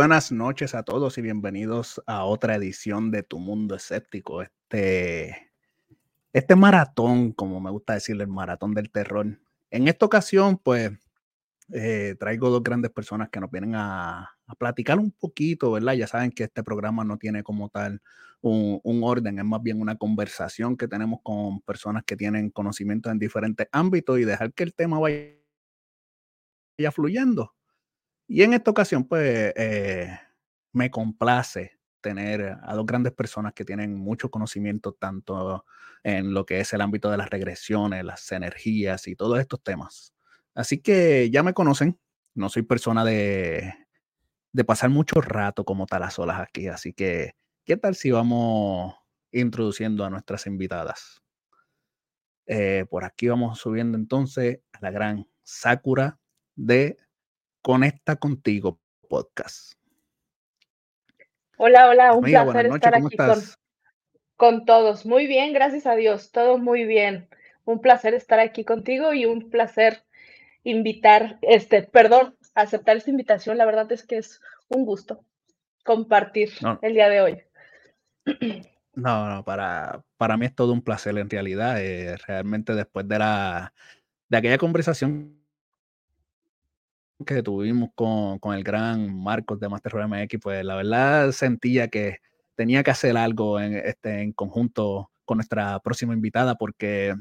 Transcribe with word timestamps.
Buenas 0.00 0.32
noches 0.32 0.74
a 0.74 0.82
todos 0.82 1.18
y 1.18 1.20
bienvenidos 1.20 2.02
a 2.06 2.24
otra 2.24 2.54
edición 2.54 3.10
de 3.10 3.22
Tu 3.22 3.38
Mundo 3.38 3.74
Escéptico. 3.74 4.40
Este, 4.40 5.52
este 6.32 6.56
maratón, 6.56 7.32
como 7.32 7.60
me 7.60 7.70
gusta 7.70 7.92
decirle, 7.92 8.24
el 8.24 8.30
maratón 8.30 8.72
del 8.72 8.90
terror. 8.90 9.38
En 9.70 9.88
esta 9.88 10.06
ocasión, 10.06 10.56
pues, 10.56 10.92
eh, 11.74 12.16
traigo 12.18 12.48
dos 12.48 12.62
grandes 12.62 12.90
personas 12.92 13.28
que 13.28 13.40
nos 13.40 13.50
vienen 13.50 13.74
a, 13.74 14.30
platicar 14.58 14.98
un 14.98 15.10
poquito, 15.10 15.70
¿verdad? 15.72 15.92
Ya 15.92 16.06
saben 16.06 16.30
que 16.32 16.44
este 16.44 16.62
programa 16.62 17.04
no 17.04 17.18
tiene 17.18 17.42
como 17.42 17.68
tal 17.68 18.00
un, 18.40 18.80
un, 18.82 19.04
orden, 19.04 19.38
es 19.38 19.44
más 19.44 19.62
bien 19.62 19.82
una 19.82 19.96
conversación 19.96 20.78
que 20.78 20.88
tenemos 20.88 21.20
con 21.22 21.60
personas 21.60 22.04
que 22.06 22.16
tienen 22.16 22.48
conocimientos 22.48 23.12
en 23.12 23.18
diferentes 23.18 23.68
ámbitos 23.70 24.18
y 24.18 24.24
dejar 24.24 24.54
que 24.54 24.62
el 24.62 24.72
tema 24.72 24.98
vaya 24.98 25.36
fluyendo. 26.90 27.52
Y 28.32 28.44
en 28.44 28.52
esta 28.54 28.70
ocasión, 28.70 29.02
pues, 29.08 29.52
eh, 29.56 30.16
me 30.72 30.88
complace 30.88 31.80
tener 32.00 32.56
a 32.62 32.76
dos 32.76 32.86
grandes 32.86 33.12
personas 33.12 33.52
que 33.54 33.64
tienen 33.64 33.96
mucho 33.96 34.30
conocimiento 34.30 34.92
tanto 34.92 35.64
en 36.04 36.32
lo 36.32 36.46
que 36.46 36.60
es 36.60 36.72
el 36.72 36.80
ámbito 36.80 37.10
de 37.10 37.16
las 37.16 37.28
regresiones, 37.28 38.04
las 38.04 38.30
energías 38.30 39.08
y 39.08 39.16
todos 39.16 39.40
estos 39.40 39.60
temas. 39.64 40.14
Así 40.54 40.78
que 40.80 41.28
ya 41.32 41.42
me 41.42 41.54
conocen, 41.54 41.98
no 42.36 42.48
soy 42.50 42.62
persona 42.62 43.04
de, 43.04 43.74
de 44.52 44.64
pasar 44.64 44.90
mucho 44.90 45.20
rato 45.20 45.64
como 45.64 45.86
tal 45.86 46.04
a 46.04 46.10
solas 46.10 46.40
aquí, 46.40 46.68
así 46.68 46.92
que, 46.92 47.32
¿qué 47.64 47.76
tal 47.76 47.96
si 47.96 48.12
vamos 48.12 48.94
introduciendo 49.32 50.04
a 50.04 50.10
nuestras 50.10 50.46
invitadas? 50.46 51.20
Eh, 52.46 52.86
por 52.88 53.04
aquí 53.04 53.26
vamos 53.26 53.58
subiendo 53.58 53.98
entonces 53.98 54.60
a 54.72 54.78
la 54.82 54.92
gran 54.92 55.28
Sakura 55.42 56.20
de 56.54 56.96
Conecta 57.62 58.16
Contigo 58.16 58.80
Podcast. 59.08 59.74
Hola, 61.58 61.88
hola, 61.88 62.14
un 62.14 62.22
placer 62.22 62.66
estar 62.66 62.94
aquí 62.94 63.16
con, 63.16 63.38
con, 64.36 64.64
todos. 64.64 65.04
Muy 65.04 65.26
bien, 65.26 65.52
gracias 65.52 65.84
a 65.84 65.94
Dios, 65.94 66.32
todo 66.32 66.56
muy 66.56 66.84
bien. 66.84 67.28
Un 67.66 67.82
placer 67.82 68.14
estar 68.14 68.40
aquí 68.40 68.64
contigo 68.64 69.12
y 69.12 69.26
un 69.26 69.50
placer 69.50 70.04
invitar, 70.64 71.38
este, 71.42 71.82
perdón, 71.82 72.34
aceptar 72.54 72.96
esta 72.96 73.10
invitación. 73.10 73.58
La 73.58 73.66
verdad 73.66 73.92
es 73.92 74.04
que 74.04 74.16
es 74.16 74.40
un 74.68 74.86
gusto 74.86 75.22
compartir 75.84 76.52
el 76.80 76.94
día 76.94 77.10
de 77.10 77.20
hoy. 77.20 77.42
No, 78.92 79.28
no, 79.28 79.44
para, 79.44 80.02
para 80.16 80.36
mí 80.36 80.46
es 80.46 80.54
todo 80.54 80.72
un 80.72 80.82
placer 80.82 81.16
en 81.18 81.30
realidad. 81.30 81.80
Eh, 81.80 82.16
realmente 82.26 82.74
después 82.74 83.06
de 83.06 83.18
la 83.18 83.72
de 84.28 84.36
aquella 84.36 84.58
conversación 84.58 85.39
que 87.24 87.42
tuvimos 87.42 87.90
con, 87.94 88.38
con, 88.38 88.54
el 88.54 88.64
gran 88.64 89.14
Marcos 89.14 89.60
de 89.60 89.68
Master 89.68 89.94
MX, 90.06 90.38
pues 90.40 90.64
la 90.64 90.76
verdad 90.76 91.32
sentía 91.32 91.88
que 91.88 92.18
tenía 92.54 92.82
que 92.82 92.90
hacer 92.90 93.16
algo 93.16 93.60
en, 93.60 93.74
este, 93.74 94.22
en 94.22 94.32
conjunto 94.32 95.10
con 95.24 95.38
nuestra 95.38 95.78
próxima 95.80 96.14
invitada, 96.14 96.56
porque 96.56 97.14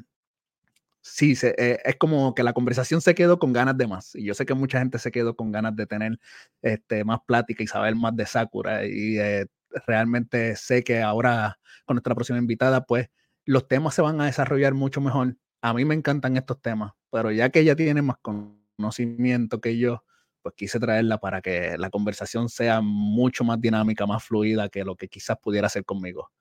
sí, 1.01 1.35
se, 1.35 1.55
eh, 1.57 1.79
es 1.85 1.95
como 1.97 2.33
que 2.35 2.43
la 2.43 2.53
conversación 2.53 3.01
se 3.01 3.15
quedó 3.15 3.39
con 3.39 3.53
ganas 3.53 3.77
de 3.77 3.87
más. 3.87 4.15
Y 4.15 4.25
yo 4.25 4.33
sé 4.33 4.45
que 4.45 4.53
mucha 4.53 4.79
gente 4.79 4.99
se 4.99 5.11
quedó 5.11 5.35
con 5.35 5.51
ganas 5.51 5.75
de 5.75 5.85
tener 5.85 6.19
este, 6.61 7.03
más 7.03 7.19
plática 7.25 7.63
y 7.63 7.67
saber 7.67 7.95
más 7.95 8.15
de 8.15 8.25
Sakura. 8.25 8.85
Y 8.85 9.17
eh, 9.19 9.47
realmente 9.87 10.55
sé 10.55 10.83
que 10.83 11.01
ahora 11.01 11.59
con 11.85 11.95
nuestra 11.95 12.15
próxima 12.15 12.39
invitada, 12.39 12.85
pues 12.85 13.09
los 13.45 13.67
temas 13.67 13.95
se 13.95 14.01
van 14.01 14.19
a 14.21 14.25
desarrollar 14.25 14.73
mucho 14.73 15.01
mejor. 15.01 15.37
A 15.61 15.73
mí 15.73 15.85
me 15.85 15.95
encantan 15.95 16.37
estos 16.37 16.61
temas, 16.61 16.93
pero 17.11 17.31
ya 17.31 17.49
que 17.49 17.61
ella 17.61 17.75
tiene 17.75 18.01
más 18.01 18.17
con 18.21 18.58
conocimiento 18.79 19.59
que 19.59 19.77
yo, 19.77 20.03
pues 20.41 20.55
quise 20.55 20.79
traerla 20.79 21.17
para 21.17 21.41
que 21.41 21.77
la 21.77 21.89
conversación 21.89 22.47
sea 22.47 22.79
mucho 22.81 23.43
más 23.43 23.59
dinámica, 23.59 24.05
más 24.05 24.23
fluida 24.23 24.69
que 24.69 24.85
lo 24.85 24.95
que 24.95 25.09
quizás 25.09 25.37
pudiera 25.37 25.67
ser 25.67 25.83
conmigo. 25.83 26.31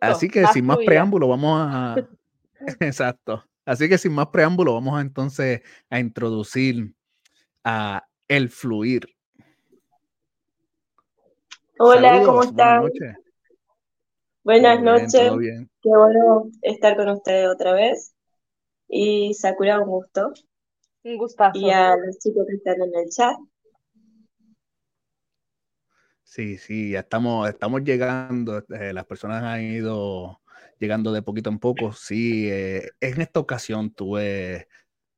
Así 0.00 0.28
que 0.28 0.46
sin 0.48 0.66
más 0.66 0.78
preámbulo, 0.84 1.28
vamos 1.28 1.58
a... 1.60 1.96
Exacto. 2.80 3.42
Así 3.64 3.88
que 3.88 3.96
sin 3.96 4.12
más 4.12 4.26
preámbulo, 4.28 4.74
vamos 4.74 4.98
a, 4.98 5.00
entonces 5.00 5.62
a 5.88 5.98
introducir 5.98 6.94
a 7.64 8.06
el 8.28 8.50
fluir. 8.50 9.08
Hola, 11.78 12.22
¿cómo 12.24 12.42
están? 12.42 12.82
Buenas 12.82 13.00
noches. 13.00 13.16
Buenas 14.42 14.82
noches. 14.82 15.68
Qué 15.80 15.88
bueno 15.88 16.50
estar 16.60 16.96
con 16.96 17.08
ustedes 17.08 17.48
otra 17.48 17.72
vez. 17.72 18.14
Y 18.88 19.32
Sakura, 19.34 19.80
un 19.80 19.88
gusto. 19.88 20.32
Un 21.04 21.18
gustazo. 21.18 21.58
Y 21.58 21.70
a 21.70 21.96
los 21.96 22.18
chicos 22.18 22.46
que 22.48 22.56
están 22.56 22.80
en 22.82 22.94
el 22.94 23.08
chat. 23.10 23.36
Sí, 26.22 26.56
sí, 26.56 26.92
ya 26.92 27.00
estamos, 27.00 27.48
estamos 27.48 27.84
llegando, 27.84 28.64
eh, 28.70 28.92
las 28.92 29.04
personas 29.04 29.42
han 29.42 29.62
ido 29.62 30.40
llegando 30.78 31.12
de 31.12 31.22
poquito 31.22 31.50
en 31.50 31.58
poco. 31.58 31.92
Sí, 31.92 32.48
eh, 32.50 32.90
en 33.00 33.20
esta 33.20 33.38
ocasión 33.38 33.92
tuve 33.92 34.66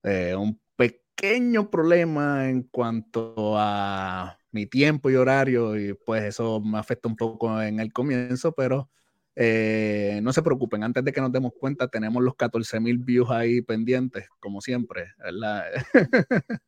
eh, 0.03 0.35
un 0.35 0.61
pequeño 0.75 1.71
problema 1.71 2.49
en 2.51 2.65
cuanto 2.65 3.55
a 3.57 4.37
mi 4.51 4.67
tiempo 4.67 5.09
y 5.09 5.15
horario 5.15 5.79
y 5.79 5.95
pues 5.95 6.25
eso 6.25 6.61
me 6.61 6.79
afecta 6.79 7.09
un 7.09 7.17
poco 7.17 7.63
en 7.63 7.79
el 7.79 7.93
comienzo, 7.93 8.53
pero 8.53 8.91
eh, 9.39 10.19
no 10.23 10.33
se 10.33 10.43
preocupen, 10.43 10.83
antes 10.83 11.05
de 11.05 11.13
que 11.13 11.21
nos 11.21 11.31
demos 11.31 11.53
cuenta, 11.61 11.89
tenemos 11.89 12.23
los 12.23 12.35
14 12.37 12.81
mil 12.81 12.97
views 12.97 13.31
ahí 13.31 13.61
pendientes, 13.61 14.27
como 14.41 14.63
siempre, 14.63 15.13
¿verdad? 15.19 15.67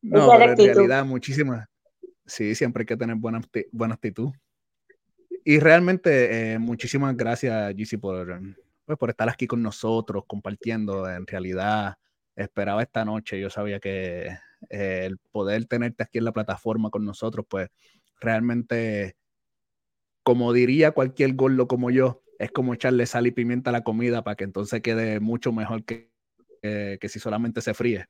no, 0.00 0.30
pero 0.30 0.52
en 0.52 0.56
realidad, 0.56 1.04
muchísimas. 1.04 1.68
Sí, 2.24 2.54
siempre 2.54 2.82
hay 2.82 2.86
que 2.86 2.96
tener 2.96 3.16
buena, 3.16 3.42
buena 3.70 3.94
actitud. 3.94 4.30
Y 5.44 5.60
realmente, 5.60 6.52
eh, 6.52 6.58
muchísimas 6.58 7.14
gracias, 7.14 7.74
GC, 7.74 7.98
por, 7.98 8.40
pues, 8.86 8.98
por 8.98 9.10
estar 9.10 9.28
aquí 9.28 9.46
con 9.46 9.62
nosotros, 9.62 10.24
compartiendo. 10.26 11.06
En 11.08 11.26
realidad, 11.26 11.98
esperaba 12.34 12.82
esta 12.82 13.04
noche, 13.04 13.38
yo 13.38 13.50
sabía 13.50 13.78
que 13.78 14.28
eh, 14.70 15.04
el 15.04 15.18
poder 15.30 15.66
tenerte 15.66 16.02
aquí 16.02 16.16
en 16.16 16.24
la 16.24 16.32
plataforma 16.32 16.88
con 16.88 17.04
nosotros, 17.04 17.44
pues 17.48 17.68
realmente 18.20 19.16
como 20.28 20.52
diría 20.52 20.90
cualquier 20.92 21.32
gordo 21.36 21.66
como 21.66 21.88
yo, 21.88 22.20
es 22.38 22.52
como 22.52 22.74
echarle 22.74 23.06
sal 23.06 23.26
y 23.26 23.30
pimienta 23.30 23.70
a 23.70 23.72
la 23.72 23.82
comida 23.82 24.22
para 24.22 24.36
que 24.36 24.44
entonces 24.44 24.82
quede 24.82 25.20
mucho 25.20 25.52
mejor 25.52 25.86
que, 25.86 26.10
que 26.60 27.08
si 27.08 27.18
solamente 27.18 27.62
se 27.62 27.72
fríe. 27.72 28.04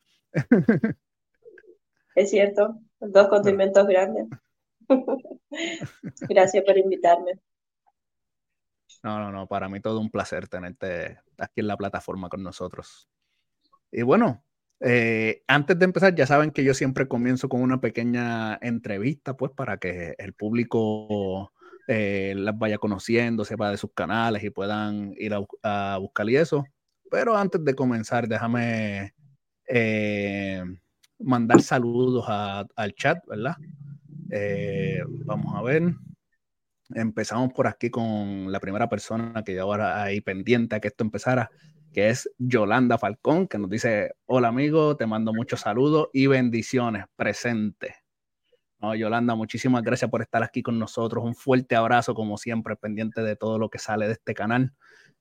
Es 2.17 2.31
cierto, 2.31 2.81
dos 2.99 3.29
condimentos 3.29 3.87
grandes. 3.87 4.27
Gracias 6.29 6.65
por 6.65 6.77
invitarme. 6.77 7.39
No, 9.05 9.21
no, 9.21 9.31
no, 9.31 9.47
para 9.47 9.69
mí 9.69 9.79
todo 9.79 10.01
un 10.01 10.11
placer 10.11 10.49
tenerte 10.49 11.21
aquí 11.39 11.61
en 11.61 11.69
la 11.69 11.77
plataforma 11.77 12.29
con 12.29 12.43
nosotros. 12.43 13.09
Y 13.93 14.03
bueno, 14.03 14.45
eh, 14.81 15.45
antes 15.47 15.79
de 15.79 15.85
empezar, 15.85 16.17
ya 16.17 16.27
saben 16.27 16.51
que 16.51 16.65
yo 16.65 16.75
siempre 16.75 17.07
comienzo 17.07 17.49
con 17.49 17.63
una 17.63 17.81
pequeña 17.81 18.59
entrevista, 18.61 19.37
pues 19.37 19.53
para 19.53 19.77
que 19.77 20.17
el 20.19 20.33
público 20.33 21.53
eh, 21.91 22.35
las 22.37 22.59
vaya 22.59 22.77
conociendo, 22.77 23.47
sepa 23.47 23.71
de 23.71 23.79
sus 23.79 23.93
canales 23.95 24.45
y 24.45 24.51
puedan 24.51 25.15
ir 25.17 25.35
a, 25.63 25.97
buscar 25.99 26.29
y 26.29 26.37
eso. 26.37 26.67
Pero 27.11 27.35
antes 27.35 27.65
de 27.65 27.75
comenzar, 27.75 28.29
déjame 28.29 29.15
eh, 29.67 30.63
mandar 31.19 31.63
saludos 31.63 32.27
al 32.29 32.95
chat, 32.95 33.25
¿verdad? 33.27 33.57
Eh, 34.31 35.01
vamos 35.25 35.55
a 35.57 35.63
ver. 35.63 35.95
Empezamos 36.95 37.55
por 37.55 37.67
aquí 37.67 37.89
con 37.89 38.53
la 38.53 38.61
primera 38.61 38.91
persona 38.91 39.43
que 39.43 39.55
ya 39.55 39.63
ahora 39.63 40.03
ahí 40.03 40.21
pendiente 40.21 40.77
a 40.77 40.81
que 40.81 40.89
esto 40.89 41.05
empezara, 41.05 41.51
que 41.91 42.11
es 42.11 42.31
Yolanda 42.37 42.99
Falcón, 42.99 43.49
que 43.49 43.57
nos 43.57 43.71
dice, 43.71 44.13
hola 44.27 44.49
amigo, 44.49 44.95
te 44.99 45.07
mando 45.07 45.33
muchos 45.33 45.61
saludos 45.61 46.09
y 46.13 46.27
bendiciones, 46.27 47.07
presente. 47.17 47.95
No, 48.81 48.95
Yolanda, 48.95 49.35
muchísimas 49.35 49.83
gracias 49.83 50.09
por 50.09 50.23
estar 50.23 50.43
aquí 50.45 50.63
con 50.63 50.79
nosotros. 50.79 51.25
Un 51.25 51.35
fuerte 51.35 51.75
abrazo, 51.75 52.15
como 52.15 52.39
siempre, 52.39 52.77
pendiente 52.77 53.23
de 53.23 53.35
todo 53.35 53.59
lo 53.59 53.71
que 53.71 53.81
sale 53.81 54.07
de 54.07 54.13
este 54.13 54.35
canal. 54.35 54.73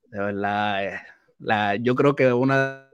De 0.09 0.19
verdad, 0.19 0.85
eh, 0.85 0.99
la, 1.39 1.75
yo 1.75 1.95
creo 1.95 2.15
que 2.15 2.31
una 2.31 2.87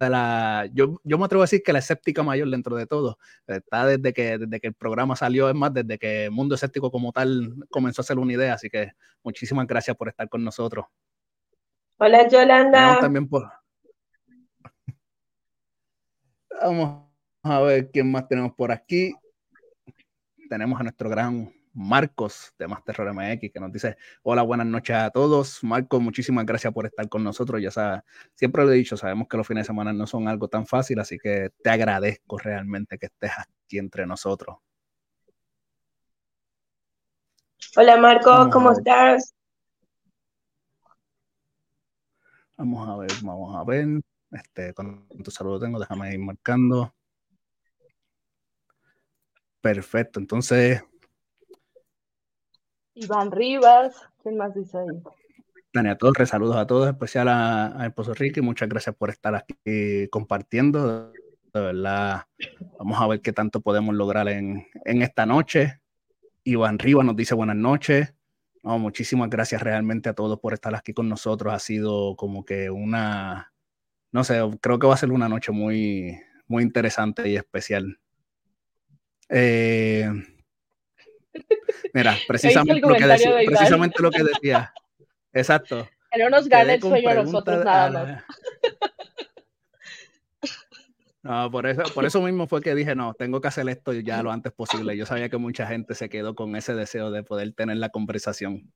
de 0.00 0.08
las. 0.10 0.70
Yo, 0.72 1.00
yo 1.04 1.18
me 1.18 1.26
atrevo 1.26 1.42
a 1.42 1.44
decir 1.44 1.62
que 1.62 1.74
la 1.74 1.80
escéptica 1.80 2.22
mayor 2.22 2.48
dentro 2.48 2.76
de 2.76 2.86
todo 2.86 3.18
está 3.46 3.86
desde 3.86 4.14
que, 4.14 4.38
desde 4.38 4.58
que 4.58 4.68
el 4.68 4.74
programa 4.74 5.16
salió, 5.16 5.50
es 5.50 5.54
más, 5.54 5.74
desde 5.74 5.98
que 5.98 6.30
Mundo 6.30 6.54
Escéptico 6.54 6.90
como 6.90 7.12
tal 7.12 7.54
comenzó 7.68 8.00
a 8.00 8.04
ser 8.06 8.18
una 8.18 8.32
idea. 8.32 8.54
Así 8.54 8.70
que 8.70 8.92
muchísimas 9.22 9.66
gracias 9.66 9.98
por 9.98 10.08
estar 10.08 10.30
con 10.30 10.42
nosotros. 10.42 10.86
Hola, 11.98 12.26
Yolanda. 12.26 13.00
también 13.00 13.28
por. 13.28 13.52
Vamos 16.62 17.10
a 17.42 17.60
ver 17.60 17.90
quién 17.90 18.10
más 18.10 18.26
tenemos 18.26 18.54
por 18.54 18.72
aquí 18.72 19.14
tenemos 20.48 20.80
a 20.80 20.84
nuestro 20.84 21.08
gran 21.08 21.52
Marcos 21.74 22.54
de 22.56 22.68
Master 22.68 23.12
MX, 23.12 23.52
que 23.52 23.60
nos 23.60 23.72
dice, 23.72 23.96
hola, 24.22 24.42
buenas 24.42 24.66
noches 24.66 24.94
a 24.94 25.10
todos. 25.10 25.62
Marcos, 25.64 26.00
muchísimas 26.00 26.46
gracias 26.46 26.72
por 26.72 26.86
estar 26.86 27.08
con 27.08 27.24
nosotros. 27.24 27.60
Ya 27.60 27.70
sabes, 27.70 28.02
siempre 28.34 28.64
lo 28.64 28.72
he 28.72 28.76
dicho, 28.76 28.96
sabemos 28.96 29.26
que 29.28 29.36
los 29.36 29.46
fines 29.46 29.62
de 29.62 29.66
semana 29.66 29.92
no 29.92 30.06
son 30.06 30.28
algo 30.28 30.48
tan 30.48 30.66
fácil, 30.66 31.00
así 31.00 31.18
que 31.18 31.50
te 31.62 31.70
agradezco 31.70 32.38
realmente 32.38 32.96
que 32.96 33.06
estés 33.06 33.32
aquí 33.38 33.78
entre 33.78 34.06
nosotros. 34.06 34.58
Hola 37.76 37.96
Marcos, 37.96 38.48
¿cómo 38.52 38.70
estás? 38.70 39.34
Vamos 42.56 42.88
a 42.88 42.96
ver, 42.96 43.10
vamos 43.22 43.56
a 43.56 43.64
ver. 43.64 44.00
Este, 44.30 44.72
con 44.74 45.08
tu 45.08 45.30
saludo 45.32 45.58
tengo, 45.58 45.80
déjame 45.80 46.14
ir 46.14 46.20
marcando. 46.20 46.94
Perfecto, 49.64 50.20
entonces. 50.20 50.84
Iván 52.92 53.32
Rivas, 53.32 53.96
¿quién 54.22 54.36
más 54.36 54.54
dice 54.54 54.76
ahí? 54.76 55.02
Tania 55.72 55.96
Torres, 55.96 56.28
saludos 56.28 56.56
a 56.56 56.66
todos, 56.66 56.86
especial 56.86 57.28
a, 57.28 57.80
a 57.80 57.86
Esposo 57.86 58.12
Ricky, 58.12 58.42
muchas 58.42 58.68
gracias 58.68 58.94
por 58.94 59.08
estar 59.08 59.34
aquí 59.34 60.06
compartiendo. 60.10 61.10
De 61.54 61.60
verdad, 61.60 62.26
vamos 62.78 63.00
a 63.00 63.06
ver 63.06 63.22
qué 63.22 63.32
tanto 63.32 63.62
podemos 63.62 63.94
lograr 63.94 64.28
en, 64.28 64.66
en 64.84 65.00
esta 65.00 65.24
noche. 65.24 65.80
Iván 66.42 66.78
Rivas 66.78 67.06
nos 67.06 67.16
dice 67.16 67.34
buenas 67.34 67.56
noches. 67.56 68.14
No, 68.62 68.78
muchísimas 68.78 69.30
gracias 69.30 69.62
realmente 69.62 70.10
a 70.10 70.14
todos 70.14 70.40
por 70.40 70.52
estar 70.52 70.74
aquí 70.74 70.92
con 70.92 71.08
nosotros. 71.08 71.54
Ha 71.54 71.58
sido 71.58 72.16
como 72.16 72.44
que 72.44 72.68
una, 72.68 73.54
no 74.12 74.24
sé, 74.24 74.42
creo 74.60 74.78
que 74.78 74.86
va 74.86 74.92
a 74.92 74.98
ser 74.98 75.10
una 75.10 75.30
noche 75.30 75.52
muy, 75.52 76.20
muy 76.48 76.62
interesante 76.62 77.30
y 77.30 77.36
especial. 77.36 77.98
Eh, 79.28 80.08
mira, 81.92 82.16
precisamente 82.28 82.86
lo, 82.86 82.94
que 82.94 83.06
decía, 83.06 83.34
precisamente 83.46 84.02
lo 84.02 84.10
que 84.10 84.22
decía. 84.22 84.72
Exacto. 85.32 85.88
Que 86.10 86.22
no 86.22 86.30
nos 86.30 86.48
gane 86.48 86.74
el 86.74 86.80
sueño 86.80 87.10
a 87.10 87.14
nosotros 87.14 87.64
nada 87.64 87.90
más. 87.90 88.24
No, 91.24 91.50
por 91.50 91.66
eso, 91.66 91.82
por 91.94 92.04
eso 92.04 92.20
mismo 92.20 92.46
fue 92.46 92.60
que 92.60 92.74
dije, 92.74 92.94
no, 92.94 93.14
tengo 93.14 93.40
que 93.40 93.48
hacer 93.48 93.66
esto 93.70 93.94
ya 93.94 94.22
lo 94.22 94.30
antes 94.30 94.52
posible. 94.52 94.94
Yo 94.94 95.06
sabía 95.06 95.30
que 95.30 95.38
mucha 95.38 95.66
gente 95.66 95.94
se 95.94 96.10
quedó 96.10 96.34
con 96.34 96.54
ese 96.54 96.74
deseo 96.74 97.10
de 97.10 97.22
poder 97.22 97.54
tener 97.54 97.78
la 97.78 97.88
conversación. 97.88 98.70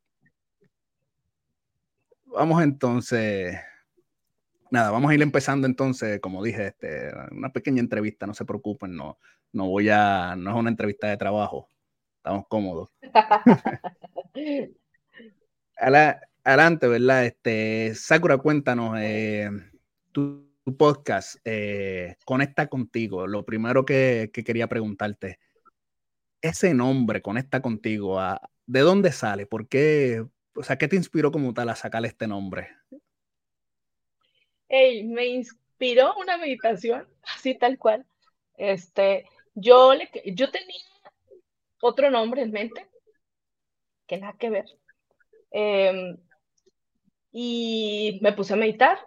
Vamos 2.24 2.62
entonces, 2.62 3.58
nada, 4.70 4.90
vamos 4.90 5.10
a 5.10 5.14
ir 5.14 5.22
empezando 5.22 5.66
entonces, 5.66 6.20
como 6.20 6.42
dije, 6.42 6.68
este, 6.68 7.10
una 7.30 7.50
pequeña 7.52 7.80
entrevista, 7.80 8.26
no 8.26 8.34
se 8.34 8.44
preocupen, 8.44 8.96
no, 8.96 9.18
no 9.52 9.68
voy 9.68 9.88
a, 9.90 10.34
no 10.36 10.50
es 10.50 10.56
una 10.56 10.70
entrevista 10.70 11.08
de 11.08 11.16
trabajo, 11.16 11.68
estamos 12.16 12.46
cómodos. 12.48 12.90
adelante, 16.44 16.88
¿verdad? 16.88 17.26
Este, 17.26 17.94
Sakura, 17.94 18.38
cuéntanos, 18.38 18.96
eh, 18.98 19.50
tu, 20.12 20.48
podcast 20.76 21.36
eh, 21.44 22.16
conecta 22.24 22.66
contigo. 22.66 23.26
Lo 23.26 23.44
primero 23.44 23.84
que, 23.84 24.30
quería 24.32 24.66
preguntarte, 24.66 25.38
ese 26.42 26.74
nombre 26.74 27.22
conecta 27.22 27.62
contigo, 27.62 28.20
¿de 28.66 28.80
dónde 28.80 29.12
sale? 29.12 29.46
¿Por 29.46 29.68
qué? 29.68 30.24
O 30.54 30.62
sea, 30.62 30.76
¿qué 30.76 30.88
te 30.88 30.96
inspiró 30.96 31.32
como 31.32 31.54
tal 31.54 31.68
a 31.70 31.76
sacar 31.76 32.04
este 32.04 32.26
nombre? 32.26 32.68
Me 34.68 35.26
inspiró 35.26 36.14
una 36.16 36.36
meditación, 36.36 37.06
así 37.22 37.54
tal 37.54 37.78
cual. 37.78 38.06
Este, 38.56 39.24
yo, 39.54 39.94
le, 39.94 40.10
yo 40.34 40.50
tenía 40.50 40.80
otro 41.80 42.10
nombre 42.10 42.42
en 42.42 42.50
mente, 42.50 42.88
que 44.06 44.18
nada 44.18 44.36
que 44.38 44.50
ver. 44.50 44.66
Em, 45.50 46.16
y 47.30 48.18
me 48.22 48.32
puse 48.32 48.54
a 48.54 48.56
meditar. 48.56 48.98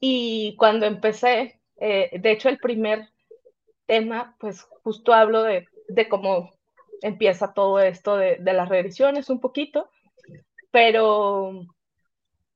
Y 0.00 0.56
cuando 0.56 0.86
empecé, 0.86 1.60
eh, 1.76 2.10
de 2.18 2.30
hecho 2.32 2.48
el 2.48 2.58
primer 2.58 3.08
tema, 3.86 4.36
pues 4.38 4.62
justo 4.82 5.12
hablo 5.12 5.42
de, 5.42 5.66
de 5.88 6.08
cómo 6.08 6.50
empieza 7.02 7.54
todo 7.54 7.80
esto 7.80 8.16
de, 8.16 8.36
de, 8.36 8.52
las 8.52 8.68
revisiones 8.68 9.30
un 9.30 9.40
poquito, 9.40 9.90
pero 10.70 11.66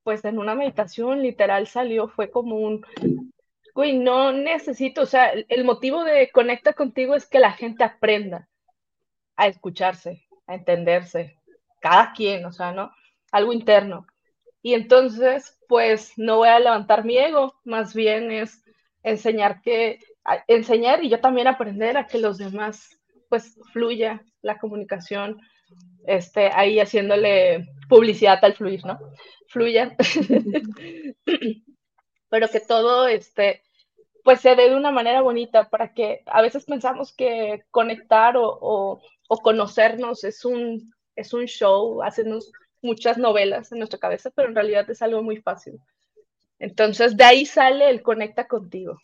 pues 0.05 0.25
en 0.25 0.39
una 0.39 0.55
meditación 0.55 1.23
literal 1.23 1.67
salió, 1.67 2.09
fue 2.09 2.31
como 2.31 2.57
un, 2.57 2.87
güey, 3.75 3.99
no 3.99 4.33
necesito, 4.33 5.03
o 5.03 5.07
sea, 5.07 5.33
el 5.33 5.65
motivo 5.65 6.05
de 6.05 6.31
conecta 6.31 6.75
contigo 6.75 7.15
es 7.15 7.27
que 7.27 7.41
la 7.41 7.53
gente 7.53 7.83
aprenda 7.83 8.49
a 9.37 9.49
escucharse, 9.49 10.23
a 10.47 10.55
entenderse, 10.55 11.39
cada 11.81 12.13
quien, 12.13 12.45
o 12.45 12.53
sea, 12.53 12.73
¿no? 12.73 12.93
Algo 13.33 13.53
interno. 13.53 14.07
Y 14.63 14.75
entonces, 14.75 15.59
pues 15.69 16.13
no 16.17 16.39
voy 16.39 16.49
a 16.49 16.61
levantar 16.61 17.05
mi 17.05 17.19
ego, 17.19 17.55
más 17.65 17.95
bien 17.95 18.31
es 18.31 18.63
enseñar 19.03 19.61
que, 19.63 19.99
enseñar 20.49 21.03
y 21.03 21.11
yo 21.11 21.21
también 21.21 21.49
aprender 21.49 21.97
a 21.97 22.07
que 22.07 22.19
los 22.19 22.39
demás, 22.39 22.99
pues 23.29 23.59
fluya 23.73 24.23
la 24.43 24.59
comunicación, 24.59 25.41
este, 26.07 26.51
ahí 26.53 26.79
haciéndole 26.81 27.69
publicidad 27.89 28.39
al 28.45 28.55
fluir, 28.55 28.85
¿no? 28.85 28.99
Fluya. 29.49 29.97
Pero 32.29 32.49
que 32.49 32.61
todo, 32.61 33.07
este, 33.07 33.63
pues 34.25 34.41
se 34.41 34.57
dé 34.57 34.71
de 34.71 34.77
una 34.77 34.91
manera 34.91 35.21
bonita 35.21 35.69
para 35.69 35.93
que 35.93 36.23
a 36.27 36.43
veces 36.43 36.65
pensamos 36.65 37.13
que 37.13 37.65
conectar 37.71 38.35
o, 38.37 39.01
conocernos 39.43 40.25
es 40.25 40.45
un, 40.45 40.93
es 41.17 41.35
un 41.35 41.47
show, 41.47 42.03
hacernos 42.03 42.51
muchas 42.83 43.19
novelas 43.19 43.73
en 43.73 43.79
nuestra 43.79 43.99
cabeza, 43.99 44.31
pero 44.31 44.49
en 44.49 44.55
realidad 44.55 44.89
es 44.91 45.03
algo 45.03 45.23
muy 45.23 45.37
fácil. 45.39 45.79
Entonces, 46.59 47.17
de 47.17 47.25
ahí 47.25 47.47
sale 47.47 47.91
el 47.91 48.03
conecta 48.03 48.47
contigo. 48.47 48.99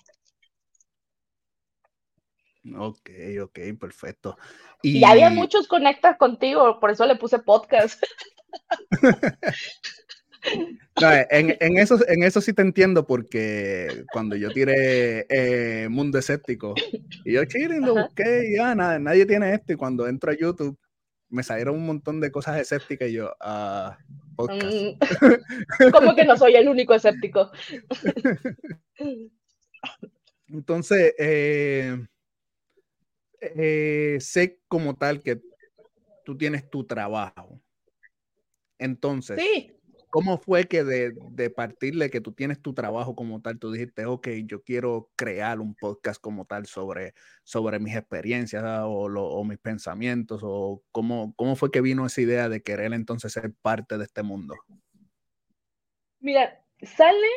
Ok, 2.76 3.10
ok, 3.42 3.58
perfecto. 3.78 4.36
Y, 4.82 4.98
y 4.98 5.04
había 5.04 5.30
muchos 5.30 5.66
conecta 5.66 6.16
contigo, 6.16 6.78
por 6.80 6.90
eso 6.90 7.06
le 7.06 7.16
puse 7.16 7.38
podcast. 7.38 8.02
en, 11.30 11.78
eso, 11.78 11.98
en 12.08 12.22
eso 12.22 12.40
sí 12.40 12.52
te 12.52 12.62
entiendo 12.62 13.06
porque 13.06 14.04
cuando 14.12 14.36
yo 14.36 14.50
tiré 14.50 15.26
eh, 15.28 15.88
Mundo 15.88 16.18
Escéptico 16.18 16.74
y 17.24 17.32
yo 17.32 17.44
chilling 17.44 17.84
lo 17.84 17.94
busqué 17.94 18.50
y 18.50 18.56
ya 18.56 18.74
nadie 18.74 19.26
tiene 19.26 19.54
esto 19.54 19.72
y 19.72 19.76
cuando 19.76 20.06
entro 20.06 20.30
a 20.32 20.36
YouTube 20.36 20.78
me 21.28 21.42
salieron 21.42 21.76
un 21.76 21.86
montón 21.86 22.20
de 22.20 22.32
cosas 22.32 22.60
escépticas 22.60 23.08
y 23.08 23.12
yo, 23.14 23.32
ah, 23.40 23.96
podcast. 24.34 24.64
Mm. 24.64 24.98
como 25.92 26.14
que 26.16 26.24
no 26.24 26.36
soy 26.36 26.54
el 26.56 26.68
único 26.68 26.92
escéptico? 26.92 27.50
Entonces, 30.48 31.14
eh, 31.18 31.96
eh, 33.40 34.18
sé 34.20 34.60
como 34.68 34.96
tal 34.96 35.22
que 35.22 35.40
tú 36.24 36.36
tienes 36.36 36.68
tu 36.68 36.84
trabajo. 36.84 37.60
Entonces, 38.78 39.40
sí. 39.40 39.80
¿Cómo 40.10 40.38
fue 40.38 40.64
que 40.64 40.82
de, 40.82 41.14
de, 41.30 41.50
partirle 41.50 42.10
que 42.10 42.20
tú 42.20 42.32
tienes 42.32 42.60
tu 42.60 42.74
trabajo 42.74 43.14
como 43.14 43.40
tal, 43.40 43.60
tú 43.60 43.70
dijiste, 43.70 44.06
ok, 44.06 44.28
yo 44.44 44.60
quiero 44.62 45.08
crear 45.14 45.60
un 45.60 45.76
podcast 45.76 46.20
como 46.20 46.46
tal 46.46 46.66
sobre, 46.66 47.14
sobre 47.44 47.78
mis 47.78 47.94
experiencias 47.94 48.64
o, 48.64 48.90
o 48.90 49.44
mis 49.44 49.58
pensamientos? 49.58 50.40
¿O 50.42 50.82
cómo, 50.90 51.32
cómo 51.36 51.54
fue 51.54 51.70
que 51.70 51.80
vino 51.80 52.04
esa 52.04 52.20
idea 52.20 52.48
de 52.48 52.60
querer 52.60 52.92
entonces 52.92 53.32
ser 53.32 53.52
parte 53.62 53.98
de 53.98 54.04
este 54.04 54.24
mundo? 54.24 54.56
Mira, 56.18 56.60
sale, 56.82 57.28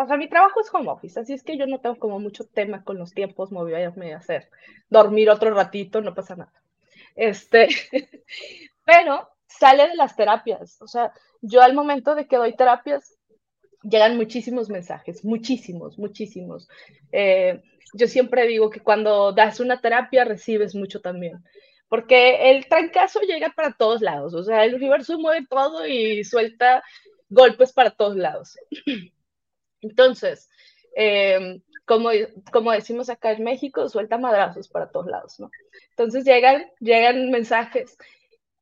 o 0.00 0.06
sea, 0.06 0.16
mi 0.16 0.28
trabajo 0.28 0.60
es 0.60 0.72
home 0.72 0.88
office, 0.88 1.18
así 1.18 1.32
es 1.32 1.42
que 1.42 1.56
yo 1.56 1.66
no 1.66 1.80
tengo 1.80 1.96
como 1.96 2.20
mucho 2.20 2.44
tema 2.44 2.84
con 2.84 2.98
los 2.98 3.12
tiempos, 3.12 3.50
me 3.50 3.58
voy 3.58 3.74
a 3.74 4.16
hacer 4.16 4.48
dormir 4.88 5.28
otro 5.28 5.52
ratito, 5.52 6.00
no 6.00 6.14
pasa 6.14 6.36
nada. 6.36 6.52
Este, 7.16 7.68
pero 8.84 9.28
sale 9.48 9.88
de 9.88 9.96
las 9.96 10.14
terapias. 10.14 10.80
O 10.80 10.86
sea, 10.86 11.12
yo 11.42 11.62
al 11.62 11.74
momento 11.74 12.14
de 12.14 12.28
que 12.28 12.36
doy 12.36 12.54
terapias, 12.54 13.18
llegan 13.82 14.16
muchísimos 14.16 14.68
mensajes, 14.68 15.24
muchísimos, 15.24 15.98
muchísimos. 15.98 16.68
Eh, 17.10 17.60
yo 17.92 18.06
siempre 18.06 18.46
digo 18.46 18.70
que 18.70 18.80
cuando 18.80 19.32
das 19.32 19.58
una 19.58 19.80
terapia 19.80 20.24
recibes 20.24 20.76
mucho 20.76 21.00
también, 21.00 21.42
porque 21.88 22.50
el 22.50 22.68
trancazo 22.68 23.20
llega 23.22 23.50
para 23.50 23.72
todos 23.72 24.00
lados, 24.00 24.32
o 24.34 24.44
sea, 24.44 24.64
el 24.64 24.76
universo 24.76 25.18
mueve 25.18 25.44
todo 25.50 25.88
y 25.88 26.22
suelta 26.22 26.84
golpes 27.28 27.72
para 27.72 27.90
todos 27.90 28.16
lados. 28.16 28.56
Entonces, 29.80 30.48
eh, 30.96 31.60
como, 31.84 32.10
como 32.52 32.72
decimos 32.72 33.08
acá 33.08 33.32
en 33.32 33.44
México, 33.44 33.88
suelta 33.88 34.18
madrazos 34.18 34.68
para 34.68 34.90
todos 34.90 35.06
lados, 35.06 35.40
¿no? 35.40 35.50
Entonces 35.90 36.24
llegan, 36.24 36.66
llegan 36.80 37.30
mensajes 37.30 37.96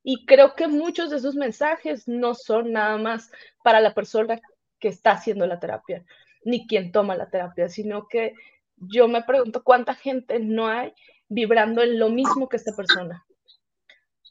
y 0.03 0.25
creo 0.25 0.55
que 0.55 0.69
muchos 0.69 1.11
de 1.11 1.17
esos 1.17 1.35
mensajes 1.35 2.07
no 2.07 2.35
son 2.35 2.73
nada 2.73 2.97
más 2.97 3.31
para 3.65 3.81
la 3.81 3.93
persona 3.93 4.41
que 4.79 4.89
está 4.89 5.11
haciendo 5.11 5.47
la 5.47 5.59
terapia, 5.59 6.05
ni 6.45 6.69
quien 6.69 6.93
toma 6.93 7.17
la 7.17 7.29
terapia, 7.29 7.69
sino 7.69 8.07
que 8.07 8.35
yo 8.77 9.09
me 9.09 9.25
pregunto 9.25 9.65
cuánta 9.65 9.95
gente 9.95 10.39
no 10.39 10.69
hay 10.69 10.93
vibrando 11.29 11.83
en 11.83 11.99
lo 11.99 12.09
mismo 12.09 12.49
que 12.49 12.57
esta 12.57 12.77
persona. 12.77 13.27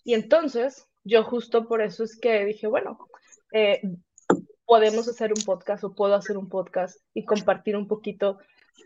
Y 0.05 0.13
entonces, 0.13 0.87
yo 1.03 1.23
justo 1.23 1.67
por 1.67 1.81
eso 1.81 2.05
es 2.05 2.17
que 2.17 2.45
dije, 2.45 2.67
bueno, 2.67 2.97
eh, 3.51 3.81
podemos 4.65 5.07
hacer 5.07 5.31
un 5.31 5.43
podcast 5.43 5.83
o 5.83 5.93
puedo 5.93 6.15
hacer 6.15 6.37
un 6.37 6.49
podcast 6.49 6.99
y 7.13 7.25
compartir 7.25 7.75
un 7.75 7.87
poquito 7.87 8.39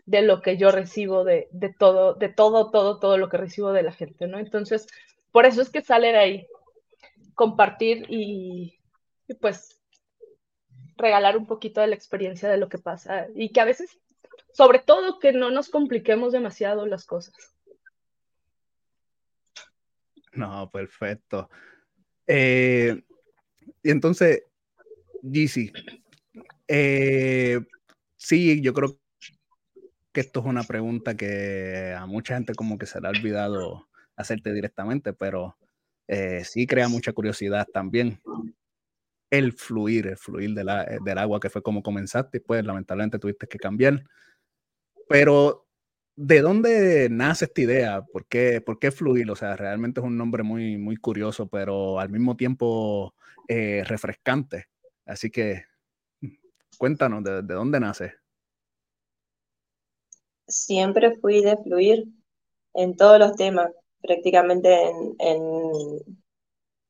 de 0.06 0.22
lo 0.22 0.42
que 0.42 0.56
yo 0.56 0.70
recibo 0.70 1.24
de, 1.24 1.48
de, 1.52 1.72
todo, 1.72 2.14
de 2.14 2.28
todo, 2.28 2.70
todo, 2.70 2.98
todo 2.98 3.16
lo 3.18 3.28
que 3.28 3.36
recibo 3.36 3.72
de 3.72 3.82
la 3.82 3.92
gente, 3.92 4.26
¿no? 4.26 4.38
Entonces, 4.38 4.86
por 5.32 5.46
eso 5.46 5.62
es 5.62 5.70
que 5.70 5.82
sale 5.82 6.12
de 6.12 6.18
ahí, 6.18 6.46
compartir 7.34 8.06
y, 8.08 8.78
pues 9.40 9.80
regalar 10.96 11.36
un 11.36 11.46
poquito 11.46 11.80
de 11.80 11.86
la 11.86 11.94
experiencia 11.94 12.50
de 12.50 12.58
lo 12.58 12.68
que 12.68 12.76
pasa 12.76 13.28
y 13.34 13.50
que 13.52 13.60
a 13.60 13.64
veces, 13.64 13.98
sobre 14.52 14.80
todo, 14.80 15.18
que 15.18 15.32
no 15.32 15.50
nos 15.50 15.70
compliquemos 15.70 16.32
demasiado 16.32 16.84
las 16.84 17.06
cosas. 17.06 17.34
No, 20.32 20.68
perfecto. 20.70 21.48
Eh, 22.26 23.02
y 23.82 23.90
entonces, 23.90 24.42
GC, 25.22 25.72
eh, 26.68 27.60
sí, 28.16 28.60
yo 28.60 28.72
creo 28.72 28.98
que 30.12 30.20
esto 30.20 30.40
es 30.40 30.46
una 30.46 30.64
pregunta 30.64 31.16
que 31.16 31.94
a 31.96 32.06
mucha 32.06 32.34
gente 32.34 32.54
como 32.54 32.78
que 32.78 32.86
se 32.86 33.00
le 33.00 33.08
ha 33.08 33.10
olvidado 33.10 33.88
hacerte 34.16 34.52
directamente, 34.52 35.12
pero 35.12 35.56
eh, 36.08 36.42
sí 36.44 36.66
crea 36.66 36.88
mucha 36.88 37.12
curiosidad 37.12 37.66
también. 37.72 38.20
El 39.30 39.52
fluir, 39.52 40.08
el 40.08 40.16
fluir 40.16 40.54
del 40.54 41.18
agua, 41.18 41.40
que 41.40 41.50
fue 41.50 41.62
como 41.62 41.82
comenzaste, 41.82 42.40
pues 42.40 42.64
lamentablemente 42.64 43.18
tuviste 43.18 43.46
que 43.46 43.58
cambiar. 43.58 44.02
Pero, 45.08 45.66
¿de 46.16 46.40
dónde 46.40 47.08
nace 47.10 47.46
esta 47.46 47.60
idea? 47.60 48.02
¿Por 48.02 48.26
qué, 48.26 48.60
por 48.60 48.78
qué 48.78 48.90
fluir? 48.92 49.30
O 49.30 49.36
sea, 49.36 49.56
realmente 49.56 50.00
es 50.00 50.06
un 50.06 50.16
nombre 50.16 50.42
muy, 50.42 50.78
muy 50.78 50.96
curioso, 50.96 51.48
pero 51.48 52.00
al 52.00 52.10
mismo 52.10 52.36
tiempo 52.36 53.14
eh, 53.48 53.84
refrescante. 53.86 54.69
Así 55.10 55.30
que, 55.30 55.64
cuéntanos, 56.78 57.24
¿de, 57.24 57.42
de 57.42 57.54
dónde 57.54 57.80
nace? 57.80 58.14
siempre 60.50 61.16
fui 61.20 61.42
de 61.42 61.56
fluir 61.58 62.04
en 62.74 62.96
todos 62.96 63.18
los 63.18 63.36
temas, 63.36 63.70
prácticamente 64.02 64.90
en, 65.18 66.18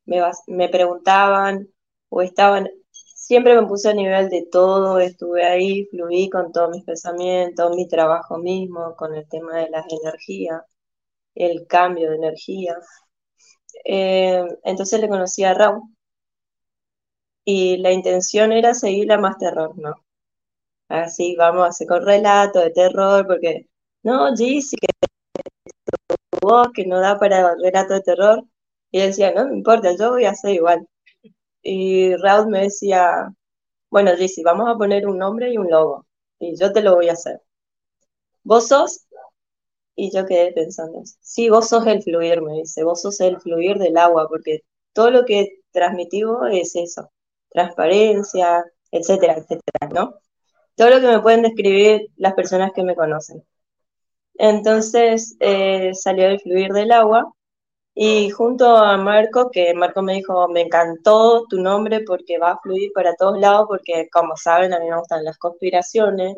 me, 0.07 0.69
preguntaban 0.69 1.69
o 2.09 2.23
estaban, 2.23 2.69
siempre 3.15 3.55
me 3.61 3.67
puse 3.67 3.91
a 3.91 3.95
nivel 3.95 4.29
de 4.31 4.47
todo, 4.51 4.99
estuve 4.99 5.45
ahí, 5.45 5.87
fluí 5.87 6.29
con 6.31 6.53
todos 6.53 6.71
mis 6.71 6.85
pensamientos, 6.85 7.77
mi 7.77 7.89
trabajo 7.89 8.39
mismo, 8.39 8.95
con 8.97 9.15
el 9.15 9.29
tema 9.29 9.57
de 9.59 9.71
las 9.71 9.87
energías, 9.91 10.63
el 11.35 11.67
cambio 11.67 12.11
de 12.11 12.17
energía. 12.17 12.77
Eh, 13.85 14.45
entonces 14.65 15.01
le 15.01 15.09
conocí 15.09 15.45
a 15.45 15.55
Raúl 15.55 15.83
y 17.51 17.79
la 17.79 17.93
intención 17.93 18.53
era 18.53 18.75
seguir 18.75 19.07
la 19.09 19.19
más 19.19 19.39
terror, 19.39 19.77
¿no? 19.77 19.95
así 20.89 21.37
vamos 21.37 21.65
a 21.65 21.69
hacer 21.69 21.87
con 21.89 22.05
relato 22.05 22.61
de 22.61 22.71
terror, 22.71 23.27
porque 23.27 23.67
no, 24.03 24.35
Gizzy, 24.37 24.77
que 24.77 24.89
tu 26.31 26.47
voz 26.47 26.69
que 26.75 26.87
no 26.87 27.01
da 27.01 27.19
para 27.19 27.55
relato 27.57 27.95
de 27.95 28.03
terror. 28.03 28.45
Y 28.93 29.01
decía, 29.01 29.33
no 29.33 29.47
me 29.49 29.55
importa, 29.57 29.95
yo 29.97 30.11
voy 30.13 30.25
a 30.25 30.31
hacer 30.31 30.55
igual. 30.55 30.87
Y 31.63 32.17
Raúl 32.17 32.49
me 32.49 32.63
decía, 32.63 33.33
bueno, 33.91 34.17
Gizzy, 34.17 34.43
vamos 34.43 34.69
a 34.69 34.77
poner 34.79 35.07
un 35.09 35.19
nombre 35.19 35.53
y 35.53 35.59
un 35.59 35.71
logo, 35.71 36.07
y 36.39 36.57
yo 36.59 36.73
te 36.73 36.83
lo 36.83 36.97
voy 36.97 37.09
a 37.09 37.15
hacer. 37.15 37.41
¿Vos 38.45 38.69
sos? 38.69 39.07
Y 39.95 40.11
yo 40.15 40.27
quedé 40.27 40.53
pensando, 40.53 41.03
sí, 41.21 41.51
vos 41.51 41.69
sos 41.69 41.87
el 41.87 42.03
fluir, 42.03 42.43
me 42.43 42.55
dice, 42.55 42.85
vos 42.85 43.03
sos 43.03 43.21
el 43.21 43.41
fluir 43.41 43.79
del 43.79 43.97
agua, 43.99 44.29
porque 44.29 44.61
todo 44.93 45.11
lo 45.11 45.25
que 45.25 45.61
transmitivo 45.73 46.47
es 46.47 46.75
eso, 46.77 47.11
transparencia, 47.51 48.65
etcétera, 48.91 49.35
etcétera, 49.35 49.89
¿no? 49.93 50.21
todo 50.81 50.91
lo 50.91 51.01
que 51.03 51.09
me 51.09 51.21
pueden 51.21 51.43
describir 51.43 52.09
las 52.17 52.35
personas 52.35 52.73
que 52.75 52.83
me 52.83 52.97
conocen. 52.97 53.45
Entonces 54.35 55.37
eh, 55.41 55.93
salió 55.95 56.27
el 56.29 56.41
fluir 56.41 56.73
del 56.73 56.93
agua 56.93 57.33
y 57.95 58.31
junto 58.31 58.77
a 58.77 58.97
Marco, 58.97 59.51
que 59.51 59.75
Marco 59.75 60.03
me 60.03 60.15
dijo, 60.15 60.49
me 60.49 60.63
encantó 60.63 61.47
tu 61.49 61.61
nombre 61.61 62.01
porque 62.07 62.39
va 62.39 62.53
a 62.53 62.61
fluir 62.63 62.93
para 62.95 63.15
todos 63.17 63.39
lados, 63.39 63.67
porque 63.69 64.09
como 64.11 64.37
saben, 64.37 64.73
a 64.75 64.81
mí 64.81 64.89
me 64.89 64.99
gustan 64.99 65.25
las 65.25 65.39
conspiraciones, 65.39 66.37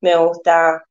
me 0.00 0.16
gusta 0.16 0.84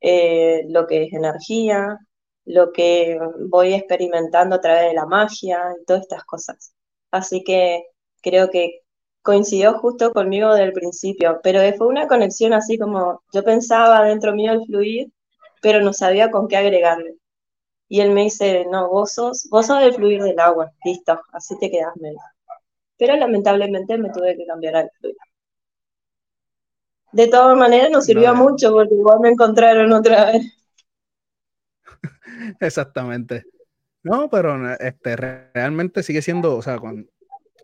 eh, 0.00 0.64
lo 0.68 0.86
que 0.86 1.04
es 1.04 1.12
energía, 1.12 1.98
lo 2.46 2.72
que 2.72 3.18
voy 3.50 3.74
experimentando 3.74 4.56
a 4.56 4.60
través 4.60 4.84
de 4.84 4.94
la 4.94 5.06
magia 5.06 5.74
y 5.80 5.84
todas 5.84 6.02
estas 6.02 6.24
cosas. 6.24 6.74
Así 7.10 7.44
que 7.44 7.84
creo 8.22 8.50
que 8.50 8.82
coincidió 9.22 9.74
justo 9.78 10.12
conmigo 10.12 10.54
del 10.54 10.72
principio, 10.72 11.40
pero 11.42 11.60
fue 11.76 11.86
una 11.88 12.06
conexión 12.08 12.52
así 12.52 12.78
como 12.78 13.22
yo 13.32 13.44
pensaba 13.44 14.04
dentro 14.04 14.34
mío 14.34 14.52
el 14.52 14.64
fluir, 14.66 15.12
pero 15.62 15.80
no 15.82 15.92
sabía 15.92 16.30
con 16.30 16.48
qué 16.48 16.56
agregarle. 16.56 17.16
Y 17.88 18.00
él 18.00 18.10
me 18.10 18.24
dice, 18.24 18.66
no, 18.70 18.88
vos 18.88 19.12
sos, 19.12 19.48
vos 19.50 19.66
sos 19.66 19.82
el 19.82 19.94
fluir 19.94 20.22
del 20.22 20.38
agua, 20.40 20.72
listo, 20.84 21.20
así 21.32 21.58
te 21.58 21.70
quedas, 21.70 21.96
medio. 21.96 22.18
Pero 22.98 23.16
lamentablemente 23.16 23.98
me 23.98 24.10
tuve 24.10 24.36
que 24.36 24.46
cambiar 24.46 24.76
al 24.76 24.90
fluir. 25.00 25.16
De 27.12 27.26
todas 27.28 27.56
maneras 27.56 27.90
nos 27.90 28.04
sirvió 28.04 28.34
mucho 28.34 28.70
porque 28.72 28.94
igual 28.94 29.20
me 29.20 29.30
encontraron 29.30 29.92
otra 29.92 30.26
vez. 30.26 30.42
Exactamente. 32.60 33.44
No, 34.02 34.28
pero 34.28 34.72
este, 34.74 35.16
realmente 35.16 36.02
sigue 36.02 36.22
siendo, 36.22 36.56
o 36.56 36.62
sea, 36.62 36.78
cuando, 36.78 37.08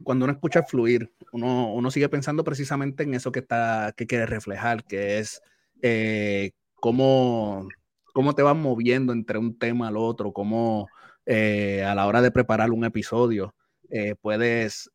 cuando 0.02 0.24
uno 0.24 0.32
escucha 0.32 0.62
fluir, 0.62 1.12
uno, 1.32 1.90
sigue 1.90 2.08
pensando 2.08 2.44
precisamente 2.44 3.04
en 3.04 3.14
eso 3.14 3.32
que, 3.32 3.40
está, 3.40 3.92
que 3.96 4.06
quiere 4.06 4.26
reflejar, 4.26 4.84
que 4.84 5.18
es 5.18 5.42
eh, 5.82 6.52
cómo, 6.74 7.68
cómo 8.12 8.34
te 8.34 8.42
vas 8.42 8.56
moviendo 8.56 9.12
entre 9.12 9.38
un 9.38 9.58
tema 9.58 9.88
al 9.88 9.96
otro, 9.96 10.32
cómo 10.32 10.88
eh, 11.26 11.84
a 11.84 11.94
la 11.94 12.06
hora 12.06 12.22
de 12.22 12.30
preparar 12.30 12.70
un 12.70 12.84
episodio 12.84 13.54
eh, 13.90 14.14
puedes 14.20 14.90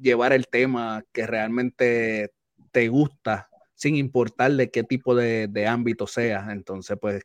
llevar 0.00 0.32
el 0.32 0.46
tema 0.46 1.02
que 1.12 1.26
realmente 1.26 2.32
te 2.70 2.88
gusta 2.88 3.48
sin 3.74 3.96
importar 3.96 4.52
de 4.52 4.70
qué 4.70 4.84
tipo 4.84 5.14
de, 5.16 5.66
ámbito 5.66 6.06
sea. 6.06 6.48
Entonces, 6.50 6.96
pues, 7.00 7.24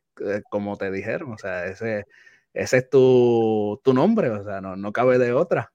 como 0.50 0.76
te 0.76 0.90
dijeron, 0.90 1.34
o 1.34 1.38
sea, 1.38 1.68
ese, 1.68 2.06
ese 2.54 2.78
es 2.78 2.90
tu, 2.90 3.80
nombre, 3.94 4.32
o 4.32 4.44
sea, 4.44 4.60
no, 4.60 4.76
no 4.76 4.92
cabe 4.92 5.20
de 5.20 5.34
otra. 5.34 5.72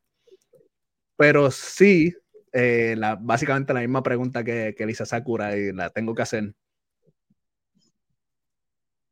Pero 1.22 1.52
sí, 1.52 2.16
eh, 2.52 2.96
la, 2.98 3.14
básicamente 3.14 3.72
la 3.72 3.78
misma 3.78 4.02
pregunta 4.02 4.42
que, 4.42 4.74
que 4.76 4.84
Lisa 4.84 5.06
Sakura 5.06 5.56
y 5.56 5.72
la 5.72 5.88
tengo 5.90 6.16
que 6.16 6.22
hacer. 6.22 6.52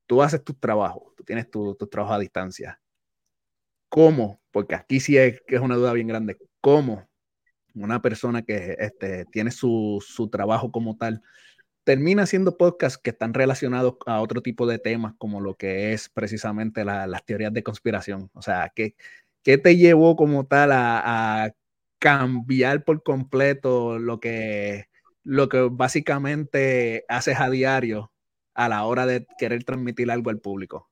Tú 0.06 0.20
haces 0.20 0.42
tu 0.42 0.54
trabajo, 0.54 1.14
tú 1.16 1.22
tienes 1.22 1.48
tu, 1.48 1.76
tu 1.76 1.86
trabajo 1.86 2.14
a 2.14 2.18
distancia. 2.18 2.80
¿Cómo? 3.88 4.40
Porque 4.50 4.74
aquí 4.74 4.98
sí 4.98 5.16
es, 5.16 5.40
es 5.46 5.60
una 5.60 5.76
duda 5.76 5.92
bien 5.92 6.08
grande. 6.08 6.36
¿Cómo 6.60 7.08
una 7.76 8.02
persona 8.02 8.42
que 8.42 8.74
este, 8.80 9.24
tiene 9.26 9.52
su, 9.52 10.04
su 10.04 10.28
trabajo 10.30 10.72
como 10.72 10.96
tal 10.96 11.22
termina 11.84 12.24
haciendo 12.24 12.56
podcasts 12.56 12.98
que 12.98 13.10
están 13.10 13.34
relacionados 13.34 13.98
a 14.06 14.20
otro 14.20 14.42
tipo 14.42 14.66
de 14.66 14.80
temas, 14.80 15.14
como 15.16 15.40
lo 15.40 15.54
que 15.54 15.92
es 15.92 16.08
precisamente 16.08 16.84
las 16.84 17.24
teorías 17.24 17.52
de 17.52 17.62
conspiración. 17.62 18.30
O 18.34 18.42
sea, 18.42 18.72
¿qué, 18.74 18.96
qué 19.44 19.58
te 19.58 19.76
llevó 19.76 20.16
como 20.16 20.44
tal 20.44 20.72
a, 20.72 21.54
cambiar 22.00 22.82
por 22.82 23.02
completo 23.04 23.98
lo 23.98 24.18
que, 24.18 24.86
lo 25.22 25.48
que 25.48 25.68
básicamente 25.70 27.04
haces 27.08 27.38
a 27.38 27.50
diario 27.50 28.10
a 28.54 28.68
la 28.68 28.84
hora 28.84 29.06
de 29.06 29.26
querer 29.38 29.62
transmitir 29.62 30.10
algo 30.10 30.30
al 30.30 30.40
público? 30.40 30.90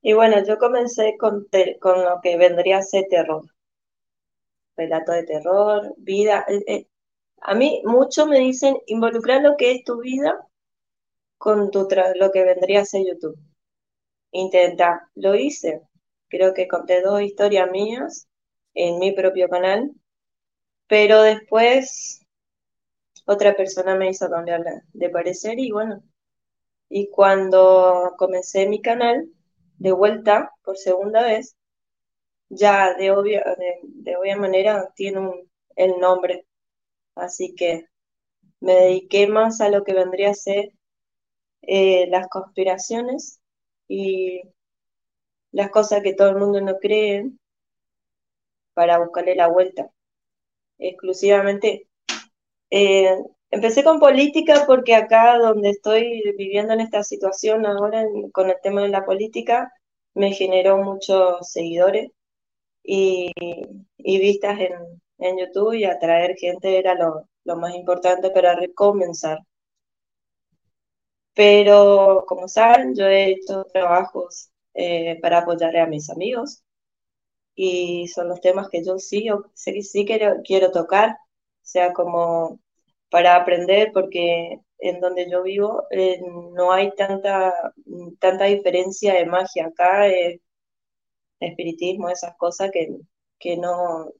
Y 0.00 0.14
bueno, 0.14 0.44
yo 0.44 0.58
comencé 0.58 1.16
con, 1.16 1.46
con 1.80 2.02
lo 2.02 2.20
que 2.20 2.36
vendría 2.36 2.78
a 2.78 2.82
ser 2.82 3.04
terror. 3.08 3.44
Relato 4.76 5.12
de 5.12 5.22
terror, 5.22 5.94
vida. 5.98 6.44
Eh, 6.48 6.64
eh, 6.66 6.86
a 7.42 7.54
mí 7.54 7.82
mucho 7.84 8.26
me 8.26 8.40
dicen 8.40 8.76
involucrar 8.86 9.42
lo 9.42 9.56
que 9.56 9.72
es 9.72 9.84
tu 9.84 10.00
vida 10.00 10.48
con 11.38 11.70
tu 11.70 11.86
lo 12.16 12.32
que 12.32 12.44
vendría 12.44 12.80
a 12.80 12.84
ser 12.84 13.04
YouTube. 13.06 13.38
Intenta, 14.32 15.08
lo 15.14 15.34
hice. 15.34 15.82
Creo 16.28 16.54
que 16.54 16.66
conté 16.66 17.02
dos 17.02 17.20
historias 17.20 17.70
mías 17.70 18.28
en 18.74 18.98
mi 18.98 19.12
propio 19.12 19.48
canal, 19.48 19.92
pero 20.86 21.22
después 21.22 22.22
otra 23.26 23.56
persona 23.56 23.94
me 23.94 24.10
hizo 24.10 24.28
cambiar 24.30 24.62
de 24.92 25.10
parecer 25.10 25.58
y 25.58 25.70
bueno, 25.70 26.02
y 26.88 27.08
cuando 27.10 28.14
comencé 28.18 28.68
mi 28.68 28.82
canal 28.82 29.28
de 29.78 29.92
vuelta 29.92 30.52
por 30.62 30.76
segunda 30.76 31.22
vez, 31.24 31.56
ya 32.50 32.94
de 32.94 33.10
obvia, 33.10 33.44
de, 33.82 34.16
obvia 34.16 34.36
manera 34.36 34.92
tiene 34.94 35.48
el 35.76 35.98
nombre, 35.98 36.46
así 37.14 37.54
que 37.54 37.86
me 38.60 38.74
dediqué 38.74 39.26
más 39.26 39.60
a 39.60 39.70
lo 39.70 39.84
que 39.84 39.94
vendría 39.94 40.30
a 40.30 40.34
ser 40.34 40.72
eh, 41.62 42.06
las 42.08 42.28
conspiraciones 42.28 43.40
y 43.88 44.42
las 45.52 45.70
cosas 45.70 46.02
que 46.02 46.14
todo 46.14 46.30
el 46.30 46.36
mundo 46.36 46.60
no 46.60 46.78
cree 46.78 47.30
para 48.74 48.98
buscarle 48.98 49.34
la 49.36 49.48
vuelta. 49.48 49.90
Exclusivamente. 50.78 51.88
Eh, 52.70 53.16
empecé 53.50 53.84
con 53.84 54.00
política 54.00 54.64
porque 54.66 54.94
acá 54.94 55.38
donde 55.38 55.70
estoy 55.70 56.22
viviendo 56.36 56.72
en 56.74 56.80
esta 56.80 57.04
situación 57.04 57.66
ahora 57.66 58.04
con 58.32 58.50
el 58.50 58.56
tema 58.62 58.82
de 58.82 58.88
la 58.88 59.04
política, 59.04 59.72
me 60.14 60.32
generó 60.32 60.78
muchos 60.78 61.50
seguidores 61.50 62.10
y, 62.82 63.32
vistas 63.98 64.58
en, 64.60 65.38
YouTube 65.38 65.74
y 65.74 65.84
atraer 65.84 66.36
gente 66.36 66.78
era 66.78 66.94
lo, 66.94 67.28
lo 67.44 67.56
más 67.56 67.74
importante 67.74 68.30
para 68.30 68.56
recomenzar. 68.56 69.38
Pero 71.34 72.24
como 72.26 72.48
saben, 72.48 72.94
yo 72.94 73.06
he 73.06 73.30
hecho 73.32 73.64
trabajos 73.72 74.50
eh, 74.74 75.18
para 75.20 75.38
apoyar 75.38 75.76
a 75.76 75.86
mis 75.86 76.10
amigos 76.10 76.62
y 77.54 78.08
son 78.08 78.28
los 78.28 78.40
temas 78.40 78.68
que 78.68 78.84
yo 78.84 78.98
sí, 78.98 79.28
sí, 79.54 79.82
sí 79.82 80.04
quiero, 80.06 80.36
quiero 80.44 80.70
tocar, 80.72 81.16
sea 81.62 81.92
como 81.92 82.60
para 83.10 83.36
aprender, 83.36 83.90
porque 83.92 84.60
en 84.78 85.00
donde 85.00 85.30
yo 85.30 85.42
vivo 85.42 85.84
eh, 85.90 86.20
no 86.54 86.72
hay 86.72 86.92
tanta, 86.96 87.52
tanta 88.20 88.46
diferencia 88.46 89.14
de 89.14 89.26
magia. 89.26 89.66
Acá 89.66 90.08
es 90.08 90.40
espiritismo, 91.40 92.08
esas 92.08 92.36
cosas 92.36 92.70
que, 92.72 92.88
que 93.38 93.56
no 93.56 94.12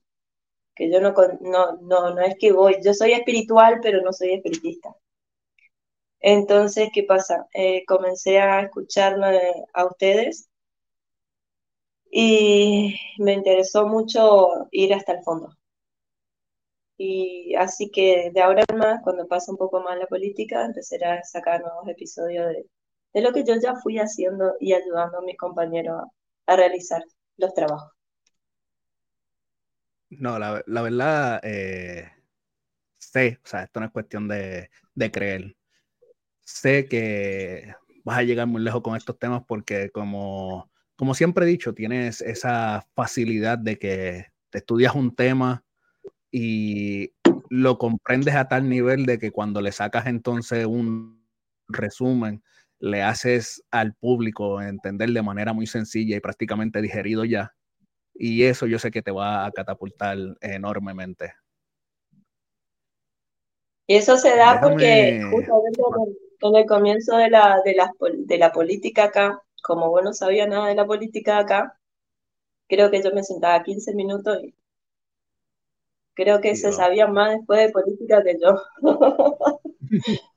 que 0.75 0.91
yo 0.91 1.01
no, 1.01 1.15
no, 1.41 1.77
no, 1.83 2.15
no 2.15 2.21
es 2.23 2.37
que 2.39 2.53
voy, 2.53 2.77
yo 2.85 2.95
soy 2.95 3.13
espiritual, 3.13 3.81
pero 3.83 4.01
no 4.03 4.13
soy 4.13 4.35
espiritista. 4.35 4.95
Entonces, 6.21 6.89
¿qué 6.95 7.03
pasa? 7.03 7.47
Eh, 7.53 7.85
comencé 7.87 8.39
a 8.41 8.63
escucharlo 8.63 9.27
a 9.75 9.85
ustedes 9.87 10.49
y 12.13 12.95
me 13.19 13.33
interesó 13.33 13.89
mucho 13.89 14.69
ir 14.71 14.95
hasta 14.95 15.15
el 15.15 15.23
fondo. 15.25 15.57
Y 16.99 17.55
así 17.57 17.91
que 17.91 18.31
de 18.33 18.41
ahora 18.43 18.65
en 18.69 18.77
más, 18.79 19.01
cuando 19.03 19.27
pasa 19.27 19.51
un 19.51 19.59
poco 19.59 19.81
más 19.81 19.99
la 19.99 20.07
política, 20.07 20.65
empezaré 20.65 21.07
a 21.07 21.25
sacar 21.25 21.63
nuevos 21.63 21.89
episodios 21.89 22.47
de, 22.49 22.67
de 23.15 23.23
lo 23.23 23.33
que 23.33 23.45
yo 23.45 23.55
ya 23.61 23.75
fui 23.77 23.99
haciendo 23.99 24.55
y 24.61 24.75
ayudando 24.75 25.19
a 25.19 25.23
mis 25.23 25.37
compañeros 25.37 26.05
a, 26.47 26.57
realizar 26.57 27.03
los 27.39 27.55
trabajos. 27.55 27.91
No, 30.11 30.39
la, 30.39 30.63
verdad, 30.67 31.41
eh, 31.43 32.13
sé, 32.99 33.41
o 33.43 33.49
sea, 33.49 33.65
esto 33.65 33.81
no 33.81 33.87
es 33.87 33.93
cuestión 33.93 34.29
de, 34.29 34.69
de 34.95 35.11
creer 35.11 35.57
sé 36.45 36.87
que 36.89 37.75
vas 38.05 38.19
a 38.19 38.23
llegar 38.23 38.47
muy 38.47 38.63
lejos 38.63 38.83
con 38.83 38.97
estos 38.97 39.19
temas 39.19 39.43
porque 39.47 39.91
como, 39.91 40.71
como 41.03 41.15
siempre 41.15 41.45
he 41.45 41.49
dicho, 41.49 41.75
tienes 41.75 42.21
esa 42.21 42.87
facilidad 42.95 43.59
de 43.59 43.77
que 43.77 44.27
te 44.51 44.59
estudias 44.59 44.95
un 44.95 45.17
tema 45.17 45.65
y 46.31 47.11
lo 47.51 47.77
comprendes 47.77 48.37
a 48.37 48.47
tal 48.47 48.69
nivel 48.69 49.05
de 49.05 49.19
que 49.19 49.33
cuando 49.33 49.61
le 49.61 49.73
sacas 49.73 50.07
entonces 50.07 50.65
un 50.65 51.27
resumen, 51.67 52.45
le 52.79 53.03
haces 53.03 53.65
al 53.73 53.95
público 53.95 54.63
entender 54.63 55.11
de 55.11 55.23
manera 55.23 55.53
muy 55.53 55.67
sencilla 55.67 56.17
y 56.17 56.21
prácticamente 56.21 56.81
digerido 56.81 57.25
ya. 57.25 57.53
Y 58.15 58.45
eso 58.45 58.69
yo 58.69 58.79
sé 58.79 58.93
que 58.93 59.03
te 59.03 59.11
va 59.11 59.45
a 59.45 59.51
catapultar 59.51 60.17
enormemente. 60.41 61.35
Y 63.89 63.97
eso 63.97 64.17
se 64.17 64.37
da 64.37 64.61
porque 64.61 65.21
justamente 65.33 65.83
en 66.43 66.55
el 66.55 66.67
comienzo 66.67 67.17
de 67.17 67.29
la, 67.29 67.61
de 67.65 67.75
la, 67.75 67.91
de 67.99 68.39
la 68.39 68.53
política 68.53 69.07
acá, 69.07 69.43
como 69.63 69.91
vos 69.91 70.03
no 70.05 70.13
sabías 70.13 70.49
nada 70.49 70.69
de 70.69 70.75
la 70.75 70.87
política 70.87 71.39
acá, 71.39 71.79
creo 72.69 72.91
que 72.91 73.03
yo 73.03 73.13
me 73.13 73.25
sentaba 73.25 73.63
15 73.63 73.95
minutos 73.95 74.39
y 74.43 74.55
creo 76.15 76.41
que 76.41 76.57
se 76.57 76.73
sabía 76.73 77.07
más 77.07 77.37
después 77.37 77.61
de 77.61 77.73
política 77.73 78.23
que 78.23 78.39
yo. 78.43 78.61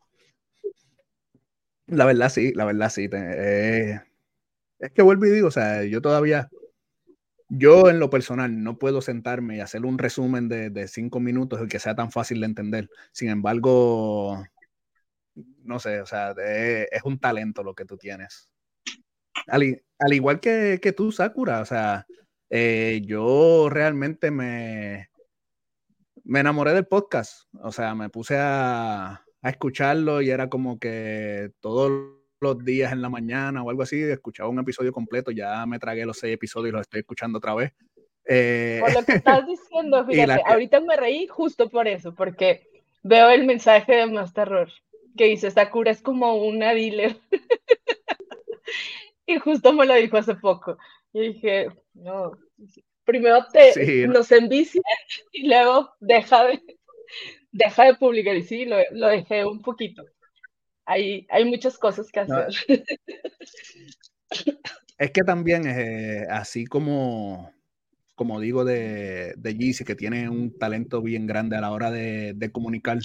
La 1.88 2.06
verdad 2.06 2.30
sí, 2.30 2.52
la 2.54 2.66
verdad 2.66 2.90
sí. 2.90 3.08
Eh, 3.12 4.00
es 4.80 4.92
que 4.92 5.02
vuelvo 5.02 5.26
y 5.26 5.32
digo, 5.32 5.48
o 5.50 5.52
sea, 5.52 5.84
yo 5.84 6.02
todavía, 6.02 6.50
yo 7.50 7.90
en 7.90 8.00
lo 8.00 8.10
personal 8.10 8.64
no 8.64 8.78
puedo 8.80 9.02
sentarme 9.02 9.58
y 9.58 9.60
hacer 9.62 9.86
un 9.86 9.98
resumen 9.98 10.50
de, 10.50 10.70
de 10.70 10.88
cinco 10.88 11.20
minutos 11.20 11.62
y 11.64 11.68
que 11.68 11.80
sea 11.80 11.96
tan 11.96 12.12
fácil 12.12 12.40
de 12.40 12.48
entender. 12.48 12.90
Sin 13.12 13.30
embargo, 13.30 14.44
no 15.64 15.80
sé, 15.80 16.02
o 16.02 16.06
sea, 16.06 16.34
es 16.38 17.04
un 17.04 17.20
talento 17.20 17.64
lo 17.64 17.76
que 17.76 17.86
tú 17.86 17.98
tienes. 17.98 18.50
Al, 19.48 20.14
igual 20.14 20.40
que, 20.40 20.80
que, 20.82 20.92
tú, 20.92 21.12
Sakura, 21.12 21.62
o 21.62 21.66
sea, 21.66 22.06
eh, 22.50 23.02
yo 23.06 23.70
realmente 23.70 24.32
me, 24.32 25.10
me 26.24 26.40
enamoré 26.40 26.74
del 26.74 26.88
podcast, 26.88 27.44
o 27.62 27.72
sea, 27.72 27.96
me 27.96 28.10
puse 28.10 28.36
a, 28.38 29.24
a 29.42 29.50
escucharlo 29.50 30.22
y 30.22 30.30
era 30.30 30.50
como 30.50 30.80
que 30.80 31.52
todos 31.60 31.92
los 32.42 32.66
días 32.66 32.92
en 32.92 33.02
la 33.02 33.10
mañana 33.10 33.64
o 33.64 33.70
algo 33.70 33.84
así, 33.84 34.02
escuchaba 34.02 34.50
un 34.50 34.60
episodio 34.60 34.92
completo, 34.92 35.32
ya 35.32 35.66
me 35.66 35.80
tragué 35.80 36.06
los 36.06 36.20
seis 36.20 36.36
episodios 36.36 36.70
y 36.70 36.74
los 36.74 36.82
estoy 36.82 37.00
escuchando 37.02 37.38
otra 37.38 37.56
vez. 37.56 37.74
Eh, 38.28 38.80
por 38.82 38.94
lo 38.94 39.04
que 39.04 39.14
estás 39.14 39.46
diciendo, 39.48 40.06
fíjate, 40.06 40.42
ahorita 40.46 40.80
me 40.82 40.98
reí 40.98 41.28
justo 41.28 41.70
por 41.70 41.88
eso, 41.88 42.14
porque 42.14 42.68
veo 43.04 43.30
el 43.30 43.46
mensaje 43.46 43.96
de 43.96 44.08
Más 44.08 44.34
Terror 44.34 44.70
que 45.16 45.26
dice, 45.26 45.52
Sakura 45.52 45.92
es 45.92 46.02
como 46.02 46.36
una 46.36 46.74
dealer. 46.74 47.18
y 49.36 49.40
justo 49.40 49.74
me 49.74 49.86
lo 49.86 49.96
dijo 49.96 50.18
hace 50.18 50.36
poco. 50.36 50.78
Y 51.14 51.34
dije, 51.34 51.68
no, 51.94 52.32
primero 53.04 53.46
te 53.52 54.08
nos 54.08 54.32
envicia 54.32 54.82
y 55.32 55.48
luego 55.48 55.92
deja 56.00 56.46
de, 56.46 56.62
deja 57.52 57.86
de 57.86 57.96
publicar. 57.96 58.36
Y 58.36 58.44
sí, 58.44 58.66
lo, 58.66 58.78
lo 58.92 59.08
dejé 59.08 59.46
un 59.46 59.62
poquito. 59.62 60.04
Hay, 60.86 61.26
hay 61.30 61.46
muchas 61.46 61.78
cosas 61.78 62.12
que 62.12 62.20
hacer. 62.20 62.48
Es 64.98 65.12
que 65.12 65.24
también, 65.24 65.68
eh, 65.68 66.26
así 66.30 66.66
como, 66.66 67.52
como 68.14 68.40
digo 68.40 68.64
de, 68.64 69.34
de 69.36 69.76
que 69.86 69.96
tiene 69.96 70.30
un 70.30 70.58
talento 70.58 71.02
bien 71.02 71.26
grande 71.26 71.58
a 71.58 71.62
la 71.62 71.72
hora 71.72 71.92
de, 71.92 72.34
de 72.34 72.52
comunicar, 72.52 73.00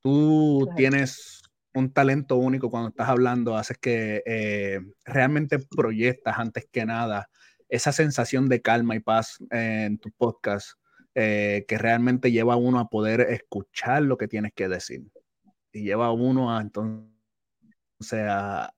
tú 0.00 0.68
tienes 0.76 1.37
un 1.78 1.92
talento 1.92 2.36
único 2.36 2.70
cuando 2.70 2.90
estás 2.90 3.08
hablando, 3.08 3.56
haces 3.56 3.78
que 3.78 4.22
eh, 4.26 4.80
realmente 5.04 5.58
proyectas 5.58 6.38
antes 6.38 6.66
que 6.70 6.84
nada 6.84 7.28
esa 7.68 7.92
sensación 7.92 8.48
de 8.48 8.62
calma 8.62 8.96
y 8.96 9.00
paz 9.00 9.38
en 9.50 9.98
tu 9.98 10.10
podcast 10.12 10.72
eh, 11.14 11.64
que 11.68 11.78
realmente 11.78 12.30
lleva 12.32 12.54
a 12.54 12.56
uno 12.56 12.78
a 12.78 12.88
poder 12.88 13.20
escuchar 13.20 14.02
lo 14.02 14.16
que 14.16 14.28
tienes 14.28 14.52
que 14.54 14.68
decir 14.68 15.02
y 15.72 15.82
lleva 15.82 16.06
a 16.06 16.12
uno 16.12 16.56
a 16.56 16.60
entonces 16.60 17.10
a, 18.28 18.72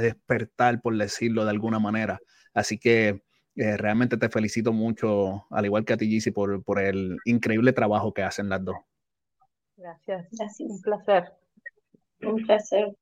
despertar, 0.00 0.82
por 0.82 0.94
decirlo 0.98 1.44
de 1.44 1.50
alguna 1.50 1.78
manera. 1.78 2.20
Así 2.52 2.78
que 2.78 3.22
eh, 3.56 3.76
realmente 3.78 4.18
te 4.18 4.28
felicito 4.28 4.70
mucho, 4.70 5.46
al 5.48 5.64
igual 5.64 5.86
que 5.86 5.94
a 5.94 5.96
ti, 5.96 6.06
Gizzy, 6.06 6.30
por, 6.30 6.62
por 6.62 6.78
el 6.78 7.16
increíble 7.24 7.72
trabajo 7.72 8.12
que 8.12 8.22
hacen 8.22 8.50
las 8.50 8.62
dos. 8.62 8.76
Gracias, 9.78 10.26
Gracias. 10.30 10.70
un 10.70 10.82
placer. 10.82 11.32
Un 12.22 12.46
placer. 12.46 12.94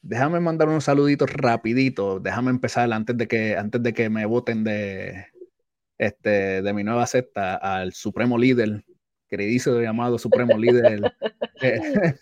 Déjame 0.00 0.40
mandar 0.40 0.68
unos 0.68 0.84
saluditos 0.84 1.30
rapidito. 1.32 2.20
Déjame 2.20 2.50
empezar 2.50 2.92
antes 2.92 3.16
de 3.16 3.28
que, 3.28 3.56
antes 3.56 3.82
de 3.82 3.92
que 3.92 4.08
me 4.08 4.24
voten 4.26 4.64
de, 4.64 5.26
este, 5.98 6.62
de 6.62 6.72
mi 6.72 6.84
nueva 6.84 7.06
secta 7.06 7.56
al 7.56 7.92
Supremo 7.92 8.38
Líder, 8.38 8.84
queridísimo 9.28 9.80
llamado 9.80 10.18
Supremo 10.18 10.56
Líder. 10.56 11.12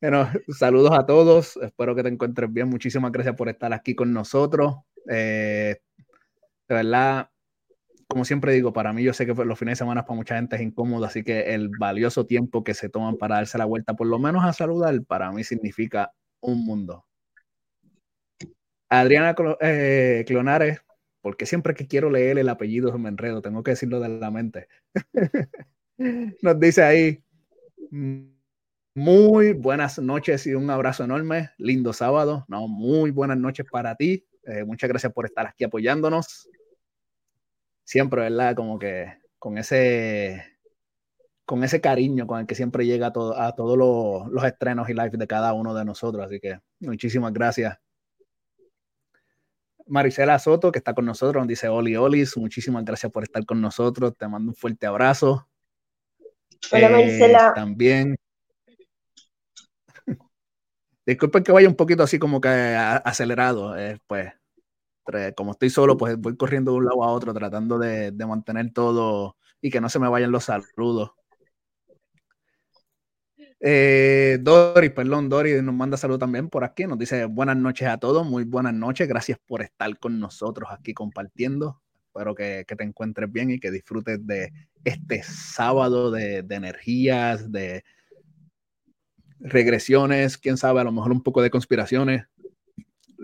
bueno, 0.00 0.28
saludos 0.48 0.92
a 0.92 1.06
todos. 1.06 1.56
Espero 1.56 1.94
que 1.94 2.02
te 2.02 2.08
encuentres 2.08 2.52
bien. 2.52 2.68
Muchísimas 2.68 3.12
gracias 3.12 3.36
por 3.36 3.48
estar 3.48 3.72
aquí 3.72 3.94
con 3.94 4.12
nosotros. 4.12 4.74
Eh, 5.08 5.76
de 6.68 6.74
verdad, 6.74 7.30
como 8.08 8.24
siempre 8.24 8.52
digo, 8.52 8.72
para 8.72 8.92
mí 8.92 9.02
yo 9.02 9.12
sé 9.12 9.26
que 9.26 9.34
los 9.34 9.58
fines 9.58 9.72
de 9.72 9.84
semana 9.84 10.04
para 10.04 10.16
mucha 10.16 10.36
gente 10.36 10.56
es 10.56 10.62
incómodo, 10.62 11.04
así 11.04 11.22
que 11.22 11.54
el 11.54 11.68
valioso 11.68 12.26
tiempo 12.26 12.64
que 12.64 12.74
se 12.74 12.88
toman 12.88 13.16
para 13.16 13.36
darse 13.36 13.58
la 13.58 13.64
vuelta, 13.64 13.94
por 13.94 14.06
lo 14.06 14.18
menos 14.18 14.44
a 14.44 14.52
saludar, 14.52 15.02
para 15.04 15.30
mí 15.32 15.44
significa 15.44 16.12
un 16.40 16.64
mundo. 16.64 17.04
Adriana 18.88 19.34
eh, 19.60 20.24
Clonares, 20.26 20.80
porque 21.20 21.46
siempre 21.46 21.74
que 21.74 21.86
quiero 21.86 22.10
leer 22.10 22.38
el 22.38 22.48
apellido 22.48 22.96
me 22.98 23.08
enredo, 23.08 23.42
tengo 23.42 23.62
que 23.62 23.72
decirlo 23.72 24.00
de 24.00 24.08
la 24.08 24.30
mente. 24.30 24.68
Nos 26.42 26.60
dice 26.60 26.82
ahí, 26.82 27.24
muy 28.94 29.52
buenas 29.52 29.98
noches 29.98 30.46
y 30.46 30.54
un 30.54 30.70
abrazo 30.70 31.04
enorme, 31.04 31.50
lindo 31.58 31.92
sábado, 31.92 32.44
no, 32.48 32.68
muy 32.68 33.10
buenas 33.10 33.38
noches 33.38 33.66
para 33.70 33.96
ti, 33.96 34.26
eh, 34.44 34.64
muchas 34.64 34.88
gracias 34.88 35.12
por 35.12 35.24
estar 35.24 35.46
aquí 35.46 35.64
apoyándonos 35.64 36.48
siempre, 37.84 38.22
¿verdad? 38.22 38.54
Como 38.54 38.78
que 38.78 39.18
con 39.38 39.58
ese, 39.58 40.42
con 41.44 41.62
ese 41.62 41.80
cariño 41.80 42.26
con 42.26 42.40
el 42.40 42.46
que 42.46 42.54
siempre 42.54 42.86
llega 42.86 43.08
a, 43.08 43.46
a 43.46 43.52
todos 43.54 43.78
los, 44.32 44.44
estrenos 44.44 44.88
y 44.88 44.94
live 44.94 45.10
de 45.12 45.26
cada 45.26 45.52
uno 45.52 45.74
de 45.74 45.84
nosotros. 45.84 46.24
Así 46.24 46.40
que 46.40 46.58
muchísimas 46.80 47.32
gracias. 47.32 47.78
Marisela 49.86 50.38
Soto, 50.38 50.72
que 50.72 50.78
está 50.78 50.94
con 50.94 51.04
nosotros, 51.04 51.42
nos 51.42 51.48
dice 51.48 51.68
Oli 51.68 51.94
Olis, 51.94 52.38
muchísimas 52.38 52.86
gracias 52.86 53.12
por 53.12 53.22
estar 53.22 53.44
con 53.44 53.60
nosotros, 53.60 54.16
te 54.16 54.26
mando 54.26 54.52
un 54.52 54.56
fuerte 54.56 54.86
abrazo. 54.86 55.46
Hola, 56.72 56.88
Marisela. 56.88 57.48
Eh, 57.48 57.52
también. 57.54 58.16
Disculpen 61.06 61.44
que 61.44 61.52
vaya 61.52 61.68
un 61.68 61.76
poquito 61.76 62.02
así 62.02 62.18
como 62.18 62.40
que 62.40 62.48
acelerado, 62.48 63.76
eh, 63.76 63.98
pues 64.06 64.32
como 65.36 65.52
estoy 65.52 65.70
solo, 65.70 65.96
pues 65.96 66.16
voy 66.18 66.36
corriendo 66.36 66.72
de 66.72 66.78
un 66.78 66.84
lado 66.84 67.04
a 67.04 67.12
otro 67.12 67.32
tratando 67.34 67.78
de, 67.78 68.10
de 68.10 68.26
mantener 68.26 68.72
todo 68.72 69.36
y 69.60 69.70
que 69.70 69.80
no 69.80 69.88
se 69.88 69.98
me 69.98 70.08
vayan 70.08 70.30
los 70.32 70.44
saludos. 70.44 71.12
Eh, 73.66 74.36
Dori, 74.42 74.90
perdón, 74.90 75.30
Dori 75.30 75.62
nos 75.62 75.74
manda 75.74 75.96
salud 75.96 76.18
también 76.18 76.50
por 76.50 76.64
aquí. 76.64 76.84
Nos 76.84 76.98
dice 76.98 77.24
buenas 77.24 77.56
noches 77.56 77.88
a 77.88 77.96
todos, 77.96 78.26
muy 78.26 78.44
buenas 78.44 78.74
noches. 78.74 79.08
Gracias 79.08 79.38
por 79.46 79.62
estar 79.62 79.98
con 79.98 80.20
nosotros 80.20 80.68
aquí 80.70 80.92
compartiendo. 80.92 81.80
Espero 82.08 82.34
que, 82.34 82.66
te 82.66 82.84
encuentres 82.84 83.32
bien 83.32 83.50
y 83.50 83.58
que 83.58 83.70
disfrutes 83.70 84.24
de 84.26 84.52
este 84.84 85.22
sábado 85.22 86.10
de, 86.10 86.42
de, 86.42 86.54
energías, 86.54 87.50
de 87.50 87.84
regresiones, 89.40 90.36
quién 90.36 90.58
sabe, 90.58 90.80
a 90.80 90.84
lo 90.84 90.92
mejor 90.92 91.12
un 91.12 91.22
poco 91.22 91.40
de 91.40 91.48
conspiraciones, 91.48 92.26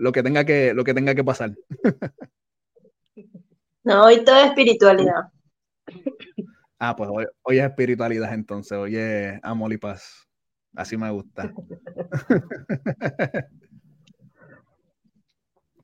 lo 0.01 0.11
que 0.11 0.23
tenga 0.23 0.43
que, 0.43 0.73
lo 0.73 0.83
que, 0.83 0.95
tenga 0.95 1.13
que 1.13 1.23
pasar. 1.23 1.51
No, 3.83 4.05
hoy 4.05 4.23
todo 4.23 4.37
es 4.37 4.47
espiritualidad. 4.47 5.31
Ah, 6.83 6.95
pues 6.95 7.11
hoy, 7.13 7.27
hoy 7.43 7.59
es 7.59 7.65
espiritualidad 7.65 8.33
entonces, 8.33 8.75
hoy 8.75 8.95
es 8.95 9.39
amor 9.43 9.71
y 9.71 9.77
paz. 9.77 10.27
Así 10.75 10.97
me 10.97 11.11
gusta. 11.11 11.53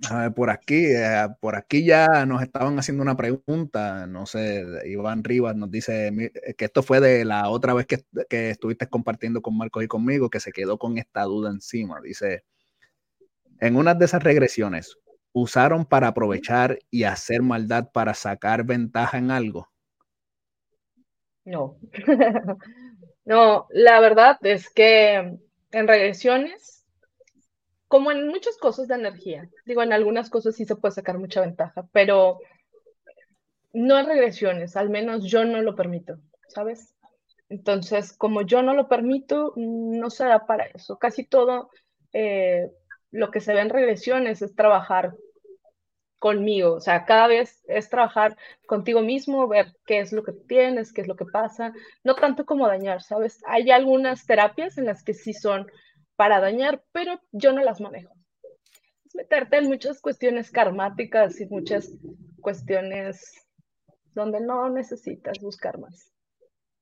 A 0.09 0.21
ver, 0.21 0.33
por 0.33 0.49
aquí, 0.49 0.87
eh, 0.87 1.27
por 1.39 1.55
aquí 1.55 1.85
ya 1.85 2.25
nos 2.25 2.41
estaban 2.41 2.79
haciendo 2.79 3.03
una 3.03 3.15
pregunta, 3.15 4.07
no 4.07 4.25
sé, 4.25 4.65
Iván 4.85 5.23
Rivas 5.23 5.55
nos 5.55 5.69
dice 5.69 6.31
que 6.57 6.65
esto 6.65 6.81
fue 6.81 6.99
de 6.99 7.25
la 7.25 7.49
otra 7.49 7.75
vez 7.75 7.85
que, 7.85 8.03
que, 8.27 8.49
estuviste 8.49 8.87
compartiendo 8.87 9.43
con 9.43 9.55
Marcos 9.55 9.83
y 9.83 9.87
conmigo, 9.87 10.31
que 10.31 10.39
se 10.39 10.51
quedó 10.51 10.79
con 10.79 10.97
esta 10.97 11.25
duda 11.25 11.51
encima. 11.51 12.01
Dice, 12.01 12.43
en 13.59 13.75
una 13.75 13.93
de 13.93 14.05
esas 14.05 14.23
regresiones, 14.23 14.97
¿usaron 15.33 15.85
para 15.85 16.07
aprovechar 16.07 16.79
y 16.89 17.03
hacer 17.03 17.41
maldad 17.41 17.89
para 17.91 18.13
sacar 18.13 18.63
ventaja 18.63 19.17
en 19.17 19.31
algo? 19.31 19.69
No. 21.45 21.77
No, 23.27 23.67
la 23.71 23.99
verdad 23.99 24.37
es 24.43 24.69
que 24.69 25.15
en 25.17 25.87
regresiones, 25.87 26.85
como 27.89 28.09
en 28.09 28.29
muchas 28.29 28.57
cosas 28.57 28.87
de 28.87 28.95
energía, 28.95 29.49
digo, 29.65 29.83
en 29.83 29.91
algunas 29.91 30.29
cosas 30.29 30.55
sí 30.55 30.63
se 30.63 30.77
puede 30.77 30.93
sacar 30.93 31.17
mucha 31.17 31.41
ventaja, 31.41 31.89
pero 31.91 32.39
no 33.73 33.99
en 33.99 34.05
regresiones, 34.05 34.77
al 34.77 34.89
menos 34.89 35.25
yo 35.25 35.43
no 35.43 35.61
lo 35.61 35.75
permito, 35.75 36.19
¿sabes? 36.47 36.95
Entonces, 37.49 38.13
como 38.13 38.43
yo 38.43 38.61
no 38.61 38.73
lo 38.73 38.87
permito, 38.87 39.51
no 39.57 40.09
se 40.09 40.23
da 40.23 40.45
para 40.45 40.63
eso. 40.67 40.97
Casi 40.97 41.25
todo 41.25 41.69
eh, 42.13 42.71
lo 43.11 43.31
que 43.31 43.39
se 43.39 43.53
ve 43.53 43.61
en 43.61 43.69
regresiones 43.69 44.41
es 44.41 44.55
trabajar 44.55 45.13
conmigo, 46.19 46.73
o 46.73 46.79
sea, 46.79 47.05
cada 47.05 47.27
vez 47.27 47.63
es 47.67 47.89
trabajar 47.89 48.37
contigo 48.65 49.01
mismo, 49.01 49.47
ver 49.47 49.73
qué 49.85 49.99
es 49.99 50.11
lo 50.11 50.23
que 50.23 50.31
tienes, 50.31 50.91
qué 50.91 51.01
es 51.01 51.07
lo 51.07 51.15
que 51.15 51.25
pasa, 51.25 51.73
no 52.03 52.15
tanto 52.15 52.45
como 52.45 52.67
dañar, 52.67 53.03
¿sabes? 53.03 53.41
Hay 53.45 53.69
algunas 53.69 54.25
terapias 54.25 54.77
en 54.77 54.85
las 54.85 55.03
que 55.03 55.13
sí 55.13 55.33
son 55.33 55.67
para 56.15 56.39
dañar, 56.39 56.83
pero 56.91 57.21
yo 57.31 57.53
no 57.53 57.63
las 57.63 57.79
manejo. 57.79 58.13
Es 59.05 59.15
meterte 59.15 59.57
en 59.57 59.67
muchas 59.67 60.01
cuestiones 60.01 60.51
karmáticas 60.51 61.39
y 61.39 61.45
muchas 61.45 61.91
cuestiones 62.41 63.45
donde 64.13 64.41
no 64.41 64.69
necesitas 64.69 65.39
buscar 65.39 65.77
más. 65.77 66.11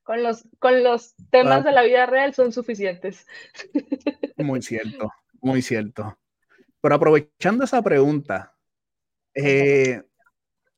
Con 0.03 0.23
los, 0.23 0.47
con 0.59 0.83
los 0.83 1.15
temas 1.29 1.63
de 1.63 1.71
la 1.71 1.81
vida 1.81 2.05
real 2.05 2.33
son 2.33 2.53
suficientes. 2.53 3.27
Muy 4.37 4.61
cierto, 4.61 5.11
muy 5.45 5.61
cierto. 5.61 6.17
Pero 6.81 6.95
aprovechando 6.95 7.63
esa 7.63 7.81
pregunta, 7.81 8.55
eh, 9.33 10.01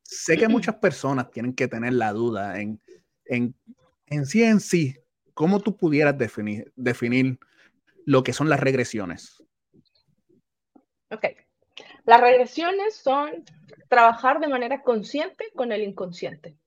sé 0.04 0.38
que 0.38 0.48
muchas 0.48 0.76
personas 0.76 1.32
tienen 1.32 1.54
que 1.54 1.68
tener 1.68 1.94
la 1.94 2.12
duda 2.12 2.60
en, 2.60 2.82
en, 3.26 3.56
en 4.08 4.26
sí 4.26 4.44
en 4.44 4.60
sí, 4.60 4.96
¿cómo 5.34 5.60
tú 5.62 5.78
pudieras 5.78 6.18
definir, 6.18 6.72
definir 6.76 7.40
lo 8.06 8.24
que 8.24 8.34
son 8.34 8.50
las 8.50 8.60
regresiones? 8.60 9.42
Ok. 11.12 11.26
Las 12.06 12.22
regresiones 12.22 12.96
son 12.96 13.46
trabajar 13.90 14.40
de 14.40 14.48
manera 14.48 14.82
consciente 14.82 15.46
con 15.56 15.72
el 15.72 15.82
inconsciente. 15.82 16.58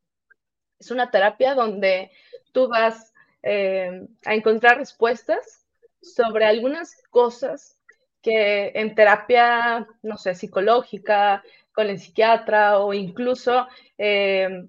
Es 0.79 0.91
una 0.91 1.11
terapia 1.11 1.55
donde 1.55 2.11
tú 2.53 2.69
vas 2.69 3.13
eh, 3.43 4.07
a 4.25 4.35
encontrar 4.35 4.79
respuestas 4.79 5.67
sobre 6.01 6.47
algunas 6.47 7.03
cosas 7.11 7.80
que 8.23 8.73
en 8.75 8.95
terapia, 8.95 9.87
no 10.03 10.17
sé, 10.17 10.35
psicológica, 10.35 11.43
con 11.73 11.89
el 11.89 11.99
psiquiatra 11.99 12.79
o 12.79 12.93
incluso 12.93 13.67
eh, 13.99 14.67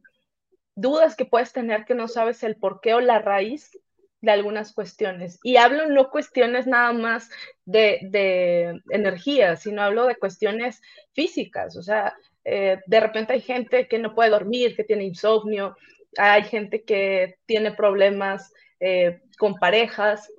dudas 0.75 1.15
que 1.15 1.25
puedes 1.25 1.51
tener 1.51 1.85
que 1.85 1.95
no 1.95 2.07
sabes 2.07 2.43
el 2.43 2.55
por 2.55 2.79
qué 2.81 2.93
o 2.93 3.01
la 3.01 3.19
raíz 3.19 3.77
de 4.21 4.31
algunas 4.31 4.73
cuestiones. 4.73 5.39
Y 5.43 5.57
hablo 5.57 5.87
no 5.87 6.09
cuestiones 6.09 6.67
nada 6.67 6.93
más 6.93 7.29
de, 7.65 7.99
de 8.03 8.81
energía, 8.91 9.55
sino 9.55 9.81
hablo 9.81 10.05
de 10.05 10.15
cuestiones 10.15 10.81
físicas. 11.13 11.75
O 11.75 11.81
sea, 11.81 12.15
eh, 12.43 12.79
de 12.85 12.99
repente 12.99 13.33
hay 13.33 13.41
gente 13.41 13.87
que 13.87 13.99
no 13.99 14.13
puede 14.13 14.29
dormir, 14.29 14.75
que 14.75 14.83
tiene 14.83 15.03
insomnio, 15.03 15.75
hay 16.17 16.43
gente 16.43 16.83
que 16.83 17.37
tiene 17.45 17.71
problemas 17.71 18.53
eh, 18.79 19.21
con 19.37 19.55
parejas. 19.55 20.31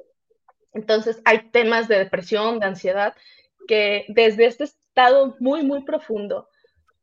Entonces 0.72 1.20
hay 1.24 1.50
temas 1.50 1.88
de 1.88 1.98
depresión, 1.98 2.58
de 2.58 2.66
ansiedad, 2.66 3.14
que 3.66 4.06
desde 4.08 4.46
este 4.46 4.64
estado 4.64 5.36
muy, 5.38 5.62
muy 5.62 5.84
profundo 5.84 6.48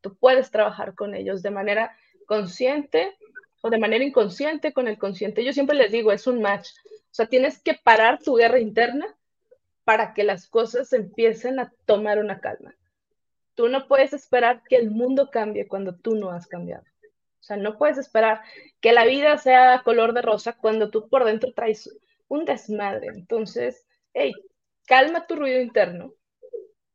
Tú 0.01 0.15
puedes 0.15 0.51
trabajar 0.51 0.95
con 0.95 1.13
ellos 1.13 1.41
de 1.41 1.51
manera 1.51 1.95
consciente 2.25 3.17
o 3.61 3.69
de 3.69 3.77
manera 3.77 4.03
inconsciente 4.03 4.71
con 4.71 4.87
el 4.87 4.97
consciente. 4.97 5.43
Yo 5.43 5.51
siempre 5.51 5.75
les 5.75 5.91
digo, 5.91 6.11
es 6.11 6.27
un 6.27 6.41
match. 6.41 6.69
O 6.85 7.13
sea, 7.13 7.27
tienes 7.27 7.61
que 7.61 7.73
parar 7.73 8.19
tu 8.19 8.35
guerra 8.35 8.59
interna 8.59 9.07
para 9.83 10.13
que 10.13 10.23
las 10.23 10.47
cosas 10.47 10.93
empiecen 10.93 11.59
a 11.59 11.73
tomar 11.85 12.19
una 12.19 12.39
calma. 12.39 12.75
Tú 13.55 13.67
no 13.67 13.87
puedes 13.87 14.13
esperar 14.13 14.63
que 14.69 14.77
el 14.77 14.91
mundo 14.91 15.29
cambie 15.31 15.67
cuando 15.67 15.95
tú 15.95 16.15
no 16.15 16.31
has 16.31 16.47
cambiado. 16.47 16.83
O 17.03 17.43
sea, 17.43 17.57
no 17.57 17.77
puedes 17.77 17.97
esperar 17.97 18.41
que 18.79 18.93
la 18.93 19.05
vida 19.05 19.37
sea 19.37 19.81
color 19.83 20.13
de 20.13 20.21
rosa 20.21 20.53
cuando 20.53 20.89
tú 20.89 21.09
por 21.09 21.25
dentro 21.25 21.51
traes 21.53 21.89
un 22.29 22.45
desmadre. 22.45 23.07
Entonces, 23.07 23.85
hey, 24.13 24.33
calma 24.87 25.27
tu 25.27 25.35
ruido 25.35 25.61
interno 25.61 26.13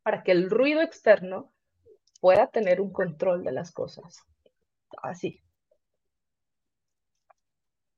para 0.01 0.23
que 0.23 0.31
el 0.31 0.49
ruido 0.49 0.81
externo 0.81 1.53
pueda 2.19 2.47
tener 2.47 2.81
un 2.81 2.91
control 2.91 3.43
de 3.43 3.51
las 3.51 3.71
cosas. 3.71 4.23
Así. 5.03 5.41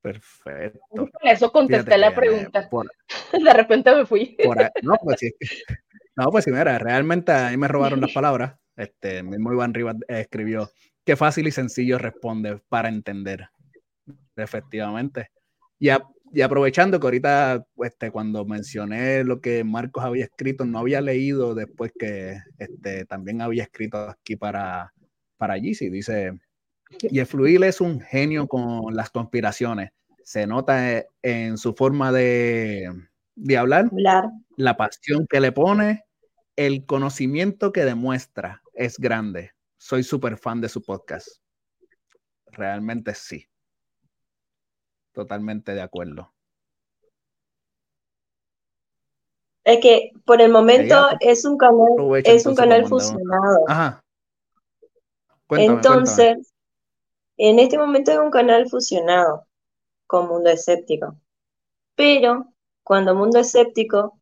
Perfecto. 0.00 0.80
Con 0.90 1.10
eso 1.22 1.50
contesté 1.50 1.98
la 1.98 2.14
pregunta. 2.14 2.68
de 3.32 3.52
repente 3.52 3.94
me 3.94 4.06
fui. 4.06 4.36
no, 4.82 4.96
pues 5.02 5.20
sí. 5.20 5.32
No, 6.16 6.32
pues 6.32 6.42
sí, 6.42 6.50
mira, 6.50 6.76
realmente 6.80 7.30
a 7.30 7.50
mí 7.50 7.56
me 7.56 7.68
robaron 7.68 8.00
las 8.00 8.12
palabras. 8.12 8.58
Este, 8.74 9.22
mismo 9.22 9.52
Iván 9.52 9.72
Rivas 9.72 9.94
escribió, 10.08 10.68
qué 11.04 11.14
fácil 11.14 11.46
y 11.46 11.52
sencillo 11.52 11.96
responde 11.96 12.60
para 12.68 12.88
entender. 12.88 13.48
Efectivamente. 14.34 15.30
Y, 15.78 15.90
y 16.32 16.42
aprovechando 16.42 17.00
que 17.00 17.06
ahorita, 17.06 17.66
este, 17.78 18.10
cuando 18.10 18.44
mencioné 18.44 19.24
lo 19.24 19.40
que 19.40 19.64
Marcos 19.64 20.04
había 20.04 20.24
escrito, 20.24 20.64
no 20.64 20.78
había 20.78 21.00
leído 21.00 21.54
después 21.54 21.92
que 21.98 22.38
este, 22.58 23.04
también 23.06 23.40
había 23.40 23.62
escrito 23.62 23.98
aquí 23.98 24.36
para, 24.36 24.92
para 25.36 25.56
Yeezy. 25.56 25.88
Dice, 25.88 26.38
y 27.02 27.18
el 27.18 27.26
Fluil 27.26 27.62
es 27.62 27.80
un 27.80 28.00
genio 28.00 28.46
con 28.46 28.94
las 28.94 29.10
conspiraciones. 29.10 29.90
Se 30.22 30.46
nota 30.46 31.04
en 31.22 31.56
su 31.56 31.74
forma 31.74 32.12
de, 32.12 32.92
de 33.34 33.56
hablar, 33.56 33.86
hablar, 33.86 34.24
la 34.56 34.76
pasión 34.76 35.26
que 35.26 35.40
le 35.40 35.52
pone, 35.52 36.04
el 36.56 36.84
conocimiento 36.84 37.72
que 37.72 37.84
demuestra 37.84 38.62
es 38.74 38.98
grande. 38.98 39.52
Soy 39.78 40.02
súper 40.02 40.36
fan 40.36 40.60
de 40.60 40.68
su 40.68 40.82
podcast. 40.82 41.28
Realmente 42.46 43.14
sí. 43.14 43.47
Totalmente 45.18 45.74
de 45.74 45.82
acuerdo. 45.82 46.32
Es 49.64 49.80
que 49.80 50.12
por 50.24 50.40
el 50.40 50.52
momento 50.52 50.94
es 51.18 51.44
un 51.44 51.58
canal, 51.58 51.88
es 52.22 52.46
un 52.46 52.54
canal 52.54 52.86
fusionado. 52.86 53.64
Ajá. 53.66 54.04
entonces, 55.50 56.54
en 57.36 57.58
este 57.58 57.76
momento 57.78 58.12
es 58.12 58.18
un 58.18 58.30
canal 58.30 58.68
fusionado 58.68 59.44
con 60.06 60.28
Mundo 60.28 60.50
Escéptico. 60.50 61.16
Pero 61.96 62.54
cuando 62.84 63.16
Mundo 63.16 63.40
Escéptico 63.40 64.20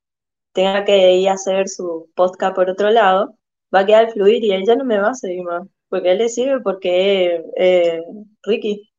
tenga 0.52 0.87
que 0.87 1.12
ir 1.16 1.28
a 1.28 1.35
hacer 1.35 1.68
su 1.68 2.09
podcast 2.14 2.56
por 2.56 2.70
otro 2.70 2.88
lado, 2.88 3.37
va 3.74 3.80
a 3.80 3.87
quedar 3.87 4.12
fluir 4.12 4.42
y 4.42 4.52
él 4.52 4.64
ya 4.66 4.76
no 4.76 4.87
me 4.87 4.98
va 4.98 5.11
a 5.11 5.14
seguir 5.14 5.44
más, 5.44 5.68
porque 5.90 6.12
él 6.12 6.18
le 6.18 6.30
sirve 6.30 6.61
porque 6.61 7.44
eh, 7.54 8.00
Ricky. 8.44 8.90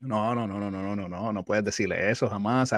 No, 0.00 0.34
no, 0.34 0.46
no, 0.46 0.58
no, 0.58 0.70
no, 0.70 0.96
no, 0.96 1.08
no, 1.08 1.32
no 1.32 1.44
puedes 1.44 1.64
decirle 1.64 2.10
eso 2.10 2.28
jamás. 2.28 2.72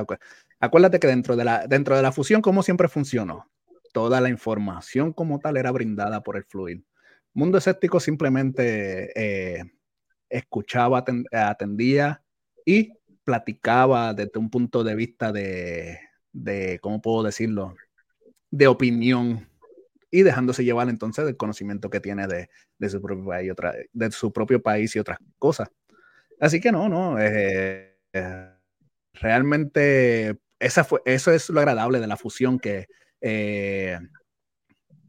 Acuérdate 0.58 0.98
que 0.98 1.06
dentro 1.06 1.36
de 1.36 1.44
la, 1.44 1.66
dentro 1.68 1.96
de 1.96 2.02
la 2.02 2.10
fusión, 2.10 2.42
como 2.42 2.64
siempre 2.64 2.88
funcionó, 2.88 3.48
toda 3.92 4.20
la 4.20 4.28
información 4.28 5.12
como 5.12 5.38
tal 5.38 5.56
era 5.56 5.70
brindada 5.70 6.22
por 6.22 6.36
el 6.36 6.44
fluir. 6.44 6.84
Mundo 7.32 7.58
escéptico 7.58 8.00
simplemente 8.00 9.12
eh, 9.14 9.62
escuchaba, 10.28 11.04
atendía 11.32 12.22
y 12.66 12.92
platicaba 13.24 14.14
desde 14.14 14.38
un 14.38 14.50
punto 14.50 14.82
de 14.82 14.94
vista 14.96 15.30
de, 15.30 15.98
de, 16.32 16.78
¿cómo 16.82 17.00
puedo 17.00 17.22
decirlo? 17.22 17.76
De 18.50 18.66
opinión 18.66 19.48
y 20.10 20.22
dejándose 20.22 20.64
llevar 20.64 20.88
entonces 20.88 21.24
del 21.24 21.36
conocimiento 21.36 21.88
que 21.88 22.00
tiene 22.00 22.26
de, 22.26 22.50
de 22.78 22.90
su, 22.90 23.00
propio 23.00 23.24
país 23.24 23.46
y 23.46 23.50
otra, 23.50 23.74
de 23.92 24.10
su 24.10 24.32
propio 24.32 24.62
país 24.62 24.94
y 24.96 24.98
otras 24.98 25.18
cosas. 25.38 25.70
Así 26.42 26.60
que 26.60 26.72
no, 26.72 26.88
no, 26.88 27.20
eh, 27.20 28.00
eh, 28.12 28.48
realmente 29.14 30.36
esa 30.58 30.82
fue, 30.82 31.00
eso 31.04 31.30
es 31.30 31.48
lo 31.48 31.60
agradable 31.60 32.00
de 32.00 32.08
la 32.08 32.16
fusión, 32.16 32.58
que 32.58 32.88
eh, 33.20 33.96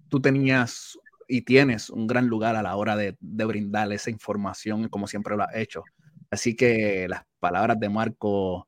tú 0.10 0.22
tenías 0.22 1.00
y 1.28 1.42
tienes 1.42 1.90
un 1.90 2.06
gran 2.06 2.28
lugar 2.28 2.56
a 2.56 2.62
la 2.62 2.76
hora 2.76 2.96
de, 2.96 3.18
de, 3.20 3.46
brindar 3.46 3.92
esa 3.92 4.12
información 4.12 4.90
como 4.90 5.08
siempre 5.08 5.36
lo 5.36 5.42
has 5.42 5.56
hecho. 5.56 5.84
Así 6.30 6.56
que 6.56 7.08
las 7.10 7.24
palabras 7.40 7.80
de 7.80 7.90
Marco 7.90 8.68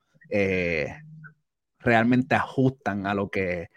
realmente 1.77 2.33
ajustan 2.33 3.05
a 3.05 3.13
lo 3.13 3.29
que, 3.29 3.69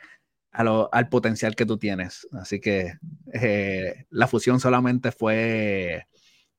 a 0.51 0.65
lo, 0.65 0.89
al 0.95 1.11
potencial 1.11 1.55
que 1.55 1.67
tú 1.67 1.77
tienes. 1.77 2.27
Así 2.33 2.59
que 2.59 2.95
la 4.09 4.27
fusión 4.29 4.61
solamente 4.61 5.13
fue 5.13 6.07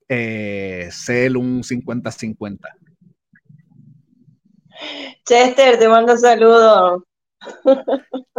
eh, 0.09 0.89
Cell 0.91 1.37
un 1.37 1.63
50-50. 1.63 2.57
Chester, 5.25 5.77
te 5.77 5.87
mando 5.87 6.17
saludos. 6.17 7.03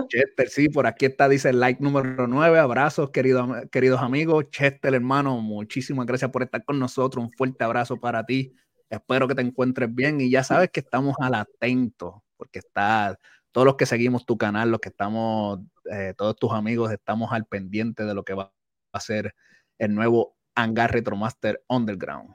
Chester, 0.09 0.49
sí, 0.49 0.69
por 0.69 0.87
aquí 0.87 1.07
está, 1.07 1.29
dice 1.29 1.51
el 1.51 1.61
like 1.61 1.83
número 1.83 2.27
9. 2.27 2.59
Abrazos, 2.59 3.11
querido, 3.11 3.47
queridos 3.71 4.01
amigos. 4.01 4.47
Chester, 4.51 4.95
hermano, 4.95 5.41
muchísimas 5.41 6.07
gracias 6.07 6.31
por 6.31 6.43
estar 6.43 6.65
con 6.65 6.79
nosotros. 6.79 7.25
Un 7.25 7.33
fuerte 7.33 7.65
abrazo 7.65 7.99
para 7.99 8.27
ti. 8.27 8.53
Espero 8.91 9.29
que 9.29 9.37
te 9.37 9.43
encuentres 9.43 9.95
bien 9.95 10.21
y 10.21 10.31
ya 10.31 10.43
sabes 10.43 10.71
que 10.71 10.81
estamos 10.81 11.15
al 11.21 11.35
atento, 11.35 12.25
porque 12.37 12.59
está 12.59 13.17
todos 13.53 13.65
los 13.65 13.77
que 13.77 13.87
seguimos 13.87 14.27
tu 14.27 14.37
canal, 14.37 14.71
los 14.71 14.81
que 14.81 14.89
estamos, 14.89 15.61
eh, 15.93 16.15
todos 16.17 16.37
tus 16.37 16.53
amigos, 16.53 16.91
estamos 16.93 17.33
al 17.33 17.47
pendiente 17.47 18.05
de 18.05 18.15
lo 18.15 18.25
que 18.25 18.35
va 18.35 18.53
a 18.93 19.01
ser 19.01 19.35
el 19.79 19.95
nuevo 19.95 20.37
Hangar 20.63 20.93
Retromaster 20.93 21.63
Underground. 21.69 22.35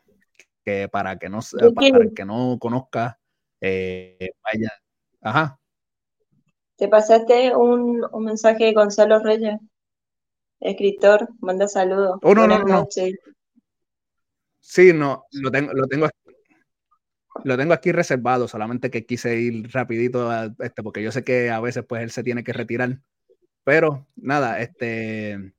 Que 0.63 0.89
para 0.89 1.17
que 1.17 1.29
no, 1.29 1.39
para 1.75 2.09
que 2.15 2.25
no 2.25 2.57
conozca, 2.59 3.19
eh, 3.61 4.31
vaya. 4.43 4.71
Ajá. 5.21 5.59
Te 6.75 6.87
pasaste 6.87 7.55
un, 7.55 8.05
un, 8.11 8.23
mensaje 8.23 8.65
de 8.65 8.73
Gonzalo 8.73 9.19
Reyes, 9.19 9.59
escritor, 10.59 11.29
manda 11.39 11.67
saludos. 11.67 12.19
Oh, 12.23 12.33
no, 12.33 12.47
no, 12.47 12.59
no. 12.59 12.87
Sí, 14.59 14.91
no, 14.93 15.25
lo 15.31 15.51
tengo, 15.51 15.71
lo 15.73 15.87
tengo 15.87 16.09
lo 17.43 17.57
tengo 17.57 17.73
aquí 17.73 17.91
reservado, 17.91 18.47
solamente 18.47 18.89
que 18.89 19.05
quise 19.05 19.37
ir 19.39 19.71
rapidito 19.71 20.31
este, 20.59 20.83
porque 20.83 21.03
yo 21.03 21.11
sé 21.11 21.23
que 21.23 21.49
a 21.49 21.59
veces 21.59 21.83
pues 21.87 22.01
él 22.01 22.11
se 22.11 22.23
tiene 22.23 22.43
que 22.43 22.53
retirar. 22.53 22.99
Pero 23.63 24.07
nada, 24.15 24.59
este 24.61 25.53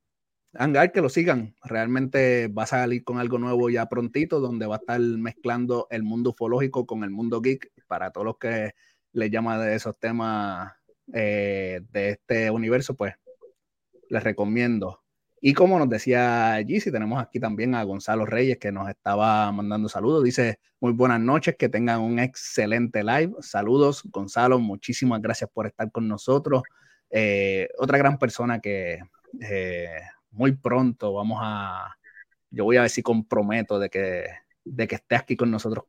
Hangar, 0.59 0.91
que 0.91 1.01
lo 1.01 1.09
sigan. 1.09 1.55
Realmente 1.63 2.47
va 2.47 2.63
a 2.63 2.67
salir 2.67 3.03
con 3.03 3.19
algo 3.19 3.37
nuevo 3.37 3.69
ya 3.69 3.87
prontito, 3.87 4.39
donde 4.39 4.65
va 4.65 4.75
a 4.75 4.79
estar 4.79 4.99
mezclando 4.99 5.87
el 5.91 6.03
mundo 6.03 6.31
ufológico 6.31 6.85
con 6.87 7.03
el 7.03 7.11
mundo 7.11 7.41
geek 7.41 7.71
para 7.87 8.11
todos 8.11 8.25
los 8.25 8.37
que 8.37 8.73
les 9.13 9.31
llama 9.31 9.59
de 9.59 9.75
esos 9.75 9.97
temas 9.99 10.73
eh, 11.13 11.81
de 11.91 12.09
este 12.09 12.49
universo, 12.49 12.95
pues 12.95 13.13
les 14.09 14.23
recomiendo. 14.23 15.03
Y 15.39 15.53
como 15.53 15.77
nos 15.77 15.89
decía 15.89 16.59
si 16.67 16.91
tenemos 16.91 17.21
aquí 17.21 17.39
también 17.39 17.75
a 17.75 17.83
Gonzalo 17.83 18.25
Reyes 18.25 18.57
que 18.57 18.71
nos 18.71 18.89
estaba 18.89 19.51
mandando 19.51 19.87
saludos. 19.87 20.23
Dice, 20.23 20.59
muy 20.79 20.93
buenas 20.93 21.19
noches, 21.19 21.55
que 21.57 21.69
tengan 21.69 22.01
un 22.01 22.17
excelente 22.17 23.03
live. 23.03 23.33
Saludos, 23.41 24.01
Gonzalo, 24.05 24.57
muchísimas 24.57 25.21
gracias 25.21 25.49
por 25.53 25.67
estar 25.67 25.91
con 25.91 26.07
nosotros. 26.07 26.63
Eh, 27.11 27.69
otra 27.77 27.99
gran 27.99 28.17
persona 28.17 28.59
que 28.59 28.99
eh, 29.39 29.99
muy 30.37 30.53
pronto 30.53 31.13
vamos 31.13 31.39
a, 31.41 31.97
yo 32.49 32.63
voy 32.63 32.77
a 32.77 32.81
ver 32.81 32.89
si 32.89 33.01
comprometo 33.01 33.79
de 33.79 33.89
que, 33.89 34.25
de 34.63 34.87
que 34.87 34.95
esté 34.95 35.15
aquí 35.15 35.35
con 35.35 35.51
nosotros 35.51 35.85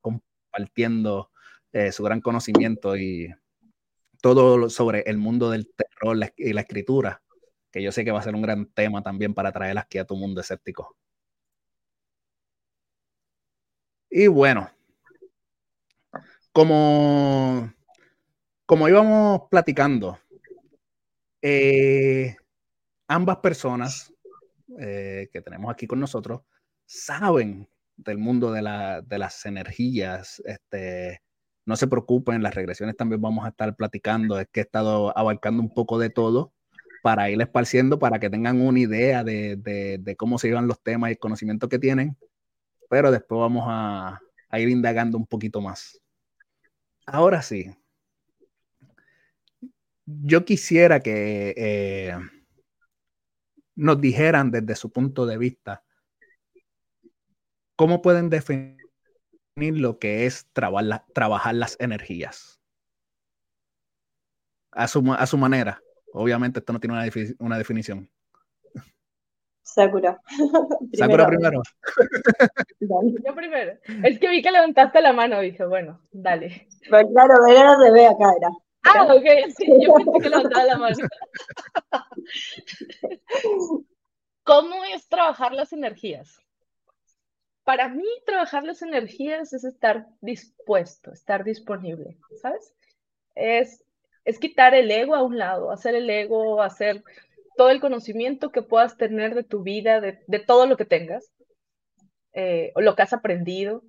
compartiendo 0.00 1.30
eh, 1.72 1.92
su 1.92 2.02
gran 2.02 2.20
conocimiento 2.20 2.96
y 2.96 3.32
todo 4.20 4.68
sobre 4.70 5.02
el 5.06 5.18
mundo 5.18 5.50
del 5.50 5.68
terror 5.72 6.16
y 6.36 6.52
la 6.52 6.60
escritura, 6.60 7.22
que 7.70 7.82
yo 7.82 7.92
sé 7.92 8.04
que 8.04 8.10
va 8.12 8.20
a 8.20 8.22
ser 8.22 8.34
un 8.34 8.42
gran 8.42 8.66
tema 8.66 9.02
también 9.02 9.34
para 9.34 9.52
traer 9.52 9.78
aquí 9.78 9.98
a 9.98 10.04
tu 10.04 10.16
mundo 10.16 10.40
escéptico. 10.40 10.96
Y 14.10 14.26
bueno, 14.26 14.70
como, 16.52 17.72
como 18.66 18.88
íbamos 18.88 19.42
platicando, 19.50 20.18
eh, 21.40 22.36
ambas 23.12 23.38
personas 23.38 24.12
eh, 24.78 25.28
que 25.32 25.42
tenemos 25.42 25.70
aquí 25.70 25.86
con 25.86 26.00
nosotros 26.00 26.40
saben 26.86 27.68
del 27.96 28.18
mundo 28.18 28.52
de, 28.52 28.62
las 28.62 29.46
energías. 29.46 30.42
Este, 30.44 31.22
no 31.66 31.76
se 31.76 31.86
preocupen, 31.86 32.42
las 32.42 32.54
regresiones 32.54 32.96
también 32.96 33.20
vamos 33.20 33.44
a 33.44 33.50
estar 33.50 33.76
platicando. 33.76 34.40
Es 34.40 34.48
que 34.50 34.60
he 34.60 34.62
estado 34.62 35.16
abarcando 35.16 35.62
un 35.62 35.72
poco 35.72 35.98
de 35.98 36.10
todo 36.10 36.52
para 37.02 37.30
ir 37.30 37.40
esparciendo, 37.40 37.98
para 37.98 38.18
que 38.18 38.30
tengan 38.30 38.60
una 38.60 38.80
idea 38.80 39.24
de, 39.24 40.14
cómo 40.16 40.38
se 40.38 40.48
llevan 40.48 40.66
los 40.68 40.82
temas 40.82 41.10
y 41.10 41.12
el 41.12 41.18
conocimiento 41.18 41.68
que 41.68 41.78
tienen. 41.78 42.16
Pero 42.88 43.10
después 43.10 43.40
vamos 43.40 43.64
a, 43.68 44.20
ir 44.58 44.68
indagando 44.68 45.18
un 45.18 45.26
poquito 45.26 45.60
más. 45.60 46.00
Ahora 47.06 47.42
sí. 47.42 47.74
Yo 50.04 50.44
quisiera 50.44 51.00
que 51.00 51.54
eh, 51.56 52.14
nos 53.74 54.00
dijeran 54.00 54.50
desde 54.50 54.76
su 54.76 54.90
punto 54.90 55.26
de 55.26 55.38
vista 55.38 55.82
cómo 57.76 58.02
pueden 58.02 58.30
definir 58.30 58.78
lo 59.56 59.98
que 59.98 60.26
es 60.26 60.46
trabajar, 60.52 61.54
las 61.54 61.76
energías. 61.80 62.60
A 64.70 64.88
su, 64.88 65.04
a 65.12 65.26
su, 65.26 65.36
manera. 65.36 65.82
Obviamente 66.14 66.60
esto 66.60 66.72
no 66.72 66.80
tiene 66.80 66.94
una, 67.38 67.58
definición. 67.58 68.08
Sakura. 69.62 70.20
Sakura 70.94 71.26
primero. 71.26 71.62
Yo 72.80 73.34
primero. 73.34 73.78
Es 74.04 74.18
que 74.18 74.28
vi 74.28 74.42
que 74.42 74.50
levantaste 74.50 75.02
la 75.02 75.12
mano 75.12 75.42
y 75.42 75.50
dije, 75.50 75.64
bueno, 75.66 76.00
dale. 76.10 76.68
Pues 76.88 77.06
claro, 77.12 77.46
era 77.46 77.76
de 77.76 77.90
ve 77.90 78.06
acá, 78.06 78.32
era. 78.36 78.50
Ah, 78.84 79.14
ok, 79.14 79.26
sí, 79.56 79.66
yo 79.80 79.94
pensé 79.94 80.18
que 80.22 80.28
levantaba 80.28 80.64
la 80.64 80.76
mano. 80.76 80.96
¿Cómo 84.44 84.84
es 84.84 85.08
trabajar 85.08 85.52
las 85.52 85.72
energías? 85.72 86.40
Para 87.64 87.88
mí, 87.88 88.06
trabajar 88.26 88.64
las 88.64 88.82
energías 88.82 89.52
es 89.52 89.64
estar 89.64 90.08
dispuesto, 90.20 91.12
estar 91.12 91.44
disponible, 91.44 92.18
¿sabes? 92.40 92.74
Es, 93.36 93.84
es 94.24 94.38
quitar 94.40 94.74
el 94.74 94.90
ego 94.90 95.14
a 95.14 95.22
un 95.22 95.38
lado, 95.38 95.70
hacer 95.70 95.94
el 95.94 96.10
ego, 96.10 96.60
hacer 96.60 97.04
todo 97.56 97.70
el 97.70 97.80
conocimiento 97.80 98.50
que 98.50 98.62
puedas 98.62 98.96
tener 98.96 99.34
de 99.34 99.44
tu 99.44 99.62
vida, 99.62 100.00
de, 100.00 100.38
todo 100.40 100.66
lo 100.66 100.76
que 100.76 100.84
tengas, 100.84 101.30
eh, 102.32 102.72
o 102.74 102.80
lo 102.80 102.96
que 102.96 103.02
has 103.02 103.12
aprendido. 103.12 103.84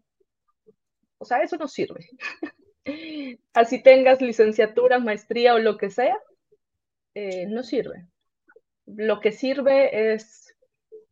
O 1.17 1.25
sea, 1.25 1.41
eso 1.41 1.57
no 1.57 1.67
sirve. 1.67 2.07
Así 3.53 3.81
tengas 3.81 4.21
licenciatura, 4.21 4.99
maestría 4.99 5.53
o 5.53 5.59
lo 5.59 5.77
que 5.77 5.89
sea, 5.89 6.17
eh, 7.13 7.45
no 7.47 7.63
sirve. 7.63 8.07
Lo 8.85 9.19
que 9.19 9.31
sirve 9.31 10.13
es 10.13 10.55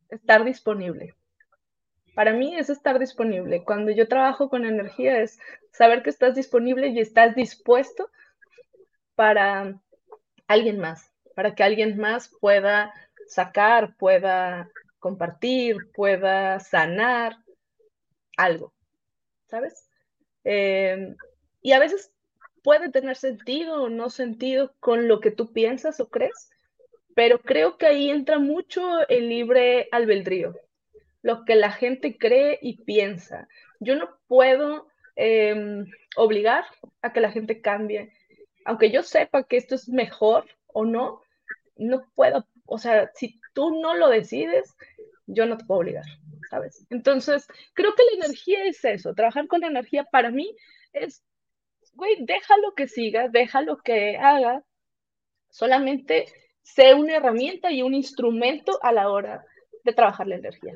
estar 0.10 0.44
disponible. 0.44 1.16
Para 2.16 2.34
mí 2.34 2.58
es 2.58 2.70
estar 2.70 3.00
disponible. 3.00 3.64
Cuando 3.64 3.92
yo 3.92 4.08
trabajo 4.08 4.50
con 4.50 4.66
energía 4.66 5.22
es 5.22 5.40
saber 5.72 6.04
que 6.04 6.10
estás 6.10 6.36
disponible 6.36 6.88
y 6.88 7.00
estás 7.00 7.36
dispuesto 7.36 8.10
para 9.16 9.80
alguien 10.48 10.80
más, 10.80 11.10
para 11.36 11.56
que 11.56 11.64
alguien 11.64 11.98
más 11.98 12.30
pueda 12.42 12.94
sacar, 13.28 13.96
pueda 13.96 14.70
compartir, 15.00 15.92
pueda 15.94 16.60
sanar 16.60 17.38
algo, 18.36 18.74
¿sabes? 19.48 19.88
Eh, 20.44 21.16
y 21.62 21.74
a 21.74 21.80
veces 21.80 22.12
puede 22.64 22.90
tener 22.90 23.16
sentido 23.16 23.84
o 23.84 23.90
no 23.90 24.10
sentido 24.10 24.74
con 24.80 25.08
lo 25.08 25.20
que 25.20 25.32
tú 25.32 25.52
piensas 25.52 26.00
o 26.00 26.10
crees, 26.10 26.50
pero 27.16 27.40
creo 27.40 27.78
que 27.78 27.88
ahí 27.88 28.10
entra 28.10 28.40
mucho 28.40 29.08
el 29.10 29.30
libre 29.30 29.88
albedrío, 29.92 30.56
lo 31.22 31.46
que 31.46 31.56
la 31.56 31.72
gente 31.72 32.18
cree 32.18 32.60
y 32.62 32.84
piensa. 32.84 33.48
Yo 33.80 33.96
no 33.96 34.10
puedo 34.28 34.88
em, 35.16 35.86
obligar 36.16 36.66
a 37.02 37.14
que 37.14 37.20
la 37.20 37.32
gente 37.32 37.62
cambie, 37.62 38.14
aunque 38.66 38.92
yo 38.92 39.04
sepa 39.04 39.44
que 39.44 39.58
esto 39.58 39.76
es 39.76 39.90
mejor 39.90 40.46
o 40.68 40.86
no, 40.86 41.22
no 41.78 42.06
puedo, 42.16 42.48
o 42.66 42.78
sea, 42.78 43.12
si 43.16 43.40
tú 43.54 43.82
no 43.82 43.96
lo 43.96 44.10
decides, 44.10 44.76
yo 45.26 45.46
no 45.46 45.58
te 45.58 45.66
puedo 45.66 45.82
obligar, 45.82 46.06
¿sabes? 46.50 46.86
Entonces, 46.90 47.48
creo 47.74 47.94
que 47.96 48.04
la 48.12 48.26
energía 48.26 48.66
es 48.66 48.84
eso, 48.86 49.14
trabajar 49.14 49.48
con 49.48 49.62
la 49.62 49.68
energía 49.68 50.04
para 50.06 50.32
mí 50.32 50.56
es, 50.94 51.24
güey, 51.94 52.26
déjalo 52.26 52.74
que 52.76 52.88
siga, 52.88 53.28
déjalo 53.30 53.78
que 53.78 54.18
haga, 54.18 54.64
solamente 55.50 56.26
sé 56.62 56.94
una 56.94 57.18
herramienta 57.18 57.72
y 57.72 57.82
un 57.82 57.94
instrumento 57.94 58.80
a 58.82 58.92
la 58.92 59.10
hora 59.10 59.46
de 59.84 59.94
trabajar 59.94 60.28
la 60.28 60.36
energía. 60.36 60.74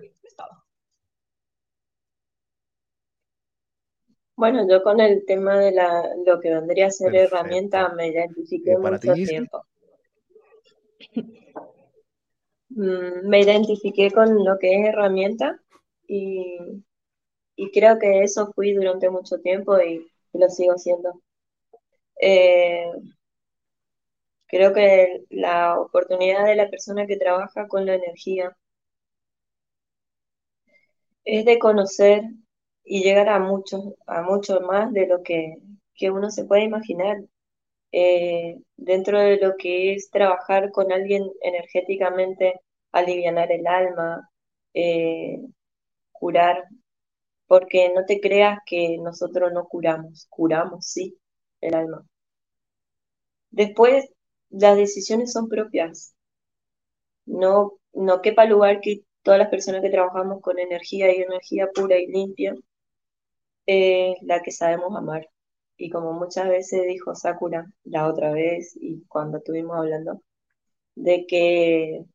Bueno, 4.38 4.68
yo 4.70 4.84
con 4.84 5.00
el 5.00 5.26
tema 5.26 5.58
de 5.58 5.72
la, 5.72 6.10
lo 6.26 6.42
que 6.42 6.54
vendría 6.54 6.88
a 6.88 6.92
ser 6.92 7.16
herramienta 7.16 7.90
me 7.94 8.10
identifiqué 8.10 8.78
mucho 8.78 9.14
tiempo. 9.14 9.66
Mm, 12.70 13.30
me 13.30 13.40
identifiqué 13.40 14.12
con 14.12 14.44
lo 14.44 14.58
que 14.60 14.74
es 14.76 14.88
herramienta 14.88 15.58
y, 16.08 16.58
creo 17.74 17.98
que 18.00 18.24
eso 18.24 18.52
fui 18.54 18.74
durante 18.74 19.10
mucho 19.10 19.40
tiempo 19.40 19.80
y, 19.80 20.06
lo 20.40 20.50
sigo 20.50 20.78
siendo. 20.78 21.22
Eh, 22.22 22.92
creo 24.48 24.74
que 24.74 25.24
la 25.30 25.80
oportunidad 25.80 26.46
de 26.46 26.56
la 26.56 26.68
persona 26.70 27.06
que 27.06 27.18
trabaja 27.18 27.68
con 27.68 27.86
la 27.86 27.94
energía 27.96 28.58
es 31.26 31.46
de 31.46 31.60
conocer 31.60 32.24
y 32.84 33.04
llegar 33.04 33.30
a 33.30 33.40
mucho, 33.40 33.96
a 34.08 34.22
mucho 34.22 34.62
más 34.62 34.94
de 34.94 35.08
lo 35.08 35.24
que, 35.24 35.56
uno 36.12 36.30
se 36.32 36.46
puede 36.46 36.64
imaginar. 36.64 37.18
Eh, 37.92 38.58
dentro 38.78 39.20
de 39.22 39.38
lo 39.38 39.56
que 39.58 39.94
es 39.96 40.10
trabajar 40.12 40.72
con 40.72 40.92
alguien 40.92 41.24
energéticamente, 41.42 42.62
aliviar 42.92 43.52
el 43.52 43.68
alma, 43.68 44.30
eh, 44.74 45.40
curar, 46.12 46.66
porque 47.48 47.92
no 47.94 48.06
te 48.06 48.20
creas 48.20 48.60
que 48.66 48.98
nosotros 49.00 49.52
no 49.54 49.68
curamos, 49.68 50.28
curamos, 50.30 50.86
sí, 50.88 51.18
el 51.62 51.76
alma. 51.76 52.06
Después, 53.52 54.06
las 54.50 54.78
decisiones 54.78 55.32
son 55.32 55.48
propias. 55.50 56.16
No, 57.26 57.74
no 57.94 58.22
quepa 58.22 58.46
lugar 58.46 58.82
que 58.82 59.04
todas 59.24 59.40
las 59.40 59.50
personas 59.50 59.82
que 59.82 59.90
trabajamos 59.90 60.42
con 60.42 60.60
energía 60.60 61.16
y 61.16 61.22
energía 61.22 61.70
pura 61.74 61.98
y 61.98 62.08
limpia, 62.08 62.56
es 63.66 64.18
la 64.22 64.42
que 64.42 64.52
sabemos 64.52 64.96
amar. 64.96 65.30
Y 65.78 65.90
como 65.90 66.14
muchas 66.14 66.48
veces 66.50 66.84
dijo 66.88 67.16
Sakura 67.16 67.66
la 67.84 68.08
otra 68.08 68.32
vez 68.32 68.76
y 68.80 69.04
cuando 69.08 69.40
estuvimos 69.40 69.78
hablando, 69.78 70.22
de 70.96 71.26
que 71.28 72.06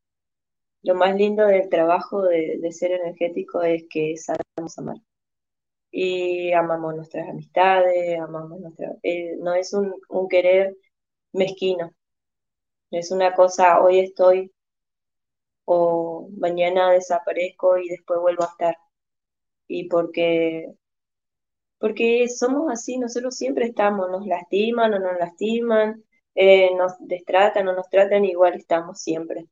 lo 0.83 0.95
más 0.95 1.15
lindo 1.15 1.45
del 1.45 1.69
trabajo 1.69 2.23
de, 2.23 2.59
ser 2.71 2.91
energético 2.93 3.61
es 3.63 3.85
que 3.89 4.17
sabemos 4.17 4.77
amar. 4.77 4.97
Y 5.91 6.51
amamos 6.53 6.95
nuestras 6.95 7.29
amistades, 7.29 8.19
amamos 8.19 8.59
nuestra... 8.61 8.95
Eh, 9.03 9.35
no 9.39 9.53
es 9.55 9.73
un, 9.73 9.93
un 10.09 10.27
querer 10.29 10.75
mezquino, 11.33 11.91
es 12.91 13.11
una 13.11 13.33
cosa, 13.33 13.81
hoy 13.81 13.99
estoy 13.99 14.51
o 15.65 16.29
mañana 16.37 16.91
desaparezco 16.91 17.77
y 17.77 17.89
después 17.89 18.19
vuelvo 18.19 18.43
a 18.43 18.47
estar. 18.47 18.77
Y 19.67 19.87
porque 19.89 20.75
porque 21.79 22.29
somos 22.29 22.71
así, 22.71 22.97
nosotros 22.99 23.35
siempre 23.35 23.65
estamos, 23.65 24.09
nos 24.09 24.27
lastiman 24.27 24.93
o 24.93 24.99
nos 24.99 25.17
lastiman, 25.19 26.03
eh, 26.35 26.69
nos 26.75 26.93
destratan 26.99 27.67
o 27.67 27.73
nos 27.73 27.89
tratan, 27.89 28.23
igual 28.25 28.53
estamos 28.55 29.01
siempre 29.01 29.47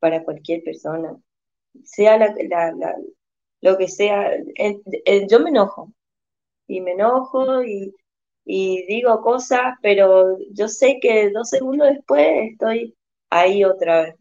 para 0.00 0.24
cualquier 0.24 0.62
persona. 0.64 1.16
Sea 1.84 2.18
la, 2.18 2.34
lo 3.60 3.76
que 3.78 3.88
sea, 3.88 4.30
yo 5.28 5.40
me 5.40 5.50
enojo 5.50 5.92
y 6.66 6.80
me 6.80 6.92
enojo 6.92 7.64
y, 7.64 7.94
digo 8.44 9.20
cosas, 9.22 9.74
pero 9.82 10.38
yo 10.52 10.68
sé 10.68 10.98
que 11.00 11.30
dos 11.30 11.50
segundos 11.50 11.88
después 11.88 12.52
estoy 12.52 12.96
ahí 13.30 13.64
otra 13.64 14.02
vez. 14.02 14.16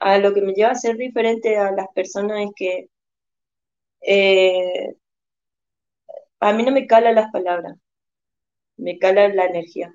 A 0.00 0.18
lo 0.18 0.34
que 0.34 0.42
me 0.42 0.54
lleva 0.54 0.70
a 0.72 0.74
ser 0.76 0.96
diferente 0.96 1.56
a 1.58 1.72
las 1.72 1.88
personas 1.94 2.40
es 2.46 2.50
que 2.56 2.88
eh, 4.00 4.96
a 6.40 6.52
mí 6.52 6.62
no 6.64 6.72
me 6.72 6.86
cala 6.86 7.12
las 7.12 7.30
palabras, 7.32 7.76
me 8.76 8.98
cala 8.98 9.28
la 9.28 9.46
energía. 9.46 9.94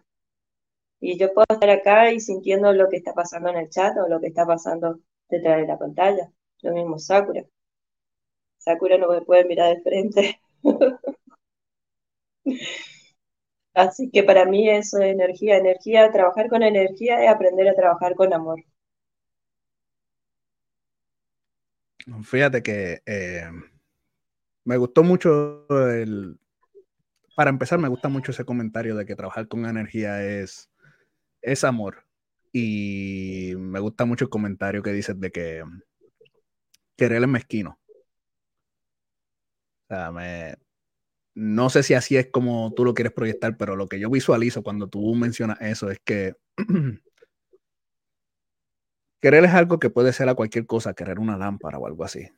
Y 0.99 1.17
yo 1.17 1.33
puedo 1.33 1.45
estar 1.49 1.69
acá 1.69 2.11
y 2.11 2.19
sintiendo 2.19 2.71
lo 2.73 2.89
que 2.89 2.97
está 2.97 3.13
pasando 3.13 3.49
en 3.49 3.57
el 3.57 3.69
chat 3.69 3.97
o 3.97 4.07
lo 4.07 4.19
que 4.21 4.27
está 4.27 4.45
pasando 4.45 4.99
detrás 5.29 5.57
de 5.61 5.67
la 5.67 5.77
pantalla. 5.77 6.31
Lo 6.61 6.73
mismo 6.73 6.97
Sakura. 6.99 7.43
Sakura 8.63 8.97
no 8.97 9.09
me 9.09 9.21
puede 9.21 9.45
mirar 9.45 9.75
de 9.75 9.81
frente. 9.81 10.39
Así 13.73 14.09
que 14.11 14.23
para 14.23 14.45
mí 14.45 14.69
eso 14.69 14.99
es 14.99 15.11
energía. 15.13 15.57
Energía, 15.57 16.11
trabajar 16.11 16.47
con 16.49 16.63
energía 16.63 17.23
es 17.23 17.29
aprender 17.29 17.67
a 17.67 17.75
trabajar 17.75 18.15
con 18.15 18.33
amor. 18.33 18.63
Fíjate 22.23 22.61
que 22.61 23.01
eh, 23.05 23.49
me 24.63 24.77
gustó 24.77 25.03
mucho 25.03 25.65
el... 25.89 26.39
Para 27.35 27.49
empezar, 27.49 27.79
me 27.79 27.87
gusta 27.87 28.09
mucho 28.09 28.31
ese 28.31 28.45
comentario 28.45 28.95
de 28.95 29.05
que 29.05 29.15
trabajar 29.15 29.47
con 29.47 29.65
energía 29.65 30.23
es, 30.23 30.69
es 31.41 31.63
amor. 31.63 32.05
Y 32.51 33.53
me 33.57 33.79
gusta 33.79 34.05
mucho 34.05 34.25
el 34.25 34.29
comentario 34.29 34.83
que 34.83 34.91
dices 34.91 35.19
de 35.19 35.31
que 35.31 35.63
querer 36.95 37.23
es 37.23 37.27
mezquino. 37.27 37.79
O 39.83 39.95
sea, 39.95 40.11
me, 40.11 40.55
no 41.35 41.69
sé 41.69 41.83
si 41.83 41.93
así 41.93 42.15
es 42.17 42.29
como 42.31 42.73
tú 42.75 42.85
lo 42.85 42.93
quieres 42.93 43.13
proyectar, 43.13 43.57
pero 43.57 43.75
lo 43.75 43.87
que 43.87 43.99
yo 43.99 44.09
visualizo 44.09 44.63
cuando 44.63 44.87
tú 44.87 45.15
mencionas 45.15 45.59
eso 45.61 45.89
es 45.89 45.99
que 46.03 46.35
querer 49.19 49.45
es 49.45 49.53
algo 49.53 49.79
que 49.79 49.89
puede 49.89 50.13
ser 50.13 50.29
a 50.29 50.35
cualquier 50.35 50.65
cosa, 50.67 50.93
querer 50.93 51.19
una 51.19 51.37
lámpara 51.37 51.79
o 51.79 51.87
algo 51.87 52.03
así. 52.03 52.29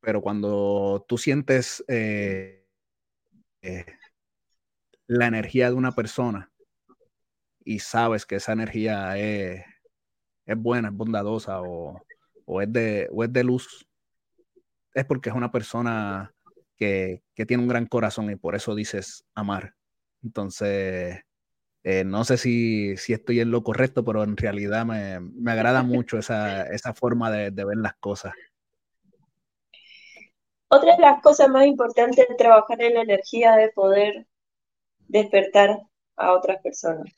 Pero 0.00 0.20
cuando 0.20 1.04
tú 1.08 1.16
sientes 1.16 1.84
eh, 1.88 2.66
eh, 3.62 3.86
la 5.06 5.26
energía 5.26 5.68
de 5.68 5.76
una 5.76 5.92
persona 5.92 6.50
y 7.64 7.78
sabes 7.78 8.26
que 8.26 8.36
esa 8.36 8.52
energía 8.52 9.16
es, 9.16 9.64
buena, 10.56 10.88
es 10.88 10.94
bondadosa 10.94 11.62
o, 11.62 12.02
es 12.60 12.72
de, 12.72 13.08
es 13.10 13.32
de 13.32 13.44
luz, 13.44 13.86
es 14.92 15.04
porque 15.04 15.30
es 15.30 15.34
una 15.34 15.50
persona 15.50 16.33
que, 16.76 17.22
tiene 17.46 17.62
un 17.62 17.68
gran 17.68 17.86
corazón 17.86 18.30
y 18.30 18.36
por 18.36 18.54
eso 18.54 18.74
dices 18.74 19.24
amar. 19.34 19.74
Entonces, 20.22 21.20
eh, 21.82 22.04
no 22.04 22.24
sé 22.24 22.38
si, 22.38 22.92
estoy 23.08 23.40
en 23.40 23.50
lo 23.50 23.62
correcto, 23.62 24.04
pero 24.04 24.22
en 24.22 24.36
realidad 24.36 24.86
me, 24.86 25.50
agrada 25.50 25.82
mucho 25.82 26.18
esa, 26.18 26.94
forma 26.94 27.30
de, 27.30 27.50
ver 27.50 27.76
las 27.76 27.94
cosas. 27.96 28.32
Otra 30.68 30.96
de 30.96 31.02
las 31.02 31.22
cosas 31.22 31.48
más 31.48 31.66
importantes 31.66 32.26
de 32.28 32.34
trabajar 32.34 32.82
en 32.82 32.94
la 32.94 33.02
energía 33.02 33.54
de 33.56 33.68
poder 33.70 34.26
despertar 35.08 35.78
a 36.16 36.32
otras 36.32 36.60
personas. 36.62 37.14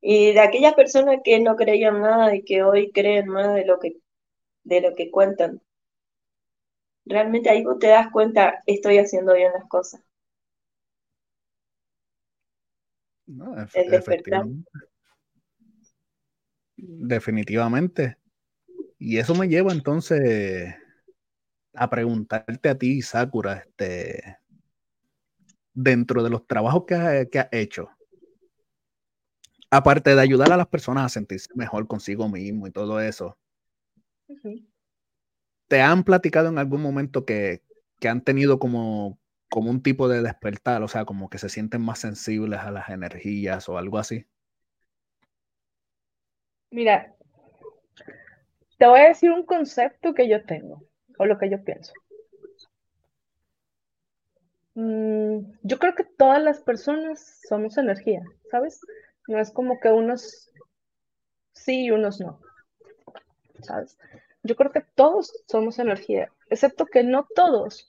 Y 0.00 0.32
de 0.32 0.40
aquellas 0.40 0.74
personas 0.74 1.18
que 1.22 1.38
no 1.38 1.54
creían 1.54 2.00
nada 2.00 2.34
y 2.34 2.42
que 2.42 2.64
hoy 2.64 2.90
creen 2.90 3.28
más 3.28 3.54
de 3.54 3.64
lo 3.64 3.78
que, 3.78 3.98
de 4.64 4.80
lo 4.80 4.96
que 4.96 5.12
cuentan. 5.12 5.62
Realmente 7.04 7.50
ahí 7.50 7.64
vos 7.64 7.78
te 7.78 7.88
das 7.88 8.10
cuenta, 8.10 8.62
estoy 8.66 8.98
haciendo 8.98 9.34
bien 9.34 9.52
las 9.52 9.68
cosas. 9.68 10.00
Definitivamente. 16.76 18.16
Y 18.98 19.18
eso 19.18 19.34
me 19.34 19.48
lleva 19.48 19.72
entonces 19.72 20.74
a 21.74 21.88
preguntarte 21.88 22.68
a 22.68 22.78
ti, 22.78 23.02
Sakura, 23.02 23.54
este, 23.54 24.38
dentro 25.74 26.22
de 26.22 26.30
los 26.30 26.46
trabajos 26.46 26.84
que, 26.86 26.94
has 26.94 27.48
hecho, 27.50 27.90
aparte 29.70 30.14
de 30.14 30.20
ayudar 30.20 30.52
a 30.52 30.56
las 30.56 30.68
personas 30.68 31.06
a 31.06 31.08
sentirse 31.08 31.48
mejor 31.54 31.86
consigo 31.86 32.28
mismo 32.28 32.66
y 32.66 32.70
todo 32.70 33.00
eso, 33.00 33.38
¿te 35.72 35.80
han 35.80 36.04
platicado 36.04 36.50
en 36.50 36.58
algún 36.58 36.82
momento 36.82 37.24
que, 37.24 37.62
han 38.06 38.20
tenido 38.20 38.58
como 38.58 39.18
como 39.48 39.70
un 39.70 39.82
tipo 39.82 40.06
de 40.06 40.20
despertar, 40.20 40.82
o 40.82 40.88
sea, 40.88 41.06
como 41.06 41.30
que 41.30 41.38
se 41.38 41.48
sienten 41.48 41.80
más 41.80 41.98
sensibles 41.98 42.60
a 42.60 42.70
las 42.70 42.90
energías 42.90 43.70
o 43.70 43.78
algo 43.78 43.98
así. 43.98 44.26
Mira, 46.70 47.14
te 48.76 48.86
voy 48.86 49.00
a 49.00 49.08
decir 49.08 49.30
un 49.30 49.46
concepto 49.46 50.12
que 50.12 50.28
yo 50.28 50.44
tengo 50.44 50.84
o 51.18 51.24
lo 51.24 51.38
que 51.38 51.48
yo 51.48 51.64
pienso. 51.64 51.94
Mm, 54.74 55.38
yo 55.62 55.78
creo 55.78 55.94
que 55.94 56.04
todas 56.04 56.42
las 56.42 56.60
personas 56.60 57.40
somos 57.48 57.78
energía, 57.78 58.22
¿sabes? 58.50 58.78
No 59.26 59.38
es 59.38 59.50
como 59.50 59.80
que 59.80 59.88
unos 59.88 60.50
sí 61.52 61.86
y 61.86 61.90
unos 61.90 62.20
no, 62.20 62.40
¿sabes? 63.62 63.96
Yo 64.42 64.56
creo 64.56 64.72
que 64.72 64.80
todos 64.94 65.32
somos 65.46 65.78
energía, 65.78 66.30
excepto 66.50 66.86
que 66.86 67.04
no 67.04 67.26
todos 67.34 67.86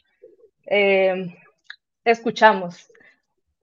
eh, 0.66 1.36
escuchamos. 2.04 2.89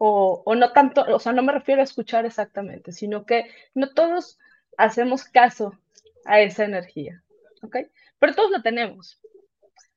O, 0.02 0.42
o, 0.46 0.54
no 0.54 0.72
tanto, 0.72 1.04
o 1.14 1.18
sea, 1.18 1.32
no 1.32 1.42
me 1.42 1.52
refiero 1.52 1.82
a 1.82 1.84
escuchar 1.84 2.24
exactamente, 2.24 2.90
sino 2.90 3.26
que 3.26 3.50
no 3.74 3.90
todos 3.90 4.38
hacemos 4.78 5.24
caso 5.24 5.78
a 6.24 6.40
esa 6.40 6.64
energía, 6.64 7.22
¿ok? 7.62 7.76
Pero 8.18 8.34
todos 8.34 8.50
la 8.50 8.62
tenemos. 8.62 9.20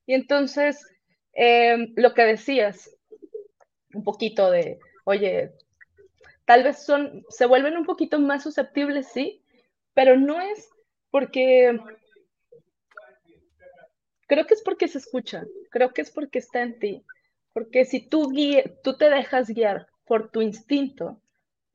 Y 0.06 0.14
entonces, 0.14 0.86
eh, 1.34 1.94
lo 1.96 2.14
que 2.14 2.24
decías, 2.24 2.96
un 3.94 4.04
poquito 4.04 4.52
de, 4.52 4.80
oye, 5.06 5.52
tal 6.46 6.64
vez 6.64 6.84
son, 6.84 7.26
se 7.30 7.46
vuelven 7.46 7.78
un 7.78 7.86
poquito 7.86 8.20
más 8.20 8.44
susceptibles, 8.44 9.08
sí, 9.08 9.42
pero 9.94 10.18
no 10.18 10.42
es 10.42 10.70
porque, 11.12 11.80
creo 14.34 14.48
que 14.48 14.56
es 14.56 14.64
porque 14.64 14.88
se 14.88 14.98
escucha, 14.98 15.46
creo 15.70 15.94
que 15.94 16.02
es 16.02 16.10
porque 16.10 16.40
está 16.40 16.64
en 16.64 16.80
ti, 16.80 17.06
porque 17.54 17.86
si 17.86 18.02
tú, 18.02 18.34
tú 18.84 18.98
te 18.98 19.10
dejas 19.12 19.48
guiar 19.48 19.86
por 20.06 20.32
tu 20.32 20.42
instinto, 20.42 21.22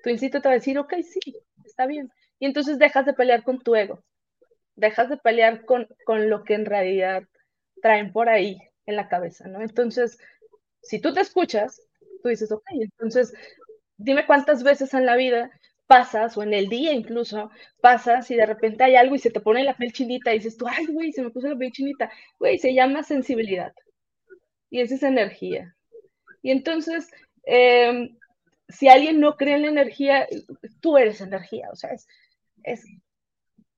tu 0.02 0.10
instinto 0.10 0.40
te 0.40 0.48
va 0.48 0.54
a 0.54 0.58
decir, 0.58 0.76
ok, 0.76 0.92
sí, 1.02 1.36
está 1.64 1.86
bien, 1.86 2.10
y 2.40 2.46
entonces 2.46 2.80
dejas 2.80 3.06
de 3.06 3.14
pelear 3.14 3.44
con 3.44 3.60
tu 3.60 3.76
ego, 3.76 4.02
dejas 4.74 5.08
de 5.08 5.18
pelear 5.18 5.64
con, 5.64 5.86
con 6.04 6.28
lo 6.28 6.42
que 6.42 6.54
en 6.54 6.66
realidad 6.66 7.22
traen 7.80 8.12
por 8.12 8.28
ahí 8.28 8.58
en 8.86 8.96
la 8.96 9.08
cabeza, 9.08 9.46
¿no? 9.46 9.60
Entonces, 9.62 10.18
si 10.82 11.00
tú 11.00 11.14
te 11.14 11.20
escuchas, 11.20 11.80
tú 12.24 12.28
dices, 12.28 12.50
ok, 12.50 12.64
entonces 12.72 13.32
dime 13.98 14.26
cuántas 14.26 14.64
veces 14.64 14.94
en 14.94 15.06
la 15.06 15.14
vida 15.14 15.52
pasas, 15.88 16.36
o 16.36 16.42
en 16.44 16.54
el 16.54 16.68
día 16.68 16.92
incluso, 16.92 17.50
pasas 17.80 18.30
y 18.30 18.36
de 18.36 18.46
repente 18.46 18.84
hay 18.84 18.94
algo 18.94 19.16
y 19.16 19.18
se 19.18 19.30
te 19.30 19.40
pone 19.40 19.64
la 19.64 19.76
piel 19.76 19.92
chinita 19.92 20.32
y 20.32 20.38
dices 20.38 20.56
ay, 20.64 20.86
güey, 20.86 21.12
se 21.12 21.22
me 21.22 21.30
puso 21.30 21.48
la 21.48 21.56
piel 21.56 21.72
chinita. 21.72 22.12
Güey, 22.38 22.58
se 22.58 22.74
llama 22.74 23.02
sensibilidad. 23.02 23.72
Y 24.70 24.80
esa 24.80 24.94
es 24.94 25.02
energía. 25.02 25.74
Y 26.42 26.50
entonces, 26.50 27.10
em, 27.44 28.16
si 28.68 28.88
alguien 28.88 29.18
no 29.18 29.36
cree 29.36 29.54
en 29.56 29.62
la 29.62 29.68
energía, 29.68 30.28
tú 30.80 30.98
eres 30.98 31.20
energía. 31.22 31.68
O 31.72 31.76
sea, 31.76 31.90
es, 31.90 32.06
es, 32.62 32.84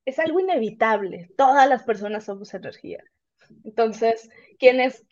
es 0.04 0.18
algo 0.18 0.40
inevitable. 0.40 1.30
Todas 1.36 1.68
las 1.68 1.84
personas 1.84 2.24
somos 2.24 2.52
energía. 2.54 3.04
Entonces, 3.64 4.28
quienes 4.58 5.06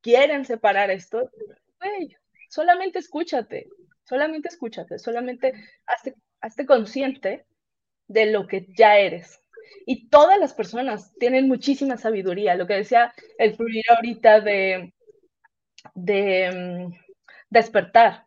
quieren 0.00 0.46
separar 0.46 0.90
esto, 0.90 1.30
solamente 2.48 2.98
escúchate, 2.98 3.68
solamente 4.04 4.48
escúchate, 4.48 4.98
solamente 4.98 5.54
hazte, 6.40 6.66
consciente 6.66 7.46
de 8.08 8.26
lo 8.26 8.46
que 8.46 8.66
ya 8.76 8.98
eres. 8.98 9.40
Y 9.86 10.08
todas 10.08 10.38
las 10.38 10.54
personas 10.54 11.12
tienen 11.18 11.48
muchísima 11.48 11.96
sabiduría. 11.96 12.54
Lo 12.54 12.66
que 12.66 12.74
decía 12.74 13.12
el 13.38 13.56
fluir 13.56 13.84
ahorita 13.88 14.40
de, 14.40 14.92
de 15.94 16.50
mm, 16.90 16.94
despertar. 17.50 18.26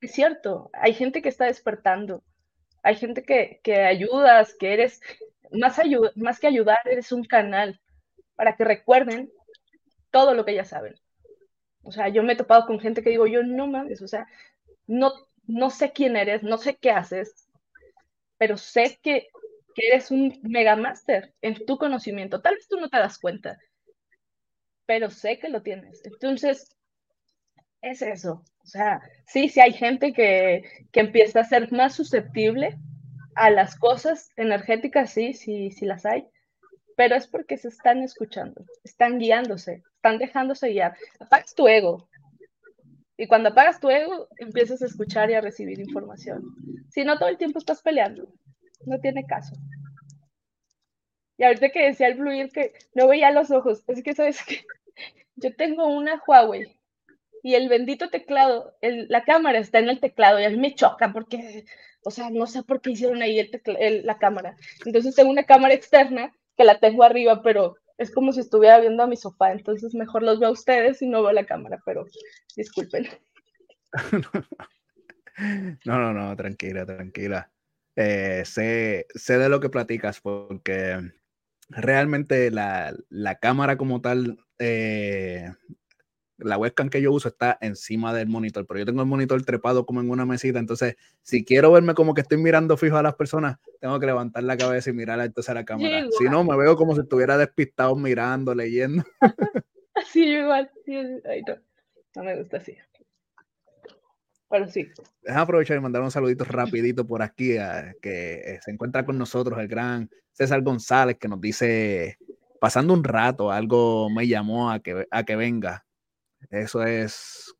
Es 0.00 0.12
cierto, 0.12 0.70
hay 0.74 0.94
gente 0.94 1.22
que 1.22 1.28
está 1.28 1.46
despertando. 1.46 2.22
Hay 2.82 2.96
gente 2.96 3.22
que, 3.22 3.60
que 3.64 3.76
ayudas, 3.82 4.54
que 4.54 4.74
eres, 4.74 5.00
más, 5.50 5.78
más 6.16 6.38
que 6.38 6.46
ayudar, 6.46 6.80
eres 6.84 7.12
un 7.12 7.24
canal 7.24 7.80
para 8.36 8.56
que 8.56 8.64
recuerden 8.64 9.30
todo 10.10 10.34
lo 10.34 10.44
que 10.44 10.54
ya 10.54 10.64
saben. 10.64 10.94
O 11.82 11.92
sea, 11.92 12.08
yo 12.08 12.22
me 12.22 12.32
he 12.32 12.36
topado 12.36 12.66
con 12.66 12.80
gente 12.80 13.02
que 13.02 13.10
digo, 13.10 13.26
yo 13.26 13.42
no 13.42 13.66
mames, 13.66 14.02
o 14.02 14.08
sea, 14.08 14.26
no, 14.86 15.12
no 15.46 15.70
sé 15.70 15.92
quién 15.92 16.16
eres, 16.16 16.42
no 16.42 16.58
sé 16.58 16.76
qué 16.76 16.90
haces, 16.90 17.48
pero 18.38 18.56
sé 18.56 18.98
que, 19.02 19.28
que 19.74 19.88
eres 19.88 20.10
un 20.10 20.38
mega 20.42 20.76
master 20.76 21.34
en 21.42 21.64
tu 21.66 21.78
conocimiento. 21.78 22.42
Tal 22.42 22.56
vez 22.56 22.68
tú 22.68 22.78
no 22.80 22.88
te 22.90 22.98
das 22.98 23.18
cuenta, 23.18 23.58
pero 24.86 25.10
sé 25.10 25.38
que 25.38 25.50
lo 25.50 25.62
tienes. 25.62 26.00
Entonces, 26.06 26.74
es 27.82 28.02
eso. 28.02 28.42
O 28.62 28.66
sea, 28.66 29.00
sí, 29.26 29.48
sí 29.48 29.60
hay 29.60 29.72
gente 29.72 30.12
que, 30.12 30.62
que 30.92 31.00
empieza 31.00 31.40
a 31.40 31.44
ser 31.44 31.70
más 31.72 31.94
susceptible 31.94 32.76
a 33.34 33.50
las 33.50 33.76
cosas 33.76 34.30
energéticas, 34.36 35.12
sí, 35.12 35.34
sí, 35.34 35.70
sí 35.70 35.84
las 35.86 36.06
hay, 36.06 36.26
pero 36.96 37.16
es 37.16 37.26
porque 37.28 37.58
se 37.58 37.68
están 37.68 38.02
escuchando, 38.02 38.64
están 38.84 39.18
guiándose, 39.18 39.82
están 39.96 40.18
dejándose 40.18 40.70
guiar. 40.70 40.96
Apagas 41.20 41.54
tu 41.54 41.68
ego. 41.68 42.08
Y 43.16 43.26
cuando 43.26 43.50
apagas 43.50 43.80
tu 43.80 43.90
ego, 43.90 44.28
empiezas 44.38 44.82
a 44.82 44.86
escuchar 44.86 45.30
y 45.30 45.34
a 45.34 45.40
recibir 45.40 45.78
información. 45.78 46.42
Si 46.90 47.04
no, 47.04 47.18
todo 47.18 47.28
el 47.28 47.38
tiempo 47.38 47.58
estás 47.58 47.80
peleando. 47.80 48.28
No 48.86 48.98
tiene 49.00 49.24
caso. 49.24 49.54
Y 51.36 51.44
ahorita 51.44 51.70
que 51.70 51.86
decía 51.86 52.08
el 52.08 52.16
fluir 52.16 52.50
que 52.50 52.72
no 52.94 53.08
veía 53.08 53.30
los 53.30 53.50
ojos, 53.50 53.84
es 53.86 54.02
que 54.02 54.14
sabes 54.14 54.44
que 54.44 54.64
yo 55.36 55.54
tengo 55.54 55.86
una 55.86 56.22
Huawei 56.26 56.76
y 57.42 57.54
el 57.54 57.68
bendito 57.68 58.08
teclado, 58.08 58.74
la 58.80 59.22
cámara 59.24 59.58
está 59.58 59.78
en 59.78 59.90
el 59.90 60.00
teclado 60.00 60.40
y 60.40 60.44
a 60.44 60.50
mí 60.50 60.56
me 60.56 60.74
choca 60.74 61.12
porque, 61.12 61.66
o 62.02 62.10
sea, 62.10 62.30
no 62.30 62.46
sé 62.46 62.62
por 62.62 62.80
qué 62.80 62.92
hicieron 62.92 63.20
ahí 63.20 63.38
el 63.38 64.06
la 64.06 64.18
cámara. 64.18 64.56
Entonces 64.86 65.14
tengo 65.14 65.30
una 65.30 65.44
cámara 65.44 65.74
externa 65.74 66.32
que 66.56 66.64
la 66.64 66.78
tengo 66.78 67.02
arriba, 67.02 67.42
pero 67.42 67.76
es 67.98 68.10
como 68.12 68.32
si 68.32 68.40
estuviera 68.40 68.80
viendo 68.80 69.02
a 69.02 69.06
mi 69.06 69.16
sofá, 69.16 69.52
entonces 69.52 69.94
mejor 69.94 70.22
los 70.22 70.40
veo 70.40 70.48
a 70.48 70.52
ustedes 70.52 71.00
y 71.02 71.06
no 71.06 71.22
veo 71.22 71.32
la 71.32 71.46
cámara, 71.46 71.80
pero 71.84 72.04
disculpen. 72.56 73.08
No, 75.84 75.98
no, 75.98 76.12
no, 76.12 76.36
tranquila, 76.36 76.86
tranquila. 76.86 77.50
Eh, 77.96 78.44
sé, 78.44 79.06
sé 79.14 79.36
de 79.36 79.48
lo 79.48 79.58
que 79.58 79.68
platicas 79.68 80.20
porque 80.20 81.10
realmente 81.68 82.52
la, 82.52 82.94
la 83.08 83.40
cámara 83.40 83.76
como 83.76 84.00
tal 84.00 84.38
eh, 84.60 85.52
la 86.38 86.58
webcam 86.58 86.88
que 86.88 87.00
yo 87.00 87.12
uso 87.12 87.28
está 87.28 87.58
encima 87.60 88.12
del 88.12 88.28
monitor, 88.28 88.66
pero 88.66 88.80
yo 88.80 88.86
tengo 88.86 89.02
el 89.02 89.08
monitor 89.08 89.42
trepado 89.44 89.86
como 89.86 90.00
en 90.00 90.10
una 90.10 90.26
mesita, 90.26 90.58
entonces 90.58 90.96
si 91.22 91.44
quiero 91.44 91.72
verme 91.72 91.94
como 91.94 92.14
que 92.14 92.22
estoy 92.22 92.38
mirando 92.38 92.76
fijo 92.76 92.96
a 92.96 93.02
las 93.02 93.14
personas, 93.14 93.58
tengo 93.80 93.98
que 94.00 94.06
levantar 94.06 94.42
la 94.42 94.56
cabeza 94.56 94.90
y 94.90 94.92
mirar 94.92 95.20
entonces 95.20 95.50
a 95.50 95.54
la 95.54 95.64
cámara. 95.64 96.06
si 96.18 96.24
no, 96.24 96.44
me 96.44 96.56
veo 96.56 96.76
como 96.76 96.94
si 96.94 97.02
estuviera 97.02 97.38
despistado 97.38 97.94
mirando, 97.96 98.54
leyendo. 98.54 99.04
Así 99.94 100.24
igual, 100.24 100.70
no. 100.86 101.54
no 102.16 102.24
me 102.24 102.36
gusta 102.36 102.56
así. 102.56 102.76
Pero 104.50 104.68
sí. 104.68 104.88
Déjame 105.22 105.42
aprovechar 105.42 105.76
y 105.76 105.80
mandar 105.80 106.02
un 106.02 106.10
saludito 106.10 106.44
rapidito 106.44 107.06
por 107.06 107.22
aquí, 107.22 107.56
que 108.02 108.34
eh, 108.34 108.58
se 108.60 108.72
encuentra 108.72 109.04
con 109.06 109.16
nosotros 109.16 109.58
el 109.60 109.68
gran 109.68 110.10
César 110.32 110.62
González, 110.62 111.16
que 111.18 111.28
nos 111.28 111.40
dice, 111.40 112.18
pasando 112.60 112.92
un 112.92 113.04
rato, 113.04 113.52
algo 113.52 114.10
me 114.10 114.26
llamó 114.26 114.70
a 114.70 114.80
que, 114.80 115.06
a 115.10 115.22
que 115.22 115.36
venga. 115.36 115.84
Eso 116.50 116.84
es 116.84 117.54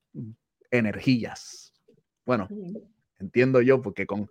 energías. 0.71 1.73
Bueno, 2.25 2.49
entiendo 3.19 3.61
yo, 3.61 3.83
porque 3.83 4.07
con 4.07 4.29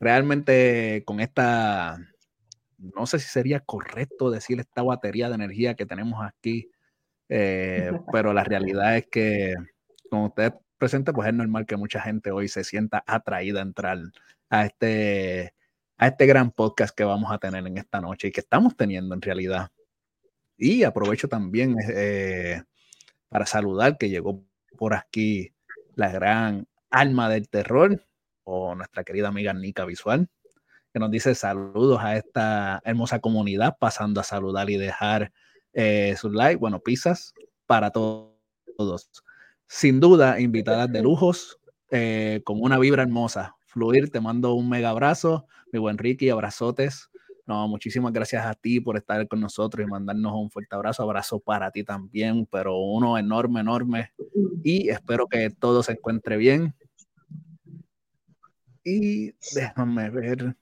realmente 0.00 1.02
con 1.06 1.20
esta, 1.20 1.98
no 2.78 3.06
sé 3.06 3.18
si 3.18 3.28
sería 3.28 3.60
correcto 3.60 4.30
decir 4.30 4.60
esta 4.60 4.82
batería 4.82 5.28
de 5.28 5.36
energía 5.36 5.74
que 5.74 5.86
tenemos 5.86 6.24
aquí, 6.24 6.70
eh, 7.28 7.90
pero 8.12 8.32
la 8.32 8.44
realidad 8.44 8.96
es 8.96 9.06
que 9.06 9.54
con 10.10 10.24
usted 10.24 10.52
presente, 10.78 11.12
pues 11.12 11.28
es 11.28 11.34
normal 11.34 11.66
que 11.66 11.76
mucha 11.76 12.00
gente 12.00 12.30
hoy 12.30 12.48
se 12.48 12.64
sienta 12.64 13.02
atraída 13.06 13.60
a 13.60 13.62
entrar 13.62 13.98
a 14.50 14.66
este, 14.66 15.54
a 15.96 16.08
este 16.08 16.26
gran 16.26 16.50
podcast 16.50 16.94
que 16.94 17.04
vamos 17.04 17.32
a 17.32 17.38
tener 17.38 17.66
en 17.66 17.78
esta 17.78 18.00
noche 18.00 18.28
y 18.28 18.32
que 18.32 18.40
estamos 18.40 18.76
teniendo 18.76 19.14
en 19.14 19.22
realidad. 19.22 19.68
Y 20.56 20.84
aprovecho 20.84 21.28
también 21.28 21.76
eh, 21.94 22.62
para 23.34 23.46
saludar 23.46 23.98
que 23.98 24.10
llegó 24.10 24.44
por 24.78 24.94
aquí 24.94 25.52
la 25.96 26.08
gran 26.08 26.68
alma 26.88 27.28
del 27.28 27.48
terror 27.48 28.00
o 28.44 28.76
nuestra 28.76 29.02
querida 29.02 29.26
amiga 29.26 29.52
Nica 29.52 29.84
Visual, 29.84 30.28
que 30.92 31.00
nos 31.00 31.10
dice 31.10 31.34
saludos 31.34 31.98
a 32.00 32.16
esta 32.16 32.80
hermosa 32.84 33.18
comunidad, 33.18 33.76
pasando 33.80 34.20
a 34.20 34.22
saludar 34.22 34.70
y 34.70 34.76
dejar 34.76 35.32
eh, 35.72 36.14
su 36.16 36.30
like, 36.30 36.60
bueno, 36.60 36.78
pizzas 36.78 37.34
para 37.66 37.90
todos. 37.90 39.10
Sin 39.66 39.98
duda, 39.98 40.38
invitadas 40.38 40.92
de 40.92 41.02
lujos, 41.02 41.58
eh, 41.90 42.40
con 42.44 42.62
una 42.62 42.78
vibra 42.78 43.02
hermosa. 43.02 43.56
Fluir, 43.66 44.10
te 44.10 44.20
mando 44.20 44.54
un 44.54 44.68
mega 44.68 44.90
abrazo, 44.90 45.48
mi 45.72 45.80
buen 45.80 45.98
Ricky, 45.98 46.30
abrazotes 46.30 47.10
No, 47.46 47.68
muchísimas 47.68 48.12
gracias 48.12 48.44
a 48.46 48.54
ti 48.54 48.80
por 48.80 48.96
estar 48.96 49.28
con 49.28 49.40
nosotros 49.40 49.86
y 49.86 49.90
mandarnos 49.90 50.32
un 50.32 50.50
fuerte 50.50 50.74
abrazo. 50.74 51.02
Abrazo 51.02 51.38
para 51.38 51.70
ti 51.70 51.84
también, 51.84 52.46
pero 52.46 52.78
uno 52.78 53.18
enorme, 53.18 53.60
enorme. 53.60 54.12
Y 54.62 54.88
espero 54.88 55.26
que 55.26 55.50
todo 55.50 55.82
se 55.82 55.92
encuentre 55.92 56.38
bien. 56.38 56.74
Y 58.82 59.32
déjame 59.54 60.08
ver, 60.10 60.56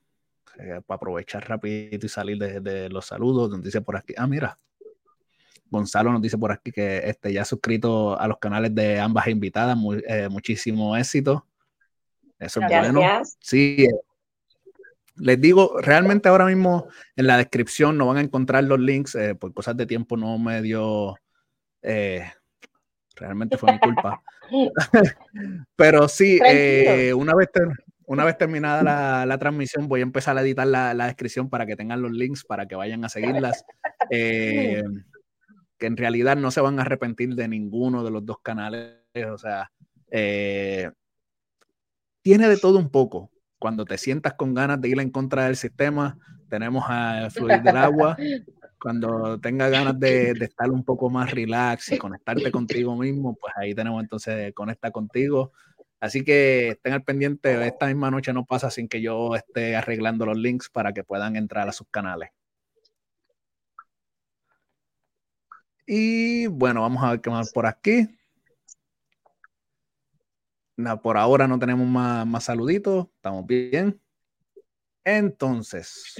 eh, 0.58 0.80
para 0.86 0.96
aprovechar 0.96 1.48
rapidito 1.48 2.06
y 2.06 2.08
salir 2.08 2.38
de, 2.38 2.88
los 2.88 3.06
saludos, 3.06 3.50
donde 3.50 3.66
dice 3.66 3.80
por 3.80 3.96
aquí, 3.96 4.14
ah, 4.16 4.26
mira, 4.26 4.58
Gonzalo 5.70 6.12
nos 6.12 6.20
dice 6.20 6.36
por 6.36 6.52
aquí 6.52 6.70
que 6.70 6.98
este, 7.08 7.32
ya 7.32 7.42
ha 7.42 7.44
suscrito 7.44 8.18
a 8.18 8.26
los 8.28 8.38
canales 8.38 8.74
de 8.74 8.98
ambas 9.00 9.28
invitadas, 9.28 9.78
eh, 10.06 10.28
muchísimo 10.28 10.96
éxito. 10.96 11.46
Eso 12.38 12.60
es 12.60 12.68
bueno. 12.68 13.00
Sí, 13.40 13.86
les 15.16 15.40
digo, 15.40 15.80
realmente 15.80 16.28
ahora 16.28 16.46
mismo 16.46 16.88
en 17.16 17.26
la 17.26 17.36
descripción 17.36 17.98
no 17.98 18.06
van 18.06 18.18
a 18.18 18.22
encontrar 18.22 18.64
los 18.64 18.80
links, 18.80 19.14
eh, 19.14 19.34
por 19.34 19.52
cosas 19.52 19.76
de 19.76 19.86
tiempo 19.86 20.16
no 20.16 20.38
me 20.38 20.62
dio, 20.62 21.16
realmente 23.16 23.56
fue 23.58 23.72
mi 23.72 23.78
culpa. 23.78 24.22
Pero 25.76 26.08
sí, 26.08 26.38
una 27.14 27.34
vez, 27.34 27.48
una 28.12 28.24
vez 28.24 28.36
terminada 28.36 29.24
la, 29.24 29.38
transmisión, 29.38 29.88
voy 29.88 30.00
a 30.00 30.02
empezar 30.02 30.36
a 30.36 30.42
editar 30.42 30.66
la, 30.66 31.06
descripción 31.06 31.48
para 31.48 31.64
que 31.64 31.76
tengan 31.76 32.02
los 32.02 32.12
links, 32.12 32.44
para 32.44 32.66
que 32.66 32.74
vayan 32.74 33.04
a 33.06 33.08
seguirlas. 33.08 33.64
Eh, 34.10 34.82
que 35.78 35.86
en 35.86 35.96
realidad 35.96 36.36
no 36.36 36.50
se 36.50 36.60
van 36.60 36.78
a 36.78 36.82
arrepentir 36.82 37.34
de 37.34 37.48
ninguno 37.48 38.04
de 38.04 38.10
los 38.10 38.26
dos 38.26 38.36
canales. 38.42 38.98
O 39.32 39.38
sea, 39.38 39.72
eh, 40.10 40.90
tiene 42.20 42.48
de 42.48 42.58
todo 42.58 42.78
un 42.78 42.90
poco. 42.90 43.31
Cuando 43.62 43.84
te 43.84 43.96
sientas 43.96 44.34
con 44.34 44.54
ganas 44.54 44.80
de 44.80 44.88
ir 44.88 44.98
en 44.98 45.10
contra 45.10 45.44
del 45.44 45.54
sistema, 45.54 46.18
tenemos 46.48 46.82
a 46.88 47.28
Fluir 47.30 47.62
del 47.62 47.76
Agua. 47.76 48.16
Cuando 48.80 49.38
tengas 49.38 49.70
ganas 49.70 50.00
de, 50.00 50.32
estar 50.32 50.68
un 50.68 50.82
poco 50.82 51.08
más 51.08 51.30
relax 51.30 51.92
y 51.92 51.96
conectarte 51.96 52.50
contigo 52.50 52.96
mismo, 52.96 53.36
pues 53.40 53.52
ahí 53.56 53.72
tenemos 53.72 54.02
entonces 54.02 54.52
Conecta 54.52 54.90
contigo. 54.90 55.52
Así 56.00 56.24
que 56.24 56.70
estén 56.70 56.92
al 56.92 57.04
pendiente, 57.04 57.64
esta 57.64 57.86
misma 57.86 58.10
noche 58.10 58.32
no 58.32 58.44
pasa 58.44 58.68
sin 58.68 58.88
que 58.88 59.00
yo 59.00 59.36
esté 59.36 59.76
arreglando 59.76 60.26
los 60.26 60.36
links 60.36 60.68
para 60.68 60.92
que 60.92 61.04
puedan 61.04 61.36
entrar 61.36 61.68
a 61.68 61.72
sus 61.72 61.86
canales. 61.88 62.30
Y 65.86 66.48
bueno, 66.48 66.80
vamos 66.80 67.04
a 67.04 67.10
ver 67.12 67.20
qué 67.20 67.30
más 67.30 67.52
por 67.52 67.66
aquí. 67.66 68.08
No, 70.82 71.00
por 71.00 71.16
ahora 71.16 71.46
no 71.46 71.60
tenemos 71.60 71.86
más, 71.86 72.26
más 72.26 72.44
saluditos, 72.44 73.06
estamos 73.14 73.46
bien. 73.46 74.00
Entonces, 75.04 76.16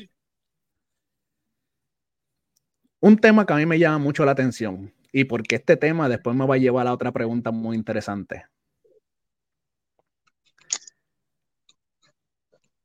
un 3.01 3.17
tema 3.17 3.45
que 3.45 3.53
a 3.53 3.57
mí 3.57 3.67
me 3.67 3.81
llama 3.81 3.99
mucho 3.99 4.25
la 4.25 4.31
atención 4.33 4.95
y 5.13 5.25
porque 5.25 5.57
este 5.57 5.77
tema 5.77 6.09
después 6.09 6.37
me 6.37 6.47
va 6.47 6.55
a 6.55 6.59
llevar 6.59 6.87
a 6.87 6.93
otra 6.93 7.11
pregunta 7.11 7.51
muy 7.51 7.77
interesante. 7.77 8.47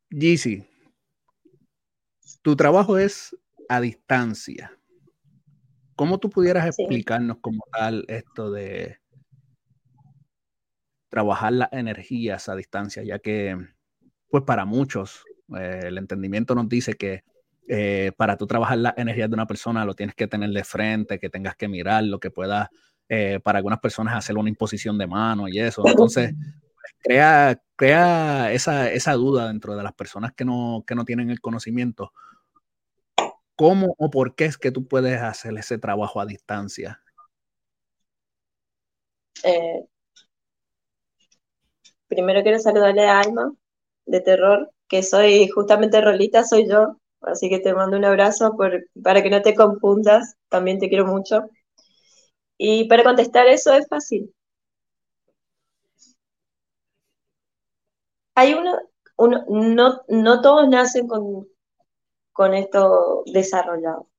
Yeezy, 0.09 0.65
tu 2.41 2.55
trabajo 2.55 2.97
es 2.97 3.37
a 3.69 3.81
distancia. 3.81 4.75
¿Cómo 5.95 6.17
tú 6.17 6.31
pudieras 6.31 6.65
explicarnos 6.65 7.37
como 7.39 7.63
tal 7.71 8.03
esto 8.07 8.49
de 8.49 8.99
trabajar 11.09 11.53
las 11.53 11.73
energías 11.73 12.49
a 12.49 12.55
distancia? 12.55 13.03
Ya 13.03 13.19
que, 13.19 13.57
pues 14.29 14.43
para 14.43 14.65
muchos, 14.65 15.23
eh, 15.57 15.81
el 15.85 15.97
entendimiento 15.97 16.55
nos 16.55 16.67
dice 16.69 16.93
que 16.93 17.23
eh, 17.69 18.11
para 18.15 18.37
tú 18.37 18.47
trabajar 18.47 18.77
las 18.77 18.97
energías 18.97 19.29
de 19.29 19.33
una 19.33 19.45
persona 19.45 19.83
lo 19.83 19.93
tienes 19.93 20.15
que 20.15 20.27
tener 20.27 20.49
de 20.51 20.63
frente, 20.63 21.19
que 21.19 21.29
tengas 21.29 21.55
que 21.55 21.67
mirarlo, 21.67 22.19
que 22.19 22.31
puedas, 22.31 22.69
eh, 23.09 23.39
para 23.43 23.57
algunas 23.57 23.79
personas, 23.79 24.15
hacer 24.15 24.37
una 24.37 24.49
imposición 24.49 24.97
de 24.97 25.07
mano 25.07 25.47
y 25.49 25.59
eso. 25.59 25.83
Entonces, 25.85 26.33
crea, 26.99 27.61
crea 27.75 28.51
esa, 28.53 28.91
esa, 28.91 29.13
duda 29.13 29.47
dentro 29.47 29.75
de 29.75 29.83
las 29.83 29.93
personas 29.93 30.33
que 30.33 30.45
no, 30.45 30.83
que 30.87 30.95
no 30.95 31.03
tienen 31.03 31.29
el 31.29 31.41
conocimiento. 31.41 32.13
¿Cómo 33.55 33.95
o 33.97 34.09
por 34.09 34.35
qué 34.35 34.45
es 34.45 34.57
que 34.57 34.71
tú 34.71 34.87
puedes 34.87 35.21
hacer 35.21 35.57
ese 35.57 35.77
trabajo 35.77 36.21
a 36.21 36.25
distancia? 36.25 37.01
Eh, 39.43 39.85
primero 42.07 42.43
quiero 42.43 42.59
saludarle 42.59 43.05
a 43.05 43.19
Alma 43.19 43.53
de 44.05 44.21
Terror, 44.21 44.71
que 44.87 45.03
soy 45.03 45.47
justamente 45.49 46.01
Rolita, 46.01 46.43
soy 46.43 46.67
yo. 46.69 46.97
Así 47.21 47.49
que 47.49 47.59
te 47.59 47.73
mando 47.73 47.97
un 47.97 48.05
abrazo 48.05 48.55
para 49.03 49.23
que 49.23 49.29
no 49.29 49.41
te 49.41 49.55
confundas. 49.55 50.35
También 50.49 50.79
te 50.79 50.89
quiero 50.89 51.05
mucho. 51.07 51.49
Y 52.59 52.87
para 52.87 53.03
contestar 53.03 53.47
eso 53.47 53.73
es 53.73 53.87
fácil. 53.87 54.31
hay 58.37 58.53
uno, 58.53 58.77
uno 59.17 59.43
no, 59.49 60.01
no 60.07 60.41
todos 60.41 60.69
nacen 60.69 61.07
con, 61.07 61.47
con 62.33 62.53
esto 62.55 63.23
desarrollado, 63.27 64.09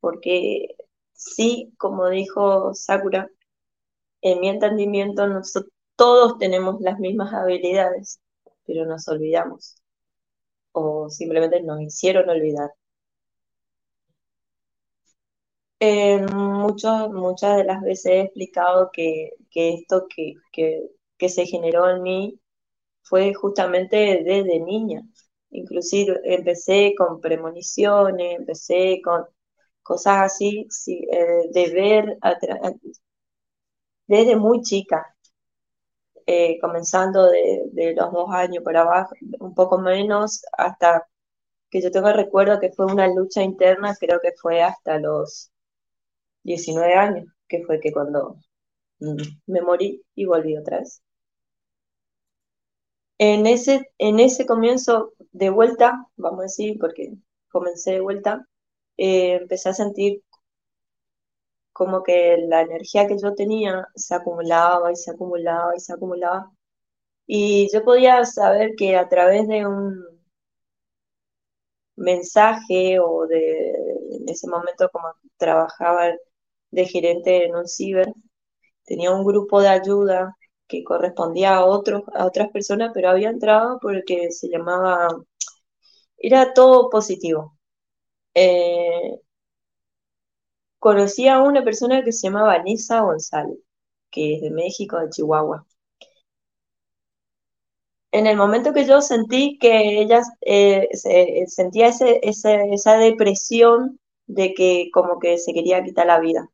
porque 0.00 0.68
sí, 1.12 1.74
como 1.78 2.08
dijo 2.10 2.74
Sakura, 2.74 3.30
en 4.22 4.40
mi 4.40 4.48
entendimiento 4.50 5.26
nosotros 5.28 5.73
todos 5.96 6.38
tenemos 6.38 6.80
las 6.80 6.98
mismas 6.98 7.32
habilidades, 7.34 8.20
pero 8.66 8.86
nos 8.86 9.08
olvidamos 9.08 9.76
o 10.72 11.08
simplemente 11.10 11.62
nos 11.62 11.80
hicieron 11.82 12.28
olvidar. 12.28 12.70
Eh, 15.80 16.26
muchas 16.32 17.56
de 17.58 17.64
las 17.64 17.82
veces 17.82 18.06
he 18.06 18.20
explicado 18.22 18.90
que, 18.92 19.30
esto 19.54 20.06
que, 20.08 20.34
que, 20.52 21.28
se 21.28 21.46
generó 21.46 21.88
en 21.90 22.02
mí 22.02 22.40
fue 23.02 23.34
justamente 23.34 23.96
desde 24.24 24.60
niña. 24.60 25.02
Inclusive 25.50 26.20
empecé 26.24 26.94
con 26.96 27.20
premoniciones, 27.20 28.38
empecé 28.38 29.00
con 29.04 29.24
cosas 29.82 30.22
así, 30.32 30.68
eh, 30.88 31.48
de 31.52 31.70
ver 31.72 32.18
desde 34.06 34.36
muy 34.36 34.62
chica, 34.62 35.13
eh, 36.26 36.58
comenzando 36.60 37.30
de, 37.30 37.94
los 37.96 38.12
dos 38.12 38.30
años 38.32 38.64
por 38.64 38.76
abajo, 38.76 39.14
un 39.40 39.54
poco 39.54 39.78
menos, 39.78 40.42
hasta 40.56 41.06
que 41.70 41.82
yo 41.82 41.90
tengo 41.90 42.12
recuerdo 42.12 42.60
que 42.60 42.72
fue 42.72 42.86
una 42.86 43.08
lucha 43.08 43.42
interna, 43.42 43.96
creo 43.98 44.20
que 44.20 44.32
fue 44.40 44.62
hasta 44.62 44.98
los 44.98 45.52
19 46.44 46.94
años, 46.94 47.26
que 47.48 47.64
fue 47.64 47.80
que 47.80 47.92
cuando 47.92 48.36
mm, 49.00 49.16
me 49.46 49.62
morí 49.62 50.02
y 50.14 50.24
volví 50.26 50.56
otra 50.56 50.80
vez. 50.80 51.02
En 53.18 53.46
ese, 53.46 53.90
en 53.98 54.20
ese 54.20 54.46
comienzo 54.46 55.12
de 55.32 55.50
vuelta, 55.50 56.06
vamos 56.16 56.40
a 56.40 56.42
decir, 56.44 56.78
porque 56.80 57.12
comencé 57.48 57.92
de 57.92 58.00
vuelta, 58.00 58.46
eh, 58.96 59.34
empecé 59.42 59.68
a 59.70 59.74
sentir 59.74 60.22
como 61.74 62.02
que 62.04 62.38
la 62.48 62.62
energía 62.62 63.06
que 63.08 63.18
yo 63.18 63.34
tenía 63.34 63.88
se 63.96 64.14
acumulaba 64.16 64.92
y 64.92 64.96
se 64.96 65.10
acumulaba 65.12 65.76
y 65.76 65.80
se 65.80 65.92
acumulaba. 65.94 66.52
Y 67.26 67.70
yo 67.72 67.84
podía 67.84 68.24
saber 68.26 68.74
que 68.76 68.96
a 68.96 69.08
través 69.08 69.48
de 69.48 69.66
un 69.66 70.04
mensaje 71.96 72.98
o 73.00 73.26
de, 73.26 73.70
en 73.70 74.28
ese 74.28 74.48
momento 74.48 74.88
como 74.92 75.08
trabajaba 75.36 76.12
de 76.70 76.86
gerente 76.86 77.46
en 77.46 77.56
un 77.56 77.68
ciber, 77.68 78.08
tenía 78.84 79.12
un 79.12 79.24
grupo 79.24 79.60
de 79.62 79.68
ayuda 79.68 80.36
que 80.68 80.84
correspondía 80.84 81.56
a, 81.56 81.66
otros, 81.66 82.02
a 82.14 82.26
otras 82.26 82.50
personas, 82.50 82.92
pero 82.94 83.10
había 83.10 83.30
entrado 83.30 83.78
porque 83.80 84.30
se 84.32 84.48
llamaba, 84.48 85.08
era 86.18 86.52
todo 86.54 86.90
positivo. 86.90 87.56
Eh, 88.34 89.20
conocí 90.84 91.28
a 91.28 91.40
una 91.40 91.64
persona 91.64 92.04
que 92.04 92.12
se 92.12 92.26
llama 92.26 92.42
Vanessa 92.42 93.00
González, 93.00 93.58
que 94.10 94.34
es 94.34 94.42
de 94.42 94.50
México, 94.50 94.98
de 94.98 95.08
Chihuahua. 95.08 95.64
En 98.12 98.26
el 98.26 98.36
momento 98.36 98.74
que 98.74 98.84
yo 98.84 99.00
sentí 99.00 99.56
que 99.58 100.02
ella 100.02 100.20
eh, 100.42 100.86
sentía 101.46 101.86
ese, 101.88 102.20
esa 102.22 102.98
depresión 102.98 103.98
de 104.26 104.52
que 104.52 104.90
como 104.92 105.18
que 105.18 105.38
se 105.38 105.54
quería 105.54 105.82
quitar 105.82 106.06
la 106.06 106.20
vida. 106.20 106.50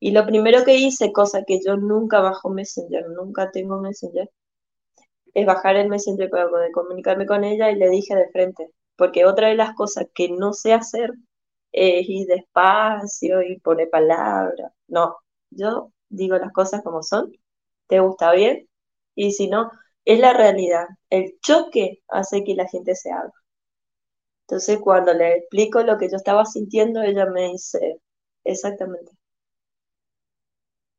Y 0.00 0.12
lo 0.12 0.24
primero 0.24 0.64
que 0.64 0.76
hice, 0.76 1.12
cosa 1.12 1.44
que 1.46 1.60
yo 1.62 1.76
nunca 1.76 2.20
bajo 2.20 2.48
Messenger, 2.48 3.06
nunca 3.10 3.50
tengo 3.50 3.82
Messenger, 3.82 4.30
es 5.34 5.44
bajar 5.44 5.76
el 5.76 5.90
Messenger 5.90 6.30
para 6.30 6.48
comunicarme 6.72 7.26
con 7.26 7.44
ella 7.44 7.70
y 7.70 7.76
le 7.76 7.90
dije 7.90 8.16
de 8.16 8.30
frente, 8.30 8.70
porque 8.96 9.26
otra 9.26 9.48
de 9.48 9.56
las 9.56 9.74
cosas 9.74 10.06
que 10.14 10.30
no 10.30 10.54
sé 10.54 10.72
hacer 10.72 11.10
es 11.72 12.08
ir 12.08 12.26
despacio 12.28 13.42
y 13.42 13.58
poner 13.60 13.90
palabras. 13.90 14.72
No, 14.88 15.16
yo 15.50 15.92
digo 16.08 16.36
las 16.38 16.52
cosas 16.52 16.82
como 16.82 17.02
son, 17.02 17.32
te 17.88 18.00
gusta 18.00 18.32
bien, 18.32 18.68
y 19.14 19.32
si 19.32 19.48
no, 19.48 19.70
es 20.04 20.20
la 20.20 20.32
realidad. 20.34 20.86
El 21.10 21.38
choque 21.40 22.02
hace 22.08 22.44
que 22.44 22.54
la 22.54 22.68
gente 22.68 22.94
se 22.94 23.10
haga. 23.12 23.32
Entonces 24.46 24.78
cuando 24.80 25.12
le 25.14 25.36
explico 25.38 25.82
lo 25.82 25.98
que 25.98 26.08
yo 26.08 26.16
estaba 26.16 26.44
sintiendo, 26.44 27.02
ella 27.02 27.26
me 27.26 27.48
dice, 27.48 27.98
exactamente. 28.44 29.10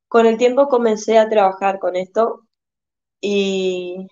Con 0.07 0.25
el 0.25 0.37
tiempo 0.37 0.67
comencé 0.69 1.17
a 1.17 1.27
trabajar 1.29 1.77
con 1.79 1.95
esto 1.97 2.47
y 3.21 4.07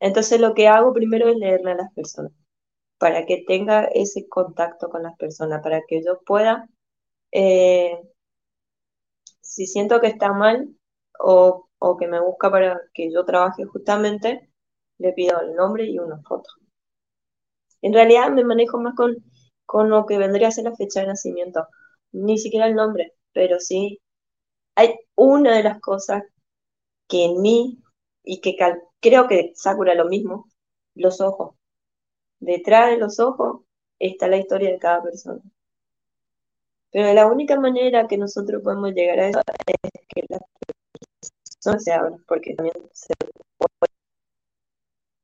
entonces 0.00 0.40
lo 0.40 0.54
que 0.54 0.68
hago 0.68 0.92
primero 0.94 1.28
es 1.28 1.36
leerle 1.36 1.72
a 1.72 1.76
las 1.76 1.92
personas, 1.94 2.32
para 2.98 3.26
que 3.26 3.44
tenga 3.46 3.84
ese 3.84 4.28
contacto 4.28 4.88
con 4.90 5.02
las 5.02 5.16
personas, 5.16 5.62
para 5.62 5.82
que 5.86 6.02
yo 6.04 6.20
pueda, 6.26 6.68
eh, 7.32 7.98
si 9.40 9.66
siento 9.66 10.00
que 10.00 10.08
está 10.08 10.32
mal 10.32 10.68
o, 11.18 11.68
que 11.98 12.06
me 12.08 12.20
busca 12.20 12.50
para 12.50 12.80
que 12.94 13.12
yo 13.12 13.24
trabaje 13.24 13.64
justamente, 13.64 14.50
le 14.98 15.12
pido 15.12 15.40
el 15.40 15.54
nombre 15.54 15.84
y 15.86 15.98
una 15.98 16.20
foto. 16.22 16.50
En 17.82 17.92
realidad 17.92 18.30
me 18.30 18.44
manejo 18.44 18.78
más 18.78 18.94
con, 18.94 19.16
con 19.66 19.90
lo 19.90 20.06
que 20.06 20.18
vendría 20.18 20.48
a 20.48 20.50
ser 20.52 20.64
la 20.64 20.76
fecha 20.76 21.00
de 21.00 21.08
nacimiento, 21.08 21.66
ni 22.12 22.38
siquiera 22.38 22.66
el 22.66 22.74
nombre, 22.74 23.14
pero 23.32 23.60
sí 23.60 24.00
hay 24.76 24.94
una 25.16 25.56
de 25.56 25.64
las 25.64 25.80
cosas 25.80 26.22
que 27.08 27.24
en 27.26 27.40
mí, 27.42 27.78
y 28.28 28.40
que 28.40 28.56
creo 29.00 29.26
que 29.28 29.52
Sakura 29.54 29.94
lo 29.94 30.06
mismo, 30.06 30.48
los 30.94 31.20
ojos. 31.20 31.56
Detrás 32.40 32.90
de 32.90 32.98
los 32.98 33.20
ojos 33.20 33.62
está 33.98 34.26
la 34.28 34.38
historia 34.38 34.70
de 34.70 34.78
cada 34.78 35.02
persona. 35.02 35.40
Pero 36.90 37.12
la 37.14 37.26
única 37.26 37.58
manera 37.58 38.06
que 38.06 38.18
nosotros 38.18 38.62
podemos 38.62 38.92
llegar 38.92 39.18
a 39.20 39.28
eso 39.28 39.40
es 39.66 40.06
que 40.08 40.22
las 40.28 40.40
personas 41.44 41.84
se 41.84 41.92
abran, 41.92 42.24
porque 42.26 42.54
también 42.54 42.74
se 42.92 43.14
puede. 43.58 43.92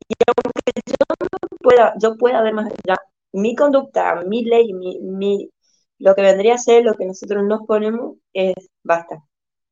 Y 0.08 0.14
aunque 0.26 0.82
yo 0.86 1.58
pueda, 1.60 1.94
yo 2.00 2.16
pueda 2.16 2.42
ver 2.42 2.54
más 2.54 2.66
allá, 2.66 2.98
mi 3.32 3.54
conducta, 3.56 4.22
mi 4.26 4.44
ley, 4.44 4.72
mi, 4.74 5.50
lo 5.98 6.14
que 6.14 6.22
vendría 6.22 6.54
a 6.54 6.58
ser 6.58 6.84
lo 6.84 6.94
que 6.94 7.06
nosotros 7.06 7.44
nos 7.44 7.66
ponemos 7.66 8.16
es 8.32 8.54
basta. 8.82 9.24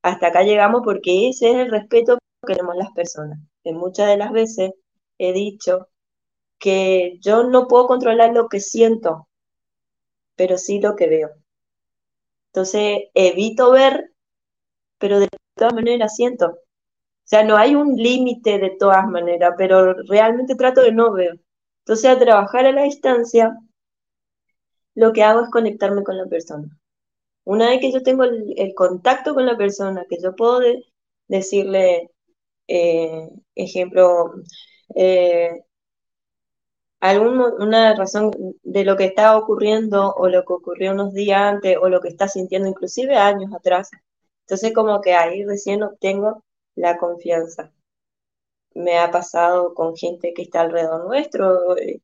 Hasta 0.02 0.28
acá 0.28 0.42
llegamos 0.42 0.82
porque 0.84 1.28
ese 1.28 1.50
es 1.50 1.56
el 1.58 1.70
respeto 1.70 2.18
que 2.46 2.54
tenemos 2.54 2.76
las 2.76 2.92
personas. 2.92 3.38
Que 3.64 3.72
muchas 3.72 4.08
de 4.08 4.16
las 4.18 4.32
veces 4.32 4.72
he 5.18 5.32
dicho 5.32 5.88
que 6.62 7.18
yo 7.20 7.42
no 7.44 7.66
puedo 7.66 7.88
controlar 7.88 8.32
lo 8.32 8.48
que 8.48 8.60
siento, 8.60 9.28
pero 10.36 10.58
sí 10.58 10.80
lo 10.80 10.94
que 10.96 11.08
veo. 11.08 11.30
Entonces 12.52 13.08
evito 13.14 13.72
ver, 13.72 14.12
pero 14.98 15.20
de 15.20 15.28
todas 15.56 15.74
maneras 15.74 16.14
siento. 16.16 16.46
O 16.50 16.58
sea, 17.24 17.44
no 17.44 17.56
hay 17.56 17.74
un 17.74 17.96
límite 17.96 18.58
de 18.58 18.76
todas 18.78 19.06
maneras, 19.08 19.54
pero 19.58 19.94
realmente 20.08 20.54
trato 20.56 20.82
de 20.82 20.92
no 20.92 21.12
ver. 21.12 21.40
Entonces, 21.80 22.06
a 22.10 22.18
trabajar 22.18 22.66
a 22.66 22.72
la 22.72 22.84
distancia, 22.84 23.58
lo 24.94 25.12
que 25.12 25.22
hago 25.24 25.42
es 25.42 25.50
conectarme 25.50 26.04
con 26.04 26.16
la 26.18 26.26
persona. 26.26 26.68
Una 27.44 27.70
vez 27.70 27.80
que 27.80 27.92
yo 27.92 28.02
tengo 28.02 28.24
el, 28.24 28.74
contacto 28.76 29.34
con 29.34 29.46
la 29.46 29.56
persona, 29.56 30.06
que 30.08 30.18
yo 30.22 30.36
puedo 30.36 30.60
decirle, 31.28 32.10
eh, 32.68 33.28
ejemplo, 33.54 34.34
eh, 34.96 35.64
alguna 37.02 37.94
razón 37.96 38.30
de 38.62 38.84
lo 38.84 38.96
que 38.96 39.06
está 39.06 39.36
ocurriendo 39.36 40.14
o 40.14 40.28
lo 40.28 40.44
que 40.44 40.52
ocurrió 40.52 40.92
unos 40.92 41.12
días 41.12 41.40
antes 41.42 41.76
o 41.80 41.88
lo 41.88 42.00
que 42.00 42.08
está 42.08 42.28
sintiendo 42.28 42.68
inclusive 42.68 43.16
años 43.16 43.52
atrás. 43.54 43.90
Entonces 44.46 44.72
como 44.74 45.00
que 45.00 45.14
ahí 45.14 45.44
recién 45.44 45.82
obtengo 45.82 46.44
la 46.76 46.98
confianza. 46.98 47.72
Me 48.74 48.98
ha 48.98 49.10
pasado 49.10 49.74
con 49.74 49.96
gente 49.96 50.32
que 50.34 50.42
está 50.42 50.62
alrededor 50.62 51.04
nuestro, 51.06 51.76
eh, 51.76 52.00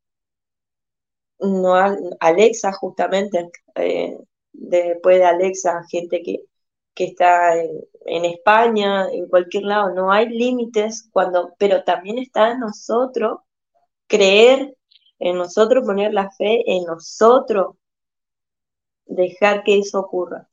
no 1.41 1.75
Alexa 2.21 2.73
justamente, 2.73 3.51
eh, 3.77 4.19
después 4.53 5.19
de 5.19 5.25
Alexa, 5.25 5.83
gente 5.91 6.23
que, 6.23 6.45
que 6.95 7.05
está 7.05 7.55
en, 7.57 8.25
España, 8.25 9.09
en 9.13 9.29
cualquier 9.29 9.65
lado, 9.65 9.95
no 9.95 10.13
hay 10.13 10.29
límites 10.29 11.09
cuando, 11.13 11.55
pero 11.59 11.85
también 11.85 12.19
está 12.19 12.53
en 12.53 12.61
nosotros 12.61 13.41
creer 14.09 14.78
en 15.19 15.37
nosotros 15.37 15.85
poner 15.85 16.13
la 16.13 16.31
fe 16.31 16.63
en 16.67 16.85
nosotros, 16.85 17.77
dejar 19.07 19.63
que 19.65 19.79
eso 19.79 20.01
ocurra. 20.01 20.49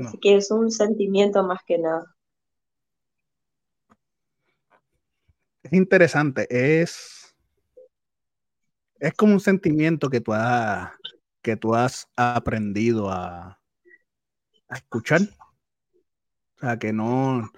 Así 0.00 0.18
que 0.18 0.36
es 0.36 0.50
un 0.50 0.70
sentimiento 0.70 1.42
más 1.44 1.60
que 1.66 1.78
nada. 1.78 2.04
Es 5.62 5.72
interesante, 5.72 6.46
es, 6.50 7.34
es 8.98 9.14
como 9.14 9.34
un 9.34 9.40
sentimiento 9.40 10.08
que 10.08 10.20
tú 10.20 10.32
has, 10.32 10.90
que 11.42 11.56
tú 11.56 11.74
has 11.74 12.08
aprendido 12.16 13.10
a, 13.10 13.60
a 14.68 14.74
escuchar. 14.74 15.20
O 16.56 16.60
sea, 16.60 16.78
que 16.78 16.92
no, 16.92 17.50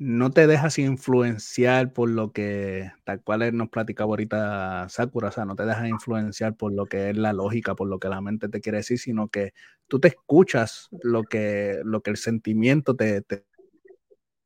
no 0.00 0.30
te 0.30 0.46
dejas 0.46 0.78
influenciar 0.78 1.92
por 1.92 2.08
lo 2.08 2.32
que, 2.32 2.90
tal 3.04 3.22
cual 3.22 3.54
nos 3.54 3.68
platicaba 3.68 4.08
ahorita 4.08 4.88
Sakura, 4.88 5.28
o 5.28 5.30
sea, 5.30 5.44
no 5.44 5.54
te 5.54 5.66
dejas 5.66 5.86
influenciar 5.90 6.56
por 6.56 6.72
lo 6.72 6.86
que 6.86 7.10
es 7.10 7.18
la 7.18 7.34
lógica, 7.34 7.74
por 7.74 7.86
lo 7.86 7.98
que 7.98 8.08
la 8.08 8.22
mente 8.22 8.48
te 8.48 8.62
quiere 8.62 8.78
decir, 8.78 8.98
sino 8.98 9.28
que 9.28 9.52
tú 9.88 10.00
te 10.00 10.08
escuchas 10.08 10.88
lo 11.02 11.24
que, 11.24 11.82
lo 11.84 12.00
que 12.00 12.12
el 12.12 12.16
sentimiento 12.16 12.96
te, 12.96 13.26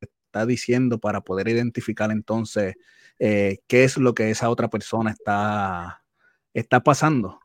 está 0.01 0.45
diciendo 0.45 0.99
para 0.99 1.21
poder 1.21 1.47
identificar 1.47 2.11
entonces 2.11 2.75
eh, 3.21 3.59
qué 3.69 3.85
es 3.85 3.97
lo 3.97 4.13
que 4.13 4.31
esa 4.31 4.51
otra 4.51 4.69
persona 4.69 5.13
está, 5.13 6.03
está 6.53 6.83
pasando. 6.83 7.39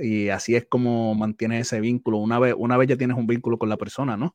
Y 0.00 0.30
así 0.30 0.56
es 0.56 0.66
como 0.68 1.14
mantienes 1.14 1.68
ese 1.68 1.80
vínculo. 1.80 2.18
Una 2.18 2.40
vez, 2.40 2.56
una 2.58 2.76
vez 2.76 2.88
ya 2.88 2.96
tienes 2.96 3.16
un 3.16 3.28
vínculo 3.28 3.56
con 3.56 3.68
la 3.68 3.76
persona, 3.76 4.16
¿no? 4.16 4.34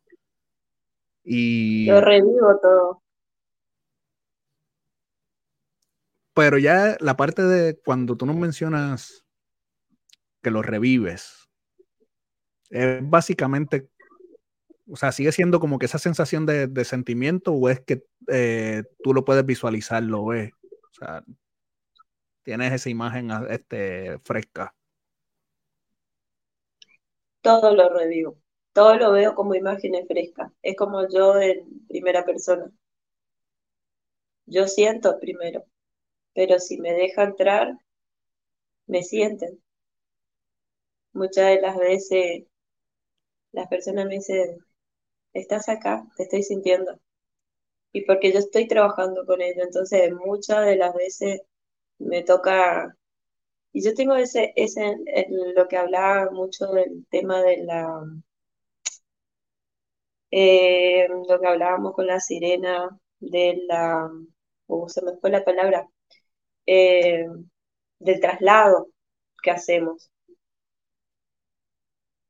Y... 1.24 1.86
Lo 1.86 2.02
revivo 2.02 2.60
todo. 2.62 3.04
Pero 6.36 6.58
ya 6.58 6.98
la 7.00 7.16
parte 7.16 7.44
de 7.44 7.80
cuando 7.80 8.18
tú 8.18 8.26
nos 8.26 8.36
mencionas 8.36 9.24
que 10.42 10.50
lo 10.50 10.62
revives, 10.62 11.48
es 12.70 13.08
básicamente, 13.08 13.88
o 14.90 14.96
sea, 14.96 15.12
sigue 15.12 15.32
siendo 15.32 15.60
como 15.60 15.78
que 15.78 15.86
esa 15.86 16.00
sensación 16.00 16.46
de, 16.46 16.86
sentimiento 16.86 17.54
o 17.54 17.70
es 17.70 17.80
que 17.82 18.04
eh, 18.28 18.84
tú 19.04 19.14
lo 19.14 19.24
puedes 19.24 19.46
visualizar, 19.46 20.02
lo 20.02 20.26
ves, 20.26 20.52
o 20.64 20.94
sea, 20.94 21.24
tienes 22.42 22.74
esa 22.74 22.90
imagen 22.90 23.30
este, 23.50 24.18
fresca. 24.24 24.74
Todo 27.42 27.76
lo 27.76 27.90
revivo 27.90 28.43
todo 28.74 28.96
lo 28.98 29.12
veo 29.12 29.36
como 29.36 29.56
imágenes 29.56 30.08
frescas. 30.08 30.52
Es 30.62 30.76
como 30.76 31.08
yo 31.10 31.40
en 31.40 31.88
primera 31.88 32.26
persona. 32.26 32.72
Yo 34.46 34.68
siento 34.70 35.20
primero, 35.20 35.66
pero 36.34 36.60
si 36.60 36.80
me 36.80 36.94
deja 36.94 37.24
entrar, 37.24 37.78
me 38.88 39.04
sienten. 39.04 39.62
Muchas 41.14 41.48
de 41.48 41.62
las 41.62 41.78
veces 41.78 42.44
las 43.54 43.68
personas 43.70 44.06
me 44.08 44.16
dicen, 44.16 44.58
estás 45.34 45.70
acá, 45.70 46.06
te 46.18 46.24
estoy 46.24 46.44
sintiendo. 46.44 47.00
Y 47.94 48.06
porque 48.06 48.34
yo 48.34 48.40
estoy 48.40 48.68
trabajando 48.68 49.26
con 49.26 49.42
ello, 49.42 49.64
entonces 49.64 50.12
muchas 50.14 50.66
de 50.66 50.78
las 50.78 50.94
veces 50.96 51.42
me 52.00 52.24
toca, 52.24 52.98
y 53.74 53.84
yo 53.84 53.94
tengo 53.96 54.16
ese, 54.16 54.54
ese, 54.56 54.98
lo 55.56 55.68
que 55.68 55.78
hablaba 55.78 56.32
mucho 56.32 56.68
del 56.68 57.06
tema 57.10 57.42
de 57.44 57.58
la 57.66 58.04
eh, 60.36 61.08
lo 61.10 61.40
que 61.40 61.48
hablábamos 61.48 61.94
con 61.94 62.08
la 62.08 62.20
sirena 62.20 62.90
de 63.20 63.62
la, 63.68 64.10
uh, 64.68 64.90
se 64.90 65.02
me 65.04 65.18
fue 65.18 65.30
la 65.32 65.44
palabra, 65.46 65.88
eh, 66.68 67.26
del 68.00 68.20
traslado 68.22 68.90
que 69.44 69.52
hacemos. 69.52 70.12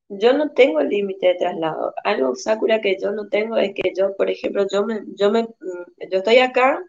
Yo 0.07 0.31
no 0.31 0.51
tengo 0.53 0.79
el 0.79 0.87
límite 0.87 1.27
de 1.27 1.35
traslado. 1.35 1.93
Algo, 2.05 2.35
Sakura, 2.35 2.79
que 2.79 2.97
yo 3.01 3.11
no 3.11 3.27
tengo 3.27 3.57
es 3.57 3.73
que 3.75 3.91
yo, 3.93 4.15
por 4.15 4.29
ejemplo, 4.29 4.65
yo 4.71 4.85
me, 4.85 5.01
yo 5.17 5.29
me, 5.29 5.43
mm, 5.43 6.09
yo 6.09 6.19
estoy 6.19 6.37
acá, 6.37 6.81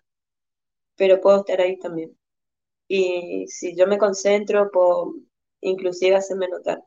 pero 0.96 1.20
puedo 1.20 1.38
estar 1.40 1.60
ahí 1.60 1.78
también. 1.78 2.16
Y 2.88 3.46
si 3.48 3.76
yo 3.76 3.86
me 3.88 3.98
concentro, 3.98 4.70
puedo 4.72 5.14
inclusive 5.62 6.16
hacerme 6.16 6.48
notar. 6.48 6.84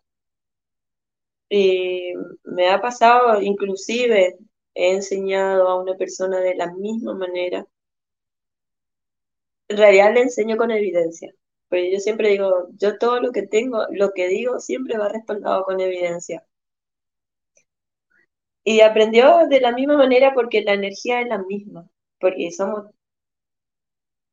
Y 1.50 2.14
me 2.46 2.70
ha 2.70 2.80
pasado, 2.82 3.42
inclusive 3.42 4.38
he 4.74 4.94
enseñado 4.94 5.68
a 5.68 5.82
una 5.82 5.96
persona 5.98 6.40
de 6.40 6.56
la 6.56 6.74
misma 6.74 7.14
manera. 7.16 7.68
En 9.70 9.78
realidad 9.78 10.14
le 10.14 10.24
enseño 10.24 10.58
con 10.58 10.72
evidencia, 10.72 11.34
pero 11.70 11.88
yo 11.90 12.00
siempre 12.00 12.28
digo, 12.32 12.68
yo 12.78 12.98
todo 12.98 13.22
lo 13.22 13.32
que 13.32 13.44
tengo, 13.48 13.86
lo 13.92 14.12
que 14.12 14.28
digo 14.28 14.60
siempre 14.60 14.98
va 14.98 15.08
respaldado 15.08 15.64
con 15.64 15.80
evidencia. 15.80 16.46
Y 18.64 18.82
aprendió 18.82 19.48
de 19.50 19.60
la 19.60 19.72
misma 19.72 19.98
manera 19.98 20.34
porque 20.36 20.62
la 20.62 20.74
energía 20.74 21.22
es 21.22 21.28
la 21.28 21.40
misma, 21.40 21.90
porque 22.20 22.52
somos 22.52 22.86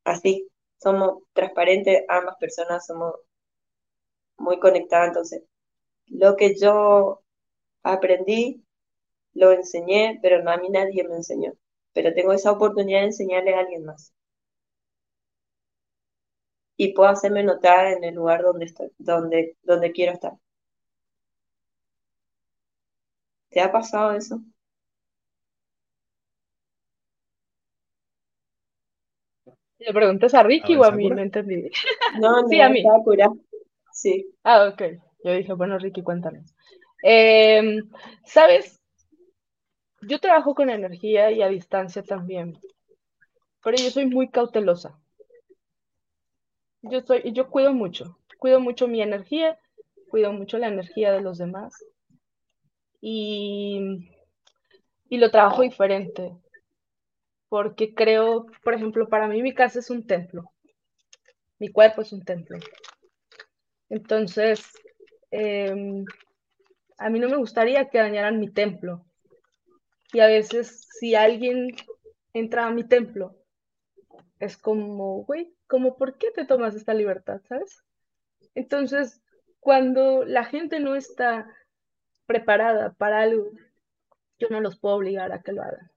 así. 0.05 0.49
somos 0.79 1.23
transparentes, 1.35 2.05
ambas 2.09 2.37
personas 2.41 2.87
somos 2.87 3.15
muy 4.39 4.61
conectadas, 4.61 5.09
entonces 5.09 5.43
lo 6.09 6.37
que 6.37 6.55
yo 6.59 7.23
aprendí, 7.85 8.65
lo 9.35 9.53
enseñé, 9.53 10.19
pero 10.23 10.43
no 10.43 10.51
a 10.53 10.59
mí 10.59 10.71
nadie 10.71 11.05
me 11.09 11.17
enseñó, 11.17 11.55
pero 11.95 12.15
tengo 12.15 12.33
esa 12.35 12.53
oportunidad 12.53 13.01
de 13.01 13.07
enseñarle 13.07 13.55
a 13.55 13.61
alguien 13.61 13.85
más. 13.85 14.13
Y 16.77 16.95
puedo 16.95 17.09
hacerme 17.11 17.43
notar 17.43 17.89
en 17.89 18.05
el 18.05 18.15
lugar 18.15 18.43
donde, 18.45 18.67
estoy, 18.67 18.93
donde, 18.99 19.57
donde 19.65 19.91
quiero 19.91 20.13
estar. 20.13 20.35
¿Te 23.51 23.61
ha 23.63 23.73
pasado 23.73 24.13
eso? 24.13 24.43
¿Le 29.79 29.93
preguntas 29.93 30.35
a 30.35 30.43
Ricky 30.43 30.75
o 30.77 30.85
a 30.85 30.91
mí? 30.93 31.09
No 31.11 31.23
entendí. 31.23 31.71
No, 32.13 32.31
no, 32.43 32.49
sí, 32.49 32.61
a 32.61 32.69
mí. 32.69 32.83
Sí. 33.93 34.27
Ah, 34.45 34.69
ok. 34.69 34.83
Yo 35.25 35.33
dije, 35.33 35.53
bueno, 35.55 35.79
Ricky, 35.79 36.03
cuéntanos. 36.05 36.55
Em, 37.03 37.91
¿Sabes? 38.25 38.81
Yo 40.03 40.21
trabajo 40.21 40.55
con 40.55 40.71
energía 40.71 41.33
y 41.33 41.43
a 41.43 41.49
distancia 41.49 42.05
también, 42.05 42.57
pero 43.65 43.77
yo 43.77 43.91
soy 43.91 44.07
muy 44.07 44.29
cautelosa. 44.31 44.97
Yo, 46.83 47.01
soy, 47.01 47.33
yo 47.33 47.51
cuido 47.51 47.73
mucho, 47.73 48.17
cuido 48.39 48.61
mucho 48.61 48.87
mi 48.87 49.03
energía, 49.03 49.59
cuido 50.09 50.33
mucho 50.33 50.57
la 50.59 50.69
energía 50.69 51.11
de 51.11 51.21
los 51.21 51.37
demás 51.39 51.75
y, 53.01 53.79
y 55.09 55.17
lo 55.17 55.31
trabajo 55.31 55.63
diferente 55.63 56.37
porque 57.49 57.95
creo, 57.95 58.45
por 58.63 58.75
ejemplo, 58.75 59.09
para 59.09 59.29
mí 59.29 59.41
mi 59.43 59.55
casa 59.55 59.79
es 59.79 59.89
un 59.89 60.07
templo, 60.07 60.53
mi 61.59 61.69
cuerpo 61.73 62.03
es 62.03 62.13
un 62.13 62.25
templo. 62.25 62.59
Entonces, 63.89 64.63
em, 65.35 66.05
a 66.97 67.11
mí 67.11 67.19
no 67.19 67.29
me 67.29 67.37
gustaría 67.37 67.89
que 67.89 67.99
dañaran 67.99 68.39
mi 68.39 68.49
templo. 68.49 69.05
Y 70.13 70.21
a 70.21 70.29
veces, 70.29 70.87
si 71.01 71.17
alguien 71.17 71.75
entra 72.33 72.67
a 72.67 72.71
mi 72.71 72.85
templo, 72.85 73.35
es 74.39 74.57
como, 74.57 75.25
güey, 75.25 75.53
como, 75.67 75.97
¿por 75.97 76.19
qué 76.19 76.31
te 76.31 76.47
tomas 76.47 76.77
esta 76.77 76.95
libertad, 76.95 77.41
sabes? 77.49 77.83
Entonces, 78.55 79.21
cuando 79.59 80.25
la 80.25 80.45
gente 80.45 80.79
no 80.79 80.95
está 80.95 81.51
preparada 82.27 82.93
para 82.93 83.23
algo, 83.23 83.51
yo 84.39 84.49
no 84.51 84.61
los 84.61 84.79
puedo 84.79 84.95
obligar 84.95 85.33
a 85.33 85.43
que 85.43 85.53
lo 85.53 85.63
hagan. 85.63 85.91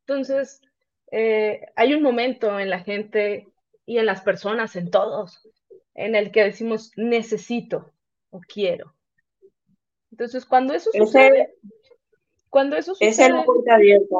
Entonces, 0.00 0.60
eh, 1.12 1.66
hay 1.76 1.94
un 1.94 2.02
momento 2.02 2.60
en 2.60 2.68
la 2.68 2.80
gente 2.80 3.48
y 3.86 3.96
en 3.96 4.04
las 4.04 4.20
personas, 4.20 4.76
en 4.76 4.90
todos, 4.90 5.48
en 5.94 6.14
el 6.14 6.30
que 6.30 6.44
decimos 6.44 6.92
necesito 6.96 7.90
o 8.30 8.40
quiero. 8.40 8.94
Entonces, 10.10 10.44
cuando 10.44 10.74
eso 10.74 10.90
sucede, 10.92 11.54
cuando 12.48 12.76
eso 12.76 12.94
sucede, 12.94 13.10
es 13.10 13.32
la 13.32 13.44
puerta 13.44 13.74
abierta. 13.74 14.16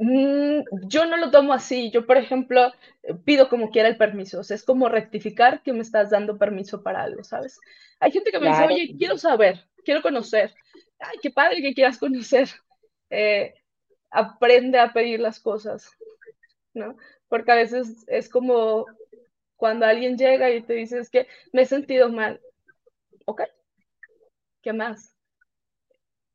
Mm, 0.00 0.62
yo 0.88 1.06
no 1.06 1.16
lo 1.16 1.30
tomo 1.30 1.52
así. 1.52 1.90
Yo, 1.90 2.06
por 2.06 2.16
ejemplo, 2.16 2.72
pido 3.24 3.48
como 3.48 3.70
quiera 3.70 3.88
el 3.88 3.96
permiso. 3.96 4.40
O 4.40 4.44
sea, 4.44 4.56
es 4.56 4.64
como 4.64 4.88
rectificar 4.88 5.62
que 5.62 5.72
me 5.72 5.82
estás 5.82 6.10
dando 6.10 6.38
permiso 6.38 6.82
para 6.82 7.02
algo, 7.02 7.22
¿sabes? 7.24 7.60
Hay 8.00 8.10
gente 8.10 8.30
que 8.30 8.40
me 8.40 8.48
dice, 8.48 8.64
oye, 8.64 8.94
quiero 8.98 9.16
saber, 9.16 9.64
quiero 9.84 10.02
conocer. 10.02 10.54
Ay, 10.98 11.18
qué 11.22 11.30
padre 11.30 11.62
que 11.62 11.74
quieras 11.74 11.98
conocer. 11.98 12.48
Eh, 13.08 13.54
aprende 14.10 14.80
a 14.80 14.92
pedir 14.92 15.20
las 15.20 15.38
cosas, 15.38 15.92
¿no? 16.74 16.96
Porque 17.28 17.52
a 17.52 17.54
veces 17.54 18.04
es 18.08 18.28
como 18.28 18.84
cuando 19.56 19.86
alguien 19.86 20.16
llega 20.16 20.50
y 20.50 20.62
te 20.62 20.74
dice, 20.74 20.98
es 20.98 21.10
que 21.10 21.26
me 21.52 21.62
he 21.62 21.66
sentido 21.66 22.10
mal. 22.10 22.40
Ok, 23.24 23.42
¿qué 24.62 24.72
más? 24.72 25.14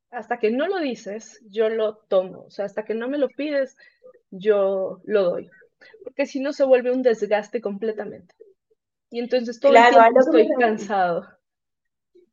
Hasta 0.09 0.39
que 0.39 0.51
no 0.51 0.67
lo 0.67 0.79
dices, 0.79 1.39
yo 1.49 1.69
lo 1.69 1.97
tomo. 1.97 2.43
O 2.43 2.51
sea, 2.51 2.65
hasta 2.65 2.83
que 2.83 2.93
no 2.93 3.07
me 3.07 3.17
lo 3.17 3.29
pides, 3.29 3.77
yo 4.29 4.99
lo 5.05 5.23
doy. 5.23 5.49
Porque 6.03 6.25
si 6.25 6.39
no, 6.39 6.51
se 6.51 6.65
vuelve 6.65 6.91
un 6.91 7.01
desgaste 7.01 7.61
completamente. 7.61 8.35
Y 9.09 9.19
entonces 9.19 9.59
todo 9.59 9.73
el 9.73 9.89
tiempo 9.89 10.19
estoy 10.19 10.49
cansado. 10.59 11.27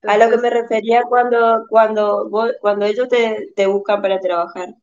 a 0.02 0.18
lo 0.18 0.30
que 0.30 0.38
me 0.38 0.50
refería 0.50 1.02
cuando, 1.08 1.64
cuando, 1.68 2.28
cuando 2.60 2.86
ellos 2.86 3.08
te, 3.08 3.52
te 3.54 3.66
buscan 3.66 4.02
para 4.02 4.20
trabajar 4.20 4.74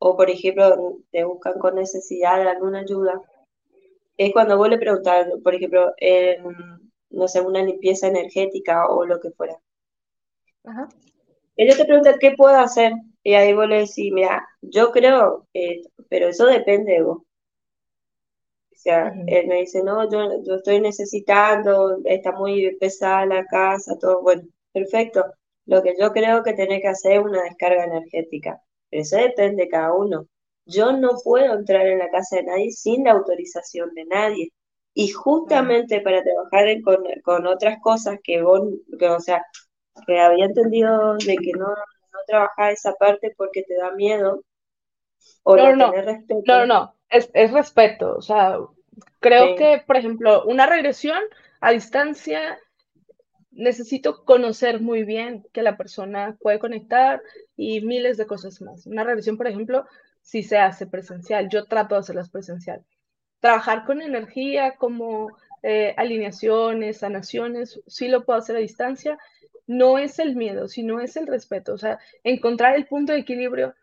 o 0.00 0.16
por 0.16 0.30
ejemplo 0.30 0.98
te 1.12 1.24
buscan 1.24 1.58
con 1.58 1.76
necesidad 1.76 2.42
de 2.42 2.48
alguna 2.48 2.80
ayuda, 2.80 3.20
es 4.26 4.32
cuando 4.32 4.56
vos 4.58 4.68
le 4.68 4.78
preguntas, 4.78 5.28
por 5.42 5.54
ejemplo, 5.54 5.92
no 7.10 7.28
sé, 7.28 7.40
una 7.40 7.62
limpieza 7.62 8.08
energética 8.08 8.86
o 8.88 9.04
lo 9.06 9.18
que 9.20 9.30
fuera. 9.30 9.58
Ellos 11.56 11.76
te 11.76 11.84
preguntan 11.84 12.18
qué 12.18 12.32
puedo 12.36 12.56
hacer 12.58 12.92
y 13.22 13.34
ahí 13.34 13.52
vos 13.54 13.68
le 13.68 13.80
decís, 13.80 14.12
mira, 14.12 14.46
yo 14.62 14.90
creo, 14.92 15.46
eh, 15.54 15.82
pero 16.08 16.28
eso 16.28 16.46
depende 16.46 16.92
de 16.92 17.02
vos. 17.02 17.18
O 18.72 18.76
sea, 18.82 19.12
él 19.26 19.46
me 19.46 19.60
dice, 19.60 19.82
no, 19.82 20.10
yo, 20.10 20.42
yo 20.42 20.54
estoy 20.56 20.80
necesitando, 20.80 21.98
está 22.04 22.32
muy 22.32 22.76
pesada 22.78 23.26
la 23.26 23.44
casa, 23.46 23.96
todo, 24.00 24.22
bueno, 24.22 24.42
perfecto. 24.72 25.24
Lo 25.66 25.82
que 25.82 25.94
yo 26.00 26.12
creo 26.12 26.42
que 26.42 26.54
tenés 26.54 26.80
que 26.82 26.88
hacer 26.88 27.12
es 27.12 27.24
una 27.24 27.42
descarga 27.42 27.84
energética 27.84 28.62
eso 28.90 29.16
depende 29.16 29.64
de 29.64 29.68
cada 29.68 29.92
uno. 29.94 30.26
Yo 30.66 30.92
no 30.92 31.10
puedo 31.24 31.54
entrar 31.54 31.86
en 31.86 31.98
la 31.98 32.10
casa 32.10 32.36
de 32.36 32.44
nadie 32.44 32.70
sin 32.70 33.04
la 33.04 33.12
autorización 33.12 33.92
de 33.94 34.04
nadie. 34.04 34.52
Y 34.94 35.08
justamente 35.08 36.00
para 36.00 36.22
trabajar 36.22 36.66
con, 37.24 37.46
otras 37.46 37.78
cosas 37.80 38.18
que 38.22 38.42
vos, 38.42 38.60
o 38.60 39.20
sea, 39.20 39.44
que 40.06 40.18
había 40.18 40.46
entendido 40.46 41.16
de 41.16 41.36
que 41.36 41.52
no, 41.52 41.68
no 41.68 42.68
esa 42.68 42.92
parte 42.94 43.32
porque 43.36 43.62
te 43.62 43.76
da 43.76 43.92
miedo 43.92 44.44
o 45.42 45.56
no, 45.56 45.76
no, 45.76 45.92
respeto. 45.92 46.42
No, 46.46 46.66
no, 46.66 46.94
es, 47.08 47.52
respeto. 47.52 48.16
O 48.16 48.22
sea, 48.22 48.58
creo 49.20 49.56
que, 49.56 49.82
por 49.86 49.96
ejemplo, 49.96 50.44
una 50.44 50.66
regresión 50.66 51.18
a 51.60 51.72
distancia 51.72 52.58
necesito 53.50 54.24
conocer 54.24 54.80
muy 54.80 55.04
bien 55.04 55.44
que 55.52 55.62
la 55.62 55.76
persona 55.76 56.36
puede 56.40 56.58
conectar 56.58 57.22
y 57.56 57.80
miles 57.80 58.16
de 58.16 58.26
cosas 58.26 58.60
más. 58.62 58.86
Una 58.86 59.04
revisión, 59.04 59.36
por 59.36 59.48
ejemplo, 59.48 59.86
si 60.22 60.42
se 60.42 60.58
hace 60.58 60.86
presencial, 60.86 61.48
yo 61.48 61.66
trato 61.66 61.94
de 61.94 62.00
hacerlas 62.00 62.30
presencial. 62.30 62.84
Trabajar 63.40 63.84
con 63.84 64.02
energía 64.02 64.76
como 64.76 65.36
eh, 65.62 65.94
alineaciones, 65.96 66.98
sanaciones, 66.98 67.80
sí 67.86 68.08
lo 68.08 68.24
puedo 68.24 68.38
hacer 68.38 68.56
a 68.56 68.60
distancia. 68.60 69.18
No 69.66 69.98
es 69.98 70.18
el 70.18 70.36
miedo, 70.36 70.68
sino 70.68 71.00
es 71.00 71.16
el 71.16 71.26
respeto. 71.26 71.74
O 71.74 71.78
sea, 71.78 71.98
encontrar 72.24 72.74
el 72.74 72.86
punto 72.86 73.12
de 73.12 73.20
equilibrio 73.20 73.74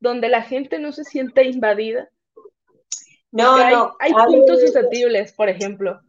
donde 0.00 0.28
la 0.28 0.42
gente 0.42 0.78
no 0.78 0.92
se 0.92 1.04
siente 1.04 1.44
invadida. 1.44 2.08
No, 3.30 3.56
hay, 3.56 3.74
no. 3.74 3.96
Hay 3.98 4.12
puntos 4.12 4.60
susceptibles, 4.60 5.32
por 5.32 5.48
ejemplo 5.48 6.00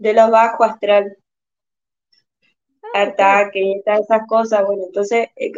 de 0.00 0.14
lo 0.14 0.30
bajo 0.30 0.64
astral. 0.64 1.16
Ah, 2.94 3.02
Ataque, 3.02 3.82
todas 3.84 4.00
esas 4.00 4.26
cosas. 4.26 4.64
Bueno, 4.66 4.84
entonces, 4.86 5.28
eh, 5.36 5.52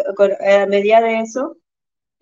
a 0.63 0.67
medida 0.67 1.01
de 1.01 1.21
eso, 1.21 1.57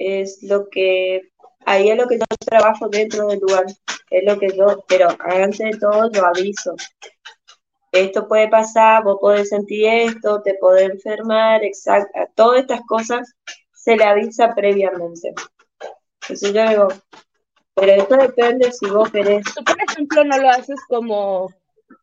es 0.00 0.42
lo 0.42 0.68
que, 0.70 1.30
ahí 1.66 1.90
es 1.90 1.96
lo 1.96 2.08
que 2.08 2.18
yo 2.18 2.24
trabajo 2.44 2.88
dentro 2.88 3.28
del 3.28 3.38
lugar, 3.38 3.66
es 4.10 4.24
lo 4.24 4.38
que 4.38 4.48
yo, 4.56 4.82
pero 4.88 5.08
antes 5.20 5.58
de 5.58 5.78
todo 5.78 6.10
yo 6.10 6.26
aviso. 6.26 6.74
Esto 7.92 8.26
puede 8.26 8.48
pasar, 8.48 9.04
vos 9.04 9.18
podés 9.20 9.50
sentir 9.50 9.86
esto, 9.86 10.40
te 10.42 10.54
podés 10.54 10.90
enfermar, 10.90 11.62
exacto, 11.64 12.18
todas 12.34 12.60
estas 12.60 12.80
cosas 12.86 13.34
se 13.72 13.96
le 13.96 14.04
avisa 14.04 14.54
previamente. 14.54 15.34
Entonces 16.22 16.52
yo 16.52 16.68
digo, 16.68 16.88
pero 17.74 17.92
esto 17.92 18.16
depende 18.16 18.72
si 18.72 18.86
vos 18.88 19.10
querés. 19.10 19.44
Tú, 19.54 19.62
por 19.64 19.76
ejemplo, 19.82 20.24
no 20.24 20.38
lo 20.38 20.48
haces 20.48 20.80
como 20.88 21.52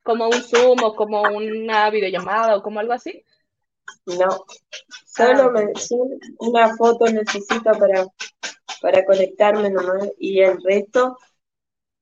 como 0.04 0.28
un 0.28 0.42
Zoom 0.42 0.84
o 0.84 0.96
como 0.96 1.22
una 1.24 1.90
videollamada 1.90 2.56
o 2.56 2.62
como 2.62 2.80
algo 2.80 2.94
así? 2.94 3.24
No, 4.06 4.46
solo, 5.06 5.52
me, 5.52 5.66
una 6.40 6.76
foto 6.76 7.06
necesito 7.06 7.72
para, 7.78 8.06
para 8.82 9.06
conectarme 9.06 9.70
nomás 9.70 10.10
y 10.18 10.40
el 10.42 10.62
resto, 10.64 11.18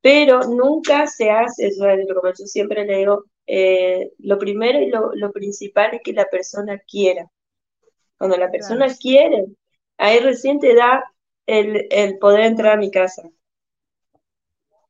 pero 0.01 0.41
nunca 0.43 1.07
se 1.07 1.31
hace, 1.31 1.67
eso 1.67 1.85
como 2.13 2.33
yo 2.33 2.45
siempre 2.45 2.85
le 2.85 2.97
digo, 2.97 3.25
eh, 3.47 4.11
lo 4.19 4.37
primero 4.37 4.79
y 4.79 4.89
lo, 4.89 5.31
principal 5.31 5.95
es 5.95 6.01
que 6.03 6.13
la 6.13 6.25
persona 6.25 6.79
quiera. 6.79 7.29
Cuando 8.17 8.37
la 8.37 8.49
persona 8.49 8.87
quiere, 8.95 9.45
ahí 9.97 10.19
recién 10.19 10.59
te 10.59 10.73
da 10.75 11.03
el, 11.45 11.87
el 11.91 12.17
poder 12.17 12.41
entrar 12.41 12.73
a 12.73 12.77
mi 12.77 12.91
casa. 12.91 13.29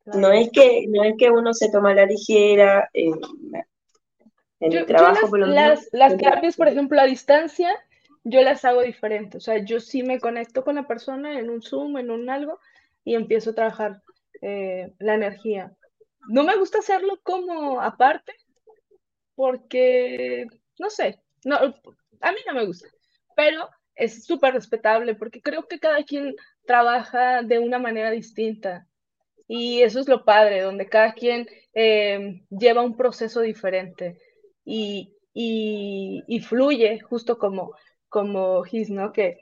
No 0.05 0.31
es 0.31 0.51
que 0.51 0.85
no 0.87 1.03
es 1.03 1.15
que 1.17 1.31
uno 1.31 1.53
se 1.53 1.71
toma 1.71 1.93
la 1.95 2.05
ligera 2.05 2.89
eh, 2.93 3.09
en 4.59 4.73
el 4.73 4.85
trabajo. 4.85 5.37
las, 5.37 5.89
las, 5.91 6.55
por 6.55 6.67
ejemplo, 6.67 6.99
a 6.99 7.05
distancia, 7.05 7.71
yo 8.23 8.41
las 8.41 8.65
hago 8.65 8.81
diferente. 8.81 9.37
O 9.37 9.41
sea, 9.41 9.57
yo 9.63 9.79
sí 9.79 10.03
me 10.03 10.19
conecto 10.19 10.63
con 10.63 10.75
la 10.75 10.87
persona 10.87 11.39
en 11.39 11.49
un 11.49 11.61
Zoom, 11.61 11.97
en 11.97 12.11
un 12.11 12.29
algo, 12.29 12.59
y 13.03 13.15
empiezo 13.15 13.51
a 13.51 13.55
trabajar 13.55 14.01
eh, 14.41 14.91
la 14.99 15.15
energía. 15.15 15.73
No 16.27 16.43
me 16.43 16.55
gusta 16.55 16.79
hacerlo 16.79 17.19
como 17.23 17.81
aparte, 17.81 18.33
porque, 19.35 20.47
no 20.79 20.89
sé, 20.89 21.19
no, 21.43 21.57
a 21.57 22.31
mí 22.31 22.37
no 22.47 22.53
me 22.53 22.65
gusta, 22.65 22.87
pero 23.35 23.69
es 23.93 24.25
súper 24.25 24.53
respetable 24.53 25.15
porque 25.15 25.41
creo 25.41 25.67
que 25.67 25.79
cada 25.79 26.03
quien 26.03 26.35
trabaja 26.65 27.43
de 27.43 27.59
una 27.59 27.79
manera 27.79 28.11
distinta. 28.11 28.87
Y 29.47 29.83
eso 29.83 29.99
es 29.99 30.07
lo 30.07 30.25
padre, 30.25 30.61
donde 30.61 30.87
cada 30.87 31.13
quien 31.13 31.47
eh, 31.73 32.41
lleva 32.49 32.81
un 32.81 32.97
proceso 32.97 33.41
diferente 33.41 34.17
y, 34.65 36.39
fluye, 36.41 36.99
justo 36.99 37.37
como, 37.37 37.75
como 38.09 38.63
Gis, 38.63 38.89
¿no? 38.89 39.11
Que 39.11 39.39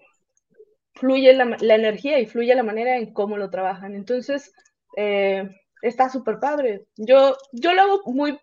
fluye 0.93 1.33
la, 1.33 1.75
energía 1.75 2.19
y 2.19 2.25
fluye 2.25 2.53
la 2.55 2.63
manera 2.63 2.97
en 2.97 3.13
cómo 3.13 3.37
lo 3.37 3.49
trabajan. 3.49 3.95
Entonces, 3.95 4.53
eh, 4.97 5.49
está 5.81 6.09
súper 6.09 6.39
padre. 6.39 6.85
Yo, 6.97 7.37
yo 7.51 7.73
lo 7.73 7.81
hago 7.81 8.01
muy, 8.05 8.39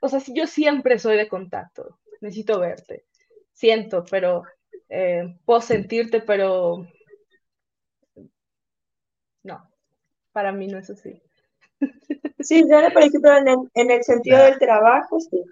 o 0.00 0.08
sea, 0.08 0.20
yo 0.28 0.46
siempre 0.46 0.98
soy 0.98 1.16
de 1.16 1.28
contacto, 1.28 1.98
necesito 2.20 2.60
verte, 2.60 3.04
siento, 3.52 4.04
pero 4.10 4.42
eh, 4.88 5.36
puedo 5.44 5.60
sentirte, 5.60 6.20
pero 6.20 6.86
no, 9.42 9.70
para 10.32 10.52
mí 10.52 10.66
no 10.66 10.78
es 10.78 10.90
así. 10.90 11.22
Sí, 12.40 12.62
yo, 12.68 12.92
por 12.92 13.02
ejemplo, 13.02 13.30
en 13.74 13.90
el, 13.90 14.04
sentido 14.04 14.42
del 14.44 14.58
trabajo, 14.58 15.18
sí. 15.18 15.42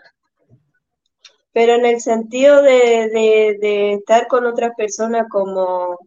Pero 1.53 1.75
en 1.75 1.87
el 1.87 2.01
sentido 2.01 2.63
de, 2.63 3.95
estar 3.95 4.27
con 4.27 4.47
otras 4.47 4.73
personas, 4.77 5.27
como, 5.31 5.99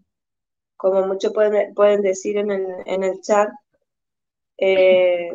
como 0.77 1.07
muchos 1.07 1.33
pueden, 1.33 1.73
pueden 1.73 2.01
decir 2.01 2.37
en 2.37 2.51
el, 2.51 2.65
en 2.85 3.03
el 3.03 3.21
chat, 3.21 3.49
eh, 4.57 5.31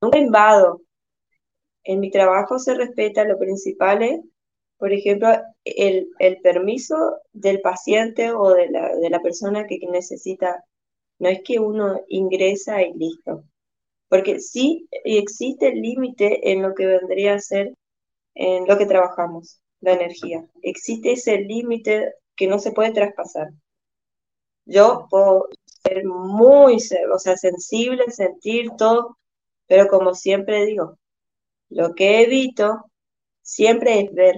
nunca 0.00 0.18
invado. 0.18 0.82
En 1.84 2.00
mi 2.00 2.10
trabajo 2.10 2.58
se 2.58 2.74
respeta 2.74 3.24
lo 3.24 3.38
principal 3.38 4.02
es, 4.02 4.20
por 4.78 4.92
ejemplo, 4.92 5.28
el, 5.64 6.08
el 6.18 6.40
permiso 6.40 6.96
del 7.32 7.60
paciente 7.60 8.32
o 8.32 8.50
de 8.50 8.68
la, 8.70 8.94
de 8.96 9.10
la 9.10 9.20
persona 9.20 9.66
que 9.66 9.78
necesita. 9.90 10.64
No 11.18 11.28
es 11.28 11.42
que 11.42 11.58
uno 11.60 12.00
ingresa 12.08 12.82
y 12.82 12.92
listo. 12.94 13.44
Porque 14.08 14.40
sí 14.40 14.88
existe 15.04 15.68
el 15.68 15.80
límite 15.80 16.52
en 16.52 16.62
lo 16.62 16.74
que 16.74 16.86
vendría 16.86 17.34
a 17.34 17.38
ser 17.40 17.74
en 18.36 18.66
lo 18.66 18.78
que 18.78 18.86
trabajamos, 18.86 19.60
la 19.80 19.94
energía. 19.94 20.46
Existe 20.62 21.12
ese 21.12 21.38
límite 21.38 22.14
que 22.36 22.46
no 22.46 22.58
se 22.58 22.72
puede 22.72 22.92
traspasar. 22.92 23.48
Yo 24.66 25.06
puedo 25.10 25.48
ser 25.82 26.04
muy, 26.04 26.76
o 27.12 27.18
sea, 27.18 27.36
sensible, 27.36 28.10
sentir 28.10 28.70
todo, 28.78 29.18
pero 29.66 29.88
como 29.88 30.14
siempre 30.14 30.66
digo, 30.66 30.98
lo 31.70 31.94
que 31.94 32.22
evito 32.22 32.84
siempre 33.42 34.00
es 34.00 34.14
ver. 34.14 34.36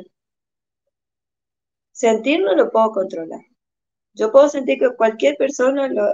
Sentir 1.92 2.40
no 2.40 2.54
lo 2.54 2.70
puedo 2.70 2.92
controlar. 2.92 3.40
Yo 4.14 4.32
puedo 4.32 4.48
sentir 4.48 4.78
que 4.78 4.94
cualquier 4.96 5.36
persona 5.36 5.88
lo, 5.88 6.12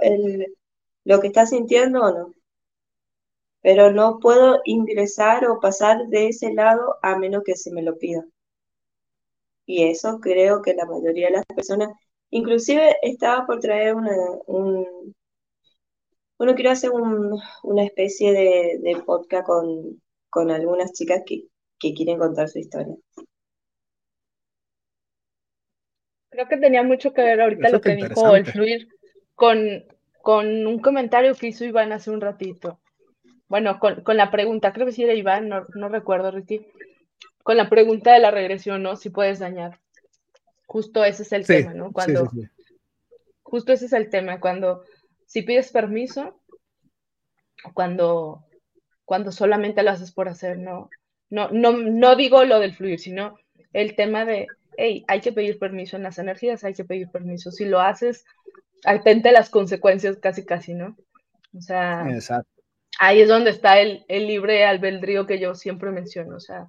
lo 1.05 1.19
que 1.21 1.27
está 1.27 1.45
sintiendo 1.45 2.01
o 2.01 2.11
no, 2.11 2.34
pero 3.65 3.91
no 3.91 4.19
puedo 4.19 4.61
ingresar 4.63 5.43
o 5.47 5.59
pasar 5.59 6.05
de 6.09 6.27
ese 6.27 6.53
lado 6.53 6.97
a 7.01 7.17
menos 7.17 7.41
que 7.43 7.55
se 7.55 7.71
me 7.71 7.81
lo 7.81 7.97
pida. 7.97 8.23
Y 9.65 9.85
eso 9.85 10.19
creo 10.21 10.61
que 10.61 10.75
la 10.75 10.85
mayoría 10.85 11.29
de 11.29 11.37
las 11.37 11.45
personas, 11.47 11.89
inclusive 12.29 12.95
estaba 13.01 13.47
por 13.47 13.59
traer 13.59 13.95
una, 13.95 14.15
un, 14.45 15.15
bueno, 16.37 16.53
quiero 16.53 16.69
hacer 16.69 16.91
una 16.91 17.83
especie 17.83 18.33
de, 18.33 19.01
podcast 19.03 19.47
con, 19.47 19.99
con, 20.29 20.51
algunas 20.51 20.91
chicas 20.91 21.23
que, 21.25 21.47
quieren 21.79 22.19
contar 22.19 22.47
su 22.49 22.59
historia. 22.59 22.95
Creo 26.29 26.47
que 26.47 26.57
tenía 26.57 26.83
mucho 26.83 27.13
que 27.13 27.23
ver 27.23 27.41
ahorita 27.41 27.69
lo 27.69 27.81
que 27.81 27.95
dijo 27.95 28.35
el 28.35 28.45
fluir 28.45 28.87
con, 29.33 29.57
con 30.21 30.67
un 30.67 30.77
comentario 30.77 31.33
que 31.33 31.47
hizo 31.47 31.65
Iván 31.65 31.93
hace 31.93 32.11
un 32.11 32.21
ratito 32.21 32.79
bueno, 33.47 33.79
con, 33.79 34.17
la 34.17 34.31
pregunta, 34.31 34.73
creo 34.73 34.87
que 34.87 34.91
sí 34.91 35.03
era 35.03 35.13
Iván, 35.13 35.49
no, 35.49 35.89
recuerdo, 35.89 36.31
Ricky, 36.31 36.65
con 37.43 37.57
la 37.57 37.69
pregunta 37.69 38.13
de 38.13 38.19
la 38.19 38.31
regresión, 38.31 38.81
¿no? 38.81 38.95
Si 38.95 39.09
puedes 39.09 39.39
dañar. 39.39 39.79
Justo 40.65 41.03
ese 41.03 41.23
es 41.23 41.31
el 41.31 41.45
tema, 41.45 41.73
¿no? 41.73 41.91
Cuando, 41.91 42.31
justo 43.43 43.71
ese 43.71 43.85
es 43.85 43.93
el 43.93 44.09
tema, 44.09 44.39
cuando, 44.39 44.83
si 45.27 45.43
pides 45.43 45.71
permiso, 45.71 46.41
cuando, 47.73 48.45
cuando 49.05 49.31
solamente 49.31 49.83
lo 49.83 49.91
haces 49.91 50.11
por 50.11 50.27
hacer, 50.27 50.57
no, 50.57 50.89
no, 51.29 51.49
no, 51.51 51.71
no 51.73 52.15
digo 52.15 52.43
lo 52.45 52.59
del 52.59 52.75
fluir, 52.75 52.99
sino 52.99 53.37
el 53.73 53.95
tema 53.95 54.25
de, 54.25 54.47
hey, 54.75 55.05
hay 55.07 55.21
que 55.21 55.31
pedir 55.31 55.59
permiso 55.59 55.97
en 55.97 56.03
las 56.03 56.17
energías, 56.17 56.63
hay 56.63 56.73
que 56.73 56.83
pedir 56.83 57.09
permiso. 57.11 57.51
Si 57.51 57.65
lo 57.65 57.79
haces, 57.79 58.25
atente 58.83 59.29
a 59.29 59.33
las 59.33 59.51
consecuencias 59.51 60.17
casi, 60.17 60.45
casi, 60.45 60.73
¿no? 60.73 60.97
O 61.55 61.61
sea, 61.61 62.09
Exacto 62.09 62.54
ahí 62.99 63.21
es 63.21 63.29
donde 63.29 63.51
está 63.51 63.79
el, 63.79 64.05
libre 64.07 64.65
albedrío 64.65 65.25
que 65.25 65.39
yo 65.39 65.55
siempre 65.55 65.91
menciono, 65.91 66.37
o 66.37 66.39
sea, 66.39 66.67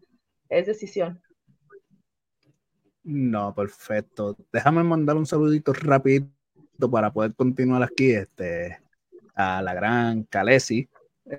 es 0.48 0.66
decisión. 0.66 1.20
No, 3.04 3.54
perfecto. 3.54 4.36
Déjame 4.52 4.82
mandar 4.82 5.16
un 5.16 5.26
saludito 5.26 5.72
rapidito 5.72 6.30
para 6.90 7.12
poder 7.12 7.34
continuar 7.34 7.82
aquí 7.82 8.10
este, 8.10 8.78
a 9.34 9.62
la 9.62 9.74
gran 9.74 10.24
Calesi, 10.24 10.88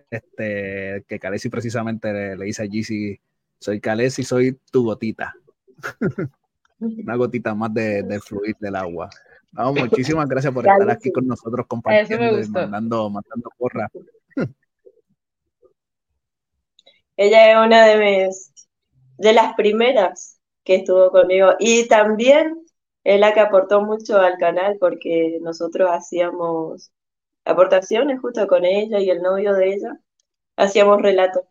este, 0.10 1.04
que 1.08 1.20
Calesi 1.20 1.50
precisamente 1.50 2.36
le, 2.38 2.46
dice 2.46 2.64
a 2.64 2.68
Gizzy, 2.68 3.20
soy 3.60 3.82
Calesi, 3.82 4.24
soy 4.24 4.58
tu 4.72 4.86
gotita. 4.86 5.34
Una 6.80 7.16
gotita 7.16 7.54
más 7.54 7.74
de, 7.74 8.20
fluir 8.24 8.56
del 8.60 8.76
agua. 8.76 9.10
muchísimas 9.52 10.30
gracias 10.30 10.54
por 10.54 10.66
estar 10.66 10.90
aquí 10.90 11.12
con 11.12 11.28
nosotros 11.28 11.66
compartiendo 11.68 12.40
y 12.40 12.48
mandando, 12.48 13.10
mandando 13.10 13.50
porra. 13.58 13.90
Ella 17.18 17.52
es 17.52 17.66
una 17.66 17.86
de 17.86 17.98
mis, 17.98 18.54
de 19.18 19.34
las 19.34 19.56
primeras 19.56 20.40
que 20.64 20.76
estuvo 20.76 21.10
conmigo 21.12 21.54
y 21.60 21.88
también 21.88 22.64
es 23.04 23.20
la 23.20 23.34
que 23.34 23.40
aportó 23.40 23.82
mucho 23.82 24.20
al 24.20 24.38
canal 24.38 24.78
porque 24.80 25.40
nosotros 25.42 25.90
hacíamos 25.92 26.92
aportaciones 27.46 28.20
justo 28.22 28.46
con 28.48 28.66
ella 28.66 29.00
y 29.00 29.10
el 29.10 29.22
novio 29.22 29.54
de 29.54 29.74
ella, 29.74 30.00
hacíamos 30.58 31.02
relatos. 31.02 31.44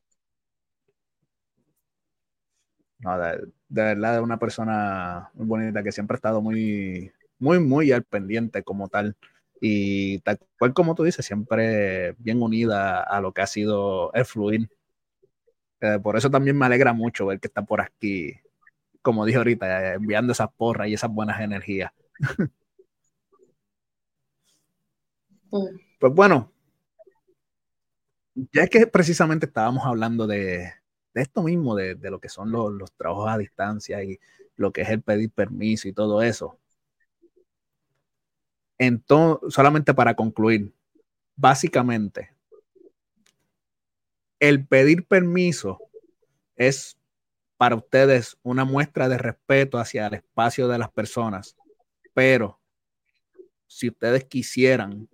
No, 2.98 3.18
de, 3.18 3.38
verdad 3.68 4.16
es 4.16 4.20
una 4.22 4.38
persona 4.38 5.30
muy 5.34 5.46
bonita 5.46 5.82
que 5.82 5.92
siempre 5.92 6.14
ha 6.14 6.18
estado 6.18 6.40
muy, 6.40 7.12
muy, 7.38 7.58
muy 7.58 7.92
al 7.92 8.04
pendiente 8.04 8.62
como 8.62 8.88
tal. 8.88 9.16
Y 9.60 10.20
tal 10.20 10.38
cual 10.58 10.74
como 10.74 10.94
tú 10.94 11.02
dices, 11.04 11.24
siempre 11.26 12.12
bien 12.18 12.42
unida 12.42 13.02
a 13.02 13.20
lo 13.20 13.32
que 13.32 13.42
ha 13.42 13.46
sido 13.46 14.12
el 14.12 14.24
fluir 14.24 14.68
eh, 15.80 15.98
por 16.02 16.16
eso 16.16 16.30
también 16.30 16.56
me 16.58 16.66
alegra 16.66 16.92
mucho 16.92 17.26
ver 17.26 17.40
que 17.40 17.48
está 17.48 17.62
por 17.62 17.80
aquí, 17.80 18.34
como 19.02 19.24
dije 19.24 19.38
ahorita, 19.38 19.94
enviando 19.94 20.32
esas 20.32 20.50
porras 20.52 20.88
y 20.88 20.94
esas 20.94 21.10
buenas 21.10 21.40
energías. 21.40 21.92
Mm. 25.50 25.76
Pues 25.98 26.12
bueno, 26.12 26.52
ya 28.52 28.66
que 28.66 28.86
precisamente 28.86 29.46
estábamos 29.46 29.84
hablando 29.86 30.26
de, 30.26 30.72
esto 31.14 31.42
mismo, 31.42 31.74
de, 31.74 31.96
lo 32.10 32.20
que 32.20 32.28
son 32.28 32.50
los, 32.52 32.72
los, 32.72 32.92
trabajos 32.92 33.28
a 33.30 33.38
distancia 33.38 34.02
y 34.04 34.18
lo 34.56 34.72
que 34.72 34.82
es 34.82 34.90
el 34.90 35.02
pedir 35.02 35.30
permiso 35.30 35.88
y 35.88 35.92
todo 35.92 36.22
eso. 36.22 36.58
Entonces, 38.78 39.54
solamente 39.54 39.94
para 39.94 40.14
concluir, 40.14 40.72
básicamente, 41.36 42.35
el 44.40 44.66
pedir 44.66 45.06
permiso 45.06 45.78
es 46.56 46.98
para 47.56 47.76
ustedes 47.76 48.36
una 48.42 48.64
muestra 48.64 49.08
de 49.08 49.18
respeto 49.18 49.78
hacia 49.78 50.06
el 50.06 50.14
espacio 50.14 50.68
de 50.68 50.78
las 50.78 50.90
personas, 50.90 51.56
pero 52.12 52.60
si 53.66 53.88
ustedes 53.88 54.24
quisieran, 54.24 55.08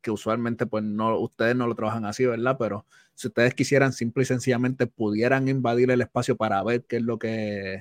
que 0.00 0.10
usualmente 0.10 0.66
pues 0.66 0.84
no, 0.84 1.18
ustedes 1.18 1.56
no 1.56 1.66
lo 1.66 1.74
trabajan 1.74 2.04
así, 2.04 2.24
¿verdad? 2.24 2.56
Pero 2.58 2.86
si 3.14 3.28
ustedes 3.28 3.54
quisieran 3.54 3.92
simple 3.92 4.22
y 4.22 4.26
sencillamente 4.26 4.86
pudieran 4.86 5.48
invadir 5.48 5.90
el 5.90 6.00
espacio 6.00 6.36
para 6.36 6.62
ver 6.62 6.84
qué 6.84 6.96
es 6.96 7.02
lo 7.02 7.18
que, 7.18 7.80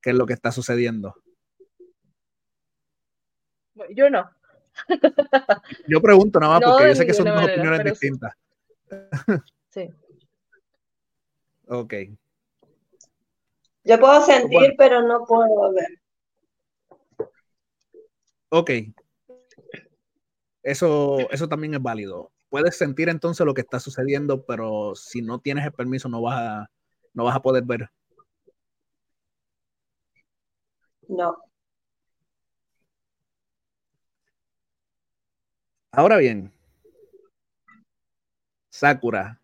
qué 0.00 0.10
es 0.10 0.16
lo 0.16 0.26
que 0.26 0.34
está 0.34 0.52
sucediendo. 0.52 1.14
Yo 3.90 4.10
no. 4.10 4.28
Yo 5.86 6.00
pregunto 6.00 6.40
nada 6.40 6.60
más 6.60 6.70
porque 6.70 6.88
yo 6.88 6.94
sé 6.94 7.06
que 7.06 7.14
son 7.14 7.26
dos 7.26 7.44
opiniones 7.44 7.84
distintas. 7.84 8.34
Sí. 9.78 9.88
ok. 11.68 11.94
Yo 13.84 14.00
puedo 14.00 14.20
sentir, 14.22 14.74
pero 14.76 15.02
no 15.02 15.24
puedo 15.24 15.72
ver. 15.72 16.00
Ok. 18.50 18.70
Eso, 20.62 21.18
eso 21.30 21.48
también 21.48 21.74
es 21.74 21.82
válido. 21.82 22.32
puedes 22.48 22.76
sentir 22.76 23.08
entonces 23.08 23.46
lo 23.46 23.54
que 23.54 23.60
está 23.60 23.78
sucediendo, 23.78 24.44
pero 24.44 24.94
si 24.96 25.22
no 25.22 25.40
tienes 25.40 25.64
el 25.64 25.72
permiso 25.72 26.08
no 26.08 26.22
vas 26.22 26.38
a, 26.40 26.70
no 27.14 27.24
vas 27.24 27.36
a 27.36 27.42
poder 27.42 27.64
ver. 27.64 27.88
No. 31.08 31.36
Ahora 35.92 36.16
bien, 36.18 36.52
Sakura, 38.70 39.40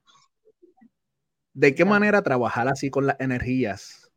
¿de 1.55 1.75
qué 1.75 1.85
manera 1.85 2.23
trabajar 2.23 2.69
así 2.69 2.91
con 2.91 3.07
las 3.07 3.19
energías 3.21 4.13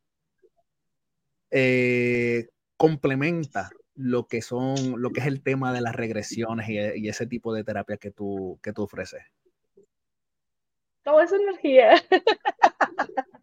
eh, 1.52 2.50
complementa 2.76 3.70
lo 3.96 4.28
que 4.28 4.42
son, 4.42 5.02
lo 5.02 5.12
que 5.12 5.22
es 5.22 5.28
el 5.28 5.42
tema 5.42 5.74
de 5.74 5.82
las 5.82 5.96
regresiones 5.96 6.68
y, 6.70 7.08
ese 7.08 7.26
tipo 7.26 7.54
de 7.54 7.64
terapia 7.64 7.98
que 7.98 8.12
tú, 8.12 8.60
que 8.62 8.74
tú 8.74 8.84
ofreces? 8.84 9.24
Todo 11.04 11.22
es 11.22 11.32
energía. 11.32 12.04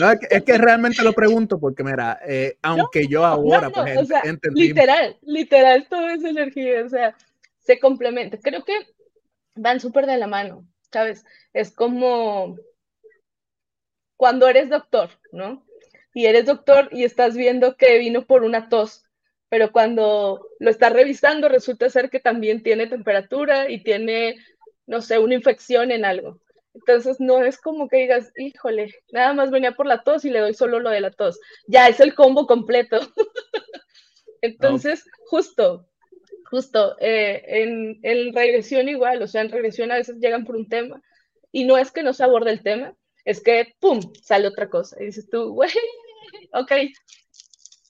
No, 0.00 0.10
es 0.10 0.42
que, 0.42 0.58
realmente 0.58 1.02
lo 1.02 1.12
pregunto 1.12 1.60
porque, 1.60 1.84
mira, 1.84 2.18
eh, 2.26 2.56
aunque 2.62 3.06
yo 3.06 3.24
ahora, 3.24 3.70
pues, 3.70 4.08
Literal, 4.52 5.16
literal, 5.22 5.86
todo 5.88 6.08
es 6.08 6.24
energía, 6.24 6.84
o 6.84 6.88
sea, 6.88 7.16
se 7.60 7.78
complementa. 7.78 8.38
Creo 8.38 8.64
que 8.64 8.72
van 9.54 9.80
súper 9.80 10.06
de 10.06 10.16
la 10.16 10.26
mano, 10.26 10.66
¿sabes? 10.94 11.24
Es 11.52 11.72
como 11.72 12.56
cuando 14.16 14.48
eres 14.48 14.70
doctor, 14.70 15.10
¿no? 15.32 15.66
Y 16.14 16.26
eres 16.26 16.46
doctor 16.46 16.88
y 16.92 17.02
estás 17.02 17.36
viendo 17.36 17.76
que 17.76 17.98
vino 17.98 18.26
por 18.26 18.44
una 18.44 18.68
tos, 18.68 19.04
pero 19.48 19.72
cuando 19.72 20.46
lo 20.60 20.70
estás 20.70 20.92
revisando 20.92 21.48
resulta 21.48 21.90
ser 21.90 22.10
que 22.10 22.20
también 22.20 22.62
tiene 22.62 22.86
temperatura 22.86 23.68
y 23.68 23.82
tiene, 23.82 24.36
no 24.86 25.00
sé, 25.02 25.18
una 25.18 25.34
infección 25.34 25.90
en 25.90 26.04
algo. 26.04 26.40
Entonces 26.74 27.18
no 27.18 27.42
es 27.42 27.60
como 27.60 27.88
que 27.88 27.98
digas, 27.98 28.32
híjole, 28.36 28.94
nada 29.10 29.32
más 29.32 29.50
venía 29.50 29.72
por 29.72 29.86
la 29.86 30.04
tos 30.04 30.24
y 30.24 30.30
le 30.30 30.38
doy 30.38 30.54
solo 30.54 30.78
lo 30.78 30.90
de 30.90 31.00
la 31.00 31.10
tos. 31.10 31.40
Ya 31.66 31.88
es 31.88 31.98
el 31.98 32.14
combo 32.14 32.46
completo. 32.46 33.00
Entonces, 34.42 35.04
justo, 35.26 35.88
justo, 36.50 36.96
eh, 37.00 37.42
en, 37.46 38.00
en, 38.02 38.34
regresión 38.34 38.88
igual, 38.88 39.22
o 39.22 39.26
sea, 39.26 39.42
en 39.42 39.50
regresión 39.50 39.90
a 39.92 39.96
veces 39.96 40.16
llegan 40.16 40.44
por 40.44 40.56
un 40.56 40.68
tema 40.68 41.02
y 41.52 41.64
no 41.64 41.78
es 41.78 41.90
que 41.90 42.02
no 42.02 42.12
se 42.12 42.24
aborde 42.24 42.50
el 42.50 42.62
tema, 42.62 42.94
es 43.24 43.42
que, 43.42 43.74
¡pum!, 43.80 44.00
sale 44.22 44.48
otra 44.48 44.68
cosa. 44.68 44.96
Y 45.00 45.06
dices 45.06 45.28
tú, 45.30 45.54
güey, 45.54 45.70
ok, 46.52 46.72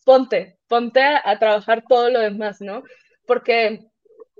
ponte, 0.04 0.58
ponte 0.68 1.00
a, 1.02 1.38
trabajar 1.38 1.84
todo 1.88 2.10
lo 2.10 2.20
demás, 2.20 2.60
¿no? 2.60 2.82
Porque 3.26 3.80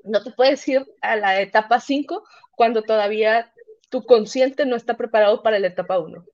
no 0.04 0.22
te 0.22 0.30
puedes 0.30 0.66
ir 0.68 0.84
a 1.00 1.16
la 1.16 1.40
etapa 1.40 1.80
5 1.80 2.24
cuando 2.52 2.82
todavía 2.82 3.52
tu 3.88 4.04
consciente 4.04 4.66
no 4.66 4.76
está 4.76 4.96
preparado 4.96 5.42
para 5.42 5.58
la 5.58 5.68
etapa 5.68 5.98
1. 5.98 6.24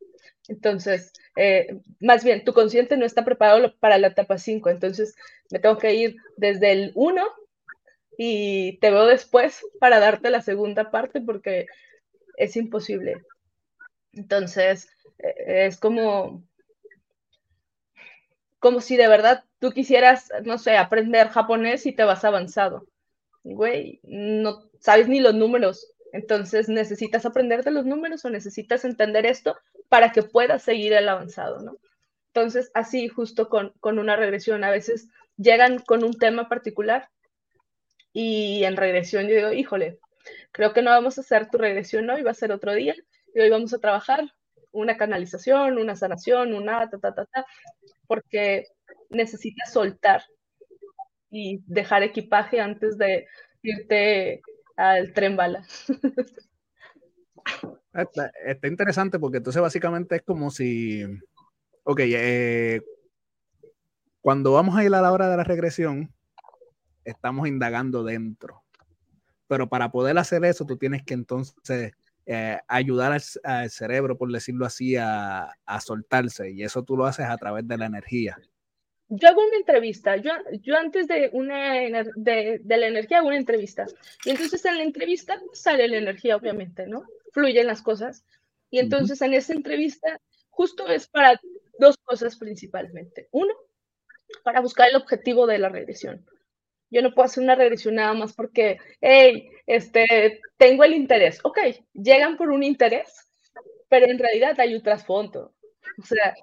Entonces, 0.48 1.12
eh, 1.36 1.68
más 2.00 2.24
bien, 2.24 2.44
tu 2.44 2.52
consciente 2.52 2.96
no 2.96 3.06
está 3.06 3.24
preparado 3.24 3.74
para 3.78 3.98
la 3.98 4.08
etapa 4.08 4.36
5. 4.36 4.68
Entonces, 4.68 5.14
me 5.50 5.60
tengo 5.60 5.78
que 5.78 5.94
ir 5.94 6.16
desde 6.36 6.72
el 6.72 6.92
1 6.94 7.24
y 8.22 8.76
te 8.80 8.90
veo 8.90 9.06
después 9.06 9.64
para 9.78 9.98
darte 9.98 10.28
la 10.28 10.42
segunda 10.42 10.90
parte 10.90 11.22
porque 11.22 11.68
es 12.36 12.54
imposible. 12.54 13.24
Entonces, 14.12 14.90
eh, 15.18 15.66
es 15.66 15.78
como, 15.78 16.44
como 18.58 18.82
si 18.82 18.98
de 18.98 19.08
verdad 19.08 19.44
tú 19.58 19.70
quisieras, 19.70 20.30
no 20.44 20.58
sé, 20.58 20.76
aprender 20.76 21.28
japonés 21.28 21.86
y 21.86 21.92
te 21.92 22.04
vas 22.04 22.22
avanzado. 22.24 22.86
Güey, 23.42 24.00
no 24.02 24.68
sabes 24.80 25.08
ni 25.08 25.20
los 25.20 25.34
números, 25.34 25.94
entonces, 26.12 26.68
necesitas 26.68 27.24
aprender 27.24 27.64
de 27.64 27.70
los 27.70 27.86
números 27.86 28.22
o 28.26 28.30
necesitas 28.30 28.84
entender 28.84 29.24
esto 29.24 29.56
para 29.88 30.12
que 30.12 30.22
puedas 30.22 30.62
seguir 30.62 30.92
el 30.92 31.08
avanzado, 31.08 31.60
¿no? 31.60 31.78
Entonces, 32.34 32.70
así 32.74 33.08
justo 33.08 33.48
con, 33.48 33.72
una 33.82 34.16
regresión, 34.16 34.62
a 34.62 34.70
veces 34.70 35.08
llegan 35.38 35.78
con 35.78 36.04
un 36.04 36.12
tema 36.12 36.50
particular 36.50 37.08
y 38.12 38.64
en 38.64 38.76
regresión 38.76 39.28
yo 39.28 39.36
digo, 39.36 39.52
híjole, 39.52 39.98
creo 40.52 40.72
que 40.72 40.82
no 40.82 40.90
vamos 40.90 41.18
a 41.18 41.20
hacer 41.20 41.48
tu 41.50 41.58
regresión 41.58 42.08
hoy, 42.10 42.22
va 42.22 42.32
a 42.32 42.34
ser 42.34 42.52
otro 42.52 42.74
día 42.74 42.94
y 43.34 43.40
hoy 43.40 43.50
vamos 43.50 43.72
a 43.72 43.78
trabajar 43.78 44.24
una 44.72 44.96
canalización, 44.96 45.78
una 45.78 45.96
sanación, 45.96 46.54
una 46.54 46.88
ta, 46.90 46.98
ta, 46.98 47.14
ta, 47.14 47.26
ta, 47.26 47.46
porque 48.06 48.66
necesitas 49.08 49.72
soltar 49.72 50.22
y 51.30 51.62
dejar 51.66 52.02
equipaje 52.02 52.60
antes 52.60 52.98
de 52.98 53.26
irte 53.62 54.42
al 54.76 55.12
tren 55.12 55.36
bala. 55.36 55.64
Está, 57.92 58.30
interesante 58.68 59.18
porque 59.18 59.38
entonces 59.38 59.60
básicamente 59.60 60.16
es 60.16 60.22
como 60.22 60.50
si, 60.50 61.04
ok, 61.82 62.00
eh, 62.04 62.82
cuando 64.20 64.52
vamos 64.52 64.76
a 64.76 64.84
ir 64.84 64.94
a 64.94 65.00
la 65.00 65.12
hora 65.12 65.28
de 65.28 65.36
la 65.36 65.44
regresión, 65.44 66.14
estamos 67.10 67.48
indagando 67.48 68.04
dentro. 68.04 68.62
Pero 69.46 69.68
para 69.68 69.90
poder 69.90 70.16
hacer 70.18 70.44
eso, 70.44 70.64
tú 70.64 70.76
tienes 70.76 71.02
que 71.02 71.14
entonces 71.14 71.92
eh, 72.26 72.58
ayudar 72.68 73.20
al, 73.44 73.70
cerebro, 73.70 74.16
por 74.16 74.30
decirlo 74.30 74.66
así, 74.66 74.96
a, 74.96 75.52
soltarse. 75.80 76.50
Y 76.50 76.62
eso 76.62 76.82
tú 76.82 76.96
lo 76.96 77.06
haces 77.06 77.26
a 77.26 77.36
través 77.36 77.66
de 77.66 77.78
la 77.78 77.86
energía 77.86 78.38
yo 79.12 79.26
hago 79.26 79.44
una 79.44 79.56
entrevista, 79.56 80.14
yo, 80.18 80.30
yo 80.62 80.76
antes 80.76 81.08
de, 81.08 81.30
una, 81.32 82.04
de, 82.14 82.60
de, 82.62 82.76
la 82.76 82.86
energía 82.86 83.18
hago 83.18 83.26
una 83.26 83.38
entrevista. 83.38 83.84
Y 84.24 84.30
entonces 84.30 84.64
en 84.64 84.76
la 84.76 84.84
entrevista 84.84 85.36
sale 85.52 85.88
la 85.88 85.96
energía, 85.96 86.36
obviamente, 86.36 86.86
¿no? 86.86 87.02
Fluyen 87.32 87.66
las 87.66 87.82
cosas. 87.82 88.24
Y 88.70 88.78
entonces 88.78 89.20
en 89.20 89.34
esa 89.34 89.52
entrevista 89.52 90.20
justo 90.50 90.86
es 90.86 91.08
para 91.08 91.40
dos 91.78 91.96
cosas 92.04 92.36
principalmente. 92.36 93.28
Uno, 93.32 93.52
para 94.44 94.60
buscar 94.60 94.88
el 94.88 94.96
objetivo 94.96 95.46
de 95.46 95.58
la 95.58 95.68
regresión. 95.68 96.24
Yo 96.90 97.02
no 97.02 97.12
puedo 97.14 97.26
hacer 97.26 97.42
una 97.44 97.54
regresión 97.54 97.96
nada 97.96 98.12
más 98.14 98.32
porque, 98.32 98.78
hey, 99.00 99.48
este, 99.66 100.40
tengo 100.56 100.84
el 100.84 100.94
interés. 100.94 101.40
Ok, 101.44 101.58
llegan 101.94 102.36
por 102.36 102.50
un 102.50 102.62
interés, 102.62 103.30
pero 103.88 104.06
en 104.06 104.18
realidad 104.18 104.58
hay 104.58 104.74
un 104.74 104.82
trasfondo. 104.82 105.54
O 105.98 106.06
sea, 106.06 106.34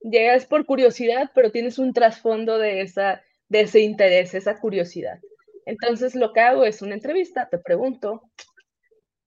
llegas 0.00 0.46
por 0.46 0.66
curiosidad, 0.66 1.30
pero 1.34 1.50
tienes 1.50 1.78
un 1.78 1.92
trasfondo 1.92 2.58
de, 2.58 2.82
esa, 2.82 3.22
de 3.48 3.62
ese 3.62 3.80
interés, 3.80 4.34
esa 4.34 4.58
curiosidad. 4.58 5.18
Entonces 5.64 6.14
lo 6.14 6.32
que 6.32 6.40
hago 6.40 6.64
es 6.64 6.82
una 6.82 6.94
entrevista, 6.94 7.48
te 7.48 7.58
pregunto, 7.58 8.22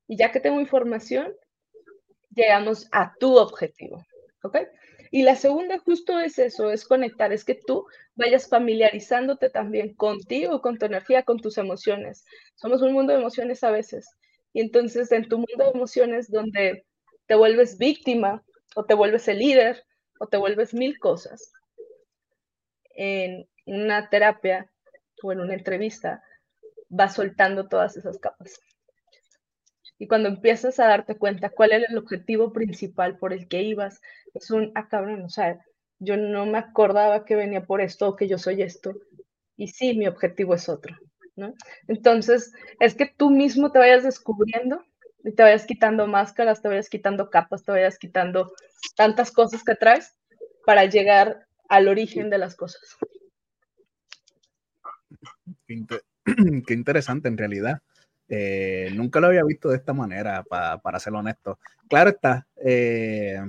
y 0.08 0.18
ya 0.18 0.32
que 0.32 0.40
tengo 0.40 0.60
información, 0.60 1.34
llegamos 2.34 2.88
a 2.92 3.14
tu 3.20 3.38
objetivo, 3.38 4.04
¿ok? 4.44 4.58
Y 5.12 5.24
la 5.24 5.36
segunda 5.36 5.80
justo 5.80 6.20
es 6.20 6.38
eso, 6.40 6.72
es 6.72 6.86
conectar, 6.86 7.32
es 7.34 7.44
que 7.44 7.56
tú 7.56 7.86
vayas 8.16 8.48
familiarizándote 8.48 9.50
también 9.50 9.94
contigo, 9.96 10.62
con 10.62 10.78
tu 10.78 10.86
energía, 10.86 11.24
con 11.24 11.40
tus 11.40 11.58
emociones. 11.58 12.26
Somos 12.56 12.82
un 12.82 12.94
mundo 12.94 13.14
de 13.14 13.20
emociones 13.20 13.64
a 13.64 13.72
veces. 13.72 14.08
Y 14.54 14.62
entonces 14.62 15.12
en 15.12 15.28
tu 15.28 15.38
mundo 15.38 15.66
de 15.66 15.72
emociones 15.72 16.30
donde 16.32 16.86
te 17.28 17.36
vuelves 17.36 17.78
víctima 17.78 18.44
o 18.76 18.86
te 18.86 18.94
vuelves 18.94 19.28
el 19.28 19.40
líder 19.40 19.84
o 20.20 20.28
te 20.28 20.38
vuelves 20.38 20.74
mil 20.74 21.00
cosas. 21.00 21.52
En 22.96 23.48
una 23.66 24.10
terapia 24.10 24.70
o 25.24 25.32
en 25.32 25.40
una 25.40 25.56
entrevista 25.56 26.22
vas 26.90 27.16
soltando 27.16 27.68
todas 27.68 27.98
esas 27.98 28.20
capas. 28.20 28.60
Y 30.00 30.08
cuando 30.08 30.30
empiezas 30.30 30.80
a 30.80 30.88
darte 30.88 31.18
cuenta 31.18 31.50
cuál 31.50 31.74
era 31.74 31.86
el 31.90 31.98
objetivo 31.98 32.54
principal 32.54 33.18
por 33.18 33.34
el 33.34 33.50
que 33.50 33.62
ibas, 33.62 34.02
es 34.34 34.50
un, 34.50 34.72
ah, 34.74 34.88
cabrón, 34.88 35.22
o 35.24 35.30
sea, 35.30 35.60
yo 36.00 36.16
no 36.16 36.46
me 36.46 36.58
acordaba 36.58 37.26
que 37.26 37.36
venía 37.36 37.66
por 37.66 37.82
esto 37.82 38.08
o 38.08 38.16
que 38.16 38.30
yo 38.30 38.38
soy 38.38 38.62
esto. 38.62 38.96
Y 39.58 39.68
sí, 39.68 39.94
mi 39.98 40.08
objetivo 40.08 40.56
es 40.56 40.70
otro, 40.70 40.96
¿no? 41.36 41.54
Entonces, 41.90 42.54
es 42.80 42.96
que 42.96 43.14
tú 43.18 43.30
mismo 43.30 43.74
te 43.74 43.80
vayas 43.80 44.04
descubriendo 44.04 44.82
y 45.26 45.34
te 45.34 45.44
vayas 45.44 45.66
quitando 45.66 46.08
máscaras, 46.08 46.62
te 46.62 46.70
vayas 46.70 46.90
quitando 46.90 47.30
capas, 47.30 47.66
te 47.66 47.74
vayas 47.74 48.00
quitando 48.00 48.54
tantas 48.96 49.32
cosas 49.32 49.66
que 49.66 49.76
traes 49.76 50.16
para 50.66 50.86
llegar 50.86 51.46
al 51.68 51.90
origen 51.90 52.30
de 52.30 52.38
las 52.38 52.56
cosas. 52.56 52.82
Qué, 55.68 55.86
interesante 56.74 57.28
en 57.28 57.38
realidad. 57.38 57.82
Eh, 58.30 58.92
nunca 58.94 59.20
lo 59.20 59.28
había 59.28 59.44
visto 59.44 59.70
de 59.70 59.78
esta 59.78 59.94
manera, 59.94 60.44
para 60.44 61.00
ser 61.00 61.14
honesto. 61.14 61.60
Claro 61.90 62.12
está, 62.12 62.48
eh, 62.64 63.42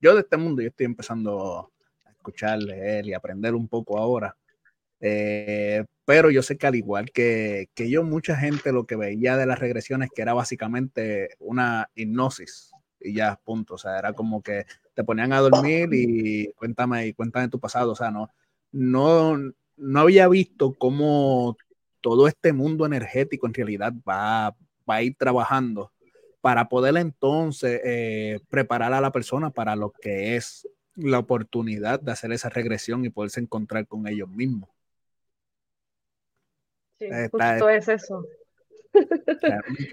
yo 0.00 0.14
de 0.14 0.20
este 0.20 0.36
mundo 0.36 0.60
yo 0.60 0.68
estoy 0.68 0.86
empezando 0.86 1.70
a 2.04 2.10
escuchar, 2.10 2.58
leer 2.58 3.06
y 3.06 3.14
aprender 3.14 3.54
un 3.54 3.68
poco 3.68 3.98
ahora. 3.98 4.36
Eh, 5.00 5.84
pero 6.04 6.30
yo 6.30 6.42
sé 6.42 6.58
que 6.58 6.66
al 6.66 6.74
igual 6.74 7.10
que, 7.12 7.68
que, 7.74 7.88
yo, 7.88 8.02
mucha 8.02 8.36
gente 8.36 8.72
lo 8.72 8.86
que 8.86 8.96
veía 8.96 9.36
de 9.36 9.46
las 9.46 9.60
regresiones 9.60 10.10
que 10.14 10.22
era 10.22 10.34
básicamente 10.34 11.30
una 11.38 11.88
hipnosis 11.94 12.72
y 13.00 13.14
ya, 13.14 13.38
punto. 13.44 13.74
O 13.74 13.78
sea, 13.78 13.98
era 13.98 14.12
como 14.12 14.42
que 14.42 14.66
te 14.94 15.04
ponían 15.04 15.32
a 15.32 15.40
dormir 15.40 15.88
y 15.92 16.52
cuéntame, 16.54 17.06
y 17.06 17.12
cuéntame 17.12 17.48
tu 17.48 17.60
pasado. 17.60 17.92
O 17.92 17.96
sea, 17.96 18.10
no, 18.10 18.30
no, 18.72 19.36
no 19.76 20.00
había 20.00 20.28
visto 20.28 20.74
cómo 20.74 21.56
todo 22.02 22.28
este 22.28 22.52
mundo 22.52 22.84
energético 22.84 23.46
en 23.46 23.54
realidad 23.54 23.92
va, 24.06 24.54
va 24.88 24.94
a 24.96 25.02
ir 25.02 25.16
trabajando 25.16 25.90
para 26.42 26.68
poder 26.68 26.96
entonces 26.96 27.80
eh, 27.84 28.40
preparar 28.50 28.92
a 28.92 29.00
la 29.00 29.12
persona 29.12 29.50
para 29.50 29.76
lo 29.76 29.92
que 29.92 30.36
es 30.36 30.68
la 30.96 31.20
oportunidad 31.20 32.00
de 32.00 32.12
hacer 32.12 32.32
esa 32.32 32.48
regresión 32.48 33.04
y 33.04 33.10
poderse 33.10 33.40
encontrar 33.40 33.86
con 33.86 34.06
ellos 34.06 34.28
mismos. 34.28 34.68
Sí, 36.98 37.06
justo 37.30 37.68
es 37.68 37.88
eso. 37.88 38.26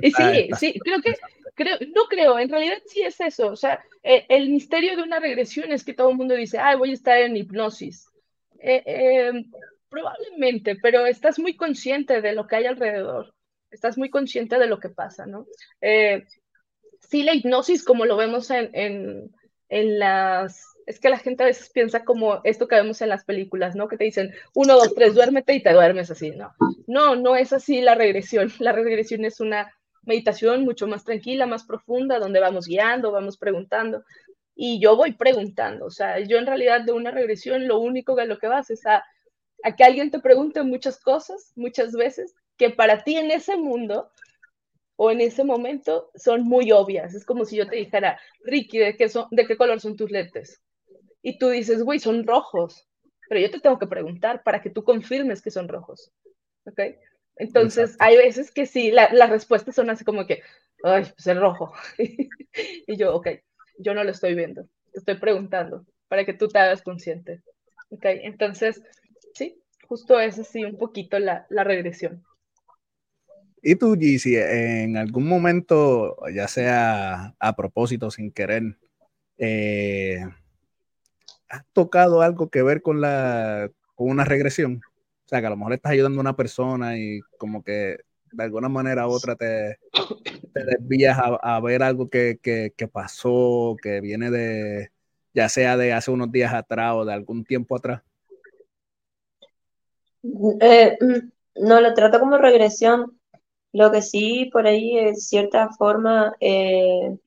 y 0.02 0.12
sí, 0.12 0.50
sí, 0.58 0.80
creo 0.84 1.02
que, 1.02 1.16
creo, 1.56 1.78
no 1.96 2.04
creo, 2.10 2.38
en 2.38 2.50
realidad 2.50 2.80
sí 2.86 3.02
es 3.02 3.20
eso. 3.22 3.48
O 3.48 3.56
sea, 3.56 3.84
eh, 4.04 4.26
el 4.30 4.50
misterio 4.50 4.96
de 4.98 5.04
una 5.04 5.20
regresión 5.20 5.72
es 5.72 5.84
que 5.84 5.94
todo 5.94 6.10
el 6.10 6.18
mundo 6.18 6.36
dice, 6.36 6.58
ay, 6.58 6.78
voy 6.78 6.92
a 6.92 6.94
estar 6.94 7.18
en 7.18 7.38
hipnosis. 7.38 8.08
Eh, 8.60 8.84
eh, 8.86 9.46
probablemente, 9.90 10.76
pero 10.82 11.06
estás 11.06 11.40
muy 11.40 11.56
consciente 11.56 12.22
de 12.22 12.34
lo 12.34 12.48
que 12.48 12.58
hay 12.58 12.66
alrededor, 12.66 13.34
estás 13.72 13.98
muy 13.98 14.10
consciente 14.10 14.58
de 14.58 14.68
lo 14.68 14.80
que 14.80 14.90
pasa, 14.90 15.26
¿no? 15.26 15.46
sí, 15.82 17.24
la 17.24 17.34
hipnosis, 17.34 17.84
como 17.84 18.06
lo 18.06 18.18
vemos 18.18 18.52
en, 18.52 18.70
en, 18.74 19.32
en 19.70 20.00
las 20.00 20.70
es 20.90 21.00
que 21.00 21.10
la 21.10 21.20
gente 21.20 21.44
a 21.44 21.46
veces 21.46 21.70
piensa 21.70 22.04
como 22.04 22.42
esto 22.44 22.68
que 22.68 22.76
vemos 22.76 23.00
en 23.04 23.10
las 23.10 23.24
películas, 23.24 23.76
¿no? 23.76 23.88
Que 23.88 23.96
te 23.96 24.06
dicen, 24.06 24.34
uno, 24.56 24.74
dos, 24.74 24.96
tres, 24.96 25.14
duérmete 25.14 25.54
y 25.54 25.62
te 25.62 25.72
duermes 25.72 26.10
así, 26.10 26.32
¿no? 26.32 26.52
No, 26.88 27.16
no 27.16 27.36
es 27.36 27.54
así 27.54 27.80
la 27.80 27.94
regresión. 27.94 28.52
La 28.60 28.72
regresión 28.72 29.24
es 29.24 29.40
una 29.40 29.72
meditación 30.02 30.64
mucho 30.64 30.88
más 30.88 31.04
tranquila, 31.04 31.46
más 31.46 31.64
profunda, 31.64 32.18
donde 32.18 32.40
vamos 32.40 32.66
guiando, 32.66 33.12
vamos 33.12 33.38
preguntando. 33.38 34.04
Y 34.56 34.82
yo 34.82 34.96
voy 34.96 35.14
preguntando, 35.14 35.86
o 35.86 35.92
sea, 35.92 36.20
yo 36.22 36.40
en 36.40 36.48
realidad 36.48 36.82
de 36.82 36.92
una 36.92 37.12
regresión 37.12 37.68
lo 37.68 37.78
único 37.78 38.16
que 38.16 38.26
lo 38.26 38.40
que 38.40 38.48
vas 38.48 38.72
es 38.72 38.84
a, 38.88 39.06
a 39.64 39.76
que 39.76 39.84
alguien 39.84 40.12
te 40.12 40.20
pregunte 40.20 40.64
muchas 40.64 41.00
cosas, 41.00 41.52
muchas 41.56 41.94
veces, 41.94 42.36
que 42.58 42.70
para 42.70 43.04
ti 43.04 43.18
en 43.18 43.32
ese 43.32 43.58
mundo 43.58 44.12
o 44.96 45.12
en 45.12 45.22
ese 45.22 45.44
momento 45.44 46.12
son 46.16 46.44
muy 46.44 46.72
obvias. 46.72 47.14
Es 47.14 47.26
como 47.26 47.46
si 47.46 47.58
yo 47.58 47.68
te 47.68 47.78
dijera, 47.78 48.20
Ricky, 48.44 48.80
¿de 48.80 48.98
qué, 48.98 49.10
son, 49.10 49.28
¿de 49.32 49.46
qué 49.46 49.56
color 49.58 49.80
son 49.80 49.96
tus 49.96 50.12
lentes? 50.12 50.62
y 51.22 51.38
tú 51.38 51.50
dices, 51.50 51.84
güey, 51.84 52.00
son 52.00 52.26
rojos, 52.26 52.88
pero 53.28 53.42
yo 53.42 53.52
te 53.52 53.60
tengo 53.60 53.78
que 53.80 53.88
preguntar 53.88 54.44
para 54.44 54.62
que 54.62 54.70
tú 54.70 54.84
confirmes 54.84 55.42
que 55.42 55.52
son 55.52 55.68
rojos. 55.68 56.12
¿Ok? 56.66 56.80
Entonces, 57.36 57.96
hay 58.00 58.18
veces 58.18 58.52
que 58.52 58.66
sí, 58.66 58.92
las 58.92 59.30
respuestas 59.30 59.76
son 59.76 59.90
así 59.90 60.04
como 60.04 60.26
que, 60.26 60.42
ay, 60.84 61.04
pues 61.04 61.28
el 61.28 61.40
rojo. 61.40 61.74
y 62.88 62.98
yo, 62.98 63.16
ok, 63.16 63.28
yo 63.78 63.94
no 63.94 64.04
lo 64.04 64.12
estoy 64.12 64.36
viendo, 64.36 64.64
te 64.92 65.00
estoy 65.00 65.16
preguntando 65.16 65.86
para 66.08 66.26
que 66.26 66.34
tú 66.34 66.48
te 66.48 66.60
hagas 66.60 66.82
consciente. 66.82 67.42
¿Ok? 67.92 68.06
Entonces, 68.06 68.84
justo 69.90 70.20
es 70.20 70.38
así 70.38 70.64
un 70.64 70.78
poquito 70.78 71.18
la, 71.20 71.48
la 71.50 71.64
regresión. 71.64 72.24
¿Y 73.62 73.76
tú, 73.76 73.98
si 74.00 74.38
en 74.38 74.96
algún 74.96 75.28
momento, 75.28 76.16
ya 76.34 76.48
sea 76.48 77.36
a 77.40 77.56
propósito, 77.56 78.10
sin 78.10 78.32
querer, 78.32 78.78
eh, 79.38 80.24
¿has 81.50 81.66
tocado 81.74 82.22
algo 82.22 82.50
que 82.50 82.62
ver 82.62 82.82
con, 82.82 83.02
la, 83.02 83.70
con 83.96 84.10
una 84.10 84.24
regresión? 84.24 84.80
O 85.26 85.28
sea, 85.28 85.42
que 85.42 85.48
a 85.48 85.50
lo 85.50 85.58
mejor 85.58 85.74
estás 85.74 85.92
ayudando 85.92 86.20
a 86.20 86.22
una 86.22 86.36
persona 86.36 86.98
y 86.98 87.20
como 87.38 87.64
que 87.64 87.98
de 88.32 88.44
alguna 88.44 88.70
manera 88.70 89.08
u 89.08 89.12
otra 89.12 89.36
te, 89.36 89.80
te 90.54 90.64
desvías 90.64 91.18
a, 91.20 91.60
ver 91.60 91.84
algo 91.84 92.10
que, 92.10 92.40
pasó, 92.92 93.76
que 93.82 94.00
viene 94.00 94.30
de, 94.30 94.92
ya 95.34 95.50
sea 95.50 95.76
de 95.76 95.94
hace 95.94 96.12
unos 96.12 96.32
días 96.32 96.54
atrás 96.54 96.94
o 96.96 97.06
de 97.06 97.14
algún 97.14 97.44
tiempo 97.44 97.76
atrás. 97.76 98.04
Eh, 100.62 100.98
mm, 101.02 101.32
no 101.68 101.82
lo 101.82 101.94
trato 101.94 102.20
como 102.20 102.38
regresión. 102.38 103.20
Lo 103.74 103.92
que 103.92 104.02
sí, 104.02 104.50
por 104.52 104.68
ahí, 104.68 104.98
en 104.98 105.16
cierta 105.18 105.70
forma, 105.78 106.36
eh, 106.40 107.18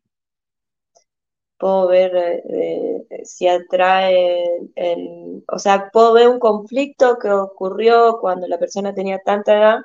puedo 1.59 1.89
ver 1.89 2.13
eh, 2.17 3.07
si 3.25 3.47
atrae, 3.49 4.45
el, 4.75 5.45
o 5.49 5.59
sea, 5.59 5.91
puedo 5.93 6.13
ver 6.15 6.29
un 6.29 6.39
conflicto 6.41 7.19
que 7.19 7.31
ocurrió 7.31 8.19
cuando 8.21 8.49
la 8.49 8.59
persona 8.59 8.95
tenía 8.95 9.21
tanta 9.25 9.55
edad 9.57 9.79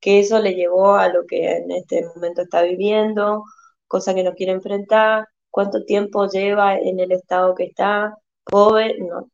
que 0.00 0.20
eso 0.20 0.40
le 0.40 0.54
llevó 0.54 0.96
a 0.96 1.08
lo 1.08 1.24
que 1.26 1.48
en 1.58 1.70
este 1.70 2.04
momento 2.14 2.42
está 2.42 2.62
viviendo, 2.62 3.44
cosa 3.86 4.14
que 4.14 4.24
no 4.24 4.34
quiere 4.34 4.52
enfrentar, 4.52 5.28
cuánto 5.50 5.84
tiempo 5.84 6.26
lleva 6.28 6.76
en 6.76 6.98
el 7.00 7.12
estado 7.12 7.54
que 7.54 7.64
está. 7.64 8.16
No, 8.50 8.70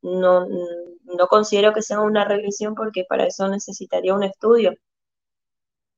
no, 0.03 0.47
no 1.05 1.27
considero 1.29 1.73
que 1.73 1.83
sea 1.83 2.01
una 2.01 2.25
religión 2.25 2.75
porque 2.75 3.05
para 3.09 3.27
eso 3.27 3.49
necesitaría 3.49 4.15
un 4.15 4.25
estudio. 4.25 4.73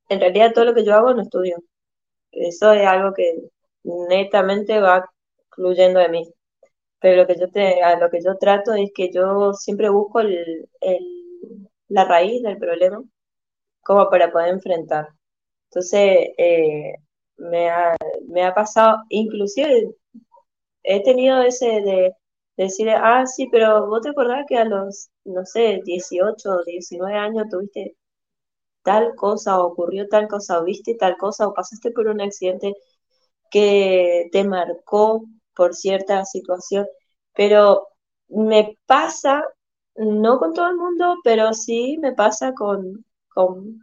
En 0.09 0.21
realidad 0.21 0.53
todo 0.55 0.65
lo 0.67 0.75
que 0.75 0.85
yo 0.85 0.95
hago 0.95 1.15
no 1.15 1.23
estudio. 1.23 1.57
Eso 2.33 2.73
es 2.73 2.87
algo 2.87 3.15
que 3.15 3.35
netamente 3.85 4.81
va 4.81 5.07
fluyendo 5.51 6.01
de 6.01 6.11
mí. 6.11 6.35
Pero 7.01 7.23
lo 7.23 7.27
que 7.29 7.37
yo 7.41 7.51
te, 7.51 7.83
a 7.83 7.99
lo 7.99 8.11
que 8.11 8.21
yo 8.25 8.39
trato 8.39 8.75
es 8.75 8.91
que 8.95 9.13
yo 9.13 9.55
siempre 9.55 9.91
busco 9.91 10.21
el, 10.21 10.69
la 11.89 12.05
raíz 12.05 12.43
del 12.43 12.59
problema 12.59 13.03
como 13.83 14.11
para 14.11 14.33
poder 14.33 14.51
enfrentar. 14.51 15.09
Entonces, 15.71 16.31
eh, 16.39 16.95
me, 17.39 17.71
ha, 17.71 17.97
me 18.29 18.45
ha 18.45 18.55
pasado, 18.55 18.99
inclusive 19.11 19.95
he 20.85 21.03
tenido 21.05 21.43
ese 21.43 21.67
de, 21.83 22.15
decir, 22.65 22.91
ah, 22.91 23.27
sí, 23.27 23.49
pero 23.51 23.87
vos 23.89 24.01
te 24.03 24.11
acordás 24.11 24.45
que 24.49 24.59
a 24.59 24.65
los, 24.65 25.11
no 25.25 25.45
sé, 25.47 25.81
18 25.85 26.51
o 26.51 26.65
19 26.65 27.17
años 27.19 27.47
tuviste 27.51 27.97
tal 28.83 29.15
cosa, 29.17 29.59
o 29.61 29.67
ocurrió 29.69 30.09
tal 30.09 30.29
cosa, 30.29 30.61
o 30.61 30.65
viste 30.65 30.95
tal 30.97 31.17
cosa, 31.19 31.47
o 31.49 31.55
pasaste 31.55 31.91
por 31.93 32.09
un 32.09 32.21
accidente 32.21 32.75
que 33.51 34.29
te 34.33 34.45
marcó 34.45 35.25
por 35.55 35.75
cierta 35.75 36.25
situación, 36.25 36.87
pero 37.35 37.89
me 38.29 38.79
pasa, 38.87 39.45
no 39.97 40.39
con 40.39 40.55
todo 40.55 40.71
el 40.71 40.77
mundo, 40.77 41.17
pero 41.25 41.53
sí 41.55 41.99
me 42.01 42.13
pasa 42.15 42.53
con, 42.55 43.05
con, 43.29 43.81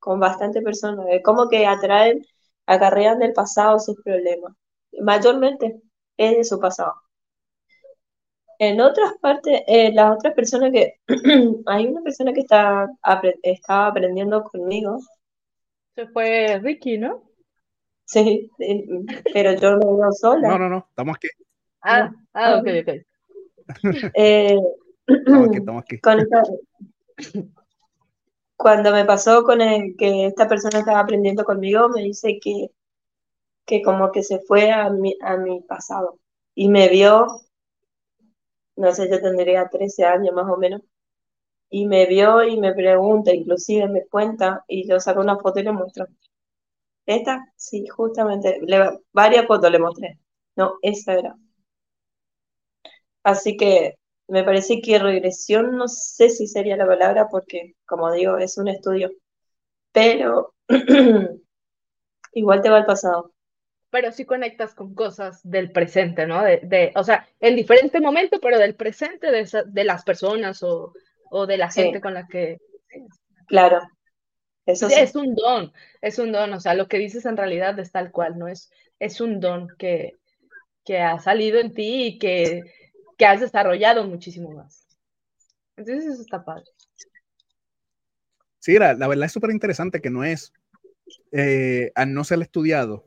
con 0.00 0.20
bastante 0.20 0.62
personas, 0.62 1.06
como 1.24 1.48
que 1.48 1.66
atraen, 1.66 2.24
acarrean 2.66 3.18
del 3.18 3.32
pasado 3.32 3.78
sus 3.78 3.96
problemas, 4.02 4.54
mayormente 5.02 5.80
es 6.16 6.36
de 6.38 6.44
su 6.44 6.58
pasado. 6.60 6.94
En 8.60 8.78
otras 8.78 9.14
partes, 9.22 9.62
eh, 9.66 9.90
las 9.94 10.16
otras 10.16 10.34
personas 10.34 10.70
que, 10.70 11.00
hay 11.66 11.86
una 11.86 12.02
persona 12.02 12.30
que 12.34 12.40
está, 12.40 12.86
estaba 13.42 13.86
aprendiendo 13.86 14.44
conmigo. 14.44 14.98
Se 15.94 16.06
fue 16.08 16.60
Ricky, 16.62 16.98
¿no? 16.98 17.22
Sí, 18.04 18.50
pero 19.32 19.54
yo 19.54 19.76
no 19.76 19.96
veo 19.96 20.12
sola. 20.12 20.48
No, 20.48 20.58
no, 20.58 20.68
no, 20.68 20.86
estamos 20.90 21.16
aquí. 21.16 21.28
Ah, 21.80 22.12
ah 22.34 22.56
ok, 22.56 22.68
ok. 22.82 22.94
Eh, 24.14 24.58
estamos 25.06 25.48
aquí, 25.48 25.94
estamos 25.94 26.24
aquí. 26.26 27.50
cuando 28.56 28.92
me 28.92 29.06
pasó 29.06 29.42
con 29.42 29.62
el, 29.62 29.96
que 29.96 30.26
esta 30.26 30.46
persona 30.46 30.80
estaba 30.80 31.00
aprendiendo 31.00 31.44
conmigo, 31.44 31.88
me 31.88 32.02
dice 32.02 32.38
que, 32.42 32.72
que 33.64 33.80
como 33.80 34.12
que 34.12 34.22
se 34.22 34.40
fue 34.40 34.70
a 34.70 34.90
mi, 34.90 35.16
a 35.22 35.38
mi 35.38 35.62
pasado 35.62 36.18
y 36.54 36.68
me 36.68 36.88
vio, 36.88 37.26
no 38.80 38.92
sé, 38.94 39.10
yo 39.10 39.20
tendría 39.20 39.68
13 39.68 40.04
años 40.04 40.34
más 40.34 40.48
o 40.50 40.56
menos, 40.58 40.82
y 41.70 41.86
me 41.86 42.06
vio 42.06 42.44
y 42.44 42.58
me 42.60 42.74
pregunta, 42.74 43.34
inclusive 43.34 43.88
me 43.88 44.06
cuenta, 44.08 44.64
y 44.68 44.88
yo 44.88 45.00
saco 45.00 45.20
una 45.22 45.38
foto 45.38 45.60
y 45.60 45.64
le 45.64 45.72
muestro. 45.72 46.06
Esta, 47.06 47.52
sí, 47.56 47.86
justamente, 47.88 48.58
varias 49.12 49.46
fotos 49.46 49.70
le 49.70 49.78
mostré. 49.78 50.18
No, 50.56 50.78
esa 50.82 51.14
era. 51.14 51.36
Así 53.22 53.56
que 53.56 53.94
me 54.28 54.44
parece 54.44 54.80
que 54.80 54.98
regresión 54.98 55.76
no 55.76 55.88
sé 55.88 56.30
si 56.30 56.46
sería 56.46 56.76
la 56.76 56.86
palabra 56.86 57.28
porque, 57.30 57.74
como 57.86 58.12
digo, 58.12 58.38
es 58.38 58.58
un 58.58 58.68
estudio, 58.68 59.10
pero 59.92 60.54
igual 62.34 62.60
te 62.62 62.70
va 62.70 62.78
al 62.78 62.86
pasado. 62.86 63.32
Pero 63.90 64.12
sí 64.12 64.24
conectas 64.24 64.74
con 64.74 64.94
cosas 64.94 65.40
del 65.42 65.72
presente, 65.72 66.26
¿no? 66.26 66.42
De, 66.44 66.92
o 66.94 67.02
sea, 67.02 67.28
en 67.40 67.56
diferente 67.56 68.00
momento, 68.00 68.40
pero 68.40 68.58
del 68.58 68.76
presente 68.76 69.30
de, 69.30 69.48
de 69.66 69.84
las 69.84 70.04
personas 70.04 70.62
o, 70.62 70.92
de 71.46 71.56
la 71.56 71.70
gente 71.70 72.00
con 72.00 72.14
la 72.14 72.26
que... 72.26 72.58
Claro, 73.46 73.80
es 74.66 75.14
un 75.14 75.34
don, 75.34 75.72
es 76.00 76.18
un 76.18 76.32
don, 76.32 76.52
o 76.52 76.60
sea, 76.60 76.74
lo 76.74 76.88
que 76.88 76.98
dices 76.98 77.26
en 77.26 77.36
realidad 77.36 77.78
es 77.78 77.90
tal 77.90 78.10
cual, 78.12 78.38
¿no? 78.38 78.48
Es, 78.48 78.70
es 78.98 79.20
un 79.20 79.40
don 79.40 79.68
que, 79.78 80.18
que 80.84 80.98
ha 80.98 81.18
salido 81.18 81.58
en 81.58 81.74
ti 81.74 82.04
y 82.04 82.18
que, 82.18 82.62
que 83.16 83.26
has 83.26 83.40
desarrollado 83.40 84.04
muchísimo 84.06 84.52
más. 84.52 84.86
Entonces 85.76 86.06
eso 86.06 86.22
está 86.22 86.44
padre. 86.44 86.64
Sí, 88.58 88.78
la, 88.78 88.94
verdad 88.94 89.24
es 89.24 89.32
súper 89.32 89.50
interesante 89.50 90.00
que 90.00 90.10
no 90.10 90.22
es, 90.22 90.52
eh, 91.32 91.92
al 91.94 92.12
no 92.12 92.24
ser 92.24 92.42
estudiado, 92.42 93.04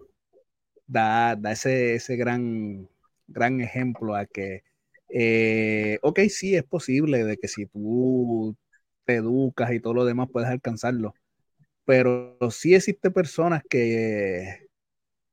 da, 0.88 1.36
da 1.36 1.52
ese, 1.54 1.96
ese 1.96 2.16
gran, 2.16 2.90
gran 3.28 3.62
ejemplo 3.62 4.16
a 4.16 4.26
que, 4.26 4.64
eh, 5.10 6.00
ok, 6.02 6.20
sí, 6.30 6.56
es 6.56 6.64
posible 6.64 7.24
de 7.26 7.38
que 7.38 7.48
si 7.48 7.66
tú 7.68 8.56
te 9.06 9.16
educas 9.16 9.72
y 9.74 9.80
todo 9.80 9.94
lo 9.94 10.06
demás 10.06 10.30
puedes 10.32 10.50
alcanzarlo, 10.50 11.14
pero 11.86 12.38
sí 12.52 12.76
existe 12.76 13.12
personas 13.12 13.64
que, 13.70 14.68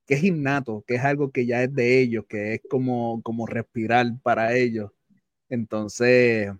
que 0.07 0.15
es 0.15 0.23
innato, 0.23 0.83
que 0.87 0.95
es 0.95 1.03
algo 1.03 1.31
que 1.31 1.45
ya 1.45 1.63
es 1.63 1.73
de 1.73 1.99
ellos, 2.01 2.25
que 2.27 2.55
es 2.55 2.61
como, 2.69 3.21
como 3.23 3.47
respirar 3.47 4.07
para 4.23 4.55
ellos. 4.55 4.91
Entonces, 5.49 6.51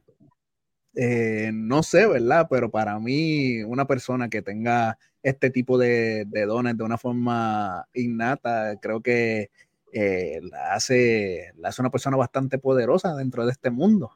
eh, 0.95 1.51
no 1.53 1.83
sé, 1.83 2.05
¿verdad? 2.07 2.47
Pero 2.49 2.69
para 2.71 2.99
mí, 2.99 3.63
una 3.63 3.85
persona 3.85 4.29
que 4.29 4.41
tenga 4.41 4.97
este 5.23 5.49
tipo 5.49 5.77
de, 5.77 6.25
dones 6.47 6.77
de 6.77 6.83
una 6.83 6.97
forma 6.97 7.85
innata, 7.93 8.77
creo 8.81 9.01
que 9.01 9.49
eh, 9.93 10.39
la, 10.43 10.73
hace, 10.73 11.51
la 11.57 11.69
hace 11.69 11.81
una 11.81 11.91
persona 11.91 12.17
bastante 12.17 12.57
poderosa 12.57 13.15
dentro 13.15 13.45
de 13.45 13.51
este 13.51 13.69
mundo. 13.69 14.11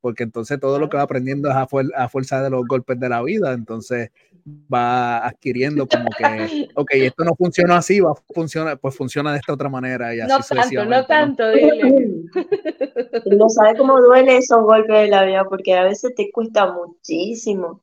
Porque 0.00 0.22
entonces 0.22 0.58
todo 0.58 0.78
lo 0.78 0.88
que 0.88 0.96
va 0.96 1.02
aprendiendo 1.02 1.50
es 1.50 1.56
a, 1.56 1.68
a 1.96 2.08
fuerza 2.08 2.42
de 2.42 2.48
los 2.48 2.66
golpes 2.66 2.98
de 2.98 3.08
la 3.08 3.22
vida. 3.22 3.52
Entonces 3.52 4.10
va 4.72 5.26
adquiriendo 5.26 5.86
como 5.86 6.08
que, 6.16 6.68
ok, 6.74 6.90
esto 6.92 7.24
no 7.24 7.34
funciona 7.36 7.76
así, 7.78 8.00
va 8.00 8.12
a 8.12 8.32
funcionar, 8.34 8.78
pues 8.78 8.96
funciona 8.96 9.32
de 9.32 9.38
esta 9.38 9.52
otra 9.52 9.68
manera. 9.68 10.14
Y 10.14 10.20
así 10.20 10.54
no 10.54 10.62
tanto, 10.62 10.84
no 10.84 11.06
tanto, 11.06 11.50
dile. 11.50 12.06
No 13.26 13.48
sabes 13.48 13.76
cómo 13.76 14.00
duele 14.00 14.36
esos 14.36 14.62
golpes 14.62 15.02
de 15.02 15.08
la 15.08 15.24
vida, 15.24 15.44
porque 15.44 15.74
a 15.74 15.84
veces 15.84 16.14
te 16.14 16.30
cuesta 16.30 16.72
muchísimo 16.72 17.82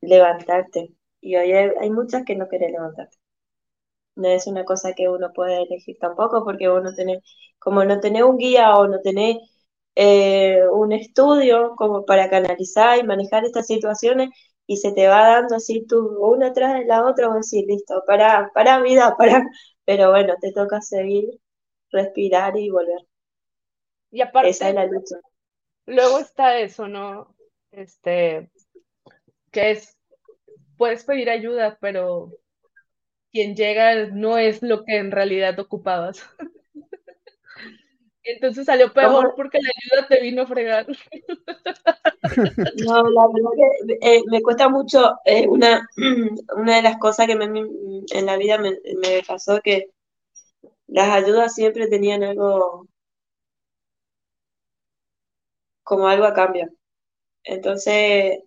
levantarte. 0.00 0.92
Y 1.20 1.36
hoy 1.36 1.52
hay, 1.52 1.90
muchas 1.90 2.24
que 2.24 2.36
no 2.36 2.48
quieren 2.48 2.72
levantarte. 2.72 3.16
No 4.16 4.28
es 4.28 4.46
una 4.46 4.64
cosa 4.64 4.92
que 4.94 5.08
uno 5.08 5.32
puede 5.32 5.62
elegir 5.62 5.96
tampoco, 5.98 6.44
porque 6.44 6.68
uno 6.68 6.92
tiene, 6.94 7.22
como 7.58 7.84
no 7.84 8.00
tenés 8.00 8.22
un 8.24 8.36
guía 8.38 8.76
o 8.76 8.86
no 8.88 9.00
tenés 9.00 9.38
eh, 9.94 10.62
un 10.72 10.92
estudio 10.92 11.74
como 11.76 12.04
para 12.04 12.30
canalizar 12.30 12.98
y 12.98 13.02
manejar 13.04 13.44
estas 13.44 13.66
situaciones, 13.66 14.30
y 14.66 14.76
se 14.76 14.92
te 14.92 15.08
va 15.08 15.26
dando 15.26 15.56
así 15.56 15.84
tú 15.86 15.98
una 16.20 16.52
tras 16.52 16.74
de 16.78 16.86
la 16.86 17.04
otra, 17.04 17.28
vos 17.28 17.50
decís, 17.50 17.66
listo, 17.66 18.04
para, 18.06 18.50
para 18.54 18.80
vida, 18.80 19.16
para, 19.16 19.44
pero 19.84 20.10
bueno, 20.10 20.34
te 20.40 20.52
toca 20.52 20.80
seguir, 20.80 21.28
respirar 21.90 22.56
y 22.56 22.70
volver. 22.70 23.00
Y 24.12 24.20
aparte, 24.20 24.50
Esa 24.50 24.68
es 24.68 24.74
la 24.74 24.86
lucha. 24.86 25.16
Luego 25.86 26.18
está 26.20 26.58
eso, 26.58 26.86
¿no? 26.86 27.34
Este, 27.72 28.50
que 29.50 29.72
es, 29.72 29.96
puedes 30.80 31.04
pedir 31.04 31.28
ayuda, 31.28 31.76
pero 31.78 32.32
quien 33.30 33.54
llega 33.54 34.06
no 34.06 34.38
es 34.38 34.62
lo 34.62 34.82
que 34.82 34.96
en 34.96 35.10
realidad 35.10 35.58
ocupabas. 35.58 36.26
Entonces 38.24 38.64
salió 38.64 38.90
peor 38.90 39.34
porque 39.36 39.58
la 39.60 39.68
ayuda 39.68 40.08
te 40.08 40.22
vino 40.22 40.40
a 40.40 40.46
fregar. 40.46 40.86
No, 42.86 43.02
la 43.10 43.26
verdad 43.28 43.50
que 43.56 43.98
eh, 44.00 44.22
me 44.30 44.40
cuesta 44.40 44.70
mucho. 44.70 45.16
Eh, 45.26 45.46
una, 45.46 45.86
una 46.56 46.76
de 46.76 46.82
las 46.82 46.96
cosas 46.96 47.26
que 47.26 47.32
en 47.32 48.26
la 48.26 48.36
vida 48.38 48.56
me, 48.56 48.70
me 49.02 49.22
pasó 49.26 49.60
que 49.62 49.90
las 50.86 51.10
ayudas 51.10 51.54
siempre 51.54 51.88
tenían 51.88 52.22
algo 52.22 52.86
como 55.82 56.08
algo 56.08 56.24
a 56.24 56.32
cambio. 56.32 56.70
Entonces, 57.44 58.40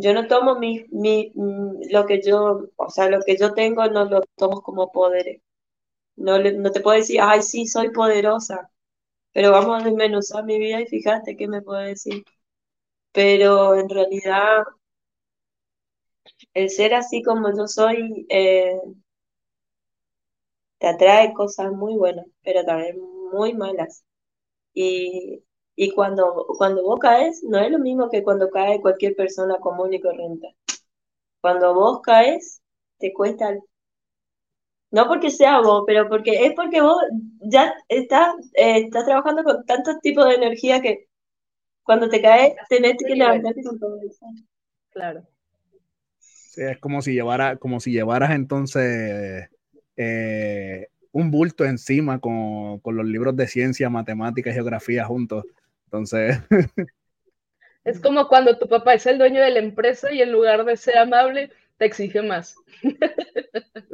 yo 0.00 0.12
no 0.14 0.26
tomo 0.28 0.56
mi, 0.58 0.84
mi, 0.90 1.32
lo 1.90 2.06
que 2.06 2.20
yo, 2.22 2.68
o 2.76 2.90
sea, 2.90 3.08
lo 3.10 3.20
que 3.22 3.36
yo 3.36 3.54
tengo 3.54 3.86
no 3.88 4.04
lo 4.06 4.22
tomo 4.36 4.62
como 4.62 4.92
poderes. 4.92 5.42
No, 6.16 6.38
no 6.40 6.72
te 6.72 6.80
puedo 6.80 6.98
decir, 6.98 7.20
ay, 7.22 7.42
sí, 7.42 7.66
soy 7.66 7.90
poderosa, 7.92 8.70
pero 9.32 9.52
vamos 9.52 9.82
a 9.82 9.86
desmenuzar 9.86 10.44
mi 10.44 10.58
vida 10.58 10.80
y 10.82 10.86
fíjate 10.86 11.36
qué 11.36 11.48
me 11.48 11.62
puede 11.62 11.88
decir. 11.90 12.24
Pero 13.12 13.76
en 13.76 13.88
realidad, 13.90 14.64
el 16.54 16.68
ser 16.70 16.92
así 16.94 17.22
como 17.22 17.48
yo 17.56 17.66
soy, 17.66 18.26
eh, 18.28 18.76
te 20.78 20.86
atrae 20.88 21.32
cosas 21.34 21.72
muy 21.72 21.96
buenas, 21.96 22.26
pero 22.42 22.64
también 22.64 22.96
muy 23.32 23.54
malas. 23.54 24.04
Y, 24.74 25.42
y 25.80 25.92
cuando, 25.92 26.44
cuando 26.58 26.82
vos 26.82 26.98
caes, 26.98 27.44
no 27.44 27.56
es 27.60 27.70
lo 27.70 27.78
mismo 27.78 28.10
que 28.10 28.24
cuando 28.24 28.50
cae 28.50 28.80
cualquier 28.80 29.14
persona 29.14 29.58
común 29.58 29.94
y 29.94 30.00
corriente. 30.00 30.56
Cuando 31.40 31.72
vos 31.72 32.00
caes, 32.02 32.60
te 32.98 33.12
cuesta, 33.12 33.56
no 34.90 35.06
porque 35.06 35.30
sea 35.30 35.60
vos, 35.60 35.84
pero 35.86 36.08
porque 36.08 36.46
es 36.46 36.54
porque 36.54 36.80
vos 36.80 37.00
ya 37.42 37.72
estás, 37.88 38.34
eh, 38.54 38.86
estás 38.86 39.04
trabajando 39.04 39.44
con 39.44 39.64
tantos 39.66 40.00
tipos 40.00 40.26
de 40.26 40.34
energía 40.34 40.82
que 40.82 41.06
cuando 41.84 42.08
te 42.08 42.20
caes 42.20 42.54
tenés 42.68 42.96
que 42.98 43.14
levantarte 43.14 43.62
con 43.62 43.78
todo 43.78 44.00
eso. 44.02 44.26
Claro. 44.90 45.22
Sí, 46.18 46.62
es 46.62 46.78
como 46.80 47.02
si 47.02 47.12
llevara, 47.12 47.56
como 47.56 47.78
si 47.78 47.92
llevaras 47.92 48.32
entonces 48.32 49.48
eh, 49.96 50.88
un 51.12 51.30
bulto 51.30 51.64
encima 51.64 52.18
con, 52.18 52.80
los 52.84 53.06
libros 53.06 53.36
de 53.36 53.46
ciencia, 53.46 53.88
matemática 53.90 54.50
y 54.50 54.54
geografía 54.54 55.04
juntos. 55.04 55.44
Entonces. 55.88 56.36
Es 57.84 58.00
como 58.00 58.28
cuando 58.28 58.58
tu 58.58 58.68
papá 58.68 58.94
es 58.94 59.06
el 59.06 59.16
dueño 59.16 59.40
de 59.40 59.50
la 59.50 59.60
empresa 59.60 60.12
y 60.12 60.20
en 60.20 60.30
lugar 60.30 60.62
de 60.66 60.76
ser 60.76 60.98
amable, 60.98 61.50
te 61.78 61.86
exige 61.86 62.20
más. 62.20 62.54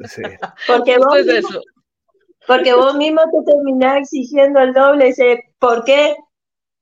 Sí. 0.06 0.22
Porque 0.66 0.98
vos, 0.98 1.24
mismo, 1.24 1.60
porque 2.46 2.74
vos 2.74 2.96
mismo 2.96 3.20
te 3.22 3.52
terminás 3.52 3.98
exigiendo 3.98 4.58
el 4.58 4.72
doble. 4.72 5.06
Dice, 5.06 5.44
¿por 5.60 5.84
qué? 5.84 6.16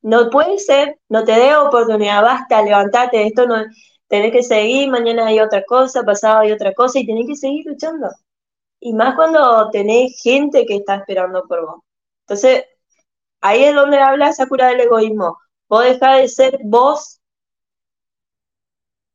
No 0.01 0.31
puede 0.31 0.59
ser, 0.59 0.99
no 1.11 1.23
te 1.25 1.33
dé 1.33 1.55
oportunidad, 1.55 2.23
basta, 2.23 2.63
levantate, 2.63 3.27
esto 3.27 3.47
no, 3.47 3.63
tenés 4.09 4.33
que 4.33 4.43
seguir, 4.43 4.89
mañana 4.89 5.27
hay 5.27 5.39
otra 5.39 5.63
cosa, 5.65 6.03
pasado 6.03 6.41
hay 6.41 6.53
otra 6.53 6.73
cosa 6.73 6.99
y 6.99 7.07
tenés 7.07 7.27
que 7.27 7.37
seguir 7.37 7.67
luchando. 7.67 8.09
Y 8.81 8.95
más 8.95 9.15
cuando 9.15 9.71
tenés 9.71 10.21
gente 10.23 10.65
que 10.65 10.77
está 10.77 10.97
esperando 10.97 11.47
por 11.47 11.65
vos. 11.67 11.81
Entonces, 12.23 12.65
ahí 13.43 13.65
es 13.65 13.75
donde 13.75 13.99
habla 14.01 14.31
esa 14.31 14.47
cura 14.49 14.69
del 14.69 14.81
egoísmo. 14.81 15.39
Vos 15.69 15.85
dejás 15.85 16.19
de 16.23 16.29
ser 16.29 16.59
vos 16.65 17.21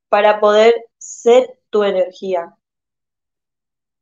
para 0.09 0.39
poder 0.39 0.75
ser 0.97 1.59
tu 1.69 1.83
energía. 1.83 2.55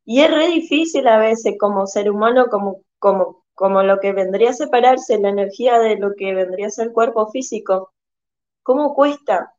Y 0.06 0.20
es 0.22 0.30
re 0.30 0.46
difícil 0.48 1.06
a 1.08 1.18
veces 1.18 1.56
como 1.58 1.86
ser 1.86 2.10
humano, 2.10 2.46
como, 2.50 2.82
como, 2.98 3.44
como 3.54 3.82
lo 3.82 3.98
que 4.00 4.12
vendría 4.12 4.50
a 4.50 4.54
separarse 4.54 5.18
la 5.18 5.30
energía 5.30 5.78
de 5.78 5.96
lo 5.96 6.14
que 6.14 6.34
vendría 6.34 6.68
a 6.68 6.70
ser 6.70 6.92
cuerpo 6.92 7.28
físico. 7.30 7.92
¿Cómo 8.62 8.94
cuesta? 8.94 9.54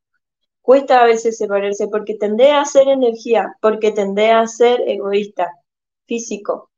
Cuesta 0.61 1.02
a 1.02 1.06
veces 1.06 1.38
separarse 1.38 1.88
porque 1.89 2.15
tendé 2.15 2.52
a 2.52 2.65
ser 2.65 2.89
energía, 2.89 3.57
porque 3.61 3.91
tendé 3.91 4.31
a 4.31 4.48
ser 4.48 4.81
egoísta, 4.88 5.52
físico, 6.07 6.72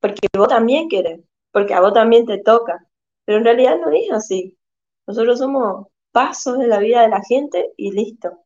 porque 0.00 0.28
vos 0.36 0.48
también 0.48 0.88
querés, 0.88 1.20
porque 1.52 1.74
a 1.74 1.80
vos 1.80 1.94
también 1.94 2.26
te 2.26 2.38
toca. 2.38 2.86
Pero 3.24 3.38
en 3.38 3.44
realidad 3.44 3.78
no 3.78 3.90
es 3.90 4.10
así. 4.12 4.58
Nosotros 5.06 5.38
somos 5.38 5.88
pasos 6.12 6.58
de 6.58 6.66
la 6.68 6.78
vida 6.78 7.02
de 7.02 7.08
la 7.08 7.22
gente 7.22 7.72
y 7.76 7.92
listo. 7.92 8.44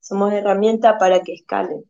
Somos 0.00 0.32
herramienta 0.32 0.98
para 0.98 1.20
que 1.22 1.34
escalen. 1.34 1.84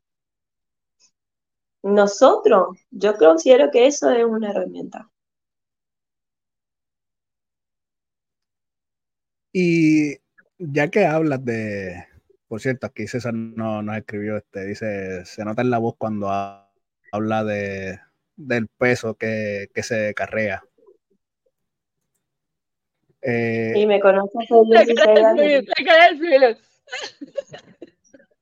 Nosotros, 1.83 2.79
yo 2.91 3.17
considero 3.17 3.71
que 3.71 3.87
eso 3.87 4.11
es 4.11 4.25
una 4.25 4.51
herramienta. 4.51 5.11
Y 9.53 10.17
ya 10.59 10.89
que 10.89 11.07
hablas 11.07 11.45
de, 11.45 12.05
por 12.49 12.61
cierto, 12.61 12.87
aquí 12.87 13.07
César 13.07 13.35
no 13.35 13.83
nos 13.83 13.97
escribió, 13.97 14.37
este, 14.37 14.65
dice, 14.67 15.25
se 15.25 15.45
nota 15.45 15.63
en 15.63 15.71
la 15.71 15.79
voz 15.79 15.95
cuando 15.99 16.29
habla 17.13 17.45
de, 17.45 18.01
del 18.37 18.69
peso 18.69 19.15
que, 19.17 19.69
se 19.83 20.15
carrea. 20.15 20.65
Eh, 23.27 23.73
y 23.75 23.87
me 23.87 24.01
conoces 24.01 24.35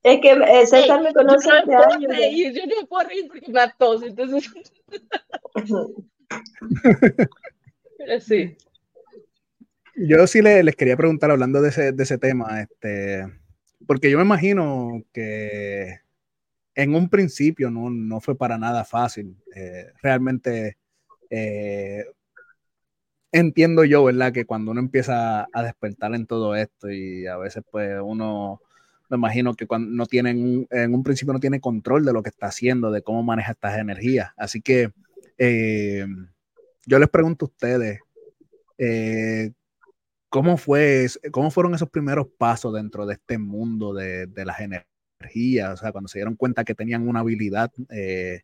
Es 0.02 0.20
que 0.20 0.32
eh, 0.32 0.66
César 0.66 1.00
me 1.00 1.12
conoce 1.12 1.50
hace 1.50 1.74
años. 1.74 2.12
yo 2.52 2.66
no 2.66 2.86
puedo 2.88 3.08
reír 3.08 3.28
porque 3.28 3.52
me 3.52 3.60
tos, 3.78 4.02
entonces. 4.02 4.50
sí. 8.26 8.56
Yo 9.94 10.26
sí 10.26 10.42
les, 10.42 10.74
quería 10.74 10.96
preguntar, 10.96 11.30
hablando 11.30 11.62
de 11.62 11.68
ese, 11.68 11.92
de 11.92 12.02
ese 12.02 12.18
tema, 12.18 12.62
este, 12.62 13.24
porque 13.86 14.10
yo 14.10 14.18
me 14.18 14.24
imagino 14.24 15.02
que 15.12 16.00
en 16.74 16.94
un 16.94 17.08
principio 17.08 17.70
no, 17.70 17.90
no 17.90 18.20
fue 18.20 18.36
para 18.36 18.58
nada 18.58 18.84
fácil. 18.84 19.36
Eh, 19.54 19.92
realmente 20.02 20.78
eh, 21.30 22.04
entiendo 23.32 23.84
yo, 23.84 24.04
¿verdad? 24.04 24.32
Que 24.32 24.44
cuando 24.44 24.70
uno 24.70 24.80
empieza 24.80 25.48
a 25.52 25.62
despertar 25.62 26.14
en 26.14 26.26
todo 26.26 26.54
esto 26.54 26.90
y 26.90 27.26
a 27.26 27.36
veces 27.36 27.62
pues 27.70 27.98
uno 28.02 28.60
me 29.12 29.16
imagino 29.16 29.54
que 29.54 29.66
cuando 29.66 29.90
no 29.90 30.06
tienen, 30.06 30.66
en 30.70 30.94
un 30.94 31.02
principio 31.02 31.34
no 31.34 31.40
tiene 31.40 31.60
control 31.60 32.04
de 32.04 32.14
lo 32.14 32.22
que 32.22 32.30
está 32.30 32.46
haciendo, 32.46 32.90
de 32.90 33.02
cómo 33.02 33.22
maneja 33.22 33.52
estas 33.52 33.78
energías. 33.78 34.30
Así 34.38 34.62
que 34.62 34.90
eh, 35.36 36.06
yo 36.86 36.98
les 36.98 37.10
pregunto 37.10 37.44
a 37.44 37.48
ustedes, 37.48 38.00
eh, 38.78 39.52
¿cómo, 40.30 40.56
fue, 40.56 41.08
¿cómo 41.30 41.50
fueron 41.50 41.74
esos 41.74 41.90
primeros 41.90 42.28
pasos 42.38 42.72
dentro 42.72 43.04
de 43.04 43.14
este 43.14 43.36
mundo 43.36 43.92
de, 43.92 44.26
las 44.44 44.60
energías? 44.60 44.86
energía, 45.20 45.72
o 45.72 45.76
sea, 45.76 45.92
cuando 45.92 46.08
se 46.08 46.18
dieron 46.18 46.34
cuenta 46.34 46.64
que 46.64 46.74
tenían 46.74 47.06
una 47.06 47.20
habilidad, 47.20 47.70
eh, 47.90 48.40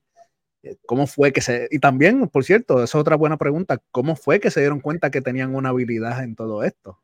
¿cómo 0.86 1.06
fue 1.06 1.32
que 1.32 1.40
se... 1.40 1.68
Y 1.70 1.78
también, 1.78 2.28
por 2.28 2.44
cierto, 2.44 2.76
esa 2.76 2.84
es 2.84 2.94
otra 2.94 3.16
buena 3.16 3.36
pregunta, 3.36 3.80
¿cómo 3.90 4.16
fue 4.16 4.40
que 4.40 4.50
se 4.50 4.60
dieron 4.60 4.80
cuenta 4.80 5.10
que 5.10 5.20
tenían 5.20 5.54
una 5.54 5.70
habilidad 5.70 6.22
en 6.22 6.36
todo 6.36 6.64
esto? 6.64 6.98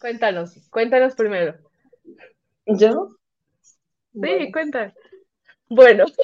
Cuéntanos, 0.00 0.56
cuéntanos 0.70 1.14
primero. 1.14 1.54
¿Yo? 2.66 3.08
Sí, 4.12 4.52
cuéntanos. 4.52 4.94
Bueno. 5.68 6.06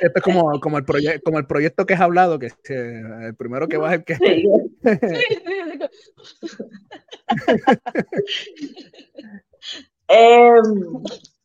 Esto 0.00 0.16
es 0.16 0.22
como, 0.22 0.58
como, 0.60 0.78
el 0.78 0.84
como 1.22 1.38
el 1.38 1.46
proyecto 1.46 1.86
que 1.86 1.94
has 1.94 2.00
hablado, 2.00 2.36
que, 2.38 2.50
el 2.64 3.34
primero 3.36 3.68
que 3.68 3.76
va 3.76 3.94
es 3.94 4.00
el 4.00 4.04
que... 4.04 4.16
Sí. 4.16 4.44
Em, 10.08 11.02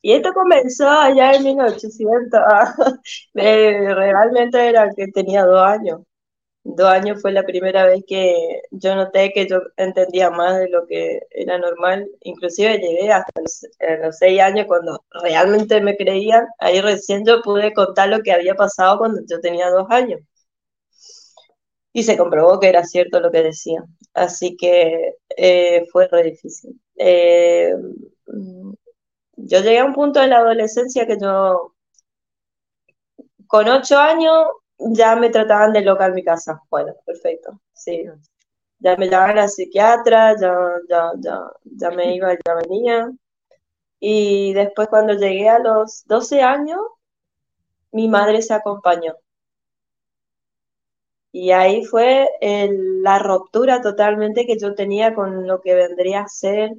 y 0.08 0.14
esto 0.14 0.34
comenzó 0.34 0.90
allá 0.90 1.34
en 1.34 1.44
1800. 1.44 2.40
realmente 3.34 4.70
era 4.70 4.90
que 4.96 5.08
tenía 5.10 5.46
dos 5.46 5.62
años 5.62 6.02
dos 6.76 6.88
años 6.90 7.22
fue 7.22 7.32
la 7.32 7.44
primera 7.44 7.86
vez 7.86 8.04
que 8.08 8.62
yo 8.72 8.96
noté 8.96 9.32
que 9.34 9.48
yo 9.48 9.62
entendía 9.78 10.30
más 10.30 10.60
de 10.60 10.70
lo 10.70 10.86
que 10.88 11.22
era 11.32 11.58
normal. 11.58 12.08
Inclusive 12.22 12.80
llegué 12.80 13.12
hasta 13.12 13.42
los, 13.42 14.18
seis 14.18 14.42
años 14.42 14.66
cuando 14.68 15.04
realmente 15.12 15.82
me 15.82 15.96
creían. 15.98 16.48
Ahí 16.60 16.82
recién 16.82 17.26
yo 17.26 17.42
pude 17.42 17.74
contar 17.74 18.10
lo 18.10 18.22
que 18.22 18.34
había 18.34 18.56
pasado 18.56 18.98
cuando 19.00 19.22
yo 19.30 19.40
tenía 19.42 19.70
dos 19.70 19.88
años. 19.90 20.22
Y 21.94 22.04
se 22.04 22.18
comprobó 22.18 22.60
que 22.60 22.70
era 22.70 22.84
cierto 22.84 23.20
lo 23.20 23.32
que 23.32 23.44
decía. 23.44 23.84
Así 24.14 24.56
que 24.58 25.16
eh, 25.36 25.86
fue 25.92 26.08
re 26.08 26.24
difícil. 26.24 26.80
Eh, 26.96 27.74
yo 29.38 29.62
llegué 29.62 29.80
a 29.80 29.86
un 29.86 29.94
punto 29.94 30.22
en 30.22 30.32
la 30.32 30.40
adolescencia 30.40 31.08
que 31.08 31.18
yo, 31.20 31.74
con 33.48 33.68
ocho 33.68 33.98
años, 33.98 34.48
ya 34.78 35.16
me 35.16 35.30
trataban 35.30 35.74
de 35.74 35.82
loca 35.82 36.06
en 36.08 36.14
mi 36.14 36.24
casa. 36.24 36.62
Bueno, 36.70 36.94
perfecto, 37.06 37.60
sí. 37.74 38.06
Ya 38.80 38.96
me 38.98 39.10
llamaban 39.10 39.40
a 39.40 39.48
psiquiatra, 39.48 40.36
ya, 40.40 40.56
ya, 40.90 41.12
ya, 41.20 41.40
ya 41.64 41.92
me 41.92 42.16
iba, 42.16 42.34
ya 42.34 42.56
venía. 42.56 43.12
Y 44.00 44.54
después 44.54 44.90
cuando 44.90 45.14
llegué 45.14 45.50
a 45.50 45.60
los 45.60 46.04
12 46.08 46.42
años, 46.44 46.80
mi 47.92 48.08
madre 48.08 48.42
se 48.42 48.54
acompañó. 48.54 49.14
Y 51.32 51.52
ahí 51.52 51.86
fue 51.86 52.28
la 52.42 53.20
ruptura 53.20 53.82
totalmente 53.82 54.46
que 54.46 54.58
yo 54.60 54.76
tenía 54.76 55.14
con 55.14 55.48
lo 55.48 55.62
que 55.62 55.74
vendría 55.74 56.22
a 56.22 56.28
ser. 56.28 56.72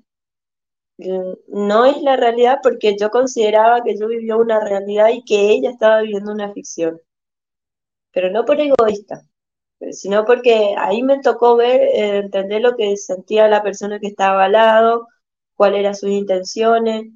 No 1.49 1.87
es 1.87 2.01
la 2.03 2.15
realidad 2.17 2.59
porque 2.63 2.95
yo 2.97 3.11
consideraba 3.11 3.83
que 3.83 3.97
yo 3.99 4.07
vivía 4.07 4.37
una 4.37 4.61
realidad 4.61 5.09
y 5.09 5.25
que 5.25 5.51
ella 5.51 5.71
estaba 5.71 6.03
viviendo 6.03 6.31
una 6.31 6.53
ficción 6.53 7.01
pero 8.13 8.31
no 8.31 8.45
por 8.45 8.61
egoísta, 8.61 9.23
sino 9.93 10.25
porque 10.25 10.75
ahí 10.79 11.03
me 11.03 11.21
tocó 11.21 11.57
ver, 11.57 11.81
eh, 11.83 12.19
entender 12.19 12.63
lo 12.63 12.77
que 12.77 12.97
sentía 12.97 13.49
la 13.49 13.63
persona 13.63 14.01
que 14.01 14.09
estaba 14.09 14.45
al 14.47 14.53
lado, 14.53 15.09
cuáles 15.57 15.81
eran 15.81 15.95
sus 15.97 16.11
intenciones, 16.11 17.07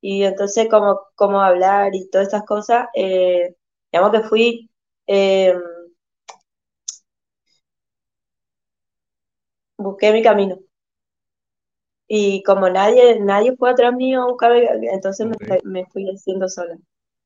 y 0.00 0.24
entonces 0.24 0.68
cómo, 0.70 1.00
cómo 1.16 1.40
hablar 1.42 1.94
y 1.94 2.08
todas 2.10 2.28
estas 2.28 2.44
cosas, 2.46 2.86
eh, 2.94 3.56
digamos 3.92 4.12
que 4.12 4.22
fui... 4.28 4.70
Em, 5.06 5.60
busqué 9.76 10.12
mi 10.12 10.22
camino. 10.22 10.58
Y 12.14 12.42
como 12.42 12.68
nadie, 12.68 13.18
nadie 13.20 13.56
fue 13.56 13.70
atrás 13.70 13.94
mío 13.94 14.22
a 14.22 14.26
buscar, 14.26 14.52
entonces 14.54 15.26
me, 15.26 15.60
me 15.64 15.86
fui 15.86 16.04
haciendo 16.10 16.46
sola. 16.46 16.76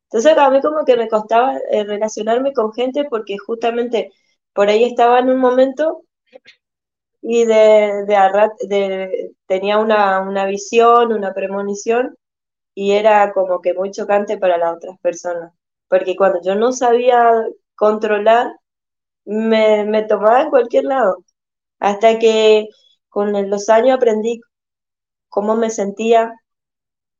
Entonces 0.04 0.38
a 0.38 0.50
mí 0.50 0.60
como 0.62 0.84
que 0.84 0.96
me 0.96 1.08
costaba 1.08 1.58
eh, 1.70 1.84
relacionarme 1.84 2.52
con 2.52 2.72
gente 2.72 3.04
porque 3.10 3.36
justamente 3.38 4.12
por 4.54 4.68
ahí 4.68 4.84
estaba 4.84 5.18
en 5.20 5.30
un 5.30 5.38
momento 5.40 6.02
y 7.22 7.44
de, 7.46 8.04
de, 8.68 9.30
tenía 9.46 9.78
una, 9.78 10.20
una, 10.20 10.46
visión, 10.46 11.12
una 11.12 11.34
premonición 11.34 12.16
y 12.74 12.92
era 12.92 13.32
como 13.32 13.60
que 13.60 13.74
muy 13.74 13.90
chocante 13.92 14.38
para 14.38 14.58
las 14.58 14.76
otras 14.76 14.98
personas. 15.00 15.52
Porque 15.88 16.16
cuando 16.16 16.40
yo 16.44 16.56
no 16.56 16.72
sabía 16.72 17.32
controlar, 17.76 18.52
me, 19.24 19.84
me 19.84 20.04
tomaba 20.04 20.42
en 20.42 20.50
cualquier 20.50 20.84
lado. 20.84 21.18
Hasta 21.80 22.18
que 22.18 22.68
con 23.08 23.50
los 23.50 23.68
años 23.70 23.96
aprendí 23.96 24.40
cómo 25.36 25.54
me 25.54 25.68
sentía, 25.68 26.32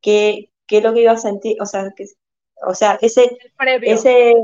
qué, 0.00 0.50
qué 0.66 0.78
es 0.78 0.82
lo 0.82 0.94
que 0.94 1.02
iba 1.02 1.12
a 1.12 1.18
sentir, 1.18 1.60
o 1.60 1.66
sea, 1.66 1.92
que, 1.94 2.06
o 2.66 2.74
sea, 2.74 2.98
ese, 3.02 3.36
ese 3.82 4.34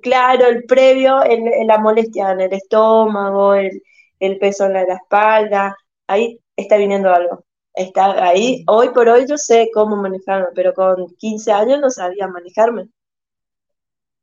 claro, 0.00 0.46
el 0.46 0.64
previo, 0.64 1.22
el, 1.22 1.66
la 1.66 1.76
molestia 1.76 2.30
en 2.32 2.40
el 2.40 2.54
estómago, 2.54 3.52
el, 3.52 3.82
peso 4.40 4.64
en 4.64 4.72
la, 4.72 4.82
espalda, 4.84 5.76
ahí 6.06 6.40
está 6.56 6.78
viniendo 6.78 7.10
algo. 7.10 7.44
Está 7.74 8.26
ahí, 8.26 8.64
hoy 8.68 8.88
por 8.90 9.06
hoy 9.10 9.26
yo 9.28 9.36
sé 9.36 9.68
cómo 9.74 9.96
manejarme, 9.96 10.46
pero 10.54 10.72
con 10.72 11.06
15 11.18 11.52
años 11.52 11.80
no 11.80 11.90
sabía 11.90 12.26
manejarme. 12.26 12.88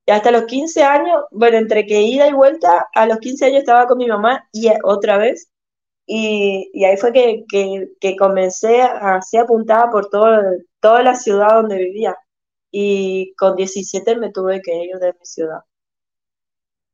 Y 0.08 0.12
hasta 0.12 0.32
los 0.32 0.46
15 0.46 0.84
años, 0.84 1.22
bueno, 1.30 1.58
entre 1.58 1.86
que 1.86 2.02
ida 2.02 2.28
y 2.28 2.34
vuelta, 2.34 2.88
a 2.96 3.06
los 3.06 3.20
15 3.20 3.46
años 3.46 3.60
estaba 3.60 3.86
con 3.86 4.00
mi 4.00 4.08
mamá 4.08 4.48
y 4.52 4.70
otra 4.84 5.18
vez. 5.18 5.51
Y, 6.14 6.84
ahí 6.84 6.98
fue 6.98 7.14
que, 7.14 7.46
que, 8.02 8.16
comencé 8.18 8.82
a 8.82 9.22
ser 9.22 9.42
apuntada 9.42 9.90
por 9.90 10.10
todo, 10.10 10.42
toda 10.82 11.04
la 11.04 11.16
ciudad 11.16 11.54
donde 11.54 11.78
vivía 11.78 12.18
y 12.70 13.34
con 13.36 13.56
17 13.56 14.18
me 14.18 14.30
tuve 14.32 14.62
que 14.62 14.76
ir 14.84 14.98
de 14.98 15.14
mi 15.14 15.26
ciudad. 15.26 15.62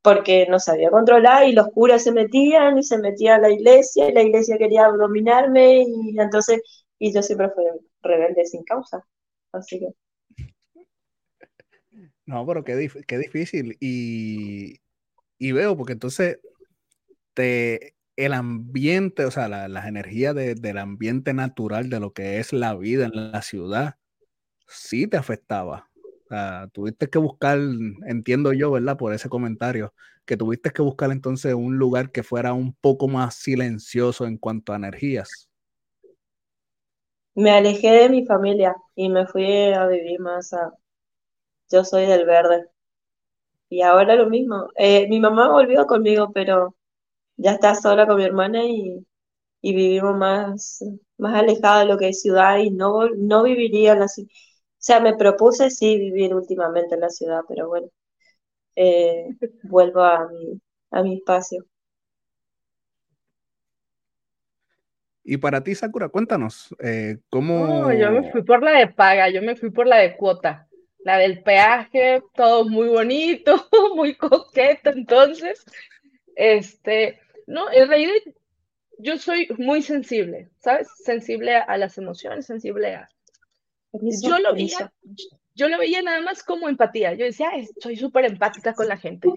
Porque 0.02 0.46
no 0.48 0.60
sabía 0.60 0.90
controlar 0.90 1.48
y 1.48 1.52
los 1.52 1.66
curas 1.70 2.04
se 2.04 2.12
metían 2.12 2.78
y 2.78 2.84
se 2.84 2.98
metía 2.98 3.36
a 3.36 3.40
la 3.40 3.50
iglesia 3.50 4.08
y 4.08 4.12
la 4.12 4.22
iglesia 4.22 4.56
quería 4.56 4.86
dominarme 4.88 5.82
y 5.82 6.18
entonces, 6.20 6.60
y 7.00 7.12
yo 7.12 7.20
siempre 7.20 7.50
fui 7.50 7.64
rebelde 8.02 8.44
sin 8.46 8.62
causa. 8.62 9.04
Así 9.52 9.80
que. 9.80 9.88
No, 12.24 12.46
pero 12.46 12.62
qué, 12.62 12.88
qué 13.06 13.18
difícil. 13.18 13.76
Y, 13.80 14.80
y, 15.38 15.52
veo, 15.52 15.76
porque 15.76 15.94
entonces 15.94 16.38
te, 17.34 17.97
el 18.18 18.32
ambiente, 18.32 19.24
o 19.24 19.30
sea, 19.30 19.48
las 19.48 19.86
energías 19.86 20.34
del 20.34 20.78
ambiente 20.78 21.32
natural 21.34 21.88
de 21.88 22.00
lo 22.00 22.12
que 22.12 22.40
es 22.40 22.52
la 22.52 22.74
vida 22.74 23.06
en 23.06 23.30
la 23.30 23.42
ciudad, 23.42 23.94
sí 24.66 25.06
te 25.06 25.16
afectaba. 25.16 25.88
tuviste 26.72 27.08
que 27.08 27.18
buscar, 27.18 27.60
entiendo 28.06 28.52
yo, 28.52 28.72
¿verdad? 28.72 28.96
Por 28.96 29.14
ese 29.14 29.28
comentario, 29.28 29.94
que 30.26 30.36
tuviste 30.36 30.72
que 30.72 30.82
buscar 30.82 31.12
entonces 31.12 31.54
un 31.54 31.78
lugar 31.78 32.10
que 32.10 32.24
fuera 32.24 32.52
un 32.54 32.74
poco 32.74 33.06
más 33.06 33.36
silencioso 33.36 34.26
en 34.26 34.36
cuanto 34.36 34.72
a 34.72 34.76
energías. 34.76 35.48
Me 37.36 37.52
alejé 37.52 37.92
de 37.92 38.08
mi 38.08 38.26
familia 38.26 38.74
y 38.96 39.10
me 39.10 39.28
fui 39.28 39.72
a 39.72 39.86
vivir 39.86 40.18
más 40.18 40.52
a... 40.52 40.72
Yo 41.70 41.84
soy 41.84 42.06
del 42.06 42.26
verde. 42.26 42.66
Y 43.68 43.82
ahora 43.82 44.16
lo 44.16 44.28
mismo. 44.28 44.70
Eh, 44.74 45.06
mi 45.08 45.20
mamá 45.20 45.52
volvió 45.52 45.86
conmigo, 45.86 46.32
pero 46.32 46.74
ya 47.38 47.52
está 47.52 47.74
sola 47.74 48.06
con 48.06 48.16
mi 48.18 48.24
hermana 48.24 48.64
y, 48.64 49.04
vivimos 49.62 50.16
más, 50.16 50.84
más 51.18 51.34
alejados 51.34 51.80
de 51.82 51.92
lo 51.92 51.98
que 51.98 52.10
es 52.10 52.22
ciudad 52.22 52.58
y 52.58 52.70
no, 52.70 53.08
no 53.10 53.42
viviría 53.44 53.92
en 53.94 54.00
la 54.00 54.08
ciudad 54.08 54.30
o 54.78 54.80
sea, 54.80 55.00
me 55.00 55.16
propuse 55.16 55.70
sí 55.70 55.98
vivir 55.98 56.32
últimamente 56.32 56.94
en 56.94 57.00
la 57.00 57.10
ciudad, 57.10 57.40
pero 57.48 57.66
bueno, 57.68 57.88
eh, 58.76 59.26
vuelvo 59.64 60.02
a 60.02 60.28
mi, 60.28 60.60
a 60.92 61.02
mi 61.02 61.16
espacio. 61.16 61.66
Y 65.24 65.36
para 65.36 65.62
ti, 65.62 65.74
Sakura, 65.74 66.08
cuéntanos, 66.08 66.74
eh, 66.78 67.18
¿cómo...? 67.28 67.66
No, 67.66 67.92
yo 67.92 68.12
me 68.12 68.30
fui 68.30 68.44
por 68.44 68.62
la 68.62 68.78
de 68.78 68.86
paga, 68.86 69.28
yo 69.30 69.42
me 69.42 69.56
fui 69.56 69.70
por 69.70 69.86
la 69.88 69.96
de 69.96 70.16
cuota, 70.16 70.68
la 71.00 71.18
del 71.18 71.42
peaje, 71.42 72.22
todo 72.34 72.66
muy 72.66 72.88
bonito, 72.88 73.56
muy 73.96 74.14
coqueto, 74.14 74.90
entonces, 74.90 75.64
este, 76.36 77.18
no, 77.48 77.70
en 77.72 77.88
realidad 77.88 78.12
yo 78.98 79.18
soy 79.18 79.48
muy 79.58 79.82
sensible, 79.82 80.50
¿sabes? 80.58 80.88
Sensible 81.04 81.56
a 81.56 81.76
las 81.76 81.98
emociones, 81.98 82.46
sensible 82.46 82.94
a, 82.94 83.08
yo 83.92 84.38
lo 84.38 84.54
veía, 84.54 84.92
yo 85.54 85.68
lo 85.68 85.78
veía 85.78 86.02
nada 86.02 86.20
más 86.20 86.42
como 86.42 86.68
empatía. 86.68 87.14
Yo 87.14 87.24
decía, 87.24 87.50
soy 87.80 87.96
súper 87.96 88.26
empática 88.26 88.74
con 88.74 88.88
la 88.88 88.96
gente, 88.96 89.28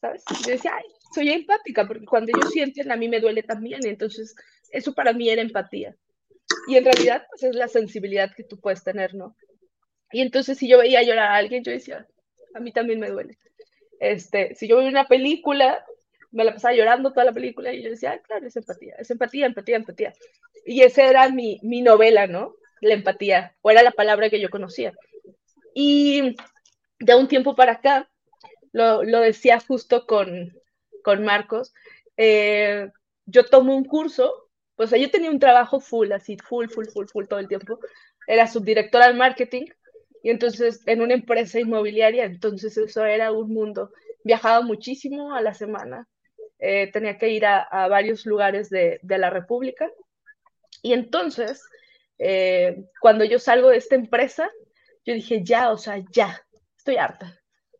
¿sabes? 0.00 0.24
Yo 0.44 0.52
decía, 0.52 0.72
soy 1.14 1.30
empática 1.30 1.86
porque 1.86 2.04
cuando 2.04 2.32
ellos 2.34 2.50
sienten 2.52 2.90
a 2.90 2.96
mí 2.96 3.08
me 3.08 3.20
duele 3.20 3.42
también, 3.42 3.86
entonces 3.86 4.34
eso 4.70 4.92
para 4.92 5.12
mí 5.12 5.28
era 5.28 5.42
empatía. 5.42 5.96
Y 6.68 6.76
en 6.76 6.84
realidad 6.84 7.26
pues, 7.30 7.44
es 7.44 7.54
la 7.54 7.68
sensibilidad 7.68 8.34
que 8.34 8.44
tú 8.44 8.58
puedes 8.58 8.82
tener, 8.82 9.14
¿no? 9.14 9.36
Y 10.12 10.20
entonces 10.20 10.58
si 10.58 10.68
yo 10.68 10.78
veía 10.78 11.02
llorar 11.02 11.30
a 11.30 11.36
alguien, 11.36 11.62
yo 11.64 11.72
decía, 11.72 12.06
a 12.54 12.60
mí 12.60 12.72
también 12.72 13.00
me 13.00 13.10
duele. 13.10 13.38
Este, 14.00 14.54
si 14.54 14.68
yo 14.68 14.76
veía 14.76 14.90
una 14.90 15.08
película, 15.08 15.84
me 16.36 16.44
la 16.44 16.52
pasaba 16.52 16.74
llorando 16.74 17.12
toda 17.12 17.24
la 17.24 17.32
película 17.32 17.72
y 17.72 17.82
yo 17.82 17.90
decía, 17.90 18.20
claro, 18.20 18.46
es 18.46 18.56
empatía, 18.56 18.94
es 18.98 19.10
empatía, 19.10 19.46
empatía, 19.46 19.76
empatía. 19.76 20.12
y 20.66 20.82
esa 20.82 21.04
era 21.04 21.28
mi, 21.30 21.58
mi 21.62 21.80
novela, 21.80 22.26
¿no? 22.26 22.54
La 22.82 22.94
empatía, 22.94 23.56
o 23.62 23.70
era 23.70 23.82
la 23.82 23.90
palabra 23.90 24.28
que 24.28 24.40
yo 24.40 24.50
conocía. 24.50 24.92
Y 25.74 26.36
de 26.98 27.14
un 27.14 27.26
tiempo 27.26 27.54
para 27.54 27.72
acá, 27.72 28.10
lo, 28.72 29.02
lo 29.02 29.20
decía 29.20 29.58
justo 29.60 30.06
con, 30.06 30.52
con 31.02 31.24
Marcos, 31.24 31.72
eh, 32.18 32.90
yo 33.24 33.46
tomo 33.46 33.74
un 33.74 33.84
curso, 33.84 34.50
pues 34.74 34.90
yo 34.90 35.10
tenía 35.10 35.30
un 35.30 35.38
trabajo 35.38 35.80
full, 35.80 36.12
así, 36.12 36.36
full, 36.36 36.68
full, 36.68 36.86
full, 36.86 37.06
full 37.06 37.26
todo 37.26 37.38
el 37.38 37.48
tiempo. 37.48 37.78
Era 38.26 38.46
subdirectora 38.46 39.08
de 39.08 39.14
marketing 39.14 39.66
y 40.22 40.30
entonces 40.30 40.82
en 40.86 41.00
una 41.00 41.14
empresa 41.14 41.58
inmobiliaria, 41.60 42.24
entonces 42.24 42.76
eso 42.76 43.04
era 43.06 43.32
un 43.32 43.54
mundo. 43.54 43.90
Viajaba 44.22 44.60
muchísimo 44.60 45.34
a 45.34 45.40
la 45.40 45.54
semana, 45.54 46.08
eh, 46.58 46.90
tenía 46.90 47.18
que 47.18 47.28
ir 47.28 47.44
a, 47.44 47.60
a 47.60 47.88
varios 47.88 48.24
lugares 48.26 48.70
de, 48.70 48.98
de, 49.02 49.18
la 49.18 49.30
República. 49.30 49.90
Y 50.82 50.92
entonces, 50.92 51.62
eh, 52.18 52.84
cuando 53.00 53.24
yo 53.24 53.38
salgo 53.38 53.68
de 53.68 53.76
esta 53.76 53.94
empresa, 53.94 54.50
yo 55.04 55.14
dije, 55.14 55.42
ya, 55.44 55.70
o 55.70 55.78
sea, 55.78 56.02
ya, 56.10 56.40
estoy 56.76 56.96
harta, 56.96 57.38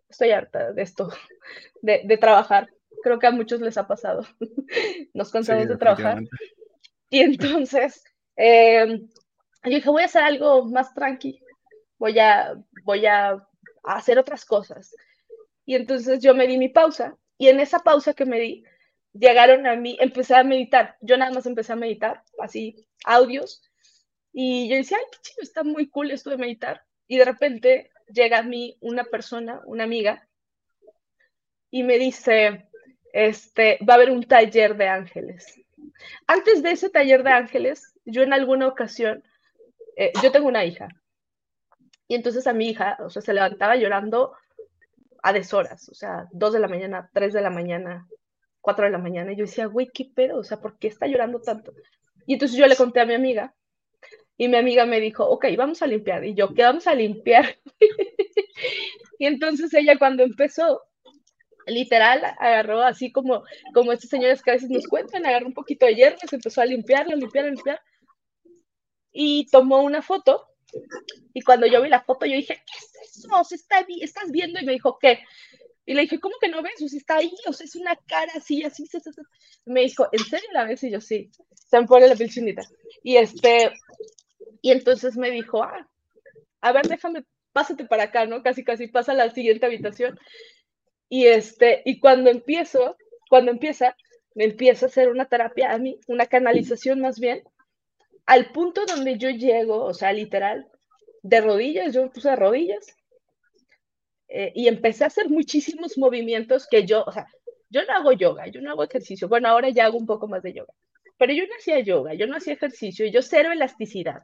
estoy 0.08 0.30
harta 0.30 0.72
de 0.72 0.82
esto, 0.82 1.08
de, 1.82 2.02
de 2.04 2.16
trabajar. 2.18 2.68
Creo 3.02 3.18
que 3.18 3.26
a 3.26 3.30
muchos 3.30 3.60
les 3.60 3.78
ha 3.78 3.86
pasado. 3.86 4.26
Nos 5.14 5.30
cansamos 5.30 5.64
sí, 5.64 5.68
de 5.68 5.76
trabajar. 5.76 6.22
Y 7.08 7.20
entonces, 7.20 8.02
eh, 8.36 9.00
yo 9.64 9.70
dije, 9.70 9.88
voy 9.88 10.02
a 10.02 10.06
hacer 10.06 10.22
algo 10.22 10.64
más 10.66 10.92
tranqui, 10.92 11.40
voy 11.98 12.18
a, 12.18 12.54
voy 12.84 13.06
a 13.06 13.46
hacer 13.84 14.18
otras 14.18 14.44
cosas. 14.44 14.94
Y 15.64 15.74
entonces 15.74 16.20
yo 16.20 16.34
me 16.34 16.46
di 16.46 16.58
mi 16.58 16.68
pausa 16.68 17.16
y 17.38 17.48
en 17.48 17.60
esa 17.60 17.80
pausa 17.80 18.14
que 18.14 18.24
me 18.24 18.38
di, 18.38 18.64
llegaron 19.12 19.66
a 19.66 19.76
mí, 19.76 19.96
empecé 20.00 20.34
a 20.34 20.44
meditar. 20.44 20.96
Yo 21.00 21.16
nada 21.16 21.32
más 21.32 21.46
empecé 21.46 21.72
a 21.72 21.76
meditar, 21.76 22.22
así, 22.40 22.86
audios. 23.04 23.62
Y 24.32 24.68
yo 24.68 24.76
decía, 24.76 24.98
ay, 24.98 25.04
qué 25.12 25.18
chido, 25.22 25.42
está 25.42 25.64
muy 25.64 25.88
cool 25.88 26.10
esto 26.10 26.30
de 26.30 26.36
meditar. 26.38 26.82
Y 27.06 27.18
de 27.18 27.24
repente 27.24 27.90
llega 28.08 28.38
a 28.38 28.42
mí 28.42 28.76
una 28.80 29.04
persona, 29.04 29.60
una 29.66 29.84
amiga, 29.84 30.28
y 31.70 31.82
me 31.82 31.98
dice, 31.98 32.68
este, 33.12 33.78
va 33.88 33.94
a 33.94 33.96
haber 33.96 34.10
un 34.10 34.22
taller 34.24 34.76
de 34.76 34.88
ángeles. 34.88 35.60
Antes 36.26 36.62
de 36.62 36.70
ese 36.72 36.90
taller 36.90 37.22
de 37.22 37.30
ángeles, 37.30 37.94
yo 38.04 38.22
en 38.22 38.32
alguna 38.32 38.68
ocasión, 38.68 39.24
eh, 39.96 40.12
yo 40.22 40.30
tengo 40.30 40.48
una 40.48 40.64
hija, 40.64 40.88
y 42.08 42.14
entonces 42.14 42.46
a 42.46 42.52
mi 42.52 42.68
hija, 42.68 42.96
o 43.00 43.10
sea, 43.10 43.22
se 43.22 43.34
levantaba 43.34 43.76
llorando 43.76 44.32
a 45.26 45.32
deshoras, 45.32 45.88
o 45.88 45.94
sea, 45.94 46.28
dos 46.30 46.52
de 46.52 46.60
la 46.60 46.68
mañana, 46.68 47.10
tres 47.12 47.32
de 47.32 47.40
la 47.40 47.50
mañana, 47.50 48.06
cuatro 48.60 48.84
de 48.84 48.92
la 48.92 48.98
mañana, 48.98 49.32
y 49.32 49.36
yo 49.36 49.44
decía, 49.44 49.66
güey, 49.66 49.88
¿qué 49.92 50.04
pedo? 50.04 50.38
O 50.38 50.44
sea, 50.44 50.60
¿por 50.60 50.78
qué 50.78 50.86
está 50.86 51.08
llorando 51.08 51.40
tanto? 51.40 51.72
Y 52.26 52.34
entonces 52.34 52.56
yo 52.56 52.64
le 52.68 52.76
conté 52.76 53.00
a 53.00 53.06
mi 53.06 53.14
amiga, 53.14 53.52
y 54.36 54.46
mi 54.46 54.56
amiga 54.56 54.86
me 54.86 55.00
dijo, 55.00 55.28
ok, 55.28 55.46
vamos 55.56 55.82
a 55.82 55.88
limpiar. 55.88 56.24
Y 56.24 56.34
yo, 56.34 56.54
¿qué 56.54 56.62
vamos 56.62 56.86
a 56.86 56.94
limpiar? 56.94 57.56
y 59.18 59.26
entonces 59.26 59.74
ella 59.74 59.98
cuando 59.98 60.22
empezó, 60.22 60.82
literal, 61.66 62.22
agarró 62.38 62.82
así 62.82 63.10
como, 63.10 63.42
como 63.74 63.90
estos 63.90 64.08
señores 64.08 64.44
que 64.44 64.52
a 64.52 64.54
veces 64.54 64.70
nos 64.70 64.86
cuentan, 64.86 65.26
agarró 65.26 65.46
un 65.46 65.54
poquito 65.54 65.86
de 65.86 65.96
hierro, 65.96 66.18
se 66.18 66.36
empezó 66.36 66.60
a 66.60 66.66
limpiar, 66.66 67.10
a 67.10 67.16
limpiar, 67.16 67.46
limpiar. 67.46 67.80
Y 69.10 69.48
tomó 69.50 69.82
una 69.82 70.02
foto. 70.02 70.46
Y 71.34 71.42
cuando 71.42 71.66
yo 71.66 71.82
vi 71.82 71.88
la 71.88 72.02
foto, 72.02 72.26
yo 72.26 72.34
dije, 72.36 72.54
¿qué 72.54 72.78
es 72.78 73.18
eso? 73.18 73.44
¿Se 73.44 73.54
está, 73.56 73.84
¿Estás 74.00 74.30
viendo? 74.30 74.60
Y 74.60 74.64
me 74.64 74.72
dijo, 74.72 74.98
¿qué? 75.00 75.20
Y 75.84 75.94
le 75.94 76.02
dije, 76.02 76.18
¿cómo 76.18 76.34
que 76.40 76.48
no 76.48 76.62
ves? 76.62 76.82
O 76.82 76.88
sea, 76.88 76.98
está 76.98 77.16
ahí, 77.16 77.32
o 77.46 77.52
sea, 77.52 77.64
es 77.64 77.76
una 77.76 77.94
cara 78.08 78.32
así, 78.34 78.64
así, 78.64 78.84
así, 78.84 78.98
así. 78.98 79.20
Me 79.64 79.82
dijo, 79.82 80.08
¿en 80.10 80.24
serio 80.24 80.48
la 80.52 80.64
ves? 80.64 80.82
Y 80.82 80.90
yo, 80.90 81.00
sí. 81.00 81.30
Se 81.54 81.80
me 81.80 81.86
pone 81.86 82.08
la 82.08 82.16
piel 82.16 82.30
Y 83.02 83.16
este, 83.16 83.72
y 84.62 84.72
entonces 84.72 85.16
me 85.16 85.30
dijo, 85.30 85.62
ah, 85.62 85.88
a 86.60 86.72
ver, 86.72 86.86
déjame, 86.88 87.24
pásate 87.52 87.84
para 87.84 88.04
acá, 88.04 88.26
¿no? 88.26 88.42
Casi, 88.42 88.64
casi 88.64 88.88
pasa 88.88 89.12
a 89.12 89.14
la 89.14 89.30
siguiente 89.30 89.66
habitación. 89.66 90.18
Y 91.08 91.26
este, 91.26 91.82
y 91.84 92.00
cuando 92.00 92.30
empiezo, 92.30 92.96
cuando 93.30 93.52
empieza, 93.52 93.96
me 94.34 94.44
empieza 94.44 94.86
a 94.86 94.88
hacer 94.88 95.08
una 95.08 95.26
terapia 95.26 95.72
a 95.72 95.78
mí, 95.78 96.00
una 96.08 96.26
canalización 96.26 97.00
más 97.00 97.20
bien, 97.20 97.42
al 98.26 98.50
punto 98.52 98.84
donde 98.86 99.18
yo 99.18 99.30
llego, 99.30 99.84
o 99.84 99.94
sea, 99.94 100.12
literal, 100.12 100.68
de 101.22 101.40
rodillas, 101.40 101.94
yo 101.94 102.02
me 102.02 102.10
puse 102.10 102.30
de 102.30 102.36
rodillas, 102.36 102.96
eh, 104.28 104.52
y 104.54 104.68
empecé 104.68 105.04
a 105.04 105.06
hacer 105.06 105.28
muchísimos 105.28 105.96
movimientos 105.96 106.66
que 106.68 106.84
yo, 106.84 107.04
o 107.04 107.12
sea, 107.12 107.26
yo 107.70 107.84
no 107.84 107.92
hago 107.92 108.12
yoga, 108.12 108.48
yo 108.48 108.60
no 108.60 108.70
hago 108.70 108.84
ejercicio, 108.84 109.28
bueno, 109.28 109.48
ahora 109.48 109.70
ya 109.70 109.86
hago 109.86 109.98
un 109.98 110.06
poco 110.06 110.26
más 110.26 110.42
de 110.42 110.52
yoga, 110.52 110.72
pero 111.16 111.32
yo 111.32 111.44
no 111.46 111.54
hacía 111.58 111.80
yoga, 111.80 112.14
yo 112.14 112.26
no 112.26 112.36
hacía 112.36 112.54
ejercicio, 112.54 113.06
yo 113.06 113.22
cero 113.22 113.52
elasticidad. 113.52 114.22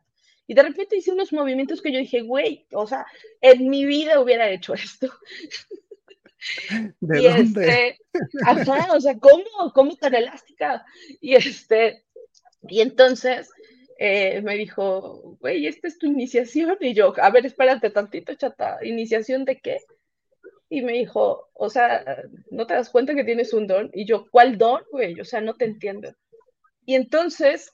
Y 0.48 0.54
de 0.54 0.62
repente 0.64 0.96
hice 0.96 1.12
unos 1.12 1.32
movimientos 1.32 1.80
que 1.80 1.92
yo 1.92 2.00
dije, 2.00 2.22
güey, 2.22 2.66
o 2.72 2.86
sea, 2.86 3.06
en 3.40 3.70
mi 3.70 3.84
vida 3.84 4.20
hubiera 4.20 4.50
hecho 4.50 4.74
esto. 4.74 5.08
¿De 7.00 7.20
y 7.20 7.24
dónde? 7.24 7.88
Este, 7.88 7.98
ajá, 8.44 8.92
o 8.92 9.00
sea, 9.00 9.16
¿cómo, 9.18 9.72
cómo 9.72 9.94
tan 9.94 10.14
elástica? 10.14 10.84
Y 11.20 11.36
este, 11.36 12.04
y 12.68 12.80
entonces 12.80 13.48
eh, 14.04 14.42
me 14.42 14.56
dijo, 14.56 15.36
güey, 15.38 15.68
esta 15.68 15.86
es 15.86 15.96
tu 15.96 16.06
iniciación. 16.06 16.76
Y 16.80 16.92
yo, 16.92 17.14
a 17.22 17.30
ver, 17.30 17.46
espérate 17.46 17.88
tantito, 17.88 18.34
chata, 18.34 18.80
¿iniciación 18.82 19.44
de 19.44 19.60
qué? 19.60 19.78
Y 20.68 20.82
me 20.82 20.94
dijo, 20.94 21.50
o 21.54 21.70
sea, 21.70 22.04
¿no 22.50 22.66
te 22.66 22.74
das 22.74 22.90
cuenta 22.90 23.14
que 23.14 23.22
tienes 23.22 23.54
un 23.54 23.68
don? 23.68 23.92
Y 23.94 24.04
yo, 24.04 24.26
¿cuál 24.28 24.58
don, 24.58 24.82
güey? 24.90 25.20
O 25.20 25.24
sea, 25.24 25.40
no 25.40 25.54
te 25.54 25.66
entiendo. 25.66 26.12
Y 26.84 26.96
entonces, 26.96 27.72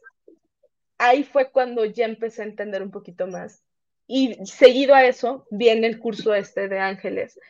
ahí 0.99 1.25
fue 1.25 1.51
cuando 1.51 1.87
ya 1.87 2.05
empecé 2.05 2.43
a 2.43 2.47
entender 2.47 2.83
un 2.83 2.91
poquito 2.91 3.27
más. 3.27 3.63
Y 4.07 4.37
seguido 4.45 4.95
a 4.95 5.07
eso, 5.07 5.47
viene 5.51 5.87
el 5.87 5.99
curso 5.99 6.35
este 6.35 6.69
de 6.69 6.79
ángeles. 6.79 7.41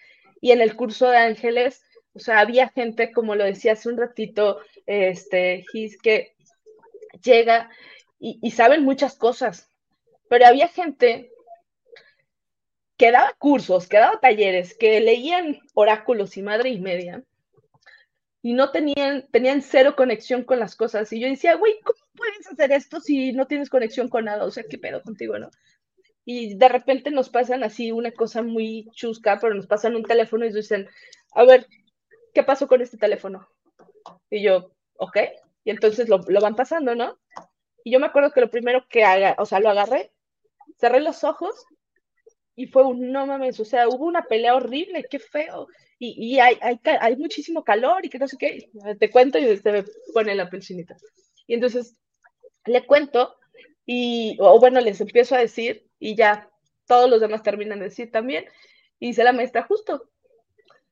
Y 0.40 0.52
en 0.52 0.60
el 0.60 0.76
curso 0.76 1.10
de 1.10 1.16
ángeles, 1.16 1.82
o 2.12 2.20
sea, 2.20 2.38
había 2.38 2.68
gente, 2.68 3.10
como 3.10 3.34
lo 3.34 3.42
decía 3.42 3.72
hace 3.72 3.88
un 3.88 3.96
ratito, 3.96 4.60
este, 4.86 5.64
Gis, 5.72 6.00
que 6.00 6.36
llega 7.24 7.70
y, 8.20 8.50
saben 8.50 8.84
muchas 8.84 9.16
cosas, 9.16 9.70
pero 10.28 10.46
había 10.46 10.68
gente 10.68 11.30
que 12.96 13.12
daba 13.12 13.32
cursos, 13.38 13.86
que 13.86 13.98
daba 13.98 14.20
talleres, 14.20 14.76
que 14.76 15.00
leían 15.00 15.60
oráculos 15.74 16.36
y 16.36 16.42
madre 16.42 16.70
y 16.70 16.80
media, 16.80 17.22
y 18.42 18.54
no 18.54 18.70
tenían, 18.70 19.28
tenían 19.30 19.62
cero 19.62 19.94
conexión 19.96 20.42
con 20.44 20.58
las 20.58 20.74
cosas. 20.74 21.12
Y 21.12 21.20
yo 21.20 21.28
decía, 21.28 21.54
güey, 21.54 21.74
¿cómo 21.84 21.98
puedes 22.14 22.46
hacer 22.46 22.72
esto 22.72 23.00
si 23.00 23.32
no 23.32 23.46
tienes 23.46 23.70
conexión 23.70 24.08
con 24.08 24.24
nada? 24.24 24.44
O 24.44 24.50
sea, 24.50 24.64
¿qué 24.68 24.78
pedo 24.78 25.02
contigo, 25.02 25.38
no? 25.38 25.50
Y 26.24 26.54
de 26.54 26.68
repente 26.68 27.10
nos 27.10 27.30
pasan 27.30 27.64
así 27.64 27.90
una 27.90 28.10
cosa 28.12 28.42
muy 28.42 28.88
chusca, 28.92 29.38
pero 29.40 29.54
nos 29.54 29.66
pasan 29.66 29.96
un 29.96 30.02
teléfono 30.02 30.44
y 30.44 30.52
dicen, 30.52 30.88
a 31.32 31.44
ver, 31.44 31.66
¿qué 32.34 32.42
pasó 32.42 32.68
con 32.68 32.82
este 32.82 32.96
teléfono? 32.96 33.48
Y 34.30 34.42
yo, 34.42 34.72
ok. 34.98 35.16
Y 35.64 35.70
entonces 35.70 36.08
lo, 36.08 36.18
lo 36.28 36.40
van 36.40 36.54
pasando, 36.54 36.94
¿no? 36.94 37.18
Y 37.84 37.92
yo 37.92 38.00
me 38.00 38.06
acuerdo 38.06 38.32
que 38.32 38.40
lo 38.40 38.50
primero 38.50 38.86
que 38.88 39.04
haga, 39.04 39.34
o 39.38 39.46
sea, 39.46 39.60
lo 39.60 39.70
agarré, 39.70 40.12
cerré 40.78 41.00
los 41.00 41.24
ojos 41.24 41.54
y 42.54 42.66
fue 42.66 42.84
un 42.84 43.12
no 43.12 43.26
mames, 43.26 43.60
o 43.60 43.64
sea, 43.64 43.88
hubo 43.88 44.04
una 44.04 44.22
pelea 44.22 44.54
horrible, 44.54 45.06
qué 45.08 45.18
feo 45.18 45.68
y, 45.98 46.34
y 46.34 46.40
hay, 46.40 46.56
hay, 46.60 46.80
hay, 47.00 47.16
muchísimo 47.16 47.64
calor 47.64 48.04
y 48.04 48.08
que 48.08 48.18
no 48.18 48.28
sé 48.28 48.36
qué, 48.38 48.70
te 48.98 49.10
cuento 49.10 49.38
y 49.38 49.56
se 49.56 49.72
me 49.72 49.84
pone 50.12 50.34
la 50.34 50.48
pelchinita. 50.48 50.96
Y 51.46 51.54
entonces 51.54 51.96
le 52.66 52.86
cuento 52.86 53.36
y, 53.84 54.36
o 54.40 54.60
bueno, 54.60 54.80
les 54.80 55.00
empiezo 55.00 55.34
a 55.34 55.40
decir 55.40 55.88
y 55.98 56.14
ya 56.14 56.48
todos 56.86 57.10
los 57.10 57.20
demás 57.20 57.42
terminan 57.42 57.80
de 57.80 57.86
decir 57.86 58.12
también. 58.12 58.44
Y 59.00 59.08
dice 59.08 59.24
la 59.24 59.32
maestra, 59.32 59.64
justo, 59.64 60.08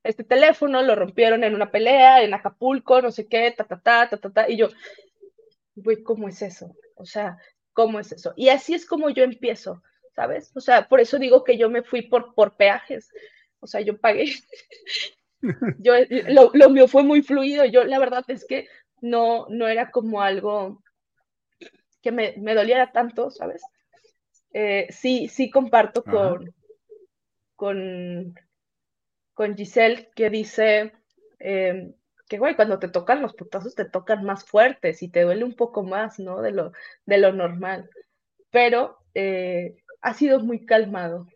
este 0.02 0.24
teléfono 0.24 0.82
lo 0.82 0.96
rompieron 0.96 1.44
en 1.44 1.54
una 1.54 1.70
pelea 1.70 2.22
en 2.22 2.34
Acapulco, 2.34 3.00
no 3.00 3.10
sé 3.10 3.26
qué, 3.28 3.52
ta, 3.56 3.64
ta, 3.64 3.80
ta, 3.80 4.08
ta, 4.08 4.16
ta, 4.16 4.30
ta. 4.30 4.50
Y 4.50 4.56
yo, 4.56 4.68
güey, 5.77 6.03
¿cómo 6.03 6.28
es 6.28 6.43
eso? 6.43 6.74
O 6.97 7.07
sea, 7.07 7.39
¿cómo 7.73 8.01
es 8.01 8.12
eso? 8.12 8.32
Y 8.36 8.48
así 8.48 8.74
es 8.74 8.86
como 8.86 9.11
yo 9.11 9.23
empiezo, 9.23 9.82
¿sabes? 10.15 10.51
O 10.57 10.61
sea, 10.61 10.89
por 10.89 11.01
eso 11.01 11.19
digo 11.19 11.44
que 11.44 11.57
yo 11.59 11.70
me 11.70 11.82
fui 11.82 12.03
por, 12.03 12.35
por 12.35 12.57
peajes. 12.57 13.11
O 13.61 13.66
sea, 13.66 13.81
yo 13.82 13.98
pagué. 13.98 14.32
yo, 15.78 15.94
lo, 16.28 16.51
lo, 16.55 16.70
mío 16.70 16.89
fue 16.89 17.03
muy 17.03 17.23
fluido. 17.23 17.65
Yo, 17.65 17.85
la 17.85 17.98
verdad 17.98 18.24
es 18.28 18.44
que 18.47 18.69
no, 19.01 19.47
no 19.48 19.69
era 19.69 19.90
como 19.90 20.23
algo 20.23 20.82
que 22.03 22.12
me, 22.12 22.35
me 22.39 22.55
doliera 22.55 22.93
tanto, 22.93 23.31
¿sabes? 23.31 23.62
Eh, 24.53 24.86
sí, 24.90 25.28
sí 25.28 25.51
comparto 25.51 26.03
con, 26.03 26.55
con, 27.55 28.35
con 29.35 29.57
Giselle 29.57 30.09
que 30.15 30.31
dice 30.31 30.93
eh, 31.39 31.93
que, 32.28 32.39
güey, 32.39 32.57
cuando 32.57 32.78
te 32.78 32.89
tocan 32.89 33.23
los 33.23 33.35
putazos 33.35 33.74
te 33.74 33.85
tocan 33.85 34.24
más 34.24 34.44
fuertes 34.44 35.03
y 35.03 35.09
te 35.09 35.23
duele 35.23 35.44
un 35.44 35.55
poco 35.55 35.82
más, 35.82 36.19
¿no? 36.19 36.43
De 36.43 36.53
lo, 36.53 36.73
de 37.05 37.19
lo 37.19 37.32
normal. 37.32 37.90
Pero 38.51 38.98
eh, 39.15 39.77
ha 40.01 40.15
sido 40.15 40.40
muy 40.40 40.66
calmado. 40.66 41.27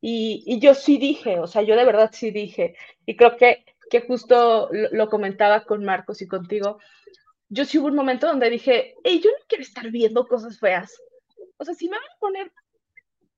Y, 0.00 0.42
y, 0.46 0.60
yo 0.60 0.74
sí 0.74 0.98
dije, 0.98 1.38
o 1.38 1.46
sea, 1.46 1.62
yo 1.62 1.76
de 1.76 1.84
verdad 1.84 2.10
sí 2.12 2.30
dije, 2.30 2.74
y 3.04 3.16
creo 3.16 3.36
que, 3.36 3.64
que 3.90 4.00
justo 4.00 4.70
lo, 4.72 4.88
lo, 4.90 5.10
comentaba 5.10 5.64
con 5.64 5.84
Marcos 5.84 6.22
y 6.22 6.28
contigo, 6.28 6.78
yo 7.50 7.64
sí 7.64 7.78
hubo 7.78 7.88
un 7.88 7.96
momento 7.96 8.26
donde 8.26 8.48
dije, 8.48 8.94
hey, 9.04 9.20
yo 9.22 9.30
no 9.30 9.44
quiero 9.46 9.62
estar 9.62 9.90
viendo 9.90 10.26
cosas 10.26 10.58
feas. 10.58 10.96
O 11.58 11.64
sea, 11.64 11.74
si 11.74 11.86
me 11.88 11.96
van 11.96 12.04
a 12.04 12.18
poner, 12.18 12.52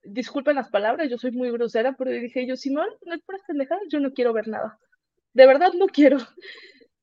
disculpen 0.04 0.56
las 0.56 0.68
palabras, 0.68 1.10
yo 1.10 1.18
soy 1.18 1.32
muy 1.32 1.50
grosera, 1.50 1.94
pero 1.98 2.10
dije 2.10 2.46
yo, 2.46 2.56
si 2.56 2.70
me 2.70 2.80
van 2.80 2.90
a 2.90 2.98
poner 2.98 3.20
por 3.22 3.40
pendejadas, 3.46 3.84
yo 3.88 3.98
no 3.98 4.12
quiero 4.12 4.32
ver 4.32 4.46
nada. 4.46 4.78
De 5.32 5.46
verdad 5.46 5.72
no 5.74 5.86
quiero. 5.86 6.18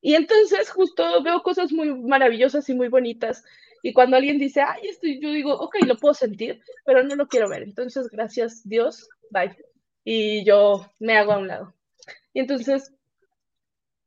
Y 0.01 0.15
entonces 0.15 0.69
justo 0.69 1.21
veo 1.23 1.41
cosas 1.43 1.71
muy 1.71 1.93
maravillosas 1.93 2.69
y 2.69 2.73
muy 2.73 2.87
bonitas. 2.87 3.43
Y 3.81 3.93
cuando 3.93 4.17
alguien 4.17 4.37
dice, 4.37 4.61
ay, 4.61 4.87
esto, 4.87 5.07
yo 5.07 5.31
digo, 5.31 5.53
ok, 5.53 5.75
lo 5.85 5.97
puedo 5.97 6.13
sentir, 6.13 6.61
pero 6.85 7.03
no 7.03 7.15
lo 7.15 7.27
quiero 7.27 7.49
ver. 7.49 7.63
Entonces, 7.63 8.09
gracias 8.09 8.67
Dios, 8.67 9.09
bye. 9.31 9.55
Y 10.03 10.43
yo 10.43 10.89
me 10.99 11.17
hago 11.17 11.33
a 11.33 11.37
un 11.37 11.47
lado. 11.47 11.73
Y 12.33 12.39
entonces, 12.39 12.93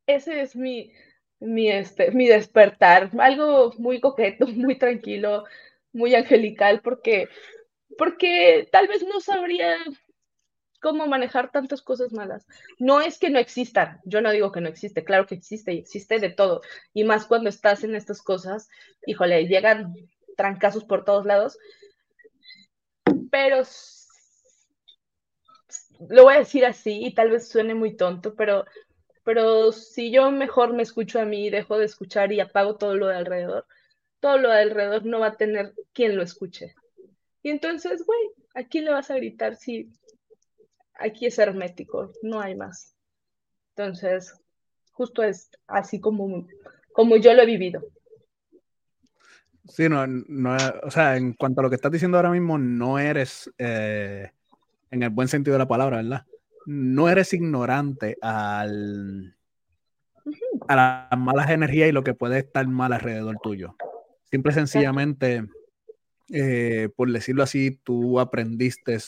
ese 0.06 0.43
es 0.43 0.56
mi, 0.56 0.93
mi, 1.40 1.70
este, 1.70 2.10
mi 2.12 2.28
despertar, 2.28 3.10
algo 3.19 3.73
muy 3.78 4.01
coqueto, 4.01 4.47
muy 4.48 4.78
tranquilo, 4.78 5.44
muy 5.93 6.14
angelical, 6.14 6.81
porque, 6.82 7.28
porque 7.98 8.69
tal 8.73 8.89
vez 8.89 9.05
no 9.05 9.20
sabría 9.20 9.77
cómo 10.83 11.07
manejar 11.07 11.51
tantas 11.51 11.81
cosas 11.81 12.13
malas. 12.13 12.47
No 12.79 13.01
es 13.01 13.19
que 13.19 13.31
no 13.31 13.39
existan, 13.39 14.01
yo 14.05 14.21
no 14.21 14.33
digo 14.33 14.51
que 14.53 14.61
no 14.61 14.69
existe, 14.69 15.05
claro 15.05 15.27
que 15.27 15.37
existe 15.37 15.73
y 15.73 15.79
existe 15.79 16.19
de 16.19 16.29
todo. 16.29 16.61
Y 16.93 17.05
más 17.05 17.25
cuando 17.25 17.49
estás 17.49 17.85
en 17.85 17.95
estas 17.95 18.21
cosas, 18.21 18.69
híjole, 19.07 19.47
llegan 19.47 19.95
trancazos 20.37 20.85
por 20.85 21.05
todos 21.05 21.25
lados. 21.25 21.57
Pero 23.31 23.63
lo 26.11 26.25
voy 26.25 26.35
a 26.35 26.39
decir 26.39 26.67
así 26.67 27.05
y 27.05 27.15
tal 27.15 27.31
vez 27.31 27.49
suene 27.49 27.75
muy 27.75 27.97
tonto, 27.97 28.35
pero, 28.35 28.65
pero 29.25 29.71
si 29.71 30.11
yo 30.11 30.33
mejor 30.33 30.75
me 30.75 30.83
escucho 30.83 31.21
a 31.21 31.25
mí, 31.25 31.49
dejo 31.49 31.79
de 31.79 31.85
escuchar 31.85 32.33
y 32.33 32.41
apago 32.41 32.77
todo 32.77 32.97
lo 32.97 33.07
de 33.07 33.17
alrededor, 33.17 33.67
todo 34.19 34.37
lo 34.37 34.51
de 34.51 34.63
alrededor 34.63 35.07
no 35.07 35.21
va 35.21 35.29
a 35.29 35.37
tener 35.37 35.75
quien 35.93 36.17
lo 36.17 36.25
escuche. 36.25 36.75
Y 37.45 37.51
entonces, 37.51 38.05
güey, 38.05 38.21
¿a 38.55 38.65
quién 38.65 38.85
le 38.85 38.93
vas 38.93 39.11
a 39.13 39.17
gritar 39.17 39.55
si 39.55 39.89
aquí 40.94 41.27
es 41.27 41.39
hermético, 41.39 42.12
no 42.23 42.40
hay 42.40 42.55
más. 42.55 42.94
Entonces, 43.77 44.35
justo 44.93 45.23
es 45.23 45.51
así 45.66 46.01
como, 46.01 46.47
como 46.93 47.16
yo 47.16 47.32
lo 47.35 47.43
he 47.43 47.47
vivido. 47.47 47.82
Sí, 49.69 49.89
no, 49.89 50.06
no, 50.06 50.56
o 50.82 50.90
sea, 50.90 51.16
en 51.16 51.35
cuanto 51.35 51.60
a 51.60 51.62
lo 51.62 51.70
que 51.70 51.77
estás 51.77 51.93
diciendo 51.93 52.19
ahora 52.19 52.31
mismo, 52.31 52.59
no 52.59 52.98
eres, 52.98 53.51
eh, 53.59 54.31
en 54.90 55.02
el 55.02 55.10
buen 55.10 55.28
sentido 55.28 55.55
de 55.55 55.60
la 55.60 55.69
palabra, 55.69 55.98
¿verdad? 55.98 56.27
No 56.66 57.09
eres 57.09 57.32
ignorante 57.32 58.19
al, 58.20 59.36
a 60.69 60.77
las 61.10 61.19
malas 61.19 61.51
energías 61.51 61.89
y 61.89 61.93
lo 61.93 62.05
que 62.05 62.14
puede 62.14 62.39
estar 62.39 62.66
mal 62.66 62.93
alrededor 62.93 63.39
tuyo. 63.43 63.77
Simple 64.24 64.52
y 64.52 64.55
sencillamente, 64.55 65.44
eh, 66.31 66.89
por 66.97 67.10
decirlo 67.10 67.43
así, 67.43 67.78
tú 67.82 68.19
aprendiste 68.19 68.98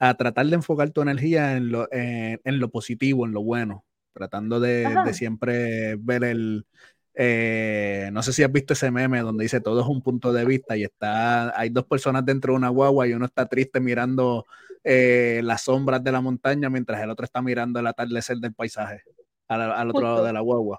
a 0.00 0.14
tratar 0.14 0.46
de 0.46 0.56
enfocar 0.56 0.90
tu 0.90 1.02
energía 1.02 1.56
en 1.56 1.70
lo, 1.70 1.86
en, 1.92 2.58
lo 2.58 2.70
positivo, 2.70 3.26
en 3.26 3.32
lo 3.32 3.42
bueno, 3.42 3.84
tratando 4.14 4.58
de, 4.58 4.88
siempre 5.12 5.96
ver 5.96 6.24
el... 6.24 6.66
Eh, 7.14 8.08
no 8.12 8.22
sé 8.22 8.32
si 8.32 8.42
has 8.42 8.50
visto 8.50 8.72
ese 8.72 8.90
meme 8.90 9.20
donde 9.20 9.42
dice 9.42 9.60
todo 9.60 9.80
es 9.82 9.86
un 9.86 10.00
punto 10.00 10.32
de 10.32 10.44
vista 10.44 10.76
y 10.76 10.84
está, 10.84 11.58
hay 11.58 11.68
dos 11.68 11.84
personas 11.84 12.24
dentro 12.24 12.52
de 12.52 12.56
una 12.56 12.68
guagua 12.68 13.06
y 13.06 13.12
uno 13.12 13.26
está 13.26 13.46
triste 13.46 13.80
mirando 13.80 14.46
eh, 14.84 15.40
las 15.42 15.62
sombras 15.62 16.02
de 16.02 16.12
la 16.12 16.20
montaña 16.20 16.70
mientras 16.70 17.02
el 17.02 17.10
otro 17.10 17.24
está 17.24 17.42
mirando 17.42 17.80
el 17.80 17.86
atardecer 17.88 18.38
del 18.38 18.54
paisaje 18.54 19.02
al, 19.48 19.90
otro 19.90 20.02
lado 20.02 20.24
de 20.24 20.32
la 20.32 20.40
guagua. 20.40 20.78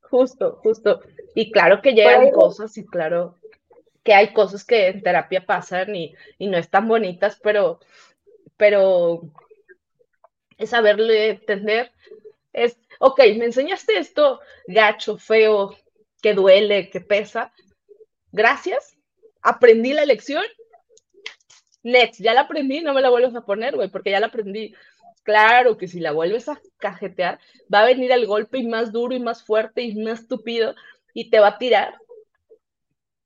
Justo, 0.00 0.58
justo. 0.62 1.00
Y 1.34 1.52
claro 1.52 1.80
que 1.80 1.92
llegan 1.92 2.30
cosas 2.30 2.76
y 2.76 2.84
claro 2.84 3.38
que 4.02 4.14
hay 4.14 4.32
cosas 4.32 4.64
que 4.64 4.88
en 4.88 5.02
terapia 5.02 5.46
pasan 5.46 5.94
y, 5.94 6.14
y 6.38 6.48
no 6.48 6.56
están 6.56 6.88
bonitas, 6.88 7.38
pero 7.40 7.78
pero 8.62 9.22
es 10.56 10.70
saberle 10.70 11.30
entender, 11.30 11.90
es, 12.52 12.78
ok, 13.00 13.18
me 13.36 13.46
enseñaste 13.46 13.98
esto 13.98 14.38
gacho, 14.68 15.18
feo, 15.18 15.76
que 16.22 16.32
duele, 16.32 16.88
que 16.88 17.00
pesa, 17.00 17.52
gracias, 18.30 18.96
aprendí 19.42 19.94
la 19.94 20.04
lección, 20.04 20.44
next, 21.82 22.20
ya 22.20 22.34
la 22.34 22.42
aprendí, 22.42 22.82
no 22.82 22.94
me 22.94 23.00
la 23.00 23.10
vuelves 23.10 23.34
a 23.34 23.44
poner, 23.44 23.74
güey, 23.74 23.88
porque 23.88 24.12
ya 24.12 24.20
la 24.20 24.28
aprendí. 24.28 24.72
Claro 25.24 25.76
que 25.76 25.88
si 25.88 25.98
la 25.98 26.12
vuelves 26.12 26.48
a 26.48 26.60
cajetear, 26.78 27.40
va 27.72 27.80
a 27.80 27.86
venir 27.86 28.12
el 28.12 28.26
golpe 28.26 28.58
y 28.58 28.68
más 28.68 28.92
duro 28.92 29.12
y 29.12 29.18
más 29.18 29.42
fuerte 29.42 29.82
y 29.82 29.96
más 29.96 30.20
estúpido 30.20 30.76
y 31.14 31.30
te 31.30 31.40
va 31.40 31.48
a 31.48 31.58
tirar. 31.58 31.96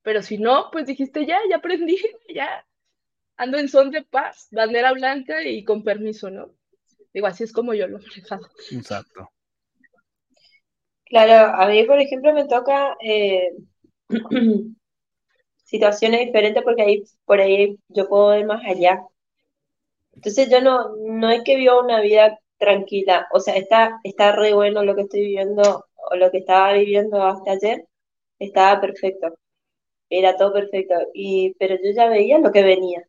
Pero 0.00 0.22
si 0.22 0.38
no, 0.38 0.70
pues 0.72 0.86
dijiste, 0.86 1.26
ya, 1.26 1.38
ya 1.50 1.56
aprendí, 1.56 1.98
ya, 2.34 2.64
ando 3.36 3.58
en 3.58 3.68
son 3.68 3.90
de 3.90 4.02
paz, 4.02 4.48
bandera 4.50 4.92
blanca 4.92 5.42
y 5.42 5.64
con 5.64 5.82
permiso, 5.82 6.30
¿no? 6.30 6.50
Digo, 7.12 7.26
así 7.26 7.44
es 7.44 7.52
como 7.52 7.74
yo 7.74 7.86
lo 7.88 7.98
he 7.98 8.02
manejado. 8.02 8.48
Exacto. 8.70 9.30
Claro, 11.06 11.54
a 11.54 11.68
mí, 11.68 11.84
por 11.84 11.98
ejemplo, 12.00 12.32
me 12.34 12.46
toca 12.46 12.96
eh, 13.00 13.50
situaciones 15.64 16.26
diferentes 16.26 16.62
porque 16.62 16.82
ahí, 16.82 17.04
por 17.24 17.40
ahí 17.40 17.78
yo 17.88 18.08
puedo 18.08 18.28
ver 18.28 18.46
más 18.46 18.64
allá. 18.64 19.02
Entonces 20.12 20.50
yo 20.50 20.60
no, 20.60 20.96
no 20.96 21.30
es 21.30 21.42
que 21.44 21.56
vivo 21.56 21.80
una 21.80 22.00
vida 22.00 22.38
tranquila, 22.58 23.26
o 23.32 23.40
sea, 23.40 23.54
está, 23.56 24.00
está 24.02 24.32
re 24.32 24.54
bueno 24.54 24.82
lo 24.84 24.94
que 24.94 25.02
estoy 25.02 25.20
viviendo 25.20 25.86
o 25.94 26.16
lo 26.16 26.30
que 26.30 26.38
estaba 26.38 26.72
viviendo 26.72 27.22
hasta 27.22 27.52
ayer, 27.52 27.86
estaba 28.38 28.80
perfecto, 28.80 29.34
era 30.10 30.36
todo 30.36 30.54
perfecto, 30.54 30.94
y, 31.14 31.54
pero 31.58 31.76
yo 31.76 31.92
ya 31.94 32.08
veía 32.08 32.38
lo 32.38 32.52
que 32.52 32.62
venía. 32.64 33.06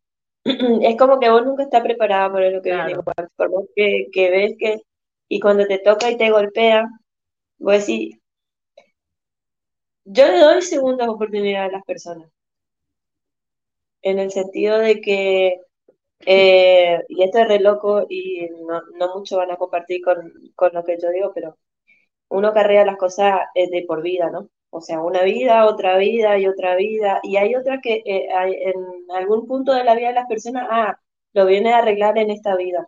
es 0.82 0.98
como 0.98 1.20
que 1.20 1.30
vos 1.30 1.46
nunca 1.46 1.64
estás 1.64 1.84
preparada 1.84 2.32
para 2.32 2.50
lo 2.52 2.62
que 2.62 2.72
viene, 2.74 2.96
por 3.36 3.50
vos 3.50 3.66
que, 3.76 4.08
que, 4.12 4.30
ves 4.32 4.56
que, 4.58 4.82
y 5.28 5.40
cuando 5.40 5.66
te 5.66 5.80
toca 5.80 6.10
y 6.10 6.18
te 6.18 6.32
golpea, 6.32 6.86
vos 7.60 7.74
decís, 7.74 8.18
yo 10.06 10.26
le 10.28 10.40
doy 10.40 10.62
segundas 10.64 11.08
oportunidades 11.08 11.70
a 11.70 11.78
las 11.78 11.84
personas, 11.86 12.32
en 14.02 14.20
el 14.20 14.32
sentido 14.32 14.80
de 14.80 15.02
que, 15.02 15.62
eh, 16.26 17.04
y 17.10 17.24
esto 17.24 17.40
es 17.40 17.48
re 17.50 17.60
loco 17.60 18.06
y 18.10 18.50
no, 18.68 18.82
no 18.98 19.16
muchos 19.16 19.38
van 19.38 19.52
a 19.52 19.58
compartir 19.58 20.02
con, 20.04 20.34
con 20.56 20.72
lo 20.74 20.84
que 20.84 20.98
yo 21.02 21.10
digo, 21.12 21.32
pero 21.36 21.58
uno 22.30 22.54
carrea 22.54 22.86
las 22.86 22.98
cosas 22.98 23.42
eh, 23.56 23.70
de 23.70 23.86
por 23.88 24.02
vida, 24.04 24.30
¿no? 24.32 24.50
O 24.78 24.82
sea, 24.82 25.02
una 25.02 25.24
vida, 25.24 25.66
otra 25.66 25.98
vida 25.98 26.38
y 26.38 26.48
otra 26.48 26.76
vida. 26.76 27.20
Y 27.24 27.38
hay 27.38 27.56
otra 27.56 27.80
que 27.82 28.04
eh, 28.06 28.28
en 28.30 28.76
algún 29.16 29.48
punto 29.48 29.74
de 29.74 29.84
la 29.84 29.96
vida 29.96 30.10
de 30.10 30.14
las 30.16 30.28
personas, 30.28 30.68
ah, 30.70 31.00
lo 31.34 31.46
viene 31.48 31.74
a 31.74 31.80
arreglar 31.80 32.18
en 32.20 32.30
esta 32.32 32.56
vida. 32.56 32.88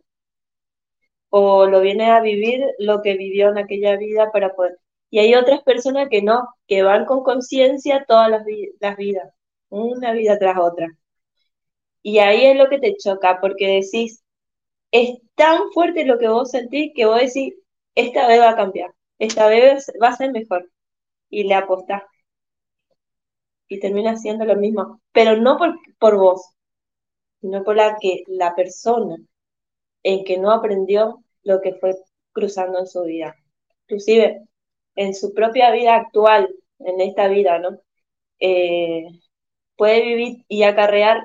O 1.29 1.65
lo 1.65 1.81
viene 1.81 2.11
a 2.11 2.21
vivir 2.21 2.63
lo 2.79 3.01
que 3.01 3.17
vivió 3.17 3.49
en 3.49 3.57
aquella 3.57 3.97
vida 3.97 4.31
para 4.31 4.53
poder. 4.55 4.77
Y 5.09 5.19
hay 5.19 5.33
otras 5.35 5.63
personas 5.63 6.09
que 6.09 6.21
no, 6.21 6.47
que 6.67 6.83
van 6.83 7.05
con 7.05 7.23
conciencia 7.23 8.05
todas 8.07 8.29
las, 8.29 8.43
las 8.79 8.95
vidas, 8.97 9.33
una 9.69 10.11
vida 10.13 10.37
tras 10.39 10.57
otra. 10.59 10.87
Y 12.03 12.19
ahí 12.19 12.45
es 12.45 12.57
lo 12.57 12.69
que 12.69 12.79
te 12.79 12.95
choca, 12.97 13.39
porque 13.41 13.81
decís, 13.81 14.23
es 14.91 15.19
tan 15.35 15.71
fuerte 15.73 16.05
lo 16.05 16.19
que 16.19 16.27
vos 16.29 16.51
sentís 16.51 16.91
que 16.95 17.05
vos 17.05 17.19
decís, 17.19 17.55
esta 17.95 18.27
vez 18.27 18.39
va 18.41 18.51
a 18.51 18.55
cambiar, 18.55 18.93
esta 19.19 19.47
vez 19.47 19.91
va 20.01 20.09
a 20.09 20.15
ser 20.15 20.31
mejor 20.31 20.69
y 21.29 21.43
le 21.43 21.55
apostás. 21.55 22.03
Y 23.67 23.79
termina 23.79 24.17
siendo 24.17 24.45
lo 24.45 24.55
mismo, 24.55 25.01
pero 25.11 25.37
no 25.37 25.57
por, 25.57 25.75
por 25.99 26.17
vos, 26.17 26.41
sino 27.41 27.63
por 27.63 27.75
la 27.75 27.97
que 27.99 28.23
la 28.27 28.55
persona 28.55 29.17
en 30.03 30.23
que 30.23 30.37
no 30.37 30.51
aprendió 30.51 31.23
lo 31.43 31.61
que 31.61 31.73
fue 31.75 31.95
cruzando 32.31 32.79
en 32.79 32.87
su 32.87 33.03
vida. 33.03 33.35
Inclusive 33.83 34.47
en 34.95 35.13
su 35.15 35.33
propia 35.33 35.71
vida 35.71 35.95
actual, 35.95 36.53
en 36.79 37.01
esta 37.01 37.27
vida, 37.27 37.59
¿no? 37.59 37.79
Eh, 38.39 39.07
puede 39.77 40.03
vivir 40.03 40.45
y 40.47 40.63
acarrear 40.63 41.21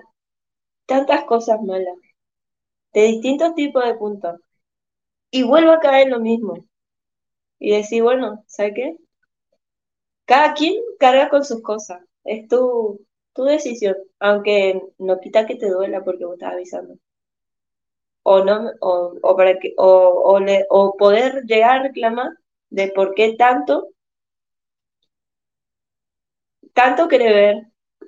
tantas 0.87 1.25
cosas 1.25 1.61
malas, 1.63 1.95
de 2.95 3.03
distintos 3.03 3.55
tipos 3.55 3.85
de 3.85 3.95
puntos, 3.95 4.41
y 5.31 5.43
vuelvo 5.45 5.73
a 5.73 5.81
caer 5.81 6.07
en 6.07 6.13
lo 6.13 6.21
mismo. 6.21 6.55
Y 7.59 7.73
decir, 7.73 8.03
bueno, 8.03 8.45
¿sabe 8.47 8.75
qué? 8.75 8.97
Cada 10.27 10.53
quien 10.55 10.83
carga 10.99 11.31
con 11.31 11.45
sus 11.45 11.63
cosas. 11.63 12.03
Es 12.25 12.47
tu, 12.49 13.01
tu 13.33 13.45
decisión, 13.45 13.97
aunque 14.19 14.83
no 14.99 15.19
quita 15.21 15.47
que 15.47 15.57
te 15.57 15.71
duela 15.71 16.05
porque 16.05 16.25
vos 16.27 16.35
estás 16.35 16.53
avisando. 16.53 16.99
O 18.33 18.35
no, 18.47 18.57
o, 18.91 18.93
o 19.29 19.31
para 19.39 19.53
que, 19.61 19.69
o, 19.79 19.91
o, 20.79 20.97
poder 21.03 21.43
llegar 21.49 21.73
a 21.79 21.83
reclamar 21.85 22.31
de 22.71 22.89
por 22.97 23.15
qué 23.15 23.35
tanto, 23.39 23.89
tanto 26.75 27.09
querés 27.09 27.33
ver, 27.35 27.57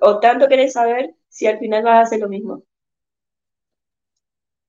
o 0.01 0.19
tanto 0.19 0.47
querés 0.47 0.73
saber 0.73 1.15
si 1.29 1.47
al 1.47 1.57
final 1.59 1.83
vas 1.83 1.95
a 1.95 2.01
hacer 2.01 2.19
lo 2.19 2.29
mismo. 2.29 2.63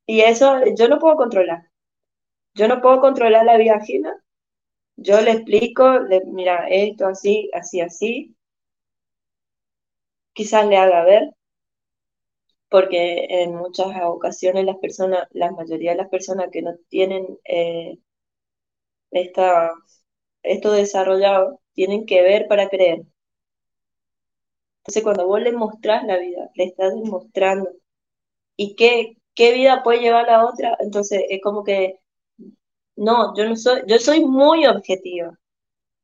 Y 0.07 0.23
eso 0.23 0.59
yo 0.77 0.89
no 0.89 0.99
puedo 0.99 1.15
controlar. 1.16 1.70
Yo 2.55 2.69
no 2.69 2.81
puedo 2.83 3.01
controlar 3.01 3.45
la 3.47 3.57
vida 3.59 3.77
ajena, 3.77 4.15
yo 4.99 5.20
le 5.23 5.33
explico, 5.33 5.99
le, 6.01 6.23
mira, 6.27 6.66
esto 6.69 7.07
así, 7.07 7.51
así, 7.55 7.81
así, 7.81 8.37
quizás 10.35 10.66
le 10.66 10.79
haga 10.79 11.05
ver, 11.05 11.25
porque 12.70 13.27
en 13.43 13.55
muchas 13.57 13.89
ocasiones 14.05 14.65
las 14.65 14.77
personas, 14.79 15.27
la 15.33 15.51
mayoría 15.53 15.91
de 15.93 15.99
las 15.99 16.09
personas 16.09 16.49
que 16.53 16.62
no 16.62 16.75
tienen 16.89 17.27
eh, 17.45 17.99
esta, 19.11 19.70
esto 20.43 20.73
desarrollado, 20.73 21.61
tienen 21.75 22.07
que 22.07 22.23
ver 22.23 22.49
para 22.49 22.69
creer. 22.69 23.07
Entonces 24.83 25.03
cuando 25.05 25.27
vos 25.29 25.41
le 25.41 25.53
mostrás 25.53 26.03
la 26.05 26.19
vida, 26.19 26.51
le 26.57 26.65
estás 26.65 26.93
demostrando 26.95 27.70
y 28.57 28.77
qué, 28.77 29.16
qué 29.35 29.53
vida 29.55 29.83
puede 29.85 30.01
llevar 30.01 30.27
la 30.27 30.47
otra, 30.47 30.77
entonces 30.81 31.25
es 31.31 31.41
como 31.43 31.65
que 31.65 32.01
no, 32.99 33.35
yo 33.37 33.49
no 33.49 33.57
soy, 33.57 33.83
yo 33.87 33.99
soy 33.99 34.25
muy 34.25 34.66
objetiva 34.66 35.39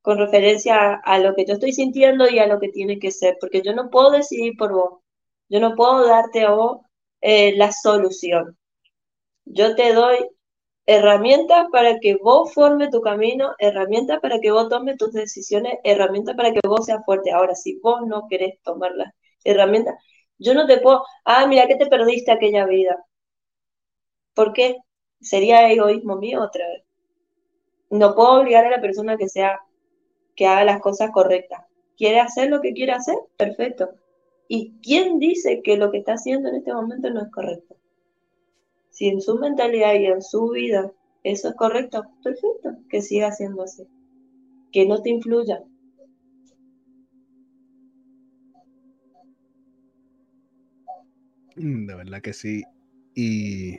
con 0.02 0.18
referencia 0.18 0.94
a, 0.96 1.18
lo 1.18 1.34
que 1.34 1.46
yo 1.46 1.54
estoy 1.54 1.72
sintiendo 1.72 2.28
y 2.28 2.38
a 2.38 2.46
lo 2.46 2.60
que 2.60 2.68
tiene 2.70 2.98
que 2.98 3.10
ser, 3.10 3.36
porque 3.40 3.62
yo 3.62 3.74
no 3.74 3.90
puedo 3.90 4.10
decidir 4.12 4.56
por 4.58 4.72
vos, 4.72 5.00
yo 5.48 5.60
no 5.60 5.74
puedo 5.76 6.06
darte 6.06 6.42
a 6.44 6.52
vos 6.52 6.82
eh, 7.22 7.56
la 7.56 7.72
solución. 7.72 8.58
Yo 9.46 9.74
te 9.76 9.94
doy 9.94 10.18
herramientas 10.86 11.66
para 11.72 11.98
que 12.00 12.16
vos 12.16 12.52
formes 12.54 12.90
tu 12.90 13.00
camino, 13.02 13.54
herramientas 13.58 14.20
para 14.20 14.40
que 14.40 14.50
vos 14.52 14.68
tomes 14.68 14.96
tus 14.98 15.12
decisiones, 15.12 15.78
herramientas 15.84 16.36
para 16.36 16.52
que 16.52 16.60
vos 16.66 16.86
seas 16.86 17.04
fuerte. 17.04 17.32
Ahora, 17.32 17.54
si 17.54 17.78
vos 17.80 18.02
no 18.06 18.26
querés 18.28 18.60
tomar 18.62 18.92
las 18.94 19.12
herramientas, 19.44 19.96
yo 20.38 20.54
no 20.54 20.66
te 20.66 20.78
puedo, 20.80 21.02
ah, 21.24 21.46
mira 21.46 21.66
que 21.68 21.76
te 21.76 21.86
perdiste 21.86 22.32
aquella 22.32 22.66
vida. 22.66 22.96
¿Por 24.34 24.52
qué? 24.52 24.76
Sería 25.20 25.70
egoísmo 25.72 26.16
mío 26.16 26.42
otra 26.42 26.66
vez. 26.68 26.83
No 27.94 28.16
puedo 28.16 28.40
obligar 28.40 28.66
a 28.66 28.70
la 28.70 28.80
persona 28.80 29.16
que 29.16 29.28
sea, 29.28 29.60
que 30.34 30.48
haga 30.48 30.64
las 30.64 30.80
cosas 30.80 31.12
correctas. 31.12 31.64
¿Quiere 31.96 32.18
hacer 32.18 32.50
lo 32.50 32.60
que 32.60 32.72
quiere 32.72 32.90
hacer? 32.90 33.14
Perfecto. 33.36 33.90
¿Y 34.48 34.72
quién 34.82 35.20
dice 35.20 35.62
que 35.62 35.76
lo 35.76 35.92
que 35.92 35.98
está 35.98 36.14
haciendo 36.14 36.48
en 36.48 36.56
este 36.56 36.74
momento 36.74 37.08
no 37.10 37.22
es 37.22 37.30
correcto? 37.30 37.76
Si 38.90 39.06
en 39.06 39.20
su 39.20 39.38
mentalidad 39.38 39.94
y 39.94 40.06
en 40.06 40.22
su 40.22 40.50
vida 40.50 40.90
eso 41.22 41.50
es 41.50 41.54
correcto, 41.54 42.02
perfecto, 42.24 42.76
que 42.90 43.00
siga 43.00 43.30
siendo 43.30 43.62
así. 43.62 43.86
Que 44.72 44.86
no 44.86 45.00
te 45.00 45.10
influya. 45.10 45.62
Mm, 51.54 51.86
de 51.86 51.94
verdad 51.94 52.20
que 52.20 52.32
sí. 52.32 52.64
Y 53.14 53.78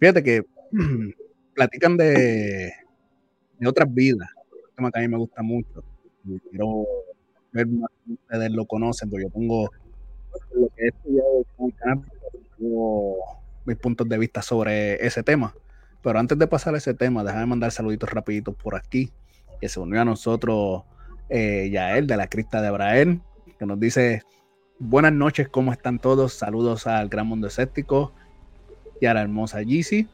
fíjate 0.00 0.24
que 0.24 0.42
platican 1.54 1.96
de, 1.96 2.72
de 3.58 3.68
otras 3.68 3.92
vidas. 3.92 4.28
Un 4.52 4.74
tema 4.76 4.90
que 4.90 4.98
a 4.98 5.02
mí 5.02 5.08
me 5.08 5.18
gusta 5.18 5.42
mucho. 5.42 5.84
Quiero 6.50 6.86
ver 7.52 7.66
más 7.66 7.90
si 8.04 8.14
ustedes 8.14 8.50
lo 8.50 8.66
conocen, 8.66 9.08
porque 9.10 9.24
yo 9.24 9.30
pongo 9.30 9.70
lo 10.54 10.68
que 10.68 10.84
he 10.84 10.88
estudiado 10.88 11.44
mis 13.64 13.76
puntos 13.76 14.08
de 14.08 14.18
vista 14.18 14.42
sobre 14.42 15.04
ese 15.04 15.22
tema. 15.22 15.54
Pero 16.02 16.18
antes 16.18 16.38
de 16.38 16.46
pasar 16.46 16.74
a 16.74 16.78
ese 16.78 16.94
tema, 16.94 17.24
déjame 17.24 17.46
mandar 17.46 17.72
saluditos 17.72 18.10
rapiditos 18.10 18.54
por 18.54 18.76
aquí, 18.76 19.10
que 19.60 19.68
se 19.68 19.80
unió 19.80 20.00
a 20.00 20.04
nosotros 20.04 20.84
eh, 21.28 21.68
Yael 21.70 22.06
de 22.06 22.16
la 22.16 22.28
Crista 22.28 22.62
de 22.62 22.68
Abrael, 22.68 23.20
que 23.58 23.66
nos 23.66 23.80
dice, 23.80 24.22
buenas 24.78 25.12
noches, 25.12 25.48
¿cómo 25.48 25.72
están 25.72 25.98
todos? 25.98 26.34
Saludos 26.34 26.86
al 26.86 27.08
Gran 27.08 27.26
Mundo 27.26 27.48
Escéptico 27.48 28.12
y 29.00 29.06
a 29.06 29.14
la 29.14 29.22
hermosa 29.22 29.62
Yeezy. 29.62 30.08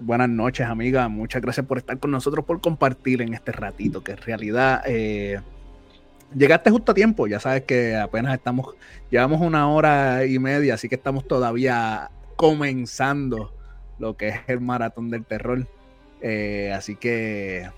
Buenas 0.00 0.28
noches, 0.28 0.66
amiga. 0.66 1.08
Muchas 1.08 1.40
gracias 1.40 1.64
por 1.64 1.78
estar 1.78 1.98
con 1.98 2.10
nosotros, 2.10 2.44
por 2.44 2.60
compartir 2.60 3.22
en 3.22 3.32
este 3.32 3.52
ratito, 3.52 4.04
que 4.04 4.12
en 4.12 4.18
realidad 4.18 4.82
eh, 4.86 5.40
llegaste 6.34 6.70
justo 6.70 6.92
a 6.92 6.94
tiempo. 6.94 7.26
Ya 7.26 7.40
sabes 7.40 7.62
que 7.62 7.96
apenas 7.96 8.34
estamos, 8.34 8.74
llevamos 9.10 9.40
una 9.40 9.68
hora 9.70 10.26
y 10.26 10.38
media, 10.38 10.74
así 10.74 10.90
que 10.90 10.96
estamos 10.96 11.26
todavía 11.26 12.10
comenzando 12.36 13.54
lo 13.98 14.16
que 14.16 14.28
es 14.28 14.40
el 14.46 14.60
maratón 14.60 15.08
del 15.08 15.24
terror. 15.24 15.66
Eh, 16.20 16.72
así 16.74 16.96
que 16.96 17.70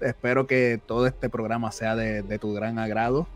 espero 0.00 0.46
que 0.46 0.80
todo 0.84 1.06
este 1.06 1.30
programa 1.30 1.72
sea 1.72 1.96
de, 1.96 2.38
tu 2.38 2.52
gran 2.52 2.78
agrado. 2.78 3.26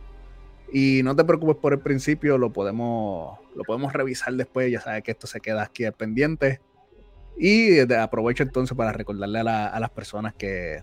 Y 0.70 1.00
no 1.02 1.16
te 1.16 1.24
preocupes 1.24 1.56
por 1.56 1.72
el 1.72 1.78
principio, 1.78 2.36
lo 2.36 2.52
podemos, 2.52 3.38
lo 3.54 3.62
podemos 3.62 3.94
revisar 3.94 4.34
después. 4.34 4.70
Ya 4.70 4.80
sabes 4.82 5.02
que 5.02 5.12
esto 5.12 5.26
se 5.26 5.40
queda 5.40 5.62
aquí 5.62 5.84
pendiente. 5.96 6.60
Y 7.36 7.80
aprovecho 7.94 8.42
entonces 8.42 8.76
para 8.76 8.92
recordarle 8.92 9.40
a, 9.40 9.78
las 9.80 9.90
personas 9.90 10.34
que 10.34 10.82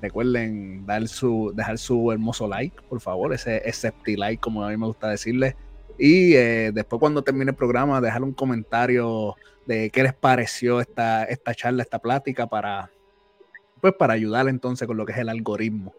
recuerden 0.00 0.86
dar 0.86 1.06
su, 1.08 1.52
dejar 1.54 1.78
su 1.78 2.12
hermoso 2.12 2.48
like, 2.48 2.76
por 2.88 3.00
favor, 3.00 3.34
ese, 3.34 3.60
ese 3.68 3.92
like, 4.06 4.40
como 4.40 4.64
a 4.64 4.70
mí 4.70 4.76
me 4.76 4.86
gusta 4.86 5.08
decirle. 5.08 5.56
Y 5.98 6.34
eh, 6.34 6.70
después 6.72 7.00
cuando 7.00 7.22
termine 7.22 7.50
el 7.50 7.56
programa, 7.56 8.00
dejar 8.00 8.22
un 8.22 8.32
comentario 8.32 9.36
de 9.66 9.90
qué 9.90 10.02
les 10.02 10.14
pareció 10.14 10.80
esta, 10.80 11.24
esta 11.24 11.54
charla, 11.54 11.82
esta 11.82 11.98
plática 11.98 12.46
para, 12.46 12.90
pues 13.80 13.92
para 13.94 14.14
ayudar 14.14 14.48
entonces 14.48 14.86
con 14.86 14.96
lo 14.96 15.04
que 15.04 15.12
es 15.12 15.18
el 15.18 15.28
algoritmo. 15.28 15.94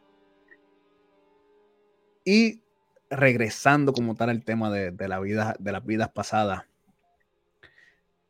Y 2.24 2.62
regresando 3.10 3.94
como 3.94 4.16
tal 4.16 4.30
al 4.30 4.44
tema 4.44 4.72
de 4.72 5.08
la 5.08 5.20
vida, 5.20 5.56
de 5.60 5.72
las 5.72 5.86
vidas 5.86 6.10
pasadas. 6.10 6.71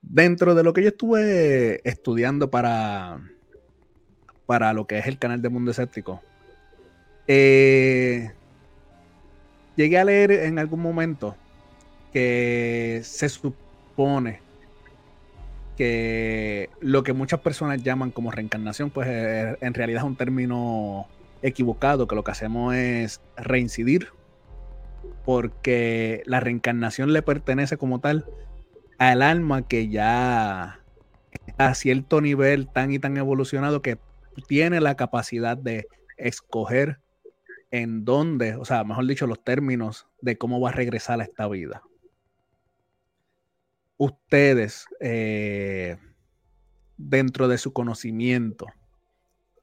Dentro 0.01 0.55
de 0.55 0.63
lo 0.63 0.73
que 0.73 0.81
yo 0.81 0.89
estuve 0.89 1.87
estudiando 1.87 2.49
para, 2.49 3.21
para 4.45 4.73
lo 4.73 4.87
que 4.87 4.97
es 4.97 5.07
el 5.07 5.17
canal 5.17 5.41
de 5.41 5.49
Mundo 5.49 5.71
Escéptico, 5.71 6.21
eh, 7.27 8.31
llegué 9.75 9.97
a 9.99 10.03
leer 10.05 10.31
en 10.31 10.59
algún 10.59 10.81
momento 10.81 11.35
que 12.11 13.01
se 13.03 13.29
supone 13.29 14.41
que 15.77 16.69
lo 16.81 17.03
que 17.03 17.13
muchas 17.13 17.39
personas 17.39 17.81
llaman 17.81 18.11
como 18.11 18.31
reencarnación, 18.31 18.89
pues 18.89 19.07
en 19.07 19.73
realidad 19.73 20.01
es 20.01 20.07
un 20.07 20.15
término 20.15 21.07
equivocado, 21.41 22.07
que 22.07 22.15
lo 22.15 22.23
que 22.23 22.31
hacemos 22.31 22.75
es 22.75 23.21
reincidir, 23.37 24.09
porque 25.25 26.23
la 26.25 26.39
reencarnación 26.39 27.13
le 27.13 27.21
pertenece 27.21 27.77
como 27.77 27.99
tal 27.99 28.25
al 29.01 29.23
alma 29.23 29.67
que 29.67 29.89
ya 29.89 30.79
a 31.57 31.73
cierto 31.73 32.21
nivel 32.21 32.71
tan 32.71 32.91
y 32.91 32.99
tan 32.99 33.17
evolucionado 33.17 33.81
que 33.81 33.97
tiene 34.47 34.79
la 34.79 34.95
capacidad 34.95 35.57
de 35.57 35.87
escoger 36.17 36.99
en 37.71 38.05
dónde, 38.05 38.55
o 38.57 38.63
sea, 38.63 38.83
mejor 38.83 39.07
dicho, 39.07 39.25
los 39.25 39.43
términos 39.43 40.07
de 40.21 40.37
cómo 40.37 40.61
va 40.61 40.69
a 40.69 40.73
regresar 40.73 41.19
a 41.19 41.23
esta 41.23 41.47
vida. 41.47 41.81
Ustedes, 43.97 44.85
eh, 44.99 45.97
dentro 46.95 47.47
de 47.47 47.57
su 47.57 47.73
conocimiento, 47.73 48.67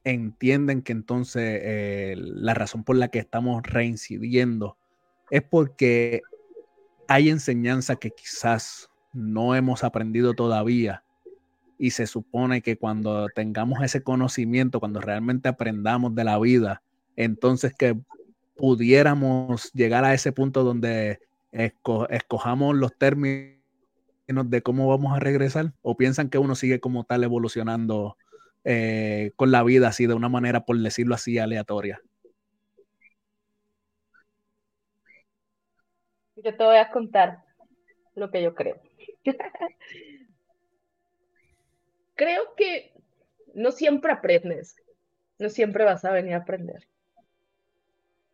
entienden 0.03 0.81
que 0.81 0.91
entonces 0.91 1.61
eh, 1.63 2.15
la 2.17 2.55
razón 2.55 2.83
por 2.83 2.97
la 2.97 3.07
que 3.07 3.19
estamos 3.19 3.63
reincidiendo 3.63 4.77
es 5.31 5.43
porque 5.43 6.23
hay 7.07 7.29
enseñanza 7.29 7.95
que 7.95 8.11
quizás 8.11 8.89
no 9.19 9.55
hemos 9.55 9.83
aprendido 9.83 10.33
todavía 10.33 11.03
y 11.77 11.91
se 11.91 12.07
supone 12.07 12.61
que 12.61 12.77
cuando 12.77 13.27
tengamos 13.29 13.81
ese 13.83 14.03
conocimiento, 14.03 14.79
cuando 14.79 14.99
realmente 14.99 15.49
aprendamos 15.49 16.15
de 16.15 16.23
la 16.23 16.39
vida, 16.39 16.81
entonces 17.15 17.73
que 17.73 17.97
pudiéramos 18.55 19.71
llegar 19.73 20.03
a 20.03 20.13
ese 20.13 20.31
punto 20.31 20.63
donde 20.63 21.19
escojamos 21.51 22.75
los 22.75 22.97
términos 22.97 23.59
de 24.27 24.61
cómo 24.61 24.87
vamos 24.87 25.15
a 25.15 25.19
regresar? 25.19 25.73
¿O 25.81 25.97
piensan 25.97 26.29
que 26.29 26.37
uno 26.37 26.55
sigue 26.55 26.79
como 26.79 27.03
tal 27.03 27.23
evolucionando 27.23 28.17
eh, 28.63 29.31
con 29.35 29.51
la 29.51 29.63
vida 29.63 29.87
así, 29.87 30.05
de 30.05 30.13
una 30.13 30.29
manera, 30.29 30.65
por 30.65 30.77
decirlo 30.77 31.15
así, 31.15 31.39
aleatoria? 31.39 32.01
Yo 36.35 36.55
te 36.55 36.63
voy 36.63 36.77
a 36.77 36.89
contar 36.91 37.43
lo 38.15 38.29
que 38.29 38.43
yo 38.43 38.53
creo. 38.53 38.88
Creo 42.15 42.55
que 42.55 42.93
no 43.53 43.71
siempre 43.71 44.11
aprendes, 44.11 44.75
no 45.37 45.49
siempre 45.49 45.85
vas 45.85 46.03
a 46.05 46.11
venir 46.11 46.33
a 46.33 46.37
aprender. 46.37 46.87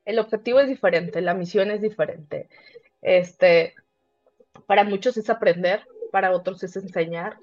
El 0.06 0.20
objetivo 0.20 0.60
es 0.60 0.68
diferente, 0.68 1.22
la 1.22 1.34
misión 1.34 1.72
es 1.72 1.82
diferente. 1.82 2.50
Este, 3.02 3.74
para 4.68 4.84
muchos 4.84 5.18
es 5.18 5.30
aprender, 5.30 5.84
para 6.12 6.32
otros 6.32 6.64
es 6.64 6.76
enseñar, 6.76 7.38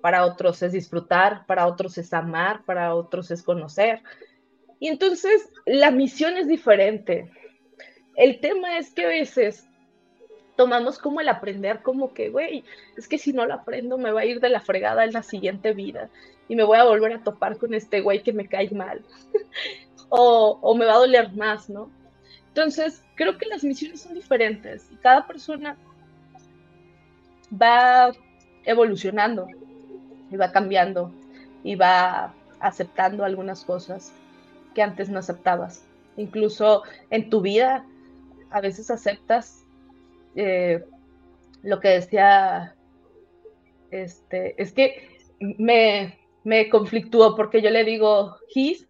para 0.00 0.24
otros 0.24 0.62
es 0.62 0.72
disfrutar, 0.72 1.46
para 1.46 1.66
otros 1.66 1.98
es 1.98 2.12
amar, 2.12 2.64
para 2.64 2.94
otros 2.94 3.30
es 3.30 3.42
conocer. 3.42 4.02
Y 4.78 4.88
entonces 4.88 5.48
la 5.66 5.90
misión 5.90 6.36
es 6.36 6.48
diferente. 6.48 7.30
El 8.16 8.40
tema 8.40 8.78
es 8.78 8.90
que 8.90 9.04
a 9.04 9.08
veces 9.08 9.66
tomamos 10.60 10.98
como 10.98 11.22
el 11.22 11.28
aprender 11.30 11.80
como 11.80 12.12
que, 12.12 12.28
güey, 12.28 12.64
es 12.94 13.08
que 13.08 13.16
si 13.16 13.32
no 13.32 13.46
lo 13.46 13.54
aprendo 13.54 13.96
me 13.96 14.12
va 14.12 14.20
a 14.20 14.24
ir 14.26 14.40
de 14.40 14.50
la 14.50 14.60
fregada 14.60 15.06
en 15.06 15.14
la 15.14 15.22
siguiente 15.22 15.72
vida 15.72 16.10
y 16.48 16.54
me 16.54 16.64
voy 16.64 16.76
a 16.76 16.84
volver 16.84 17.14
a 17.14 17.24
topar 17.24 17.56
con 17.56 17.72
este 17.72 18.02
güey 18.02 18.22
que 18.22 18.34
me 18.34 18.46
cae 18.46 18.68
mal 18.68 19.02
o, 20.10 20.74
me 20.74 20.84
va 20.84 20.92
a 20.92 20.98
doler 20.98 21.32
más, 21.32 21.70
¿no? 21.70 21.90
Entonces, 22.48 23.02
creo 23.14 23.38
que 23.38 23.46
las 23.46 23.64
misiones 23.64 24.02
son 24.02 24.12
diferentes 24.12 24.86
y 24.92 24.96
cada 24.96 25.26
persona 25.26 25.78
va 27.50 28.12
evolucionando 28.66 29.46
y 30.30 30.36
va 30.36 30.52
cambiando 30.52 31.10
y 31.64 31.74
va 31.74 32.34
aceptando 32.58 33.24
algunas 33.24 33.64
cosas 33.64 34.12
que 34.74 34.82
antes 34.82 35.08
no 35.08 35.20
aceptabas. 35.20 35.86
Incluso 36.18 36.82
en 37.08 37.30
tu 37.30 37.40
vida, 37.40 37.86
a 38.50 38.60
veces 38.60 38.90
aceptas 38.90 39.64
eh, 40.34 40.84
lo 41.62 41.80
que 41.80 41.88
decía, 41.88 42.76
este, 43.90 44.60
es 44.60 44.72
que 44.72 45.08
me, 45.40 46.18
me 46.44 46.68
conflictúo 46.68 47.36
porque 47.36 47.62
yo 47.62 47.70
le 47.70 47.84
digo 47.84 48.36
his 48.54 48.86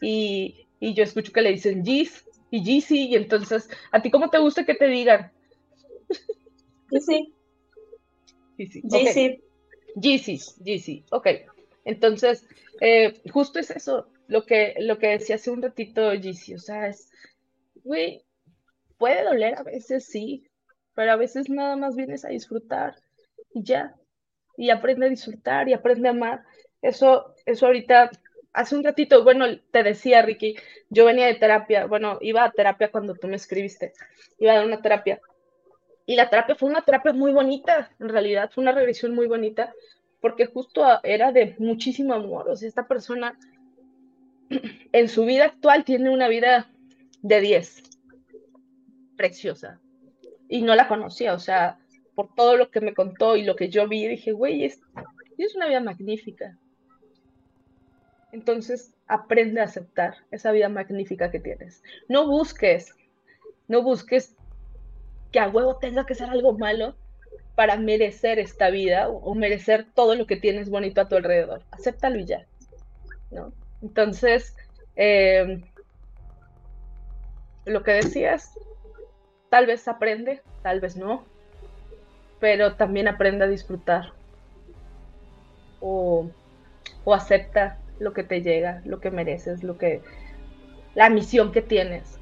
y, 0.00 0.66
yo 0.80 1.02
escucho 1.02 1.32
que 1.32 1.40
le 1.40 1.52
dicen 1.52 1.84
gis 1.84 2.28
y 2.50 2.62
gisi 2.62 3.08
y 3.08 3.14
entonces, 3.16 3.68
¿a 3.90 4.02
ti 4.02 4.10
cómo 4.10 4.28
te 4.28 4.38
gusta 4.38 4.64
que 4.64 4.74
te 4.74 4.86
digan? 4.86 5.32
Sí. 7.00 7.34
GC. 8.58 9.42
GC, 9.96 10.38
GC, 10.64 11.04
ok. 11.10 11.28
Entonces, 11.84 12.46
eh, 12.80 13.14
justo 13.32 13.58
es 13.58 13.70
eso, 13.70 14.08
lo 14.26 14.44
que, 14.44 14.74
lo 14.78 14.98
que 14.98 15.08
decía 15.08 15.36
hace 15.36 15.50
un 15.50 15.62
ratito 15.62 16.10
GC, 16.10 16.56
o 16.56 16.58
sea, 16.58 16.88
es, 16.88 17.10
güey, 17.82 18.24
puede 18.98 19.24
doler 19.24 19.54
a 19.56 19.62
veces, 19.62 20.04
sí, 20.04 20.44
pero 20.94 21.12
a 21.12 21.16
veces 21.16 21.48
nada 21.48 21.76
más 21.76 21.96
vienes 21.96 22.24
a 22.24 22.28
disfrutar 22.28 22.96
y 23.52 23.62
ya, 23.62 23.94
y 24.56 24.70
aprende 24.70 25.06
a 25.06 25.10
disfrutar 25.10 25.68
y 25.68 25.72
aprende 25.72 26.08
a 26.08 26.12
amar. 26.12 26.44
Eso, 26.82 27.34
eso 27.46 27.66
ahorita, 27.66 28.10
hace 28.52 28.76
un 28.76 28.84
ratito, 28.84 29.24
bueno, 29.24 29.46
te 29.70 29.82
decía, 29.82 30.22
Ricky, 30.22 30.56
yo 30.90 31.04
venía 31.04 31.26
de 31.26 31.34
terapia, 31.34 31.86
bueno, 31.86 32.18
iba 32.20 32.44
a 32.44 32.52
terapia 32.52 32.90
cuando 32.90 33.14
tú 33.14 33.26
me 33.26 33.36
escribiste, 33.36 33.92
iba 34.38 34.52
a 34.52 34.56
dar 34.56 34.66
una 34.66 34.82
terapia. 34.82 35.20
Y 36.06 36.16
la 36.16 36.28
terapia 36.28 36.54
fue 36.54 36.68
una 36.68 36.82
terapia 36.82 37.12
muy 37.12 37.32
bonita, 37.32 37.90
en 37.98 38.08
realidad, 38.08 38.50
fue 38.52 38.62
una 38.62 38.72
regresión 38.72 39.14
muy 39.14 39.26
bonita, 39.26 39.72
porque 40.20 40.46
justo 40.46 40.84
era 41.02 41.32
de 41.32 41.54
muchísimo 41.58 42.14
amor. 42.14 42.48
O 42.48 42.56
sea, 42.56 42.68
esta 42.68 42.86
persona 42.86 43.38
en 44.92 45.08
su 45.08 45.24
vida 45.24 45.46
actual 45.46 45.84
tiene 45.84 46.10
una 46.10 46.28
vida 46.28 46.70
de 47.22 47.40
10, 47.40 47.82
preciosa, 49.16 49.80
y 50.54 50.62
no 50.62 50.76
la 50.76 50.86
conocía, 50.86 51.34
o 51.34 51.40
sea, 51.40 51.80
por 52.14 52.32
todo 52.32 52.56
lo 52.56 52.70
que 52.70 52.80
me 52.80 52.94
contó 52.94 53.34
y 53.34 53.42
lo 53.42 53.56
que 53.56 53.70
yo 53.70 53.88
vi, 53.88 54.06
dije, 54.06 54.30
güey, 54.30 54.64
es, 54.64 54.80
es 55.36 55.56
una 55.56 55.66
vida 55.66 55.80
magnífica. 55.80 56.56
Entonces, 58.30 58.94
aprende 59.08 59.60
a 59.60 59.64
aceptar 59.64 60.18
esa 60.30 60.52
vida 60.52 60.68
magnífica 60.68 61.32
que 61.32 61.40
tienes. 61.40 61.82
No 62.08 62.28
busques, 62.28 62.94
no 63.66 63.82
busques 63.82 64.36
que 65.32 65.40
a 65.40 65.48
huevo 65.48 65.78
tenga 65.78 66.06
que 66.06 66.14
ser 66.14 66.30
algo 66.30 66.56
malo 66.56 66.94
para 67.56 67.76
merecer 67.76 68.38
esta 68.38 68.70
vida 68.70 69.08
o, 69.08 69.34
merecer 69.34 69.88
todo 69.92 70.14
lo 70.14 70.28
que 70.28 70.36
tienes 70.36 70.70
bonito 70.70 71.00
a 71.00 71.08
tu 71.08 71.16
alrededor. 71.16 71.64
Acéptalo 71.72 72.20
y 72.20 72.26
ya. 72.26 72.46
¿no? 73.32 73.52
Entonces, 73.82 74.54
eh, 74.94 75.64
lo 77.64 77.82
que 77.82 77.90
decías, 77.90 78.56
Tal 79.54 79.66
vez 79.66 79.86
aprende, 79.86 80.42
tal 80.64 80.80
vez 80.80 80.96
no, 80.96 81.22
pero 82.40 82.74
también 82.74 83.06
aprende 83.06 83.44
a 83.44 83.46
disfrutar 83.46 84.12
o, 85.78 86.28
acepta 87.06 87.78
lo 88.00 88.12
que 88.12 88.24
te 88.24 88.42
llega, 88.42 88.82
lo 88.84 88.98
que 88.98 89.12
mereces, 89.12 89.62
lo 89.62 89.78
que 89.78 90.02
la 90.96 91.08
misión 91.08 91.52
que 91.52 91.62
tienes. 91.62 92.18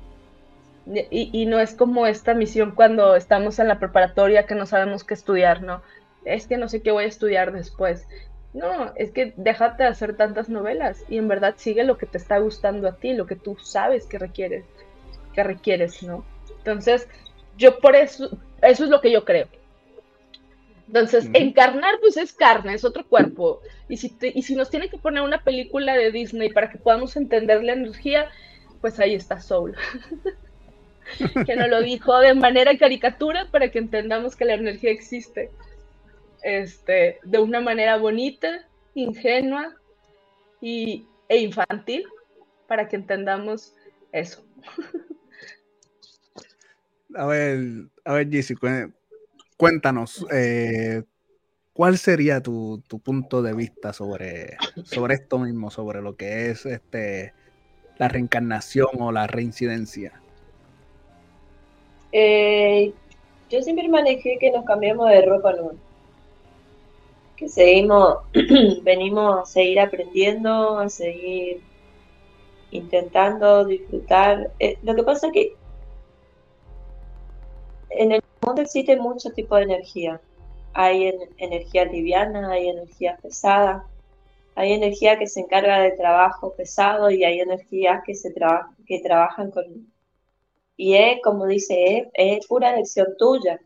Y, 0.84 1.30
y, 1.32 1.46
no 1.46 1.58
es 1.58 1.72
como 1.74 2.06
esta 2.06 2.34
misión 2.34 2.72
cuando 2.72 3.16
estamos 3.16 3.58
en 3.58 3.68
la 3.68 3.78
preparatoria 3.78 4.44
que 4.44 4.54
no 4.54 4.66
sabemos 4.66 5.02
qué 5.02 5.14
estudiar, 5.14 5.62
¿no? 5.62 5.80
Es 6.26 6.46
que 6.46 6.58
no 6.58 6.68
sé 6.68 6.82
qué 6.82 6.90
voy 6.90 7.04
a 7.04 7.08
estudiar 7.08 7.50
después. 7.52 8.06
No, 8.52 8.92
es 8.94 9.10
que 9.10 9.32
déjate 9.38 9.84
de 9.84 9.88
hacer 9.88 10.18
tantas 10.18 10.50
novelas 10.50 11.02
y 11.08 11.16
en 11.16 11.28
verdad 11.28 11.54
sigue 11.56 11.82
lo 11.84 11.96
que 11.96 12.04
te 12.04 12.18
está 12.18 12.36
gustando 12.40 12.88
a 12.88 12.96
ti, 12.96 13.14
lo 13.14 13.24
que 13.24 13.36
tú 13.36 13.56
sabes 13.56 14.04
que 14.04 14.18
requieres, 14.18 14.66
que 15.32 15.42
requieres, 15.42 16.02
¿no? 16.02 16.30
Entonces, 16.62 17.08
yo 17.58 17.80
por 17.80 17.96
eso, 17.96 18.38
eso 18.62 18.84
es 18.84 18.90
lo 18.90 19.00
que 19.00 19.10
yo 19.10 19.24
creo. 19.24 19.48
Entonces, 20.86 21.28
encarnar, 21.32 21.98
pues 22.00 22.16
es 22.16 22.32
carne, 22.32 22.74
es 22.74 22.84
otro 22.84 23.04
cuerpo. 23.06 23.60
Y 23.88 23.96
si, 23.96 24.14
y 24.20 24.42
si 24.42 24.54
nos 24.54 24.70
tiene 24.70 24.88
que 24.88 24.98
poner 24.98 25.22
una 25.22 25.42
película 25.42 25.94
de 25.94 26.12
Disney 26.12 26.50
para 26.50 26.70
que 26.70 26.78
podamos 26.78 27.16
entender 27.16 27.64
la 27.64 27.72
energía, 27.72 28.30
pues 28.80 29.00
ahí 29.00 29.14
está 29.14 29.40
Soul. 29.40 29.74
que 31.46 31.56
nos 31.56 31.68
lo 31.68 31.82
dijo 31.82 32.18
de 32.18 32.34
manera 32.34 32.76
caricatura 32.78 33.48
para 33.50 33.70
que 33.70 33.78
entendamos 33.78 34.36
que 34.36 34.44
la 34.44 34.54
energía 34.54 34.90
existe. 34.90 35.50
Este, 36.42 37.18
de 37.22 37.38
una 37.38 37.60
manera 37.60 37.96
bonita, 37.96 38.66
ingenua 38.94 39.74
y, 40.60 41.06
e 41.28 41.38
infantil, 41.38 42.04
para 42.68 42.88
que 42.88 42.96
entendamos 42.96 43.74
eso. 44.12 44.44
A 47.16 47.26
ver, 47.26 47.88
a 48.04 48.14
ver, 48.14 48.28
cuéntanos, 49.56 50.26
eh, 50.32 51.02
¿cuál 51.72 51.98
sería 51.98 52.40
tu, 52.40 52.82
punto 53.02 53.42
de 53.42 53.54
vista 53.54 53.92
sobre, 53.92 54.56
sobre 54.84 55.14
esto 55.14 55.38
mismo, 55.38 55.70
sobre 55.70 56.00
lo 56.00 56.16
que 56.16 56.50
es 56.50 56.66
este 56.66 57.34
la 57.98 58.08
reencarnación 58.08 58.88
o 58.98 59.12
la 59.12 59.26
reincidencia? 59.26 60.20
Eh, 62.12 62.92
yo 63.50 63.62
siempre 63.62 63.88
manejé 63.88 64.38
que 64.38 64.50
nos 64.50 64.64
cambiamos 64.64 65.08
de 65.10 65.24
ropa 65.24 65.52
nueva. 65.52 65.74
Que 67.36 67.48
seguimos, 67.48 68.18
venimos 68.82 69.42
a 69.42 69.44
seguir 69.46 69.80
aprendiendo, 69.80 70.78
a 70.78 70.88
seguir 70.88 71.60
intentando 72.70 73.64
disfrutar. 73.64 74.50
Eh, 74.58 74.78
lo 74.82 74.94
que 74.94 75.02
pasa 75.02 75.28
es 75.28 75.32
que 75.32 75.52
en 77.96 78.12
el 78.12 78.22
mundo 78.40 78.62
existe 78.62 78.96
muchos 78.96 79.34
tipos 79.34 79.58
de 79.58 79.64
energía. 79.64 80.20
Hay 80.74 81.12
energía 81.38 81.84
liviana, 81.84 82.50
hay 82.50 82.68
energía 82.68 83.18
pesada, 83.20 83.86
hay 84.54 84.72
energía 84.72 85.18
que 85.18 85.26
se 85.26 85.40
encarga 85.40 85.80
de 85.80 85.92
trabajo 85.92 86.54
pesado 86.54 87.10
y 87.10 87.24
hay 87.24 87.40
energías 87.40 88.02
que, 88.04 88.14
se 88.14 88.34
que 88.86 89.00
trabajan 89.00 89.50
con... 89.50 89.64
Y 90.76 90.94
es, 90.94 91.20
como 91.22 91.46
dice, 91.46 92.10
es, 92.14 92.46
pura 92.46 92.74
elección 92.74 93.08
tuya. 93.18 93.60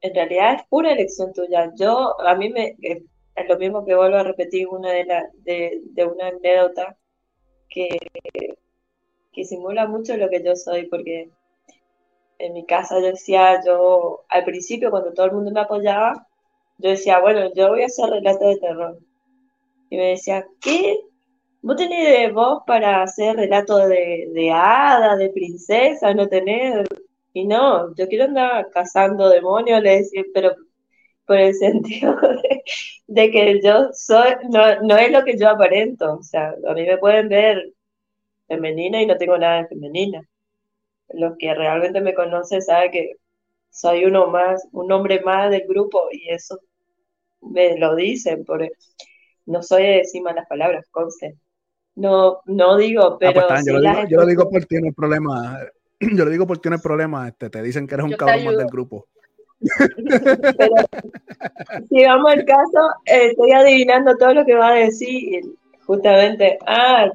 En 0.00 0.14
realidad 0.14 0.54
es 0.54 0.62
pura 0.68 0.92
elección 0.92 1.32
tuya. 1.32 1.72
Yo, 1.76 2.18
a 2.20 2.34
mí 2.36 2.48
me, 2.50 2.76
es 2.80 3.48
lo 3.48 3.58
mismo 3.58 3.84
que 3.84 3.94
vuelvo 3.94 4.16
a 4.16 4.22
repetir 4.22 4.68
una 4.68 4.92
de, 4.92 5.04
la, 5.04 5.28
de, 5.34 5.80
de 5.82 6.04
una 6.06 6.28
anécdota 6.28 6.96
que, 7.68 7.98
que 9.32 9.44
simula 9.44 9.86
mucho 9.86 10.16
lo 10.16 10.28
que 10.28 10.42
yo 10.42 10.56
soy, 10.56 10.86
porque 10.86 11.30
en 12.38 12.52
mi 12.54 12.64
casa 12.66 13.00
yo 13.00 13.06
decía, 13.06 13.60
yo 13.64 14.24
al 14.28 14.44
principio 14.44 14.90
cuando 14.90 15.12
todo 15.12 15.26
el 15.26 15.32
mundo 15.32 15.50
me 15.50 15.60
apoyaba, 15.60 16.26
yo 16.78 16.90
decía, 16.90 17.20
bueno, 17.20 17.52
yo 17.54 17.68
voy 17.70 17.82
a 17.82 17.86
hacer 17.86 18.08
relatos 18.10 18.48
de 18.48 18.56
terror. 18.58 18.98
Y 19.90 19.96
me 19.96 20.10
decía, 20.10 20.46
¿qué? 20.60 20.98
¿Vos 21.62 21.76
tenés 21.76 22.32
voz 22.32 22.62
para 22.66 23.02
hacer 23.02 23.36
relatos 23.36 23.88
de, 23.88 24.30
de 24.32 24.50
hadas, 24.50 25.18
de 25.18 25.30
princesas? 25.30 26.14
¿No 26.14 26.28
tenés? 26.28 26.86
Y 27.32 27.46
no, 27.46 27.94
yo 27.96 28.08
quiero 28.08 28.24
andar 28.24 28.68
cazando 28.70 29.28
demonios, 29.28 29.82
le 29.82 29.98
decía, 29.98 30.22
pero 30.34 30.54
por 31.26 31.38
el 31.38 31.54
sentido 31.56 32.16
de, 33.08 33.30
que 33.30 33.60
yo 33.62 33.90
soy, 33.92 34.32
no, 34.50 34.82
no 34.82 34.96
es 34.96 35.10
lo 35.12 35.24
que 35.24 35.36
yo 35.38 35.48
aparento. 35.50 36.14
O 36.20 36.22
sea, 36.22 36.54
a 36.68 36.74
mí 36.74 36.84
me 36.86 36.98
pueden 36.98 37.28
ver 37.28 37.72
femenina 38.48 39.02
y 39.02 39.06
no 39.06 39.16
tengo 39.16 39.38
nada 39.38 39.62
de 39.62 39.68
femenina 39.68 40.28
los 41.10 41.36
que 41.38 41.54
realmente 41.54 42.00
me 42.00 42.14
conocen 42.14 42.62
saben 42.62 42.90
que 42.90 43.16
soy 43.70 44.04
uno 44.04 44.26
más, 44.28 44.66
un 44.72 44.90
hombre 44.92 45.20
más 45.20 45.50
del 45.50 45.66
grupo 45.66 46.08
y 46.10 46.30
eso 46.30 46.58
me 47.40 47.78
lo 47.78 47.94
dicen, 47.94 48.44
por, 48.44 48.68
no 49.46 49.62
soy 49.62 49.82
de 49.84 49.96
decir 49.98 50.22
malas 50.22 50.46
palabras, 50.48 50.86
conste. 50.90 51.36
No, 51.94 52.40
no 52.46 52.76
digo, 52.76 53.02
ah, 53.02 53.18
pues 53.18 53.34
pero. 53.34 54.06
yo, 54.08 54.18
lo 54.18 54.26
digo, 54.26 54.48
porque 54.48 54.66
tiene 54.66 54.92
problema. 54.92 55.58
Yo 56.00 56.24
lo 56.24 56.30
digo 56.30 56.46
porque 56.46 56.62
tiene 56.62 56.78
problema. 56.78 57.26
Este, 57.26 57.50
te 57.50 57.60
dicen 57.60 57.88
que 57.88 57.94
eres 57.94 58.06
un 58.06 58.12
cabrón 58.12 58.44
más 58.44 58.56
del 58.56 58.68
grupo. 58.68 59.06
Pero, 60.56 60.74
si 61.88 62.04
vamos 62.04 62.30
al 62.30 62.44
caso, 62.44 62.78
eh, 63.04 63.30
estoy 63.30 63.50
adivinando 63.50 64.16
todo 64.16 64.32
lo 64.32 64.44
que 64.44 64.54
va 64.54 64.68
a 64.68 64.74
decir. 64.74 65.42
Justamente, 65.86 66.56
ah, 66.68 67.10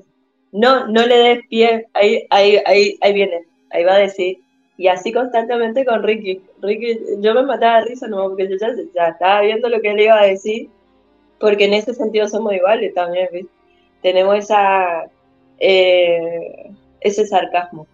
no, 0.52 0.88
no 0.88 1.06
le 1.06 1.15
des 1.15 1.48
pie. 1.48 1.88
Ahí, 1.94 2.28
ahí, 2.30 2.61
ahí, 2.65 2.98
ahí 2.99 3.14
viene 3.14 3.48
ahí 3.74 3.84
va 3.84 3.95
a 3.95 4.00
decir, 4.00 4.40
y 4.78 4.88
así 4.88 5.12
constantemente 5.12 5.86
con 5.86 6.04
Ricky. 6.04 6.41
Ricky, 6.62 7.00
yo 7.20 7.34
me 7.34 7.44
mataba 7.44 7.80
de 7.80 7.90
risa, 7.90 8.08
no, 8.08 8.30
porque 8.30 8.50
yo 8.50 8.56
ya, 8.58 9.08
estaba 9.08 9.41
viendo 9.41 9.70
lo 9.70 9.82
que 9.82 9.91
él 9.91 10.00
iba 10.00 10.20
a 10.20 10.26
decir, 10.26 10.70
porque 11.40 11.66
en 11.66 11.74
ese 11.74 11.94
sentido 11.94 12.28
somos 12.28 12.54
iguales 12.54 12.94
también, 12.94 13.50
Tenemos 14.02 14.48
eh, 15.60 16.72
ese 17.02 17.26
sarcasmo. 17.28 17.88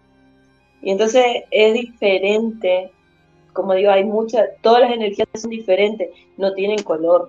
Y 0.82 0.90
entonces 0.90 1.24
es 1.50 1.74
diferente, 1.74 2.90
como 3.52 3.74
digo, 3.74 3.90
hay 3.90 4.04
muchas, 4.04 4.48
todas 4.62 4.80
las 4.80 4.92
energías 4.92 5.28
son 5.34 5.50
diferentes, 5.50 6.08
no 6.36 6.54
tienen 6.54 6.82
color. 6.82 7.28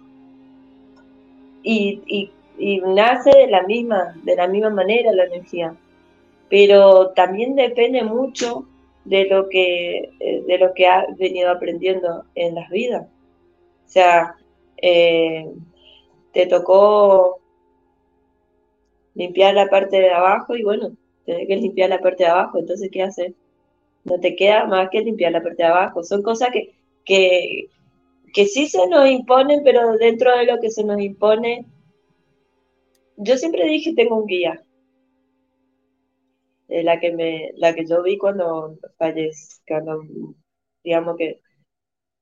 Y, 1.63 2.31
nace 2.85 3.31
de 3.31 3.47
la 3.47 3.63
misma, 3.63 4.15
de 4.23 4.35
la 4.35 4.47
misma 4.47 4.69
manera 4.69 5.11
la 5.11 5.25
energía. 5.25 5.73
Pero 6.51 7.11
también 7.13 7.55
depende 7.55 8.03
mucho 8.03 8.67
de 9.05 9.25
lo 9.25 9.47
que, 9.47 10.11
eh, 10.19 10.43
de 10.45 10.57
lo 10.57 10.73
que 10.73 10.85
ha 10.85 11.05
venido 11.17 11.49
aprendiendo 11.49 12.25
en 12.35 12.55
las 12.55 12.69
vidas. 12.69 13.07
O 13.85 13.89
sea, 13.89 14.35
eh, 14.81 15.49
te 16.33 16.47
tocó 16.47 17.39
limpiar 19.15 19.55
la 19.55 19.67
parte 19.67 19.97
de 20.01 20.11
abajo 20.11 20.57
y 20.57 20.63
bueno, 20.63 20.91
tenés 21.25 21.47
que 21.47 21.55
limpiar 21.55 21.89
la 21.89 21.99
parte 21.99 22.25
de 22.25 22.29
abajo, 22.29 22.59
entonces 22.59 22.89
¿qué 22.91 23.03
haces? 23.03 23.33
No 24.03 24.19
te 24.19 24.35
queda 24.35 24.65
más 24.65 24.89
que 24.89 24.99
limpiar 24.99 25.31
la 25.31 25.43
parte 25.43 25.63
de 25.63 25.69
abajo. 25.69 26.03
Son 26.03 26.21
cosas 26.21 26.49
que, 26.51 26.73
que, 27.05 27.69
que 28.33 28.45
sí 28.45 28.67
se 28.67 28.87
nos 28.87 29.07
imponen, 29.09 29.61
pero 29.63 29.93
dentro 29.97 30.35
de 30.37 30.45
lo 30.45 30.59
que 30.59 30.69
se 30.69 30.83
nos 30.83 30.99
impone, 30.99 31.65
yo 33.15 33.37
siempre 33.37 33.65
dije 33.67 33.93
tengo 33.95 34.17
un 34.17 34.25
guía. 34.27 34.61
La 36.83 36.99
que 36.99 37.11
me, 37.11 37.51
la 37.55 37.73
que 37.75 37.85
yo 37.85 38.01
vi 38.03 38.17
cuando 38.17 38.77
fallecí, 38.97 39.61
cuando 39.67 40.01
digamos 40.83 41.17
que, 41.17 41.41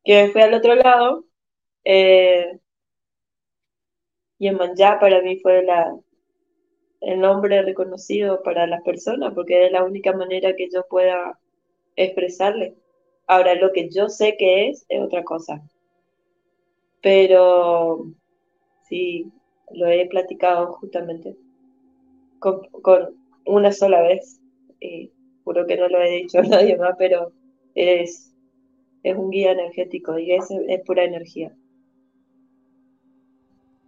que 0.03 0.29
fui 0.31 0.41
al 0.41 0.53
otro 0.53 0.75
lado, 0.75 1.25
eh, 1.85 2.59
y 4.39 4.47
en 4.47 4.55
Manjá 4.57 4.99
para 4.99 5.21
mí 5.21 5.39
fue 5.39 5.63
la, 5.63 5.95
el 7.01 7.19
nombre 7.19 7.61
reconocido 7.61 8.41
para 8.43 8.67
las 8.67 8.81
personas, 8.83 9.33
porque 9.33 9.65
es 9.65 9.71
la 9.71 9.83
única 9.83 10.13
manera 10.13 10.55
que 10.55 10.69
yo 10.73 10.85
pueda 10.89 11.39
expresarle. 11.95 12.75
Ahora, 13.27 13.55
lo 13.55 13.71
que 13.71 13.89
yo 13.89 14.09
sé 14.09 14.35
que 14.37 14.69
es, 14.69 14.85
es 14.89 15.01
otra 15.01 15.23
cosa. 15.23 15.61
Pero 17.01 18.05
sí, 18.87 19.31
lo 19.71 19.87
he 19.87 20.07
platicado 20.07 20.73
justamente 20.73 21.37
con, 22.39 22.61
una 23.45 23.71
sola 23.71 24.01
vez. 24.01 24.38
Y 24.79 25.11
juro 25.43 25.65
que 25.65 25.77
no 25.77 25.87
lo 25.87 26.01
he 26.01 26.09
dicho 26.11 26.39
a 26.39 26.43
nadie 26.43 26.77
más, 26.77 26.95
pero 26.97 27.31
es, 27.75 28.33
es 29.03 29.17
un 29.17 29.29
guía 29.29 29.51
energético 29.51 30.17
y 30.17 30.31
es, 30.33 30.49
es 30.67 30.81
pura 30.85 31.03
energía. 31.03 31.53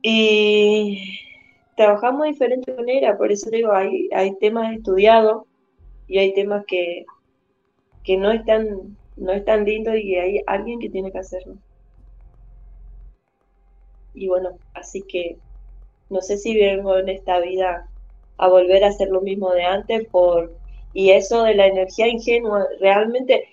Y 0.01 1.19
trabajamos 1.75 2.23
de 2.23 2.29
diferente 2.29 2.73
manera, 2.73 3.17
por 3.17 3.31
eso 3.31 3.49
digo, 3.49 3.71
hay, 3.71 4.09
hay 4.13 4.35
temas 4.39 4.75
estudiados 4.75 5.43
y 6.07 6.17
hay 6.17 6.33
temas 6.33 6.65
que, 6.65 7.05
que 8.03 8.17
no 8.17 8.31
están 8.31 8.97
no 9.21 9.31
es 9.33 9.45
tan 9.45 9.67
y 9.67 10.15
hay 10.15 10.41
alguien 10.47 10.79
que 10.79 10.89
tiene 10.89 11.11
que 11.11 11.19
hacerlo. 11.19 11.55
Y 14.13 14.27
bueno, 14.27 14.57
así 14.73 15.03
que 15.03 15.37
no 16.09 16.21
sé 16.21 16.37
si 16.37 16.55
vengo 16.59 16.97
en 16.97 17.09
esta 17.09 17.39
vida 17.39 17.87
a 18.37 18.47
volver 18.47 18.83
a 18.83 18.87
hacer 18.87 19.09
lo 19.09 19.21
mismo 19.21 19.51
de 19.51 19.63
antes 19.63 20.05
por 20.07 20.51
y 20.93 21.11
eso 21.11 21.43
de 21.43 21.55
la 21.55 21.67
energía 21.67 22.07
ingenua 22.07 22.67
realmente 22.79 23.47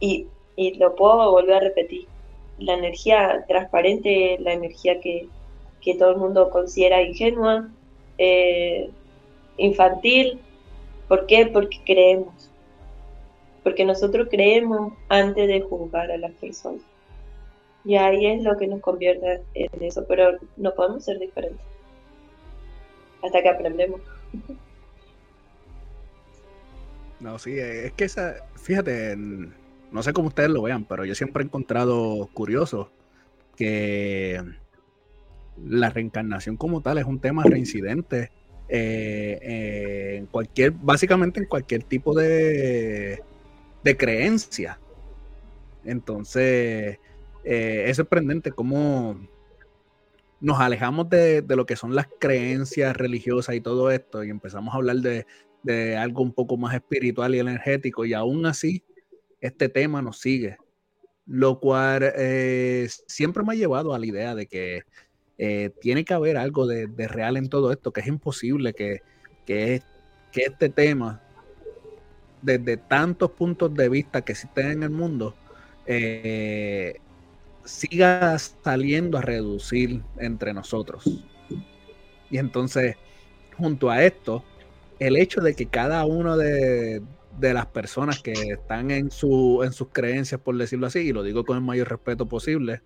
y, 0.00 0.26
y 0.56 0.74
lo 0.74 0.94
puedo 0.94 1.30
volver 1.30 1.54
a 1.54 1.60
repetir 1.60 2.06
la 2.58 2.74
energía 2.74 3.44
transparente 3.48 4.38
la 4.40 4.52
energía 4.52 5.00
que, 5.00 5.28
que 5.84 5.94
todo 5.94 6.10
el 6.10 6.16
mundo 6.16 6.50
considera 6.50 7.02
ingenua, 7.02 7.68
eh, 8.18 8.90
infantil. 9.58 10.40
¿Por 11.08 11.26
qué? 11.26 11.46
Porque 11.46 11.78
creemos. 11.84 12.50
Porque 13.62 13.84
nosotros 13.84 14.28
creemos 14.30 14.94
antes 15.08 15.46
de 15.46 15.60
juzgar 15.60 16.10
a 16.10 16.16
las 16.16 16.32
personas. 16.32 16.82
Y 17.84 17.96
ahí 17.96 18.26
es 18.26 18.42
lo 18.42 18.56
que 18.56 18.66
nos 18.66 18.80
convierte 18.80 19.42
en 19.52 19.82
eso, 19.82 20.06
pero 20.08 20.38
no 20.56 20.72
podemos 20.74 21.04
ser 21.04 21.18
diferentes. 21.18 21.60
Hasta 23.22 23.42
que 23.42 23.48
aprendemos. 23.48 24.00
No, 27.20 27.38
sí, 27.38 27.58
es 27.58 27.92
que 27.92 28.04
esa, 28.04 28.34
fíjate, 28.56 29.16
no 29.16 30.02
sé 30.02 30.12
cómo 30.12 30.28
ustedes 30.28 30.50
lo 30.50 30.62
vean, 30.62 30.84
pero 30.84 31.04
yo 31.04 31.14
siempre 31.14 31.42
he 31.42 31.46
encontrado 31.46 32.28
curioso 32.34 32.90
que 33.56 34.42
la 35.64 35.90
reencarnación 35.90 36.56
como 36.56 36.80
tal 36.80 36.98
es 36.98 37.04
un 37.04 37.20
tema 37.20 37.44
reincidente 37.44 38.32
eh, 38.68 40.16
en 40.18 40.26
cualquier, 40.26 40.72
básicamente 40.72 41.40
en 41.40 41.46
cualquier 41.46 41.84
tipo 41.84 42.14
de, 42.14 43.22
de 43.84 43.96
creencia. 43.96 44.78
Entonces, 45.84 46.98
eh, 47.44 47.84
es 47.86 47.96
sorprendente 47.96 48.52
cómo 48.52 49.16
nos 50.40 50.60
alejamos 50.60 51.08
de, 51.08 51.44
lo 51.48 51.66
que 51.66 51.76
son 51.76 51.94
las 51.94 52.08
creencias 52.18 52.96
religiosas 52.96 53.54
y 53.54 53.60
todo 53.60 53.90
esto 53.90 54.24
y 54.24 54.30
empezamos 54.30 54.74
a 54.74 54.78
hablar 54.78 54.96
de, 54.96 55.26
de 55.64 55.96
algo 55.96 56.22
un 56.22 56.32
poco 56.32 56.56
más 56.56 56.74
espiritual 56.74 57.34
y 57.34 57.40
energético 57.40 58.04
y 58.04 58.14
aún 58.14 58.46
así 58.46 58.84
este 59.40 59.68
tema 59.68 60.00
nos 60.00 60.20
sigue, 60.20 60.58
lo 61.26 61.58
cual 61.58 62.12
siempre 63.06 63.42
me 63.42 63.52
ha 63.52 63.56
llevado 63.56 63.92
a 63.92 63.98
la 63.98 64.06
idea 64.06 64.34
de 64.34 64.46
que 64.46 64.84
eh, 65.36 65.70
tiene 65.80 66.04
que 66.04 66.14
haber 66.14 66.36
algo 66.36 66.66
de, 66.66 66.86
real 67.08 67.36
en 67.36 67.48
todo 67.48 67.72
esto, 67.72 67.92
que 67.92 68.00
es 68.00 68.06
imposible 68.06 68.72
que, 68.72 69.02
que, 69.44 69.82
este 70.34 70.68
tema, 70.68 71.22
desde 72.42 72.76
tantos 72.76 73.30
puntos 73.32 73.74
de 73.74 73.88
vista 73.88 74.22
que 74.22 74.32
existen 74.32 74.70
en 74.70 74.82
el 74.82 74.90
mundo, 74.90 75.34
eh, 75.86 77.00
siga 77.64 78.36
saliendo 78.38 79.18
a 79.18 79.22
reducir 79.22 80.02
entre 80.18 80.52
nosotros. 80.52 81.04
Y 82.30 82.38
entonces, 82.38 82.96
junto 83.56 83.90
a 83.90 84.04
esto, 84.04 84.44
el 84.98 85.16
hecho 85.16 85.40
de 85.40 85.54
que 85.54 85.66
cada 85.66 86.04
uno 86.04 86.36
de, 86.36 87.02
las 87.40 87.66
personas 87.66 88.22
que 88.22 88.32
están 88.32 88.90
en, 88.90 89.10
su, 89.10 89.62
en 89.64 89.72
sus 89.72 89.88
creencias, 89.88 90.40
por 90.40 90.56
decirlo 90.56 90.86
así, 90.86 91.00
y 91.00 91.12
lo 91.12 91.22
digo 91.22 91.44
con 91.44 91.56
el 91.56 91.62
mayor 91.62 91.88
respeto 91.88 92.26
posible, 92.26 92.82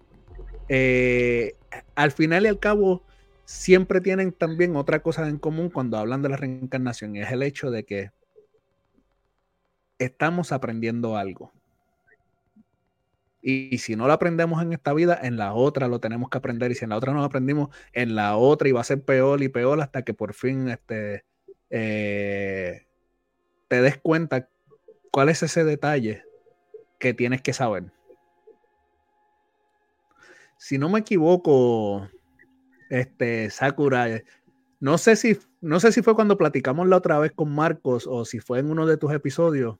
eh, 0.69 1.55
al 1.95 2.13
final 2.13 2.45
y 2.45 2.49
al 2.49 2.59
cabo, 2.59 3.03
siempre 3.45 4.01
tienen 4.01 4.33
también 4.33 4.77
otra 4.77 5.01
cosa 5.01 5.29
en 5.29 5.39
común 5.39 5.71
cuando 5.71 5.99
hablan 5.99 6.23
de 6.23 6.29
la 6.29 6.37
reencarnación, 6.37 7.17
y 7.17 7.21
es 7.21 7.31
el 7.31 7.43
hecho 7.43 7.71
de 7.71 7.85
que 7.85 8.11
estamos 9.99 10.53
aprendiendo 10.53 11.17
algo. 11.17 11.53
Y, 13.41 13.79
si 13.79 13.97
no 13.97 14.07
lo 14.07 14.13
aprendemos 14.13 14.61
en 14.63 14.73
esta 14.73 14.93
vida, 14.93 15.19
en 15.23 15.37
la 15.37 15.55
otra 15.55 15.89
lo 15.89 16.01
tenemos 16.01 16.29
que 16.29 16.39
aprender. 16.39 16.71
Y 16.73 16.75
si 16.75 16.85
en 16.85 16.91
la 16.91 16.97
otra 16.97 17.13
no 17.13 17.21
lo 17.21 17.25
aprendimos, 17.25 17.71
en 17.93 18.15
la 18.15 18.37
otra 18.37 18.69
y 18.69 18.73
va 18.73 18.81
a 18.81 18.85
ser 18.85 19.03
peor 19.03 19.43
y 19.43 19.49
peor 19.49 19.81
hasta 19.81 20.03
que 20.03 20.13
por 20.13 20.35
fin 20.35 20.69
este, 20.69 21.25
eh, 21.71 22.87
te 23.69 23.83
des 23.83 23.99
cuenta 23.99 24.49
cuál 25.11 25.29
es 25.29 25.43
ese 25.43 25.65
detalle 25.65 26.25
que 26.99 27.15
tienes 27.15 27.43
que 27.43 27.53
saber 27.53 27.93
si 30.59 30.77
no 30.77 30.89
me 30.89 30.99
equivoco, 30.99 32.09
este 32.91 33.49
Sakura, 33.49 34.09
eh, 34.09 34.25
no 34.81 34.99
sé 34.99 35.17
si 35.17 35.39
no 35.61 35.81
sé 35.81 35.93
si 35.93 36.03
fue 36.03 36.15
cuando 36.15 36.37
platicamos 36.37 36.87
la 36.89 36.97
otra 36.97 37.19
vez 37.19 37.33
con 37.33 37.53
Marcos 37.55 38.07
o 38.07 38.25
si 38.25 38.41
fue 38.41 38.59
en 38.59 38.71
uno 38.71 38.87
de 38.87 38.97
tus 38.97 39.13
episodios. 39.13 39.77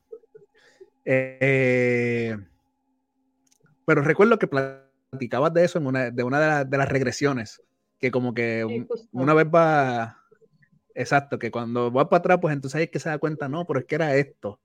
Eh, 1.05 2.37
pero 3.85 4.03
recuerdo 4.03 4.39
que 4.39 4.49
platicabas 4.49 5.53
de 5.55 5.65
eso 5.65 5.79
en 5.79 5.87
una 5.87 6.11
de 6.11 6.23
una 6.23 6.65
de, 6.65 6.79
las 6.79 6.89
regresiones, 6.89 7.63
que 8.01 8.11
como 8.11 8.35
que 8.35 8.87
una 9.13 9.35
vez 9.35 9.47
va 9.47 10.19
exacto, 10.99 11.39
que 11.39 11.51
cuando 11.51 11.93
va 11.93 12.09
para 12.09 12.19
atrás, 12.19 12.39
pues 12.41 12.53
entonces 12.53 12.81
hay 12.81 12.89
que 12.89 12.99
se 12.99 13.09
da 13.09 13.19
cuenta, 13.19 13.49
no, 13.49 13.65
pero 13.65 13.81
es 13.81 13.87
que 13.87 13.95
era 13.95 14.15
esto. 14.17 14.61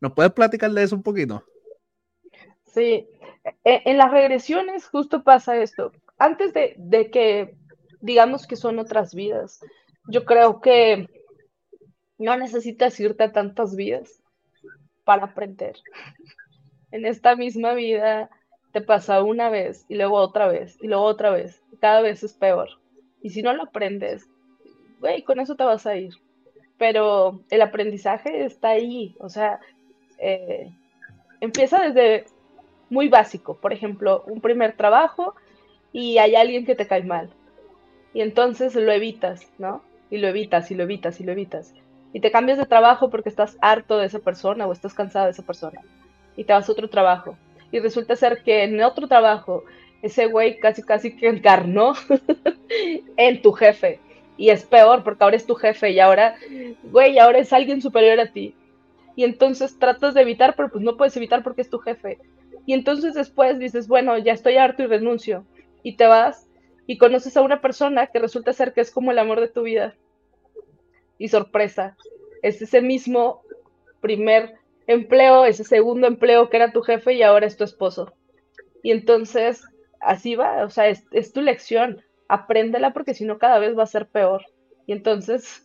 ¿Nos 0.00 0.12
puedes 0.12 0.32
platicar 0.32 0.70
de 0.72 0.82
eso 0.82 0.96
un 0.96 1.02
poquito? 1.02 1.44
Sí, 2.64 3.08
e, 3.64 3.82
en 3.84 3.96
las 3.96 4.10
regresiones 4.10 4.86
justo 4.86 5.22
pasa 5.22 5.56
esto. 5.56 5.92
Antes 6.18 6.52
de, 6.52 7.10
que 7.10 7.56
digamos 8.00 8.46
que 8.46 8.56
son 8.56 8.78
otras 8.78 9.14
vidas, 9.14 9.60
yo 10.08 10.24
creo 10.24 10.60
que 10.60 11.08
no 12.18 12.36
necesitas 12.36 12.98
irte 13.00 13.24
a 13.24 13.32
tantas 13.32 13.76
vidas 13.76 14.22
para 15.04 15.26
aprender. 15.26 15.76
En 16.90 17.06
esta 17.06 17.36
misma 17.36 17.74
vida 17.74 18.30
te 18.72 18.80
pasa 18.80 19.22
una 19.22 19.48
vez 19.48 19.84
y 19.88 19.94
luego 19.94 20.16
otra 20.16 20.48
vez 20.48 20.76
y 20.82 20.88
luego 20.88 21.04
otra 21.04 21.30
vez. 21.30 21.62
Cada 21.80 22.00
vez 22.00 22.22
es 22.22 22.34
peor. 22.34 22.68
Y 23.22 23.30
si 23.30 23.42
no 23.42 23.52
lo 23.54 23.64
aprendes, 23.64 24.28
güey, 25.00 25.22
con 25.22 25.40
eso 25.40 25.54
te 25.56 25.64
vas 25.64 25.86
a 25.86 25.96
ir. 25.96 26.14
Pero 26.78 27.40
el 27.50 27.62
aprendizaje 27.62 28.44
está 28.44 28.70
ahí. 28.70 29.14
O 29.20 29.28
sea, 29.28 29.60
eh, 30.18 30.70
empieza 31.40 31.80
desde 31.80 32.26
muy 32.90 33.08
básico. 33.08 33.56
Por 33.56 33.72
ejemplo, 33.72 34.24
un 34.26 34.40
primer 34.40 34.76
trabajo 34.76 35.34
y 35.92 36.18
hay 36.18 36.34
alguien 36.36 36.66
que 36.66 36.74
te 36.74 36.86
cae 36.86 37.02
mal. 37.02 37.30
Y 38.14 38.20
entonces 38.22 38.74
lo 38.74 38.92
evitas, 38.92 39.50
¿no? 39.58 39.82
Y 40.10 40.18
lo 40.18 40.28
evitas 40.28 40.70
y 40.70 40.74
lo 40.74 40.84
evitas 40.84 41.20
y 41.20 41.24
lo 41.24 41.32
evitas. 41.32 41.74
y 42.12 42.20
te 42.20 42.30
cambias 42.30 42.56
de 42.58 42.66
trabajo 42.66 43.10
porque 43.10 43.28
estás 43.28 43.58
harto 43.60 43.98
de 43.98 44.06
esa 44.06 44.20
persona 44.20 44.66
o 44.66 44.72
estás 44.72 44.94
cansado 44.94 45.26
de 45.26 45.32
esa 45.32 45.42
persona 45.42 45.82
y 46.36 46.44
te 46.44 46.52
vas 46.52 46.68
a 46.68 46.72
otro 46.72 46.88
trabajo. 46.88 47.36
Y 47.72 47.80
resulta 47.80 48.16
ser 48.16 48.42
que 48.42 48.64
en 48.64 48.82
otro 48.82 49.08
trabajo 49.08 49.64
ese 50.02 50.26
güey 50.26 50.58
casi 50.58 50.82
casi 50.82 51.16
que 51.16 51.28
encarnó 51.28 51.94
en 53.16 53.42
tu 53.42 53.52
jefe. 53.52 54.00
Y 54.36 54.50
es 54.50 54.64
peor 54.64 55.02
porque 55.02 55.24
ahora 55.24 55.36
es 55.36 55.46
tu 55.46 55.54
jefe 55.54 55.90
y 55.90 56.00
ahora, 56.00 56.36
güey, 56.84 57.18
ahora 57.18 57.38
es 57.38 57.52
alguien 57.52 57.80
superior 57.80 58.20
a 58.20 58.32
ti. 58.32 58.54
Y 59.14 59.24
entonces 59.24 59.78
tratas 59.78 60.14
de 60.14 60.22
evitar, 60.22 60.54
pero 60.56 60.70
pues 60.70 60.84
no 60.84 60.96
puedes 60.96 61.16
evitar 61.16 61.42
porque 61.42 61.62
es 61.62 61.70
tu 61.70 61.78
jefe. 61.78 62.18
Y 62.66 62.74
entonces 62.74 63.14
después 63.14 63.58
dices, 63.58 63.88
bueno, 63.88 64.18
ya 64.18 64.32
estoy 64.32 64.56
harto 64.56 64.82
y 64.82 64.86
renuncio. 64.86 65.46
Y 65.82 65.96
te 65.96 66.06
vas 66.06 66.48
y 66.86 66.98
conoces 66.98 67.36
a 67.36 67.42
una 67.42 67.60
persona 67.60 68.08
que 68.08 68.18
resulta 68.18 68.52
ser 68.52 68.72
que 68.72 68.80
es 68.80 68.90
como 68.90 69.10
el 69.10 69.18
amor 69.18 69.40
de 69.40 69.48
tu 69.48 69.62
vida. 69.62 69.94
Y 71.18 71.28
sorpresa, 71.28 71.96
es 72.42 72.60
ese 72.60 72.82
mismo 72.82 73.42
primer 74.00 74.54
empleo, 74.86 75.44
ese 75.44 75.64
segundo 75.64 76.06
empleo 76.06 76.48
que 76.48 76.56
era 76.56 76.72
tu 76.72 76.82
jefe 76.82 77.14
y 77.14 77.22
ahora 77.22 77.46
es 77.46 77.56
tu 77.56 77.64
esposo. 77.64 78.12
Y 78.82 78.92
entonces, 78.92 79.64
así 80.00 80.36
va, 80.36 80.64
o 80.64 80.70
sea, 80.70 80.88
es, 80.88 81.32
tu 81.32 81.40
lección, 81.40 82.02
apréndela 82.28 82.92
porque 82.92 83.14
si 83.14 83.24
no 83.24 83.38
cada 83.38 83.58
vez 83.58 83.76
va 83.76 83.82
a 83.84 83.86
ser 83.86 84.08
peor. 84.08 84.44
Y 84.86 84.92
entonces 84.92 85.64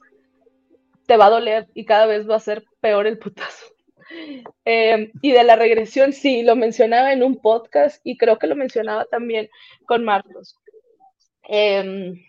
te 1.05 1.17
va 1.17 1.27
a 1.27 1.31
doler 1.31 1.67
y 1.73 1.85
cada 1.85 2.05
vez 2.05 2.29
va 2.29 2.35
a 2.35 2.39
ser 2.39 2.63
peor 2.79 3.07
el 3.07 3.17
putazo. 3.17 3.65
Eh, 4.65 5.09
y 5.21 5.31
de 5.31 5.43
la 5.45 5.55
regresión, 5.55 6.11
sí, 6.11 6.43
lo 6.43 6.57
mencionaba 6.57 7.13
en 7.13 7.23
un 7.23 7.37
podcast 7.37 8.01
y 8.03 8.17
creo 8.17 8.37
que 8.37 8.47
lo 8.47 8.57
mencionaba 8.57 9.05
también 9.05 9.49
con 9.85 10.03
Marcos. 10.03 10.57
Em, 11.43 12.21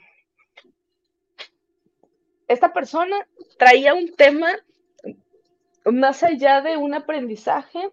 esta 2.47 2.73
persona 2.73 3.27
traía 3.59 3.95
un 3.95 4.15
tema 4.15 4.53
más 5.85 6.23
allá 6.23 6.61
de 6.61 6.77
un 6.77 6.95
aprendizaje. 6.95 7.91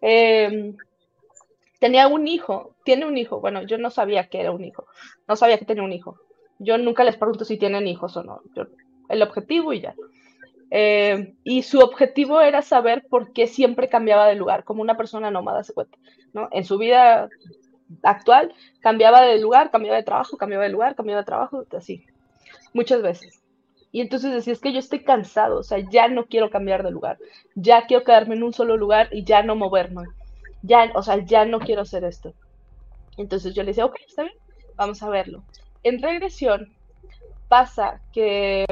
Em, 0.00 0.76
tenía 1.78 2.08
un 2.08 2.28
hijo, 2.28 2.74
tiene 2.84 3.06
un 3.06 3.16
hijo. 3.16 3.40
Bueno, 3.40 3.62
yo 3.62 3.78
no 3.78 3.90
sabía 3.90 4.28
que 4.28 4.40
era 4.40 4.52
un 4.52 4.64
hijo, 4.64 4.86
no 5.26 5.36
sabía 5.36 5.58
que 5.58 5.64
tenía 5.64 5.82
un 5.82 5.92
hijo. 5.92 6.18
Yo 6.58 6.76
nunca 6.78 7.04
les 7.04 7.16
pregunto 7.16 7.44
si 7.44 7.56
tienen 7.56 7.86
hijos 7.86 8.16
o 8.16 8.22
no. 8.22 8.40
el 9.08 9.22
objetivo 9.22 9.72
y 9.72 9.80
ya. 9.80 9.94
Eh, 10.70 11.34
y 11.44 11.62
su 11.62 11.78
objetivo 11.78 12.40
era 12.40 12.60
saber 12.60 13.06
por 13.08 13.32
qué 13.32 13.46
siempre 13.46 13.88
cambiaba 13.88 14.26
de 14.26 14.34
lugar, 14.34 14.64
como 14.64 14.82
una 14.82 14.98
persona 14.98 15.30
nómada 15.30 15.64
se 15.64 15.72
cuenta, 15.72 15.96
¿no? 16.34 16.48
En 16.52 16.64
su 16.64 16.76
vida 16.76 17.30
actual 18.02 18.52
cambiaba 18.80 19.22
de 19.22 19.40
lugar, 19.40 19.70
cambiaba 19.70 19.96
de 19.96 20.02
trabajo, 20.02 20.36
cambiaba 20.36 20.64
de 20.64 20.70
lugar, 20.70 20.94
cambiaba 20.94 21.22
de 21.22 21.26
trabajo, 21.26 21.64
así, 21.74 22.04
muchas 22.74 23.00
veces. 23.00 23.42
Y 23.92 24.02
entonces 24.02 24.30
decía, 24.32 24.52
es 24.52 24.60
que 24.60 24.74
yo 24.74 24.78
estoy 24.78 25.02
cansado, 25.02 25.60
o 25.60 25.62
sea, 25.62 25.78
ya 25.90 26.08
no 26.08 26.26
quiero 26.26 26.50
cambiar 26.50 26.82
de 26.82 26.90
lugar, 26.90 27.16
ya 27.54 27.86
quiero 27.86 28.04
quedarme 28.04 28.34
en 28.34 28.42
un 28.42 28.52
solo 28.52 28.76
lugar 28.76 29.08
y 29.10 29.24
ya 29.24 29.42
no 29.42 29.56
moverme, 29.56 30.02
ya, 30.62 30.90
o 30.94 31.02
sea, 31.02 31.24
ya 31.24 31.44
no 31.44 31.60
quiero 31.60 31.82
hacer 31.82 32.04
esto. 32.04 32.34
Entonces 33.16 33.54
yo 33.54 33.62
le 33.62 33.68
decía, 33.68 33.84
ok, 33.84 33.96
está 34.06 34.22
bien, 34.22 34.34
vamos 34.76 35.02
a 35.02 35.08
verlo. 35.08 35.42
En 35.82 36.02
regresión 36.02 36.74
pasa 37.48 38.00
que 38.12 38.64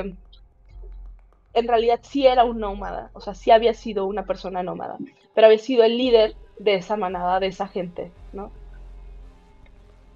en 1.57 1.69
realidad 1.69 2.01
sí 2.03 2.27
era 2.27 2.45
un 2.45 2.61
nómada, 2.61 3.11
o 3.15 3.21
sea, 3.21 3.35
sí 3.35 3.51
había 3.51 3.73
sido 3.73 4.07
una 4.07 4.27
persona 4.27 4.63
nómada, 4.63 4.99
pero 5.35 5.47
había 5.47 5.59
sido 5.59 5.85
el 5.85 5.97
líder 5.97 6.35
de 6.59 6.75
esa 6.75 6.97
manada, 6.97 7.41
de 7.41 7.47
esa 7.47 7.67
gente, 7.67 8.13
¿no? 8.33 8.51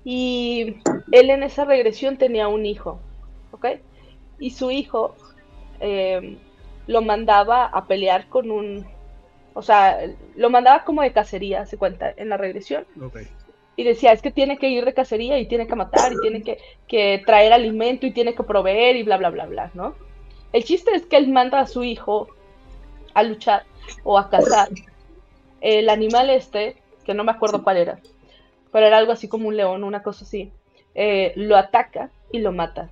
Y 0.04 0.76
él 1.12 1.30
en 1.30 1.42
esa 1.42 1.64
regresión 1.64 2.18
tenía 2.18 2.48
un 2.48 2.66
hijo, 2.66 3.00
¿ok? 3.52 3.66
Y 4.38 4.50
su 4.50 4.70
hijo 4.70 5.14
em, 5.80 6.38
lo 6.86 7.02
mandaba 7.02 7.66
a 7.66 7.86
pelear 7.86 8.28
con 8.28 8.50
un, 8.50 8.86
o 9.60 9.62
sea, 9.62 9.98
lo 10.36 10.48
mandaba 10.48 10.84
como 10.84 11.02
de 11.02 11.12
cacería, 11.12 11.66
se 11.66 11.76
cuenta, 11.76 12.14
en 12.16 12.30
la 12.30 12.38
regresión. 12.38 12.86
Y 13.76 13.84
decía, 13.84 14.10
es 14.12 14.22
que 14.22 14.30
tiene 14.30 14.56
que 14.56 14.70
ir 14.70 14.86
de 14.86 14.94
cacería 14.94 15.38
y 15.38 15.44
tiene 15.44 15.66
que 15.66 15.76
matar 15.76 16.14
y 16.14 16.20
tiene 16.22 16.42
que, 16.42 16.56
que 16.88 17.22
traer 17.26 17.52
alimento 17.52 18.06
y 18.06 18.10
tiene 18.10 18.34
que 18.34 18.42
proveer 18.42 18.96
y 18.96 19.02
bla, 19.02 19.18
bla, 19.18 19.28
bla, 19.28 19.44
bla, 19.44 19.70
¿no? 19.74 19.94
El 20.54 20.64
chiste 20.64 20.92
es 20.94 21.04
que 21.04 21.18
él 21.18 21.28
manda 21.28 21.60
a 21.60 21.66
su 21.66 21.84
hijo 21.84 22.28
a 23.12 23.22
luchar 23.22 23.64
o 24.02 24.16
a 24.16 24.30
cazar 24.30 24.70
el 25.60 25.90
animal 25.90 26.30
este, 26.30 26.76
que 27.04 27.12
no 27.12 27.22
me 27.22 27.32
acuerdo 27.32 27.62
cuál 27.62 27.76
era, 27.76 28.00
pero 28.72 28.86
era 28.86 28.96
algo 28.96 29.12
así 29.12 29.28
como 29.28 29.48
un 29.48 29.58
león, 29.58 29.84
una 29.84 30.02
cosa 30.02 30.24
así, 30.24 30.52
eh, 30.94 31.34
lo 31.36 31.54
ataca 31.58 32.10
y 32.32 32.38
lo 32.38 32.52
mata. 32.52 32.88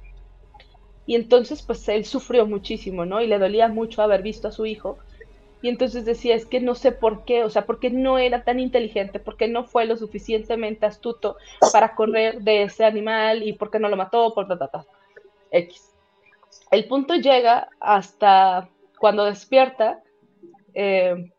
Y 1.07 1.15
entonces 1.15 1.63
pues 1.63 1.89
él 1.89 2.05
sufrió 2.05 2.47
muchísimo, 2.47 3.07
¿no? 3.07 3.23
Y 3.23 3.27
le 3.27 3.39
dolía 3.39 3.69
mucho 3.69 4.03
haber 4.03 4.21
visto 4.21 4.49
a 4.49 4.53
su 4.53 4.67
hijo. 4.67 4.99
Y 5.61 5.69
entonces 5.69 6.05
decía, 6.05 6.37
es 6.37 6.47
que 6.47 6.61
no 6.61 6.75
sé 6.75 6.93
por 6.93 7.25
qué, 7.25 7.43
o 7.45 7.51
sea, 7.51 7.67
porque 7.67 7.91
no 7.91 8.19
era 8.19 8.45
tan 8.45 8.61
inteligente, 8.61 9.19
porque 9.19 9.49
no 9.49 9.65
fue 9.65 9.87
lo 9.87 9.97
suficientemente 9.97 10.87
astuto 10.87 11.37
para 11.73 11.95
correr 11.95 12.43
de 12.43 12.63
ese 12.63 12.85
animal 12.85 13.43
y 13.43 13.53
por 13.55 13.71
qué 13.71 13.79
no 13.79 13.89
lo 13.89 13.97
mató, 13.97 14.35
por 14.35 14.47
ta, 14.47 14.87
X 15.51 15.89
el 16.71 16.87
punto 16.87 17.15
llega 17.17 17.69
hasta 17.81 18.69
cuando 18.99 19.25
despierta, 19.25 20.03
eh, 20.75 21.31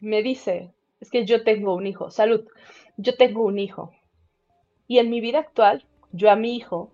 me 0.00 0.22
dice, 0.22 0.72
es 1.00 1.10
que 1.10 1.24
yo 1.24 1.44
tengo 1.44 1.74
un 1.74 1.86
hijo, 1.86 2.10
salud, 2.10 2.46
yo 2.96 3.16
tengo 3.16 3.44
un 3.44 3.58
hijo. 3.58 3.92
Y 4.88 4.98
en 4.98 5.10
mi 5.10 5.20
vida 5.20 5.38
actual, 5.38 5.84
yo 6.12 6.30
a 6.30 6.36
mi 6.36 6.56
hijo 6.56 6.92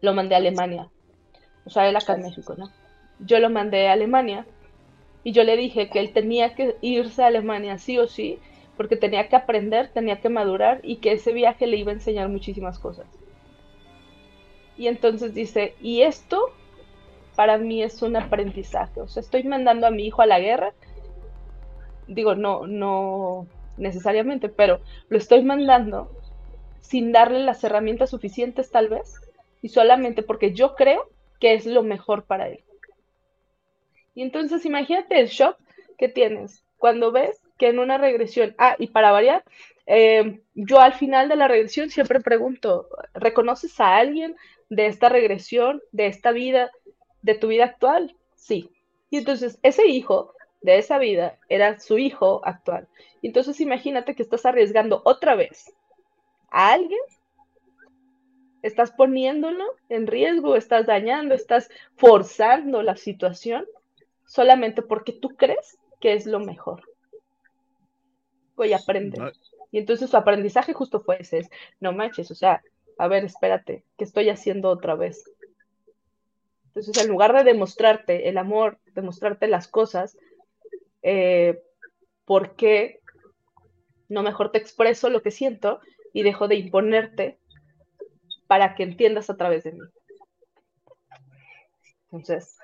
lo 0.00 0.14
mandé 0.14 0.34
a 0.34 0.38
Alemania. 0.38 0.90
O 1.64 1.70
sea, 1.70 1.88
él 1.88 1.96
acá 1.96 2.14
en 2.14 2.22
México, 2.22 2.54
¿no? 2.56 2.70
Yo 3.20 3.38
lo 3.38 3.50
mandé 3.50 3.88
a 3.88 3.92
Alemania 3.92 4.46
y 5.28 5.32
yo 5.32 5.44
le 5.44 5.58
dije 5.58 5.90
que 5.90 6.00
él 6.00 6.14
tenía 6.14 6.54
que 6.54 6.76
irse 6.80 7.22
a 7.22 7.26
Alemania 7.26 7.76
sí 7.76 7.98
o 7.98 8.06
sí, 8.06 8.38
porque 8.78 8.96
tenía 8.96 9.28
que 9.28 9.36
aprender, 9.36 9.92
tenía 9.92 10.22
que 10.22 10.30
madurar 10.30 10.80
y 10.82 10.96
que 10.96 11.12
ese 11.12 11.34
viaje 11.34 11.66
le 11.66 11.76
iba 11.76 11.92
a 11.92 11.96
enseñar 11.96 12.30
muchísimas 12.30 12.78
cosas. 12.78 13.06
Y 14.78 14.86
entonces 14.86 15.34
dice, 15.34 15.74
y 15.82 16.00
esto 16.00 16.40
para 17.36 17.58
mí 17.58 17.82
es 17.82 18.00
un 18.00 18.16
aprendizaje. 18.16 19.02
O 19.02 19.06
sea, 19.06 19.20
estoy 19.20 19.42
mandando 19.42 19.86
a 19.86 19.90
mi 19.90 20.06
hijo 20.06 20.22
a 20.22 20.26
la 20.26 20.40
guerra. 20.40 20.72
Digo, 22.06 22.34
no, 22.34 22.66
no 22.66 23.46
necesariamente, 23.76 24.48
pero 24.48 24.80
lo 25.10 25.18
estoy 25.18 25.42
mandando 25.42 26.10
sin 26.80 27.12
darle 27.12 27.40
las 27.40 27.62
herramientas 27.64 28.08
suficientes 28.08 28.70
tal 28.70 28.88
vez, 28.88 29.20
y 29.60 29.68
solamente 29.68 30.22
porque 30.22 30.54
yo 30.54 30.74
creo 30.74 31.10
que 31.38 31.52
es 31.52 31.66
lo 31.66 31.82
mejor 31.82 32.22
para 32.22 32.48
él. 32.48 32.64
Y 34.18 34.22
entonces 34.22 34.66
imagínate 34.66 35.20
el 35.20 35.28
shock 35.28 35.56
que 35.96 36.08
tienes 36.08 36.64
cuando 36.76 37.12
ves 37.12 37.40
que 37.56 37.68
en 37.68 37.78
una 37.78 37.98
regresión, 37.98 38.52
ah, 38.58 38.74
y 38.76 38.88
para 38.88 39.12
variar, 39.12 39.44
eh, 39.86 40.40
yo 40.56 40.80
al 40.80 40.94
final 40.94 41.28
de 41.28 41.36
la 41.36 41.46
regresión 41.46 41.88
siempre 41.88 42.18
pregunto, 42.18 42.88
¿reconoces 43.14 43.78
a 43.78 43.96
alguien 43.96 44.34
de 44.70 44.86
esta 44.86 45.08
regresión, 45.08 45.80
de 45.92 46.08
esta 46.08 46.32
vida, 46.32 46.72
de 47.22 47.34
tu 47.36 47.46
vida 47.46 47.66
actual? 47.66 48.16
Sí. 48.34 48.72
Y 49.08 49.18
entonces 49.18 49.60
ese 49.62 49.86
hijo 49.86 50.34
de 50.62 50.78
esa 50.78 50.98
vida 50.98 51.38
era 51.48 51.78
su 51.78 51.96
hijo 51.96 52.40
actual. 52.44 52.88
Entonces 53.22 53.60
imagínate 53.60 54.16
que 54.16 54.24
estás 54.24 54.44
arriesgando 54.46 55.00
otra 55.04 55.36
vez 55.36 55.72
a 56.50 56.72
alguien, 56.72 56.98
estás 58.62 58.90
poniéndolo 58.90 59.64
en 59.88 60.08
riesgo, 60.08 60.56
estás 60.56 60.86
dañando, 60.86 61.36
estás 61.36 61.70
forzando 61.94 62.82
la 62.82 62.96
situación 62.96 63.64
solamente 64.28 64.82
porque 64.82 65.12
tú 65.12 65.30
crees 65.30 65.78
que 66.00 66.12
es 66.12 66.26
lo 66.26 66.38
mejor. 66.38 66.82
Voy 68.54 68.72
a 68.72 68.76
aprender. 68.76 69.32
Y 69.72 69.78
entonces 69.78 70.10
su 70.10 70.16
aprendizaje 70.16 70.72
justo 70.72 71.00
fue 71.00 71.20
ese, 71.20 71.38
es, 71.38 71.50
no 71.80 71.92
manches, 71.92 72.30
o 72.30 72.34
sea, 72.34 72.62
a 72.98 73.08
ver, 73.08 73.24
espérate, 73.24 73.84
¿qué 73.96 74.04
estoy 74.04 74.28
haciendo 74.28 74.70
otra 74.70 74.94
vez? 74.94 75.24
Entonces, 76.66 76.96
en 77.02 77.08
lugar 77.08 77.34
de 77.34 77.44
demostrarte 77.44 78.28
el 78.28 78.38
amor, 78.38 78.78
demostrarte 78.94 79.48
las 79.48 79.66
cosas, 79.66 80.16
eh, 81.02 81.62
¿por 82.24 82.54
qué 82.54 83.00
no 84.08 84.22
mejor 84.22 84.52
te 84.52 84.58
expreso 84.58 85.10
lo 85.10 85.22
que 85.22 85.30
siento 85.30 85.80
y 86.12 86.22
dejo 86.22 86.48
de 86.48 86.56
imponerte 86.56 87.38
para 88.46 88.74
que 88.74 88.84
entiendas 88.84 89.30
a 89.30 89.36
través 89.36 89.64
de 89.64 89.72
mí? 89.72 89.80
Entonces, 92.10 92.58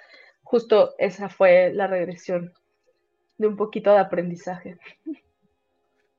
justo 0.54 0.94
esa 0.98 1.28
fue 1.28 1.72
la 1.74 1.88
regresión 1.88 2.52
de 3.38 3.48
un 3.48 3.56
poquito 3.56 3.90
de 3.90 3.98
aprendizaje. 3.98 4.78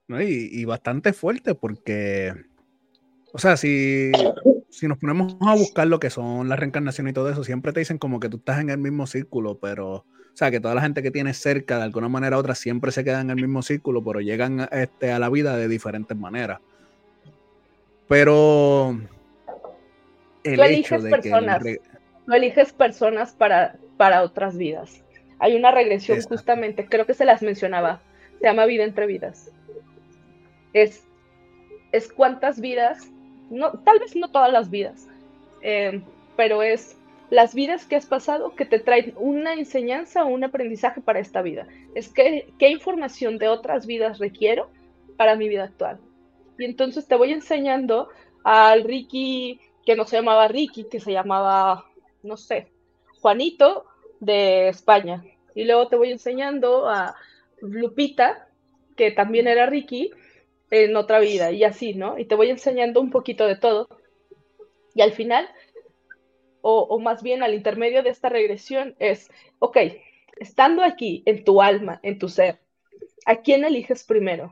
y, 0.09 0.61
y, 0.61 0.65
bastante 0.65 1.13
fuerte 1.13 1.55
porque 1.55 2.33
o 3.31 3.37
sea, 3.37 3.55
si, 3.55 4.11
si 4.69 4.89
nos 4.89 4.97
ponemos 4.97 5.37
a 5.39 5.55
buscar 5.55 5.87
lo 5.87 6.01
que 6.01 6.09
son 6.09 6.49
las 6.49 6.59
reencarnaciones 6.59 7.11
y 7.11 7.13
todo 7.13 7.29
eso, 7.29 7.45
siempre 7.45 7.71
te 7.71 7.79
dicen 7.79 7.97
como 7.97 8.19
que 8.19 8.27
tú 8.27 8.35
estás 8.35 8.59
en 8.59 8.69
el 8.69 8.77
mismo 8.77 9.07
círculo, 9.07 9.57
pero, 9.57 9.93
o 9.93 10.05
sea, 10.33 10.51
que 10.51 10.59
toda 10.59 10.75
la 10.75 10.81
gente 10.81 11.01
que 11.01 11.11
tienes 11.11 11.37
cerca, 11.37 11.77
de 11.77 11.83
alguna 11.83 12.09
manera 12.09 12.35
u 12.35 12.41
otra, 12.41 12.55
siempre 12.55 12.91
se 12.91 13.05
queda 13.05 13.21
en 13.21 13.29
el 13.29 13.37
mismo 13.37 13.61
círculo, 13.61 14.03
pero 14.03 14.19
llegan 14.19 14.67
este, 14.69 15.13
a 15.13 15.19
la 15.19 15.29
vida 15.29 15.55
de 15.55 15.69
diferentes 15.69 16.17
maneras. 16.17 16.59
Pero 18.09 18.99
el 20.43 20.55
tú 20.57 20.61
eliges 20.61 20.91
hecho 20.91 21.01
de 21.03 21.09
personas, 21.09 21.63
que... 21.63 21.81
Tú 22.25 22.33
eliges 22.33 22.73
personas 22.73 23.31
para 23.31 23.77
para 23.97 24.23
otras 24.23 24.57
vidas. 24.57 25.03
Hay 25.39 25.55
una 25.55 25.71
regresión 25.71 26.21
justamente, 26.21 26.85
creo 26.85 27.05
que 27.05 27.13
se 27.13 27.25
las 27.25 27.41
mencionaba, 27.41 28.01
se 28.39 28.45
llama 28.45 28.65
vida 28.65 28.83
entre 28.83 29.05
vidas. 29.05 29.51
Es, 30.73 31.05
es 31.91 32.11
cuántas 32.11 32.59
vidas, 32.59 33.09
no, 33.49 33.71
tal 33.79 33.99
vez 33.99 34.15
no 34.15 34.29
todas 34.29 34.51
las 34.51 34.69
vidas, 34.69 35.07
eh, 35.61 36.01
pero 36.35 36.63
es 36.63 36.97
las 37.29 37.55
vidas 37.55 37.85
que 37.85 37.95
has 37.95 38.05
pasado 38.05 38.55
que 38.55 38.65
te 38.65 38.79
traen 38.79 39.13
una 39.17 39.53
enseñanza 39.53 40.23
o 40.23 40.27
un 40.27 40.43
aprendizaje 40.43 41.01
para 41.01 41.19
esta 41.19 41.41
vida. 41.41 41.67
Es 41.95 42.09
que, 42.09 42.53
qué 42.59 42.69
información 42.69 43.37
de 43.37 43.47
otras 43.47 43.85
vidas 43.85 44.19
requiero 44.19 44.69
para 45.17 45.35
mi 45.35 45.49
vida 45.49 45.63
actual. 45.63 45.99
Y 46.57 46.65
entonces 46.65 47.07
te 47.07 47.15
voy 47.15 47.33
enseñando 47.33 48.09
al 48.43 48.83
Ricky, 48.83 49.59
que 49.85 49.95
no 49.95 50.05
se 50.05 50.17
llamaba 50.17 50.47
Ricky, 50.47 50.85
que 50.85 50.99
se 50.99 51.11
llamaba, 51.11 51.85
no 52.23 52.37
sé, 52.37 52.67
Juanito 53.25 53.85
de 54.19 54.67
España. 54.67 55.23
Y 55.55 55.63
luego 55.63 55.87
te 55.87 55.95
voy 55.95 56.11
enseñando 56.11 56.87
a 56.87 57.15
Lupita, 57.59 58.49
que 58.95 59.09
también 59.09 59.47
era 59.47 59.65
Ricky, 59.65 60.11
en 60.69 60.95
otra 60.95 61.17
vida, 61.17 61.51
y 61.51 61.63
así, 61.63 61.95
¿no? 61.95 62.19
Y 62.19 62.25
te 62.25 62.35
voy 62.35 62.51
enseñando 62.51 63.01
un 63.01 63.09
poquito 63.09 63.47
de 63.47 63.55
todo. 63.55 63.89
Y 64.93 65.01
al 65.01 65.11
final, 65.11 65.49
o, 66.61 66.99
más 66.99 67.23
bien 67.23 67.41
al 67.41 67.55
intermedio 67.55 68.03
de 68.03 68.11
esta 68.11 68.29
regresión, 68.29 68.95
es, 68.99 69.31
ok, 69.57 69.77
estando 70.37 70.83
aquí, 70.83 71.23
en 71.25 71.43
tu 71.43 71.63
alma, 71.63 71.99
en 72.03 72.19
tu 72.19 72.29
ser, 72.29 72.59
¿a 73.25 73.37
quién 73.37 73.65
eliges 73.65 74.03
primero? 74.03 74.51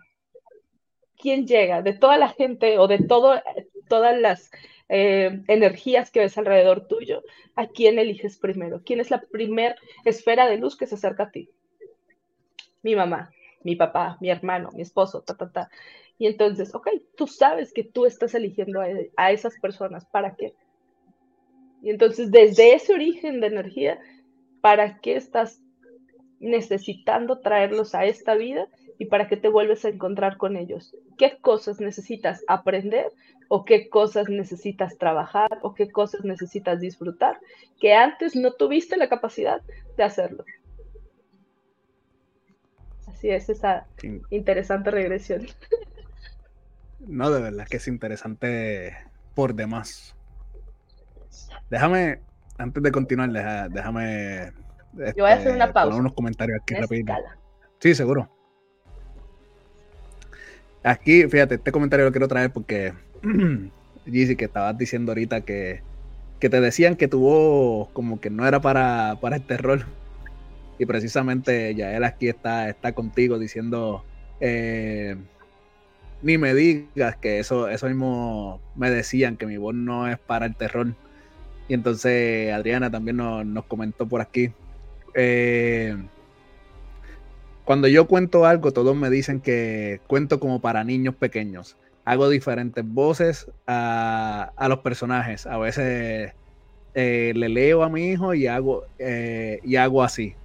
quién 1.16 1.46
llega, 1.46 1.84
de 1.84 1.94
toda 1.94 2.18
la 2.18 2.30
gente 2.30 2.80
o 2.80 2.88
de 2.88 2.98
todo, 2.98 3.40
todas 3.88 4.20
las 4.20 4.52
eh, 4.90 5.44
energías 5.48 6.12
que 6.12 6.20
ves 6.20 6.38
alrededor 6.38 6.88
tuyo, 6.88 7.24
¿a 7.56 7.68
quién 7.68 8.00
eliges 8.00 8.38
primero? 8.38 8.82
¿Quién 8.84 9.00
es 9.00 9.12
la 9.12 9.22
primer 9.22 9.76
esfera 10.06 10.48
de 10.48 10.58
luz 10.58 10.78
que 10.78 10.88
se 10.88 10.96
acerca 10.96 11.24
a 11.24 11.32
ti? 11.32 11.50
Mi 12.82 12.96
mamá, 12.96 13.32
mi 13.64 13.76
papá, 13.76 14.18
mi 14.20 14.30
hermano, 14.30 14.70
mi 14.74 14.82
esposo, 14.82 15.22
ta, 15.22 15.36
ta, 15.36 15.52
ta. 15.52 15.70
Y 16.18 16.28
entonces, 16.28 16.74
ok, 16.76 16.90
tú 17.16 17.28
sabes 17.28 17.74
que 17.74 17.84
tú 17.84 18.06
estás 18.06 18.36
eligiendo 18.36 18.82
a, 18.82 18.88
a 19.18 19.32
esas 19.32 19.60
personas, 19.60 20.06
¿para 20.06 20.36
qué? 20.36 20.54
Y 21.82 21.90
entonces, 21.90 22.32
desde 22.32 22.74
ese 22.74 22.94
origen 22.94 23.42
de 23.42 23.48
energía, 23.48 24.00
¿para 24.62 25.00
qué 25.00 25.16
estás 25.16 25.62
necesitando 26.40 27.40
traerlos 27.40 27.96
a 27.96 28.06
esta 28.06 28.36
vida 28.36 28.68
y 28.98 29.06
para 29.06 29.28
qué 29.28 29.38
te 29.38 29.50
vuelves 29.50 29.86
a 29.86 29.90
encontrar 29.90 30.38
con 30.38 30.56
ellos. 30.56 30.96
¿Qué 31.18 31.38
cosas 31.42 31.80
necesitas 31.80 32.44
aprender 32.48 33.08
o 33.48 33.66
qué 33.66 33.90
cosas 33.90 34.30
necesitas 34.30 34.98
trabajar 34.98 35.60
o 35.62 35.74
qué 35.74 35.92
cosas 35.92 36.24
necesitas 36.24 36.80
disfrutar 36.80 37.40
que 37.80 37.94
antes 37.94 38.36
no 38.36 38.54
tuviste 38.54 38.98
la 38.98 39.10
capacidad 39.10 39.62
de 39.98 40.04
hacerlo? 40.04 40.46
Así 43.08 43.30
es 43.30 43.50
esa 43.50 43.88
interesante 44.30 44.92
regresión. 44.92 45.48
No, 47.06 47.30
de 47.32 47.42
verdad 47.42 47.68
que 47.70 47.76
es 47.76 47.88
interesante 47.90 48.96
por 49.36 49.56
demás. 49.56 50.16
Déjame, 51.70 52.22
antes 52.58 52.82
de 52.82 52.92
continuar, 52.94 53.30
déjame. 53.70 54.54
Yo 54.94 55.24
voy 55.24 55.32
a 55.32 55.34
hacer 55.34 55.54
una 55.54 55.66
este, 55.66 55.74
pausa. 55.74 55.90
Poner 55.90 56.00
unos 56.00 56.14
comentarios 56.14 56.60
aquí 56.62 56.76
rápido. 56.76 57.14
Sí, 57.80 57.94
seguro. 57.94 58.30
Aquí, 60.84 61.28
fíjate, 61.28 61.56
este 61.56 61.72
comentario 61.72 62.06
lo 62.06 62.12
quiero 62.12 62.28
traer 62.28 62.52
porque 62.52 62.94
Gizzy, 64.06 64.36
que 64.36 64.46
estabas 64.46 64.78
diciendo 64.78 65.12
ahorita 65.12 65.42
que, 65.42 65.82
que 66.40 66.50
te 66.50 66.60
decían 66.60 66.98
que 66.98 67.08
tu 67.08 67.22
voz 67.22 67.90
como 67.94 68.20
que 68.20 68.30
no 68.30 68.46
era 68.46 68.62
para, 68.62 69.18
para 69.22 69.38
este 69.38 69.58
rol. 69.58 69.86
Y 70.78 70.86
precisamente 70.86 71.74
ya 71.76 71.96
él 71.96 72.04
aquí 72.04 72.28
está, 72.28 72.68
está 72.68 72.92
contigo 72.94 73.40
diciendo, 73.40 74.04
eh, 74.42 75.16
ni 76.22 76.38
me 76.38 76.54
digas 76.54 77.16
que 77.18 77.40
eso, 77.40 77.70
eso 77.70 77.88
mismo 77.88 78.60
me 78.76 78.90
decían, 78.90 79.38
que 79.38 79.46
mi 79.46 79.58
voz 79.58 79.76
no 79.76 80.10
es 80.10 80.20
para 80.20 80.46
el 80.46 80.56
terror. 80.56 80.94
Y 81.70 81.74
entonces 81.76 82.52
Adriana 82.52 82.92
también 82.92 83.18
nos, 83.18 83.46
nos 83.46 83.66
comentó 83.66 84.06
por 84.08 84.20
aquí. 84.20 84.52
Eh, 85.14 85.96
cuando 87.66 87.88
yo 87.88 88.08
cuento 88.08 88.46
algo, 88.46 88.74
todos 88.74 88.96
me 88.96 89.10
dicen 89.10 89.40
que 89.40 90.02
cuento 90.08 90.40
como 90.40 90.60
para 90.60 90.84
niños 90.84 91.16
pequeños. 91.16 91.78
Hago 92.06 92.30
diferentes 92.30 92.84
voces 92.86 93.50
a, 93.68 94.52
los 94.68 94.80
personajes. 94.80 95.46
A 95.46 95.58
veces 95.58 96.34
eh, 96.94 97.32
le 97.36 97.50
leo 97.50 97.84
a 97.84 97.90
mi 97.90 98.10
hijo 98.10 98.34
y 98.34 98.48
hago, 98.48 98.84
eh, 99.00 99.60
y 99.64 99.78
hago 99.78 100.04
así. 100.04 100.36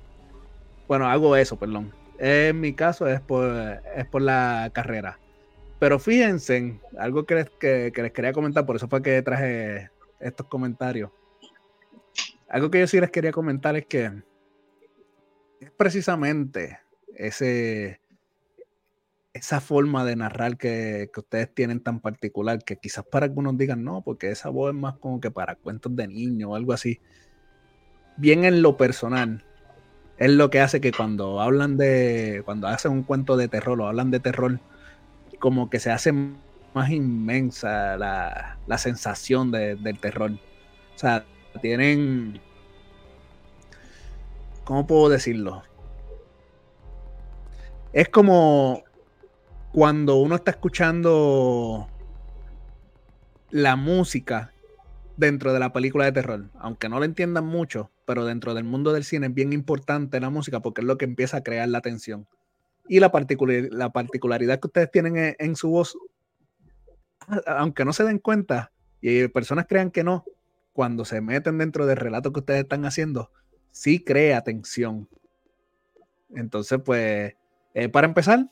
Bueno, 0.86 1.06
hago 1.08 1.34
eso, 1.34 1.58
perdón. 1.58 1.92
En 2.18 2.60
mi 2.60 2.72
caso 2.72 3.08
es 3.08 3.20
por, 3.20 3.80
es 3.96 4.06
por 4.06 4.22
la 4.22 4.70
carrera. 4.72 5.18
Pero 5.80 5.98
fíjense, 5.98 6.80
algo 6.98 7.24
que 7.24 7.34
les, 7.34 7.50
que 7.50 7.92
les 7.94 8.12
quería 8.12 8.32
comentar, 8.32 8.64
por 8.64 8.76
eso 8.76 8.88
fue 8.88 9.02
que 9.02 9.20
traje 9.22 9.90
estos 10.20 10.46
comentarios. 10.46 11.10
Algo 12.48 12.70
que 12.70 12.80
yo 12.80 12.86
sí 12.86 13.00
les 13.00 13.10
quería 13.10 13.32
comentar 13.32 13.76
es 13.76 13.86
que 13.86 14.10
es 15.60 15.70
precisamente 15.72 16.78
ese, 17.18 18.00
esa 19.32 19.60
forma 19.60 20.04
de 20.04 20.16
narrar 20.16 20.56
que, 20.56 21.10
ustedes 21.16 21.52
tienen 21.54 21.80
tan 21.80 22.00
particular, 22.00 22.62
que 22.64 22.76
quizás 22.76 23.04
para 23.04 23.26
algunos 23.26 23.58
digan 23.58 23.84
no, 23.84 24.02
porque 24.02 24.30
esa 24.30 24.48
voz 24.48 24.72
es 24.72 24.80
más 24.80 24.96
como 24.98 25.20
que 25.20 25.30
para 25.30 25.56
cuentos 25.56 25.94
de 25.94 26.08
niños 26.08 26.50
o 26.50 26.54
algo 26.54 26.72
así. 26.72 27.00
Bien 28.16 28.44
en 28.44 28.62
lo 28.62 28.76
personal, 28.76 29.44
es 30.16 30.30
lo 30.30 30.50
que 30.50 30.60
hace 30.60 30.80
que 30.80 30.92
cuando 30.92 31.40
hablan 31.40 31.76
de, 31.76 32.42
cuando 32.44 32.68
hacen 32.68 32.92
un 32.92 33.02
cuento 33.02 33.36
de 33.36 33.48
terror 33.48 33.80
o 33.80 33.86
hablan 33.88 34.10
de 34.10 34.20
terror, 34.20 34.60
como 35.38 35.70
que 35.70 35.80
se 35.80 35.90
hace 35.90 36.12
más 36.12 36.90
inmensa 36.90 37.96
la, 37.96 38.58
la 38.66 38.78
sensación 38.78 39.50
del 39.50 40.00
terror. 40.00 40.32
O 40.32 40.98
sea, 40.98 41.24
tienen, 41.60 42.40
¿cómo 44.64 44.86
puedo 44.86 45.08
decirlo? 45.08 45.62
Es 47.92 48.08
como 48.10 48.84
cuando 49.72 50.16
uno 50.16 50.36
está 50.36 50.50
escuchando 50.50 51.88
la 53.50 53.76
música 53.76 54.52
dentro 55.16 55.52
de 55.52 55.58
la 55.58 55.72
película 55.72 56.04
de 56.04 56.12
terror, 56.12 56.50
aunque 56.58 56.88
no 56.88 56.98
lo 56.98 57.04
entiendan 57.04 57.46
mucho, 57.46 57.90
pero 58.04 58.24
dentro 58.24 58.54
del 58.54 58.64
mundo 58.64 58.92
del 58.92 59.04
cine 59.04 59.28
es 59.28 59.34
bien 59.34 59.52
importante 59.52 60.20
la 60.20 60.30
música 60.30 60.60
porque 60.60 60.82
es 60.82 60.86
lo 60.86 60.98
que 60.98 61.06
empieza 61.06 61.38
a 61.38 61.42
crear 61.42 61.68
la 61.68 61.80
tensión. 61.80 62.26
Y 62.88 63.00
la, 63.00 63.10
la 63.70 63.90
particularidad 63.90 64.60
que 64.60 64.66
ustedes 64.66 64.90
tienen 64.90 65.36
en, 65.38 65.56
su 65.56 65.70
voz, 65.70 65.96
aunque 67.46 67.84
no 67.84 67.92
se 67.92 68.04
den 68.04 68.18
cuenta 68.18 68.72
y 69.00 69.28
personas 69.28 69.66
crean 69.68 69.90
que 69.90 70.04
no, 70.04 70.24
cuando 70.72 71.04
se 71.04 71.20
meten 71.20 71.58
dentro 71.58 71.86
del 71.86 71.96
relato 71.96 72.32
que 72.32 72.40
ustedes 72.40 72.60
están 72.60 72.84
haciendo, 72.84 73.30
sí 73.70 74.02
crea 74.02 74.42
tensión. 74.42 75.08
Entonces, 76.30 76.80
pues, 76.84 77.34
eh, 77.78 77.88
para 77.88 78.08
empezar, 78.08 78.50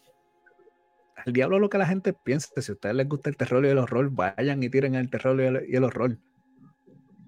el 1.25 1.33
diablo 1.33 1.59
lo 1.59 1.69
que 1.69 1.79
la 1.79 1.87
gente 1.87 2.13
piensa. 2.13 2.49
Si 2.63 2.71
a 2.71 2.75
ustedes 2.75 2.95
les 2.95 3.09
gusta 3.09 3.29
el 3.29 3.37
terror 3.37 3.67
y 3.67 3.69
el 3.69 3.79
horror, 3.79 4.09
vayan 4.11 4.63
y 4.63 4.71
tiren 4.71 4.95
el 4.95 5.11
terror 5.11 5.41
y 5.41 5.75
el, 5.75 5.83
horror. 5.83 6.17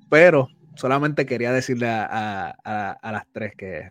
Pero 0.08 0.46
solamente 0.76 1.26
quería 1.26 1.52
decirle 1.52 1.88
a, 1.90 2.54
las 3.02 3.26
tres 3.32 3.56
que 3.56 3.90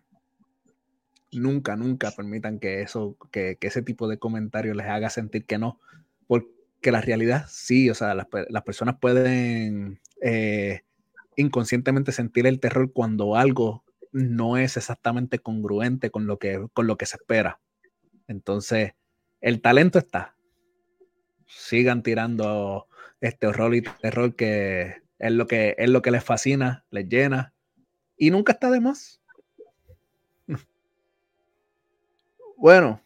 nunca, 1.33 1.75
nunca 1.75 2.11
permitan 2.11 2.59
que 2.59 2.81
eso, 2.81 3.17
que, 3.29 3.57
ese 3.59 3.81
tipo 3.81 4.07
de 4.07 4.17
comentarios 4.17 4.77
les 4.77 4.87
haga 4.87 5.09
sentir 5.09 5.45
que 5.45 5.57
no. 5.57 5.77
Porque 6.27 6.93
la 6.93 7.01
realidad 7.01 7.45
sí, 7.49 7.89
o 7.89 7.93
sea, 7.93 8.15
las, 8.15 8.27
personas 8.63 8.99
pueden 9.01 9.99
eh, 10.21 10.83
inconscientemente 11.35 12.13
sentir 12.13 12.47
el 12.47 12.61
terror 12.61 12.93
cuando 12.93 13.35
algo 13.35 13.83
no 14.13 14.55
es 14.55 14.77
exactamente 14.77 15.39
congruente 15.39 16.09
con 16.09 16.25
lo 16.25 16.39
que, 16.39 16.65
con 16.73 16.87
lo 16.87 16.95
que 16.95 17.05
se 17.05 17.17
espera. 17.17 17.59
Entonces, 18.27 18.93
el 19.41 19.61
talento 19.61 19.99
está. 19.99 20.35
Sigan 21.45 22.03
tirando 22.03 22.87
este 23.21 23.47
horror 23.47 23.75
y 23.75 23.81
terror 23.81 24.35
que 24.35 25.01
es 25.19 25.31
lo 25.31 25.47
que, 25.47 25.75
es 25.77 25.89
lo 25.89 26.01
que 26.01 26.11
les 26.11 26.23
fascina, 26.23 26.85
les 26.91 27.07
llena 27.07 27.53
y 28.17 28.31
nunca 28.31 28.53
está 28.53 28.69
de 28.71 28.79
más. 28.81 29.21
Bueno, 32.59 32.99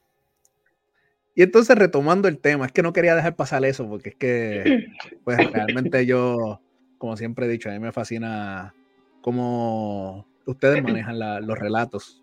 y 1.35 1.43
entonces 1.43 1.77
retomando 1.77 2.29
el 2.29 2.39
tema, 2.39 2.65
es 2.65 2.71
que 2.71 2.81
no 2.81 2.93
quería 2.93 3.15
dejar 3.15 3.35
pasar 3.35 3.65
eso 3.65 3.85
porque 3.89 4.09
es 4.11 4.15
que, 4.15 4.85
pues 5.25 5.51
realmente 5.51 6.05
yo, 6.05 6.61
como 6.97 7.17
siempre 7.17 7.45
he 7.45 7.49
dicho, 7.49 7.69
a 7.69 7.73
mí 7.73 7.79
me 7.79 7.91
fascina 7.91 8.73
cómo 9.21 10.25
ustedes 10.45 10.81
manejan 10.81 11.19
los 11.45 11.59
relatos 11.59 12.20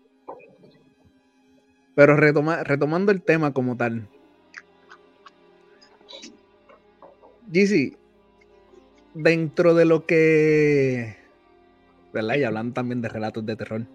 pero 1.99 2.15
retomando 2.15 3.11
el 3.11 3.21
tema 3.21 3.51
como 3.51 3.75
tal. 3.75 4.07
GC, 7.51 7.97
dentro 9.13 9.75
de 9.75 9.83
lo 9.83 10.05
que 10.05 11.17
¿verdad? 12.13 12.35
Y 12.35 12.45
hablando 12.45 12.73
también 12.73 13.01
de 13.01 13.09
relatos 13.09 13.45
de 13.45 13.57
terror. 13.57 13.85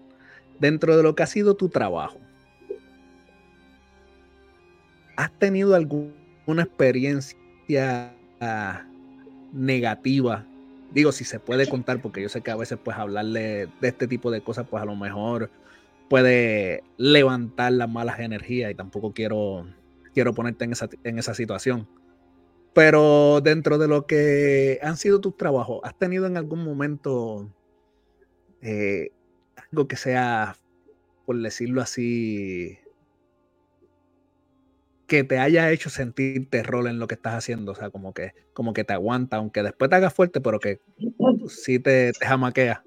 Dentro 0.59 0.95
de 0.95 1.01
lo 1.01 1.15
que 1.15 1.23
ha 1.23 1.25
sido 1.25 1.55
tu 1.55 1.69
trabajo, 1.69 2.19
¿has 5.15 5.31
tenido 5.39 5.73
alguna 5.73 6.61
experiencia 6.61 8.13
ah, 8.39 8.83
negativa? 9.51 10.45
Digo, 10.93 11.11
si 11.11 11.23
se 11.23 11.39
puede 11.39 11.67
contar, 11.67 12.03
porque 12.03 12.21
yo 12.21 12.29
sé 12.29 12.41
que 12.41 12.51
a 12.51 12.55
veces 12.55 12.77
pues 12.83 12.95
hablarle 12.97 13.67
de 13.81 13.87
este 13.87 14.07
tipo 14.07 14.29
de 14.29 14.41
cosas, 14.41 14.67
pues 14.69 14.83
a 14.83 14.85
lo 14.85 14.95
mejor 14.95 15.49
puede 16.09 16.83
levantar 16.97 17.71
las 17.73 17.89
malas 17.89 18.19
energías 18.19 18.71
y 18.71 18.75
tampoco 18.75 19.13
quiero, 19.13 19.67
quiero 20.13 20.33
ponerte 20.33 20.65
en 20.65 20.71
esa, 20.71 20.89
en 21.03 21.19
esa 21.19 21.33
situación. 21.33 21.87
Pero 22.73 23.39
dentro 23.41 23.77
de 23.77 23.87
lo 23.87 24.05
que 24.05 24.79
han 24.81 24.97
sido 24.97 25.21
tus 25.21 25.37
trabajos, 25.37 25.79
¿has 25.83 25.97
tenido 25.97 26.25
en 26.25 26.35
algún 26.35 26.63
momento 26.63 27.49
eh, 28.61 29.11
algo 29.71 29.87
que 29.87 29.95
sea, 29.95 30.57
por 31.25 31.41
decirlo 31.41 31.81
así, 31.81 32.77
que 35.07 35.23
te 35.23 35.39
haya 35.39 35.71
hecho 35.71 35.89
sentir 35.89 36.49
terror 36.49 36.87
en 36.87 36.99
lo 36.99 37.07
que 37.07 37.15
estás 37.15 37.35
haciendo? 37.35 37.71
O 37.71 37.75
sea, 37.75 37.91
como 37.91 38.13
que, 38.13 38.33
como 38.53 38.73
que 38.73 38.83
te 38.83 38.91
aguanta, 38.91 39.37
aunque 39.37 39.63
después 39.63 39.89
te 39.89 39.95
haga 39.95 40.09
fuerte, 40.09 40.41
pero 40.41 40.59
que 40.59 40.81
sí 41.47 41.79
te, 41.79 42.11
te 42.11 42.25
jamaquea. 42.25 42.83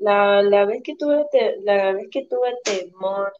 La, 0.00 0.42
la, 0.42 0.64
vez 0.64 0.82
que 0.82 0.94
tuve 0.96 1.26
la 1.62 1.92
vez 1.92 2.08
que 2.10 2.26
tuve 2.26 2.54
temor 2.64 3.32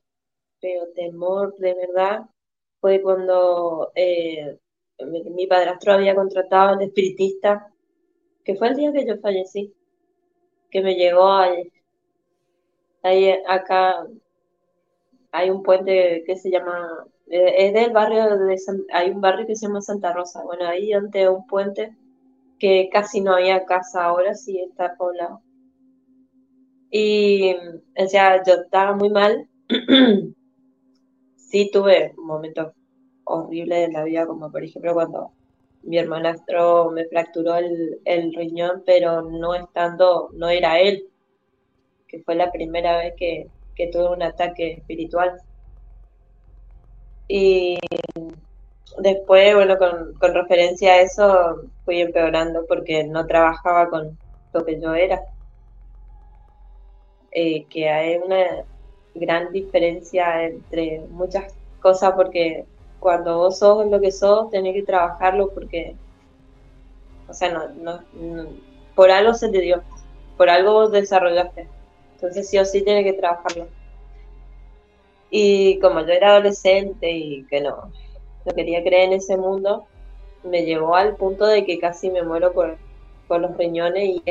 pero 0.60 0.86
temor 0.94 1.56
de 1.56 1.74
verdad 1.74 2.26
fue 2.80 3.00
cuando 3.02 3.90
eh, 3.94 4.58
mi, 5.06 5.46
padrastro 5.46 5.92
había 5.94 6.14
contratado 6.14 6.70
al 6.70 6.82
espiritista, 6.82 7.72
que 8.44 8.54
fue 8.56 8.68
el 8.68 8.76
día 8.76 8.92
que 8.92 9.06
yo 9.06 9.18
fallecí, 9.18 9.74
que 10.70 10.82
me 10.82 10.94
llegó 10.94 11.32
ahí, 11.32 11.72
ahí 13.02 13.30
acá 13.46 14.06
hay 15.32 15.50
un 15.50 15.62
puente 15.62 16.22
que 16.26 16.36
se 16.36 16.50
llama, 16.50 17.06
eh, 17.28 17.66
es 17.66 17.74
del 17.74 17.92
barrio 17.92 18.36
de 18.36 18.56
hay 18.92 19.10
un 19.10 19.20
barrio 19.20 19.46
que 19.46 19.56
se 19.56 19.66
llama 19.66 19.80
Santa 19.80 20.12
Rosa, 20.12 20.42
bueno, 20.42 20.66
ahí 20.66 20.92
ante 20.92 21.28
un 21.28 21.46
puente 21.46 21.94
que 22.60 22.88
casi 22.92 23.20
no 23.20 23.34
había 23.34 23.64
casa, 23.64 24.04
ahora 24.04 24.34
sí 24.34 24.60
está 24.60 24.94
poblado. 24.96 25.42
Y, 26.92 27.54
o 27.96 28.08
sea, 28.08 28.42
yo 28.44 28.54
estaba 28.54 28.94
muy 28.94 29.10
mal 29.10 29.48
sí 31.36 31.70
tuve 31.72 32.12
momentos 32.16 32.72
horribles 33.24 33.86
en 33.86 33.92
la 33.92 34.04
vida, 34.04 34.26
como 34.26 34.50
por 34.50 34.64
ejemplo 34.64 34.94
cuando 34.94 35.32
mi 35.82 35.98
hermanastro 35.98 36.90
me 36.90 37.06
fracturó 37.06 37.56
el, 37.56 38.34
riñón, 38.34 38.82
pero 38.84 39.22
no 39.22 39.54
estando, 39.54 40.30
no 40.32 40.48
era 40.48 40.80
él, 40.80 41.08
que 42.08 42.22
fue 42.22 42.34
la 42.34 42.50
primera 42.52 42.98
vez 42.98 43.14
que, 43.16 43.50
tuve 43.92 44.10
un 44.10 44.22
ataque 44.22 44.72
espiritual. 44.72 45.40
Y 47.28 47.78
después, 48.98 49.54
bueno, 49.54 49.76
con, 49.78 50.34
referencia 50.34 50.94
a 50.94 51.00
eso, 51.00 51.62
fui 51.84 52.00
empeorando 52.00 52.64
porque 52.66 53.04
no 53.04 53.26
trabajaba 53.26 53.88
con 53.88 54.18
lo 54.52 54.64
que 54.64 54.80
yo 54.80 54.94
era. 54.94 55.22
Eh, 57.32 57.64
que 57.66 57.88
hay 57.88 58.16
una 58.16 58.64
gran 59.14 59.52
diferencia 59.52 60.44
entre 60.44 61.00
muchas 61.10 61.54
cosas 61.80 62.12
porque 62.16 62.66
cuando 62.98 63.38
vos 63.38 63.58
sos 63.58 63.86
lo 63.86 64.00
que 64.00 64.10
sos, 64.10 64.50
tenés 64.50 64.74
que 64.74 64.82
trabajarlo 64.82 65.50
porque, 65.50 65.94
o 67.28 67.34
sea, 67.34 67.50
no, 67.52 67.68
no, 68.12 68.48
por 68.94 69.10
algo 69.10 69.34
se 69.34 69.48
te 69.48 69.60
dio, 69.60 69.82
por 70.36 70.50
algo 70.50 70.72
vos 70.72 70.92
desarrollaste. 70.92 71.68
Entonces 72.14 72.48
sí 72.50 72.58
o 72.58 72.64
sí 72.64 72.82
tienes 72.82 73.04
que 73.04 73.14
trabajarlo. 73.14 73.68
Y 75.30 75.78
como 75.78 76.00
yo 76.00 76.12
era 76.12 76.30
adolescente 76.30 77.10
y 77.10 77.44
que 77.44 77.60
no, 77.60 77.92
no 78.44 78.52
quería 78.54 78.82
creer 78.82 79.08
en 79.08 79.12
ese 79.14 79.36
mundo, 79.36 79.86
me 80.42 80.64
llevó 80.64 80.94
al 80.96 81.16
punto 81.16 81.46
de 81.46 81.64
que 81.64 81.78
casi 81.78 82.10
me 82.10 82.22
muero 82.22 82.52
por, 82.52 82.76
por 83.28 83.40
los 83.40 83.56
riñones 83.56 84.04
y, 84.04 84.22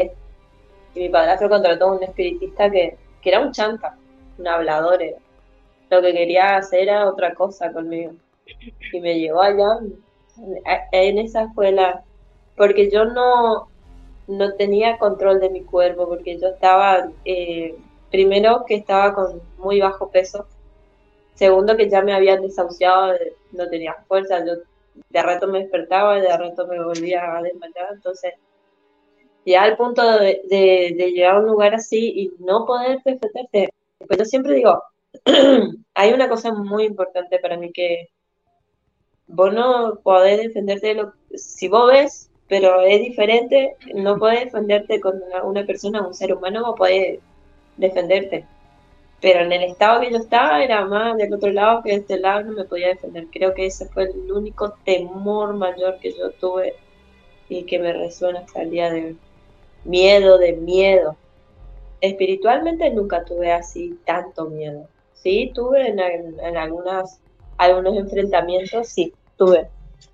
y 0.96 1.00
mi 1.00 1.10
padrastro 1.10 1.50
contrató 1.50 1.86
a 1.86 1.96
un 1.96 2.04
espiritista 2.04 2.70
que, 2.70 2.98
que 3.22 3.30
era 3.30 3.42
un 3.42 3.52
chanta 3.52 3.96
un 4.40 4.48
hablador 4.48 5.00
Lo 5.90 6.02
que 6.02 6.14
quería 6.14 6.58
hacer 6.58 6.82
era 6.82 7.08
otra 7.08 7.34
cosa 7.34 7.72
conmigo. 7.72 8.14
Y 8.94 9.00
me 9.00 9.20
llevó 9.20 9.42
allá, 9.42 9.80
en 10.92 11.20
esa 11.20 11.44
escuela, 11.44 12.04
porque 12.56 12.90
yo 12.90 13.06
no, 13.06 13.70
no 14.28 14.54
tenía 14.56 14.98
control 14.98 15.40
de 15.40 15.50
mi 15.50 15.62
cuerpo, 15.62 16.08
porque 16.08 16.40
yo 16.40 16.48
estaba, 16.48 17.10
eh, 17.26 17.76
primero 18.10 18.66
que 18.66 18.76
estaba 18.76 19.14
con 19.14 19.42
muy 19.58 19.80
bajo 19.82 20.10
peso, 20.10 20.48
segundo 21.40 21.78
que 21.78 21.90
ya 21.90 22.02
me 22.02 22.14
habían 22.14 22.42
desahuciado, 22.42 23.14
no 23.54 23.70
tenía 23.70 23.96
fuerza, 24.08 24.46
yo 24.46 24.54
de 25.10 25.24
rato 25.24 25.48
me 25.48 25.60
despertaba 25.60 26.18
y 26.18 26.22
de 26.22 26.38
rato 26.38 26.68
me 26.68 26.84
volvía 26.84 27.38
a 27.38 27.42
desmayar, 27.42 27.88
entonces 27.94 28.34
ya 29.46 29.64
al 29.64 29.78
punto 29.78 30.02
de, 30.20 30.94
llegar 30.98 31.36
a 31.36 31.40
un 31.40 31.46
lugar 31.48 31.74
así 31.74 32.12
y 32.14 32.44
no 32.44 32.66
poder 32.66 33.00
defenderte, 33.06 33.74
pues 34.06 34.20
yo 34.20 34.26
siempre 34.26 34.54
digo, 34.56 34.84
hay 35.94 36.12
una 36.12 36.28
cosa 36.28 36.52
muy 36.54 36.84
importante 36.84 37.40
para 37.40 37.56
mí 37.56 37.72
que 37.72 38.10
vos 39.28 39.54
no 39.54 40.00
podés 40.04 40.40
defenderte 40.40 40.88
de 40.88 40.94
lo 40.96 41.14
si 41.36 41.70
vos 41.70 41.90
ves, 41.90 42.30
pero 42.50 42.82
es 42.82 43.00
diferente, 43.00 43.78
no 43.96 44.18
podés 44.18 44.46
defenderte 44.46 45.00
con 45.00 45.22
una, 45.44 45.66
persona, 45.66 46.06
un 46.06 46.14
ser 46.14 46.34
humano, 46.34 46.70
o 46.70 46.76
podés 46.76 47.20
defenderte. 47.78 48.46
Pero 49.22 49.42
en 49.42 49.52
el 49.52 49.64
estado 49.64 50.02
que 50.02 50.12
yo 50.12 50.18
estaba 50.18 50.64
era 50.64 50.86
más 50.86 51.18
del 51.18 51.34
otro 51.34 51.52
lado 51.52 51.84
que 51.84 51.92
de 51.92 51.98
este 51.98 52.20
lado 52.20 52.44
no 52.44 52.54
me 52.54 52.64
podía 52.64 52.90
defender. 52.90 53.28
Creo 53.32 53.54
que 53.54 53.66
ese 53.66 53.88
fue 53.88 54.04
el 54.04 54.32
único 54.32 54.76
temor 54.86 55.54
mayor 55.56 56.00
que 56.00 56.14
yo 56.14 56.32
tuve 56.32 56.76
y 57.50 57.64
que 57.64 57.80
me 57.80 57.92
resuena 57.92 58.40
hasta 58.40 58.62
el 58.62 58.72
día 58.72 58.92
de 58.92 59.06
hoy. 59.06 59.18
Miedo 59.84 60.38
de 60.38 60.54
miedo 60.54 61.18
espiritualmente 62.02 62.90
nunca 62.92 63.24
tuve 63.26 63.52
así 63.52 64.00
tanto 64.06 64.46
miedo. 64.46 64.88
Sí, 65.14 65.52
tuve 65.54 65.88
en, 65.88 66.00
en 66.00 66.58
algunas, 66.58 67.20
algunos 67.58 67.98
enfrentamientos, 67.98 68.88
sí, 68.88 69.14
tuve 69.38 69.68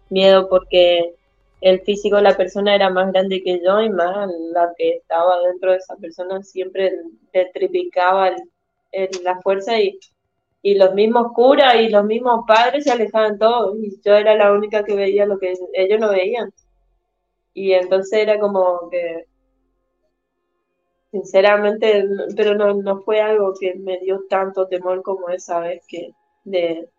miedo 0.10 0.50
porque 0.50 1.14
el 1.62 1.82
físico 1.82 2.18
de 2.18 2.24
la 2.24 2.38
persona 2.38 2.76
era 2.76 2.90
más 2.90 3.12
grande 3.12 3.42
que 3.44 3.62
yo 3.64 3.82
y 3.82 3.90
más 3.90 4.30
la 4.52 4.74
que 4.78 4.98
estaba 4.98 5.40
dentro 5.42 5.72
de 5.72 5.78
esa 5.78 5.96
persona 5.96 6.42
siempre 6.44 6.92
le 7.34 7.46
triplicaba 7.54 8.32
la 9.24 9.42
fuerza 9.42 9.80
y, 9.80 10.00
y 10.62 10.76
los 10.76 10.94
mismos 10.94 11.32
curas 11.34 11.76
y 11.76 11.90
los 11.90 12.06
mismos 12.06 12.46
padres 12.48 12.84
se 12.84 12.92
alejaban 12.92 13.38
todos 13.38 13.78
y 13.78 14.00
yo 14.04 14.14
era 14.16 14.36
la 14.36 14.52
única 14.52 14.84
que 14.84 14.96
veía 14.96 15.26
lo 15.26 15.38
que 15.40 15.54
ellos 15.74 16.00
no 16.00 16.10
veían. 16.10 16.52
Y 17.54 17.74
entonces 17.74 18.20
era 18.20 18.40
como 18.40 18.90
que 18.90 19.26
sinceramente, 21.12 22.06
pero 22.36 22.56
no, 22.56 22.74
no 22.74 23.02
fue 23.02 23.22
algo 23.22 23.54
que 23.58 23.76
me 23.76 24.00
dio 24.00 24.26
tanto 24.30 24.68
temor 24.68 25.02
como 25.02 25.30
esa 25.30 25.60
vez 25.62 25.82
que 25.88 26.14
de 26.44 26.90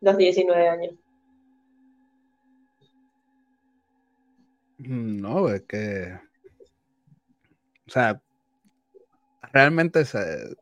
los 0.00 0.16
19 0.16 0.68
años. 0.68 0.94
Mm, 4.78 5.20
no, 5.20 5.48
es 5.48 5.62
que, 5.62 6.18
o 7.86 7.90
sea, 7.90 8.20
realmente 9.52 10.04
se, 10.04 10.56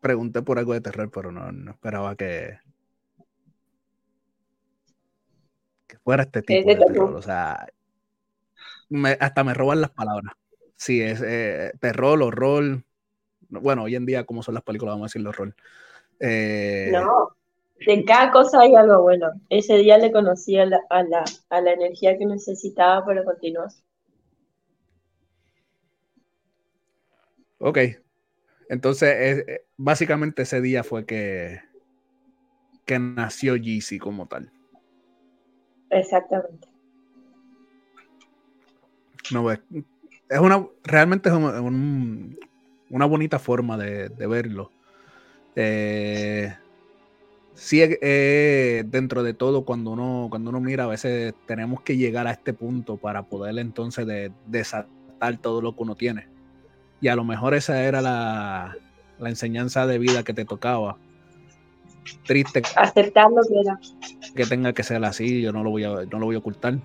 pregunté 0.00 0.42
por 0.42 0.58
algo 0.58 0.72
de 0.72 0.80
terror, 0.80 1.10
pero 1.10 1.30
no, 1.30 1.70
esperaba 1.70 2.16
que, 2.16 2.58
que 5.86 5.98
fuera 5.98 6.24
este 6.24 6.42
tipo 6.42 6.68
de 6.68 6.76
terror. 6.76 7.14
O 7.14 7.22
sea, 7.22 7.66
hasta 9.20 9.44
me 9.44 9.54
roban 9.54 9.80
las 9.80 9.90
palabras. 9.90 10.34
Sí, 10.76 11.02
es 11.02 11.22
eh, 11.24 11.72
terror, 11.80 12.22
horror. 12.22 12.82
Bueno, 13.50 13.84
hoy 13.84 13.96
en 13.96 14.06
día, 14.06 14.24
como 14.24 14.42
son 14.42 14.54
las 14.54 14.62
películas, 14.62 14.94
vamos 14.94 15.04
a 15.04 15.08
decir 15.08 15.26
horror. 15.26 15.54
Eh, 16.20 16.90
no, 16.92 17.36
de 17.86 18.04
cada 18.04 18.30
cosa 18.30 18.60
hay 18.60 18.74
algo 18.74 19.02
bueno. 19.02 19.30
Ese 19.48 19.76
día 19.78 19.98
le 19.98 20.12
conocí 20.12 20.58
a 20.58 20.66
la, 20.66 20.80
a 20.88 21.02
la, 21.60 21.72
energía 21.72 22.16
que 22.18 22.26
necesitaba 22.26 23.04
para 23.04 23.24
continuar. 23.24 23.68
Ok. 27.58 27.78
Entonces, 28.70 29.44
eh, 29.46 29.66
básicamente 29.76 30.42
ese 30.42 30.62
día 30.62 30.82
fue 30.82 31.04
que, 31.04 31.60
que 32.86 32.98
nació 32.98 33.56
Yeezy 33.56 33.98
como 33.98 34.26
tal. 34.26 34.50
Exactamente. 35.90 36.68
No, 39.30 39.44
ves 39.44 39.60
es 40.30 40.38
una, 40.38 40.64
realmente 40.84 41.28
es 41.28 41.34
una 41.34 43.06
bonita 43.06 43.38
forma 43.40 43.76
de, 43.76 44.08
verlo. 44.28 44.70
Eh, 45.56 46.54
sí, 47.54 47.82
eh, 47.82 48.84
dentro 48.86 49.24
de 49.24 49.34
todo, 49.34 49.64
cuando 49.64 49.90
uno, 49.90 50.28
cuando 50.30 50.50
uno 50.50 50.60
mira, 50.60 50.84
a 50.84 50.86
veces 50.86 51.34
tenemos 51.46 51.82
que 51.82 51.96
llegar 51.96 52.28
a 52.28 52.30
este 52.30 52.52
punto 52.54 52.96
para 52.96 53.24
poder 53.24 53.58
entonces 53.58 54.06
de, 54.06 54.30
desatar 54.46 55.38
todo 55.42 55.60
lo 55.60 55.74
que 55.74 55.82
uno 55.82 55.96
tiene. 55.96 56.28
Y 57.00 57.08
a 57.08 57.16
lo 57.16 57.24
mejor 57.24 57.54
esa 57.54 57.82
era 57.82 58.00
la, 58.00 58.76
la 59.18 59.28
enseñanza 59.28 59.86
de 59.86 59.98
vida 59.98 60.22
que 60.22 60.34
te 60.34 60.44
tocaba. 60.44 60.96
Triste. 62.26 62.62
Aceptar 62.76 63.30
lo 63.30 63.42
que 63.42 63.60
era. 63.60 63.78
Que 64.34 64.46
tenga 64.46 64.72
que 64.72 64.82
ser 64.82 65.04
así, 65.04 65.42
yo 65.42 65.52
no 65.52 65.62
lo 65.62 65.70
voy 65.70 65.84
a, 65.84 65.90
no 65.90 66.18
lo 66.18 66.26
voy 66.26 66.34
a 66.34 66.38
ocultar. 66.38 66.78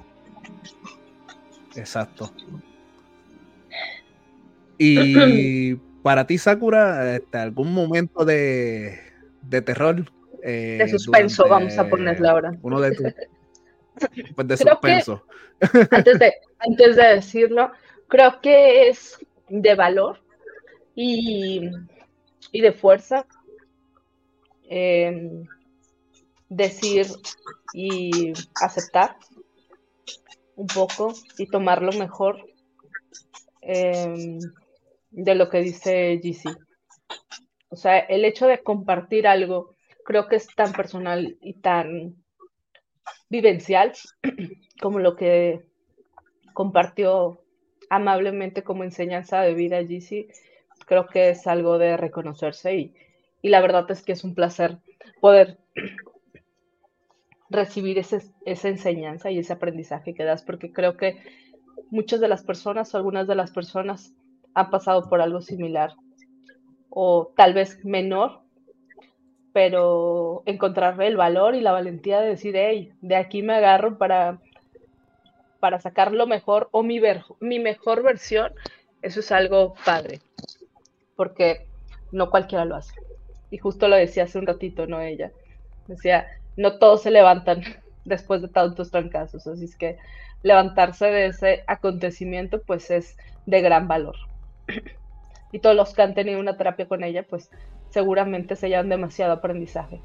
Exacto. 1.75 2.31
Y 4.77 5.75
para 6.03 6.27
ti, 6.27 6.37
Sakura, 6.37 7.15
este, 7.15 7.37
¿algún 7.37 7.73
momento 7.73 8.25
de, 8.25 8.99
de 9.41 9.61
terror? 9.61 10.05
Eh, 10.43 10.77
de 10.79 10.89
suspenso, 10.89 11.47
vamos 11.49 11.77
a 11.77 11.87
ponerle 11.87 12.27
ahora. 12.27 12.55
Uno 12.61 12.79
de 12.79 12.91
tus. 12.91 13.13
Pues 14.35 14.47
de 14.47 14.57
suspenso. 14.57 15.25
Antes 15.89 16.19
de, 16.19 16.33
antes 16.59 16.95
de 16.97 17.03
decirlo, 17.15 17.71
creo 18.07 18.41
que 18.41 18.89
es 18.89 19.17
de 19.49 19.75
valor 19.75 20.21
y, 20.95 21.69
y 22.51 22.61
de 22.61 22.71
fuerza 22.71 23.25
em, 24.63 25.45
decir 26.49 27.07
y 27.73 28.33
aceptar 28.61 29.17
un 30.55 30.67
poco 30.67 31.13
y 31.37 31.47
tomarlo 31.47 31.91
mejor 31.93 32.45
em, 33.61 34.39
de 35.11 35.35
lo 35.35 35.49
que 35.49 35.59
dice 35.59 36.19
GC. 36.21 36.55
O 37.69 37.75
sea, 37.75 37.99
el 37.99 38.25
hecho 38.25 38.47
de 38.47 38.63
compartir 38.63 39.27
algo 39.27 39.75
creo 40.05 40.27
que 40.27 40.37
es 40.37 40.47
tan 40.55 40.71
personal 40.71 41.37
y 41.41 41.55
tan 41.55 42.15
vivencial 43.29 43.93
como 44.81 44.99
lo 44.99 45.15
que 45.15 45.65
compartió 46.53 47.44
amablemente 47.95 48.63
como 48.63 48.83
enseñanza 48.83 49.41
de 49.41 49.53
vida 49.53 49.81
GC. 49.81 50.27
Creo 50.85 51.07
que 51.07 51.29
es 51.29 51.47
algo 51.47 51.77
de 51.77 51.97
reconocerse 51.97 52.75
y, 52.75 52.93
y 53.41 53.49
la 53.49 53.61
verdad 53.61 53.89
es 53.91 54.03
que 54.03 54.11
es 54.11 54.23
un 54.23 54.35
placer 54.35 54.77
poder 55.21 55.57
recibir 57.49 57.97
ese, 57.97 58.21
esa 58.45 58.69
enseñanza 58.69 59.31
y 59.31 59.39
ese 59.39 59.53
aprendizaje 59.53 60.13
que 60.13 60.23
das, 60.23 60.43
porque 60.43 60.71
creo 60.71 60.97
que 60.97 61.17
muchas 61.91 62.19
de 62.19 62.27
las 62.27 62.43
personas 62.43 62.93
o 62.93 62.97
algunas 62.97 63.27
de 63.27 63.35
las 63.35 63.51
personas 63.51 64.13
han 64.53 64.69
pasado 64.69 65.09
por 65.09 65.21
algo 65.21 65.41
similar 65.41 65.93
o 66.89 67.33
tal 67.35 67.53
vez 67.53 67.83
menor, 67.83 68.41
pero 69.53 70.43
encontrar 70.45 71.01
el 71.01 71.17
valor 71.17 71.55
y 71.55 71.61
la 71.61 71.71
valentía 71.71 72.19
de 72.19 72.29
decir, 72.29 72.55
hey, 72.55 72.91
de 73.01 73.15
aquí 73.15 73.41
me 73.41 73.53
agarro 73.53 73.97
para, 73.97 74.41
para 75.65 75.79
sacar 75.79 76.11
lo 76.11 76.27
mejor 76.27 76.69
o 76.69 76.83
mi, 76.83 76.99
ver, 76.99 77.23
mi 77.39 77.57
mejor 77.57 78.03
versión, 78.03 78.53
eso 79.01 79.19
es 79.19 79.31
algo 79.31 79.73
padre, 79.83 80.21
porque 81.15 81.65
no 82.11 82.29
cualquiera 82.29 82.65
lo 82.65 82.75
hace. 82.75 82.93
Y 83.49 83.57
justo 83.57 83.87
lo 83.87 83.95
decía 83.95 84.25
hace 84.25 84.37
un 84.37 84.45
ratito, 84.45 84.85
¿no? 84.85 85.01
Ella 85.01 85.31
decía, 85.87 86.27
no 86.55 86.77
todos 86.77 87.01
se 87.01 87.09
levantan 87.09 87.63
después 88.05 88.43
de 88.43 88.47
tantos 88.47 88.91
trancazos, 88.91 89.47
así 89.47 89.65
es 89.65 89.75
que 89.75 89.97
levantarse 90.43 91.07
de 91.07 91.25
ese 91.25 91.63
acontecimiento 91.65 92.61
pues 92.61 92.91
es 92.91 93.17
de 93.47 93.61
gran 93.61 93.87
valor. 93.87 94.17
Y 95.51 95.59
todos 95.59 95.75
los 95.75 95.95
que 95.95 96.03
han 96.03 96.13
tenido 96.13 96.39
una 96.39 96.57
terapia 96.57 96.87
con 96.87 97.03
ella 97.03 97.23
pues 97.23 97.49
seguramente 97.89 98.55
se 98.55 98.69
llevan 98.69 98.89
demasiado 98.89 99.33
aprendizaje. 99.33 99.99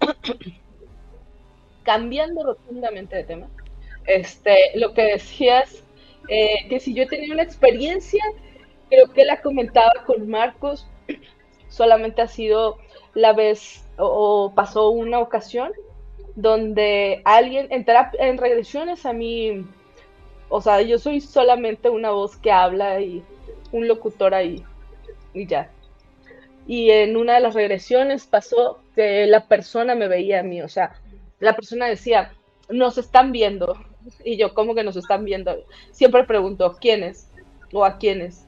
Cambiando 1.82 2.42
rotundamente 2.42 3.16
de 3.16 3.24
tema, 3.24 3.48
este, 4.06 4.72
lo 4.74 4.94
que 4.94 5.02
decías, 5.02 5.82
eh, 6.28 6.66
que 6.68 6.80
si 6.80 6.94
yo 6.94 7.06
tenía 7.06 7.32
una 7.34 7.42
experiencia, 7.42 8.22
creo 8.88 9.10
que 9.12 9.24
la 9.24 9.40
comentaba 9.40 9.92
con 10.06 10.28
Marcos, 10.28 10.86
solamente 11.68 12.22
ha 12.22 12.28
sido 12.28 12.78
la 13.14 13.32
vez 13.32 13.84
o, 13.98 14.52
pasó 14.54 14.90
una 14.90 15.18
ocasión 15.18 15.72
donde 16.34 17.20
alguien 17.24 17.68
en, 17.70 17.84
en 18.18 18.38
regresiones 18.38 19.04
a 19.04 19.12
mí, 19.12 19.64
o 20.48 20.60
sea, 20.60 20.80
yo 20.82 20.98
soy 20.98 21.20
solamente 21.20 21.90
una 21.90 22.10
voz 22.10 22.36
que 22.36 22.50
habla 22.50 23.00
y 23.00 23.22
un 23.70 23.88
locutor 23.88 24.34
ahí 24.34 24.64
y 25.34 25.46
ya. 25.46 25.70
Y 26.66 26.90
en 26.90 27.16
una 27.16 27.34
de 27.34 27.40
las 27.40 27.54
regresiones 27.54 28.26
pasó 28.26 28.80
que 28.94 29.26
la 29.26 29.46
persona 29.46 29.94
me 29.94 30.08
veía 30.08 30.40
a 30.40 30.42
mí, 30.42 30.62
o 30.62 30.68
sea, 30.68 30.92
la 31.40 31.56
persona 31.56 31.86
decía, 31.86 32.32
nos 32.68 32.98
están 32.98 33.32
viendo. 33.32 33.76
Y 34.24 34.36
yo, 34.36 34.54
¿cómo 34.54 34.74
que 34.74 34.84
nos 34.84 34.96
están 34.96 35.24
viendo? 35.24 35.64
Siempre 35.90 36.24
pregunto, 36.24 36.76
¿quiénes? 36.80 37.28
¿O 37.72 37.84
a 37.84 37.98
quiénes? 37.98 38.46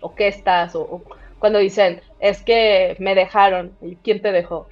¿O 0.00 0.14
qué 0.14 0.28
estás? 0.28 0.74
o 0.74 1.02
cuando 1.38 1.58
dicen, 1.58 2.00
es 2.20 2.42
que 2.42 2.96
me 2.98 3.14
dejaron, 3.14 3.76
¿y 3.82 3.96
quién 3.96 4.22
te 4.22 4.32
dejó? 4.32 4.68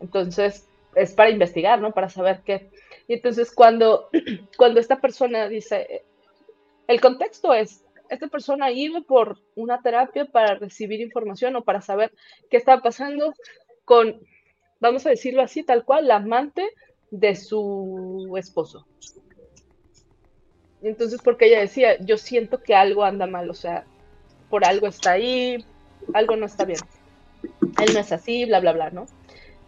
Entonces, 0.00 0.68
es 0.94 1.12
para 1.12 1.30
investigar, 1.30 1.80
¿no? 1.80 1.92
Para 1.92 2.08
saber 2.08 2.40
qué. 2.44 2.70
Y 3.06 3.14
entonces, 3.14 3.52
cuando, 3.52 4.08
cuando 4.56 4.80
esta 4.80 5.00
persona 5.00 5.48
dice, 5.48 6.02
el 6.86 7.00
contexto 7.00 7.52
es, 7.52 7.84
esta 8.08 8.26
persona 8.28 8.70
iba 8.70 9.02
por 9.02 9.38
una 9.54 9.82
terapia 9.82 10.24
para 10.24 10.54
recibir 10.54 11.00
información 11.00 11.56
o 11.56 11.64
para 11.64 11.82
saber 11.82 12.12
qué 12.50 12.56
estaba 12.56 12.82
pasando 12.82 13.34
con, 13.84 14.20
vamos 14.80 15.04
a 15.06 15.10
decirlo 15.10 15.42
así, 15.42 15.62
tal 15.62 15.84
cual, 15.84 16.08
la 16.08 16.16
amante 16.16 16.66
de 17.10 17.36
su 17.36 18.34
esposo. 18.38 18.86
Entonces, 20.82 21.20
porque 21.22 21.46
ella 21.46 21.60
decía, 21.60 21.98
yo 21.98 22.16
siento 22.16 22.62
que 22.62 22.74
algo 22.74 23.04
anda 23.04 23.26
mal, 23.26 23.50
o 23.50 23.54
sea, 23.54 23.84
por 24.48 24.64
algo 24.64 24.86
está 24.86 25.12
ahí, 25.12 25.64
algo 26.14 26.36
no 26.36 26.46
está 26.46 26.64
bien. 26.64 26.80
Él 27.80 27.94
no 27.94 28.00
es 28.00 28.12
así, 28.12 28.44
bla, 28.44 28.60
bla, 28.60 28.72
bla, 28.72 28.90
¿no? 28.90 29.06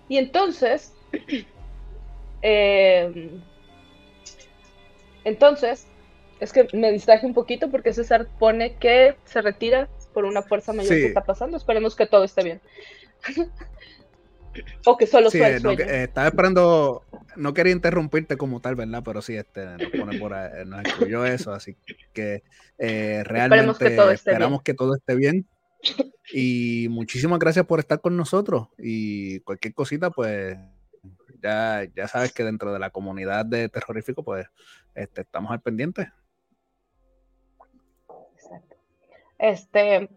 Y 0.09 0.19
entonces, 0.19 0.93
em, 2.43 3.43
entonces, 5.25 5.87
es 6.41 6.53
que 6.53 6.69
me 6.73 6.91
distraje 6.93 7.27
un 7.27 7.35
poquito 7.35 7.71
porque 7.71 7.93
César 7.93 8.27
pone 8.39 8.77
que 8.77 9.17
se 9.25 9.43
retira 9.43 9.89
por 10.15 10.25
una 10.25 10.43
fuerza 10.43 10.73
mayor 10.73 10.95
que 10.95 11.07
está 11.07 11.25
pasando. 11.25 11.57
Esperemos 11.57 11.95
que 11.95 12.07
todo 12.07 12.25
esté 12.25 12.43
bien. 12.43 12.61
o 14.87 14.97
que 14.97 15.07
solo 15.07 15.31
sea 15.31 15.49
el 15.49 15.61
sueño. 15.61 15.85
Eh, 15.85 16.05
estaba 16.05 16.29
esperando, 16.29 17.03
no 17.37 17.55
quería 17.55 17.73
interrumpirte 17.73 18.37
como 18.37 18.61
tal, 18.61 18.77
¿verdad? 18.77 19.03
Pero 19.05 19.23
sí, 19.23 19.37
este, 19.37 19.65
nos 19.65 19.91
pone 19.91 20.19
por 20.19 20.35
ahí, 20.35 20.65
nos 20.67 20.81
excluyó 20.81 21.25
eso, 21.25 21.53
así 21.53 21.77
que 22.13 22.43
eh, 22.79 23.23
realmente 23.25 23.97
esperamos 24.13 24.63
que 24.63 24.75
todo 24.75 24.95
esté 24.95 25.15
bien. 25.15 25.47
Y 26.33 26.89
muchísimas 26.91 27.39
gracias 27.39 27.67
por 27.67 27.81
estar 27.81 28.01
con 28.01 28.17
nosotros. 28.17 28.69
Y 28.79 29.41
cualquier 29.41 29.75
cosita, 29.75 30.11
pues 30.11 30.57
ya, 31.43 31.85
ya 31.95 32.09
sabes 32.09 32.33
que 32.33 32.45
dentro 32.45 32.73
de 32.73 32.79
la 32.79 32.91
comunidad 32.91 33.47
de 33.47 33.69
terrorífico, 33.69 34.23
pues 34.23 34.47
este, 34.95 35.23
estamos 35.23 35.51
al 35.51 35.61
pendiente. 35.61 36.13
Exacto. 38.35 38.77
Este, 39.39 40.09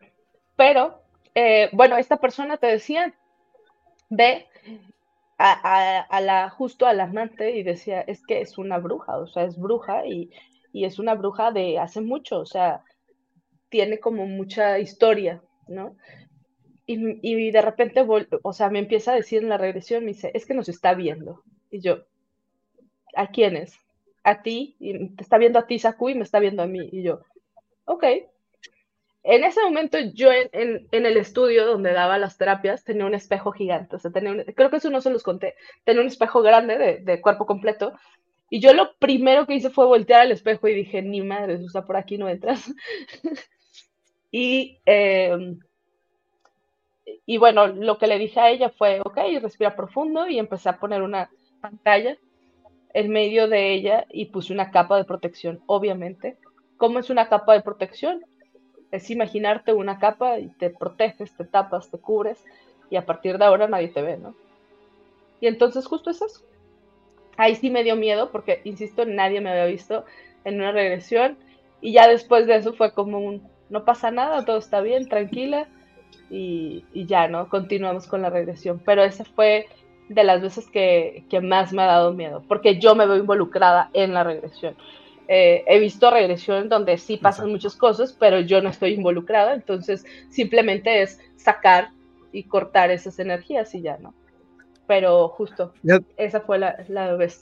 pero, 0.56 1.02
eh, 1.34 1.70
bueno, 1.72 1.98
esta 1.98 2.18
persona 2.18 2.58
te 2.58 2.68
decía, 2.68 3.14
ve 4.10 4.48
a, 5.46 6.22
la, 6.22 6.50
justo 6.50 6.86
al 6.86 7.02
amante 7.02 7.52
y 7.52 7.64
decía, 7.64 8.02
es 8.02 8.26
que 8.26 8.42
es 8.42 8.58
una 8.58 8.78
bruja, 8.78 9.18
o 9.18 9.28
sea, 9.28 9.44
es 9.44 9.58
bruja 9.58 10.06
y, 10.06 10.32
y 10.72 10.86
es 10.86 11.00
una 11.00 11.16
bruja 11.16 11.52
de 11.52 11.80
hace 11.80 12.02
mucho, 12.02 12.40
o 12.40 12.46
sea, 12.46 12.84
tiene 13.70 14.00
como 14.00 14.26
mucha 14.26 14.80
historia, 14.80 15.42
¿no? 15.68 15.96
Y, 16.86 17.52
de 17.52 17.62
repente, 17.62 18.06
o 18.44 18.54
sea, 18.54 18.70
me 18.70 18.80
empieza 18.80 19.14
a 19.14 19.16
decir 19.16 19.42
en 19.42 19.50
la 19.50 19.58
regresión, 19.58 20.04
me 20.04 20.12
dice, 20.12 20.32
es 20.34 20.46
que 20.46 20.54
nos 20.54 20.68
está 20.68 20.94
viendo. 20.94 21.42
Y 21.72 21.80
yo, 21.80 22.04
¿a 23.16 23.28
quiénes? 23.28 23.74
A 24.24 24.42
ti, 24.42 24.76
y 24.80 25.10
te 25.16 25.24
está 25.24 25.38
viendo 25.38 25.60
a 25.60 25.66
ti, 25.66 25.80
Saku, 25.80 26.10
y 26.10 26.16
me 26.16 26.24
está 26.24 26.40
viendo 26.40 26.62
a 26.62 26.68
mí. 26.68 26.90
Y 26.92 27.04
yo, 27.04 27.22
ok. 27.86 28.04
En 29.24 29.46
ese 29.46 29.62
momento, 29.62 29.98
yo 30.14 30.30
en, 30.32 30.88
el 30.92 31.18
estudio 31.18 31.66
donde 31.66 31.94
daba 31.94 32.18
las 32.18 32.38
terapias, 32.38 32.84
tenía 32.84 33.06
un 33.06 33.16
espejo 33.16 33.54
gigante. 33.54 33.96
O 33.96 34.00
sea, 34.00 34.12
tenía 34.12 34.44
creo 34.54 34.70
que 34.70 34.78
eso 34.78 34.90
no 34.90 35.00
se 35.00 35.10
los 35.10 35.24
conté. 35.24 35.56
Tenía 35.86 36.02
un 36.02 36.08
espejo 36.08 36.42
grande 36.42 37.02
de, 37.02 37.22
cuerpo 37.22 37.46
completo. 37.46 37.94
Y 38.50 38.60
yo 38.60 38.74
lo 38.74 38.96
primero 38.98 39.48
que 39.48 39.56
hice 39.56 39.70
fue 39.70 39.86
voltear 39.86 40.22
al 40.22 40.32
espejo 40.32 40.68
y 40.68 40.76
dije, 40.76 41.02
ni 41.02 41.22
madre, 41.22 41.58
o 41.74 41.86
por 41.86 41.98
aquí 41.98 42.18
no 42.18 42.30
entras. 42.30 42.72
Y, 44.36 44.80
em, 44.88 45.60
y 47.26 47.38
bueno, 47.38 47.68
lo 47.68 48.00
que 48.00 48.08
le 48.08 48.18
dije 48.18 48.40
a 48.40 48.50
ella 48.50 48.70
fue, 48.70 49.00
ok, 49.00 49.18
respira 49.40 49.76
profundo 49.76 50.28
y 50.28 50.40
empecé 50.40 50.70
a 50.70 50.80
poner 50.80 51.04
una 51.04 51.30
pantalla 51.62 52.18
en 52.94 53.12
medio 53.12 53.48
de 53.48 53.74
ella 53.74 54.06
y 54.10 54.26
puse 54.26 54.54
una 54.54 54.72
capa 54.72 54.98
de 54.98 55.06
protección, 55.06 55.62
obviamente. 55.68 56.38
¿Cómo 56.78 57.00
es 57.00 57.10
una 57.10 57.30
capa 57.30 57.54
de 57.54 57.62
protección? 57.62 58.26
Es 58.94 59.10
imaginarte 59.10 59.74
una 59.74 59.98
capa 59.98 60.38
y 60.38 60.50
te 60.50 60.70
proteges, 60.70 61.36
te 61.36 61.46
tapas, 61.46 61.90
te 61.90 61.98
cubres 61.98 62.46
y 62.92 62.96
a 62.96 63.06
partir 63.08 63.40
de 63.40 63.46
ahora 63.46 63.68
nadie 63.68 63.88
te 63.88 64.04
ve, 64.04 64.18
¿no? 64.18 64.36
Y 65.42 65.48
entonces 65.48 65.88
justo 65.88 66.12
es 66.12 66.22
eso. 66.22 66.42
Ahí 67.36 67.56
sí 67.56 67.72
me 67.72 67.84
dio 67.84 67.96
miedo 67.96 68.30
porque, 68.32 68.62
insisto, 68.66 69.04
nadie 69.06 69.42
me 69.42 69.50
había 69.50 69.66
visto 69.66 70.06
en 70.44 70.56
una 70.62 70.72
regresión. 70.72 71.38
Y 71.82 71.94
ya 71.94 72.08
después 72.08 72.46
de 72.46 72.56
eso 72.56 72.74
fue 72.74 72.94
como 72.94 73.18
un, 73.18 73.42
no 73.70 73.84
pasa 73.84 74.12
nada, 74.12 74.46
todo 74.46 74.58
está 74.58 74.82
bien, 74.82 75.10
tranquila. 75.10 75.68
Y, 76.30 76.86
ya, 76.94 77.28
¿no? 77.28 77.50
Continuamos 77.50 78.06
con 78.06 78.22
la 78.22 78.30
regresión. 78.30 78.80
Pero 78.86 79.04
esa 79.04 79.26
fue 79.26 79.66
de 80.08 80.24
las 80.24 80.42
veces 80.42 80.70
que, 80.70 81.26
más 81.42 81.74
me 81.74 81.82
ha 81.82 81.88
dado 81.88 82.14
miedo, 82.14 82.44
porque 82.48 82.80
yo 82.80 82.94
me 82.94 83.08
veo 83.08 83.18
involucrada 83.18 83.90
en 83.94 84.14
la 84.14 84.24
regresión. 84.24 84.76
Eh, 85.36 85.64
he 85.66 85.80
visto 85.80 86.12
regresión 86.12 86.70
donde 86.70 86.96
sí 87.00 87.18
pasan 87.18 87.50
muchas 87.50 87.76
cosas, 87.76 88.14
pero 88.14 88.40
yo 88.42 88.62
no 88.62 88.70
estoy 88.70 88.94
involucrada, 88.94 89.56
entonces 89.56 90.06
simplemente 90.30 91.02
es 91.02 91.20
sacar 91.38 91.90
y 92.32 92.44
cortar 92.44 92.92
esas 92.92 93.18
energías 93.18 93.74
y 93.74 93.82
ya, 93.82 93.98
¿no? 93.98 94.14
Pero 94.86 95.30
justo, 95.30 95.74
esa 96.18 96.42
fue 96.42 96.60
la, 96.60 96.86
la 96.88 97.16
vez. 97.16 97.42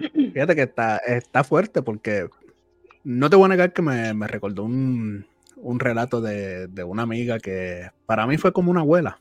Fíjate 0.00 0.56
que 0.56 0.62
está, 0.62 0.96
está 0.96 1.44
fuerte 1.44 1.80
porque 1.80 2.28
no 3.04 3.30
te 3.30 3.36
voy 3.36 3.44
a 3.44 3.50
negar 3.50 3.72
que 3.72 3.82
me, 3.82 4.12
me 4.12 4.26
recordó 4.26 4.64
un, 4.64 5.26
un 5.58 5.78
relato 5.78 6.20
de, 6.20 6.66
de, 6.66 6.82
una 6.82 7.02
amiga 7.02 7.38
que 7.38 7.88
para 8.04 8.26
mí 8.26 8.36
fue 8.36 8.52
como 8.52 8.72
una 8.72 8.80
abuela. 8.80 9.20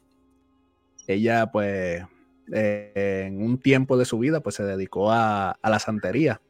Ella, 1.05 1.51
pues, 1.51 2.03
eh, 2.51 3.25
en 3.27 3.43
un 3.43 3.59
tiempo 3.59 3.95
de 3.95 4.05
su 4.05 4.17
vida, 4.17 4.39
pues 4.39 4.55
se 4.55 4.63
dedicó 4.63 5.11
a, 5.11 5.51
a 5.51 5.69
la 5.69 5.77
santería. 5.77 6.41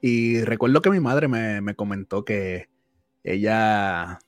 Y 0.00 0.40
recuerdo 0.42 0.82
que 0.82 0.90
mi 0.90 1.00
madre 1.00 1.28
me, 1.28 1.60
me 1.60 1.74
comentó 1.74 2.24
que 2.24 2.68
ella 3.22 4.18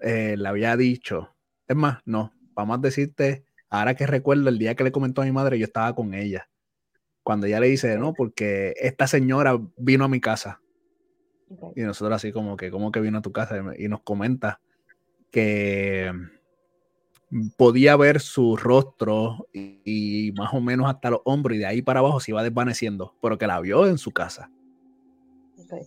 eh, 0.00 0.36
le 0.36 0.48
había 0.48 0.76
dicho, 0.76 1.34
es 1.68 1.76
más, 1.76 2.00
no, 2.04 2.32
vamos 2.54 2.78
a 2.78 2.80
decirte, 2.80 3.44
ahora 3.68 3.94
que 3.94 4.06
recuerdo 4.06 4.48
el 4.48 4.58
día 4.58 4.74
que 4.74 4.84
le 4.84 4.92
comentó 4.92 5.22
a 5.22 5.24
mi 5.24 5.32
madre, 5.32 5.58
yo 5.58 5.64
estaba 5.64 5.94
con 5.94 6.14
ella. 6.14 6.48
Cuando 7.22 7.46
ella 7.46 7.60
le 7.60 7.68
dice, 7.68 7.98
no, 7.98 8.14
porque 8.14 8.74
esta 8.76 9.06
señora 9.06 9.58
vino 9.76 10.04
a 10.04 10.08
mi 10.08 10.20
casa. 10.20 10.60
Y 11.74 11.82
nosotros 11.82 12.16
así 12.16 12.32
como 12.32 12.56
que, 12.56 12.70
¿cómo 12.70 12.92
que 12.92 13.00
vino 13.00 13.18
a 13.18 13.22
tu 13.22 13.32
casa? 13.32 13.62
Y 13.78 13.88
nos 13.88 14.02
comenta 14.02 14.60
que 15.30 16.12
podía 17.56 17.96
ver 17.96 18.20
su 18.20 18.56
rostro 18.56 19.48
y, 19.52 20.32
más 20.36 20.54
o 20.54 20.60
menos 20.60 20.88
hasta 20.88 21.10
los 21.10 21.20
hombros 21.24 21.56
y 21.56 21.60
de 21.60 21.66
ahí 21.66 21.82
para 21.82 22.00
abajo 22.00 22.20
se 22.20 22.30
iba 22.30 22.42
desvaneciendo, 22.42 23.14
pero 23.20 23.38
que 23.38 23.46
la 23.46 23.60
vio 23.60 23.86
en 23.86 23.98
su 23.98 24.12
casa. 24.12 24.50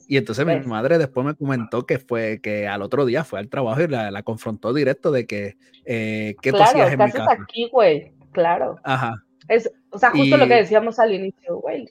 Y 0.10 0.18
entonces 0.18 0.45
mi 0.45 0.56
pues 0.56 0.68
madre 0.68 0.98
después 0.98 1.26
me 1.26 1.36
comentó 1.36 1.86
que 1.86 1.99
fue 1.99 2.41
que 2.41 2.68
al 2.68 2.82
otro 2.82 3.06
día 3.06 3.24
fue 3.24 3.40
al 3.40 3.48
trabajo 3.48 3.82
y 3.82 3.88
la, 3.88 4.24
confrontó 4.24 4.74
directo 4.74 5.10
de 5.10 5.26
que 5.26 5.57
eh, 5.86 6.36
¿qué 6.41 6.52
claro, 6.52 6.66
tú 6.66 6.70
hacías 6.72 6.94
en 6.94 6.99
mi 6.99 7.11
casa? 7.11 7.32
aquí, 7.32 7.70
güey? 7.72 8.11
Claro. 8.34 8.76
Ajá. 8.84 9.24
Es, 9.48 9.72
o 9.90 9.98
sea, 9.98 10.11
justo 10.11 10.36
lo 10.36 10.48
que 10.48 10.56
decíamos 10.56 10.99
al 10.99 11.14
inicio, 11.14 11.57
güey. 11.57 11.90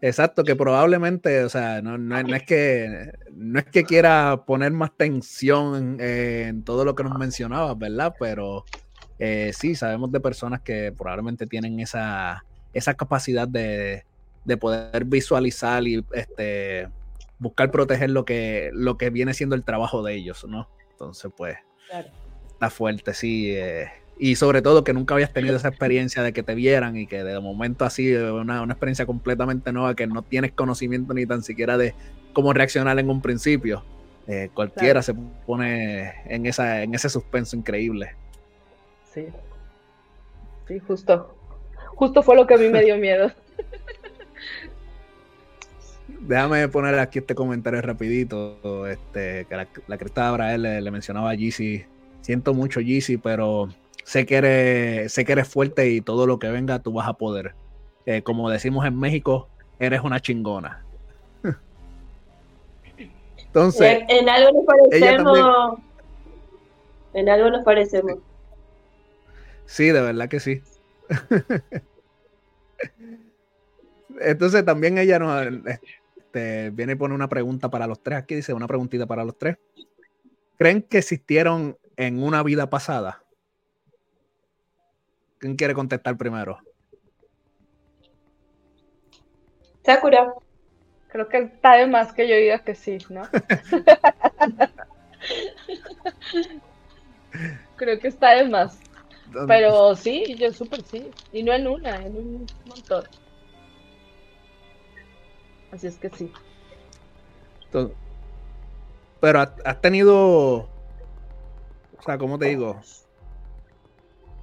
Exacto, 0.00 0.44
que 0.44 0.54
probablemente, 0.54 1.42
o 1.44 1.48
sea, 1.48 1.82
no, 1.82 1.98
no, 1.98 2.16
es 2.34 2.42
que 2.44 3.10
no 3.32 3.58
es 3.58 3.66
que 3.66 3.82
quiera 3.82 4.44
poner 4.46 4.70
más 4.70 4.96
tensión 4.96 6.00
en, 6.00 6.62
todo 6.62 6.84
lo 6.84 6.94
que 6.94 7.02
nos 7.02 7.18
mencionabas, 7.18 7.76
¿verdad? 7.76 8.14
Pero 8.18 8.64
eh, 9.18 9.50
sí, 9.52 9.74
sabemos 9.74 10.12
de 10.12 10.20
personas 10.20 10.60
que 10.60 10.92
probablemente 10.96 11.46
tienen 11.48 11.80
esa, 11.80 12.44
esa 12.72 12.94
capacidad 12.94 13.48
de, 13.48 14.04
de 14.44 14.56
poder 14.56 15.04
visualizar 15.04 15.84
y 15.86 16.04
este, 16.12 16.88
buscar 17.38 17.70
proteger 17.70 18.10
lo 18.10 18.24
que, 18.24 18.70
lo 18.72 18.96
que 18.98 19.10
viene 19.10 19.34
siendo 19.34 19.56
el 19.56 19.64
trabajo 19.64 20.02
de 20.04 20.14
ellos, 20.14 20.44
¿no? 20.48 20.68
Entonces, 20.92 21.30
pues, 21.36 21.56
está 22.52 22.70
fuerte, 22.70 23.14
sí. 23.14 23.52
Eh, 23.54 23.88
y 24.18 24.34
sobre 24.34 24.62
todo 24.62 24.82
que 24.82 24.92
nunca 24.92 25.14
habías 25.14 25.32
tenido 25.32 25.56
esa 25.56 25.68
experiencia 25.68 26.22
de 26.22 26.32
que 26.32 26.42
te 26.42 26.54
vieran 26.54 26.96
y 26.96 27.06
que 27.06 27.22
de 27.22 27.38
momento 27.38 27.84
así, 27.84 28.12
una, 28.14 28.62
una 28.62 28.72
experiencia 28.72 29.06
completamente 29.06 29.72
nueva 29.72 29.94
que 29.94 30.08
no 30.08 30.22
tienes 30.22 30.52
conocimiento 30.52 31.14
ni 31.14 31.24
tan 31.24 31.42
siquiera 31.42 31.78
de 31.78 31.94
cómo 32.32 32.52
reaccionar 32.52 32.98
en 32.98 33.08
un 33.10 33.22
principio. 33.22 33.84
Eh, 34.26 34.50
cualquiera 34.52 35.02
se 35.02 35.14
pone 35.46 36.12
en, 36.26 36.46
esa, 36.46 36.82
en 36.82 36.94
ese 36.94 37.08
suspenso 37.08 37.56
increíble. 37.56 38.14
Sí. 39.14 39.26
Sí, 40.66 40.80
justo. 40.80 41.34
Justo 41.94 42.22
fue 42.22 42.36
lo 42.36 42.46
que 42.46 42.54
a 42.54 42.58
mí 42.58 42.68
me 42.68 42.84
dio 42.84 42.98
miedo. 42.98 43.32
Déjame 46.20 46.68
poner 46.68 46.98
aquí 46.98 47.20
este 47.20 47.34
comentario 47.34 47.80
rapidito. 47.80 48.86
Este, 48.86 49.46
que 49.48 49.56
la, 49.56 49.66
la 49.86 49.96
Crista 49.96 50.28
Abrael 50.28 50.62
le, 50.62 50.80
le 50.82 50.90
mencionaba 50.90 51.30
a 51.30 51.34
Yeezy. 51.34 51.84
Siento 52.20 52.52
mucho 52.52 52.80
Yeezy, 52.80 53.16
pero 53.16 53.70
sé 54.04 54.26
que 54.26 54.36
eres, 54.36 55.12
sé 55.12 55.24
que 55.24 55.32
eres 55.32 55.48
fuerte 55.48 55.88
y 55.90 56.00
todo 56.00 56.26
lo 56.26 56.38
que 56.38 56.48
venga 56.48 56.78
tú 56.80 56.92
vas 56.92 57.08
a 57.08 57.14
poder. 57.14 57.54
Eh, 58.06 58.22
como 58.22 58.50
decimos 58.50 58.86
en 58.86 58.98
México, 58.98 59.48
eres 59.78 60.00
una 60.02 60.20
chingona. 60.20 60.84
Entonces. 63.38 64.02
En, 64.08 64.28
algo 64.28 64.52
nos 64.52 64.64
parecemos. 64.64 65.78
En 67.14 67.28
algo 67.28 67.50
nos 67.50 67.64
parecemos. 67.64 68.18
Sí, 69.66 69.86
de 69.86 70.00
verdad 70.00 70.28
que 70.28 70.40
sí. 70.40 70.62
Entonces 74.20 74.64
también 74.64 74.98
ella 74.98 75.18
nos 75.18 75.46
este, 76.16 76.70
viene 76.70 76.92
y 76.92 76.96
pone 76.96 77.14
una 77.14 77.28
pregunta 77.28 77.70
para 77.70 77.86
los 77.86 78.02
tres. 78.02 78.18
Aquí 78.18 78.34
dice 78.34 78.52
una 78.52 78.66
preguntita 78.66 79.06
para 79.06 79.24
los 79.24 79.36
tres. 79.36 79.58
¿Creen 80.56 80.82
que 80.82 80.98
existieron 80.98 81.78
en 81.96 82.22
una 82.22 82.42
vida 82.42 82.68
pasada? 82.70 83.22
¿Quién 85.38 85.56
quiere 85.56 85.74
contestar 85.74 86.16
primero? 86.16 86.58
Sakura. 89.84 90.32
Creo 91.08 91.28
que 91.28 91.38
está 91.38 91.76
de 91.76 91.86
más 91.86 92.12
que 92.12 92.28
yo 92.28 92.36
diga 92.36 92.58
que 92.58 92.74
sí, 92.74 92.98
¿no? 93.08 93.22
Creo 97.76 97.98
que 97.98 98.08
está 98.08 98.34
de 98.34 98.46
más. 98.48 98.78
Pero 99.46 99.94
sí, 99.94 100.34
yo 100.38 100.52
súper 100.52 100.82
sí. 100.82 101.10
Y 101.32 101.42
no 101.42 101.54
en 101.54 101.66
una, 101.66 101.96
en 101.96 102.16
un 102.16 102.46
montón. 102.66 103.04
Así 105.72 105.86
es 105.86 105.96
que 105.98 106.10
sí. 106.10 106.30
pero 109.20 109.40
has 109.40 109.80
tenido, 109.80 110.56
o 110.56 110.68
sea, 112.04 112.18
¿cómo 112.18 112.38
te 112.38 112.46
digo? 112.46 112.80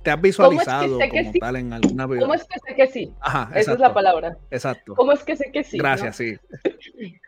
Te 0.06 0.12
has 0.12 0.22
visualizado 0.22 1.00
como 1.00 1.32
tal 1.40 1.56
en 1.56 1.74
alguna. 1.74 2.08
¿Cómo 2.08 2.36
es 2.36 2.44
que 2.46 2.60
sé 2.60 2.76
que 2.76 2.88
sí? 2.88 3.14
Ajá, 3.20 3.50
Esa 3.60 3.74
es 3.74 3.80
la 3.80 3.92
palabra. 3.92 4.38
Exacto. 4.52 4.94
¿Cómo 4.94 5.12
es 5.12 5.24
que 5.24 5.36
sé 5.36 5.52
que 5.52 5.64
sí? 5.64 5.78
Gracias, 5.78 6.16
sí. 6.16 6.38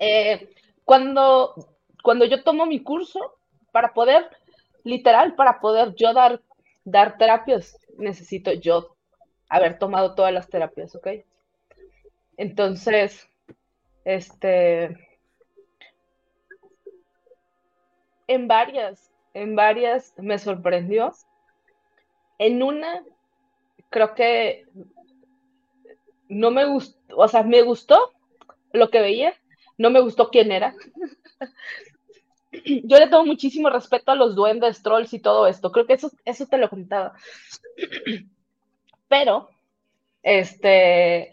Eh, 0.00 0.50
cuando, 0.84 1.54
cuando 2.02 2.24
yo 2.26 2.42
tomo 2.42 2.66
mi 2.66 2.82
curso, 2.82 3.38
para 3.70 3.94
poder, 3.94 4.28
literal, 4.82 5.34
para 5.34 5.60
poder 5.60 5.94
yo 5.94 6.12
dar, 6.12 6.42
dar 6.84 7.16
terapias, 7.16 7.78
necesito 7.96 8.52
yo 8.52 8.96
haber 9.48 9.78
tomado 9.78 10.14
todas 10.14 10.34
las 10.34 10.48
terapias, 10.48 10.94
¿ok? 10.96 11.08
Entonces, 12.36 13.26
este, 14.04 14.98
en 18.26 18.48
varias, 18.48 19.10
en 19.32 19.54
varias 19.54 20.12
me 20.18 20.38
sorprendió 20.38 21.12
en 22.38 22.62
una, 22.62 23.02
creo 23.90 24.14
que 24.14 24.64
no 26.28 26.50
me 26.50 26.64
gustó, 26.66 26.98
o 27.16 27.28
sea, 27.28 27.42
me 27.42 27.62
gustó 27.62 28.12
lo 28.72 28.90
que 28.90 29.00
veía, 29.00 29.34
no 29.78 29.90
me 29.90 30.00
gustó 30.00 30.30
quién 30.30 30.52
era. 30.52 30.74
Yo 32.84 32.98
le 32.98 33.08
tengo 33.08 33.24
muchísimo 33.24 33.70
respeto 33.70 34.12
a 34.12 34.14
los 34.14 34.34
duendes, 34.34 34.82
trolls 34.82 35.12
y 35.12 35.18
todo 35.20 35.46
esto. 35.46 35.72
Creo 35.72 35.86
que 35.86 35.94
eso, 35.94 36.10
eso 36.24 36.46
te 36.46 36.58
lo 36.58 36.70
contaba. 36.70 37.14
Pero, 39.08 39.50
este, 40.22 41.32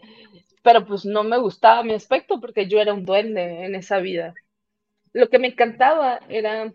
pero 0.62 0.86
pues 0.86 1.04
no 1.06 1.24
me 1.24 1.38
gustaba 1.38 1.82
mi 1.84 1.94
aspecto 1.94 2.40
porque 2.40 2.68
yo 2.68 2.80
era 2.80 2.94
un 2.94 3.04
duende 3.04 3.64
en 3.66 3.74
esa 3.76 3.98
vida. 3.98 4.34
Lo 5.12 5.28
que 5.30 5.38
me 5.38 5.48
encantaba 5.48 6.20
era 6.28 6.72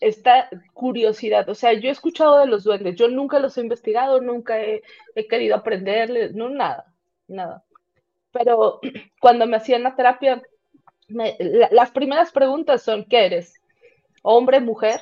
esta 0.00 0.48
curiosidad. 0.74 1.48
O 1.48 1.54
sea, 1.54 1.72
yo 1.72 1.88
he 1.88 1.92
escuchado 1.92 2.38
de 2.38 2.46
los 2.46 2.64
duendes, 2.64 2.96
yo 2.96 3.08
nunca 3.08 3.38
los 3.38 3.56
he 3.56 3.62
investigado, 3.62 4.20
nunca 4.20 4.60
he, 4.60 4.82
querido 5.28 5.56
aprenderles, 5.56 6.34
no, 6.34 6.48
nada, 6.48 6.92
nada. 7.28 7.64
Pero 8.32 8.80
cuando 9.20 9.46
me 9.46 9.56
hacían 9.56 9.82
la 9.82 9.96
terapia, 9.96 10.42
las 11.08 11.90
primeras 11.92 12.32
preguntas 12.32 12.82
son, 12.82 13.04
¿qué 13.04 13.26
eres? 13.26 13.60
¿Hombre, 14.22 14.60
mujer? 14.60 15.00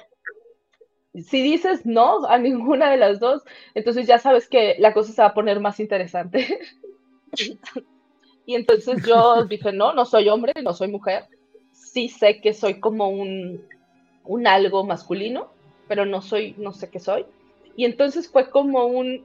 Si 1.15 1.43
dices 1.43 1.87
no 1.87 2.27
a 2.27 2.39
ninguna 2.39 2.91
de 2.91 2.97
las 2.97 3.21
dos, 3.21 3.43
entonces 3.75 4.07
ya 4.07 4.19
sabes 4.19 4.49
que 4.49 4.77
la 4.79 4.93
cosa 4.93 5.13
se 5.13 5.23
va 5.23 5.29
a 5.29 5.35
poner 5.35 5.61
más 5.61 5.81
interesante. 5.81 6.59
y 8.47 8.55
entonces 8.55 9.05
yo 9.07 9.45
dije, 9.45 9.73
no, 9.73 9.93
no 9.93 10.05
soy 10.05 10.29
hombre, 10.29 10.53
no 10.63 10.73
soy 10.75 10.89
mujer. 10.89 11.27
Sí 11.73 12.09
sé 12.09 12.41
que 12.41 12.53
soy 12.53 12.81
como 12.81 13.09
un, 13.09 13.65
un 14.25 14.47
algo 14.47 14.85
masculino, 14.85 15.51
pero 15.89 16.07
no 16.07 16.23
soy, 16.23 16.55
no 16.59 16.73
sé 16.73 16.91
qué 16.91 17.01
soy. 17.01 17.27
Y 17.77 17.85
entonces 17.85 18.29
fue 18.29 18.51
como 18.51 18.87
un, 18.87 19.25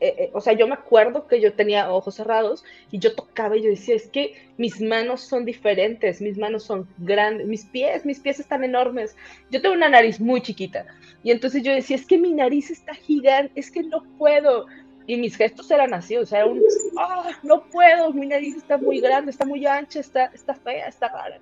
eh, 0.00 0.14
eh, 0.16 0.30
o 0.32 0.40
sea, 0.40 0.54
yo 0.54 0.66
me 0.66 0.74
acuerdo 0.74 1.26
que 1.26 1.40
yo 1.40 1.52
tenía 1.52 1.92
ojos 1.92 2.14
cerrados 2.14 2.64
y 2.90 2.98
yo 2.98 3.14
tocaba 3.14 3.56
y 3.56 3.62
yo 3.62 3.68
decía, 3.68 3.94
es 3.94 4.08
que 4.08 4.34
mis 4.56 4.80
manos 4.80 5.20
son 5.20 5.44
diferentes, 5.44 6.22
mis 6.22 6.38
manos 6.38 6.62
son 6.62 6.88
grandes, 6.98 7.46
mis 7.46 7.66
pies, 7.66 8.06
mis 8.06 8.18
pies 8.18 8.40
están 8.40 8.64
enormes. 8.64 9.14
Yo 9.50 9.60
tengo 9.60 9.74
una 9.74 9.90
nariz 9.90 10.18
muy 10.20 10.40
chiquita 10.40 10.86
y 11.22 11.32
entonces 11.32 11.62
yo 11.62 11.72
decía, 11.72 11.96
es 11.96 12.06
que 12.06 12.16
mi 12.16 12.32
nariz 12.32 12.70
está 12.70 12.94
gigante, 12.94 13.52
es 13.60 13.70
que 13.70 13.82
no 13.82 14.02
puedo. 14.16 14.66
Y 15.06 15.16
mis 15.16 15.36
gestos 15.36 15.70
eran 15.70 15.92
así, 15.92 16.16
o 16.16 16.24
sea, 16.24 16.46
un, 16.46 16.62
ah, 16.96 17.32
no 17.42 17.64
puedo, 17.64 18.12
mi 18.12 18.26
nariz 18.26 18.56
está 18.56 18.78
muy 18.78 19.00
grande, 19.00 19.32
está 19.32 19.44
muy 19.44 19.66
ancha, 19.66 19.98
está, 19.98 20.26
está 20.26 20.54
fea, 20.54 20.86
está 20.86 21.08
rara. 21.08 21.40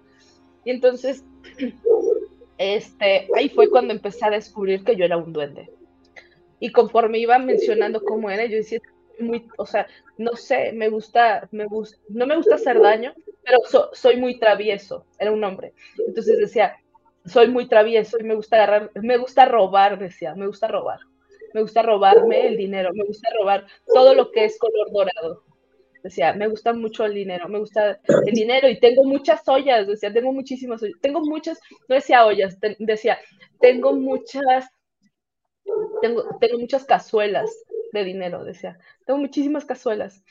Y 0.65 0.71
entonces, 0.71 1.23
este, 2.59 3.29
ahí 3.35 3.49
fue 3.49 3.71
cuando 3.71 3.95
empecé 3.95 4.27
a 4.27 4.31
descubrir 4.31 4.85
que 4.85 4.97
yo 4.97 5.05
era 5.05 5.17
un 5.17 5.33
duende. 5.33 5.71
Y 6.61 6.73
conforme 6.73 7.19
iba 7.19 7.39
mencionando 7.39 8.03
cómo 8.03 8.31
era, 8.31 8.45
yo 8.47 8.57
decía, 8.57 8.81
muy, 9.21 9.47
o 9.57 9.67
sea, 9.67 9.87
no 10.17 10.37
sé, 10.37 10.73
me 10.73 10.89
gusta, 10.89 11.49
me 11.53 11.67
gusta, 11.67 11.99
no 12.09 12.27
me 12.27 12.37
gusta 12.37 12.57
hacer 12.57 12.81
daño, 12.81 13.15
pero 13.45 13.59
soy 13.93 14.17
muy 14.17 14.39
travieso, 14.39 15.07
era 15.19 15.33
un 15.33 15.43
hombre. 15.45 15.73
Entonces 16.07 16.39
decía, 16.39 16.77
soy 17.25 17.49
muy 17.49 17.69
travieso 17.69 18.19
y 18.19 18.25
me 18.25 18.35
gusta 18.35 18.57
agarrar, 18.57 18.91
me 18.95 19.17
gusta 19.17 19.45
robar, 19.45 19.99
decía, 19.99 20.35
me 20.35 20.47
gusta 20.47 20.69
robar. 20.69 21.01
Me 21.55 21.63
gusta 21.63 21.81
robarme 21.83 22.47
el 22.47 22.59
dinero, 22.59 22.91
me 22.93 23.05
gusta 23.05 23.31
robar 23.39 23.67
todo 23.95 24.15
lo 24.15 24.31
que 24.33 24.45
es 24.45 24.59
color 24.59 24.93
dorado. 24.93 25.45
Decía, 26.03 26.33
me 26.33 26.49
gusta 26.49 26.73
mucho 26.73 27.05
el 27.05 27.15
dinero, 27.15 27.49
me 27.49 27.59
gusta 27.59 27.99
el 28.27 28.35
dinero 28.35 28.69
y 28.69 28.79
tengo 28.79 29.05
muchas 29.05 29.47
ollas, 29.49 29.87
decía, 29.87 30.13
tengo 30.13 30.33
muchísimas 30.33 30.83
ollas, 30.83 31.01
tengo 31.01 31.21
muchas, 31.21 31.59
no 31.89 31.95
decía 31.95 32.25
ollas, 32.25 32.59
decía, 32.79 33.19
tengo 33.61 33.93
muchas 33.95 34.69
tengo, 36.01 36.25
tengo 36.41 36.59
muchas 36.59 36.85
cazuelas 36.85 37.51
de 37.93 38.05
dinero, 38.05 38.45
decía, 38.45 38.79
tengo 39.07 39.21
muchísimas 39.21 39.65
cazuelas. 39.65 40.25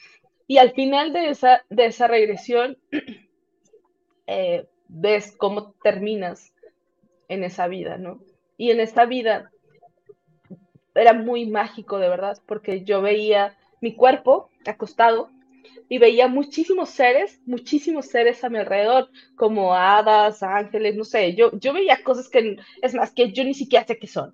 Y 0.48 0.60
al 0.60 0.72
final 0.72 1.14
de 1.14 1.30
esa, 1.30 1.64
de 1.70 1.88
esa 1.88 2.08
regresión, 2.08 2.78
eh, 4.28 4.68
ves 4.88 5.36
cómo 5.36 5.74
terminas 5.84 6.54
en 7.28 7.44
esa 7.44 7.68
vida, 7.68 7.98
¿no? 7.98 8.22
Y 8.58 8.72
en 8.72 8.80
esa 8.80 9.06
vida 9.06 9.52
era 10.96 11.14
muy 11.14 11.46
mágico, 11.46 12.00
de 12.00 12.10
verdad, 12.10 12.38
porque 12.48 12.84
yo 12.84 13.02
veía 13.02 13.58
mi 13.82 13.96
cuerpo 13.96 14.50
acostado 14.66 15.30
y 15.90 15.98
veía 15.98 16.28
muchísimos 16.28 16.90
seres, 16.90 17.42
muchísimos 17.46 18.08
seres 18.08 18.44
a 18.44 18.50
mi 18.50 18.60
alrededor, 18.60 19.10
como 19.36 19.74
hadas, 19.74 20.44
ángeles, 20.44 20.96
no 20.96 21.04
sé, 21.04 21.36
yo, 21.36 21.52
yo 21.60 21.74
veía 21.74 22.04
cosas 22.04 22.30
que, 22.30 22.58
es 22.82 22.94
más, 22.94 23.12
que 23.12 23.32
yo 23.32 23.44
ni 23.44 23.54
siquiera 23.54 23.86
sé 23.86 23.98
qué 23.98 24.08
son 24.08 24.34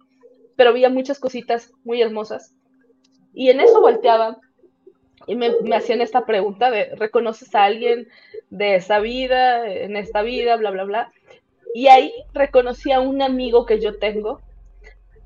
pero 0.56 0.70
había 0.70 0.90
muchas 0.90 1.20
cositas 1.20 1.72
muy 1.84 2.02
hermosas. 2.02 2.54
Y 3.34 3.50
en 3.50 3.60
eso 3.60 3.82
volteaba 3.82 4.38
y 5.26 5.36
me, 5.36 5.52
hacían 5.74 6.02
esta 6.02 6.26
pregunta 6.26 6.70
de, 6.70 6.96
¿reconoces 6.96 7.56
a 7.56 7.64
alguien 7.64 8.08
de 8.50 8.76
esa 8.76 9.00
vida, 9.00 9.68
en 9.68 9.96
esta 9.96 10.22
vida, 10.22 10.56
bla, 10.58 10.72
bla, 10.72 10.84
bla? 10.84 11.12
Y 11.74 11.88
ahí 11.88 12.14
reconocí 12.34 12.92
a 12.92 13.00
un 13.00 13.22
amigo 13.22 13.66
que 13.66 13.80
yo 13.80 13.98
tengo, 13.98 14.42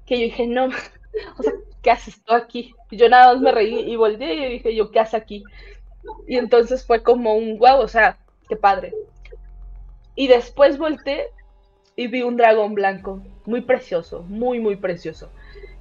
que 0.06 0.18
yo 0.18 0.24
dije, 0.24 0.48
no, 0.48 0.66
o 1.38 1.44
sea, 1.44 1.54
¿qué 1.82 1.91
haces 1.91 2.24
tú 2.24 2.34
aquí? 2.34 2.74
Y 2.91 2.98
yo 2.98 3.10
nada 3.10 3.34
más 3.34 3.41
me 3.41 3.52
reí 3.52 3.80
y 3.80 3.95
volteé 3.95 4.34
y 4.34 4.54
dije, 4.54 4.76
yo, 4.76 4.91
¿qué 4.91 4.99
haces 4.99 5.16
aquí? 5.16 5.44
Y 6.27 6.38
entonces 6.38 6.85
fue 6.85 7.03
como 7.03 7.35
un 7.35 7.57
guau, 7.57 7.81
o 7.81 7.88
sea, 7.88 8.17
qué 8.47 8.55
padre. 8.55 8.93
Y 10.15 10.27
después 10.27 10.77
volteé 10.77 11.27
y 11.95 12.07
vi 12.07 12.21
un 12.21 12.38
dragón 12.38 12.73
blanco, 12.73 13.21
muy 13.45 13.61
precioso, 13.61 14.23
muy, 14.23 14.59
muy 14.59 14.75
precioso. 14.75 15.29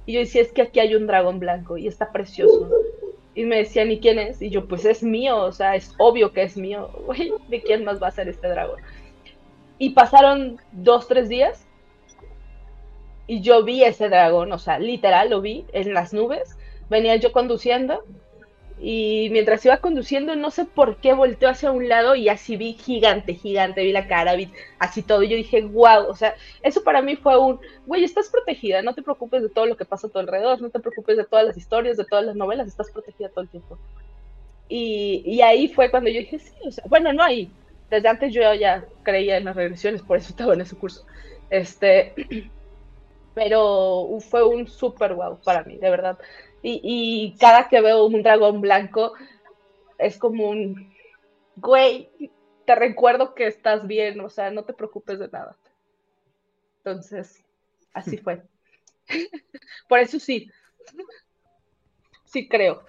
Y 0.05 0.13
yo 0.13 0.19
decía, 0.19 0.41
es 0.41 0.51
que 0.51 0.61
aquí 0.63 0.79
hay 0.79 0.95
un 0.95 1.07
dragón 1.07 1.39
blanco 1.39 1.77
y 1.77 1.87
está 1.87 2.11
precioso. 2.11 2.69
Y 3.35 3.45
me 3.45 3.57
decían, 3.57 3.91
¿y 3.91 3.99
quién 3.99 4.17
es? 4.17 4.41
Y 4.41 4.49
yo, 4.49 4.67
pues 4.67 4.85
es 4.85 5.03
mío, 5.03 5.37
o 5.37 5.51
sea, 5.51 5.75
es 5.75 5.93
obvio 5.97 6.33
que 6.33 6.43
es 6.43 6.57
mío. 6.57 6.89
¿de 7.49 7.61
quién 7.61 7.83
más 7.83 8.01
va 8.01 8.07
a 8.07 8.11
ser 8.11 8.27
este 8.29 8.47
dragón? 8.47 8.81
Y 9.77 9.91
pasaron 9.91 10.59
dos, 10.71 11.07
tres 11.07 11.29
días 11.29 11.67
y 13.27 13.41
yo 13.41 13.63
vi 13.63 13.83
ese 13.83 14.09
dragón, 14.09 14.51
o 14.53 14.57
sea, 14.57 14.79
literal 14.79 15.29
lo 15.29 15.41
vi 15.41 15.65
en 15.73 15.93
las 15.93 16.13
nubes. 16.13 16.57
Venía 16.89 17.17
yo 17.17 17.31
conduciendo 17.33 18.03
y 18.79 19.29
mientras 19.31 19.65
iba 19.65 19.77
conduciendo, 19.77 20.35
no 20.35 20.51
sé 20.51 20.65
por 20.65 20.97
qué 20.99 21.13
volteó 21.13 21.49
hacia 21.49 21.71
un 21.71 21.89
lado 21.89 22.15
y 22.15 22.29
así 22.29 22.57
vi 22.57 22.73
gigante, 22.73 23.33
gigante, 23.33 23.83
vi 23.83 23.91
la 23.91 24.07
cara, 24.07 24.35
vi 24.35 24.53
así 24.79 25.01
todo. 25.03 25.23
Y 25.23 25.29
yo 25.29 25.35
dije, 25.35 25.63
wow, 25.63 26.07
o 26.07 26.15
sea, 26.15 26.35
eso 26.61 26.83
para 26.83 27.01
mí 27.01 27.15
fue 27.15 27.39
un, 27.39 27.59
güey, 27.85 28.03
estás 28.03 28.29
protegida, 28.29 28.81
no 28.83 28.93
te 28.93 29.01
preocupes 29.01 29.41
de 29.41 29.49
todo 29.49 29.65
lo 29.65 29.77
que 29.77 29.85
pasa 29.85 30.07
a 30.07 30.09
tu 30.11 30.19
alrededor, 30.19 30.61
no 30.61 30.69
te 30.69 30.79
preocupes 30.79 31.17
de 31.17 31.25
todas 31.25 31.45
las 31.45 31.57
historias, 31.57 31.97
de 31.97 32.05
todas 32.05 32.25
las 32.25 32.35
novelas, 32.35 32.67
estás 32.67 32.91
protegida 32.91 33.29
todo 33.29 33.43
el 33.43 33.49
tiempo. 33.49 33.79
Y, 34.69 35.23
y 35.25 35.41
ahí 35.41 35.69
fue 35.69 35.89
cuando 35.91 36.09
yo 36.09 36.19
dije, 36.19 36.39
sí, 36.39 36.53
o 36.67 36.71
sea, 36.71 36.83
bueno, 36.89 37.13
no 37.13 37.23
ahí, 37.23 37.49
desde 37.89 38.09
antes 38.09 38.33
yo 38.33 38.53
ya 38.53 38.85
creía 39.03 39.37
en 39.37 39.45
las 39.45 39.55
regresiones, 39.55 40.01
por 40.03 40.17
eso 40.17 40.29
estaba 40.29 40.53
en 40.53 40.61
ese 40.61 40.77
curso. 40.77 41.05
Este, 41.49 42.13
pero 43.33 44.07
fue 44.29 44.43
un 44.43 44.67
súper 44.67 45.13
wow 45.13 45.39
para 45.43 45.63
mí, 45.63 45.77
de 45.77 45.89
verdad. 45.89 46.17
Y, 46.61 47.35
cada 47.39 47.69
que 47.69 47.81
veo 47.81 48.05
un 48.05 48.23
dragón 48.23 48.61
blanco 48.61 49.13
es 49.97 50.17
como 50.17 50.49
un, 50.49 50.93
güey, 51.55 52.09
te 52.65 52.75
recuerdo 52.75 53.33
que 53.33 53.47
estás 53.47 53.87
bien, 53.87 54.19
o 54.19 54.29
sea, 54.29 54.51
no 54.51 54.63
te 54.63 54.73
preocupes 54.73 55.19
de 55.19 55.29
nada. 55.29 55.55
Entonces, 56.79 57.43
así 57.93 58.17
fue. 58.17 58.41
Por 59.87 59.99
eso 59.99 60.19
sí, 60.19 60.51
sí 62.25 62.47
creo. 62.47 62.83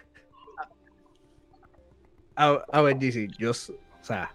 A, 2.34 2.82
ver, 2.82 2.96
GC, 2.98 3.28
yo, 3.36 3.50
o 3.50 4.04
sea, 4.04 4.32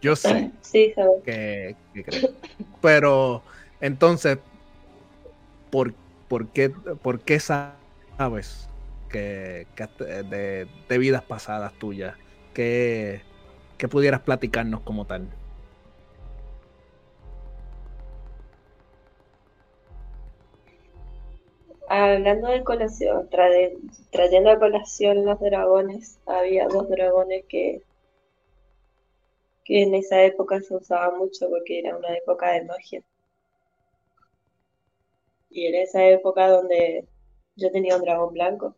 yo 0.00 0.16
sé 0.16 0.50
sí, 0.60 0.92
que, 1.24 1.76
que 1.94 2.04
creo. 2.04 2.30
Pero, 2.80 3.42
entonces, 3.80 4.38
¿por, 5.70 5.94
por 6.26 6.48
qué, 6.48 6.70
por 6.70 7.20
qué 7.20 7.34
esa 7.34 7.76
sabes 8.20 8.68
que, 9.08 9.66
de, 10.28 10.98
vidas 10.98 11.22
pasadas 11.22 11.72
tuyas 11.78 12.18
que, 12.52 13.22
que 13.78 13.88
pudieras 13.88 14.20
platicarnos 14.20 14.82
como 14.82 15.06
tal. 15.06 15.26
Hablando 21.88 22.48
de 22.48 22.62
colación, 22.62 23.26
trayendo 24.10 24.50
a 24.50 24.58
colación 24.58 25.24
los 25.24 25.40
dragones, 25.40 26.20
había 26.26 26.68
dos 26.68 26.90
dragones 26.90 27.46
que, 27.48 27.80
que 29.64 29.82
en 29.82 29.94
esa 29.94 30.22
época 30.24 30.60
se 30.60 30.74
usaban 30.74 31.16
mucho 31.16 31.48
porque 31.48 31.78
era 31.78 31.96
una 31.96 32.14
época 32.14 32.52
de 32.52 32.64
magia. 32.66 33.02
Y 35.48 35.68
en 35.68 35.74
esa 35.76 36.04
época 36.04 36.48
donde 36.48 37.08
yo 37.56 37.70
tenía 37.70 37.96
un 37.96 38.02
dragón 38.02 38.34
blanco 38.34 38.76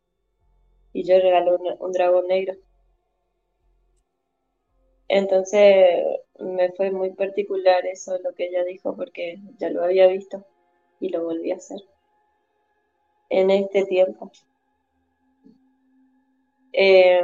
y 0.92 1.04
yo 1.04 1.18
regalé 1.18 1.52
un, 1.78 1.92
dragón 1.92 2.26
negro. 2.28 2.54
Entonces 5.08 6.04
me 6.38 6.72
fue 6.72 6.90
muy 6.90 7.12
particular 7.12 7.84
eso 7.86 8.18
lo 8.18 8.34
que 8.34 8.46
ella 8.46 8.64
dijo 8.64 8.96
porque 8.96 9.38
ya 9.58 9.70
lo 9.70 9.84
había 9.84 10.06
visto 10.06 10.44
y 11.00 11.10
lo 11.10 11.24
volví 11.24 11.52
a 11.52 11.56
hacer 11.56 11.80
en 13.30 13.50
este 13.50 13.84
tiempo. 13.86 14.30
Eh, 16.72 17.22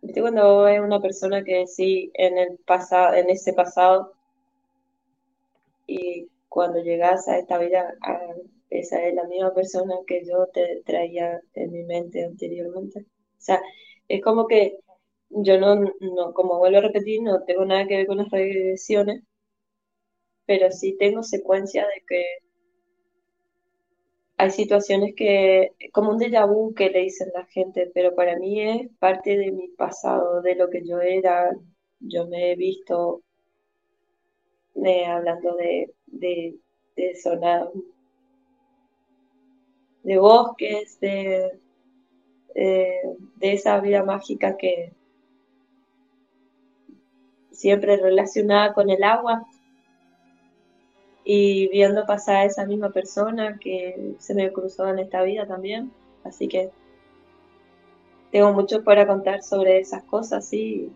¿Viste 0.00 0.20
cuando 0.20 0.66
es 0.68 0.80
una 0.80 1.00
persona 1.00 1.44
que 1.44 1.66
sí 1.66 2.10
en 2.14 2.38
el 2.38 2.58
pasado, 2.58 3.14
en 3.14 3.30
ese 3.30 3.52
pasado 3.52 4.14
y 5.86 6.28
cuando 6.48 6.80
llegas 6.80 7.28
a 7.28 7.38
esta 7.38 7.58
vida 7.58 7.94
a, 8.02 8.20
esa 8.70 9.04
es 9.06 9.14
la 9.14 9.24
misma 9.24 9.54
persona 9.54 9.94
que 10.06 10.24
yo 10.24 10.46
te 10.52 10.82
traía 10.84 11.40
en 11.54 11.72
mi 11.72 11.84
mente 11.84 12.24
anteriormente. 12.24 13.00
O 13.00 13.40
sea, 13.40 13.60
es 14.08 14.22
como 14.22 14.46
que 14.46 14.78
yo 15.30 15.58
no, 15.58 15.76
no, 15.76 16.32
como 16.34 16.58
vuelvo 16.58 16.78
a 16.78 16.82
repetir, 16.82 17.22
no 17.22 17.44
tengo 17.44 17.64
nada 17.64 17.86
que 17.86 17.96
ver 17.96 18.06
con 18.06 18.18
las 18.18 18.30
regresiones, 18.30 19.22
pero 20.46 20.70
sí 20.70 20.96
tengo 20.98 21.22
secuencia 21.22 21.82
de 21.86 22.02
que 22.08 22.24
hay 24.38 24.50
situaciones 24.50 25.14
que, 25.16 25.72
como 25.92 26.10
un 26.10 26.18
déjà 26.18 26.46
vu 26.46 26.72
que 26.74 26.90
le 26.90 27.00
dicen 27.00 27.28
la 27.34 27.44
gente, 27.46 27.90
pero 27.92 28.14
para 28.14 28.36
mí 28.38 28.60
es 28.62 28.88
parte 28.98 29.36
de 29.36 29.50
mi 29.52 29.68
pasado, 29.68 30.42
de 30.42 30.54
lo 30.54 30.70
que 30.70 30.82
yo 30.86 31.00
era. 31.00 31.50
Yo 32.00 32.28
me 32.28 32.52
he 32.52 32.56
visto 32.56 33.22
eh, 34.84 35.04
hablando 35.06 35.56
de, 35.56 35.92
de, 36.06 36.54
de 36.96 37.14
de 40.02 40.18
bosques, 40.18 40.98
de, 41.00 41.58
eh, 42.54 43.02
de 43.36 43.52
esa 43.52 43.80
vida 43.80 44.04
mágica 44.04 44.56
que 44.56 44.92
siempre 47.50 47.96
relacionada 47.96 48.72
con 48.74 48.90
el 48.90 49.02
agua. 49.02 49.46
y 51.30 51.68
viendo 51.68 52.06
pasar 52.06 52.36
a 52.36 52.44
esa 52.46 52.64
misma 52.64 52.88
persona 52.90 53.58
que 53.58 54.14
se 54.18 54.34
me 54.34 54.50
cruzó 54.50 54.88
en 54.88 54.98
esta 54.98 55.22
vida 55.22 55.46
también. 55.46 55.92
Así 56.24 56.48
que 56.48 56.70
tengo 58.32 58.52
mucho 58.54 58.82
para 58.82 59.06
contar 59.06 59.42
sobre 59.42 59.78
esas 59.78 60.04
cosas, 60.04 60.50
y 60.54 60.90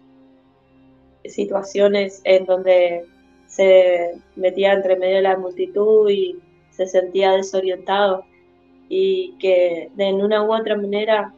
situaciones 1.24 2.22
en 2.24 2.46
donde 2.46 3.06
se 3.46 4.14
metía 4.34 4.72
entre 4.72 4.96
medio 4.96 5.16
de 5.16 5.22
la 5.22 5.36
multitud 5.36 6.08
y 6.08 6.40
se 6.70 6.86
sentía 6.86 7.32
desorientado 7.32 8.24
y 8.94 9.38
que 9.38 9.90
de 9.94 10.12
una 10.12 10.44
u 10.44 10.52
otra 10.52 10.76
manera 10.76 11.32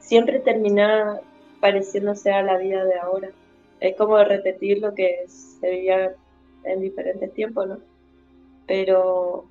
siempre 0.00 0.38
terminaba 0.40 1.22
pareciéndose 1.58 2.30
a 2.30 2.42
la 2.42 2.58
vida 2.58 2.84
de 2.84 2.98
ahora. 2.98 3.30
Es 3.80 3.96
como 3.96 4.22
repetir 4.22 4.82
lo 4.82 4.94
que 4.94 5.24
se 5.26 5.70
vivía 5.70 6.14
en 6.62 6.80
diferentes 6.82 7.32
tiempos, 7.32 7.66
¿no? 7.66 7.78
Pero 8.66 9.46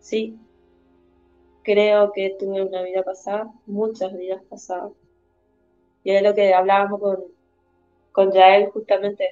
sí, 0.00 0.38
creo 1.62 2.12
que 2.12 2.36
tuve 2.38 2.60
una 2.60 2.82
vida 2.82 3.02
pasada, 3.02 3.50
muchas 3.64 4.14
vidas 4.18 4.42
pasadas. 4.50 4.92
Y 6.04 6.10
es 6.10 6.22
lo 6.22 6.34
que 6.34 6.52
hablábamos 6.52 7.00
con, 7.00 7.24
con 8.12 8.32
Yael 8.32 8.66
justamente. 8.66 9.30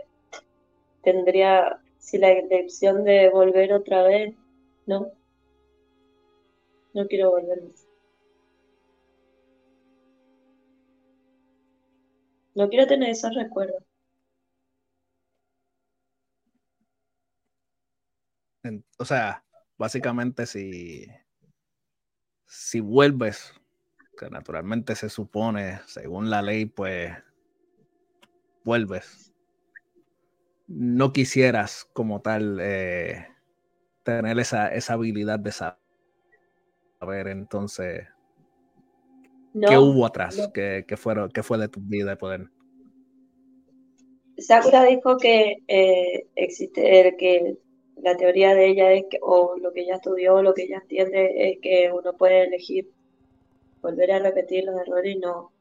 Tendría, 1.03 1.79
si 1.99 2.17
la 2.17 2.31
elección 2.33 3.05
de 3.05 3.29
volver 3.29 3.75
otra 3.75 4.03
vez, 4.03 4.35
no. 4.87 5.13
No 6.95 7.07
quiero 7.09 7.31
volver. 7.31 7.61
No 12.55 12.69
quiero 12.69 12.87
tener 12.87 13.11
esos 13.11 13.35
recuerdos. 13.35 13.83
O 18.97 19.05
sea, 19.05 19.45
básicamente 19.77 20.47
si, 20.47 21.07
si 22.47 22.81
vuelves, 22.81 23.53
que 24.17 24.31
naturalmente 24.31 24.95
se 24.95 25.11
supone, 25.11 25.81
según 25.87 26.31
la 26.31 26.43
ley, 26.43 26.65
pues 26.67 27.13
vuelves. 28.63 29.35
No 30.69 31.13
quisieras 31.13 31.91
como 31.93 32.23
tal 32.23 32.59
eh, 32.63 33.29
tener 34.05 34.39
esa, 34.39 34.69
esa 34.69 34.95
habilidad 34.95 35.41
de 35.41 35.53
saber 35.53 35.84
entonces 37.13 38.07
¿Qué 39.69 39.79
hubo 39.79 40.05
atrás? 40.05 40.51
¿Qué, 40.53 40.85
fueron, 40.97 41.31
¿Qué, 41.31 41.43
fue 41.43 41.59
de 41.59 41.69
tu 41.69 41.81
vida 41.81 42.11
de 42.11 42.17
poder? 42.17 42.49
Sakura 44.37 44.85
dijo 44.85 45.17
que 45.17 45.59
eh, 45.69 46.27
existe, 46.35 46.83
que 47.17 47.57
la 48.03 48.17
teoría 48.17 48.53
de 48.55 48.67
ella 48.67 48.93
es 48.93 49.05
que, 49.09 49.19
o 49.23 49.57
lo 49.57 49.73
que 49.73 49.83
ella 49.83 49.95
estudió, 49.95 50.43
lo 50.43 50.55
que 50.55 50.65
ella 50.65 50.79
entiende 50.83 51.51
es 51.51 51.59
que 51.63 51.93
uno 51.93 52.15
puede 52.15 52.45
elegir 52.45 52.91
volver 53.81 54.11
a 54.11 54.19
repetir 54.19 54.65
los 54.65 54.81
errores 54.81 55.15
y 55.15 55.19
no. 55.19 55.53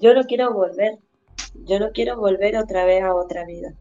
Yo 0.00 0.14
no 0.14 0.24
quiero 0.24 0.54
volver. 0.54 0.98
Yo 1.66 1.78
no 1.78 1.92
quiero 1.92 2.16
volver 2.16 2.56
otra 2.56 2.84
vez 2.86 3.02
a 3.02 3.14
otra 3.14 3.44
vida. 3.44 3.74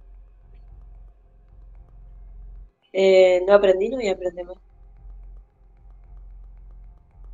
Eh, 2.99 3.43
no 3.45 3.53
aprendí, 3.53 3.89
no 3.89 3.97
voy 3.97 4.07
a 4.09 4.13
aprender 4.13 4.45
más. 4.45 4.57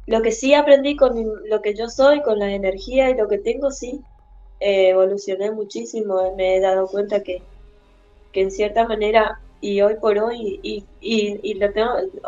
Lo 0.05 0.21
que 0.21 0.31
sí 0.31 0.53
aprendí 0.53 0.95
con 0.95 1.13
lo 1.49 1.61
que 1.61 1.73
yo 1.75 1.87
soy, 1.89 2.21
con 2.21 2.39
la 2.39 2.53
energía 2.53 3.09
y 3.09 3.15
lo 3.15 3.27
que 3.29 3.37
tengo, 3.37 3.71
sí, 3.71 4.01
eh, 4.59 4.89
evolucioné 4.89 5.51
muchísimo. 5.51 6.35
Me 6.35 6.57
he 6.57 6.59
dado 6.59 6.87
cuenta 6.87 7.23
que, 7.23 7.41
que 8.33 8.41
en 8.41 8.51
cierta 8.51 8.87
manera, 8.87 9.39
y 9.61 9.81
hoy 9.81 9.95
por 10.01 10.17
hoy, 10.19 10.59
y, 10.63 10.85
y, 10.99 11.53
lo 11.55 11.69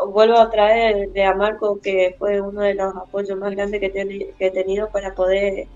vuelvo 0.08 0.38
a 0.40 0.50
traer 0.50 1.12
de 1.12 1.24
a 1.26 1.34
Marco, 1.36 1.80
que 1.82 2.16
fue 2.18 2.40
uno 2.42 2.62
de 2.62 2.76
los 2.76 2.96
apoyos 2.96 3.38
más 3.38 3.52
grandes 3.52 3.82
que, 3.82 3.92
que 3.92 4.48
he 4.48 4.52
tenido 4.52 4.90
para 4.92 5.14
poder 5.14 5.68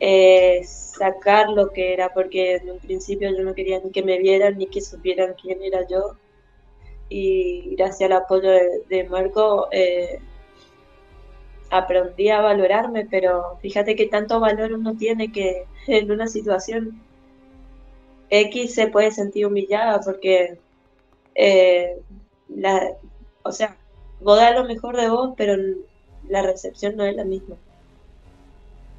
eh, 0.00 0.62
sacar 0.64 1.48
lo 1.50 1.70
que 1.70 1.92
era, 1.94 2.10
porque 2.14 2.56
en 2.56 2.70
un 2.70 2.78
principio 2.78 3.30
yo 3.36 3.42
no 3.44 3.54
quería 3.54 3.80
ni 3.80 3.90
que 3.90 4.02
me 4.04 4.18
vieran 4.18 4.58
ni 4.58 4.66
que 4.68 4.80
supieran 4.80 5.34
quién 5.40 5.62
era 5.62 5.86
yo. 5.88 6.16
Y 7.08 7.76
gracias 7.76 8.10
al 8.10 8.16
apoyo 8.16 8.50
de, 8.88 9.04
Marco, 9.08 9.68
eh, 9.70 10.20
aprendí 11.70 12.28
a 12.30 12.40
valorarme, 12.40 13.06
pero 13.06 13.58
fíjate 13.60 13.96
que 13.96 14.06
tanto 14.06 14.40
valor 14.40 14.72
uno 14.72 14.96
tiene 14.96 15.32
que 15.32 15.66
en 15.86 16.10
una 16.10 16.26
situación 16.28 17.00
X 18.30 18.74
se 18.74 18.88
puede 18.88 19.10
sentir 19.10 19.46
humillada 19.46 20.00
porque, 20.00 20.58
eh, 21.34 21.98
la, 22.48 22.92
o 23.42 23.52
sea, 23.52 23.76
vos 24.20 24.38
das 24.38 24.54
lo 24.54 24.64
mejor 24.64 24.96
de 24.96 25.08
vos, 25.08 25.34
pero 25.36 25.56
la 26.28 26.42
recepción 26.42 26.96
no 26.96 27.04
es 27.04 27.14
la 27.16 27.24
misma. 27.24 27.56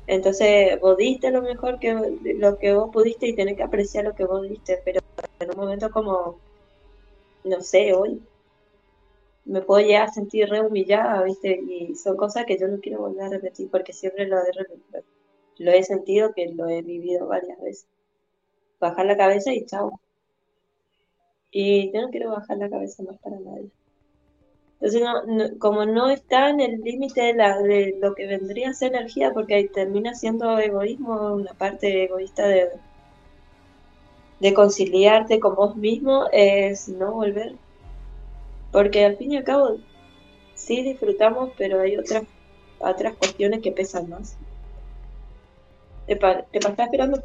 Entonces, 0.08 0.80
vos 0.80 0.98
diste 0.98 1.32
lo 1.32 1.42
mejor 1.42 1.80
que 1.80 1.93
lo 2.38 2.59
que 2.59 2.74
vos 2.74 2.92
pudiste 2.92 3.27
y 3.27 3.35
tenés 3.35 3.58
que 3.58 3.64
apreciar 3.64 4.06
lo 4.06 4.14
que 4.16 4.25
vos 4.25 4.48
diste, 4.48 4.80
pero 4.85 5.01
en 5.40 5.50
un 5.50 5.58
momento 5.58 5.90
como, 5.90 6.38
no 7.45 7.61
sé, 7.61 7.93
hoy, 7.93 8.22
me 9.45 9.61
puedo 9.61 9.85
llegar 9.85 10.07
a 10.07 10.11
sentir 10.11 10.49
re 10.49 10.61
humillada, 10.61 11.24
¿viste? 11.24 11.59
Y 11.61 11.95
son 11.95 12.17
cosas 12.17 12.45
que 12.45 12.57
yo 12.57 12.67
no 12.67 12.80
quiero 12.80 12.99
volver 12.99 13.24
a 13.24 13.30
repetir 13.30 13.69
porque 13.69 13.93
siempre 13.93 14.27
lo 14.27 14.38
he, 14.40 14.43
lo 15.57 15.72
he 15.72 15.83
sentido, 15.83 16.33
que 16.33 16.48
lo 16.53 16.67
he 16.67 16.82
vivido 16.82 17.27
varias 17.27 17.61
veces. 17.61 17.88
Bajar 18.80 19.06
la 19.06 19.17
cabeza 19.17 19.53
y 19.53 19.65
chao. 19.65 19.99
Y 21.51 21.91
yo 21.93 22.01
no 22.01 22.09
quiero 22.09 22.32
bajar 22.32 22.57
la 22.57 22.69
cabeza 22.69 23.03
más 23.03 23.17
para 23.19 23.40
nadie. 23.40 23.69
Entonces, 24.80 25.57
como 25.59 25.85
no 25.85 26.09
está 26.09 26.49
en 26.49 26.59
el 26.59 26.82
límite 26.82 27.22
de, 27.22 27.33
de 27.33 27.98
lo 28.01 28.14
que 28.14 28.27
vendría 28.27 28.69
a 28.69 28.74
ser 28.74 28.93
energía, 28.93 29.32
porque 29.33 29.56
ahí 29.56 29.69
termina 29.69 30.14
siendo 30.15 30.59
egoísmo, 30.59 31.33
una 31.35 31.53
parte 31.53 32.03
egoísta 32.03 32.48
de, 32.48 32.69
de 34.45 34.53
conciliarte 34.53 35.40
con 35.40 35.56
vos 35.56 35.75
mismo, 35.75 36.25
es 36.32 36.88
no 36.88 37.14
volver 37.14 37.56
porque 38.75 39.06
al 39.06 39.15
fin 39.15 39.32
y 39.32 39.38
al 39.38 39.45
cabo, 39.45 39.77
sí 40.53 40.83
disfrutamos, 40.83 41.51
pero 41.57 41.80
hay 41.80 41.95
otras, 41.95 42.24
otras 42.80 43.15
cuestiones 43.15 43.61
que 43.61 43.72
pesan 43.72 44.09
más. 44.09 44.35
Te, 46.07 46.17
te 46.17 46.57
estás 46.57 46.77
esperando 46.77 47.22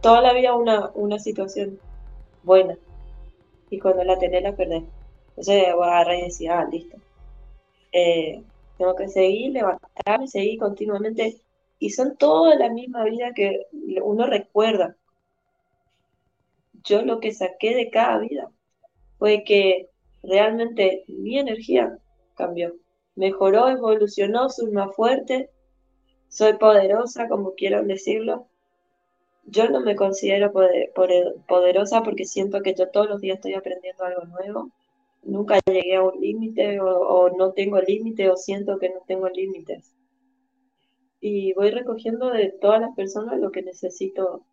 toda 0.00 0.22
la 0.22 0.32
vida 0.32 0.54
una, 0.54 0.90
una 0.94 1.18
situación 1.18 1.78
buena. 2.44 2.78
Y 3.68 3.78
cuando 3.78 4.04
la 4.04 4.18
tenés, 4.18 4.42
la 4.42 4.56
perdés. 4.56 4.84
Entonces 5.28 5.64
voy 5.74 5.84
a 5.84 5.96
agarrar 5.96 6.16
y 6.16 6.22
decir, 6.22 6.50
ah, 6.50 6.66
listo. 6.72 6.96
Eh, 7.92 8.42
tengo 8.78 8.96
que 8.96 9.08
seguir, 9.08 9.52
levantarme, 9.52 10.28
seguir 10.28 10.58
continuamente. 10.58 11.36
Y 11.78 11.90
son 11.90 12.16
toda 12.16 12.54
la 12.54 12.70
misma 12.70 13.04
vida 13.04 13.34
que 13.34 13.66
uno 14.02 14.24
recuerda. 14.24 14.96
Yo 16.86 17.02
lo 17.02 17.18
que 17.18 17.32
saqué 17.32 17.74
de 17.74 17.90
cada 17.90 18.18
vida 18.18 18.50
fue 19.18 19.42
que 19.44 19.90
realmente 20.22 21.04
mi 21.08 21.38
energía 21.38 21.98
cambió. 22.36 22.74
Mejoró, 23.16 23.68
evolucionó, 23.68 24.48
soy 24.50 24.70
más 24.70 24.94
fuerte, 24.94 25.50
soy 26.28 26.54
poderosa, 26.54 27.28
como 27.28 27.54
quiero 27.54 27.82
decirlo. 27.82 28.46
Yo 29.46 29.68
no 29.68 29.80
me 29.80 29.96
considero 29.96 30.52
poderosa 31.46 32.02
porque 32.02 32.24
siento 32.24 32.62
que 32.62 32.74
yo 32.74 32.88
todos 32.90 33.08
los 33.08 33.20
días 33.20 33.36
estoy 33.36 33.54
aprendiendo 33.54 34.04
algo 34.04 34.24
nuevo. 34.24 34.70
Nunca 35.22 35.58
llegué 35.66 35.96
a 35.96 36.02
un 36.02 36.20
límite 36.20 36.80
o, 36.80 36.86
o 36.86 37.36
no 37.36 37.52
tengo 37.52 37.80
límite 37.80 38.30
o 38.30 38.36
siento 38.36 38.78
que 38.78 38.90
no 38.90 39.00
tengo 39.06 39.28
límites. 39.28 39.92
Y 41.20 41.52
voy 41.54 41.70
recogiendo 41.70 42.30
de 42.30 42.50
todas 42.60 42.80
las 42.80 42.94
personas 42.94 43.40
lo 43.40 43.50
que 43.50 43.62
necesito 43.62 44.44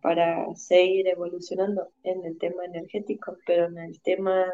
para 0.00 0.54
seguir 0.56 1.08
evolucionando 1.08 1.90
en 2.02 2.24
el 2.24 2.38
tema 2.38 2.64
energético, 2.64 3.36
pero 3.46 3.66
en 3.66 3.78
el 3.78 4.00
tema 4.00 4.46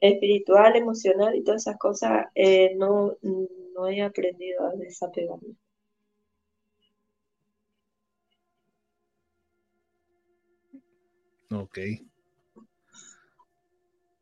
espiritual, 0.00 0.76
emocional 0.76 1.34
y 1.34 1.42
todas 1.42 1.62
esas 1.62 1.78
cosas, 1.78 2.26
eh, 2.34 2.74
no, 2.76 3.16
no 3.22 3.88
he 3.88 4.02
aprendido 4.02 4.66
a 4.66 4.72
desapegarme. 4.74 5.56
Ok. 11.50 11.78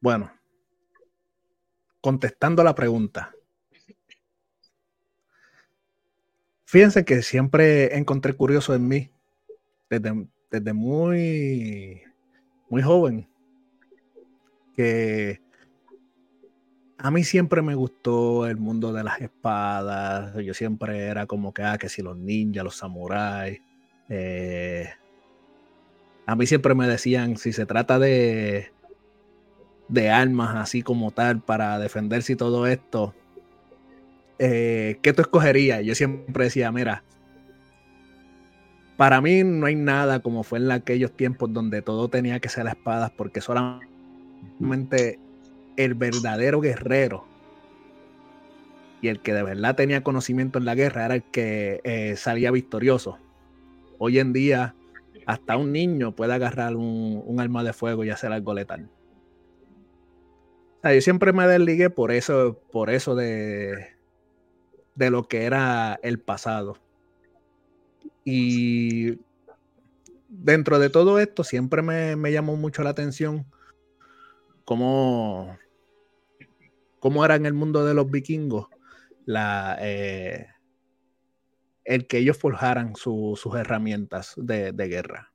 Bueno, 0.00 0.30
contestando 2.00 2.62
la 2.62 2.74
pregunta. 2.74 3.34
Fíjense 6.64 7.04
que 7.04 7.22
siempre 7.22 7.96
encontré 7.96 8.34
curioso 8.34 8.74
en 8.74 8.86
mí, 8.86 9.10
desde, 9.88 10.26
desde 10.50 10.72
muy, 10.72 12.02
muy 12.68 12.82
joven, 12.82 13.28
que 14.74 15.40
a 16.98 17.10
mí 17.10 17.24
siempre 17.24 17.62
me 17.62 17.74
gustó 17.74 18.46
el 18.46 18.56
mundo 18.56 18.92
de 18.92 19.04
las 19.04 19.20
espadas. 19.20 20.34
Yo 20.42 20.54
siempre 20.54 21.06
era 21.06 21.26
como 21.26 21.52
que, 21.52 21.62
ah, 21.62 21.78
que 21.78 21.88
si 21.88 22.02
los 22.02 22.16
ninjas, 22.16 22.64
los 22.64 22.76
samuráis. 22.76 23.60
Eh, 24.08 24.88
a 26.26 26.36
mí 26.36 26.46
siempre 26.46 26.74
me 26.74 26.88
decían, 26.88 27.36
si 27.36 27.52
se 27.52 27.66
trata 27.66 27.98
de, 27.98 28.72
de 29.88 30.10
armas 30.10 30.56
así 30.56 30.82
como 30.82 31.10
tal 31.10 31.40
para 31.40 31.78
defenderse 31.78 32.32
y 32.32 32.36
todo 32.36 32.66
esto, 32.66 33.14
eh, 34.38 34.98
¿qué 35.02 35.12
tú 35.12 35.22
escogerías? 35.22 35.84
Yo 35.84 35.94
siempre 35.94 36.44
decía, 36.44 36.72
mira, 36.72 37.04
para 38.96 39.20
mí 39.20 39.44
no 39.44 39.66
hay 39.66 39.74
nada 39.74 40.20
como 40.20 40.42
fue 40.42 40.58
en 40.58 40.70
aquellos 40.70 41.12
tiempos 41.12 41.52
donde 41.52 41.82
todo 41.82 42.08
tenía 42.08 42.40
que 42.40 42.48
ser 42.48 42.66
a 42.66 42.70
espadas, 42.70 43.10
porque 43.10 43.40
solamente 43.40 45.18
el 45.76 45.94
verdadero 45.94 46.60
guerrero 46.60 47.24
y 49.02 49.08
el 49.08 49.20
que 49.20 49.34
de 49.34 49.42
verdad 49.42 49.76
tenía 49.76 50.02
conocimiento 50.02 50.58
en 50.58 50.64
la 50.64 50.74
guerra 50.74 51.04
era 51.04 51.14
el 51.16 51.22
que 51.22 51.80
eh, 51.84 52.16
salía 52.16 52.50
victorioso. 52.50 53.18
Hoy 53.98 54.18
en 54.18 54.32
día, 54.32 54.74
hasta 55.26 55.56
un 55.56 55.72
niño 55.72 56.12
puede 56.12 56.34
agarrar 56.34 56.76
un, 56.76 57.36
arma 57.38 57.62
de 57.62 57.72
fuego 57.72 58.04
y 58.04 58.10
hacer 58.10 58.32
algo 58.32 58.54
letal. 58.54 58.88
yo 60.82 61.00
siempre 61.00 61.32
me 61.32 61.46
desligué 61.46 61.90
por 61.90 62.12
eso, 62.12 62.58
por 62.72 62.90
eso 62.90 63.14
de, 63.14 63.88
de 64.94 65.10
lo 65.10 65.28
que 65.28 65.44
era 65.44 65.98
el 66.02 66.18
pasado. 66.18 66.78
Y 68.28 69.20
dentro 70.28 70.80
de 70.80 70.90
todo 70.90 71.20
esto 71.20 71.44
siempre 71.44 71.80
me, 71.80 72.16
me 72.16 72.32
llamó 72.32 72.56
mucho 72.56 72.82
la 72.82 72.90
atención 72.90 73.46
cómo, 74.64 75.56
cómo 76.98 77.24
era 77.24 77.36
en 77.36 77.46
el 77.46 77.54
mundo 77.54 77.86
de 77.86 77.94
los 77.94 78.10
vikingos 78.10 78.66
la, 79.26 79.78
eh, 79.80 80.48
el 81.84 82.08
que 82.08 82.18
ellos 82.18 82.36
forjaran 82.36 82.96
sus 82.96 83.46
herramientas 83.54 84.34
de, 84.36 84.72
guerra. 84.72 85.32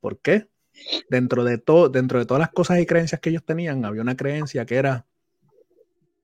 ¿Por 0.00 0.20
qué? 0.20 0.48
Dentro 1.08 1.42
de, 1.42 1.56
todo, 1.56 1.88
dentro 1.88 2.18
de 2.18 2.26
todas 2.26 2.40
las 2.40 2.50
cosas 2.50 2.78
y 2.80 2.86
creencias 2.86 3.20
que 3.20 3.30
ellos 3.30 3.44
tenían, 3.44 3.84
había 3.84 4.02
una 4.02 4.16
creencia 4.16 4.66
que 4.66 4.76
era 4.76 5.06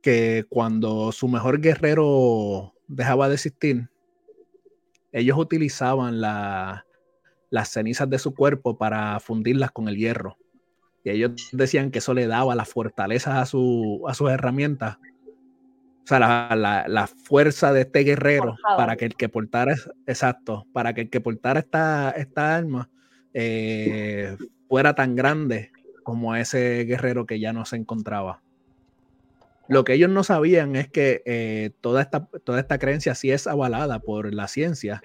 que 0.03 0.45
cuando 0.51 1.11
su 1.11 1.27
mejor 1.27 1.61
guerrero 1.61 2.75
dejaba 2.87 3.29
de 3.29 3.35
existir, 3.35 3.89
ellos 5.15 5.39
utilizaban 5.39 6.21
las 6.21 7.69
cenizas 7.69 8.11
de 8.11 8.19
su 8.19 8.35
cuerpo 8.35 8.77
para 8.77 9.19
fundirlas 9.21 9.71
con 9.71 9.89
el 9.89 9.97
hierro. 9.97 10.37
Y 11.05 11.11
ellos 11.11 11.33
decían 11.53 11.91
que 11.91 11.99
eso 11.99 12.15
le 12.15 12.27
daba 12.27 12.55
la 12.55 12.65
fortaleza 12.65 13.41
a, 13.41 13.47
su, 13.47 14.03
a 14.07 14.15
sus 14.15 14.31
herramientas 14.31 14.99
o 16.05 16.07
sea, 16.07 16.55
la, 16.55 17.07
fuerza 17.07 17.73
de 17.73 17.83
este 17.83 18.01
guerrero 18.01 18.57
para 18.77 18.97
que 18.97 19.07
el 19.07 19.17
que 19.17 19.31
portara, 19.31 19.75
exacto, 20.07 20.67
para 20.75 20.93
que 20.93 21.03
el 21.03 21.11
que 21.11 21.23
portara 21.23 21.61
esta, 21.61 22.11
esta 22.11 22.57
arma 22.57 22.91
eh, 23.33 24.37
fuera 24.69 24.95
tan 24.95 25.17
grande 25.17 25.73
como 26.03 26.37
ese 26.37 26.85
guerrero 26.85 27.25
que 27.25 27.41
ya 27.41 27.55
no 27.55 27.65
se 27.65 27.77
encontraba. 27.77 28.43
Lo 29.69 29.85
que 29.85 29.95
ellos 29.95 30.11
no 30.11 30.25
sabían 30.25 30.77
es 30.77 30.89
que 30.89 31.23
eh, 31.25 31.71
toda, 31.81 32.03
esta, 32.03 32.27
toda 32.27 32.61
esta 32.61 32.79
creencia 32.79 33.15
sí 33.15 33.31
es 33.31 33.47
avalada 33.47 33.99
por 33.99 34.33
la 34.35 34.47
ciencia, 34.49 35.01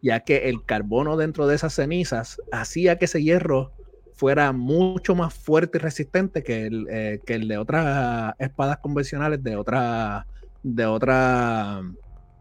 ya 0.00 0.20
que 0.20 0.48
el 0.48 0.64
carbono 0.64 1.16
dentro 1.16 1.46
de 1.46 1.56
esas 1.56 1.74
cenizas 1.74 2.40
hacía 2.52 2.96
que 2.96 3.04
ese 3.04 3.22
hierro 3.22 3.72
fuera 4.14 4.52
mucho 4.52 5.14
más 5.14 5.34
fuerte 5.34 5.78
y 5.78 5.80
resistente 5.80 6.42
que 6.42 6.66
el, 6.66 6.86
eh, 6.90 7.20
que 7.24 7.38
de 7.38 7.58
otras 7.58 8.34
espadas 8.38 8.78
convencionales 8.78 9.42
de 9.44 9.56
otras 9.56 10.24
de, 10.62 10.86
otra, 10.86 11.82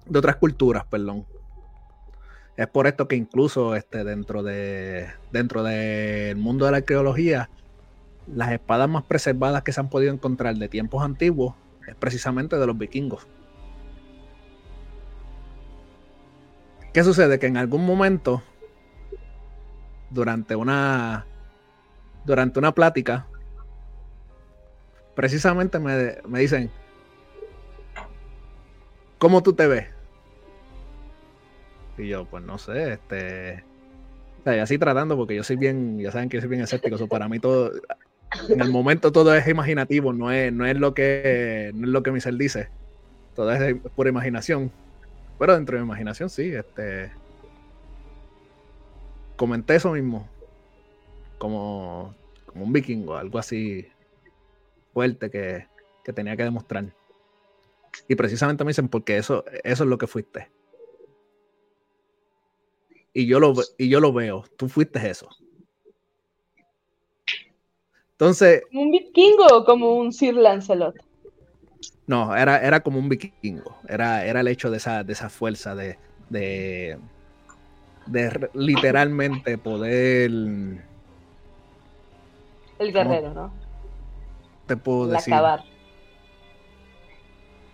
de 0.05 0.19
otras 0.19 0.35
culturas, 0.37 0.85
perdón. 0.85 1.25
Es 2.55 2.67
por 2.67 2.87
esto 2.87 3.07
que 3.07 3.15
incluso 3.15 3.75
este, 3.75 4.03
dentro, 4.03 4.41
de, 4.41 5.07
dentro 5.31 5.61
del 5.61 6.37
mundo 6.37 6.65
de 6.65 6.71
la 6.71 6.77
arqueología, 6.77 7.49
las 8.27 8.51
espadas 8.51 8.89
más 8.89 9.03
preservadas 9.03 9.63
que 9.63 9.71
se 9.71 9.79
han 9.79 9.89
podido 9.89 10.13
encontrar 10.13 10.55
de 10.55 10.67
tiempos 10.67 11.03
antiguos 11.03 11.55
es 11.87 11.95
precisamente 11.95 12.57
de 12.57 12.67
los 12.67 12.77
vikingos. 12.77 13.27
¿Qué 16.93 17.03
sucede? 17.03 17.39
Que 17.39 17.47
en 17.47 17.57
algún 17.57 17.85
momento, 17.85 18.41
durante 20.09 20.55
una, 20.55 21.25
durante 22.25 22.59
una 22.59 22.73
plática, 22.73 23.27
precisamente 25.15 25.79
me, 25.79 26.17
me 26.27 26.39
dicen, 26.39 26.71
¿Cómo 29.17 29.41
tú 29.41 29.53
te 29.53 29.67
ves? 29.67 29.87
Y 31.97 32.07
yo, 32.07 32.25
pues 32.25 32.43
no 32.43 32.57
sé, 32.57 32.93
este. 32.93 33.63
O 34.41 34.43
sea, 34.43 34.63
así 34.63 34.77
tratando, 34.77 35.17
porque 35.17 35.35
yo 35.35 35.43
soy 35.43 35.55
bien, 35.55 35.99
ya 35.99 36.11
saben 36.11 36.29
que 36.29 36.37
yo 36.37 36.41
soy 36.41 36.49
bien 36.49 36.61
escéptico, 36.61 36.95
eso 36.95 37.07
para 37.07 37.27
mí 37.27 37.39
todo, 37.39 37.71
en 38.49 38.61
el 38.61 38.69
momento 38.69 39.11
todo 39.11 39.33
es 39.33 39.47
imaginativo, 39.47 40.13
no 40.13 40.31
es, 40.31 40.51
no 40.51 40.65
es 40.65 40.77
lo 40.77 40.93
que 40.93 41.71
no 41.73 41.87
lo 41.87 42.03
que 42.03 42.11
dice. 42.11 42.69
Todo 43.35 43.51
es 43.51 43.75
pura 43.95 44.09
imaginación. 44.09 44.71
Pero 45.39 45.53
dentro 45.55 45.77
de 45.77 45.83
mi 45.83 45.87
imaginación, 45.87 46.29
sí, 46.29 46.53
este. 46.53 47.11
Comenté 49.35 49.75
eso 49.75 49.91
mismo. 49.91 50.27
Como, 51.37 52.15
como 52.47 52.65
un 52.65 52.73
vikingo, 52.73 53.15
algo 53.15 53.37
así 53.37 53.87
fuerte 54.91 55.29
que, 55.29 55.67
que 56.03 56.13
tenía 56.13 56.35
que 56.35 56.43
demostrar. 56.43 56.85
Y 58.07 58.15
precisamente 58.15 58.63
me 58.63 58.71
dicen, 58.71 58.89
porque 58.89 59.17
eso, 59.17 59.45
eso 59.63 59.83
es 59.83 59.89
lo 59.89 59.99
que 59.99 60.07
fuiste. 60.07 60.49
Y 63.13 63.27
yo 63.27 63.39
lo, 63.39 63.53
y 63.77 63.89
yo 63.89 63.99
lo 63.99 64.13
veo, 64.13 64.45
tú 64.57 64.69
fuiste 64.69 65.07
eso. 65.07 65.29
Entonces. 68.17 68.63
¿Como 68.71 68.81
un 68.81 68.91
vikingo 68.91 69.45
o 69.53 69.63
como 69.63 69.93
un 69.93 70.11
Sir 70.11 70.33
Lancelot? 70.33 70.95
No, 72.07 72.35
era, 72.35 72.57
era 72.65 72.79
como 72.79 72.97
un 72.97 73.09
vikingo. 73.09 73.77
Era, 73.87 74.25
era 74.25 74.39
el 74.39 74.47
hecho 74.47 74.71
de 74.71 74.77
esa, 74.77 75.03
de 75.03 75.13
esa 75.13 75.29
fuerza, 75.29 75.75
de, 75.75 75.99
de, 76.29 76.97
de 78.07 78.49
literalmente 78.55 79.59
poder. 79.59 80.31
El 82.79 82.93
guerrero, 82.93 83.33
¿no? 83.33 83.53
Te 84.65 84.77
puedo 84.77 85.07
decir. 85.07 85.33
Acabar. 85.33 85.63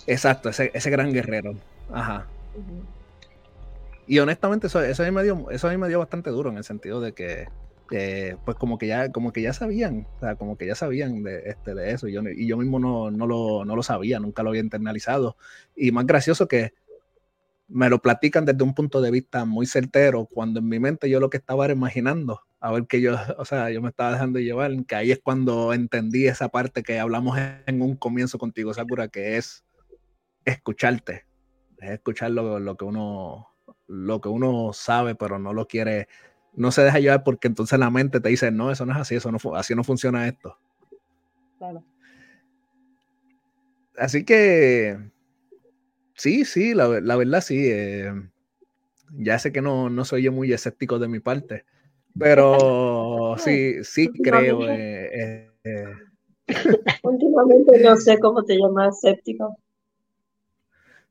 Exacto, 0.06 0.50
ese, 0.50 0.72
ese 0.74 0.90
gran 0.90 1.14
guerrero. 1.14 1.56
Ajá. 1.92 2.28
Y 4.08 4.20
honestamente, 4.20 4.68
eso, 4.68 4.82
eso, 4.82 5.04
a 5.04 5.06
mí 5.06 5.12
me 5.12 5.24
dio, 5.24 5.50
eso 5.52 5.70
a 5.70 5.72
mí 5.72 5.78
me 5.78 5.88
dio 5.88 6.00
bastante 6.00 6.30
duro 6.30 6.50
en 6.50 6.58
el 6.58 6.66
sentido 6.66 7.00
de 7.00 7.14
que, 7.14 7.48
pues 7.88 8.58
como 8.58 8.78
que 8.78 8.88
ya, 8.88 9.12
como 9.12 9.32
que 9.32 9.42
ya 9.42 9.53
sabían, 9.53 10.08
o 10.16 10.20
sea, 10.20 10.36
como 10.36 10.58
que 10.58 10.66
ya 10.66 10.76
sabían 10.76 11.24
de, 11.24 11.44
este, 11.45 11.76
de 11.76 11.92
eso. 11.92 12.08
Y 12.08 12.14
yo, 12.14 12.22
y 12.24 12.48
yo 12.48 12.58
mismo 12.58 12.80
no, 12.80 13.12
no, 13.12 13.28
lo, 13.28 13.66
no 13.66 13.76
lo 13.76 13.84
sabía, 13.84 14.20
nunca 14.20 14.44
lo 14.44 14.50
había 14.50 14.62
internalizado. 14.62 15.38
Y 15.76 15.92
más 15.92 16.06
gracioso 16.06 16.48
que 16.48 16.74
me 17.68 17.90
lo 17.90 18.00
platican 18.00 18.45
desde 18.45 18.64
un 18.64 18.74
punto 18.74 19.02
de 19.02 19.12
vista 19.12 19.45
muy 19.45 19.66
certero, 19.66 20.28
cuando 20.32 20.60
en 20.60 20.70
mi 20.70 20.80
mente 20.80 21.10
yo 21.10 21.20
lo 21.20 21.30
que 21.30 21.38
estaba 21.38 21.66
era 21.66 21.74
imaginando, 21.74 22.42
a 22.60 22.72
ver 22.72 22.88
que 22.88 23.02
yo, 23.02 23.16
o 23.38 23.45
sea, 23.45 23.70
yo 23.72 23.82
me 23.82 23.90
estaba 23.90 24.12
dejando 24.14 24.40
llevar, 24.40 24.72
que 24.86 24.95
ahí 24.95 25.12
es 25.12 25.20
cuando 25.24 25.74
entendí 25.74 26.28
esa 26.28 26.50
parte 26.50 26.84
que 26.84 27.00
hablamos 27.00 27.38
en 27.66 27.82
un 27.82 27.95
comienzo 27.95 28.38
contigo, 28.38 28.74
Sakura, 28.74 29.08
que 29.08 29.38
es 29.38 29.64
escucharte, 30.45 31.26
es 31.80 31.92
escuchar 31.92 32.32
lo, 32.32 32.78
que 32.78 32.86
uno 32.86 33.50
lo 33.88 34.22
que 34.22 34.30
uno 34.30 34.72
sabe, 34.74 35.16
pero 35.16 35.40
no 35.40 35.53
lo 35.53 35.68
quiere, 35.68 36.08
no 36.56 36.72
se 36.72 36.84
deja 36.84 37.00
llevar 37.00 37.24
porque 37.24 37.48
entonces 37.48 37.80
la 37.80 37.90
mente 37.90 38.20
te 38.20 38.30
dice, 38.30 38.52
no, 38.52 38.72
eso 38.72 38.86
no 38.86 38.94
es 38.94 39.00
así, 39.00 39.16
eso 39.16 39.32
no, 39.32 39.38
así 39.56 39.76
no 39.76 39.84
funciona 39.84 40.28
esto. 40.28 40.58
Claro. 41.58 41.84
Así 43.98 44.24
que, 44.24 44.98
sí, 46.16 46.46
sí, 46.46 46.74
la, 46.74 46.88
verdad 46.88 47.42
sí. 47.42 47.68
Eh, 47.70 48.12
ya 49.16 49.38
sé 49.38 49.52
que 49.52 49.62
no, 49.62 49.90
no 49.90 50.06
soy 50.06 50.24
yo 50.24 50.32
muy 50.32 50.52
escéptico 50.52 50.98
de 51.00 51.08
mi 51.08 51.20
parte, 51.20 51.66
pero 52.18 53.36
sí, 53.38 53.84
sí 53.84 54.10
creo. 54.10 54.68
Eh, 54.70 55.52
eh, 55.64 55.86
Últimamente 57.04 57.80
no 57.80 57.96
sé 57.96 58.20
cómo 58.20 58.44
te 58.44 58.58
llamas 58.58 58.98
escéptico. 58.98 59.58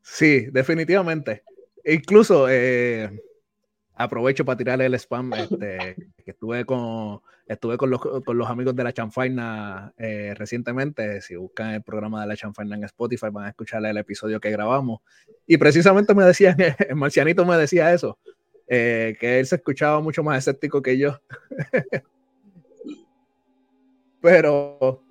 Sí, 0.03 0.47
definitivamente. 0.53 1.45
Incluso 1.85 2.49
eh, 2.49 3.11
aprovecho 4.02 4.44
para 4.44 4.56
tirarle 4.56 4.86
el 4.86 4.94
spam. 4.94 5.32
Este, 5.34 5.97
que 6.24 6.31
estuve 6.31 6.64
con, 6.64 7.20
estuve 7.47 7.76
con 7.76 7.90
los, 7.90 8.00
con 8.00 8.39
los 8.39 8.48
amigos 8.48 8.74
de 8.76 8.84
la 8.84 8.92
Chanfaina 8.92 9.92
eh, 9.97 10.34
recientemente. 10.36 11.20
Si 11.20 11.36
buscan 11.36 11.70
el 11.70 11.82
programa 11.82 12.20
de 12.22 12.28
la 12.28 12.36
Chanfaina 12.36 12.76
en 12.76 12.84
Spotify, 12.84 13.26
van 13.31 13.47
a 13.47 13.48
escuchar 13.50 13.84
el 13.84 13.97
episodio 13.97 14.40
que 14.40 14.50
grabamos. 14.50 15.00
Y 15.47 15.56
precisamente 15.56 16.14
me 16.14 16.24
decían, 16.24 16.56
el 16.89 16.97
marcianito 16.97 17.44
me 17.44 17.56
decía 17.56 17.92
eso, 17.92 18.18
eh, 18.68 19.16
que 19.18 19.40
él 19.40 19.47
se 19.47 19.56
escuchaba 19.56 20.00
mucho 20.00 20.22
más 20.22 20.39
escéptico 20.39 20.82
que 20.82 20.98
yo. 20.98 21.20
Pero, 24.20 25.02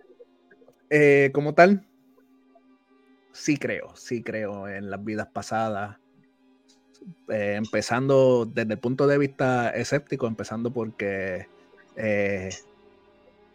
como 1.34 1.54
tal, 1.54 1.86
sí 3.32 3.58
creo, 3.58 3.96
sí 3.96 4.24
creo 4.24 4.68
en 4.68 4.90
las 4.90 5.04
vidas 5.04 5.28
pasadas. 5.28 5.98
Eh, 7.30 7.56
empezando 7.56 8.46
desde 8.46 8.74
el 8.74 8.80
punto 8.80 9.08
de 9.08 9.18
vista 9.18 9.70
escéptico, 9.72 10.28
empezando 10.28 10.72
porque 10.72 11.48
eh, 11.96 12.50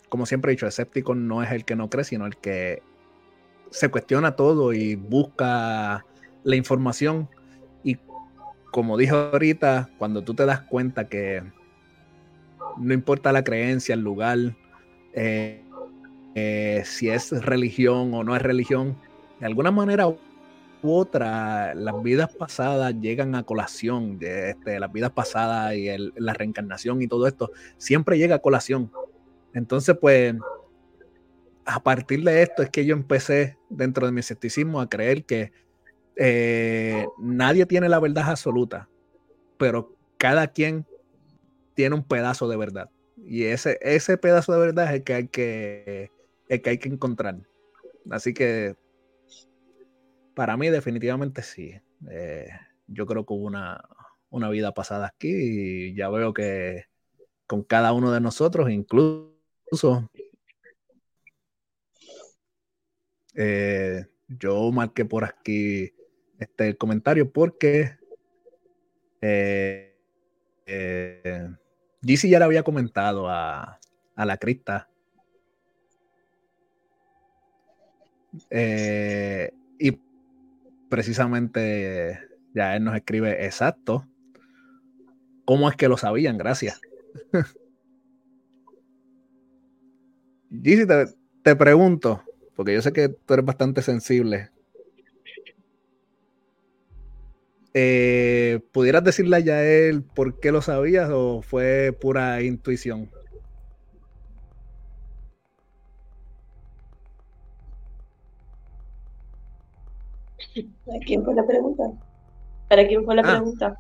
como 0.09 0.27
siempre 0.27 0.51
he 0.51 0.55
dicho, 0.55 0.67
escéptico 0.67 1.15
no 1.15 1.43
es 1.43 1.53
el 1.53 1.65
que 1.65 1.77
no 1.77 1.89
cree, 1.89 2.05
sino 2.05 2.27
el 2.27 2.37
que 2.37 2.83
se 3.71 3.89
cuestiona 3.89 4.35
todo 4.35 4.73
y 4.73 4.95
busca 4.97 6.05
la 6.43 6.57
información. 6.57 7.29
Y 7.85 7.99
como 8.73 8.97
dije 8.97 9.13
ahorita, 9.13 9.91
cuando 9.99 10.23
tú 10.23 10.35
te 10.35 10.47
das 10.47 10.63
cuenta 10.63 11.09
que 11.09 11.43
no 12.79 12.95
importa 12.95 13.33
la 13.33 13.45
creencia, 13.45 13.95
el 13.95 14.01
lugar, 14.01 14.57
eh, 15.13 15.63
si 16.85 17.11
es 17.11 17.31
religión 17.45 18.13
o 18.15 18.25
no 18.25 18.35
es 18.35 18.43
religión, 18.43 18.97
de 19.39 19.47
alguna 19.47 19.71
manera 19.71 20.09
otra, 20.83 21.75
las 21.75 22.03
vidas 22.03 22.35
pasadas 22.35 22.95
llegan 23.01 23.35
a 23.35 23.43
colación, 23.43 24.19
este, 24.21 24.79
las 24.79 24.93
vidas 24.93 25.11
pasadas 25.11 25.75
y 25.75 25.89
la 26.17 26.33
reencarnación 26.33 27.03
y 27.03 27.09
todo 27.09 27.27
esto, 27.27 27.51
siempre 27.77 28.19
llega 28.19 28.37
a 28.37 28.41
colación. 28.41 28.91
Entonces, 29.55 29.97
pues, 30.01 30.35
a 31.65 31.83
partir 31.83 32.23
de 32.23 32.43
esto 32.43 32.63
es 32.63 32.71
que 32.71 32.85
yo 32.87 32.95
empecé 32.95 33.59
dentro 33.69 34.07
de 34.07 34.13
mi 34.13 34.21
escepticismo 34.21 34.81
a 34.81 34.89
creer 34.89 35.25
que 35.25 35.53
eh, 36.17 37.07
nadie 37.19 37.67
tiene 37.67 37.89
la 37.89 37.99
verdad 37.99 38.31
absoluta, 38.31 38.89
pero 39.59 39.95
cada 40.17 40.47
quien 40.49 40.87
tiene 41.75 41.95
un 41.95 42.05
pedazo 42.05 42.49
de 42.49 42.57
verdad. 42.57 42.91
Y 43.17 43.45
ese, 43.45 43.79
ese 43.83 44.17
pedazo 44.17 44.53
de 44.53 44.59
verdad 44.59 44.87
es 44.87 44.93
el 44.93 45.05
que 45.05 45.15
hay 45.15 45.29
que, 45.29 46.11
el 46.49 46.63
que, 46.63 46.71
hay 46.71 46.79
que 46.79 46.89
encontrar. 46.89 47.37
Así 48.11 48.33
que 48.33 48.77
para 50.37 50.59
mí 50.59 50.69
definitivamente 50.69 51.41
sí. 51.43 51.81
Eh, 52.11 52.51
yo 52.87 53.07
creo 53.07 53.25
que 53.25 53.33
hubo 53.33 53.47
una, 53.47 53.83
una 54.29 54.51
vida 54.51 54.75
pasada 54.75 55.07
aquí 55.07 55.31
y 55.31 55.95
ya 55.95 56.11
veo 56.11 56.35
que 56.35 56.85
con 57.47 57.63
cada 57.63 57.95
uno 57.95 58.13
de 58.13 58.21
nosotros, 58.21 58.69
incluso 58.69 60.11
eh, 63.35 64.05
yo 64.29 64.71
marqué 64.73 65.07
por 65.07 65.25
aquí 65.25 65.95
este 66.39 66.77
comentario 66.77 67.33
porque 67.33 67.97
eh, 69.23 69.97
eh, 70.67 71.49
GC 72.03 72.29
ya 72.29 72.39
le 72.41 72.45
había 72.45 72.63
comentado 72.63 73.31
a, 73.31 73.81
a 74.15 74.25
la 74.27 74.37
crista. 74.37 74.91
Eh, 78.51 79.51
y 79.79 80.06
precisamente 80.89 82.21
ya 82.55 82.77
él 82.77 82.85
nos 82.85 82.97
escribe 82.97 83.45
exacto 83.45 84.07
cómo 85.45 85.69
es 85.69 85.77
que 85.77 85.89
lo 85.89 85.97
sabían, 85.97 86.39
gracias. 86.39 86.81
GC, 90.51 90.87
te, 90.87 91.07
te 91.43 91.57
pregunto, 91.57 92.23
porque 92.55 92.75
yo 92.75 92.83
sé 92.83 92.93
que 92.93 93.09
tú 93.09 93.35
eres 93.35 93.45
bastante 93.45 93.83
sensible 93.83 94.51
Eh, 97.79 98.61
¿Pudieras 98.73 99.05
decirle 99.05 99.37
a 99.37 99.63
él 99.63 100.03
por 100.03 100.41
qué 100.41 100.51
lo 100.51 100.63
sabías 100.63 101.11
o 101.13 101.43
fue 101.43 101.95
pura 102.01 102.41
intuición? 102.41 103.11
¿Para 110.85 110.99
quién 111.01 111.25
fue 111.25 111.35
la 111.35 111.47
pregunta? 111.47 111.85
¿Para 112.69 112.87
quién 112.87 113.05
fue 113.05 113.15
la 113.15 113.23
ah. 113.23 113.37
pregunta? 113.37 113.79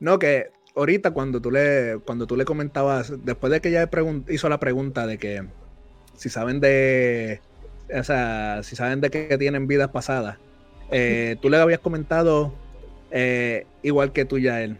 No, 0.00 0.18
que 0.18 0.50
ahorita 0.76 1.10
cuando 1.10 1.40
tú 1.40 1.50
le, 1.50 1.98
cuando 2.04 2.26
tú 2.26 2.36
le 2.36 2.44
comentabas, 2.44 3.12
después 3.24 3.52
de 3.52 3.60
que 3.60 3.68
ella 3.68 3.88
hizo 4.28 4.48
la 4.48 4.60
pregunta 4.60 5.06
de 5.06 5.18
que 5.18 5.44
si 6.14 6.28
saben 6.28 6.60
de, 6.60 7.40
o 7.92 8.04
sea, 8.04 8.62
si 8.62 8.76
saben 8.76 9.00
de 9.00 9.10
que 9.10 9.36
tienen 9.38 9.66
vidas 9.66 9.90
pasadas, 9.90 10.38
eh, 10.90 11.36
tú 11.40 11.50
le 11.50 11.58
habías 11.58 11.80
comentado 11.80 12.52
eh, 13.10 13.66
igual 13.82 14.12
que 14.12 14.24
tú, 14.24 14.38
ya 14.38 14.62
él. 14.62 14.78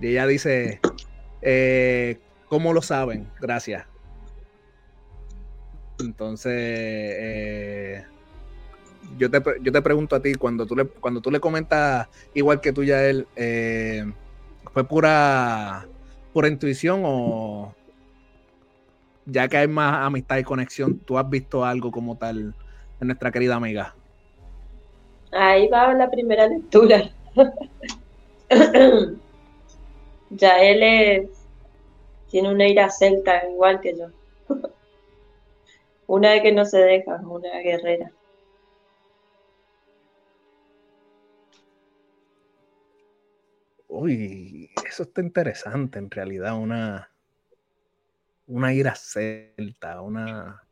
Y 0.00 0.08
ella 0.08 0.26
dice, 0.26 0.80
eh, 1.42 2.18
¿cómo 2.48 2.72
lo 2.72 2.82
saben? 2.82 3.28
Gracias. 3.40 3.86
Entonces, 5.98 8.04
yo, 9.18 9.30
te, 9.30 9.42
yo 9.60 9.72
te 9.72 9.82
pregunto 9.82 10.16
a 10.16 10.20
ti, 10.20 10.34
cuando 10.34 10.66
tú 10.66 10.76
le, 10.76 10.86
cuando 10.86 11.20
tú 11.20 11.30
le 11.30 11.40
comentas 11.40 12.08
igual 12.34 12.60
que 12.60 12.72
tú, 12.72 12.84
ya 12.84 13.04
él, 13.04 13.26
¿fue 14.72 14.84
pura, 14.84 15.86
pura 16.32 16.48
intuición 16.48 17.02
o 17.04 17.74
ya 19.26 19.48
que 19.48 19.56
hay 19.58 19.68
más 19.68 20.06
amistad 20.06 20.38
y 20.38 20.44
conexión, 20.44 20.98
tú 20.98 21.18
has 21.18 21.28
visto 21.28 21.64
algo 21.64 21.90
como 21.90 22.16
tal 22.16 22.54
en 23.00 23.06
nuestra 23.06 23.30
querida 23.30 23.56
amiga? 23.56 23.94
Ahí 25.32 25.68
va 25.68 25.94
la 25.94 26.10
primera 26.10 26.48
lectura. 26.48 27.10
ya 30.30 30.62
él 30.62 30.82
es, 30.82 31.30
tiene 32.30 32.50
una 32.50 32.66
ira 32.66 32.90
celta 32.90 33.48
igual 33.48 33.80
que 33.80 33.96
yo. 33.96 34.08
una 36.06 36.42
que 36.42 36.52
no 36.52 36.64
se 36.64 36.78
deja, 36.78 37.20
una 37.24 37.58
guerrera. 37.60 38.10
Uy, 43.92 44.70
eso 44.88 45.02
está 45.02 45.20
interesante 45.20 45.98
en 45.98 46.10
realidad, 46.10 46.56
una, 46.56 47.10
una 48.46 48.72
ira 48.72 48.94
celta, 48.94 50.00
una 50.00 50.62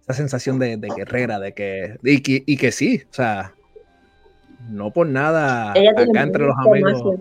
esa 0.00 0.14
sensación 0.14 0.58
de, 0.58 0.78
guerrera, 0.96 1.38
de 1.38 1.52
que 1.52 1.98
y, 2.02 2.52
y 2.52 2.56
que 2.56 2.72
sí, 2.72 3.02
o 3.10 3.14
sea, 3.14 3.54
no 4.70 4.90
por 4.90 5.06
nada 5.06 5.72
acá 5.72 6.22
entre 6.22 6.46
los 6.46 6.56
amigos. 6.58 7.20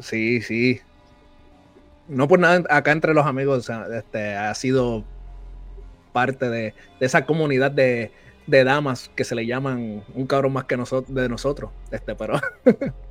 Sí, 0.00 0.42
sí. 0.42 0.80
No 2.08 2.26
por 2.26 2.40
nada 2.40 2.64
acá 2.68 2.92
entre 2.92 3.14
los 3.14 3.24
amigos 3.24 3.70
este, 3.92 4.34
ha 4.34 4.52
sido 4.54 5.04
parte 6.12 6.50
de, 6.50 6.74
esa 7.00 7.24
comunidad 7.24 7.70
de, 7.70 8.10
damas 8.46 9.10
que 9.14 9.24
se 9.24 9.34
le 9.34 9.46
llaman 9.46 10.02
un 10.14 10.26
cabrón 10.26 10.52
más 10.52 10.64
que 10.64 10.76
nosotros 10.76 11.14
de 11.14 11.28
nosotros. 11.28 11.70
Este, 11.90 12.14
pero. 12.14 12.40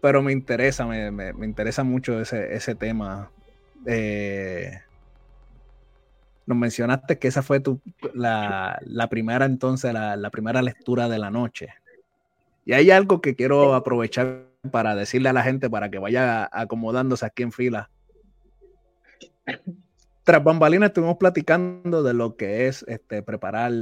pero 0.00 0.22
me 0.22 0.32
interesa, 0.32 0.86
me, 0.86 1.32
interesa 1.44 1.84
mucho 1.84 2.20
ese, 2.20 2.54
ese 2.54 2.74
tema. 2.74 3.30
Eh, 3.86 4.72
nos 6.46 6.56
mencionaste 6.56 7.18
que 7.18 7.28
esa 7.28 7.42
fue 7.42 7.60
tu, 7.60 7.80
la, 8.14 8.80
primera 9.10 9.44
entonces, 9.44 9.92
la, 9.92 10.30
primera 10.30 10.62
lectura 10.62 11.08
de 11.08 11.18
la 11.18 11.30
noche. 11.30 11.68
Y 12.64 12.72
hay 12.72 12.90
algo 12.90 13.20
que 13.20 13.34
quiero 13.34 13.74
aprovechar 13.74 14.46
para 14.70 14.94
decirle 14.94 15.28
a 15.28 15.34
la 15.34 15.42
gente 15.42 15.68
para 15.68 15.90
que 15.90 15.98
vaya 15.98 16.48
acomodándose 16.50 17.26
aquí 17.26 17.42
en 17.42 17.52
fila. 17.52 17.90
Tras 20.24 20.42
bambalinas 20.42 20.88
estuvimos 20.88 21.16
platicando 21.16 22.02
de 22.02 22.14
lo 22.14 22.36
que 22.36 22.66
es 22.66 22.82
este, 22.88 23.22
preparar 23.22 23.72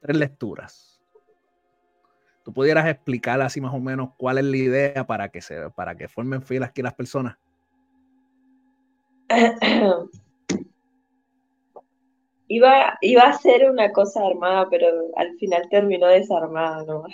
tres 0.00 0.16
lecturas. 0.16 0.91
¿Tú 2.44 2.52
pudieras 2.52 2.88
explicar 2.88 3.40
así 3.40 3.60
más 3.60 3.72
o 3.72 3.78
menos 3.78 4.10
cuál 4.16 4.38
es 4.38 4.44
la 4.44 4.56
idea 4.56 5.06
para 5.06 5.28
que, 5.28 5.40
se, 5.40 5.70
para 5.70 5.96
que 5.96 6.08
formen 6.08 6.42
filas 6.42 6.70
aquí 6.70 6.82
las 6.82 6.94
personas? 6.94 7.36
Iba, 12.48 12.98
iba 13.00 13.22
a 13.22 13.32
ser 13.32 13.70
una 13.70 13.92
cosa 13.92 14.26
armada, 14.26 14.68
pero 14.68 14.86
al 15.16 15.38
final 15.38 15.70
terminó 15.70 16.06
desarmada 16.08 16.84
¿no? 16.84 17.04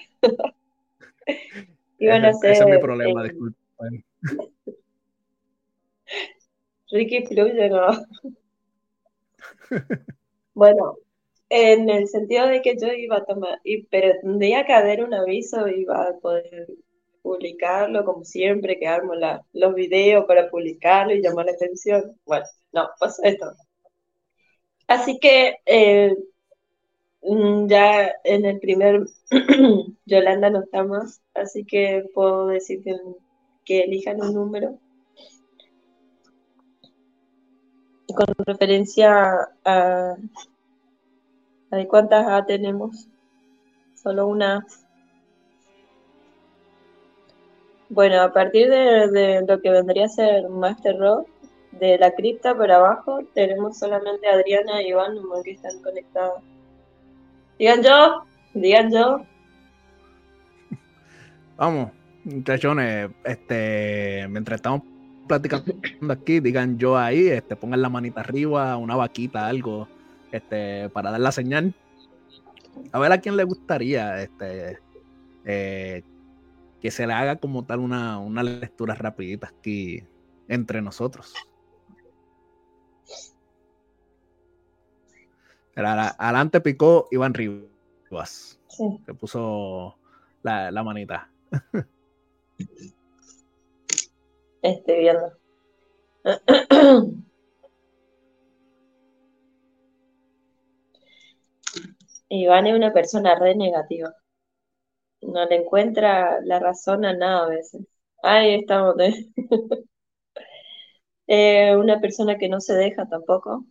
Iban 1.98 2.24
a 2.24 2.32
ser. 2.32 2.52
Ese 2.52 2.64
es 2.64 2.70
mi 2.70 2.78
problema, 2.78 3.22
disculpa. 3.22 3.56
Ricky 6.90 7.26
fluye, 7.26 7.68
¿no? 7.70 7.86
bueno, 10.54 10.96
en 11.50 11.88
el 11.90 12.08
sentido 12.08 12.46
de 12.46 12.62
que 12.62 12.76
yo 12.80 12.88
iba 12.88 13.18
a 13.18 13.24
tomar, 13.24 13.60
y, 13.64 13.84
pero 13.84 14.14
que 14.22 14.72
haber 14.72 15.02
un 15.04 15.14
aviso, 15.14 15.66
iba 15.68 16.08
a 16.08 16.18
poder 16.18 16.68
publicarlo 17.22 18.04
como 18.04 18.24
siempre, 18.24 18.78
que 18.78 18.86
armo 18.86 19.14
la, 19.14 19.44
los 19.52 19.74
videos 19.74 20.24
para 20.26 20.50
publicarlo 20.50 21.14
y 21.14 21.22
llamar 21.22 21.46
la 21.46 21.52
atención. 21.52 22.16
Bueno, 22.24 22.46
no, 22.72 22.88
pues 22.98 23.20
esto. 23.22 23.52
Así 24.86 25.18
que 25.18 25.56
eh, 25.66 26.16
mm, 27.22 27.66
ya 27.68 28.12
en 28.24 28.44
el 28.46 28.58
primer 28.60 29.04
Yolanda 30.06 30.50
no 30.50 30.60
está 30.62 30.84
más, 30.84 31.20
así 31.34 31.64
que 31.64 32.04
puedo 32.14 32.46
decir 32.46 32.82
que, 33.64 33.80
elijan 33.80 34.22
un 34.22 34.32
número. 34.32 34.78
Con 38.16 38.26
referencia 38.46 39.50
a, 39.64 40.16
a 41.70 41.84
cuántas 41.86 42.26
A 42.26 42.46
tenemos, 42.46 43.08
solo 43.94 44.26
una. 44.26 44.66
Bueno, 47.90 48.20
a 48.20 48.32
partir 48.32 48.68
de, 48.68 49.44
lo 49.46 49.60
que 49.60 49.70
vendría 49.70 50.06
a 50.06 50.08
ser 50.08 50.48
Master 50.48 50.98
Rock, 50.98 51.28
de 51.72 51.98
la 51.98 52.10
cripta 52.12 52.56
para 52.56 52.76
abajo, 52.76 53.20
tenemos 53.34 53.78
solamente 53.78 54.26
a 54.26 54.34
Adriana 54.34 54.82
y 54.82 54.88
Iván 54.88 55.14
que 55.44 55.52
están 55.52 55.80
conectados. 55.82 56.42
Digan 57.58 57.82
yo, 57.82 58.24
digan 58.54 58.90
yo. 58.90 59.22
Vamos, 61.56 61.92
muchachones, 62.24 63.10
este, 63.24 64.26
mientras 64.28 64.56
estamos 64.56 64.82
platicando 65.26 65.74
aquí, 66.10 66.40
digan 66.40 66.78
yo 66.78 66.96
ahí, 66.96 67.28
este, 67.28 67.56
pongan 67.56 67.82
la 67.82 67.88
manita 67.88 68.20
arriba, 68.20 68.76
una 68.76 68.96
vaquita, 68.96 69.46
algo, 69.46 69.88
este, 70.32 70.88
para 70.90 71.10
dar 71.10 71.20
la 71.20 71.32
señal. 71.32 71.74
A 72.92 72.98
ver 72.98 73.12
a 73.12 73.18
quién 73.18 73.36
le 73.36 73.44
gustaría, 73.44 74.22
este, 74.22 74.78
eh, 75.44 76.02
que 76.80 76.90
se 76.90 77.06
le 77.06 77.12
haga 77.12 77.36
como 77.36 77.64
tal 77.64 77.80
una, 77.80 78.18
una 78.18 78.42
lectura 78.42 78.94
rapidita 78.94 79.48
aquí 79.48 80.04
entre 80.48 80.82
nosotros. 80.82 81.34
adelante 85.76 86.60
picó 86.60 87.08
Iván 87.10 87.34
Rivas. 87.34 88.60
Sí. 88.68 89.00
Que 89.06 89.14
puso 89.14 89.96
la, 90.42 90.70
la 90.72 90.82
manita. 90.82 91.30
Estoy 94.62 94.98
viendo. 94.98 95.32
Iván 102.28 102.66
es 102.66 102.74
una 102.74 102.92
persona 102.92 103.34
re 103.38 103.54
negativa. 103.54 104.14
No 105.22 105.44
le 105.46 105.56
encuentra 105.56 106.40
la 106.42 106.58
razón 106.58 107.04
a 107.04 107.12
nada 107.14 107.46
a 107.46 107.48
veces. 107.48 107.86
Ahí 108.22 108.54
estamos. 108.60 108.96
eh, 111.26 111.76
una 111.76 112.00
persona 112.00 112.38
que 112.38 112.48
no 112.48 112.60
se 112.60 112.74
deja 112.74 113.06
tampoco. 113.08 113.64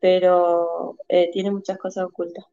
Pero 0.00 0.96
eh, 1.08 1.30
tiene 1.32 1.50
muchas 1.50 1.78
cosas 1.78 2.04
ocultas. 2.04 2.44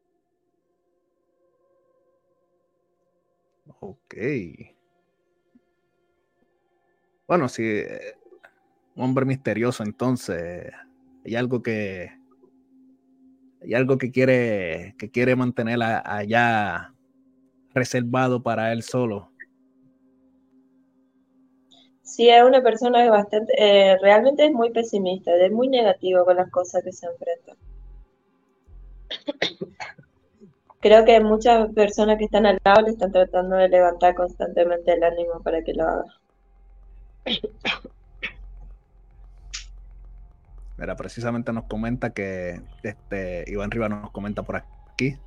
Ok. 3.80 4.14
Bueno, 7.26 7.48
si 7.48 7.82
un 8.96 9.04
hombre 9.04 9.24
misterioso, 9.24 9.82
entonces 9.82 10.72
hay 11.24 11.36
algo 11.36 11.62
que 11.62 12.19
hay 13.62 13.74
algo 13.74 13.98
que 13.98 14.10
quiere 14.10 14.94
que 14.98 15.10
quiere 15.10 15.36
mantener 15.36 15.80
allá 15.82 16.94
reservado 17.74 18.42
para 18.42 18.72
él 18.72 18.82
solo. 18.82 19.30
Sí, 22.02 22.28
es 22.28 22.42
una 22.42 22.60
persona 22.62 23.04
que 23.04 23.10
bastante, 23.10 23.52
eh, 23.56 23.96
realmente 24.02 24.44
es 24.44 24.52
muy 24.52 24.70
pesimista, 24.70 25.34
es 25.36 25.52
muy 25.52 25.68
negativo 25.68 26.24
con 26.24 26.36
las 26.36 26.50
cosas 26.50 26.82
que 26.82 26.92
se 26.92 27.06
enfrentan. 27.06 27.56
Creo 30.80 31.04
que 31.04 31.20
muchas 31.20 31.72
personas 31.72 32.18
que 32.18 32.24
están 32.24 32.46
al 32.46 32.58
lado 32.64 32.82
le 32.82 32.90
están 32.90 33.12
tratando 33.12 33.56
de 33.56 33.68
levantar 33.68 34.14
constantemente 34.14 34.92
el 34.92 35.04
ánimo 35.04 35.40
para 35.42 35.62
que 35.62 35.74
lo 35.74 35.84
haga. 35.84 36.04
Mira, 40.80 40.96
precisamente 40.96 41.52
nos 41.52 41.64
comenta 41.64 42.10
que 42.10 42.62
este 42.82 43.44
Iván 43.46 43.70
Riva 43.70 43.90
nos 43.90 44.10
comenta 44.12 44.42
por 44.42 44.56
aquí. 44.56 45.18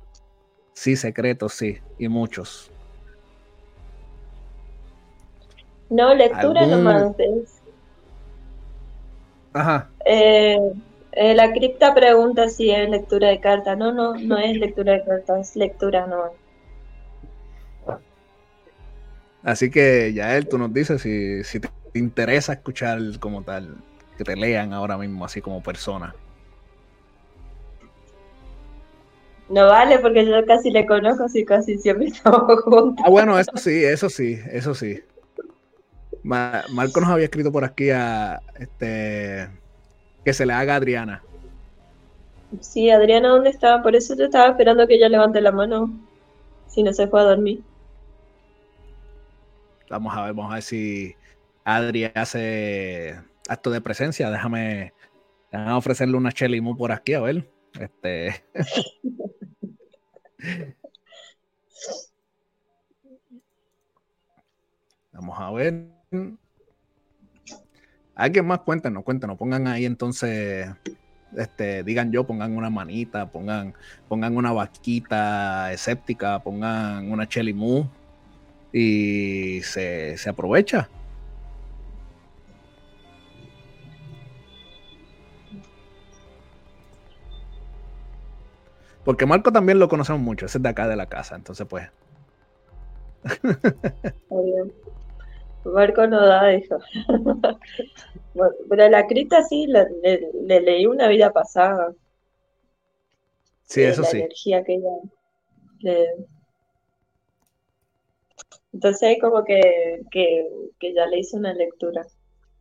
Sí, 0.72 0.96
secretos, 0.96 1.52
sí, 1.52 1.78
y 1.96 2.08
muchos. 2.08 2.72
No, 5.90 6.12
lectura 6.12 6.66
nomás. 6.66 7.14
Ajá. 9.52 9.90
Eh, 10.04 10.58
eh, 11.12 11.34
la 11.34 11.52
cripta 11.52 11.94
pregunta 11.94 12.48
si 12.48 12.72
es 12.72 12.90
lectura 12.90 13.28
de 13.28 13.38
cartas. 13.38 13.78
No, 13.78 13.92
no, 13.92 14.14
no 14.14 14.36
es 14.38 14.56
lectura 14.56 14.94
de 14.94 15.04
cartas, 15.04 15.50
es 15.50 15.56
lectura 15.56 16.08
no. 16.08 16.32
Así 19.44 19.70
que 19.70 20.12
ya 20.12 20.36
él, 20.36 20.48
tú 20.48 20.58
nos 20.58 20.74
dices 20.74 21.00
si, 21.00 21.44
si 21.44 21.60
te 21.60 21.68
interesa 21.94 22.54
escuchar 22.54 22.98
como 23.20 23.42
tal, 23.42 23.76
que 24.16 24.24
te 24.24 24.36
lean 24.36 24.72
ahora 24.72 24.96
mismo 24.96 25.24
así 25.24 25.40
como 25.40 25.62
persona. 25.62 26.14
No 29.48 29.66
vale 29.66 29.98
porque 29.98 30.24
yo 30.24 30.44
casi 30.46 30.70
le 30.70 30.86
conozco, 30.86 31.26
y 31.34 31.44
casi 31.44 31.78
siempre 31.78 32.06
estamos 32.08 32.62
juntos. 32.62 33.04
Ah, 33.06 33.10
bueno, 33.10 33.38
eso 33.38 33.52
sí, 33.56 33.84
eso 33.84 34.08
sí, 34.08 34.38
eso 34.50 34.74
sí. 34.74 35.02
Marco 36.22 37.00
nos 37.00 37.10
había 37.10 37.26
escrito 37.26 37.52
por 37.52 37.64
aquí 37.64 37.90
a 37.90 38.40
este 38.58 39.48
que 40.24 40.32
se 40.32 40.46
le 40.46 40.54
haga 40.54 40.72
a 40.72 40.76
Adriana. 40.76 41.22
Sí, 42.60 42.90
Adriana, 42.90 43.28
¿dónde 43.28 43.50
está? 43.50 43.82
Por 43.82 43.94
eso 43.94 44.16
yo 44.16 44.24
estaba 44.24 44.48
esperando 44.48 44.86
que 44.86 44.94
ella 44.94 45.10
levante 45.10 45.40
la 45.42 45.52
mano. 45.52 45.92
Si 46.66 46.82
no 46.82 46.94
se 46.94 47.06
fue 47.08 47.20
a 47.20 47.24
dormir. 47.24 47.62
Vamos 49.90 50.16
a 50.16 50.24
ver, 50.24 50.32
vamos 50.32 50.50
a 50.50 50.54
ver 50.54 50.62
si 50.62 51.14
Adri 51.64 52.10
hace 52.14 53.20
acto 53.48 53.70
de 53.70 53.80
presencia. 53.80 54.30
Déjame, 54.30 54.92
ofrecerle 55.52 56.16
una 56.16 56.32
chelimu 56.32 56.76
por 56.76 56.90
aquí, 56.92 57.14
a 57.14 57.20
ver. 57.20 57.50
Este. 57.78 58.44
Vamos 65.12 65.38
a 65.38 65.50
ver. 65.52 65.86
Alguien 68.14 68.46
más, 68.46 68.60
cuéntenos, 68.60 69.02
cuéntenos, 69.02 69.36
pongan 69.36 69.66
ahí 69.66 69.86
entonces, 69.86 70.68
este, 71.36 71.82
digan 71.82 72.12
yo, 72.12 72.24
pongan 72.24 72.56
una 72.56 72.70
manita, 72.70 73.28
pongan, 73.30 73.74
pongan 74.08 74.36
una 74.36 74.52
vaquita 74.52 75.72
escéptica, 75.72 76.40
pongan 76.40 77.10
una 77.10 77.28
chelimu 77.28 77.88
y 78.72 79.60
se, 79.62 80.16
se 80.16 80.30
aprovecha. 80.30 80.88
Porque 89.04 89.26
Marco 89.26 89.52
también 89.52 89.78
lo 89.78 89.88
conocemos 89.88 90.22
mucho, 90.22 90.46
ese 90.46 90.58
es 90.58 90.62
de 90.62 90.68
acá 90.68 90.88
de 90.88 90.96
la 90.96 91.06
casa, 91.06 91.36
entonces 91.36 91.66
pues. 91.68 91.88
Marco 95.64 96.06
no 96.06 96.26
da 96.26 96.52
eso. 96.52 96.78
pero 98.68 98.88
la 98.88 99.06
cripta 99.06 99.42
sí, 99.42 99.66
le, 99.66 99.88
leí 100.60 100.86
una 100.86 101.08
vida 101.08 101.32
pasada. 101.32 101.92
Sí, 103.64 103.82
eso 103.82 104.02
la 104.02 104.08
sí. 104.08 104.18
energía 104.18 104.62
que 104.62 104.74
ella. 104.74 104.90
Entonces 108.72 109.02
hay 109.02 109.18
como 109.18 109.44
que, 109.44 110.02
que, 110.10 110.94
ya 110.94 111.06
le 111.06 111.18
hice 111.18 111.36
una 111.36 111.54
lectura. 111.54 112.06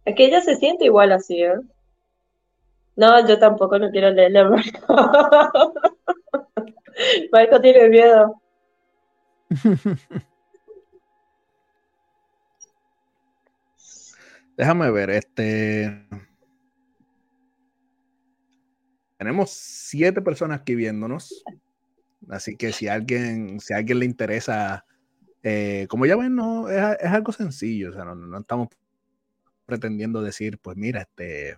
Es 0.06 0.16
que 0.16 0.26
ella 0.26 0.42
se 0.42 0.56
siente 0.56 0.86
igual 0.86 1.12
así, 1.12 1.42
¿eh? 1.42 1.56
No, 2.96 3.28
yo 3.28 3.40
tampoco 3.40 3.80
no 3.80 3.90
quiero 3.90 4.12
leerle 4.12 4.40
a 4.40 4.50
Marco. 4.50 4.96
Marco 7.32 7.62
tiene 7.62 7.90
miedo. 7.90 8.42
Déjame 14.58 14.92
ver, 14.92 15.10
este. 15.10 16.06
Tenemos 19.18 19.50
siete 19.52 20.22
personas 20.22 20.62
aquí 20.62 20.76
viéndonos. 20.76 21.44
Así 22.30 22.56
que 22.56 22.72
si 22.72 22.88
alguien, 22.88 23.60
si 23.60 23.74
a 23.74 23.78
alguien 23.78 24.00
le 24.00 24.06
interesa, 24.06 24.86
eh, 25.42 25.88
como 25.90 26.06
ya 26.06 26.16
ven, 26.16 26.36
no, 26.36 26.70
es, 26.70 26.80
algo 27.04 27.32
sencillo. 27.32 27.90
O 27.90 27.94
sea, 27.94 28.06
no, 28.06 28.38
estamos 28.38 28.70
pretendiendo 29.66 30.22
decir, 30.22 30.60
pues 30.60 30.78
mira, 30.78 31.02
este. 31.02 31.58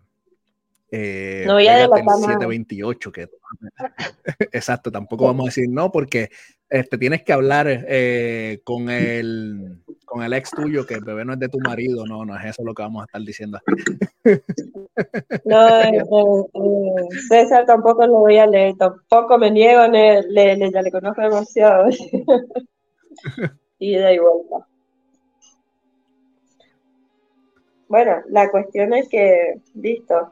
Eh, 0.91 1.43
no 1.47 1.53
voy 1.53 1.67
a 1.67 1.83
el 1.83 1.89
728, 1.89 3.11
que 3.11 3.27
exacto, 4.51 4.91
tampoco 4.91 5.25
vamos 5.25 5.45
a 5.45 5.47
decir 5.47 5.67
no, 5.69 5.91
porque 5.91 6.29
este, 6.69 6.97
tienes 6.97 7.23
que 7.23 7.33
hablar 7.33 7.67
eh, 7.69 8.61
con 8.63 8.89
el 8.89 9.81
con 10.05 10.23
el 10.23 10.33
ex 10.33 10.51
tuyo 10.51 10.85
que 10.85 10.93
el 10.93 11.03
bebé 11.03 11.25
no 11.25 11.33
es 11.33 11.39
de 11.39 11.49
tu 11.49 11.59
marido, 11.59 12.05
no, 12.05 12.23
no 12.25 12.37
es 12.37 12.45
eso 12.45 12.63
lo 12.63 12.73
que 12.73 12.83
vamos 12.83 13.01
a 13.01 13.05
estar 13.05 13.21
diciendo. 13.21 13.59
No, 15.43 15.81
eh, 15.81 16.01
César 17.27 17.65
tampoco 17.65 18.07
lo 18.07 18.19
voy 18.19 18.37
a 18.37 18.47
leer, 18.47 18.75
tampoco 18.77 19.37
me 19.37 19.51
niego, 19.51 19.85
le, 19.87 20.23
le, 20.23 20.71
ya 20.71 20.81
le 20.81 20.91
conozco 20.91 21.21
demasiado. 21.21 21.89
y 23.79 23.95
da 23.97 24.13
igual. 24.13 24.63
Bueno, 27.87 28.23
la 28.29 28.49
cuestión 28.49 28.93
es 28.93 29.07
que, 29.09 29.59
listo. 29.75 30.31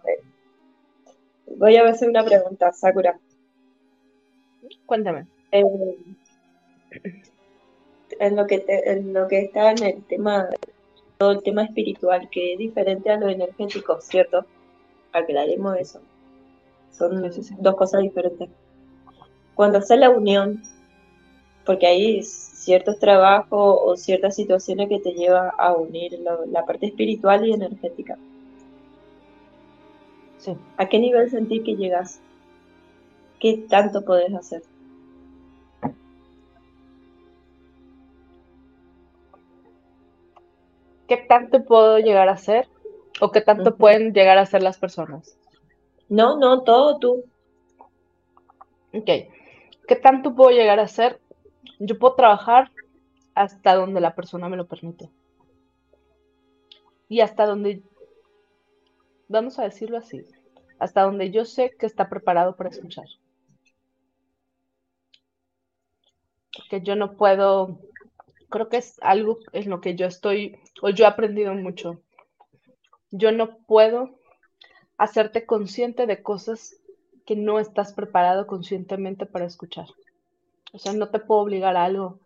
Voy 1.48 1.76
a 1.76 1.88
hacer 1.88 2.10
una 2.10 2.24
pregunta, 2.24 2.72
Sakura. 2.72 3.20
Cuéntame. 4.86 5.28
en 8.20 8.36
lo 8.36 8.48
que 8.48 8.64
en 8.68 9.14
lo 9.14 9.28
que 9.28 9.40
está 9.40 9.72
en 9.72 9.84
el 9.84 10.04
tema, 10.04 10.50
todo 11.18 11.32
el 11.32 11.44
tema 11.44 11.64
espiritual, 11.64 12.30
que 12.30 12.54
es 12.54 12.60
diferente 12.60 13.10
a 13.10 13.18
lo 13.18 13.30
energético, 13.30 14.00
¿cierto? 14.02 14.46
Aclaremos 15.12 15.78
eso. 15.78 16.02
Son 16.92 17.30
dos 17.60 17.76
cosas 17.76 18.02
diferentes. 18.02 18.50
Cuando 19.56 19.80
hace 19.80 19.98
la 19.98 20.10
unión, 20.10 20.62
porque 21.66 21.88
hay 21.88 22.24
ciertos 22.24 23.00
trabajos 23.00 23.80
o 23.84 23.96
ciertas 23.96 24.36
situaciones 24.36 24.90
que 24.90 25.00
te 25.00 25.14
lleva 25.14 25.50
a 25.50 25.74
unir 25.74 26.20
la 26.48 26.66
parte 26.66 26.88
espiritual 26.88 27.46
y 27.48 27.54
energética. 27.54 28.18
¿A 30.78 30.90
qué 30.90 31.00
nivel 31.00 31.30
sentís 31.30 31.64
que 31.64 31.76
llegas? 31.76 32.20
¿Qué 33.40 33.66
tanto 33.70 34.04
podés 34.04 34.34
hacer? 34.34 34.64
¿Qué 41.08 41.18
tanto 41.18 41.64
puedo 41.64 42.00
llegar 42.00 42.30
a 42.30 42.34
hacer? 42.34 42.68
¿O 43.22 43.32
qué 43.32 43.42
tanto 43.42 43.76
pueden 43.76 44.14
llegar 44.14 44.38
a 44.38 44.42
hacer 44.42 44.64
las 44.64 44.78
personas? 44.78 45.38
No, 46.10 46.38
no, 46.38 46.64
todo 46.64 47.00
tú. 47.00 47.24
Ok. 48.94 49.10
¿Qué 49.88 49.96
tanto 50.02 50.36
puedo 50.36 50.52
llegar 50.52 50.80
a 50.80 50.84
hacer? 50.84 51.20
Yo 51.80 52.00
puedo 52.00 52.16
trabajar 52.16 52.72
hasta 53.36 53.76
donde 53.76 54.02
la 54.02 54.16
persona 54.16 54.50
me 54.50 54.58
lo 54.58 54.68
permite. 54.68 55.10
Y 57.10 57.20
hasta 57.20 57.46
donde, 57.46 57.84
vamos 59.28 59.60
a 59.60 59.64
decirlo 59.64 59.98
así, 59.98 60.26
hasta 60.80 61.04
donde 61.04 61.32
yo 61.32 61.46
sé 61.46 61.76
que 61.78 61.86
está 61.86 62.10
preparado 62.10 62.56
para 62.56 62.70
escuchar. 62.70 63.06
Que 66.70 66.82
yo 66.82 66.96
no 66.96 67.16
puedo, 67.18 67.80
creo 68.50 68.70
que 68.70 68.78
es 68.78 68.98
algo 69.02 69.40
en 69.54 69.70
lo 69.70 69.82
que 69.82 69.96
yo 69.96 70.06
estoy, 70.06 70.60
o 70.82 70.90
yo 70.90 71.06
he 71.06 71.08
aprendido 71.08 71.54
mucho. 71.54 72.02
Yo 73.12 73.32
no 73.32 73.60
puedo 73.66 74.20
hacerte 74.98 75.46
consciente 75.46 76.08
de 76.08 76.24
cosas 76.24 76.78
que 77.26 77.36
no 77.36 77.60
estás 77.60 77.94
preparado 77.94 78.48
conscientemente 78.48 79.26
para 79.26 79.46
escuchar. 79.46 79.88
O 80.74 80.80
sea, 80.80 80.94
no 80.94 81.10
te 81.10 81.20
puedo 81.20 81.42
obligar 81.42 81.78
a 81.78 81.86
algo 81.86 82.20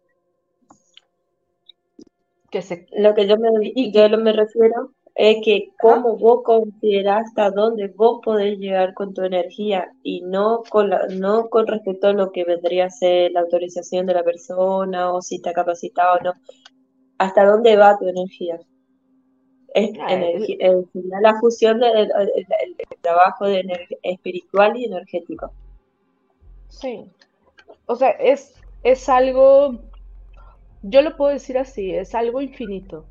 que 2.51 2.61
se... 2.61 2.88
Lo 2.92 3.14
que 3.14 3.27
yo 3.27 3.38
me, 3.38 3.92
yo 3.92 4.09
me 4.17 4.34
refiero 4.34 4.92
es 5.18 5.38
que 5.44 5.72
cómo 5.80 6.16
vos 6.16 6.44
considerás 6.44 7.26
hasta 7.26 7.50
dónde 7.50 7.88
vos 7.88 8.20
podés 8.24 8.60
llegar 8.60 8.94
con 8.94 9.16
tu 9.16 9.24
energía 9.24 9.92
y 10.04 10.22
no 10.22 10.62
con, 10.70 10.92
no 11.20 11.50
con 11.50 11.66
respecto 11.66 12.08
a 12.08 12.14
lo 12.14 12.32
que 12.32 12.44
vendría 12.44 12.86
a 12.86 12.92
ser 12.92 13.32
la 13.32 13.40
autorización 13.40 14.06
de 14.06 14.14
la 14.14 14.24
persona 14.24 15.12
o 15.12 15.24
si 15.24 15.38
está 15.38 15.54
capacitado 15.54 16.20
o 16.20 16.24
no. 16.24 16.34
¿Hasta 17.18 17.46
dónde 17.46 17.76
va 17.78 17.98
tu 17.98 18.08
energía? 18.08 18.60
Es 19.74 19.98
la 19.98 21.40
fusión 21.40 21.80
del 21.80 22.12
trabajo 23.02 23.48
de 23.48 23.66
espiritual 24.04 24.78
y 24.78 24.86
energético. 24.86 25.52
Sí. 26.70 27.10
O 27.88 27.96
sea, 27.96 28.12
es, 28.12 28.54
es 28.84 29.10
algo, 29.10 29.80
yo 30.84 31.02
lo 31.02 31.18
puedo 31.18 31.34
decir 31.34 31.58
así, 31.58 31.92
es 31.92 32.14
algo 32.14 32.40
infinito 32.40 33.06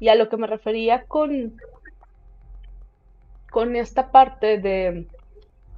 y 0.00 0.08
a 0.08 0.14
lo 0.14 0.28
que 0.28 0.36
me 0.36 0.46
refería 0.46 1.04
con, 1.04 1.60
con 3.50 3.76
esta 3.76 4.10
parte 4.10 4.58
de, 4.58 5.06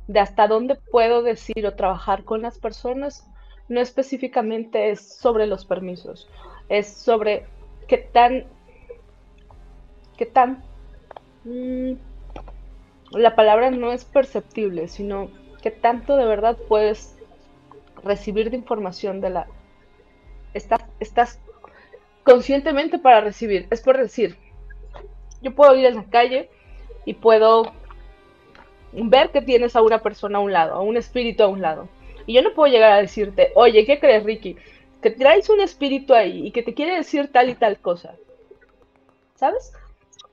de 0.09 0.20
hasta 0.20 0.49
dónde 0.49 0.77
puedo 0.91 1.23
decir 1.23 1.67
o 1.67 1.75
trabajar 1.75 2.25
con 2.25 2.43
las 2.43 2.59
personas, 2.59 3.28
no 3.69 3.81
específicamente 3.81 4.91
es 4.91 5.01
sobre 5.01 5.47
los 5.47 5.65
permisos, 5.67 6.28
es 6.69 6.89
sobre 6.89 7.47
qué 7.89 7.99
tan, 7.99 8.45
qué 10.17 10.27
tan, 10.27 10.62
mm, 11.45 11.93
la 13.12 13.35
palabra 13.35 13.70
no 13.70 13.93
es 13.93 14.05
perceptible, 14.05 14.89
sino 14.89 15.31
qué 15.62 15.70
tanto 15.70 16.17
de 16.17 16.25
verdad 16.25 16.57
puedes 16.69 17.17
recibir 18.03 18.51
de 18.51 18.57
información 18.57 19.20
de 19.20 19.31
la, 19.31 19.47
estás, 20.55 20.81
estás 21.01 21.41
conscientemente 22.27 22.99
para 22.99 23.21
recibir. 23.21 23.69
Es 23.71 23.81
por 23.81 23.97
decir, 23.97 24.37
yo 25.41 25.55
puedo 25.55 25.77
ir 25.77 25.87
en 25.87 25.95
la 25.95 26.05
calle 26.05 26.51
y 27.05 27.15
puedo 27.15 27.73
ver 28.93 29.31
que 29.31 29.41
tienes 29.41 29.77
a 29.77 29.83
una 29.83 30.03
persona 30.03 30.39
a 30.39 30.41
un 30.41 30.53
lado, 30.53 30.75
a 30.75 30.81
un 30.81 30.97
espíritu 30.97 31.45
a 31.45 31.47
un 31.47 31.63
lado. 31.63 31.89
Y 32.27 32.35
yo 32.35 32.43
no 32.43 32.53
puedo 32.53 32.71
llegar 32.71 32.91
a 32.91 33.01
decirte, 33.01 33.53
oye, 33.55 33.87
¿qué 33.87 34.01
crees, 34.01 34.25
Ricky? 34.25 34.57
Que 35.01 35.11
traes 35.11 35.49
un 35.49 35.61
espíritu 35.61 36.15
ahí 36.15 36.49
y 36.49 36.51
que 36.51 36.65
te 36.65 36.75
quiere 36.75 36.97
decir 36.97 37.31
tal 37.31 37.49
y 37.49 37.55
tal 37.55 37.79
cosa. 37.79 38.17
¿Sabes? 39.37 39.73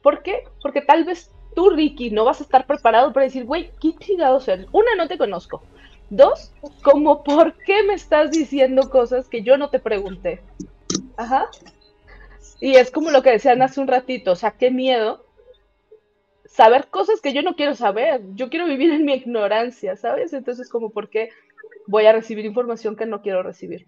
¿Por 0.01 0.23
qué? 0.23 0.45
Porque 0.63 0.81
tal 0.81 1.03
vez 1.03 1.31
tú, 1.53 1.69
Ricky, 1.69 2.09
no 2.09 2.25
vas 2.25 2.39
a 2.41 2.43
estar 2.43 2.65
preparado 2.65 3.13
para 3.13 3.25
decir, 3.25 3.45
güey, 3.45 3.69
¿qué 3.79 3.93
chingados 3.99 4.47
eres? 4.47 4.65
Una, 4.71 4.95
no 4.95 5.07
te 5.07 5.19
conozco. 5.19 5.61
Dos, 6.09 6.51
como, 6.81 7.23
¿por 7.23 7.53
qué 7.65 7.83
me 7.83 7.93
estás 7.93 8.31
diciendo 8.31 8.89
cosas 8.89 9.29
que 9.29 9.43
yo 9.43 9.57
no 9.57 9.69
te 9.69 9.79
pregunté? 9.79 10.41
Ajá. 11.17 11.49
Y 12.59 12.75
es 12.75 12.91
como 12.91 13.11
lo 13.11 13.21
que 13.21 13.31
decían 13.31 13.61
hace 13.61 13.81
un 13.81 13.87
ratito, 13.87 14.31
o 14.31 14.35
sea, 14.35 14.51
qué 14.51 14.71
miedo 14.71 15.25
saber 16.45 16.87
cosas 16.87 17.19
que 17.19 17.33
yo 17.33 17.41
no 17.41 17.55
quiero 17.55 17.75
saber. 17.75 18.21
Yo 18.35 18.49
quiero 18.49 18.65
vivir 18.65 18.91
en 18.91 19.05
mi 19.05 19.13
ignorancia, 19.13 19.95
¿sabes? 19.95 20.33
Entonces, 20.33 20.69
como, 20.69 20.91
¿por 20.91 21.09
qué 21.09 21.29
voy 21.87 22.05
a 22.05 22.13
recibir 22.13 22.45
información 22.45 22.95
que 22.95 23.05
no 23.05 23.21
quiero 23.21 23.43
recibir? 23.43 23.87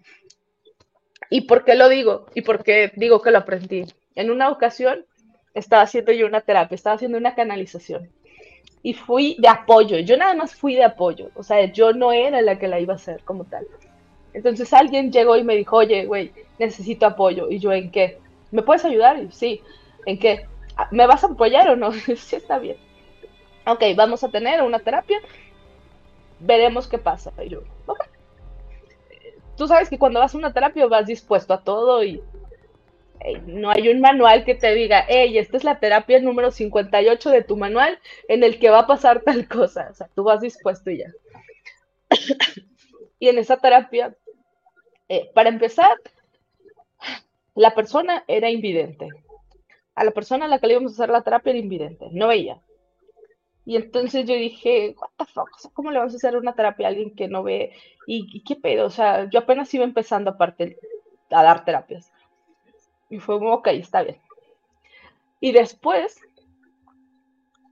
¿Y 1.30 1.42
por 1.42 1.64
qué 1.64 1.74
lo 1.74 1.88
digo? 1.88 2.26
¿Y 2.34 2.42
por 2.42 2.62
qué 2.62 2.92
digo 2.96 3.22
que 3.22 3.30
lo 3.30 3.38
aprendí? 3.38 3.84
En 4.14 4.30
una 4.30 4.50
ocasión 4.50 5.06
estaba 5.54 5.82
haciendo 5.82 6.12
yo 6.12 6.26
una 6.26 6.40
terapia, 6.40 6.74
estaba 6.74 6.96
haciendo 6.96 7.18
una 7.18 7.34
canalización 7.34 8.10
y 8.82 8.94
fui 8.94 9.36
de 9.38 9.48
apoyo. 9.48 9.98
Yo 9.98 10.16
nada 10.16 10.34
más 10.34 10.54
fui 10.54 10.74
de 10.74 10.84
apoyo, 10.84 11.30
o 11.34 11.42
sea, 11.42 11.64
yo 11.72 11.92
no 11.92 12.12
era 12.12 12.42
la 12.42 12.58
que 12.58 12.68
la 12.68 12.78
iba 12.78 12.92
a 12.92 12.96
hacer 12.96 13.22
como 13.24 13.44
tal. 13.44 13.66
Entonces 14.32 14.72
alguien 14.72 15.10
llegó 15.10 15.36
y 15.36 15.44
me 15.44 15.56
dijo, 15.56 15.76
oye, 15.76 16.04
güey, 16.04 16.32
necesito 16.58 17.06
apoyo. 17.06 17.50
Y 17.50 17.58
yo, 17.58 17.72
¿en 17.72 17.90
qué? 17.90 18.18
¿Me 18.56 18.62
puedes 18.62 18.86
ayudar? 18.86 19.18
sí, 19.30 19.62
¿en 20.06 20.18
qué? 20.18 20.48
¿Me 20.90 21.06
vas 21.06 21.22
a 21.22 21.28
apoyar 21.28 21.68
o 21.68 21.76
no? 21.76 21.92
sí, 22.16 22.36
está 22.36 22.58
bien. 22.58 22.78
Ok, 23.66 23.82
vamos 23.94 24.24
a 24.24 24.30
tener 24.30 24.62
una 24.62 24.78
terapia, 24.78 25.20
veremos 26.40 26.88
qué 26.88 26.96
pasa. 26.98 27.32
Y 27.44 27.50
yo. 27.50 27.60
Tú 29.56 29.68
sabes 29.68 29.90
que 29.90 29.98
cuando 29.98 30.20
vas 30.20 30.34
a 30.34 30.38
una 30.38 30.52
terapia 30.52 30.86
vas 30.86 31.06
dispuesto 31.06 31.52
a 31.52 31.62
todo 31.62 32.02
y 32.02 32.22
no 33.46 33.70
hay 33.70 33.88
un 33.88 34.00
manual 34.00 34.44
que 34.44 34.54
te 34.54 34.74
diga, 34.74 35.04
hey, 35.08 35.36
esta 35.36 35.56
es 35.56 35.64
la 35.64 35.80
terapia 35.80 36.20
número 36.20 36.50
58 36.50 37.30
de 37.30 37.42
tu 37.42 37.56
manual 37.56 37.98
en 38.28 38.42
el 38.44 38.58
que 38.58 38.70
va 38.70 38.80
a 38.80 38.86
pasar 38.86 39.20
tal 39.22 39.48
cosa. 39.48 39.88
O 39.90 39.94
sea, 39.94 40.08
tú 40.14 40.24
vas 40.24 40.40
dispuesto 40.40 40.90
y 40.90 40.98
ya. 40.98 41.12
y 43.18 43.28
en 43.28 43.38
esa 43.38 43.56
terapia, 43.58 44.16
eh, 45.08 45.30
para 45.34 45.48
empezar, 45.48 45.96
la 47.56 47.74
persona 47.74 48.22
era 48.28 48.50
invidente. 48.50 49.08
A 49.94 50.04
la 50.04 50.10
persona 50.10 50.44
a 50.44 50.48
la 50.48 50.58
que 50.58 50.66
le 50.66 50.74
íbamos 50.74 50.92
a 50.92 50.94
hacer 50.94 51.08
la 51.08 51.22
terapia 51.22 51.50
era 51.50 51.58
invidente, 51.58 52.06
no 52.12 52.28
veía. 52.28 52.60
Y 53.64 53.76
entonces 53.76 54.26
yo 54.26 54.34
dije, 54.34 54.94
what 55.00 55.08
the 55.16 55.24
fuck, 55.24 55.48
¿cómo 55.72 55.90
le 55.90 55.98
vamos 55.98 56.12
a 56.12 56.16
hacer 56.16 56.36
una 56.36 56.54
terapia 56.54 56.86
a 56.86 56.90
alguien 56.90 57.16
que 57.16 57.28
no 57.28 57.42
ve? 57.42 57.72
¿Y, 58.06 58.44
qué 58.44 58.56
pedo? 58.56 58.86
O 58.86 58.90
sea, 58.90 59.28
yo 59.30 59.40
apenas 59.40 59.72
iba 59.74 59.84
empezando 59.84 60.30
aparte 60.30 60.78
a 61.30 61.42
dar 61.42 61.64
terapias. 61.64 62.12
Y 63.08 63.18
fue 63.18 63.38
como, 63.38 63.54
ok, 63.54 63.68
está 63.68 64.02
bien. 64.02 64.20
Y 65.40 65.52
después, 65.52 66.20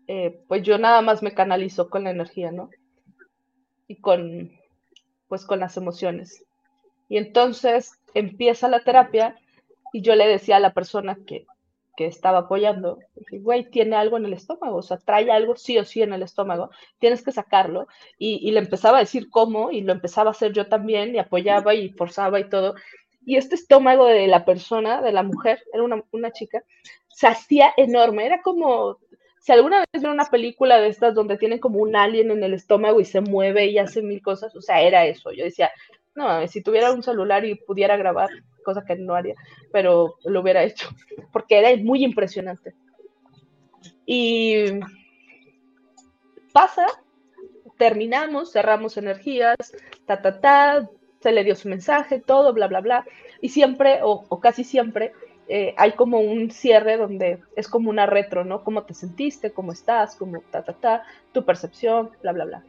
eh, 0.08 0.42
pues 0.48 0.62
yo 0.62 0.78
nada 0.78 1.02
más 1.02 1.22
me 1.22 1.34
canalizo 1.34 1.90
con 1.90 2.04
la 2.04 2.10
energía, 2.10 2.50
¿no? 2.50 2.70
Y 3.86 3.96
con, 3.96 4.50
pues 5.28 5.44
con 5.44 5.60
las 5.60 5.76
emociones. 5.76 6.44
Y 7.08 7.18
entonces 7.18 8.00
empieza 8.14 8.66
la 8.66 8.80
terapia 8.80 9.36
y 9.94 10.02
yo 10.02 10.16
le 10.16 10.26
decía 10.26 10.56
a 10.56 10.60
la 10.60 10.74
persona 10.74 11.16
que, 11.24 11.46
estaba 11.96 12.38
apoyando, 12.38 12.98
güey, 13.30 13.70
tiene 13.70 13.94
algo 13.94 14.16
en 14.16 14.24
el 14.24 14.32
estómago, 14.32 14.78
o 14.78 14.82
sea, 14.82 14.96
trae 14.96 15.30
algo 15.30 15.54
sí 15.54 15.78
o 15.78 15.84
sí 15.84 16.02
en 16.02 16.12
el 16.12 16.24
estómago, 16.24 16.70
tienes 16.98 17.22
que 17.22 17.30
sacarlo. 17.30 17.86
Y, 18.18 18.50
le 18.50 18.58
empezaba 18.58 18.96
a 18.96 19.02
decir 19.02 19.30
cómo, 19.30 19.70
y 19.70 19.82
lo 19.82 19.92
empezaba 19.92 20.30
a 20.30 20.32
hacer 20.32 20.52
yo 20.52 20.66
también, 20.66 21.14
y 21.14 21.20
apoyaba 21.20 21.72
y 21.74 21.90
forzaba 21.90 22.40
y 22.40 22.48
todo. 22.48 22.74
Y 23.24 23.36
este 23.36 23.54
estómago 23.54 24.06
de 24.06 24.26
la 24.26 24.44
persona, 24.44 25.00
de 25.00 25.12
la 25.12 25.22
mujer, 25.22 25.62
era 25.72 25.84
una, 25.84 26.02
una 26.10 26.32
chica, 26.32 26.64
se 27.08 27.28
hacía 27.28 27.72
enorme, 27.76 28.26
era 28.26 28.42
como, 28.42 28.98
si 29.38 29.52
alguna 29.52 29.78
vez 29.78 29.86
vieron 29.92 30.14
una 30.14 30.24
película 30.24 30.80
de 30.80 30.88
estas 30.88 31.14
donde 31.14 31.38
tienen 31.38 31.60
como 31.60 31.78
un 31.78 31.94
alien 31.94 32.32
en 32.32 32.42
el 32.42 32.54
estómago 32.54 32.98
y 32.98 33.04
se 33.04 33.20
mueve 33.20 33.66
y 33.66 33.78
hace 33.78 34.02
mil 34.02 34.20
cosas, 34.20 34.56
o 34.56 34.60
sea, 34.60 34.82
era 34.82 35.06
eso. 35.06 35.30
Yo 35.30 35.44
decía, 35.44 35.70
no, 36.14 36.46
si 36.46 36.62
tuviera 36.62 36.92
un 36.92 37.02
celular 37.02 37.44
y 37.44 37.56
pudiera 37.56 37.96
grabar, 37.96 38.30
cosa 38.64 38.84
que 38.84 38.96
no 38.96 39.14
haría, 39.14 39.34
pero 39.72 40.16
lo 40.24 40.40
hubiera 40.40 40.62
hecho, 40.62 40.88
porque 41.32 41.58
era 41.58 41.76
muy 41.82 42.04
impresionante. 42.04 42.74
Y 44.06 44.80
pasa, 46.52 46.86
terminamos, 47.76 48.52
cerramos 48.52 48.96
energías, 48.96 49.56
ta, 50.06 50.22
ta, 50.22 50.40
ta, 50.40 50.88
se 51.20 51.32
le 51.32 51.44
dio 51.44 51.56
su 51.56 51.68
mensaje, 51.68 52.20
todo, 52.20 52.52
bla, 52.52 52.68
bla, 52.68 52.80
bla. 52.80 53.06
y 53.40 53.48
siempre, 53.48 54.00
o, 54.02 54.40
casi 54.40 54.62
siempre, 54.62 55.12
eh, 55.48 55.74
hay 55.76 55.92
como 55.92 56.20
un 56.20 56.50
cierre 56.50 56.96
donde 56.96 57.40
es 57.56 57.68
como 57.68 57.90
una 57.90 58.06
retro, 58.06 58.44
¿no? 58.44 58.62
¿Cómo 58.62 58.84
te 58.84 58.94
sentiste? 58.94 59.52
¿Cómo 59.52 59.72
estás? 59.72 60.16
¿Cómo 60.16 60.42
ta, 60.50 60.62
ta, 60.62 60.72
ta? 60.72 61.02
Tu 61.32 61.44
percepción, 61.44 62.10
bla, 62.22 62.32
bla, 62.32 62.44
bla. 62.44 62.64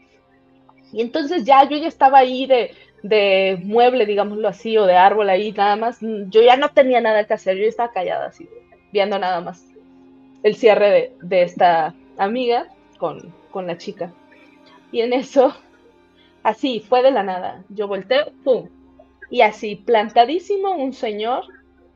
Y 0.92 1.02
entonces 1.02 1.46
ya 1.46 1.68
yo 1.68 1.78
ya 1.78 1.88
estaba 1.88 2.20
ahí 2.20 2.46
de, 2.46 2.72
de 3.08 3.60
mueble, 3.64 4.08
digámoslo 4.08 4.48
así, 4.48 4.78
o 4.78 4.86
de 4.86 4.96
árbol 4.96 5.30
ahí, 5.30 5.52
nada 5.52 5.76
más. 5.76 6.00
Yo 6.02 6.42
ya 6.42 6.58
no 6.58 6.70
tenía 6.70 7.02
nada 7.02 7.26
que 7.26 7.36
hacer, 7.36 7.56
yo 7.58 7.66
estaba 7.66 7.92
callada 7.92 8.28
así, 8.28 8.50
viendo 8.92 9.20
nada 9.20 9.42
más 9.42 9.64
el 10.42 10.56
cierre 10.56 10.90
de, 10.90 11.14
de 11.22 11.42
esta 11.44 11.94
amiga 12.18 12.68
con, 12.98 13.34
con 13.52 13.68
la 13.68 13.78
chica. 13.78 14.12
Y 14.92 15.02
en 15.02 15.14
eso, 15.14 15.56
así, 16.42 16.80
fue 16.80 17.04
de 17.04 17.12
la 17.12 17.24
nada. 17.24 17.64
Yo 17.70 17.88
volteo, 17.88 18.32
¡pum! 18.44 18.70
Y 19.30 19.42
así, 19.42 19.76
plantadísimo, 19.76 20.72
un 20.72 20.94
señor, 20.94 21.44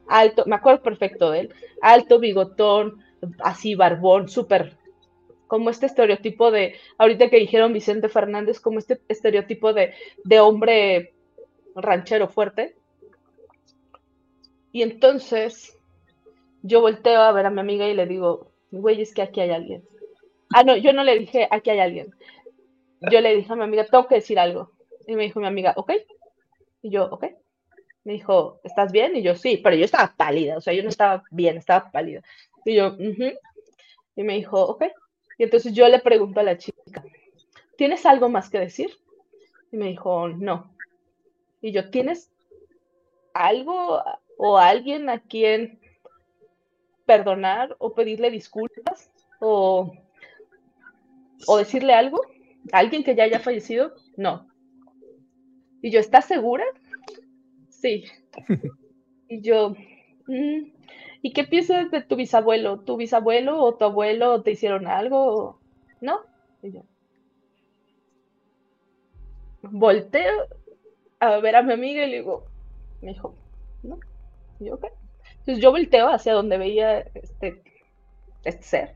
alto, 0.08 0.44
me 0.46 0.56
acuerdo 0.56 0.84
perfecto 0.84 1.32
de 1.32 1.42
él, 1.42 1.54
alto, 1.82 2.20
bigotón, 2.20 3.04
así, 3.40 3.76
barbón, 3.76 4.30
súper, 4.30 4.76
como 5.50 5.72
este 5.72 5.88
estereotipo 5.88 6.52
de, 6.52 6.76
ahorita 7.00 7.30
que 7.30 7.40
dijeron 7.40 7.74
Vicente 7.74 8.08
Fernández, 8.08 8.60
como 8.62 8.78
este 8.78 9.02
estereotipo 9.10 9.74
de, 9.74 9.96
de 10.24 10.40
hombre 10.40 11.14
ranchero 11.76 12.30
fuerte. 12.30 12.76
Y 14.72 14.84
entonces 14.84 15.76
yo 16.62 16.82
volteo 16.82 17.22
a 17.22 17.32
ver 17.32 17.48
a 17.48 17.50
mi 17.50 17.62
amiga 17.62 17.90
y 17.90 17.96
le 17.96 18.06
digo, 18.06 18.52
güey, 18.70 19.02
es 19.02 19.14
que 19.14 19.24
aquí 19.24 19.42
hay 19.42 19.50
alguien. 19.50 19.84
Ah, 20.54 20.64
no, 20.64 20.78
yo 20.78 20.94
no 20.94 21.04
le 21.04 21.18
dije, 21.18 21.48
aquí 21.50 21.72
hay 21.72 21.80
alguien. 21.80 22.14
Yo 23.12 23.20
le 23.20 23.36
dije 23.36 23.52
a 23.52 23.56
mi 23.56 23.64
amiga, 23.64 23.86
tengo 23.86 24.08
que 24.08 24.16
decir 24.16 24.38
algo. 24.38 24.72
Y 25.08 25.16
me 25.16 25.24
dijo 25.24 25.40
mi 25.40 25.48
amiga, 25.48 25.74
ok. 25.76 25.94
Y 26.84 26.92
yo, 26.92 27.06
ok. 27.06 27.26
Me 28.04 28.14
dijo, 28.14 28.62
¿estás 28.64 28.92
bien? 28.92 29.16
Y 29.16 29.24
yo, 29.24 29.34
sí, 29.34 29.58
pero 29.58 29.76
yo 29.76 29.86
estaba 29.86 30.14
pálida, 30.16 30.58
o 30.58 30.62
sea, 30.62 30.74
yo 30.74 30.84
no 30.84 30.90
estaba 30.90 31.24
bien, 31.32 31.58
estaba 31.58 31.92
pálida. 31.92 32.22
Y 32.66 32.76
yo, 32.76 32.96
y 34.16 34.24
me 34.24 34.36
dijo, 34.36 34.62
ok. 34.62 34.84
Y 35.40 35.44
entonces 35.46 35.74
yo 35.74 35.88
le 35.90 36.00
pregunto 36.00 36.40
a 36.40 36.44
la 36.44 36.60
chica, 36.60 37.04
¿tienes 37.78 38.06
algo 38.06 38.30
más 38.30 38.50
que 38.50 38.60
decir? 38.60 38.92
Y 39.72 39.78
me 39.78 39.88
dijo, 39.88 40.30
no. 40.30 40.72
Y 41.62 41.72
yo, 41.72 41.90
¿tienes 41.90 42.32
algo 43.34 44.04
o 44.38 44.58
alguien 44.58 45.10
a 45.10 45.20
quien 45.20 45.80
perdonar 47.06 47.76
o 47.80 47.94
pedirle 47.94 48.30
disculpas 48.32 49.12
o 49.40 49.92
o 51.48 51.58
decirle 51.58 51.94
algo 51.94 52.22
a 52.72 52.80
alguien 52.80 53.04
que 53.04 53.16
ya 53.16 53.24
haya 53.24 53.40
fallecido? 53.40 53.94
No. 54.18 54.48
Y 55.82 55.92
yo, 55.92 56.00
¿estás 56.00 56.26
segura? 56.26 56.66
Sí. 57.70 58.06
Y 59.32 59.42
yo, 59.42 59.76
mm, 60.26 60.72
¿y 61.22 61.34
qué 61.34 61.44
piensas 61.44 61.92
de 61.92 62.02
tu 62.02 62.16
bisabuelo? 62.16 62.80
¿Tu 62.80 62.98
bisabuelo 62.98 63.62
o 63.62 63.76
tu 63.76 63.86
abuelo 63.86 64.42
te 64.42 64.52
hicieron 64.52 64.88
algo? 64.88 65.60
¿No? 66.02 66.20
Y 66.62 66.72
yo, 66.72 66.82
volteo 69.62 70.48
a 71.20 71.38
ver 71.38 71.56
a 71.56 71.64
mi 71.64 71.74
amiga 71.74 72.04
y 72.04 72.10
le 72.10 72.18
digo, 72.18 72.46
me 73.02 73.10
dijo, 73.10 73.36
¿no? 73.84 74.00
Y 74.60 74.66
yo, 74.66 74.76
ok. 74.76 74.86
Entonces 75.40 75.60
yo 75.60 75.72
volteo 75.72 76.10
hacia 76.10 76.34
donde 76.34 76.58
veía 76.58 77.00
este, 77.00 77.62
este 78.44 78.64
ser, 78.64 78.96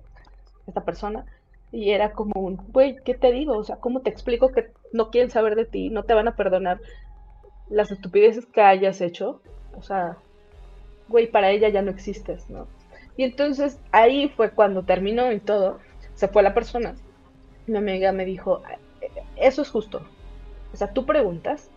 esta 0.67 0.83
persona, 0.83 1.25
y 1.71 1.91
era 1.91 2.13
como 2.13 2.39
un, 2.39 2.57
güey, 2.71 2.97
¿qué 3.03 3.15
te 3.15 3.31
digo? 3.31 3.57
O 3.57 3.63
sea, 3.63 3.77
¿cómo 3.77 4.01
te 4.01 4.09
explico 4.09 4.51
que 4.51 4.71
no 4.91 5.09
quieren 5.09 5.31
saber 5.31 5.55
de 5.55 5.65
ti? 5.65 5.89
No 5.89 6.03
te 6.03 6.13
van 6.13 6.27
a 6.27 6.35
perdonar 6.35 6.79
las 7.69 7.91
estupideces 7.91 8.45
que 8.45 8.61
hayas 8.61 9.01
hecho. 9.01 9.41
O 9.75 9.81
sea, 9.81 10.17
güey, 11.07 11.27
para 11.27 11.51
ella 11.51 11.69
ya 11.69 11.81
no 11.81 11.91
existes, 11.91 12.49
¿no? 12.49 12.67
Y 13.17 13.23
entonces 13.23 13.79
ahí 13.91 14.29
fue 14.29 14.51
cuando 14.51 14.83
terminó 14.83 15.31
y 15.31 15.39
todo, 15.39 15.79
se 16.15 16.27
fue 16.27 16.43
la 16.43 16.53
persona. 16.53 16.95
Mi 17.67 17.77
amiga 17.77 18.11
me 18.11 18.25
dijo, 18.25 18.61
eso 19.35 19.61
es 19.61 19.69
justo. 19.69 20.01
O 20.73 20.77
sea, 20.77 20.93
tú 20.93 21.05
preguntas 21.05 21.69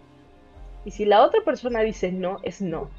y 0.85 0.93
si 0.93 1.05
la 1.05 1.23
otra 1.23 1.43
persona 1.43 1.81
dice 1.81 2.13
no, 2.13 2.39
es 2.43 2.63
no. 2.63 2.91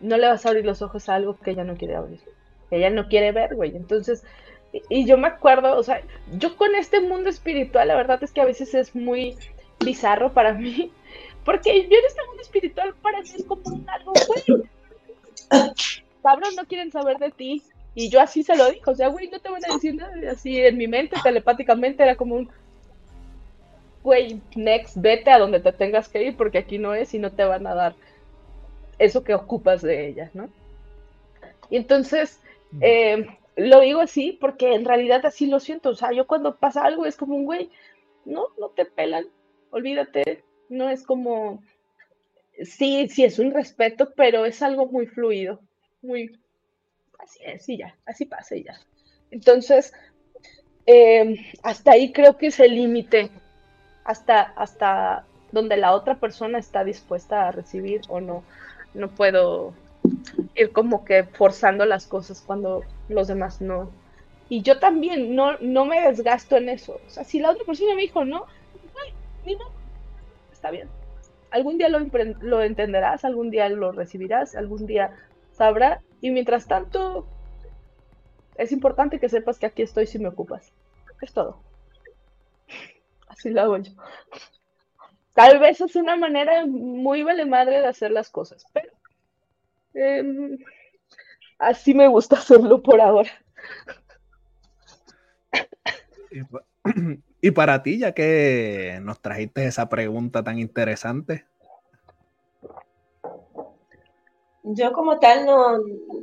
No 0.00 0.16
le 0.16 0.28
vas 0.28 0.44
a 0.44 0.48
abrir 0.48 0.64
los 0.64 0.82
ojos 0.82 1.08
a 1.08 1.14
algo 1.14 1.38
que 1.38 1.50
ella 1.50 1.64
no 1.64 1.76
quiere 1.76 1.96
abrir. 1.96 2.20
Ella 2.70 2.90
no 2.90 3.08
quiere 3.08 3.32
ver, 3.32 3.54
güey. 3.54 3.76
Entonces, 3.76 4.24
y 4.88 5.04
yo 5.04 5.18
me 5.18 5.28
acuerdo, 5.28 5.76
o 5.76 5.82
sea, 5.82 6.02
yo 6.38 6.56
con 6.56 6.74
este 6.74 7.00
mundo 7.00 7.28
espiritual, 7.28 7.88
la 7.88 7.96
verdad 7.96 8.22
es 8.22 8.32
que 8.32 8.40
a 8.40 8.46
veces 8.46 8.74
es 8.74 8.94
muy 8.94 9.36
bizarro 9.84 10.32
para 10.32 10.54
mí, 10.54 10.90
porque 11.44 11.82
yo 11.82 11.98
en 11.98 12.04
este 12.06 12.26
mundo 12.26 12.42
espiritual 12.42 12.94
para 13.02 13.20
mí 13.20 13.28
es 13.34 13.44
como 13.44 13.62
un 13.66 13.88
algo, 13.88 14.12
güey. 14.26 14.62
Cabrón, 16.22 16.54
no 16.56 16.64
quieren 16.66 16.90
saber 16.90 17.18
de 17.18 17.30
ti. 17.30 17.62
Y 17.94 18.08
yo 18.08 18.20
así 18.20 18.42
se 18.42 18.56
lo 18.56 18.70
dijo, 18.70 18.92
o 18.92 18.94
sea, 18.94 19.08
güey, 19.08 19.28
no 19.28 19.38
te 19.38 19.50
van 19.50 19.62
a 19.68 19.74
decir 19.74 19.94
nada. 19.94 20.14
Así 20.30 20.58
en 20.58 20.78
mi 20.78 20.88
mente, 20.88 21.16
telepáticamente, 21.22 22.02
era 22.02 22.16
como 22.16 22.36
un, 22.36 22.50
güey, 24.02 24.40
next, 24.54 24.96
vete 24.96 25.30
a 25.30 25.38
donde 25.38 25.60
te 25.60 25.72
tengas 25.72 26.08
que 26.08 26.22
ir, 26.22 26.36
porque 26.36 26.58
aquí 26.58 26.78
no 26.78 26.94
es 26.94 27.12
y 27.12 27.18
no 27.18 27.30
te 27.32 27.44
van 27.44 27.66
a 27.66 27.74
dar 27.74 27.94
eso 28.98 29.24
que 29.24 29.34
ocupas 29.34 29.82
de 29.82 30.08
ella, 30.08 30.30
¿no? 30.32 30.48
Y 31.68 31.76
entonces, 31.76 32.40
eh, 32.80 33.26
lo 33.56 33.80
digo 33.80 34.00
así 34.00 34.38
porque 34.40 34.74
en 34.74 34.84
realidad 34.84 35.24
así 35.26 35.46
lo 35.46 35.60
siento. 35.60 35.90
O 35.90 35.94
sea, 35.94 36.12
yo 36.12 36.26
cuando 36.26 36.56
pasa 36.56 36.84
algo 36.84 37.06
es 37.06 37.16
como 37.16 37.36
un 37.36 37.44
güey, 37.44 37.70
no, 38.24 38.46
no 38.58 38.68
te 38.68 38.84
pelan, 38.84 39.26
olvídate. 39.70 40.44
No 40.68 40.88
es 40.88 41.02
como, 41.04 41.62
sí, 42.64 43.08
sí 43.08 43.24
es 43.24 43.38
un 43.38 43.52
respeto, 43.52 44.12
pero 44.14 44.44
es 44.44 44.62
algo 44.62 44.86
muy 44.86 45.06
fluido, 45.06 45.60
muy, 46.02 46.38
así 47.18 47.40
es, 47.44 47.68
y 47.68 47.78
ya, 47.78 47.96
así 48.06 48.24
pasa 48.26 48.56
y 48.56 48.64
ya. 48.64 48.78
Entonces, 49.30 49.92
em, 50.86 51.36
hasta 51.62 51.92
ahí 51.92 52.12
creo 52.12 52.36
que 52.36 52.48
es 52.48 52.60
el 52.60 52.74
límite, 52.74 53.30
hasta, 54.04 54.42
hasta 54.42 55.24
donde 55.52 55.76
la 55.76 55.92
otra 55.92 56.18
persona 56.18 56.58
está 56.58 56.84
dispuesta 56.84 57.48
a 57.48 57.52
recibir 57.52 58.02
o 58.08 58.20
no. 58.20 58.42
No 58.94 59.08
puedo 59.08 59.74
ir 60.54 60.72
como 60.72 61.04
que 61.04 61.24
forzando 61.24 61.86
las 61.86 62.06
cosas 62.06 62.42
cuando 62.44 62.82
los 63.08 63.28
demás 63.28 63.60
no. 63.60 63.90
Y 64.48 64.62
yo 64.62 64.78
también 64.78 65.34
no, 65.34 65.58
no 65.58 65.84
me 65.84 66.00
desgasto 66.00 66.56
en 66.56 66.68
eso. 66.68 67.00
O 67.06 67.10
sea, 67.10 67.24
si 67.24 67.38
la 67.40 67.50
otra 67.50 67.64
persona 67.64 67.94
me 67.94 68.02
dijo 68.02 68.24
no, 68.24 68.46
está 70.52 70.70
bien. 70.70 70.88
Algún 71.52 71.78
día 71.78 71.88
lo, 71.88 72.00
lo 72.40 72.62
entenderás, 72.62 73.24
algún 73.24 73.50
día 73.50 73.68
lo 73.68 73.92
recibirás, 73.92 74.56
algún 74.56 74.86
día 74.86 75.16
sabrá. 75.52 76.02
Y 76.20 76.30
mientras 76.30 76.66
tanto, 76.66 77.26
es 78.56 78.72
importante 78.72 79.20
que 79.20 79.28
sepas 79.28 79.58
que 79.58 79.66
aquí 79.66 79.82
estoy 79.82 80.06
si 80.06 80.18
me 80.18 80.28
ocupas. 80.28 80.72
Es 81.20 81.32
todo. 81.32 81.62
Así 83.28 83.50
lo 83.50 83.60
hago 83.60 83.78
yo. 83.78 83.92
Tal 85.34 85.60
vez 85.60 85.80
es 85.80 85.96
una 85.96 86.16
manera 86.16 86.66
muy 86.66 87.22
vale 87.22 87.46
madre 87.46 87.80
de 87.80 87.86
hacer 87.86 88.10
las 88.10 88.28
cosas, 88.28 88.66
pero 88.72 88.92
Em, 89.94 90.58
así 91.58 91.94
me 91.94 92.08
gusta 92.08 92.36
hacerlo 92.36 92.82
por 92.82 93.00
ahora. 93.00 93.30
Y, 97.44 97.50
para 97.50 97.82
ti, 97.82 97.98
ya 97.98 98.12
que 98.12 99.00
nos 99.02 99.20
trajiste 99.20 99.66
esa 99.66 99.88
pregunta 99.88 100.44
tan 100.44 100.60
interesante. 100.60 101.44
Yo 104.62 104.92
como 104.92 105.18
tal 105.18 105.44
no, 105.44 105.78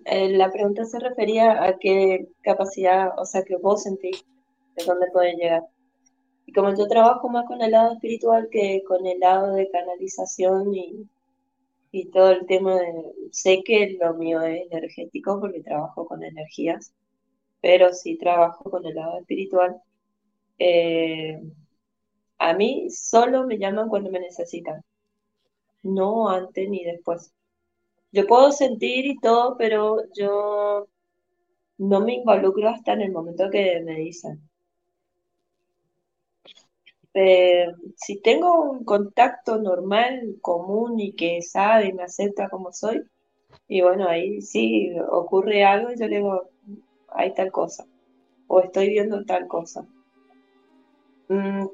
eh, 0.06 0.30
la 0.30 0.50
pregunta 0.50 0.86
se 0.86 0.98
refería 0.98 1.62
a 1.62 1.78
qué 1.78 2.30
capacidad, 2.42 3.12
o 3.20 3.26
sea, 3.26 3.44
que 3.44 3.58
vos 3.58 3.84
sentís 3.84 4.26
de 4.78 4.86
dónde 4.86 5.08
pueden 5.12 5.36
llegar. 5.36 5.64
Y 6.46 6.54
como 6.54 6.74
yo 6.74 6.88
trabajo 6.88 7.28
más 7.28 7.46
con 7.46 7.62
el 7.62 7.72
lado 7.72 7.94
espiritual 7.94 8.48
que 8.50 8.82
con 8.88 9.06
el 9.06 9.20
lado 9.20 9.56
de 9.56 9.70
canalización 9.70 10.74
y, 10.74 11.06
y 11.92 12.06
todo 12.12 12.32
el 12.32 12.46
tema 12.46 12.76
de, 12.76 13.14
sé 13.32 13.62
que 13.66 13.98
lo 14.00 14.14
mío 14.14 14.42
es 14.42 14.72
energético 14.72 15.40
porque 15.42 15.62
trabajo 15.62 16.06
con 16.06 16.24
energías, 16.24 16.94
pero 17.62 17.94
sí 17.94 18.18
trabajo 18.18 18.70
con 18.70 18.86
el 18.86 18.96
lado 18.96 19.20
espiritual. 19.20 19.82
Eh, 20.60 21.42
a 22.40 22.54
mí 22.54 22.90
solo 22.90 23.46
me 23.46 23.60
llaman 23.60 23.90
cuando 23.90 24.10
me 24.10 24.20
necesitan, 24.20 24.84
no 25.84 26.30
antes 26.30 26.70
ni 26.70 26.84
después. 26.86 27.32
Yo 28.12 28.28
puedo 28.28 28.52
sentir 28.52 29.06
y 29.06 29.20
todo, 29.20 29.58
pero 29.58 30.04
yo 30.16 30.88
no 31.80 32.02
me 32.02 32.16
involucro 32.16 32.70
hasta 32.70 32.94
en 32.94 33.02
el 33.02 33.12
momento 33.12 33.50
que 33.52 33.82
me 33.82 33.96
dicen. 33.96 34.42
Eh, 37.14 37.68
si 37.98 38.22
tengo 38.22 38.62
un 38.64 38.84
contacto 38.84 39.58
normal, 39.60 40.38
común 40.42 41.00
y 41.00 41.14
que 41.14 41.42
sabe 41.42 41.88
y 41.88 41.94
me 41.94 42.04
acepta 42.04 42.50
como 42.50 42.72
soy, 42.72 43.04
y 43.68 43.82
bueno, 43.82 44.08
ahí 44.10 44.42
sí 44.42 44.92
ocurre 45.12 45.66
algo 45.66 45.92
y 45.92 46.00
yo 46.00 46.08
le 46.08 46.18
digo, 46.18 46.50
hay 47.10 47.34
tal 47.34 47.52
cosa, 47.52 47.86
o 48.48 48.62
estoy 48.62 48.90
viendo 48.90 49.26
tal 49.26 49.48
cosa. 49.48 49.88
Mm, 51.30 51.68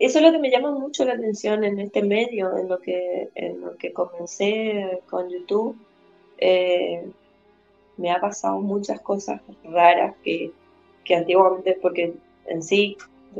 eso 0.00 0.18
es 0.18 0.24
lo 0.24 0.32
que 0.32 0.38
me 0.38 0.50
llama 0.50 0.72
mucho 0.72 1.04
la 1.04 1.14
atención 1.14 1.62
en 1.64 1.78
este 1.78 2.02
medio, 2.02 2.56
en 2.56 2.68
lo 2.68 2.80
que, 2.80 3.28
en 3.34 3.60
lo 3.60 3.76
que 3.76 3.92
comencé 3.92 5.00
con 5.08 5.28
YouTube. 5.30 5.76
Eh, 6.38 7.06
me 7.96 8.10
ha 8.10 8.20
pasado 8.20 8.60
muchas 8.60 9.00
cosas 9.00 9.40
raras 9.62 10.16
que, 10.24 10.52
que 11.04 11.14
antiguamente, 11.14 11.78
porque 11.80 12.14
en 12.46 12.62
sí 12.62 12.96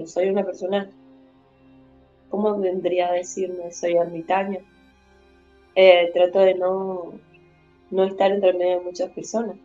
soy 0.06 0.28
una 0.28 0.44
persona, 0.44 0.90
¿cómo 2.28 2.58
vendría 2.58 3.08
a 3.08 3.12
decirme? 3.12 3.72
Soy 3.72 3.94
ermitaña. 3.96 4.60
Eh, 5.74 6.10
trato 6.12 6.40
de 6.40 6.54
no, 6.56 7.12
no 7.90 8.04
estar 8.04 8.30
entre 8.32 8.52
medio 8.52 8.78
de 8.78 8.84
muchas 8.84 9.10
personas, 9.10 9.56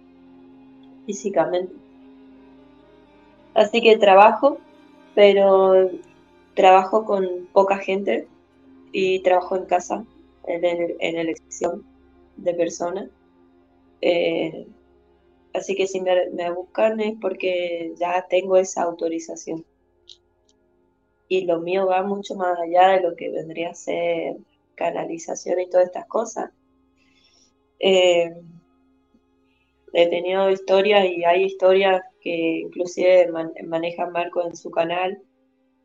físicamente. 1.05 1.73
Así 3.53 3.81
que 3.81 3.97
trabajo, 3.97 4.59
pero 5.15 5.89
trabajo 6.53 7.05
con 7.05 7.47
poca 7.53 7.77
gente 7.77 8.27
y 8.91 9.19
trabajo 9.19 9.55
en 9.55 9.65
casa, 9.65 10.05
en, 10.45 10.95
en 10.99 11.17
elección 11.17 11.83
de 12.37 12.53
personas. 12.53 13.09
Eh, 14.01 14.67
así 15.53 15.75
que 15.75 15.87
si 15.87 16.01
me, 16.01 16.29
me, 16.31 16.51
buscan 16.51 16.99
es 16.99 17.15
porque 17.19 17.93
ya 17.97 18.25
tengo 18.29 18.57
esa 18.57 18.83
autorización. 18.83 19.65
Y 21.27 21.45
lo 21.45 21.59
mío 21.59 21.87
va 21.87 22.03
mucho 22.03 22.35
más 22.35 22.59
allá 22.59 22.89
de 22.89 23.01
lo 23.01 23.15
que 23.15 23.31
vendría 23.31 23.71
a 23.71 23.73
ser 23.73 24.37
canalización 24.75 25.59
y 25.59 25.69
todas 25.69 25.87
estas 25.87 26.05
cosas. 26.05 26.51
Eh, 27.79 28.31
he 29.93 30.09
tenido 30.09 30.49
historias 30.51 31.05
y 31.05 31.23
hay 31.23 31.45
historias 31.45 32.01
que 32.25 32.61
inclusive 32.61 33.29
maneja 33.67 34.09
Marco 34.09 34.43
en 34.43 34.55
su 34.55 34.71
canal 34.71 35.21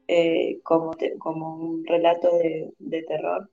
eh, 0.08 0.58
como, 0.62 0.92
como 1.18 1.54
un 1.54 1.84
relato 1.84 2.30
de, 2.38 3.02
terror 3.02 3.50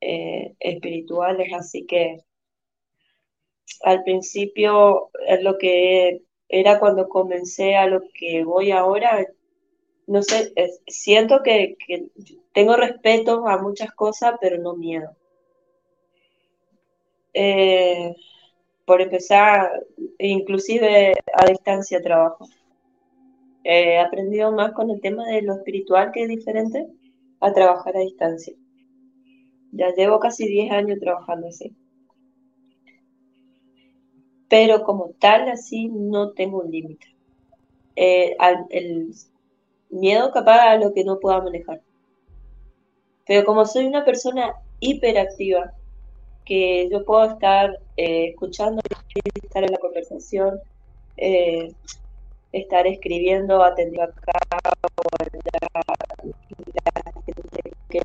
eh, 0.00 0.54
espirituales, 0.58 1.52
así 1.52 1.84
que 1.84 2.24
al 3.82 4.02
principio 4.02 5.10
es 5.26 5.42
lo 5.42 5.58
que 5.58 6.22
era 6.48 6.80
cuando 6.80 7.06
comencé 7.06 7.76
a 7.76 7.86
lo 7.86 8.00
que 8.14 8.44
voy 8.44 8.70
ahora, 8.70 9.26
no 10.06 10.22
sé, 10.22 10.54
siento 10.86 11.42
que, 11.42 11.76
tengo 12.54 12.76
respeto 12.76 13.46
a 13.46 13.60
muchas 13.60 13.92
cosas, 13.92 14.36
pero 14.40 14.56
no 14.56 14.74
miedo. 14.74 15.14
Eh, 17.34 18.16
por 18.90 19.00
empezar, 19.00 19.86
inclusive 20.18 21.14
a 21.32 21.46
distancia 21.46 22.02
trabajo. 22.02 22.44
He 23.62 24.00
aprendido 24.00 24.50
más 24.50 24.72
con 24.72 24.90
el 24.90 25.00
tema 25.00 25.28
de 25.28 25.42
lo 25.42 25.54
espiritual, 25.54 26.10
que 26.10 26.24
es 26.24 26.28
diferente, 26.28 26.88
a 27.38 27.52
trabajar 27.52 27.96
a 27.96 28.00
distancia. 28.00 28.52
Ya 29.70 29.94
llevo 29.94 30.18
casi 30.18 30.48
10 30.48 30.72
años 30.72 30.98
trabajando 30.98 31.46
así. 31.46 31.72
Pero 34.48 34.82
como 34.82 35.10
tal, 35.20 35.48
así 35.48 35.86
no 35.86 36.32
tengo 36.32 36.58
un 36.58 36.72
límite. 36.72 37.06
Eh, 37.94 38.36
el 38.70 39.12
miedo 39.90 40.32
capaz 40.32 40.68
a 40.68 40.76
lo 40.78 40.92
que 40.92 41.04
no 41.04 41.20
pueda 41.20 41.40
manejar. 41.40 41.80
Pero 43.24 43.44
como 43.44 43.64
soy 43.66 43.86
una 43.86 44.04
persona 44.04 44.52
hiperactiva, 44.80 45.74
que 46.50 46.88
yo 46.90 47.04
puedo 47.04 47.26
estar 47.26 47.78
eh, 47.96 48.30
escuchando, 48.30 48.82
estar 49.40 49.62
en 49.62 49.70
la 49.70 49.78
conversación, 49.78 50.58
eh, 51.16 51.72
estar 52.50 52.88
escribiendo, 52.88 53.62
atendiendo 53.62 54.10
acá, 54.10 54.32
o 54.96 55.02
la, 55.20 57.12
gente 57.24 57.42
que 57.88 58.00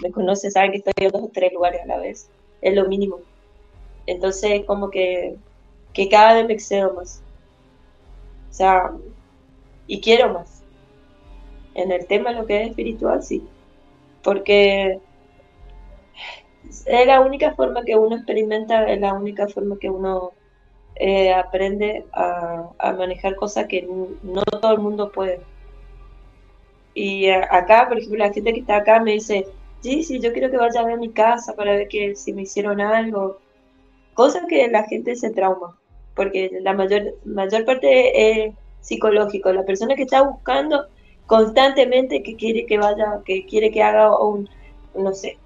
me 0.00 0.10
conoce 0.10 0.50
sabe 0.50 0.70
que 0.70 0.78
estoy 0.78 0.94
en 1.04 1.10
dos 1.10 1.24
o 1.24 1.30
tres 1.34 1.52
lugares 1.52 1.82
a 1.82 1.86
la 1.86 1.98
vez, 1.98 2.30
es 2.62 2.74
lo 2.74 2.88
mínimo. 2.88 3.18
Entonces, 4.06 4.64
como 4.64 4.88
que, 4.88 5.36
que 5.92 6.08
cada 6.08 6.36
vez 6.36 6.46
me 6.46 6.54
excedo 6.54 6.94
más. 6.94 7.22
O 8.50 8.54
sea, 8.54 8.90
y 9.86 10.00
quiero 10.00 10.32
más. 10.32 10.62
En 11.74 11.92
el 11.92 12.06
tema 12.06 12.32
lo 12.32 12.46
que 12.46 12.62
es 12.62 12.70
espiritual, 12.70 13.22
sí. 13.22 13.42
Porque 14.22 14.98
es 16.68 17.06
la 17.06 17.20
única 17.20 17.54
forma 17.54 17.84
que 17.84 17.96
uno 17.96 18.16
experimenta, 18.16 18.84
es 18.90 19.00
la 19.00 19.14
única 19.14 19.48
forma 19.48 19.78
que 19.78 19.90
uno 19.90 20.32
eh, 20.96 21.32
aprende 21.32 22.04
a, 22.12 22.92
manejar 22.96 23.36
cosas 23.36 23.66
que 23.66 23.82
no 24.22 24.42
todo 24.42 24.72
el 24.72 24.80
mundo 24.80 25.10
puede. 25.10 25.40
Y 26.94 27.26
eh, 27.26 27.42
acá, 27.50 27.86
por 27.88 27.98
ejemplo, 27.98 28.18
la 28.18 28.32
gente 28.32 28.52
que 28.52 28.60
está 28.60 28.76
acá 28.76 29.00
me 29.00 29.12
dice, 29.12 29.46
sí, 29.80 30.02
sí, 30.02 30.20
yo 30.20 30.32
quiero 30.32 30.50
que 30.50 30.56
vaya 30.56 30.80
a 30.80 30.84
ver 30.84 30.98
mi 30.98 31.10
casa 31.10 31.54
para 31.54 31.72
ver 31.72 31.88
que 31.88 32.14
si 32.16 32.32
me 32.32 32.42
hicieron 32.42 32.80
algo. 32.80 33.38
Cosas 34.14 34.44
que 34.48 34.68
la 34.68 34.84
gente 34.84 35.16
se 35.16 35.30
trauma, 35.30 35.78
porque 36.14 36.50
la 36.62 36.74
mayor, 36.74 37.14
mayor 37.24 37.64
parte 37.64 38.46
es 38.46 38.54
psicológico. 38.80 39.52
La 39.52 39.64
persona 39.64 39.94
que 39.94 40.02
está 40.02 40.22
buscando 40.22 40.86
constantemente 41.26 42.22
que 42.22 42.36
quiere 42.36 42.66
que 42.66 42.78
vaya, 42.78 43.22
que 43.24 43.46
quiere 43.46 43.70
que 43.70 43.82
haga 43.82 44.18
un, 44.18 44.48
no 44.94 45.14
sé, 45.14 45.38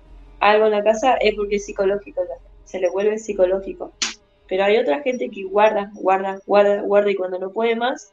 algo 0.45 0.67
en 0.67 0.73
la 0.73 0.85
casa 0.85 1.15
es 1.15 1.35
porque 1.35 1.57
es 1.57 1.65
psicológico, 1.65 2.23
se 2.65 2.79
le 2.79 2.91
vuelve 2.91 3.19
psicológico. 3.19 3.93
Pero 4.47 4.65
hay 4.65 4.77
otra 4.77 5.01
gente 5.01 5.31
que 5.31 5.45
guarda, 5.45 5.91
guarda, 5.95 6.39
guarda, 6.47 6.83
guarda 6.83 7.11
y 7.11 7.15
cuando 7.15 7.39
no 7.39 7.51
puede 7.51 7.77
más, 7.77 8.13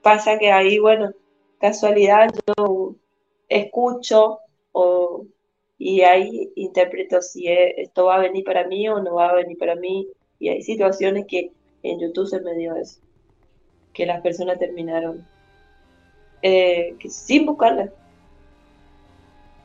pasa 0.00 0.38
que 0.38 0.50
ahí, 0.50 0.78
bueno, 0.78 1.12
casualidad 1.60 2.30
yo 2.56 2.94
escucho 3.50 4.38
o, 4.72 5.26
y 5.76 6.00
ahí 6.00 6.50
interpreto 6.56 7.20
si 7.20 7.46
esto 7.48 8.06
va 8.06 8.16
a 8.16 8.20
venir 8.20 8.44
para 8.44 8.66
mí 8.66 8.88
o 8.88 8.98
no 9.02 9.16
va 9.16 9.28
a 9.28 9.34
venir 9.34 9.58
para 9.58 9.76
mí. 9.76 10.08
Y 10.38 10.48
hay 10.48 10.62
situaciones 10.62 11.26
que 11.28 11.52
en 11.82 12.00
YouTube 12.00 12.28
se 12.28 12.40
me 12.40 12.54
dio 12.54 12.76
eso, 12.76 12.98
que 13.92 14.06
las 14.06 14.22
personas 14.22 14.58
terminaron 14.58 15.26
eh, 16.40 16.96
sin 17.10 17.44
buscarla. 17.44 17.92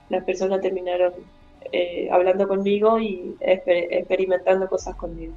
Las 0.09 0.23
personas 0.23 0.61
terminaron 0.61 1.13
eh, 1.71 2.09
hablando 2.11 2.47
conmigo 2.47 2.99
y 2.99 3.35
experimentando 3.39 4.67
cosas 4.67 4.95
conmigo. 4.95 5.33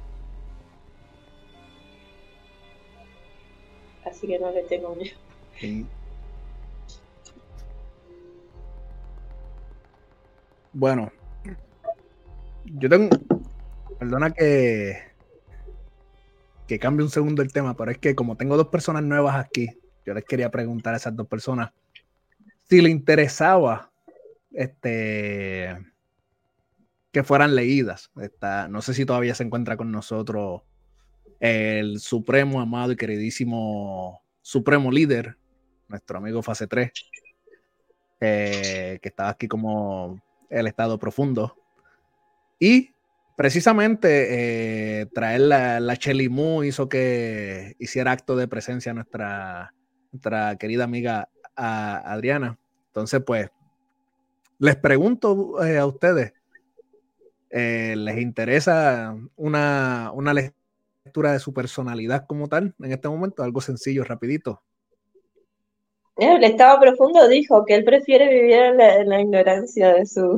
Así 4.05 4.27
que 4.27 4.39
no 4.39 4.51
le 4.51 4.63
tengo 4.63 4.95
miedo. 4.95 5.15
Bueno, 10.73 11.11
yo 12.65 12.89
tengo, 12.89 13.09
perdona 13.99 14.31
que 14.31 15.13
que 16.67 16.79
cambie 16.79 17.03
un 17.03 17.11
segundo 17.11 17.41
el 17.41 17.51
tema, 17.51 17.75
pero 17.75 17.91
es 17.91 17.97
que 17.97 18.15
como 18.15 18.35
tengo 18.35 18.57
dos 18.57 18.69
personas 18.69 19.03
nuevas 19.03 19.35
aquí, 19.35 19.69
yo 20.05 20.13
les 20.13 20.23
quería 20.25 20.49
preguntar 20.49 20.93
a 20.93 20.97
esas 20.97 21.15
dos 21.15 21.27
personas 21.27 21.71
si 22.63 22.81
le 22.81 22.89
interesaba 22.89 23.91
este 24.53 25.77
que 27.11 27.23
fueran 27.23 27.55
leídas. 27.55 28.11
no 28.69 28.81
sé 28.81 28.93
si 28.93 29.05
todavía 29.05 29.35
se 29.35 29.43
encuentra 29.43 29.77
con 29.77 29.91
nosotros 29.91 30.63
el 31.39 31.99
supremo, 31.99 32.59
amado 32.59 32.91
y 32.91 32.95
queridísimo 32.95 34.23
supremo 34.41 34.91
líder, 34.91 35.37
nuestro 35.87 36.17
amigo 36.17 36.41
Fase 36.41 36.65
3, 36.67 36.91
eh, 38.19 38.99
que 39.01 39.09
estaba 39.09 39.29
aquí 39.29 39.47
como 39.47 40.19
el 40.49 40.65
estado 40.65 40.97
profundo. 40.97 41.55
Y 42.59 42.95
precisamente 43.37 45.01
eh, 45.01 45.05
traer 45.13 45.41
la, 45.41 45.79
la 45.79 45.97
Chelimu 45.97 46.63
hizo 46.63 46.89
que 46.89 47.75
hiciera 47.77 48.11
acto 48.11 48.35
de 48.35 48.47
presencia 48.47 48.93
nuestra, 48.93 49.75
nuestra 50.11 50.55
querida 50.55 50.85
amiga 50.85 51.29
Adriana. 51.55 52.57
Entonces, 52.87 53.21
pues, 53.23 53.51
les 54.63 54.77
pregunto 54.77 55.61
eh, 55.61 55.77
a 55.77 55.85
ustedes, 55.85 56.33
eh, 57.49 57.95
¿les 57.97 58.17
interesa 58.17 59.13
una, 59.35 60.13
lectura 60.33 61.33
de 61.33 61.39
su 61.39 61.53
personalidad 61.53 62.25
como 62.25 62.47
tal 62.47 62.73
en 62.79 62.93
este 62.93 63.09
momento? 63.09 63.43
Algo 63.43 63.59
sencillo, 63.59 64.05
rapidito. 64.05 64.63
El 66.15 66.45
estado 66.45 66.79
profundo 66.79 67.27
dijo 67.27 67.65
que 67.65 67.75
él 67.75 67.83
prefiere 67.83 68.29
vivir 68.29 68.53
en 68.53 69.09
la, 69.09 69.19
ignorancia 69.19 69.95
de 69.95 70.05
su... 70.05 70.37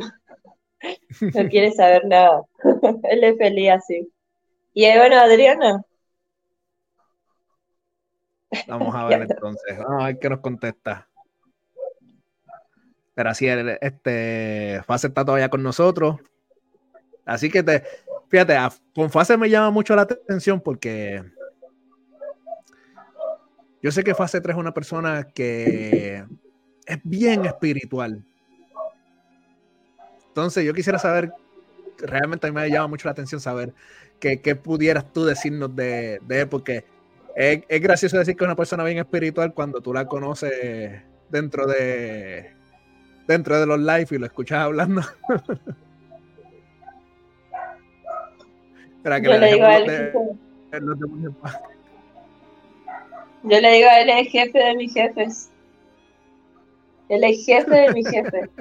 no 1.35 1.49
quiere 1.49 1.71
saber 1.71 2.07
nada. 2.07 2.41
él 3.03 3.23
es 3.23 3.37
feliz 3.37 3.69
así. 3.73 4.11
Y 4.73 4.85
bueno, 4.97 5.19
Adriana. 5.19 5.83
Vamos 8.67 8.95
a 8.95 9.05
ver 9.05 9.21
entonces. 9.29 9.77
Vamos 9.77 10.03
a 10.03 10.05
ver 10.07 10.17
qué 10.17 10.29
nos 10.29 10.39
contesta. 10.39 11.07
Pero 13.15 13.29
así, 13.29 13.47
este, 13.47 14.81
Fase 14.85 15.07
está 15.07 15.23
todavía 15.23 15.49
con 15.49 15.63
nosotros. 15.63 16.17
Así 17.25 17.49
que 17.49 17.63
te, 17.63 17.81
fíjate, 18.29 18.57
con 18.93 19.09
Fase 19.09 19.37
me 19.37 19.49
llama 19.49 19.71
mucho 19.71 19.95
la 19.95 20.03
atención 20.03 20.59
porque 20.61 21.23
Yo 23.81 23.91
sé 23.91 24.03
que 24.03 24.13
Fase 24.13 24.41
3 24.41 24.53
es 24.53 24.59
una 24.59 24.73
persona 24.73 25.27
que 25.33 26.25
es 26.85 26.99
bien 27.03 27.45
espiritual. 27.45 28.23
Entonces, 30.27 30.65
yo 30.65 30.73
quisiera 30.73 30.99
saber, 30.99 31.31
realmente 31.97 32.47
a 32.47 32.51
mí 32.51 32.55
me 32.55 32.69
llama 32.69 32.87
mucho 32.87 33.07
la 33.07 33.13
atención 33.13 33.39
saber 33.39 33.73
qué, 34.19 34.55
pudieras 34.55 35.13
tú 35.13 35.23
decirnos 35.23 35.73
de, 35.73 36.19
de 36.27 36.41
él, 36.41 36.49
porque 36.49 36.83
es, 37.35 37.63
es, 37.69 37.81
gracioso 37.81 38.17
decir 38.17 38.35
que 38.35 38.43
es 38.43 38.47
una 38.47 38.55
persona 38.57 38.83
bien 38.83 38.97
espiritual 38.97 39.53
cuando 39.53 39.79
tú 39.79 39.93
la 39.93 40.05
conoces 40.05 41.01
dentro 41.29 41.65
de 41.65 42.54
dentro 43.27 43.59
de 43.59 43.65
los 43.65 43.79
live 43.79 44.07
y 44.11 44.17
lo 44.17 44.25
escuchas 44.25 44.59
hablando. 44.59 45.01
Yo 49.03 49.37
le 49.37 49.53
digo 49.53 49.65
a 49.65 49.77
él, 49.77 50.11
yo 53.43 53.61
le 53.61 53.71
digo 53.71 53.87
a 53.87 53.99
él 54.01 54.09
es 54.09 54.31
jefe 54.31 54.57
de 54.57 54.75
mis 54.75 54.93
jefes. 54.93 55.51
Él 57.09 57.23
es 57.23 57.45
jefe 57.45 57.75
de 57.75 57.93
mi 57.93 58.03
jefe. 58.03 58.49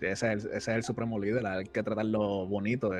Sí, 0.00 0.06
ese 0.06 0.32
es, 0.32 0.44
el, 0.44 0.50
ese 0.52 0.56
es 0.56 0.68
el 0.68 0.84
supremo 0.84 1.18
líder, 1.18 1.44
hay 1.44 1.64
que 1.64 1.82
tratarlo 1.82 2.46
bonito. 2.46 2.92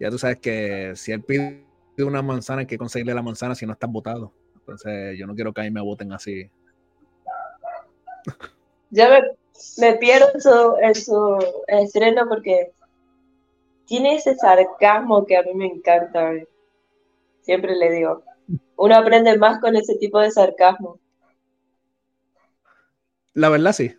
ya 0.00 0.08
tú 0.08 0.16
sabes 0.16 0.38
que 0.38 0.92
si 0.96 1.12
él 1.12 1.22
pide 1.22 1.66
una 1.98 2.22
manzana, 2.22 2.60
hay 2.60 2.66
que 2.66 2.78
conseguirle 2.78 3.12
la 3.12 3.20
manzana 3.20 3.54
si 3.54 3.66
no 3.66 3.74
están 3.74 3.92
votados. 3.92 4.30
Entonces, 4.54 5.18
yo 5.18 5.26
no 5.26 5.34
quiero 5.34 5.52
que 5.52 5.60
ahí 5.60 5.70
me 5.70 5.82
voten 5.82 6.14
así. 6.14 6.50
Yo 8.90 9.04
me, 9.78 9.94
pierdo 9.94 10.28
en 10.34 10.40
su, 10.40 10.76
en 10.78 10.94
su 10.94 11.38
estreno 11.66 12.28
porque 12.28 12.72
tiene 13.86 14.16
ese 14.16 14.34
sarcasmo 14.36 15.24
que 15.26 15.36
a 15.36 15.42
mí 15.42 15.54
me 15.54 15.66
encanta. 15.66 16.32
Siempre 17.42 17.76
le 17.76 17.90
digo, 17.92 18.24
uno 18.76 18.94
aprende 18.96 19.36
más 19.38 19.60
con 19.60 19.76
ese 19.76 19.96
tipo 19.96 20.20
de 20.20 20.30
sarcasmo. 20.30 20.98
La 23.34 23.48
verdad, 23.48 23.72
sí. 23.72 23.94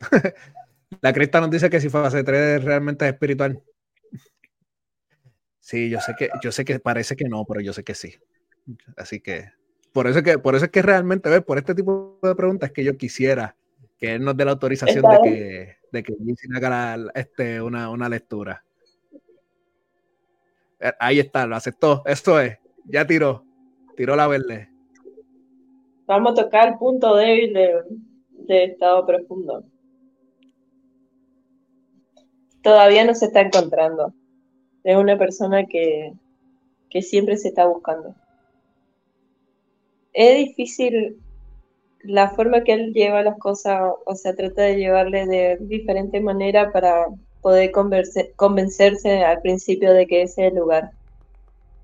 La 1.02 1.12
crista 1.12 1.40
nos 1.40 1.50
dice 1.50 1.70
que 1.70 1.80
si 1.80 1.88
fase 1.88 2.24
3 2.24 2.64
realmente 2.64 3.06
es 3.06 3.12
espiritual. 3.12 3.62
Sí, 5.60 5.88
yo 5.88 6.00
sé 6.00 6.14
que, 6.18 6.30
yo 6.42 6.50
sé 6.50 6.64
que 6.64 6.80
parece 6.80 7.14
que 7.14 7.28
no, 7.28 7.44
pero 7.44 7.60
yo 7.60 7.72
sé 7.72 7.84
que 7.84 7.94
sí. 7.94 8.16
Así 8.96 9.20
que 9.20 9.52
por 9.92 10.06
eso 10.06 10.22
que, 10.22 10.38
por 10.38 10.54
eso 10.54 10.64
es 10.64 10.70
que 10.70 10.82
realmente, 10.82 11.40
por 11.42 11.58
este 11.58 11.74
tipo 11.74 12.18
de 12.22 12.34
preguntas 12.34 12.70
que 12.72 12.84
yo 12.84 12.96
quisiera 12.96 13.56
que 14.00 14.14
él 14.14 14.24
nos 14.24 14.36
dé 14.36 14.44
la 14.46 14.52
autorización 14.52 15.04
de 15.04 15.18
que, 15.22 15.76
de 15.92 16.02
que 16.02 16.14
haga 16.56 16.96
este, 17.14 17.60
una, 17.60 17.90
una 17.90 18.08
lectura. 18.08 18.64
Eh, 20.80 20.92
ahí 20.98 21.20
está, 21.20 21.46
lo 21.46 21.54
aceptó. 21.54 22.02
Esto 22.06 22.40
es, 22.40 22.58
ya 22.86 23.06
tiró, 23.06 23.44
tiró 23.96 24.16
la 24.16 24.26
verde. 24.26 24.70
Vamos 26.06 26.32
a 26.32 26.44
tocar 26.44 26.68
el 26.68 26.78
punto 26.78 27.14
débil 27.14 27.52
de, 27.52 28.64
estado 28.64 29.06
profundo. 29.06 29.64
Todavía 32.62 33.04
no 33.04 33.14
se 33.14 33.26
está 33.26 33.42
encontrando. 33.42 34.14
Es 34.82 34.96
una 34.96 35.18
persona 35.18 35.66
que, 35.66 36.14
que 36.88 37.02
siempre 37.02 37.36
se 37.36 37.48
está 37.48 37.66
buscando. 37.66 38.14
Es 40.12 40.38
difícil 40.38 41.20
la 42.02 42.30
forma 42.30 42.62
que 42.62 42.72
él 42.72 42.92
lleva 42.92 43.22
las 43.22 43.38
cosas, 43.38 43.80
o 44.06 44.14
sea, 44.14 44.34
trata 44.34 44.62
de 44.62 44.76
llevarle 44.76 45.26
de 45.26 45.58
diferente 45.60 46.20
manera 46.20 46.72
para 46.72 47.06
poder 47.42 47.72
convencerse 48.36 49.24
al 49.24 49.40
principio 49.40 49.92
de 49.92 50.06
que 50.06 50.22
ese 50.22 50.46
es 50.46 50.52
el 50.52 50.58
lugar, 50.58 50.90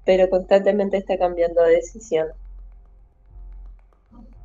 pero 0.04 0.28
constantemente 0.28 0.98
está 0.98 1.18
cambiando 1.18 1.62
de 1.62 1.76
decisión. 1.76 2.28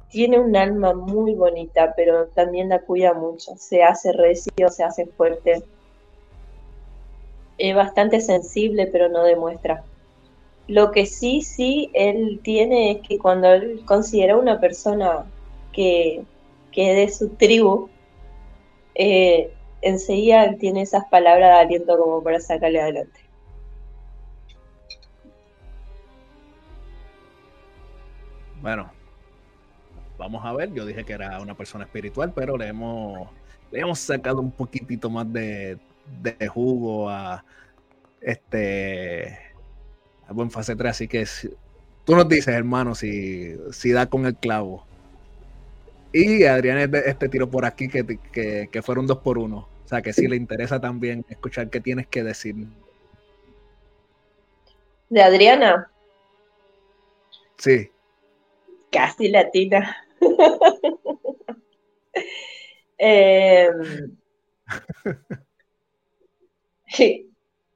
Tiene 0.09 0.39
un 0.39 0.55
alma 0.57 0.93
muy 0.93 1.35
bonita, 1.35 1.93
pero 1.95 2.27
también 2.27 2.69
la 2.69 2.79
cuida 2.79 3.13
mucho, 3.13 3.55
se 3.57 3.83
hace 3.83 4.11
recio, 4.11 4.69
se 4.69 4.83
hace 4.83 5.05
fuerte. 5.05 5.63
Es 7.57 7.75
bastante 7.75 8.19
sensible, 8.19 8.87
pero 8.87 9.07
no 9.07 9.23
demuestra. 9.23 9.83
Lo 10.67 10.91
que 10.91 11.05
sí, 11.05 11.41
sí, 11.41 11.89
él 11.93 12.41
tiene 12.43 12.91
es 12.91 13.07
que 13.07 13.17
cuando 13.17 13.47
él 13.53 13.83
considera 13.85 14.37
una 14.37 14.59
persona 14.59 15.25
que, 15.71 16.23
que 16.71 16.93
de 16.93 17.09
su 17.09 17.29
tribu, 17.29 17.89
eh, 18.95 19.53
enseguida 19.81 20.55
tiene 20.57 20.81
esas 20.81 21.05
palabras 21.05 21.49
de 21.49 21.59
aliento 21.61 21.97
como 21.97 22.23
para 22.23 22.39
sacarle 22.39 22.81
adelante. 22.81 23.19
Bueno, 28.61 28.91
vamos 30.17 30.45
a 30.45 30.53
ver. 30.53 30.71
Yo 30.71 30.85
dije 30.85 31.03
que 31.03 31.13
era 31.13 31.39
una 31.41 31.55
persona 31.55 31.85
espiritual, 31.85 32.31
pero 32.33 32.57
le 32.57 32.67
hemos, 32.67 33.27
le 33.71 33.79
hemos 33.79 33.99
sacado 33.99 34.39
un 34.39 34.51
poquitito 34.51 35.09
más 35.09 35.31
de, 35.33 35.79
de 36.21 36.47
jugo 36.47 37.09
a 37.09 37.43
este 38.21 39.37
a 40.27 40.33
buen 40.33 40.51
fase 40.51 40.75
3. 40.75 40.91
Así 40.91 41.07
que 41.07 41.25
tú 42.05 42.15
nos 42.15 42.29
dices, 42.29 42.49
hermano, 42.49 42.93
si, 42.93 43.55
si 43.71 43.91
da 43.91 44.05
con 44.05 44.25
el 44.25 44.35
clavo. 44.35 44.85
Y 46.13 46.43
Adrián 46.43 46.93
este 47.05 47.29
tiro 47.29 47.49
por 47.49 47.65
aquí 47.65 47.87
que, 47.87 48.19
que, 48.69 48.81
fueron 48.81 49.07
dos 49.07 49.19
por 49.19 49.37
uno. 49.37 49.69
O 49.85 49.87
sea 49.87 50.01
que 50.01 50.13
sí 50.13 50.27
le 50.27 50.35
interesa 50.35 50.79
también 50.79 51.25
escuchar 51.29 51.69
qué 51.69 51.79
tienes 51.79 52.07
que 52.07 52.23
decir. 52.23 52.55
¿De 55.09 55.21
Adriana? 55.21 55.91
Sí. 57.57 57.89
Casi 58.91 59.29
latina. 59.29 59.95
eh, 62.97 63.69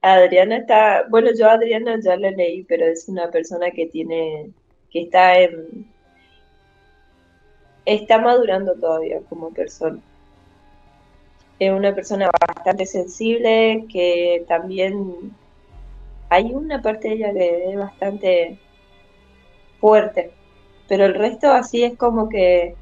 Adriana 0.02 0.58
está, 0.58 1.06
bueno, 1.10 1.30
yo 1.38 1.48
a 1.50 1.54
Adriana 1.54 2.00
ya 2.00 2.16
la 2.16 2.32
leí, 2.32 2.64
pero 2.64 2.86
es 2.86 3.10
una 3.10 3.32
persona 3.32 3.72
que 3.72 3.88
tiene, 3.88 4.52
que 4.92 5.04
está 5.04 5.40
en, 5.40 5.88
está 7.86 8.20
madurando 8.20 8.74
todavía 8.76 9.20
como 9.30 9.52
persona. 9.52 10.00
Es 11.60 11.72
una 11.72 11.96
persona 11.96 12.30
bastante 12.48 12.86
sensible, 12.86 13.86
que 13.92 14.44
también 14.48 15.34
hay 16.30 16.54
una 16.54 16.82
parte 16.82 17.10
de 17.10 17.14
ella 17.16 17.34
que 17.34 17.70
es 17.72 17.78
bastante 17.78 18.60
fuerte, 19.80 20.32
pero 20.88 21.06
el 21.06 21.14
resto 21.14 21.52
así 21.52 21.84
es 21.84 21.98
como 21.98 22.28
que 22.30 22.76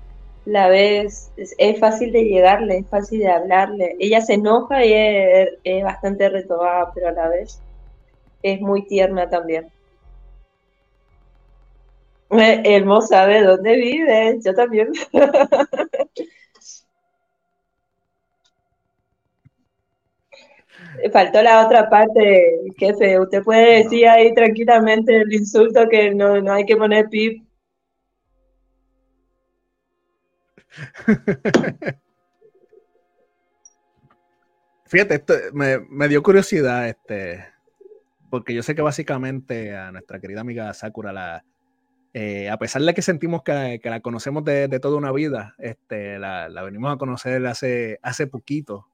la 0.46 0.68
ves, 0.68 1.32
es, 1.38 1.80
fácil 1.80 2.12
de 2.12 2.26
llegarle, 2.26 2.78
es 2.80 2.88
fácil 2.88 3.20
de 3.20 3.30
hablarle. 3.30 3.96
Ella 4.00 4.22
se 4.22 4.34
enoja 4.34 4.86
y 4.86 4.94
es, 4.94 5.50
es 5.64 5.84
bastante 5.84 6.30
retobada, 6.30 6.92
pero 6.94 7.10
a 7.10 7.12
la 7.12 7.30
vez 7.30 7.62
es 8.42 8.60
muy 8.60 8.86
tierna 8.86 9.30
también. 9.30 9.73
Elmo 12.40 13.02
sabe 13.02 13.44
dónde 13.44 13.76
vive, 13.76 14.40
yo 14.44 14.54
también. 14.54 14.90
Faltó 21.12 21.42
la 21.42 21.66
otra 21.66 21.90
parte, 21.90 22.62
jefe. 22.78 23.20
Usted 23.20 23.44
puede 23.44 23.84
decir 23.84 24.08
ahí 24.08 24.34
tranquilamente 24.34 25.18
el 25.18 25.34
insulto 25.34 25.90
que 25.90 26.14
no, 26.14 26.40
no 26.42 26.54
hay 26.54 26.66
que 26.66 26.78
poner 26.78 27.10
pip. 27.10 27.44
Fíjate, 34.86 35.16
esto 35.16 35.34
me, 35.54 35.80
me, 35.90 36.08
dio 36.08 36.22
curiosidad, 36.22 36.88
este, 36.88 37.44
porque 38.30 38.54
yo 38.54 38.62
sé 38.62 38.76
que 38.76 38.84
básicamente 38.84 39.76
a 39.76 39.92
nuestra 39.92 40.20
querida 40.20 40.42
amiga 40.42 40.72
Sakura 40.74 41.12
la, 41.12 41.44
eh, 42.14 42.48
a 42.50 42.58
pesar 42.58 42.84
de 42.84 42.94
que 42.94 43.02
sentimos 43.02 43.42
que, 43.42 43.80
la 43.84 44.00
conocemos 44.02 44.44
de, 44.44 44.68
toda 44.80 44.98
una 44.98 45.12
vida, 45.12 45.56
este, 45.58 46.20
la, 46.20 46.48
venimos 46.64 46.94
a 46.94 46.98
conocer 46.98 47.46
hace, 47.48 48.00
hace 48.04 48.28
poquito. 48.28 48.88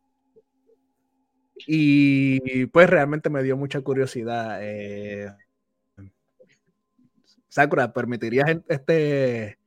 Y 1.68 2.68
pues 2.68 2.90
realmente 2.90 3.30
me 3.30 3.44
dio 3.44 3.58
mucha 3.58 3.82
curiosidad. 3.82 4.60
Eh, 4.62 5.30
Sakura, 7.50 7.92
¿permitirías 7.92 8.50
este, 8.70 9.60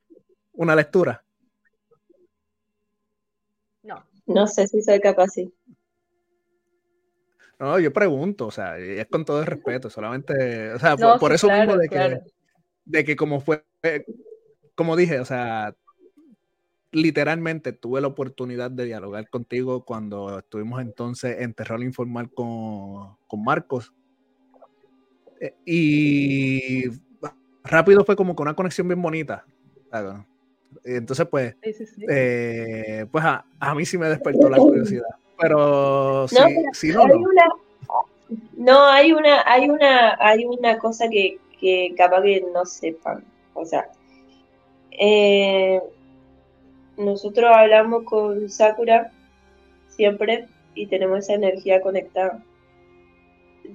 una 0.55 0.74
lectura? 0.74 1.22
No. 3.82 4.02
No 4.24 4.47
sé 4.47 4.66
si 4.66 4.81
soy 4.81 5.00
capaz, 5.00 5.28
sí. 5.28 5.52
No, 7.58 7.78
yo 7.78 7.92
pregunto, 7.92 8.47
o 8.47 8.50
sea, 8.50 8.78
es 8.78 9.06
con 9.06 9.26
todo 9.26 9.40
el 9.40 9.47
respeto, 9.47 9.90
solamente, 9.90 10.72
o 10.72 10.78
sea, 10.78 10.97
por, 10.97 11.32
eso 11.32 11.48
mismo 11.48 11.76
de 11.76 11.89
que 11.89 12.20
de 12.84 13.04
que 13.04 13.16
como 13.16 13.40
fue, 13.40 13.64
como 14.74 14.96
dije, 14.96 15.20
o 15.20 15.24
sea, 15.24 15.74
literalmente 16.92 17.72
tuve 17.72 18.00
la 18.00 18.08
oportunidad 18.08 18.70
de 18.70 18.84
dialogar 18.84 19.28
contigo 19.30 19.84
cuando 19.84 20.38
estuvimos 20.38 20.82
entonces 20.82 21.40
en 21.40 21.54
Terror 21.54 21.82
Informal 21.82 22.30
con, 22.30 23.16
con 23.26 23.42
Marcos. 23.42 23.92
Eh, 25.40 25.54
y 25.64 26.84
rápido 27.64 28.04
fue 28.04 28.14
como 28.14 28.36
con 28.36 28.46
una 28.46 28.54
conexión 28.54 28.88
bien 28.88 29.00
bonita. 29.00 29.44
Entonces, 30.84 31.26
pues, 31.28 31.56
eh, 32.08 33.06
pues 33.10 33.24
a, 33.24 33.74
mí 33.74 33.84
sí 33.84 33.98
me 33.98 34.08
despertó 34.08 34.48
la 34.48 34.58
curiosidad. 34.58 35.08
Pero 35.38 36.26
si 36.72 36.92
no, 36.92 37.06
no. 37.06 37.18
no, 38.56 38.86
hay 38.86 39.12
una, 39.12 39.42
hay 39.44 39.68
una, 39.68 40.16
hay 40.20 40.44
una 40.44 40.78
cosa 40.78 41.08
que, 41.08 41.38
que 41.62 41.94
capaz 41.97 42.23
que 42.23 42.44
no 42.52 42.66
sepan. 42.66 43.24
O 43.55 43.65
sea, 43.65 43.89
eh, 44.91 45.81
nosotros 46.97 47.50
hablamos 47.55 48.02
con 48.05 48.50
Sakura 48.50 49.12
siempre 49.89 50.49
y 50.74 50.86
tenemos 50.89 51.20
esa 51.20 51.34
energía 51.34 51.81
conectada. 51.81 52.42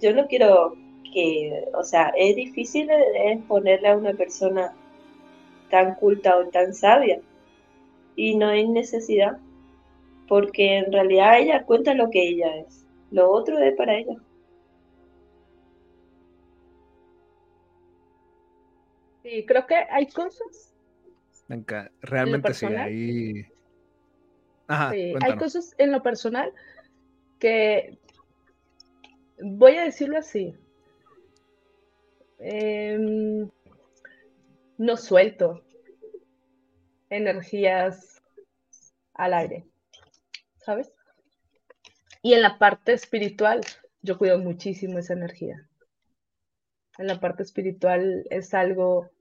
Yo 0.02 0.14
no 0.14 0.28
quiero 0.28 0.76
que, 1.14 1.66
o 1.74 1.84
sea, 1.84 2.12
es 2.18 2.36
difícil 2.36 2.90
exponerle 2.92 3.88
a 3.88 3.98
una 3.98 4.14
persona 4.14 4.74
tan 5.72 5.96
culta 5.96 6.38
o 6.38 6.46
tan 6.50 6.74
sabia 6.74 7.22
y 8.16 8.36
no 8.36 8.48
hay 8.50 8.68
necesidad 8.68 9.38
porque 10.28 10.78
en 10.78 10.92
realidad 10.92 11.40
ella 11.40 11.64
cuenta 11.64 11.94
lo 11.94 12.10
que 12.10 12.28
ella 12.28 12.58
es, 12.58 12.86
lo 13.12 13.32
otro 13.32 13.58
es 13.60 13.74
para 13.76 13.98
ella. 13.98 14.18
Sí, 19.28 19.46
creo 19.46 19.68
que 19.68 19.76
hay 19.76 20.08
cosas 20.08 20.74
Realmente 22.02 22.54
sí, 22.54 22.66
hay... 22.66 23.46
hay 24.68 25.38
cosas 25.38 25.76
en 25.78 25.92
lo 25.92 26.02
personal 26.02 26.54
que 27.38 27.98
voy 29.42 29.76
a 29.76 29.84
decirlo 29.84 30.18
así. 30.18 30.56
Em, 32.40 33.50
no 34.78 34.96
suelto 34.96 35.62
energías 37.10 38.22
al 39.14 39.34
aire, 39.34 39.66
¿sabes? 40.58 40.92
Y 42.22 42.34
en 42.34 42.42
la 42.42 42.58
parte 42.58 42.94
espiritual, 42.94 43.62
yo 44.02 44.18
cuido 44.18 44.38
muchísimo 44.38 45.00
esa 45.00 45.14
energía. 45.14 45.68
En 46.98 47.08
la 47.08 47.20
parte 47.20 47.44
espiritual 47.44 48.26
es 48.30 48.54
algo 48.54 49.12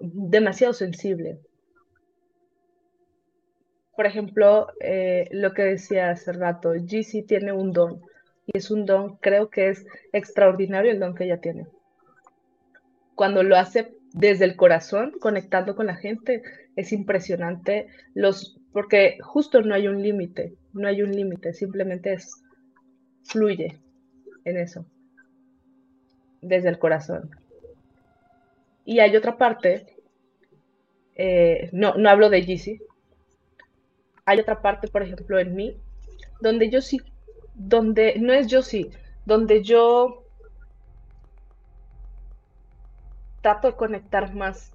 demasiado 0.00 0.72
sensible. 0.72 1.38
Por 3.96 4.06
ejemplo, 4.06 4.68
eh, 4.80 5.28
lo 5.32 5.54
que 5.54 5.62
decía 5.62 6.10
hace 6.10 6.32
rato, 6.32 6.72
GC 6.72 7.26
tiene 7.26 7.52
un 7.52 7.72
don 7.72 8.02
y 8.46 8.58
es 8.58 8.70
un 8.70 8.84
don, 8.84 9.16
creo 9.16 9.48
que 9.48 9.70
es 9.70 9.86
extraordinario 10.12 10.92
el 10.92 11.00
don 11.00 11.14
que 11.14 11.24
ella 11.24 11.40
tiene. 11.40 11.66
Cuando 13.14 13.42
lo 13.42 13.56
hace 13.56 13.94
desde 14.12 14.44
el 14.44 14.56
corazón, 14.56 15.12
conectando 15.18 15.74
con 15.74 15.86
la 15.86 15.96
gente, 15.96 16.42
es 16.76 16.92
impresionante 16.92 17.88
los 18.14 18.58
porque 18.72 19.16
justo 19.22 19.62
no 19.62 19.74
hay 19.74 19.88
un 19.88 20.02
límite, 20.02 20.52
no 20.74 20.86
hay 20.86 21.00
un 21.00 21.12
límite, 21.12 21.54
simplemente 21.54 22.12
es 22.12 22.42
fluye 23.24 23.80
en 24.44 24.58
eso 24.58 24.84
desde 26.42 26.68
el 26.68 26.78
corazón. 26.78 27.30
Y 28.86 29.00
hay 29.00 29.16
otra 29.16 29.36
parte, 29.36 29.84
eh, 31.16 31.68
no, 31.72 31.94
no 31.96 32.08
hablo 32.08 32.30
de 32.30 32.46
Yeezy, 32.46 32.80
hay 34.24 34.38
otra 34.38 34.62
parte, 34.62 34.86
por 34.86 35.02
ejemplo, 35.02 35.38
en 35.40 35.56
mí, 35.56 35.76
donde 36.40 36.70
yo 36.70 36.80
sí, 36.80 37.00
donde 37.54 38.14
no 38.20 38.32
es 38.32 38.46
yo 38.46 38.62
sí, 38.62 38.90
donde 39.24 39.64
yo 39.64 40.22
trato 43.42 43.68
de 43.68 43.76
conectar 43.76 44.32
más. 44.32 44.72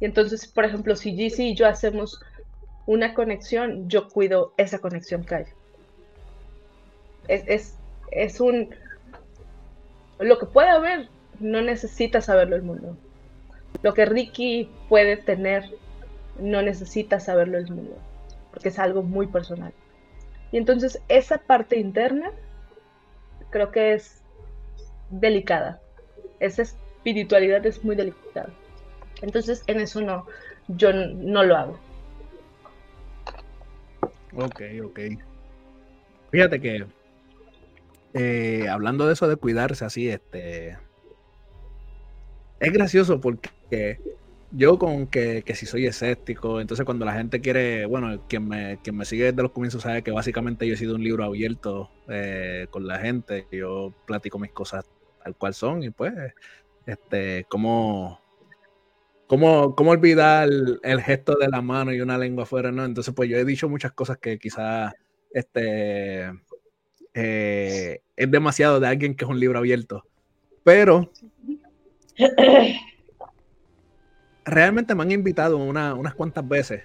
Y 0.00 0.06
entonces, 0.06 0.48
por 0.48 0.64
ejemplo, 0.64 0.96
si 0.96 1.14
Yeezy 1.14 1.50
y 1.50 1.54
yo 1.54 1.68
hacemos 1.68 2.20
una 2.84 3.14
conexión, 3.14 3.88
yo 3.88 4.08
cuido 4.08 4.54
esa 4.56 4.80
conexión 4.80 5.24
que 5.24 5.34
hay. 5.36 5.44
Es, 7.28 7.44
es, 7.46 7.78
es 8.10 8.40
un... 8.40 8.74
Lo 10.18 10.36
que 10.38 10.46
puede 10.46 10.68
haber, 10.68 11.08
no 11.38 11.62
necesita 11.62 12.20
saberlo 12.20 12.56
el 12.56 12.62
mundo. 12.62 12.96
Lo 13.86 13.94
que 13.94 14.04
Ricky 14.04 14.68
puede 14.88 15.16
tener 15.16 15.62
no 16.40 16.60
necesita 16.60 17.20
saberlo 17.20 17.56
el 17.56 17.70
mundo, 17.70 17.96
porque 18.50 18.70
es 18.70 18.80
algo 18.80 19.04
muy 19.04 19.28
personal. 19.28 19.72
Y 20.50 20.56
entonces 20.56 21.00
esa 21.06 21.38
parte 21.38 21.78
interna 21.78 22.32
creo 23.50 23.70
que 23.70 23.92
es 23.92 24.24
delicada. 25.10 25.80
Esa 26.40 26.62
espiritualidad 26.62 27.64
es 27.64 27.84
muy 27.84 27.94
delicada. 27.94 28.48
Entonces 29.22 29.62
en 29.68 29.78
eso 29.78 30.00
no, 30.00 30.26
yo 30.66 30.92
no 30.92 31.44
lo 31.44 31.56
hago. 31.56 31.78
Ok, 34.34 34.62
ok. 34.84 35.00
Fíjate 36.32 36.60
que 36.60 36.86
eh, 38.14 38.66
hablando 38.68 39.06
de 39.06 39.12
eso 39.12 39.28
de 39.28 39.36
cuidarse 39.36 39.84
así, 39.84 40.08
este, 40.08 40.76
es 42.58 42.72
gracioso 42.72 43.20
porque 43.20 43.50
yo 44.52 44.78
con 44.78 45.06
que, 45.06 45.42
si 45.54 45.66
soy 45.66 45.86
escéptico, 45.86 46.60
entonces 46.60 46.86
cuando 46.86 47.04
la 47.04 47.14
gente 47.14 47.40
quiere, 47.40 47.86
bueno, 47.86 48.22
quien 48.28 48.48
me, 48.48 48.78
quien 48.82 48.96
me 48.96 49.04
sigue 49.04 49.24
desde 49.24 49.42
los 49.42 49.52
comienzos 49.52 49.82
sabe 49.82 50.02
que 50.02 50.10
básicamente 50.10 50.66
yo 50.66 50.74
he 50.74 50.76
sido 50.76 50.94
un 50.94 51.02
libro 51.02 51.24
abierto 51.24 51.90
eh, 52.08 52.66
con 52.70 52.86
la 52.86 52.98
gente, 52.98 53.46
yo 53.50 53.92
platico 54.06 54.38
mis 54.38 54.52
cosas 54.52 54.84
tal 55.22 55.36
cual 55.36 55.54
son 55.54 55.82
y 55.82 55.90
pues, 55.90 56.14
este, 56.86 57.44
cómo, 57.48 58.20
cómo, 59.26 59.74
cómo 59.74 59.90
olvidar 59.90 60.48
el, 60.82 61.02
gesto 61.02 61.34
de 61.34 61.48
la 61.48 61.60
mano 61.60 61.92
y 61.92 62.00
una 62.00 62.16
lengua 62.16 62.44
afuera, 62.44 62.70
¿no? 62.70 62.84
Entonces 62.84 63.12
pues 63.14 63.28
yo 63.28 63.36
he 63.36 63.44
dicho 63.44 63.68
muchas 63.68 63.92
cosas 63.92 64.18
que 64.18 64.38
quizás, 64.38 64.94
este, 65.32 66.30
eh, 67.14 68.00
es 68.16 68.30
demasiado 68.30 68.80
de 68.80 68.86
alguien 68.86 69.16
que 69.16 69.24
es 69.24 69.30
un 69.30 69.40
libro 69.40 69.58
abierto, 69.58 70.04
pero 70.62 71.10
Realmente 74.46 74.94
me 74.94 75.02
han 75.02 75.12
invitado 75.12 75.58
unas 75.58 76.14
cuantas 76.14 76.48
veces 76.48 76.84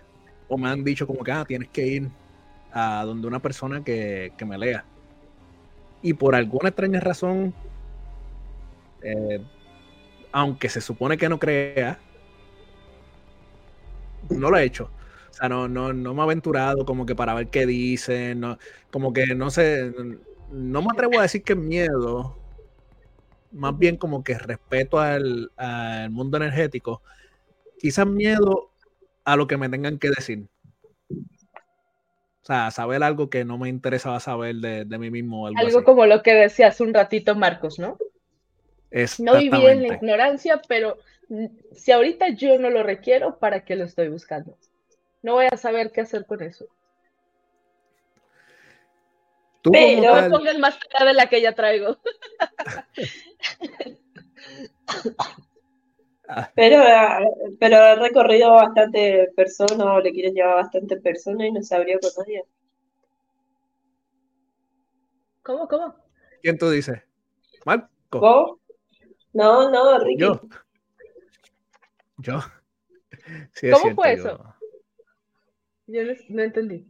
o 0.50 0.58
me 0.58 0.68
han 0.68 0.84
dicho 0.84 1.08
como 1.08 1.24
que 1.24 1.32
ah, 1.32 1.46
tienes 1.48 1.70
que 1.70 1.88
ir 1.88 2.10
a 2.74 3.04
donde 3.06 3.28
una 3.28 3.40
persona 3.40 3.84
que, 3.84 4.34
me 4.46 4.58
lea. 4.58 4.84
Y 6.02 6.14
por 6.14 6.36
alguna 6.36 6.70
extraña 6.70 7.00
razón, 7.00 7.54
eh, 9.04 9.42
aunque 10.32 10.68
se 10.68 10.82
supone 10.82 11.18
que 11.18 11.30
no 11.30 11.40
crea, 11.40 12.00
no 14.30 14.50
lo 14.50 14.58
he 14.58 14.64
hecho. 14.64 14.90
O 15.30 15.34
sea, 15.34 15.48
no, 15.48 15.68
no, 15.68 15.94
no 15.94 16.14
me 16.14 16.20
he 16.20 16.24
aventurado 16.24 16.86
como 16.86 17.06
que 17.06 17.16
para 17.16 17.34
ver 17.34 17.48
qué 17.48 17.66
dicen, 17.66 18.42
no, 18.42 18.58
como 18.92 19.14
que 19.14 19.36
no 19.36 19.50
sé, 19.50 19.94
no 20.52 20.82
me 20.82 20.88
atrevo 20.92 21.20
a 21.20 21.24
decir 21.24 21.44
que 21.44 21.56
miedo, 21.56 22.36
más 23.52 23.78
bien 23.78 23.98
como 23.98 24.24
que 24.24 24.38
respeto 24.38 25.00
al, 25.00 25.52
mundo 26.12 26.38
energético, 26.38 27.02
quizás 27.82 28.06
miedo 28.06 28.70
a 29.26 29.36
lo 29.36 29.48
que 29.48 29.58
me 29.58 29.68
tengan 29.68 29.98
que 29.98 30.10
decir. 30.10 30.46
O 31.10 32.46
sea, 32.46 32.70
saber 32.70 33.02
algo 33.02 33.32
que 33.32 33.44
no 33.44 33.58
me 33.58 33.70
interesaba 33.70 34.20
saber 34.20 34.56
de, 34.58 34.98
mí 35.00 35.10
mismo. 35.10 35.48
Algo, 35.48 35.84
como 35.84 36.06
lo 36.06 36.22
que 36.22 36.36
decía 36.36 36.68
hace 36.68 36.84
un 36.84 36.94
ratito 36.94 37.34
Marcos, 37.34 37.80
¿no? 37.80 37.98
No 39.20 39.38
viví 39.38 39.66
en 39.66 39.82
la 39.82 39.96
ignorancia, 39.96 40.62
pero 40.68 41.00
si 41.72 41.92
ahorita 41.92 42.30
yo 42.30 42.60
no 42.60 42.70
lo 42.70 42.84
requiero, 42.84 43.40
¿para 43.40 43.66
qué 43.66 43.76
lo 43.76 43.86
estoy 43.86 44.10
buscando? 44.10 44.56
No 45.24 45.34
voy 45.34 45.48
a 45.52 45.58
saber 45.58 45.92
qué 45.92 46.02
hacer 46.02 46.28
con 46.28 46.44
eso. 46.44 46.68
pero 49.64 50.02
no 50.02 50.22
me 50.22 50.30
pongas 50.30 50.60
más 50.60 50.78
cara 50.86 51.06
de 51.06 51.14
la 51.16 51.28
que 51.28 51.42
ya 51.42 51.54
traigo. 51.54 51.98
Pero, 56.56 56.82
pero 57.60 57.76
he 57.76 57.96
recorrido 57.96 58.52
bastante 58.52 59.32
personas 59.36 59.86
o 59.86 60.00
le 60.00 60.12
quieren 60.12 60.34
llevar 60.34 60.56
bastante 60.56 60.98
personas 60.98 61.48
y 61.48 61.52
no 61.52 61.62
se 61.62 61.76
abrió 61.76 62.00
con 62.00 62.12
nadie. 62.18 62.44
¿Cómo, 65.44 65.68
cómo? 65.68 65.96
¿Quién 66.42 66.58
tú 66.58 66.70
dices? 66.70 67.02
¿Marco? 67.66 68.20
¿Vos? 68.20 68.60
No, 69.34 69.70
no, 69.70 70.00
Ricky. 70.00 70.22
Yo. 70.22 70.42
Yo. 72.18 72.40
¿Cómo 73.74 73.96
fue 73.96 74.14
eso? 74.14 74.44
Yo 75.88 76.02
no, 76.30 76.44
entendí. 76.44 76.86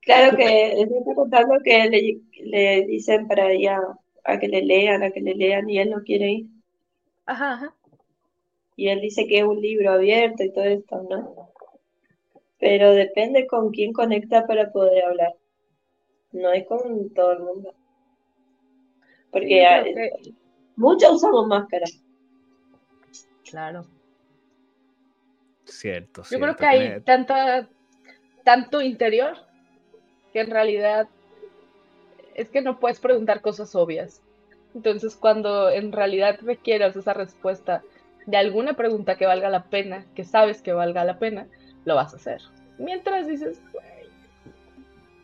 Claro 0.00 0.36
que 0.36 0.72
él 0.72 0.92
está 0.92 1.14
contando 1.14 1.54
que 1.64 1.88
le, 1.88 2.20
le 2.42 2.86
dicen 2.86 3.26
para 3.26 3.50
ella 3.50 3.80
a 4.24 4.38
que 4.38 4.48
le 4.48 4.62
lean, 4.62 5.02
a 5.02 5.10
que 5.10 5.20
le 5.20 5.34
lean 5.34 5.70
y 5.70 5.78
él 5.78 5.90
no 5.90 6.02
quiere 6.02 6.30
ir. 6.30 6.46
Ajá, 7.26 7.54
ajá. 7.54 7.74
Y 8.76 8.88
él 8.88 9.00
dice 9.00 9.26
que 9.26 9.38
es 9.38 9.44
un 9.44 9.60
libro 9.60 9.92
abierto 9.92 10.42
y 10.42 10.52
todo 10.52 10.64
esto, 10.64 11.06
¿no? 11.08 11.50
Pero 12.58 12.92
depende 12.92 13.46
con 13.46 13.70
quién 13.70 13.92
conecta 13.92 14.46
para 14.46 14.72
poder 14.72 15.04
hablar. 15.04 15.34
No 16.32 16.52
es 16.52 16.66
con 16.66 17.12
todo 17.14 17.32
el 17.32 17.40
mundo. 17.40 17.74
Porque 19.30 20.10
muchos 20.76 21.12
usamos 21.12 21.46
máscara. 21.46 21.86
Claro. 23.48 23.84
Cierto. 25.64 26.22
Yo 26.30 26.38
creo 26.38 26.56
que 26.56 26.66
hay 26.66 27.00
tanta, 27.02 27.68
tanto 28.44 28.80
interior 28.80 29.36
que 30.32 30.40
en 30.40 30.50
realidad 30.50 31.08
es 32.34 32.48
que 32.48 32.60
no 32.60 32.80
puedes 32.80 33.00
preguntar 33.00 33.40
cosas 33.40 33.74
obvias. 33.74 34.20
Entonces, 34.74 35.16
cuando 35.16 35.70
en 35.70 35.92
realidad 35.92 36.38
requieras 36.42 36.96
esa 36.96 37.14
respuesta 37.14 37.82
de 38.26 38.36
alguna 38.36 38.74
pregunta 38.74 39.16
que 39.16 39.26
valga 39.26 39.50
la 39.50 39.64
pena, 39.64 40.06
que 40.14 40.24
sabes 40.24 40.62
que 40.62 40.72
valga 40.72 41.04
la 41.04 41.18
pena, 41.18 41.46
lo 41.84 41.94
vas 41.94 42.12
a 42.14 42.16
hacer. 42.16 42.40
Mientras 42.78 43.26
dices, 43.26 43.60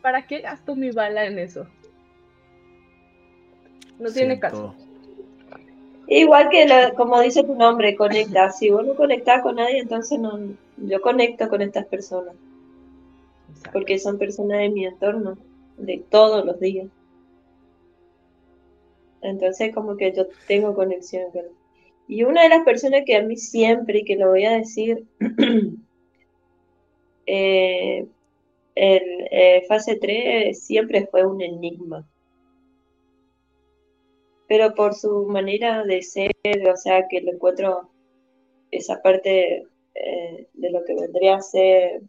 ¿para 0.03 0.27
qué 0.27 0.41
gasto 0.41 0.77
mi 0.77 0.91
bala 0.91 1.25
en 1.27 1.39
eso? 1.39 1.67
No 3.99 4.11
tiene 4.11 4.39
caso. 4.39 4.75
Igual 6.07 6.49
que, 6.51 6.67
como 6.97 7.21
dice 7.21 7.45
tu 7.45 7.55
nombre, 7.55 7.95
conecta. 7.95 8.51
Si 8.51 8.71
vos 8.71 8.85
no 8.85 8.95
conectás 8.95 9.43
con 9.43 9.57
nadie, 9.57 9.79
entonces 9.79 10.19
no, 10.19 10.39
yo 10.79 11.01
conecto 11.01 11.49
con 11.49 11.63
estas 11.63 11.87
personas. 11.87 12.35
Porque 13.73 13.99
son 13.99 14.19
personas 14.19 14.59
de 14.59 14.71
mi 14.71 14.87
entorno, 14.87 15.37
de 15.77 16.03
todos 16.11 16.45
los 16.45 16.59
días. 16.59 16.89
Entonces, 19.23 19.73
como 19.75 19.97
que 19.97 20.13
yo 20.13 20.27
tengo 20.49 20.75
conexión 20.75 21.31
con 21.31 21.45
Y 22.11 22.25
una 22.25 22.43
de 22.43 22.49
las 22.49 22.65
personas 22.65 23.03
que 23.07 23.15
a 23.15 23.23
mí 23.23 23.37
siempre, 23.37 24.01
y 24.01 24.05
que 24.05 24.17
lo 24.17 24.31
voy 24.31 24.45
a 24.45 24.57
decir, 24.59 25.07
eh, 27.27 28.05
el 28.75 29.03
eh, 29.31 29.65
fase 29.69 29.95
3 29.95 30.61
siempre 30.61 31.07
fue 31.07 31.25
un 31.25 31.41
enigma. 31.41 32.05
Pero 34.49 34.75
por 34.75 34.95
su 34.95 35.27
manera 35.27 35.85
de 35.85 36.03
ser, 36.03 36.33
o 36.69 36.77
sea, 36.77 37.07
que 37.09 37.21
le 37.21 37.31
encuentro 37.31 37.89
esa 38.73 39.01
parte 39.03 39.69
eh, 39.95 40.49
de 40.53 40.71
lo 40.73 40.85
que 40.85 40.95
vendría 40.95 41.37
a 41.37 41.43
ser 41.43 42.03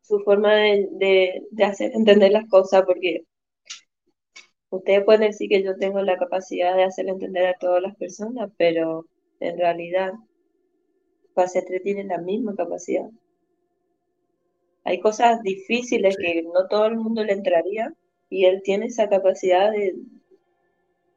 su 0.00 0.20
forma 0.20 0.54
de, 0.54 1.42
hacer 1.62 1.92
entender 1.94 2.32
las 2.32 2.48
cosas, 2.48 2.84
porque 2.86 3.24
ustedes 4.76 5.04
pueden 5.04 5.22
decir 5.22 5.48
que 5.48 5.62
yo 5.62 5.76
tengo 5.76 6.00
la 6.02 6.16
capacidad 6.16 6.76
de 6.76 6.84
hacer 6.84 7.08
entender 7.08 7.46
a 7.46 7.58
todas 7.58 7.82
las 7.82 7.96
personas, 7.96 8.50
pero 8.56 9.06
en 9.40 9.58
realidad 9.58 10.12
Fase 11.34 11.62
3 11.66 11.82
tiene 11.82 12.04
la 12.04 12.18
misma 12.18 12.54
capacidad. 12.54 13.08
Hay 14.84 15.00
cosas 15.00 15.42
difíciles 15.42 16.16
que 16.16 16.42
no 16.42 16.68
todo 16.68 16.86
el 16.86 16.96
mundo 16.96 17.24
le 17.24 17.32
entraría 17.32 17.92
y 18.28 18.44
él 18.44 18.60
tiene 18.62 18.86
esa 18.86 19.08
capacidad 19.08 19.70
de, 19.72 19.94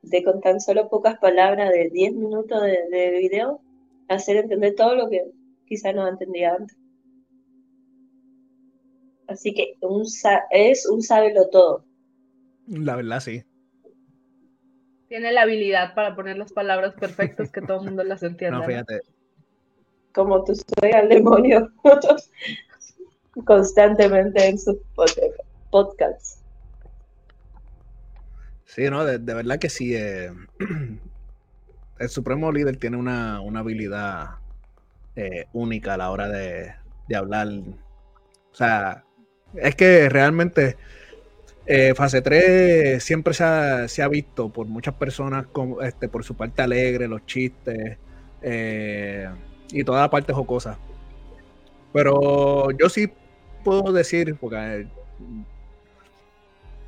de 0.02 0.24
con 0.24 0.42
tan 0.42 0.60
solo 0.60 0.90
pocas 0.90 1.19
palabras 1.19 1.72
de 1.72 1.90
10 1.90 2.14
minutos 2.14 2.61
de, 2.61 2.90
de 2.90 3.11
video, 3.19 3.61
hacer 4.08 4.38
entender 4.38 4.76
todo 4.76 4.95
lo 4.95 5.10
que 5.10 5.24
quizá 5.66 5.92
no 5.92 6.08
entendía 6.08 6.56
antes. 6.56 6.77
Así 9.27 9.53
que 9.53 9.76
un, 9.82 10.03
es 10.52 10.90
un 10.90 11.02
sábelo 11.02 11.50
todo. 11.50 11.84
La 12.68 12.95
verdad, 12.95 13.19
sí. 13.19 13.44
Tiene 15.08 15.32
la 15.32 15.44
habilidad 15.44 15.94
para 15.94 16.16
poner 16.16 16.38
las 16.38 16.52
palabras 16.52 16.94
perfectas 16.95 17.52
que 17.52 17.61
todo 17.61 17.80
el 17.80 17.86
mundo 17.86 18.03
las 18.03 18.24
entienda. 18.24 18.60
No, 18.60 18.66
fíjate. 18.66 19.02
Como 20.14 20.44
tú 20.44 20.53
soy 20.56 20.92
al 20.92 21.08
demonio 21.10 21.72
constantemente 23.45 24.48
en 24.48 24.58
sus 24.58 24.77
podcasts. 25.69 26.42
Sí, 28.66 28.90
no, 28.90 29.06
de, 29.06 29.18
verdad 29.18 29.60
que 29.60 29.69
sí. 29.69 29.95
Eh, 29.95 30.32
el 32.00 32.10
Supremo 32.10 32.52
Líder 32.52 32.77
tiene 32.77 32.98
una, 32.98 33.38
habilidad 33.38 34.36
eh, 35.16 35.45
única 35.53 35.94
a 35.94 35.98
la 35.98 36.11
hora 36.11 36.27
de, 36.27 36.74
hablar. 37.16 37.48
O 37.48 38.56
sea, 38.56 39.03
es 39.56 39.76
que 39.76 40.10
realmente 40.10 40.77
eh, 41.68 41.94
fase 41.96 42.22
3 42.22 43.04
siempre 43.04 43.34
se 43.34 43.44
ha, 43.44 44.08
visto 44.08 44.50
por 44.50 44.68
muchas 44.68 44.94
personas 44.96 45.46
este, 45.84 46.08
por 46.08 46.24
su 46.24 46.36
parte 46.36 46.62
alegre, 46.62 47.08
los 47.08 47.26
chistes 47.26 47.98
y 49.72 49.84
toda 49.84 50.02
la 50.02 50.10
parte 50.10 50.34
jocosa. 50.34 50.80
Pero 51.94 52.72
yo 52.72 52.90
sí 52.90 53.12
puedo 53.64 53.92
decir, 53.92 54.36
porque 54.40 54.88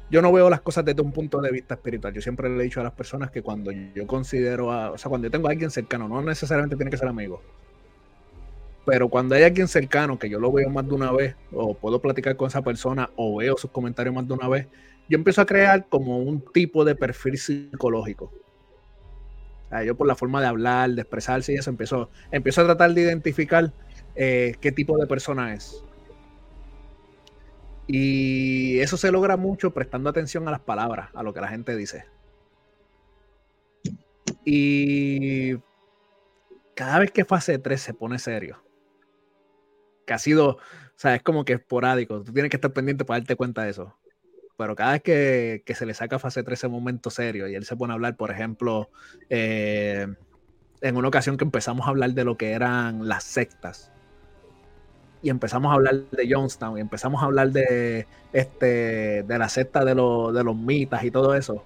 yo 0.09 0.22
no 0.22 0.32
veo 0.32 0.49
las 0.49 0.61
cosas 0.61 0.85
desde 0.85 1.01
un 1.01 1.11
punto 1.11 1.41
de 1.41 1.51
vista 1.51 1.75
espiritual. 1.75 2.14
Yo 2.14 2.22
siempre 2.22 2.49
le 2.49 2.58
he 2.59 2.64
dicho 2.64 2.80
a 2.80 2.83
las 2.83 2.93
personas 2.93 3.32
que 3.32 3.41
cuando 3.41 3.72
yo 3.72 4.08
considero, 4.08 4.67
o 4.67 4.98
sea, 4.98 5.09
cuando 5.09 5.27
yo 5.27 5.32
tengo 5.32 5.48
a 5.48 5.51
alguien 5.51 5.72
cercano, 5.72 6.08
no 6.08 6.22
necesariamente 6.22 6.75
tiene 6.75 6.91
que 6.91 6.98
ser 6.98 7.08
amigo, 7.08 7.41
pero 8.85 9.09
cuando 9.09 9.35
hay 9.35 9.43
alguien 9.43 9.67
cercano 9.67 10.17
que 10.17 10.30
yo 10.30 10.40
lo 10.40 10.51
veo 10.51 10.69
más 10.69 10.88
de 10.88 10.93
una 10.93 11.11
vez, 11.11 11.35
o 11.51 11.74
puedo 11.74 12.01
platicar 12.01 12.35
con 12.35 12.48
esa 12.48 12.61
persona, 12.61 13.09
o 13.16 13.38
veo 13.38 13.58
sus 13.58 13.72
comentarios 13.72 14.16
más 14.16 14.27
de 14.27 14.33
una 14.33 14.48
vez, 14.48 14.67
yo 15.09 15.17
empiezo 15.17 15.41
a 15.41 15.45
crear 15.45 15.88
como 15.88 16.19
un 16.19 16.41
tipo 16.53 16.85
de 16.85 16.95
perfil 16.95 17.38
psicológico. 17.38 18.32
yo 19.85 19.95
por 19.95 20.08
la 20.08 20.16
forma 20.16 20.41
de 20.41 20.48
hablar, 20.48 20.91
de 20.91 21.01
expresarse 21.01 21.53
y 21.53 21.56
eso, 21.56 21.69
empiezo, 21.69 22.09
empiezo 22.32 22.61
a 22.61 22.66
tratar 22.66 22.93
de 22.93 23.01
identificar 23.01 23.72
eh, 24.16 24.56
qué 24.61 24.72
tipo 24.72 24.98
de 24.98 25.08
persona 25.08 25.53
es. 25.53 25.83
Y 27.88 28.80
eso 28.80 28.98
se 28.98 29.11
logra 29.11 29.35
mucho 29.35 29.72
prestando 29.74 30.11
atención 30.11 30.48
a 30.48 30.51
las 30.51 30.59
palabras, 30.59 31.09
a 31.16 31.24
lo 31.24 31.33
que 31.33 31.41
la 31.41 31.48
gente 31.48 31.75
dice. 31.75 32.06
Y 34.45 35.56
cada 36.75 36.99
vez 36.99 37.11
que 37.11 37.25
fase 37.25 37.58
3 37.58 37.82
se 37.82 37.93
pone 37.95 38.19
serio, 38.19 38.61
que 40.09 40.15
ha 40.15 40.17
sido, 40.17 40.49
o 40.49 40.57
sea, 40.95 41.13
es 41.13 41.21
como 41.21 41.45
que 41.45 41.53
esporádico, 41.53 42.23
tú 42.23 42.33
tienes 42.33 42.49
que 42.49 42.57
estar 42.57 42.73
pendiente 42.73 43.05
para 43.05 43.19
darte 43.19 43.35
cuenta 43.35 43.61
de 43.61 43.69
eso. 43.69 43.95
Pero 44.57 44.75
cada 44.75 44.93
vez 44.93 45.03
que, 45.03 45.75
se 45.75 45.85
le 45.85 45.93
saca 45.93 46.17
fase 46.17 46.41
3 46.41 46.57
ese 46.57 46.67
momento 46.67 47.11
serio 47.11 47.47
y 47.47 47.53
él 47.53 47.63
se 47.63 47.77
pone 47.77 47.93
a 47.93 47.95
hablar, 47.95 48.15
por 48.17 48.31
ejemplo, 48.31 48.89
eh, 49.29 50.07
en 50.81 50.97
una 50.97 51.07
ocasión 51.07 51.38
que 51.38 51.43
empezamos 51.43 51.85
a 51.85 51.91
hablar 51.91 52.13
de 52.13 52.23
lo 52.23 52.38
que 52.38 52.53
eran 52.53 53.07
las 53.07 53.23
sectas, 53.23 53.91
y 55.21 55.29
empezamos 55.29 55.71
a 55.71 55.75
hablar 55.75 55.95
de 56.09 56.33
Jonestown 56.33 56.79
y 56.79 56.81
empezamos 56.81 57.21
a 57.21 57.25
hablar 57.25 57.51
de 57.51 58.07
este 58.33 59.23
de 59.23 59.38
la 59.38 59.49
secta 59.49 59.83
de, 59.85 59.91
de 59.91 60.43
los 60.43 60.55
mitas 60.55 61.03
y 61.03 61.11
todo 61.11 61.35
eso 61.35 61.65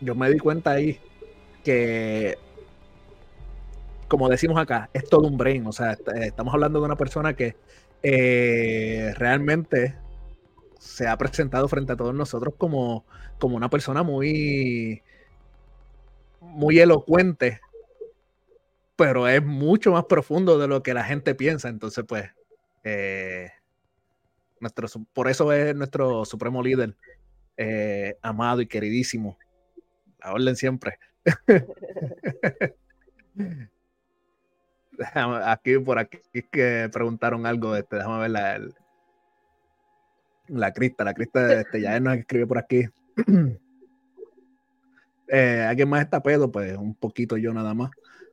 yo 0.00 0.14
me 0.14 0.30
di 0.30 0.38
cuenta 0.38 0.70
ahí 0.70 1.00
que 1.64 2.38
como 4.08 4.28
decimos 4.28 4.58
acá 4.58 4.90
es 4.92 5.08
todo 5.08 5.26
un 5.26 5.36
brain 5.36 5.66
o 5.66 5.72
sea 5.72 5.96
estamos 6.22 6.54
hablando 6.54 6.80
de 6.80 6.86
una 6.86 6.96
persona 6.96 7.34
que 7.34 7.56
eh, 8.02 9.12
realmente 9.16 9.96
se 10.78 11.06
ha 11.06 11.16
presentado 11.16 11.68
frente 11.68 11.92
a 11.92 11.96
todos 11.96 12.14
nosotros 12.14 12.54
como, 12.56 13.04
como 13.38 13.56
una 13.56 13.68
persona 13.68 14.02
muy 14.02 15.02
muy 16.40 16.78
elocuente 16.78 17.60
pero 18.98 19.28
es 19.28 19.44
mucho 19.44 19.92
más 19.92 20.06
profundo 20.06 20.58
de 20.58 20.66
lo 20.66 20.82
que 20.82 20.92
la 20.92 21.04
gente 21.04 21.36
piensa. 21.36 21.68
Entonces, 21.68 22.04
pues, 22.04 22.28
eh, 22.82 23.48
nuestro, 24.58 24.88
por 25.12 25.28
eso 25.28 25.52
es 25.52 25.72
nuestro 25.76 26.24
supremo 26.24 26.60
líder, 26.64 26.96
eh, 27.56 28.18
amado 28.22 28.60
y 28.60 28.66
queridísimo. 28.66 29.38
La 30.18 30.32
orden 30.32 30.56
siempre. 30.56 30.98
aquí, 35.44 35.78
por 35.78 35.98
aquí, 35.98 36.18
que 36.50 36.88
preguntaron 36.92 37.46
algo, 37.46 37.76
este, 37.76 37.96
déjame 37.96 38.20
ver 38.20 38.30
la, 38.30 38.60
la 40.48 40.72
crista, 40.72 41.04
la 41.04 41.14
crista, 41.14 41.60
este, 41.60 41.80
ya 41.80 41.96
él 41.96 42.02
nos 42.02 42.16
escribe 42.16 42.46
por 42.46 42.58
aquí. 42.58 42.84
eh, 45.28 45.66
¿Alguien 45.68 45.88
más 45.88 46.02
está 46.02 46.22
pedo? 46.22 46.50
Pues 46.50 46.76
un 46.76 46.94
poquito 46.94 47.36
yo 47.36 47.52
nada 47.52 47.74
más. 47.74 47.90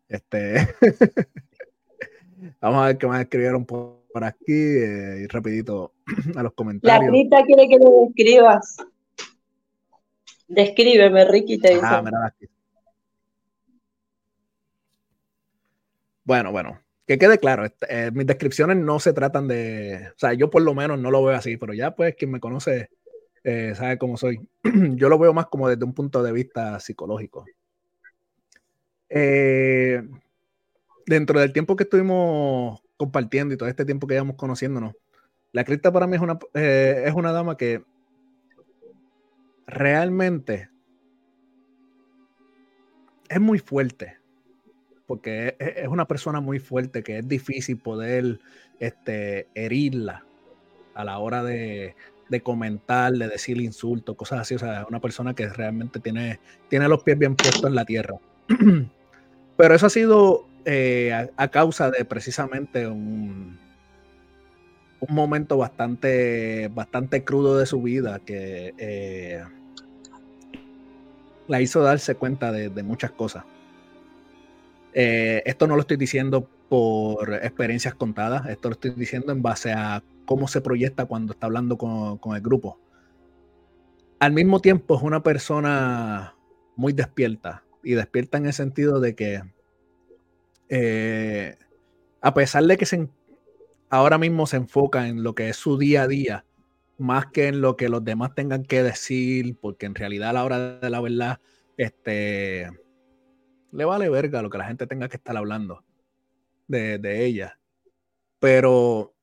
Este, 0.07 0.67
vamos 2.61 2.83
a 2.83 2.87
ver 2.87 2.97
qué 2.97 3.07
más 3.07 3.21
escribieron 3.21 3.65
por, 3.65 3.95
aquí 4.23 4.53
eh, 4.53 5.23
y 5.23 5.27
rapidito 5.27 5.93
a 6.35 6.43
los 6.43 6.53
comentarios. 6.53 7.05
La 7.05 7.11
Rita 7.11 7.43
quiere 7.43 7.67
que 7.67 7.77
lo 7.77 8.05
describas. 8.05 8.77
Descríbeme, 10.47 11.25
Ricky, 11.25 11.57
te 11.57 11.75
dice. 11.75 12.49
Bueno, 16.25 16.51
bueno, 16.51 16.81
que 17.05 17.19
quede 17.19 17.37
claro, 17.37 17.65
eh, 17.87 18.09
mis 18.11 18.25
descripciones 18.25 18.77
no 18.77 18.99
se 18.99 19.13
tratan 19.13 19.47
de, 19.47 20.09
o 20.09 20.17
sea, 20.17 20.33
yo 20.33 20.49
por 20.49 20.63
lo 20.63 20.73
menos 20.73 20.99
no 20.99 21.11
lo 21.11 21.23
veo 21.23 21.35
así, 21.35 21.55
pero 21.55 21.73
ya 21.73 21.95
pues 21.95 22.15
quien 22.15 22.31
me 22.31 22.39
conoce 22.39 22.89
eh, 23.43 23.73
sabe 23.75 23.99
cómo 23.99 24.17
soy. 24.17 24.39
yo 24.95 25.07
lo 25.07 25.19
veo 25.19 25.33
más 25.33 25.45
como 25.45 25.69
desde 25.69 25.85
un 25.85 25.93
punto 25.93 26.23
de 26.23 26.31
vista 26.31 26.79
psicológico. 26.79 27.45
Eh, 29.07 30.01
dentro 31.05 31.39
del 31.39 31.53
tiempo 31.53 31.75
que 31.75 31.83
estuvimos 31.83 32.81
compartiendo 32.97 33.53
y 33.53 33.57
todo 33.57 33.69
este 33.69 33.85
tiempo 33.85 34.07
que 34.07 34.15
llevamos 34.15 34.35
conociéndonos, 34.35 34.95
la 35.51 35.63
cripta 35.63 35.91
para 35.91 36.07
mí 36.07 36.15
es 36.15 36.21
una, 36.23 36.39
es 36.55 37.13
una 37.13 37.31
dama 37.31 37.55
que 37.55 37.83
realmente 39.67 40.69
es 43.29 43.39
muy 43.39 43.59
fuerte, 43.59 44.17
porque 45.05 45.55
es, 45.59 45.87
una 45.87 46.07
persona 46.07 46.39
muy 46.39 46.59
fuerte 46.59 47.03
que 47.03 47.19
es 47.19 47.27
difícil 47.27 47.77
poder 47.77 48.39
este, 48.79 49.47
herirla 49.55 50.25
a 50.93 51.03
la 51.03 51.19
hora 51.19 51.43
de, 51.43 51.95
de 52.29 52.41
comentar, 52.41 53.13
de 53.13 53.27
decir 53.27 53.59
insultos, 53.61 54.15
cosas 54.15 54.41
así. 54.41 54.55
O 54.55 54.59
sea, 54.59 54.81
es 54.81 54.87
una 54.87 54.99
persona 54.99 55.33
que 55.33 55.47
realmente 55.49 55.99
tiene, 55.99 56.39
tiene 56.69 56.87
los 56.87 57.03
pies 57.03 57.17
bien 57.17 57.35
puestos 57.35 57.65
en 57.65 57.75
la 57.75 57.85
tierra. 57.85 58.15
Pero 59.57 59.75
eso 59.75 59.85
ha 59.85 59.89
sido 59.89 60.47
eh, 60.65 61.29
a, 61.37 61.47
causa 61.49 61.91
de 61.91 62.03
precisamente 62.05 62.87
un, 62.87 63.57
un 64.99 65.15
momento 65.15 65.57
bastante, 65.57 66.69
bastante 66.73 67.23
crudo 67.23 67.57
de 67.57 67.65
su 67.65 67.81
vida 67.81 68.19
que 68.19 68.73
eh, 68.77 69.43
la 71.47 71.61
hizo 71.61 71.81
darse 71.81 72.15
cuenta 72.15 72.51
de, 72.51 72.83
muchas 72.83 73.11
cosas. 73.11 73.45
Eh, 74.97 75.43
esto 75.45 75.67
no 75.67 75.75
lo 75.75 75.81
estoy 75.81 75.97
diciendo 75.97 76.49
por 76.69 77.33
experiencias 77.33 77.93
contadas, 77.95 78.47
esto 78.47 78.69
lo 78.69 78.73
estoy 78.73 78.91
diciendo 78.91 79.33
en 79.33 79.41
base 79.41 79.73
a 79.73 80.01
cómo 80.25 80.47
se 80.47 80.61
proyecta 80.61 81.05
cuando 81.05 81.33
está 81.33 81.47
hablando 81.47 81.77
con, 81.77 82.33
el 82.33 82.41
grupo. 82.41 82.79
Al 84.19 84.31
mismo 84.31 84.61
tiempo 84.61 84.95
es 84.95 85.03
una 85.03 85.21
persona 85.21 86.35
muy 86.77 86.93
despierta 86.93 87.65
y 87.83 87.93
despierta 87.93 88.37
en 88.37 88.45
el 88.45 88.53
sentido 88.53 89.01
de 89.01 89.15
que 89.15 89.43
eh, 90.69 91.57
a 92.21 92.33
pesar 92.33 92.63
de 92.63 92.77
que 92.77 92.85
se, 92.85 93.09
ahora 93.89 94.17
mismo 94.17 94.47
se 94.47 94.55
enfoca 94.55 95.09
en 95.09 95.23
lo 95.23 95.35
que 95.35 95.49
es 95.49 95.57
su 95.57 95.77
día 95.77 96.03
a 96.03 96.07
día, 96.07 96.45
más 96.97 97.25
que 97.25 97.47
en 97.47 97.59
lo 97.59 97.75
que 97.75 97.89
los 97.89 98.05
demás 98.05 98.33
tengan 98.33 98.63
que 98.63 98.81
decir, 98.81 99.57
porque 99.59 99.87
en 99.87 99.95
realidad 99.95 100.29
a 100.29 100.33
la 100.33 100.45
hora 100.45 100.77
de 100.79 100.89
la 100.89 101.01
verdad, 101.01 101.41
este, 101.75 102.69
le 103.75 103.85
vale 103.85 104.09
verga 104.09 104.41
lo 104.41 104.49
que 104.49 104.57
la 104.57 104.65
gente 104.65 104.87
tenga 104.87 105.09
que 105.09 105.17
estar 105.17 105.35
hablando 105.35 105.83
de, 106.67 106.97
de 106.97 107.25
ella. 107.25 107.59
Pero 108.39 109.13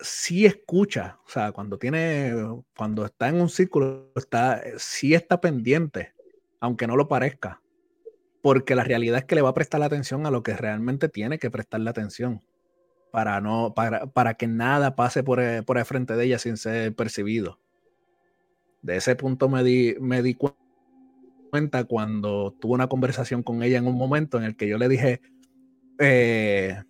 sí 0.00 0.46
escucha, 0.46 1.18
o 1.26 1.28
sea, 1.28 1.52
cuando 1.52 1.78
tiene, 1.78 2.32
cuando 2.76 3.04
está 3.04 3.28
en 3.28 3.40
un 3.40 3.48
círculo, 3.48 4.12
está, 4.14 4.62
sí 4.76 5.14
está 5.14 5.40
pendiente, 5.40 6.14
aunque 6.60 6.86
no 6.86 6.96
lo 6.96 7.08
parezca, 7.08 7.60
porque 8.42 8.74
la 8.74 8.84
realidad 8.84 9.18
es 9.18 9.24
que 9.24 9.34
le 9.34 9.42
va 9.42 9.50
a 9.50 9.54
prestar 9.54 9.80
la 9.80 9.86
atención 9.86 10.24
a 10.26 10.30
lo 10.30 10.42
que 10.42 10.56
realmente 10.56 11.08
tiene 11.08 11.38
que 11.38 11.50
prestarle 11.50 11.90
atención, 11.90 12.42
para, 13.10 13.40
no, 13.40 13.74
para, 13.74 14.06
para 14.06 14.34
que 14.34 14.46
nada 14.46 14.94
pase 14.94 15.24
por 15.24 15.40
el, 15.40 15.64
por 15.64 15.78
el 15.78 15.84
frente 15.84 16.14
de 16.14 16.24
ella 16.24 16.38
sin 16.38 16.56
ser 16.56 16.94
percibido. 16.94 17.58
De 18.82 18.96
ese 18.96 19.16
punto 19.16 19.48
me 19.48 19.64
di, 19.64 19.96
me 19.98 20.22
di 20.22 20.34
cuenta 20.34 20.67
cuando 21.86 22.54
tuve 22.60 22.74
una 22.74 22.88
conversación 22.88 23.42
con 23.42 23.62
ella 23.62 23.78
en 23.78 23.86
un 23.86 23.96
momento 23.96 24.38
en 24.38 24.44
el 24.44 24.56
que 24.56 24.68
yo 24.68 24.78
le 24.78 24.88
dije, 24.88 25.20
eh, 25.98 26.82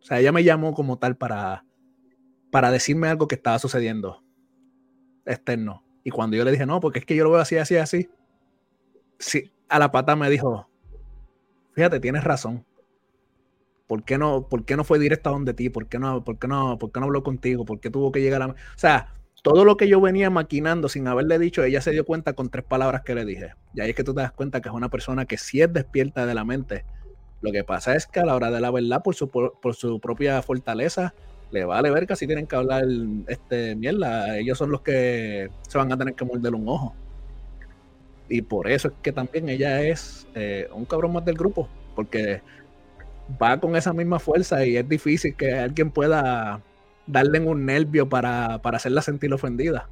o 0.00 0.02
sea, 0.04 0.20
ella 0.20 0.32
me 0.32 0.44
llamó 0.44 0.74
como 0.74 0.98
tal 0.98 1.16
para, 1.16 1.64
para 2.50 2.70
decirme 2.70 3.08
algo 3.08 3.28
que 3.28 3.34
estaba 3.34 3.58
sucediendo 3.58 4.22
externo. 5.24 5.82
Y 6.02 6.10
cuando 6.10 6.36
yo 6.36 6.44
le 6.44 6.52
dije, 6.52 6.66
no, 6.66 6.80
porque 6.80 6.98
es 6.98 7.06
que 7.06 7.16
yo 7.16 7.24
lo 7.24 7.30
veo 7.30 7.40
así, 7.40 7.56
así, 7.56 7.76
así, 7.76 8.10
sí, 9.18 9.50
a 9.68 9.78
la 9.78 9.90
pata 9.90 10.16
me 10.16 10.28
dijo, 10.28 10.68
fíjate, 11.72 12.00
tienes 12.00 12.24
razón. 12.24 12.64
¿Por 13.86 14.04
qué 14.04 14.18
no, 14.18 14.48
por 14.48 14.64
qué 14.64 14.76
no 14.76 14.84
fue 14.84 14.98
directo 14.98 15.30
a 15.30 15.32
donde 15.32 15.54
ti? 15.54 15.68
¿Por 15.68 15.88
qué, 15.88 15.98
no, 15.98 16.24
por, 16.24 16.38
qué 16.38 16.48
no, 16.48 16.78
¿Por 16.78 16.90
qué 16.92 17.00
no 17.00 17.06
habló 17.06 17.22
contigo? 17.22 17.64
¿Por 17.64 17.80
qué 17.80 17.90
tuvo 17.90 18.12
que 18.12 18.20
llegar 18.20 18.42
a... 18.42 18.46
O 18.48 18.54
sea, 18.76 19.14
todo 19.44 19.66
lo 19.66 19.76
que 19.76 19.88
yo 19.88 20.00
venía 20.00 20.30
maquinando 20.30 20.88
sin 20.88 21.06
haberle 21.06 21.38
dicho, 21.38 21.62
ella 21.62 21.82
se 21.82 21.90
dio 21.90 22.06
cuenta 22.06 22.32
con 22.32 22.48
tres 22.48 22.64
palabras 22.64 23.02
que 23.02 23.14
le 23.14 23.26
dije. 23.26 23.52
Y 23.74 23.82
ahí 23.82 23.90
es 23.90 23.94
que 23.94 24.02
tú 24.02 24.14
te 24.14 24.22
das 24.22 24.32
cuenta 24.32 24.62
que 24.62 24.70
es 24.70 24.74
una 24.74 24.88
persona 24.88 25.26
que 25.26 25.36
sí 25.36 25.60
es 25.60 25.70
despierta 25.70 26.24
de 26.24 26.34
la 26.34 26.46
mente. 26.46 26.86
Lo 27.42 27.52
que 27.52 27.62
pasa 27.62 27.94
es 27.94 28.06
que 28.06 28.20
a 28.20 28.24
la 28.24 28.34
hora 28.34 28.50
de 28.50 28.62
la 28.62 28.70
verdad, 28.70 29.02
por 29.02 29.14
su, 29.14 29.28
por 29.28 29.74
su 29.74 30.00
propia 30.00 30.40
fortaleza, 30.40 31.12
le 31.50 31.66
vale 31.66 31.90
ver 31.90 32.06
que 32.06 32.16
si 32.16 32.26
tienen 32.26 32.46
que 32.46 32.56
hablar 32.56 32.84
este 33.28 33.76
mierda, 33.76 34.38
ellos 34.38 34.56
son 34.56 34.70
los 34.70 34.80
que 34.80 35.50
se 35.68 35.76
van 35.76 35.92
a 35.92 35.98
tener 35.98 36.14
que 36.14 36.24
morder 36.24 36.54
un 36.54 36.66
ojo. 36.66 36.94
Y 38.30 38.40
por 38.40 38.66
eso 38.66 38.88
es 38.88 38.94
que 39.02 39.12
también 39.12 39.50
ella 39.50 39.82
es 39.82 40.26
eh, 40.34 40.68
un 40.72 40.86
cabrón 40.86 41.12
más 41.12 41.24
del 41.26 41.36
grupo, 41.36 41.68
porque 41.94 42.40
va 43.40 43.60
con 43.60 43.76
esa 43.76 43.92
misma 43.92 44.18
fuerza 44.18 44.64
y 44.64 44.78
es 44.78 44.88
difícil 44.88 45.36
que 45.36 45.52
alguien 45.52 45.90
pueda 45.90 46.62
darle 47.06 47.40
un 47.40 47.66
nervio 47.66 48.08
para, 48.08 48.60
para 48.62 48.76
hacerla 48.76 49.02
sentir 49.02 49.32
ofendida. 49.32 49.88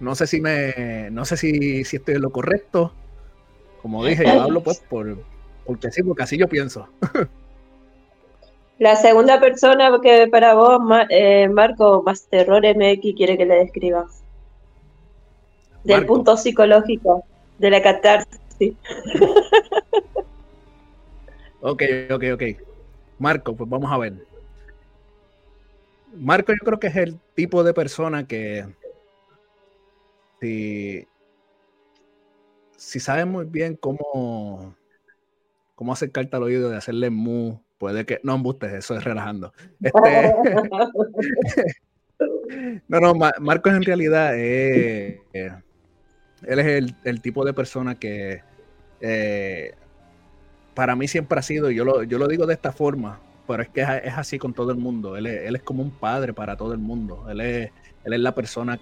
No 0.00 0.14
sé 0.14 0.26
si 0.26 0.40
me, 0.40 1.10
no 1.10 1.24
sé 1.24 1.36
si, 1.36 1.84
si 1.84 1.96
estoy 1.96 2.14
en 2.14 2.22
lo 2.22 2.30
correcto. 2.30 2.92
Como 3.82 4.04
dije, 4.04 4.24
yo 4.24 4.42
hablo 4.42 4.62
pues 4.62 4.78
por, 4.80 5.18
porque 5.64 5.90
sí, 5.90 6.02
porque 6.02 6.22
así 6.22 6.36
yo 6.36 6.48
pienso. 6.48 6.88
La 8.78 8.94
segunda 8.94 9.40
persona 9.40 9.90
que 10.00 10.28
para 10.28 10.54
vos, 10.54 10.80
eh, 11.10 11.48
Marco, 11.48 12.02
más 12.04 12.28
terror 12.28 12.62
MX 12.64 13.14
quiere 13.16 13.36
que 13.36 13.44
le 13.44 13.56
describas. 13.56 14.22
Del 15.82 16.06
punto 16.06 16.36
psicológico, 16.36 17.24
de 17.58 17.70
la 17.70 17.82
catarsis. 17.82 18.74
ok, 21.60 21.82
ok, 22.10 22.24
ok. 22.34 22.42
Marco, 23.18 23.56
pues 23.56 23.68
vamos 23.68 23.90
a 23.90 23.98
ver. 23.98 24.14
Marco 26.14 26.52
yo 26.52 26.64
creo 26.64 26.80
que 26.80 26.86
es 26.86 26.96
el 26.96 27.18
tipo 27.34 27.62
de 27.64 27.74
persona 27.74 28.26
que 28.26 28.66
si, 30.40 31.06
si 32.76 33.00
sabe 33.00 33.24
muy 33.24 33.44
bien 33.44 33.76
cómo, 33.76 34.74
cómo 35.74 35.92
acercarte 35.92 36.36
al 36.36 36.44
oído 36.44 36.70
de 36.70 36.76
hacerle 36.76 37.10
mu 37.10 37.60
Puede 37.78 38.04
que. 38.04 38.20
No, 38.24 38.34
embustes, 38.34 38.72
eso 38.72 38.96
es 38.96 39.04
relajando. 39.04 39.52
Este, 39.80 40.34
no, 42.88 43.00
no, 43.00 43.14
Marcos 43.14 43.72
en 43.72 43.82
realidad 43.84 44.36
él 44.36 45.20
es 46.42 46.92
el, 47.04 47.20
tipo 47.22 47.44
de 47.44 47.52
persona 47.52 47.94
que 47.94 48.42
eh, 49.00 49.74
para 50.78 50.94
mí 50.94 51.08
siempre 51.08 51.40
ha 51.40 51.42
sido, 51.42 51.72
yo 51.72 51.84
lo, 51.84 52.04
yo 52.04 52.18
lo 52.18 52.28
digo 52.28 52.46
de 52.46 52.54
esta 52.54 52.70
forma, 52.70 53.18
pero 53.48 53.64
es 53.64 53.68
que 53.68 53.80
es, 53.80 54.16
así 54.16 54.38
con 54.38 54.54
todo 54.54 54.70
el 54.70 54.76
mundo. 54.76 55.16
Él 55.16 55.26
es, 55.26 55.48
él 55.48 55.56
es, 55.56 55.62
como 55.64 55.82
un 55.82 55.90
padre 55.90 56.32
para 56.32 56.56
todo 56.56 56.72
el 56.72 56.78
mundo. 56.78 57.26
Él 57.28 57.40
es, 57.40 57.72
él 58.04 58.12
es 58.12 58.20
la 58.20 58.32
persona 58.32 58.78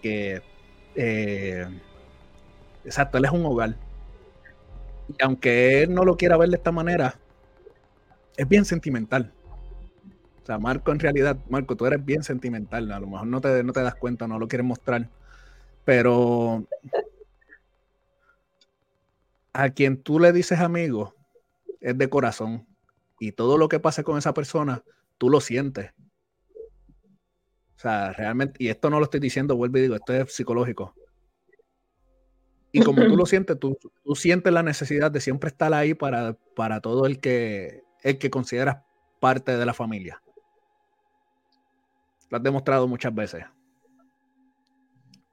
que. 0.00 0.40
Eh, 0.94 1.66
exacto, 2.84 3.18
él 3.18 3.24
es 3.24 3.32
un 3.32 3.44
hogar. 3.44 3.74
Y 5.08 5.20
aunque 5.24 5.82
él 5.82 5.92
no 5.92 6.04
lo 6.04 6.16
quiera 6.16 6.36
ver 6.36 6.50
de 6.50 6.58
esta 6.58 6.70
manera, 6.70 7.18
es 8.36 8.48
bien 8.48 8.64
sentimental. 8.64 9.32
O 10.44 10.46
sea, 10.46 10.60
Marco, 10.60 10.92
en 10.92 11.00
realidad, 11.00 11.36
Marco, 11.48 11.74
tú 11.74 11.86
eres 11.86 12.04
bien 12.04 12.22
sentimental. 12.22 12.92
A 12.92 13.00
lo 13.00 13.08
mejor 13.08 13.26
no 13.26 13.40
te, 13.40 13.64
no 13.64 13.72
te 13.72 13.82
das 13.82 13.96
cuenta, 13.96 14.28
no 14.28 14.38
lo 14.38 14.46
quieres 14.46 14.64
mostrar. 14.64 15.08
Pero 15.84 16.62
a 19.54 19.70
quien 19.70 20.02
tú 20.02 20.18
le 20.18 20.32
dices 20.32 20.58
amigo 20.60 21.14
es 21.80 21.96
de 21.96 22.10
corazón. 22.10 22.66
Y 23.20 23.32
todo 23.32 23.56
lo 23.56 23.68
que 23.68 23.80
pase 23.80 24.04
con 24.04 24.18
esa 24.18 24.34
persona, 24.34 24.82
tú 25.16 25.30
lo 25.30 25.40
sientes. 25.40 25.92
O 27.76 27.78
sea, 27.78 28.12
realmente, 28.12 28.62
y 28.62 28.68
esto 28.68 28.90
no 28.90 28.98
lo 28.98 29.04
estoy 29.04 29.20
diciendo, 29.20 29.56
vuelvo 29.56 29.78
y 29.78 29.82
digo, 29.82 29.94
esto 29.94 30.12
es 30.12 30.34
psicológico. 30.34 30.94
Y 32.72 32.82
como 32.82 33.06
tú 33.06 33.16
lo 33.16 33.26
sientes, 33.26 33.58
tú, 33.58 33.78
tú 34.04 34.14
sientes 34.16 34.52
la 34.52 34.64
necesidad 34.64 35.10
de 35.10 35.20
siempre 35.20 35.48
estar 35.48 35.72
ahí 35.72 35.94
para, 35.94 36.36
para 36.56 36.80
todo 36.80 37.06
el 37.06 37.20
que, 37.20 37.84
el 38.02 38.18
que 38.18 38.30
consideras 38.30 38.78
parte 39.20 39.56
de 39.56 39.64
la 39.64 39.72
familia. 39.72 40.20
Lo 42.28 42.38
has 42.38 42.42
demostrado 42.42 42.88
muchas 42.88 43.14
veces. 43.14 43.44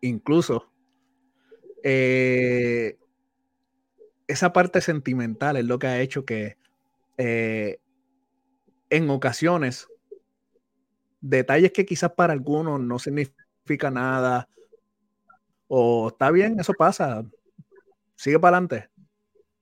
Incluso 0.02 0.72
eh, 1.84 2.98
esa 4.32 4.54
parte 4.54 4.82
sentimental 4.82 5.58
es 5.58 5.66
lo 5.66 5.80
que 5.80 5.88
ha 5.88 6.00
hecho 6.00 6.26
que 6.26 6.58
eh, 7.18 7.80
en 8.90 9.10
ocasiones 9.10 9.88
detalles 11.20 11.72
que 11.72 11.86
quizás 11.86 12.12
para 12.12 12.34
algunos 12.34 12.80
no 12.80 13.00
significa 13.00 13.92
nada 13.92 14.48
o 15.68 16.10
está 16.10 16.32
bien, 16.32 16.60
eso 16.60 16.74
pasa, 16.74 17.24
sigue 18.16 18.40
para 18.40 18.58
adelante, 18.58 18.90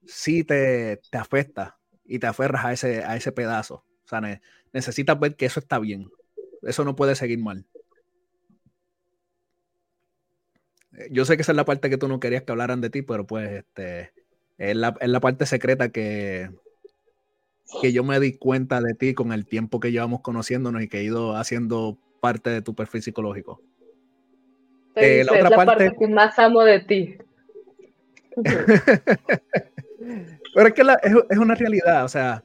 sí 0.06 0.44
te, 0.44 1.00
te 1.12 1.18
afecta 1.18 1.78
y 2.06 2.18
te 2.18 2.28
aferras 2.28 2.66
a 2.66 2.74
ese, 2.74 3.04
a 3.04 3.16
ese 3.16 3.32
pedazo. 3.32 3.86
O 4.06 4.08
sea, 4.08 4.42
necesitas 4.74 5.20
ver 5.20 5.36
que 5.36 5.46
eso 5.46 5.60
está 5.60 5.78
bien. 5.78 6.10
Eso 6.64 6.84
no 6.84 6.96
puede 6.96 7.14
seguir 7.16 7.38
mal. 7.38 7.68
Eh, 10.94 11.10
yo 11.12 11.26
sé 11.26 11.36
que 11.36 11.44
esa 11.44 11.52
es 11.52 11.56
la 11.56 11.66
parte 11.66 11.92
que 11.92 11.98
tú 12.00 12.08
no 12.08 12.20
querías 12.20 12.42
que 12.42 12.52
hablaran 12.52 12.82
de 12.82 12.90
ti, 12.90 13.04
pero 13.04 13.28
pues 13.28 13.52
este, 13.52 14.12
es, 14.60 14.76
la, 14.76 15.20
parte 15.22 15.46
secreta 15.46 15.90
que, 15.90 16.50
que 17.82 17.94
yo 17.94 18.04
me 18.04 18.20
di 18.20 18.38
cuenta 18.38 18.82
de 18.82 18.94
ti 18.94 19.14
con 19.14 19.32
el 19.32 19.46
tiempo 19.48 19.80
que 19.80 19.92
llevamos 19.92 20.22
conociéndonos 20.22 20.84
y 20.84 20.90
que 20.90 21.00
he 21.00 21.04
ido 21.04 21.36
haciendo 21.36 21.98
parte 22.20 22.50
de 22.50 22.62
tu 22.62 22.76
perfil 22.76 23.02
psicológico. 23.02 23.62
Eh, 24.96 25.24
la 25.26 25.32
otra 25.32 25.66
parte... 25.66 25.96
que 25.98 26.08
más 26.08 26.38
amo 26.38 26.64
de 26.64 26.82
ti. 26.82 27.18
Pero 30.54 30.68
es 30.68 30.74
que 30.74 30.82
es, 31.30 31.38
una 31.38 31.56
realidad, 31.56 32.04
o 32.04 32.08
sea, 32.10 32.44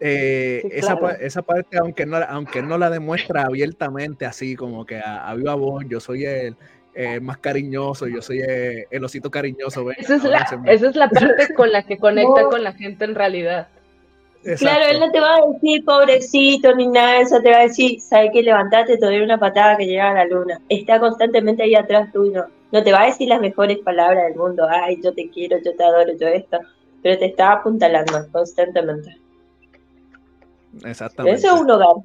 eh, 0.00 0.62
esa, 0.72 0.98
esa, 1.20 1.42
parte, 1.42 1.78
aunque 1.78 2.04
no, 2.04 2.16
aunque 2.16 2.62
no 2.62 2.76
la 2.78 2.90
demuestra 2.90 3.42
abiertamente, 3.42 4.26
así 4.26 4.56
como 4.56 4.84
que 4.84 5.00
a, 5.04 5.32
viva 5.34 5.54
voz, 5.54 5.84
yo 5.88 6.00
soy 6.00 6.24
el, 6.24 6.56
más 7.20 7.38
cariñoso, 7.38 8.06
yo 8.08 8.20
soy 8.20 8.40
el, 8.40 9.04
osito 9.04 9.30
cariñoso. 9.30 9.90
esa, 9.92 10.16
es 10.16 10.24
la, 10.24 10.38
esa 10.66 10.88
es 10.88 10.96
la 10.96 11.08
parte 11.08 11.54
con 11.54 11.70
la 11.70 11.84
que 11.84 11.98
conecta 11.98 12.44
con 12.44 12.64
la 12.64 12.72
gente 12.72 13.04
en 13.04 13.14
realidad. 13.14 13.68
Claro, 14.56 14.84
él 14.90 15.00
no 15.00 15.10
te 15.10 15.20
va 15.20 15.36
a 15.36 15.46
decir 15.52 15.84
pobrecito 15.84 16.74
ni 16.74 16.86
nada 16.86 17.14
de 17.14 17.20
eso, 17.22 17.40
te 17.40 17.50
va 17.50 17.58
a 17.58 17.62
decir, 17.62 18.00
¿sabes 18.00 18.30
qué? 18.32 18.42
Levantate, 18.42 18.96
te 18.96 19.04
doy 19.04 19.20
una 19.20 19.38
patada 19.38 19.76
que 19.76 19.86
llega 19.86 20.10
a 20.10 20.14
la 20.14 20.24
luna. 20.24 20.60
Está 20.68 21.00
constantemente 21.00 21.64
ahí 21.64 21.74
atrás 21.74 22.12
tuyo. 22.12 22.46
No 22.70 22.82
te 22.82 22.92
va 22.92 23.02
a 23.02 23.06
decir 23.06 23.28
las 23.28 23.40
mejores 23.40 23.78
palabras 23.78 24.24
del 24.24 24.36
mundo, 24.36 24.66
ay, 24.68 25.00
yo 25.02 25.12
te 25.12 25.28
quiero, 25.30 25.58
yo 25.64 25.74
te 25.74 25.84
adoro, 25.84 26.12
yo 26.18 26.28
esto, 26.28 26.58
pero 27.02 27.18
te 27.18 27.26
está 27.26 27.52
apuntalando 27.52 28.26
constantemente. 28.30 29.18
Exactamente. 30.84 31.38
Eso 31.38 31.54
es 31.54 31.60
un 31.60 31.66
lugar, 31.66 31.96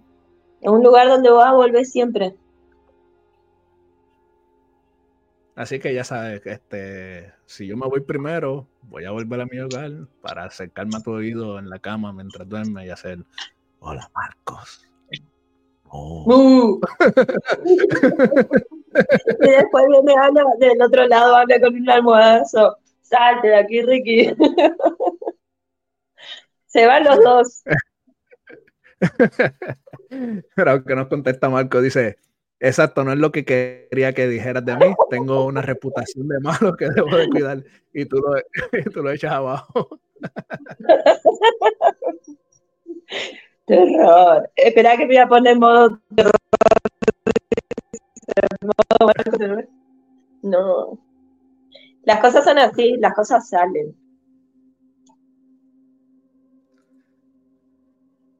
es 0.61 0.69
un 0.69 0.83
lugar 0.83 1.07
donde 1.09 1.30
vas 1.30 1.47
a 1.47 1.53
volver 1.53 1.85
siempre. 1.85 2.33
Así 5.56 5.80
que 5.80 5.93
ya 5.93 6.03
sabes, 6.03 6.41
este, 6.45 7.32
si 7.45 7.67
yo 7.67 7.77
me 7.77 7.88
voy 7.88 8.01
primero, 8.01 8.67
voy 8.83 9.06
a 9.06 9.11
volver 9.11 9.41
a 9.41 9.45
mi 9.45 9.59
hogar 9.59 9.91
para 10.22 10.45
acercarme 10.45 10.98
a 10.98 11.01
tu 11.01 11.11
oído 11.11 11.59
en 11.59 11.69
la 11.69 11.77
cama 11.77 12.11
mientras 12.11 12.49
duerme 12.49 12.88
y 12.88 12.90
hacer, 12.90 13.19
hola 13.80 14.09
Marcos. 14.15 14.90
Oh. 15.90 16.25
Uh. 16.25 16.82
y 19.41 19.49
después 19.49 19.85
viene 19.90 20.15
Ana 20.19 20.43
del 20.59 20.82
otro 20.82 21.06
lado, 21.07 21.35
habla 21.35 21.59
con 21.59 21.75
un 21.75 21.88
almohadazo. 21.88 22.77
Salte 23.03 23.49
de 23.49 23.56
aquí, 23.56 23.83
Ricky. 23.83 24.35
Se 26.65 26.88
van 26.88 27.03
los 27.03 27.23
dos. 27.23 27.64
Pero 30.56 30.72
aunque 30.72 30.95
nos 30.95 31.07
contesta 31.07 31.48
Marco, 31.49 31.80
dice, 31.80 32.17
Exacto, 32.64 33.03
no 33.03 33.11
es 33.11 33.19
lo 33.19 33.32
que 33.33 33.43
quería 33.43 34.14
que 34.14 34.25
dijeras 34.25 34.64
de 34.64 34.77
mí. 34.77 34.85
Tengo 35.09 35.45
una 35.45 35.61
reputación 35.61 36.30
de 36.30 36.40
malo 36.40 36.77
que 36.77 36.90
debo 36.90 37.14
de 37.14 37.27
cuidar 37.27 37.61
y 37.92 38.06
tú 38.06 38.16
lo, 38.16 38.35
tú 38.93 39.03
lo 39.03 39.11
echas 39.11 39.33
abajo. 39.33 40.00
Terror. 43.66 44.50
Espera 44.56 44.95
que 44.95 45.00
me 45.00 45.08
voy 45.08 45.17
a 45.17 45.27
poner 45.27 45.53
en 45.53 45.59
modo 45.59 46.00
terror. 46.16 46.32
No. 50.42 50.98
Las 52.03 52.22
cosas 52.22 52.45
son 52.45 52.59
así, 52.59 52.95
las 52.98 53.14
cosas 53.14 53.50
salen. 53.50 53.93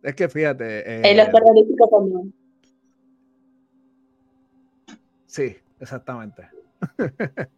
Es 0.02 0.16
que 0.16 0.30
fíjate. 0.30 0.80
Eh, 0.80 1.12
en 1.12 1.18
los 1.18 1.30
terroríficos 1.30 1.90
también. 1.90 2.34
Sí, 5.34 5.58
exactamente. 5.80 6.48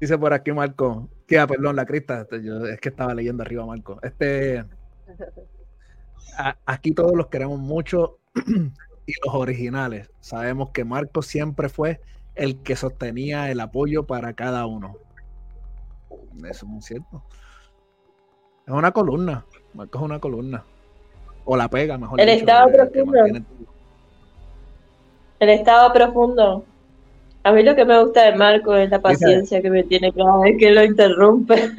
Dice 0.00 0.16
por 0.16 0.32
aquí 0.32 0.50
Marco, 0.50 1.10
que 1.26 1.38
ah, 1.38 1.46
perdón, 1.46 1.76
la 1.76 1.84
crista, 1.84 2.22
este, 2.22 2.36
es 2.72 2.80
que 2.80 2.88
estaba 2.88 3.12
leyendo 3.14 3.42
arriba 3.42 3.66
Marco. 3.66 3.98
Este 4.02 4.64
aquí 6.64 6.92
todos 6.92 7.14
los 7.14 7.26
queremos 7.26 7.58
mucho 7.58 8.20
y 9.06 9.12
los 9.22 9.34
originales. 9.34 10.10
Sabemos 10.20 10.70
que 10.70 10.86
Marco 10.86 11.20
siempre 11.20 11.68
fue 11.68 12.00
el 12.36 12.62
que 12.62 12.74
sostenía 12.74 13.50
el 13.50 13.60
apoyo 13.60 14.06
para 14.06 14.32
cada 14.32 14.64
uno. 14.64 14.96
Eso 16.38 16.64
es 16.64 16.64
muy 16.64 16.80
cierto. 16.80 17.22
Es 18.66 18.72
una 18.72 18.92
columna. 18.92 19.44
Marco 19.74 19.98
es 19.98 20.04
una 20.04 20.20
columna. 20.20 20.64
O 21.44 21.54
la 21.54 21.68
pega, 21.68 21.98
mejor. 21.98 22.18
El 22.18 22.30
estado 22.30 22.72
profundo. 22.72 23.44
El 25.38 25.50
estado 25.50 25.92
profundo. 25.92 26.64
A 27.42 27.52
mí 27.52 27.62
lo 27.62 27.76
que 27.76 27.84
me 27.84 28.02
gusta 28.02 28.24
de 28.24 28.34
Marco 28.36 28.74
es 28.74 28.90
la 28.90 29.00
paciencia 29.00 29.62
que 29.62 29.70
me 29.70 29.84
tiene 29.84 30.12
cada 30.12 30.40
vez 30.40 30.56
que 30.58 30.72
lo 30.72 30.82
interrumpe. 30.82 31.54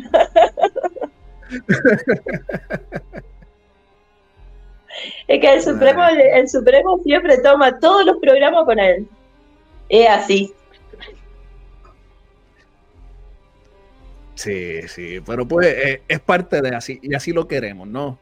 es 5.27 5.41
que 5.41 5.53
el 5.53 5.61
Supremo, 5.61 6.03
el 6.05 6.47
Supremo 6.47 6.99
siempre 7.03 7.39
toma 7.39 7.77
todos 7.79 8.05
los 8.05 8.15
programas 8.17 8.63
con 8.65 8.79
él. 8.79 9.05
Es 9.89 10.09
así. 10.09 10.53
Sí, 14.35 14.87
sí, 14.87 15.19
pero 15.25 15.45
pues 15.47 15.67
eh, 15.67 16.03
es 16.07 16.19
parte 16.19 16.61
de 16.61 16.75
así, 16.75 16.99
y 17.01 17.15
así 17.15 17.33
lo 17.33 17.47
queremos, 17.47 17.87
¿no? 17.87 18.19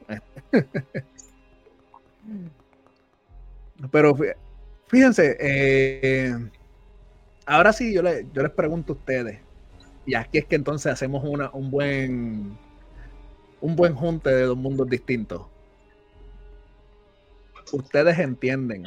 pero 3.91 4.15
Fíjense, 4.88 5.35
eh, 5.39 6.33
ahora 7.45 7.73
sí 7.73 7.93
yo, 7.93 8.01
les 8.01 8.51
pregunto 8.55 8.93
a 8.93 8.95
ustedes, 8.95 9.39
y 10.05 10.15
aquí 10.15 10.38
es 10.38 10.45
que 10.45 10.55
entonces 10.55 10.91
hacemos 10.91 11.23
una, 11.23 11.49
un 11.51 11.72
buen 11.72 12.57
un 13.61 13.75
buen 13.75 13.95
junte 13.95 14.30
de 14.30 14.43
dos 14.43 14.57
mundos 14.57 14.88
distintos. 14.88 15.47
Ustedes 17.73 18.19
entienden 18.19 18.83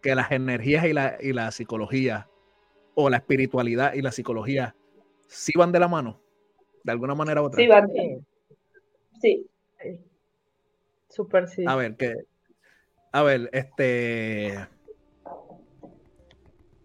que 0.00 0.14
las 0.14 0.32
energías 0.32 0.86
y 0.86 0.94
la, 0.94 1.18
y 1.20 1.34
la 1.34 1.50
psicología, 1.50 2.28
o 2.94 3.10
la 3.10 3.18
espiritualidad 3.18 3.92
y 3.92 4.00
la 4.00 4.10
psicología, 4.10 4.74
sí 5.26 5.52
van 5.54 5.70
de 5.70 5.80
la 5.80 5.88
mano, 5.88 6.18
de 6.82 6.92
alguna 6.92 7.14
manera 7.14 7.42
u 7.42 7.44
otra. 7.44 7.60
Sí, 7.60 7.66
van. 7.66 7.90
Sí. 9.20 9.46
Súper 11.10 11.48
sí. 11.48 11.64
A 11.66 11.76
ver, 11.76 11.96
que 11.96 12.14
a 13.16 13.22
ver, 13.22 13.48
este. 13.54 14.68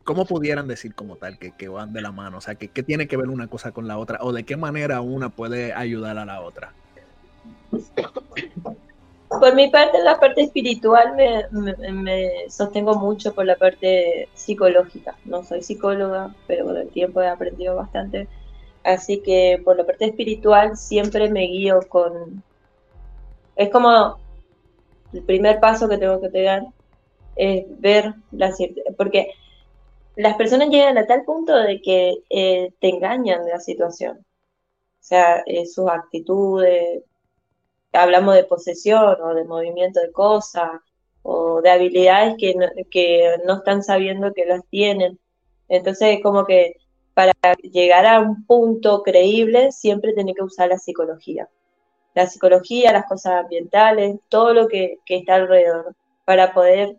¿Cómo 0.06 0.24
pudieran 0.26 0.66
decir 0.66 0.96
como 0.96 1.18
tal 1.18 1.38
que, 1.38 1.68
van 1.68 1.92
de 1.92 2.02
la 2.02 2.14
mano? 2.14 2.38
O 2.38 2.42
sea, 2.42 2.56
¿qué, 2.56 2.84
tiene 2.84 3.10
que 3.10 3.18
ver 3.18 3.28
una 3.28 3.48
cosa 3.48 3.74
con 3.74 3.86
la 3.86 3.98
otra? 3.98 4.20
¿O 4.22 4.32
de 4.32 4.46
qué 4.46 4.56
manera 4.56 5.02
una 5.02 5.28
puede 5.28 5.74
ayudar 5.74 6.18
a 6.18 6.24
la 6.24 6.40
otra? 6.40 6.74
Por 9.28 9.56
mi 9.56 9.68
parte, 9.70 10.02
la 10.02 10.22
parte 10.22 10.44
espiritual 10.44 11.18
me, 11.52 12.50
sostengo 12.50 12.96
mucho 12.96 13.34
por 13.34 13.46
la 13.46 13.58
parte 13.58 14.30
psicológica. 14.34 15.18
No 15.26 15.44
soy 15.44 15.62
psicóloga, 15.62 16.34
pero 16.48 16.64
con 16.64 16.78
el 16.78 16.88
tiempo 16.92 17.22
he 17.22 17.28
aprendido 17.28 17.76
bastante. 17.76 18.30
Así 18.86 19.22
que 19.22 19.62
por 19.66 19.76
la 19.76 19.86
parte 19.86 20.06
espiritual 20.06 20.78
siempre 20.78 21.30
me 21.30 21.42
guío 21.42 21.82
con... 21.90 22.42
Es 23.58 23.70
como 23.70 24.18
el 25.14 25.24
primer 25.24 25.60
paso 25.60 25.90
que 25.90 25.98
tengo 25.98 26.22
que 26.22 26.30
pegar 26.30 26.64
es 27.36 27.66
ver 27.80 28.14
la 28.32 28.54
porque 28.98 29.34
las 30.16 30.36
personas 30.36 30.70
llegan 30.70 30.98
a 30.98 31.08
tal 31.08 31.24
punto 31.24 31.56
de 31.56 31.82
que 31.82 32.18
eh, 32.30 32.74
te 32.80 32.90
engañan 32.90 33.46
de 33.46 33.52
la 33.52 33.60
situación. 33.60 34.18
O 34.20 35.04
sea, 35.04 35.44
eh, 35.46 35.66
sus 35.66 35.90
actitudes, 35.90 37.04
hablamos 37.94 38.36
de 38.36 38.44
posesión 38.44 39.22
o 39.22 39.34
de 39.34 39.46
movimiento 39.46 40.00
de 40.00 40.12
cosas 40.12 40.70
o 41.24 41.62
de 41.62 41.70
habilidades 41.72 42.36
que 42.38 42.56
no, 42.56 42.68
que 42.90 43.38
no 43.46 43.58
están 43.58 43.84
sabiendo 43.84 44.34
que 44.34 44.46
las 44.46 44.66
tienen. 44.68 45.20
Entonces, 45.70 46.20
como 46.22 46.46
que 46.46 46.78
para 47.14 47.34
llegar 47.64 48.06
a 48.06 48.20
un 48.20 48.46
punto 48.46 49.04
creíble, 49.04 49.72
siempre 49.72 50.14
tiene 50.14 50.34
que 50.34 50.44
usar 50.44 50.70
la 50.70 50.78
psicología 50.78 51.50
la 52.14 52.28
psicología, 52.28 52.94
las 52.94 53.06
cosas 53.06 53.44
ambientales, 53.44 54.20
todo 54.30 54.54
lo 54.54 54.68
que, 54.68 55.00
está 55.08 55.36
alrededor 55.36 55.96
para 56.26 56.54
poder 56.54 56.98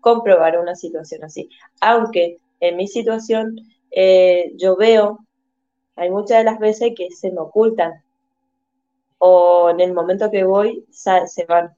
comprobar 0.00 0.58
una 0.58 0.74
situación 0.74 1.24
así. 1.24 1.48
Aunque 1.80 2.38
en 2.60 2.76
mi 2.76 2.88
situación 2.88 3.56
eh, 3.90 4.52
yo 4.56 4.76
veo, 4.76 5.18
hay 5.96 6.10
muchas 6.10 6.38
de 6.38 6.44
las 6.44 6.58
veces 6.58 6.92
que 6.96 7.10
se 7.10 7.30
me 7.30 7.40
ocultan 7.40 8.02
o 9.18 9.70
en 9.70 9.80
el 9.80 9.92
momento 9.92 10.30
que 10.30 10.44
voy 10.44 10.84
se 10.90 11.44
van. 11.46 11.76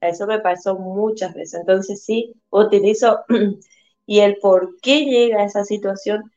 Eso 0.00 0.26
me 0.26 0.40
pasó 0.40 0.76
muchas 0.76 1.34
veces. 1.34 1.60
Entonces 1.60 2.02
sí, 2.02 2.34
utilizo 2.50 3.24
y 4.06 4.20
el 4.20 4.36
por 4.38 4.78
qué 4.80 5.04
llega 5.04 5.40
a 5.42 5.44
esa 5.44 5.64
situación 5.64 6.30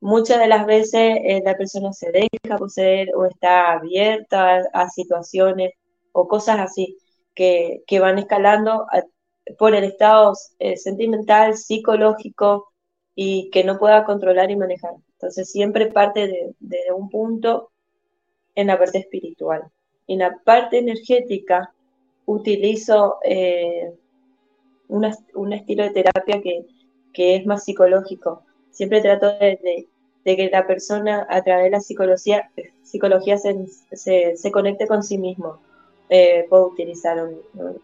muchas 0.00 0.38
de 0.38 0.48
las 0.48 0.66
veces 0.66 1.18
eh, 1.24 1.42
la 1.44 1.56
persona 1.56 1.92
se 1.92 2.10
deja 2.12 2.56
poseer 2.56 3.08
o 3.16 3.26
está 3.26 3.72
abierta 3.72 4.62
a, 4.72 4.88
situaciones 4.88 5.72
o 6.12 6.28
cosas 6.28 6.58
así 6.60 6.96
que, 7.34 7.82
van 8.00 8.18
escalando 8.18 8.86
por 9.58 9.74
el 9.74 9.84
estado 9.84 10.32
eh, 10.58 10.76
sentimental, 10.76 11.56
psicológico 11.56 12.72
y 13.14 13.50
que 13.50 13.64
no 13.64 13.78
pueda 13.78 14.04
controlar 14.04 14.50
y 14.50 14.56
manejar. 14.56 14.94
Entonces 15.12 15.50
siempre 15.50 15.86
parte 15.86 16.54
de, 16.60 16.92
un 16.96 17.08
punto 17.10 17.70
en 18.54 18.68
la 18.68 18.78
parte 18.78 18.98
espiritual. 18.98 19.62
En 20.06 20.20
la 20.20 20.38
parte 20.44 20.78
energética 20.78 21.72
utilizo 22.26 23.18
eh, 23.24 23.92
un 24.88 25.52
estilo 25.52 25.84
de 25.84 25.90
terapia 25.90 26.40
que, 26.40 26.66
que 27.12 27.36
es 27.36 27.46
más 27.46 27.64
psicológico. 27.64 28.44
Siempre 28.78 29.00
trato 29.00 29.26
de, 29.40 29.88
que 30.24 30.50
la 30.52 30.64
persona 30.64 31.26
a 31.28 31.42
través 31.42 31.64
de 31.64 31.70
la 31.70 31.80
psicología, 31.80 32.48
psicología 32.84 33.36
se, 33.36 33.66
se, 34.36 34.52
conecte 34.52 34.86
con 34.86 35.02
sí 35.02 35.18
mismo. 35.18 35.58
Eh, 36.08 36.46
puedo 36.48 36.68
utilizar 36.68 37.18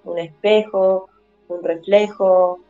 un, 0.05 0.19
espejo, 0.21 1.09
un 1.49 1.65
reflejo, 1.65 2.61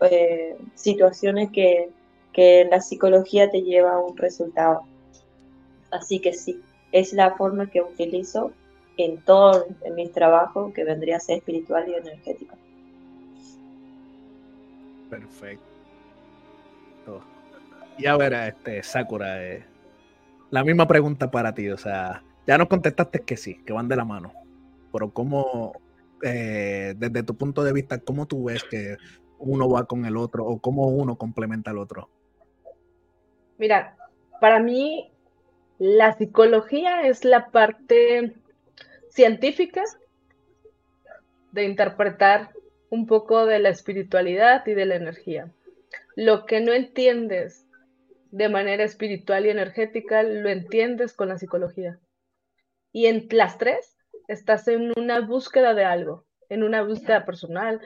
eh, 0.00 0.56
situaciones 0.76 1.50
que, 1.50 1.90
que 2.32 2.68
la 2.70 2.80
psicología 2.80 3.50
te 3.50 3.62
lleva 3.62 3.94
a 3.94 3.98
un 3.98 4.16
resultado. 4.16 4.82
Así 5.90 6.20
que 6.20 6.34
sí, 6.34 6.62
es 6.92 7.12
la 7.14 7.34
forma 7.34 7.68
que 7.68 7.82
utilizo 7.82 8.52
en 8.96 9.20
todo 9.22 9.66
en 9.82 9.94
mis 9.96 10.12
trabajos 10.12 10.72
que 10.72 10.84
vendría 10.84 11.16
a 11.16 11.20
ser 11.20 11.38
espiritual 11.38 11.88
y 11.88 11.94
energético. 11.94 12.54
Perfecto. 15.10 15.64
Y 17.98 18.06
a 18.06 18.16
ver, 18.16 18.32
este, 18.32 18.82
Sakura, 18.82 19.44
eh, 19.44 19.64
la 20.50 20.64
misma 20.64 20.86
pregunta 20.86 21.30
para 21.30 21.54
ti, 21.54 21.68
o 21.68 21.76
sea, 21.76 22.22
ya 22.46 22.58
nos 22.58 22.68
contestaste 22.68 23.20
que 23.20 23.36
sí, 23.36 23.62
que 23.64 23.72
van 23.72 23.88
de 23.88 23.96
la 23.96 24.04
mano, 24.04 24.32
pero 24.92 25.10
¿cómo, 25.12 25.72
eh, 26.22 26.94
desde 26.96 27.22
tu 27.22 27.36
punto 27.36 27.62
de 27.62 27.72
vista, 27.72 27.98
cómo 27.98 28.26
tú 28.26 28.44
ves 28.44 28.64
que 28.64 28.96
uno 29.38 29.68
va 29.68 29.84
con 29.84 30.04
el 30.04 30.16
otro 30.16 30.44
o 30.46 30.58
cómo 30.60 30.88
uno 30.88 31.16
complementa 31.16 31.70
al 31.70 31.78
otro? 31.78 32.08
Mira, 33.58 33.96
para 34.40 34.60
mí 34.60 35.10
la 35.78 36.16
psicología 36.16 37.06
es 37.06 37.24
la 37.24 37.50
parte 37.50 38.34
científica 39.08 39.82
de 41.52 41.64
interpretar 41.64 42.50
un 42.90 43.06
poco 43.06 43.46
de 43.46 43.58
la 43.58 43.68
espiritualidad 43.68 44.66
y 44.66 44.74
de 44.74 44.86
la 44.86 44.96
energía. 44.96 45.50
Lo 46.14 46.46
que 46.46 46.60
no 46.60 46.72
entiendes 46.72 47.66
de 48.32 48.48
manera 48.48 48.82
espiritual 48.82 49.44
y 49.46 49.50
energética, 49.50 50.22
lo 50.22 50.48
entiendes 50.48 51.12
con 51.12 51.28
la 51.28 51.38
psicología. 51.38 52.00
Y 52.90 53.06
en 53.06 53.28
las 53.30 53.58
tres 53.58 53.96
estás 54.26 54.66
en 54.68 54.90
una 54.96 55.20
búsqueda 55.20 55.74
de 55.74 55.84
algo, 55.84 56.24
en 56.48 56.62
una 56.62 56.82
búsqueda 56.82 57.26
personal, 57.26 57.80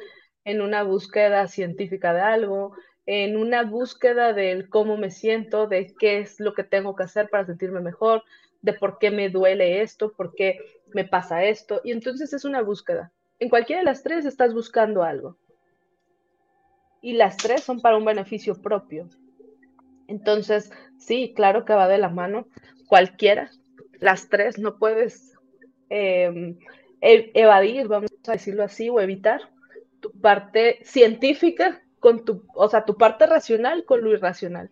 en 0.45 0.61
una 0.61 0.85
búsqueda 0.85 1.49
científica 1.49 2.15
de 2.15 2.21
algo, 2.21 2.77
en 3.07 3.37
una 3.37 3.65
búsqueda 3.65 4.33
del 4.33 4.69
cómo 4.69 4.97
me 4.97 5.11
siento, 5.11 5.67
de 5.67 5.93
qué 5.99 6.21
es 6.21 6.39
lo 6.39 6.55
que 6.55 6.63
tengo 6.63 6.95
que 6.95 7.03
hacer 7.03 7.29
para 7.29 7.45
sentirme 7.45 7.81
mejor, 7.81 8.23
de 8.63 8.73
por 8.73 8.99
qué 8.99 9.11
me 9.11 9.29
duele 9.31 9.83
esto, 9.83 10.13
por 10.13 10.33
qué 10.35 10.61
me 10.95 11.05
pasa 11.05 11.45
esto. 11.45 11.81
Y 11.83 11.91
entonces 11.91 12.33
es 12.33 12.45
una 12.45 12.63
búsqueda. 12.63 13.13
En 13.41 13.49
cualquiera 13.49 13.81
de 13.81 13.87
las 13.87 14.05
tres 14.05 14.25
estás 14.25 14.55
buscando 14.55 15.03
algo. 15.03 15.37
Y 17.03 17.15
las 17.15 17.37
tres 17.37 17.65
son 17.65 17.81
para 17.81 17.97
un 17.97 18.05
beneficio 18.05 18.61
propio. 18.63 19.09
Entonces, 20.09 20.73
sí, 20.99 21.33
claro 21.35 21.65
que 21.65 21.75
va 21.75 21.89
de 21.89 21.99
la 21.99 22.09
mano. 22.09 22.47
Cualquiera, 22.87 23.51
las 24.01 24.29
tres, 24.29 24.59
no 24.59 24.79
puedes 24.79 25.35
em, 25.89 26.59
e-, 27.01 27.31
evadir, 27.35 27.89
vamos 27.89 28.11
a 28.27 28.33
decirlo 28.33 28.65
así, 28.65 28.89
o 28.89 29.01
evitar 29.01 29.41
tu 30.01 30.13
parte 30.13 30.79
científica 30.85 31.83
con 32.01 32.25
tu, 32.25 32.45
o 32.55 32.69
sea, 32.69 32.85
tu 32.85 32.97
parte 32.97 33.27
racional 33.27 33.85
con 33.85 34.03
lo 34.03 34.13
irracional. 34.13 34.71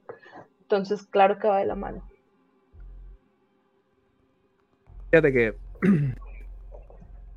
Entonces, 0.61 1.07
claro 1.07 1.39
que 1.39 1.49
va 1.49 1.59
de 1.59 1.67
la 1.67 1.75
mano. 1.75 2.09
Fíjate 5.11 5.33
que 5.33 5.55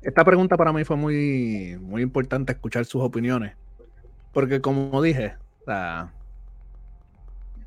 esta 0.02 0.24
pregunta 0.24 0.56
para 0.56 0.72
mí 0.72 0.84
fue 0.84 0.96
muy, 0.96 1.76
muy 1.80 2.02
importante 2.02 2.52
escuchar 2.52 2.84
sus 2.84 3.02
opiniones. 3.02 3.54
Porque 4.32 4.60
como 4.60 5.00
dije, 5.02 5.34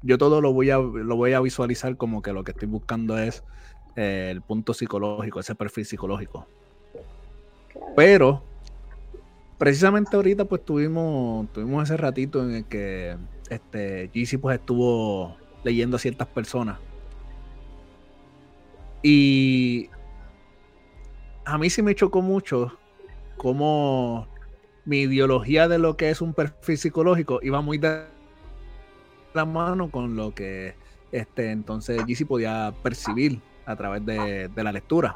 yo 0.02 0.18
todo 0.18 0.42
lo 0.42 0.54
voy, 0.54 0.70
a, 0.72 0.78
lo 0.78 1.16
voy 1.16 1.34
a 1.34 1.40
visualizar 1.40 1.96
como 1.98 2.22
que 2.22 2.34
lo 2.34 2.44
que 2.44 2.52
estoy 2.52 2.68
buscando 2.68 3.18
es 3.18 3.44
eh, 3.96 4.30
el 4.32 4.42
punto 4.42 4.74
psicológico, 4.74 5.40
ese 5.40 5.56
perfil 5.56 5.86
psicológico. 5.86 6.48
Pero 7.96 8.44
precisamente 9.58 10.16
ahorita 10.16 10.46
pues 10.46 10.66
tuvimos, 10.66 11.52
tuvimos 11.54 11.84
ese 11.84 11.98
ratito 11.98 12.44
en 12.44 12.56
el 12.56 12.66
que 12.66 13.18
este, 13.50 14.10
pues 14.40 14.60
estuvo 14.60 15.38
leyendo 15.64 15.98
a 15.98 16.00
ciertas 16.00 16.28
personas. 16.28 16.80
Y 19.04 19.90
a 21.46 21.58
mí 21.58 21.70
sí 21.70 21.82
me 21.82 21.96
chocó 21.96 22.22
mucho 22.22 22.78
cómo 23.38 24.28
mi 24.86 25.02
ideología 25.02 25.68
de 25.68 25.80
lo 25.80 25.98
que 25.98 26.10
es 26.10 26.22
un 26.22 26.34
perfil 26.34 26.78
psicológico 26.78 27.40
iba 27.44 27.62
muy 27.62 27.78
de 27.78 28.06
la 29.34 29.46
mano 29.46 29.90
con 29.90 30.16
lo 30.16 30.34
que 30.34 30.76
este, 31.12 31.52
entonces 31.52 32.04
GC 32.06 32.26
podía 32.26 32.74
percibir 32.84 33.40
a 33.66 33.76
través 33.76 34.06
de 34.06 34.64
la 34.64 34.72
lectura. 34.72 35.16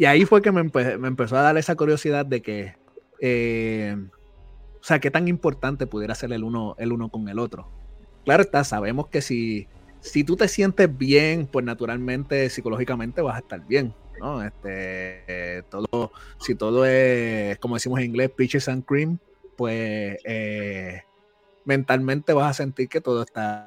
Y 0.00 0.06
ahí 0.06 0.24
fue 0.24 0.40
que 0.40 0.50
me, 0.50 0.62
empezó 0.62 1.36
a 1.36 1.42
dar 1.42 1.58
esa 1.58 1.76
curiosidad 1.76 2.24
de 2.24 2.40
que, 2.40 2.74
eh, 3.20 3.94
o 4.80 4.82
sea, 4.82 4.98
qué 4.98 5.10
tan 5.10 5.28
importante 5.28 5.86
pudiera 5.86 6.14
ser 6.14 6.32
el 6.32 6.42
uno, 6.42 6.74
el 6.78 6.92
uno 6.92 7.10
con 7.10 7.28
el 7.28 7.38
otro. 7.38 7.68
Claro 8.24 8.42
está, 8.42 8.64
sabemos 8.64 9.08
que 9.08 9.20
si, 9.20 9.68
si 10.00 10.24
tú 10.24 10.36
te 10.36 10.48
sientes 10.48 10.96
bien, 10.96 11.46
pues 11.46 11.66
naturalmente, 11.66 12.48
psicológicamente 12.48 13.20
vas 13.20 13.36
a 13.36 13.40
estar 13.40 13.66
bien. 13.66 13.92
¿no? 14.18 14.42
Este, 14.42 15.64
todo, 15.68 16.12
si 16.38 16.54
todo 16.54 16.86
es, 16.86 17.58
como 17.58 17.74
decimos 17.74 17.98
en 17.98 18.06
inglés, 18.06 18.30
peaches 18.30 18.70
and 18.70 18.86
cream, 18.86 19.18
pues 19.58 20.16
eh, 20.24 21.02
mentalmente 21.64 22.32
vas 22.32 22.50
a 22.50 22.54
sentir 22.54 22.88
que 22.88 23.00
todo 23.00 23.22
está 23.22 23.66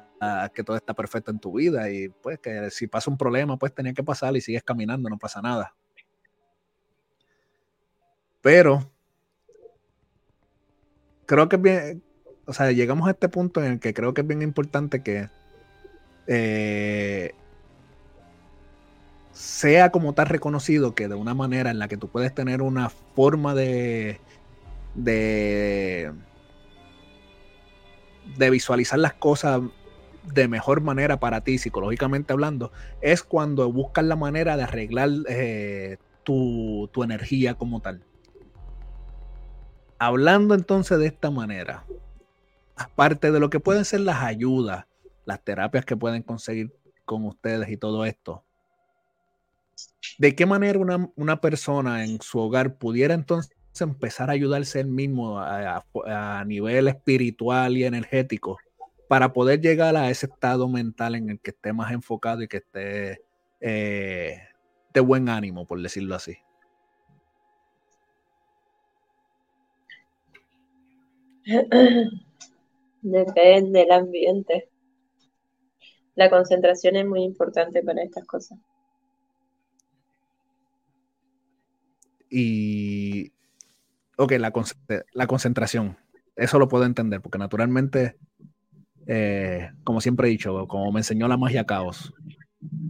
que 0.54 0.64
todo 0.64 0.76
está 0.76 0.94
perfecto 0.94 1.30
en 1.30 1.38
tu 1.38 1.52
vida 1.52 1.90
y 1.90 2.08
pues 2.08 2.38
que 2.38 2.70
si 2.70 2.86
pasa 2.86 3.10
un 3.10 3.18
problema 3.18 3.58
pues 3.58 3.74
tenía 3.74 3.92
que 3.92 4.02
pasar 4.02 4.34
y 4.36 4.40
sigues 4.40 4.62
caminando, 4.62 5.10
no 5.10 5.18
pasa 5.18 5.42
nada. 5.42 5.74
Pero 8.40 8.90
creo 11.26 11.48
que 11.48 11.56
es 11.56 11.62
bien, 11.62 12.02
o 12.46 12.52
sea, 12.52 12.72
llegamos 12.72 13.08
a 13.08 13.12
este 13.12 13.28
punto 13.28 13.62
en 13.62 13.72
el 13.72 13.80
que 13.80 13.94
creo 13.94 14.14
que 14.14 14.22
es 14.22 14.26
bien 14.26 14.42
importante 14.42 15.02
que 15.02 15.28
eh, 16.26 17.34
sea 19.32 19.90
como 19.90 20.12
tal 20.14 20.26
reconocido 20.26 20.94
que 20.94 21.08
de 21.08 21.14
una 21.14 21.34
manera 21.34 21.70
en 21.70 21.78
la 21.78 21.88
que 21.88 21.96
tú 21.96 22.08
puedes 22.08 22.34
tener 22.34 22.62
una 22.62 22.88
forma 22.88 23.54
de, 23.54 24.20
de, 24.94 26.12
de 28.36 28.50
visualizar 28.50 28.98
las 28.98 29.14
cosas 29.14 29.62
de 30.32 30.48
mejor 30.48 30.80
manera 30.80 31.20
para 31.20 31.42
ti, 31.42 31.58
psicológicamente 31.58 32.32
hablando, 32.32 32.72
es 33.00 33.22
cuando 33.22 33.70
buscas 33.70 34.04
la 34.04 34.16
manera 34.16 34.56
de 34.56 34.62
arreglar 34.62 35.10
eh, 35.28 35.98
tu, 36.22 36.88
tu 36.92 37.02
energía 37.02 37.54
como 37.54 37.80
tal. 37.80 38.02
Hablando 39.98 40.54
entonces 40.54 40.98
de 40.98 41.06
esta 41.06 41.30
manera, 41.30 41.84
aparte 42.76 43.30
de 43.30 43.40
lo 43.40 43.50
que 43.50 43.60
pueden 43.60 43.84
ser 43.84 44.00
las 44.00 44.22
ayudas, 44.22 44.86
las 45.24 45.42
terapias 45.42 45.84
que 45.84 45.96
pueden 45.96 46.22
conseguir 46.22 46.72
con 47.04 47.24
ustedes 47.24 47.68
y 47.68 47.76
todo 47.76 48.04
esto, 48.04 48.44
¿de 50.18 50.34
qué 50.34 50.46
manera 50.46 50.78
una, 51.16 51.40
persona 51.40 52.04
en 52.04 52.20
su 52.20 52.38
hogar 52.38 52.76
pudiera 52.76 53.14
entonces 53.14 53.53
empezar 53.80 54.30
a 54.30 54.34
ayudarse 54.34 54.80
él 54.80 54.86
mismo 54.86 55.38
a, 55.38 56.44
nivel 56.46 56.88
espiritual 56.88 57.76
y 57.76 57.84
energético 57.84 58.58
para 59.08 59.32
poder 59.32 59.60
llegar 59.60 59.96
a 59.96 60.10
ese 60.10 60.26
estado 60.26 60.68
mental 60.68 61.16
en 61.16 61.30
el 61.30 61.40
que 61.40 61.50
esté 61.50 61.72
más 61.72 61.92
enfocado 61.92 62.42
y 62.42 62.48
que 62.48 62.58
esté 62.58 63.22
eh, 63.60 64.38
de 64.92 65.00
buen 65.00 65.28
ánimo, 65.28 65.66
por 65.66 65.82
decirlo 65.82 66.14
así? 66.14 66.36
Depende 73.02 73.80
del 73.80 73.92
ambiente. 73.92 74.68
La 76.14 76.30
concentración 76.30 76.96
es 76.96 77.06
muy 77.06 77.22
importante 77.22 77.82
para 77.82 78.02
estas 78.02 78.24
cosas. 78.24 78.58
Y, 82.30 83.33
ok, 84.16 84.32
la, 84.32 84.52
la 85.12 85.26
concentración, 85.26 85.96
eso 86.36 86.58
lo 86.58 86.68
puedo 86.68 86.84
entender, 86.84 87.20
porque 87.20 87.38
naturalmente, 87.38 88.16
eh, 89.06 89.70
como 89.84 90.00
siempre 90.00 90.28
he 90.28 90.30
dicho, 90.30 90.66
como 90.66 90.90
me 90.92 91.00
enseñó 91.00 91.28
la 91.28 91.36
magia 91.36 91.66
caos, 91.66 92.12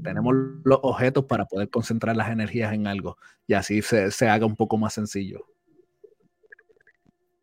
tenemos 0.03 0.35
los 0.65 0.79
objetos 0.83 1.25
para 1.25 1.47
poder 1.47 1.69
concentrar 1.69 2.17
las 2.17 2.31
energías 2.31 2.73
en 2.73 2.87
algo 2.87 3.17
y 3.47 3.55
así 3.55 3.83
se, 3.83 4.11
se 4.11 4.29
haga 4.29 4.47
un 4.47 4.57
poco 4.57 4.77
más 4.77 4.95
sencillo. 4.95 5.47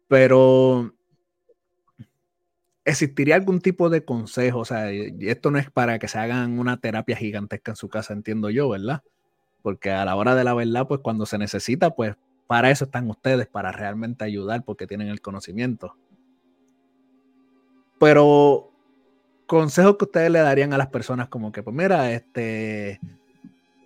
Pero 0.08 0.94
¿existiría 2.86 3.36
algún 3.36 3.62
tipo 3.62 3.90
de 3.90 4.04
consejo? 4.06 4.60
O 4.60 4.66
sea, 4.66 4.92
esto 4.92 5.52
no 5.52 5.58
es 5.58 5.70
para 5.70 6.00
que 6.00 6.08
se 6.08 6.20
hagan 6.20 6.60
una 6.60 6.78
terapia 6.78 7.16
gigantesca 7.16 7.72
en 7.72 7.76
su 7.76 7.90
casa, 7.90 8.14
entiendo 8.14 8.50
yo, 8.50 8.70
¿verdad? 8.70 9.04
Porque 9.62 9.92
a 9.92 10.06
la 10.06 10.16
hora 10.16 10.36
de 10.36 10.44
la 10.44 10.54
verdad, 10.54 10.88
pues 10.88 11.02
cuando 11.02 11.26
se 11.26 11.38
necesita, 11.38 11.92
pues 11.92 12.16
para 12.52 12.70
eso 12.70 12.84
están 12.84 13.10
ustedes, 13.10 13.48
para 13.48 13.72
realmente 13.72 14.26
ayudar, 14.26 14.66
porque 14.66 14.86
tienen 14.86 15.08
el 15.08 15.22
conocimiento. 15.22 15.96
Pero 17.98 18.70
consejos 19.46 19.96
que 19.96 20.04
ustedes 20.04 20.30
le 20.32 20.40
darían 20.40 20.74
a 20.74 20.78
las 20.78 20.88
personas 20.88 21.30
como 21.30 21.54
que, 21.54 21.64
pues 21.64 21.74
mira, 21.74 22.12
este, 22.12 23.00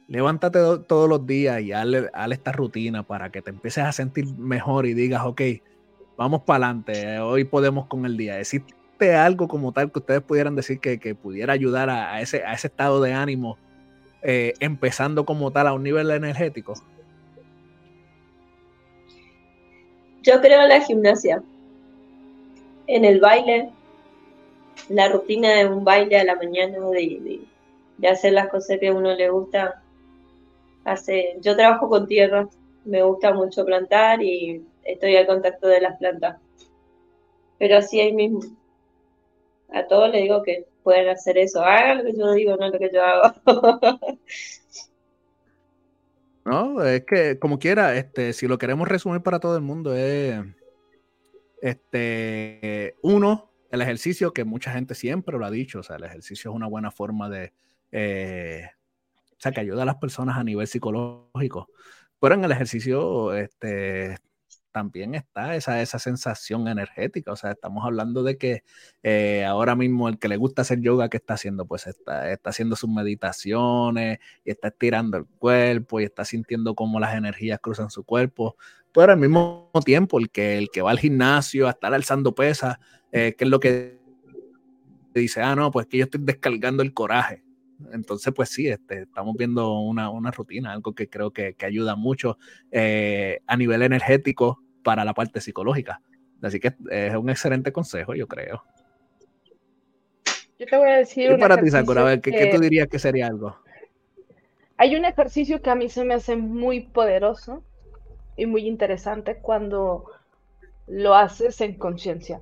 levántate 0.07 0.57
todos 0.87 1.07
los 1.07 1.27
días 1.27 1.61
y 1.61 1.73
hazle, 1.73 2.09
esta 2.31 2.53
rutina 2.53 3.03
para 3.03 3.29
que 3.29 3.43
te 3.43 3.51
empieces 3.51 3.83
a 3.83 3.91
sentir 3.91 4.35
mejor 4.35 4.87
y 4.87 4.95
digas, 4.95 5.21
ok, 5.25 5.41
vamos 6.17 6.41
para 6.41 6.65
adelante, 6.65 7.19
hoy 7.19 7.43
podemos 7.43 7.85
con 7.85 8.07
el 8.07 8.17
día. 8.17 8.39
¿Existe 8.39 9.13
algo 9.13 9.47
como 9.47 9.73
tal 9.73 9.91
que 9.91 9.99
ustedes 9.99 10.21
pudieran 10.23 10.55
decir 10.55 10.79
que, 10.79 11.13
pudiera 11.13 11.53
ayudar 11.53 11.91
a, 11.91 12.19
ese, 12.19 12.43
a 12.43 12.53
ese 12.53 12.65
estado 12.65 12.99
de 12.99 13.13
ánimo, 13.13 13.59
eh, 14.23 14.55
empezando 14.59 15.23
como 15.23 15.51
tal 15.51 15.67
a 15.67 15.73
un 15.73 15.83
nivel 15.83 16.09
energético? 16.09 16.73
Yo 20.25 20.41
creo 20.41 20.61
en 20.63 20.69
la 20.69 20.81
gimnasia, 20.81 21.43
en 22.87 23.05
el 23.05 23.19
baile, 23.19 23.69
la 24.89 25.07
rutina 25.07 25.51
de 25.53 25.67
un 25.67 25.83
baile 25.83 26.17
a 26.17 26.23
la 26.23 26.35
mañana, 26.35 26.79
de, 26.89 27.41
de 27.99 28.07
hacer 28.07 28.33
las 28.33 28.49
cosas 28.49 28.79
que 28.79 28.87
a 28.87 28.93
uno 28.93 29.13
le 29.13 29.29
gusta, 29.29 29.83
hace, 30.83 31.37
yo 31.41 31.55
trabajo 31.55 31.87
con 31.89 32.07
tierra, 32.07 32.49
me 32.85 33.03
gusta 33.03 33.33
mucho 33.33 33.63
plantar 33.65 34.23
y 34.23 34.65
estoy 34.83 35.15
al 35.15 35.27
contacto 35.27 35.67
de 35.67 35.81
las 35.81 35.97
plantas. 35.99 36.37
Pero 37.59 37.77
así 37.77 38.01
ahí 38.01 38.11
mismo. 38.11 38.41
A 39.69 39.85
todos 39.85 40.09
les 40.09 40.23
digo 40.23 40.41
que 40.41 40.65
pueden 40.81 41.07
hacer 41.09 41.37
eso. 41.37 41.61
Hagan 41.63 41.99
lo 41.99 42.03
que 42.03 42.17
yo 42.17 42.31
digo, 42.31 42.55
no 42.55 42.67
lo 42.69 42.79
que 42.79 42.89
yo 42.91 43.03
hago. 43.03 43.35
no, 46.45 46.83
es 46.83 47.03
que 47.05 47.39
como 47.39 47.59
quiera, 47.59 47.95
este, 47.95 48.33
si 48.33 48.47
lo 48.47 48.57
queremos 48.57 48.87
resumir 48.87 49.21
para 49.21 49.39
todo 49.39 49.55
el 49.55 49.63
mundo, 49.63 49.95
es 49.95 50.39
este 51.61 52.95
uno, 53.01 53.51
el 53.71 53.81
ejercicio, 53.81 54.31
que 54.31 54.43
mucha 54.45 54.71
gente 54.71 54.93
siempre 54.95 55.37
lo 55.37 55.45
ha 55.45 55.51
dicho. 55.51 55.79
O 55.79 55.83
sea, 55.83 55.95
el 55.95 56.03
ejercicio 56.03 56.51
es 56.51 56.55
una 56.55 56.67
buena 56.67 56.91
forma 56.91 57.29
de 57.29 57.51
eh, 57.91 58.69
o 59.31 59.35
sea, 59.39 59.51
que 59.51 59.61
ayuda 59.61 59.83
a 59.83 59.85
las 59.85 59.95
personas 59.95 60.37
a 60.37 60.43
nivel 60.43 60.67
psicológico. 60.67 61.69
Pero 62.19 62.35
en 62.35 62.43
el 62.45 62.51
ejercicio 62.51 63.33
este, 63.33 64.17
también 64.75 65.15
está 65.15 65.55
esa, 65.55 65.81
esa 65.81 65.99
sensación 65.99 66.67
energética. 66.67 67.31
O 67.31 67.37
sea, 67.37 67.51
estamos 67.51 67.85
hablando 67.85 68.23
de 68.23 68.37
que 68.37 68.63
eh, 69.03 69.45
ahora 69.45 69.73
mismo 69.73 70.09
el 70.09 70.19
que 70.19 70.27
le 70.27 70.35
gusta 70.35 70.63
hacer 70.63 70.81
yoga, 70.81 71.07
¿qué 71.07 71.15
está 71.15 71.35
haciendo? 71.35 71.65
Pues 71.65 71.87
está, 71.87 72.29
está 72.29 72.49
haciendo 72.49 72.75
sus 72.75 72.89
meditaciones 72.89 74.19
y 74.43 74.51
está 74.51 74.67
estirando 74.67 75.15
el 75.15 75.25
cuerpo 75.27 76.01
y 76.01 76.03
está 76.03 76.25
sintiendo 76.25 76.75
cómo 76.75 76.99
las 76.99 77.15
energías 77.15 77.57
cruzan 77.61 77.89
su 77.89 78.03
cuerpo. 78.03 78.57
Pero 78.91 79.13
al 79.13 79.17
mismo 79.17 79.71
tiempo, 79.85 80.19
el 80.19 80.29
que, 80.29 80.57
el 80.57 80.69
que 80.69 80.81
va 80.81 80.91
al 80.91 80.99
gimnasio 80.99 81.67
a 81.67 81.71
estar 81.71 81.93
alzando 81.93 82.35
pesas, 82.35 82.77
eh, 83.13 83.33
¿qué 83.37 83.45
es 83.45 83.49
lo 83.49 83.61
que 83.61 83.97
dice? 85.13 85.41
Ah, 85.41 85.55
no, 85.55 85.71
pues 85.71 85.87
que 85.87 85.99
yo 85.99 86.03
estoy 86.03 86.19
descargando 86.21 86.83
el 86.83 86.93
coraje. 86.93 87.45
Entonces, 87.93 88.33
pues 88.35 88.49
sí, 88.49 88.67
este, 88.67 89.03
estamos 89.03 89.37
viendo 89.37 89.79
una, 89.79 90.31
rutina, 90.31 90.73
algo 90.73 90.93
que 90.93 91.07
creo 91.07 91.31
que, 91.31 91.55
ayuda 91.65 91.95
mucho 91.95 92.37
eh, 92.71 93.39
a 93.47 93.55
nivel 93.55 93.83
energético 93.83 94.64
para 94.85 95.03
la 95.03 95.15
parte 95.15 95.41
psicológica. 95.41 95.99
Así 96.41 96.59
que 96.59 96.75
es 96.91 97.15
un 97.15 97.29
excelente 97.29 97.73
consejo, 97.73 98.13
yo 98.13 98.27
creo. 98.27 98.63
Yo 100.59 100.67
te 100.67 100.77
voy 100.77 100.89
a 100.89 100.97
decir. 100.97 101.31
Y 101.31 101.37
para 101.37 101.57
ti, 101.57 101.69
Sakura, 101.71 102.21
¿qué, 102.21 102.51
tú 102.53 102.61
dirías 102.61 102.87
que 102.87 102.99
sería 102.99 103.27
algo? 103.27 103.57
Hay 104.77 104.95
un 104.95 105.05
ejercicio 105.05 105.61
que 105.61 105.71
a 105.71 105.75
mí 105.75 105.89
se 105.89 106.05
me 106.05 106.13
hace 106.13 106.35
muy 106.35 106.81
poderoso 106.81 107.63
y 108.37 108.45
muy 108.45 108.67
interesante 108.67 109.37
cuando 109.37 110.05
lo 110.85 111.15
haces 111.15 111.59
en 111.61 111.77
conciencia. 111.77 112.41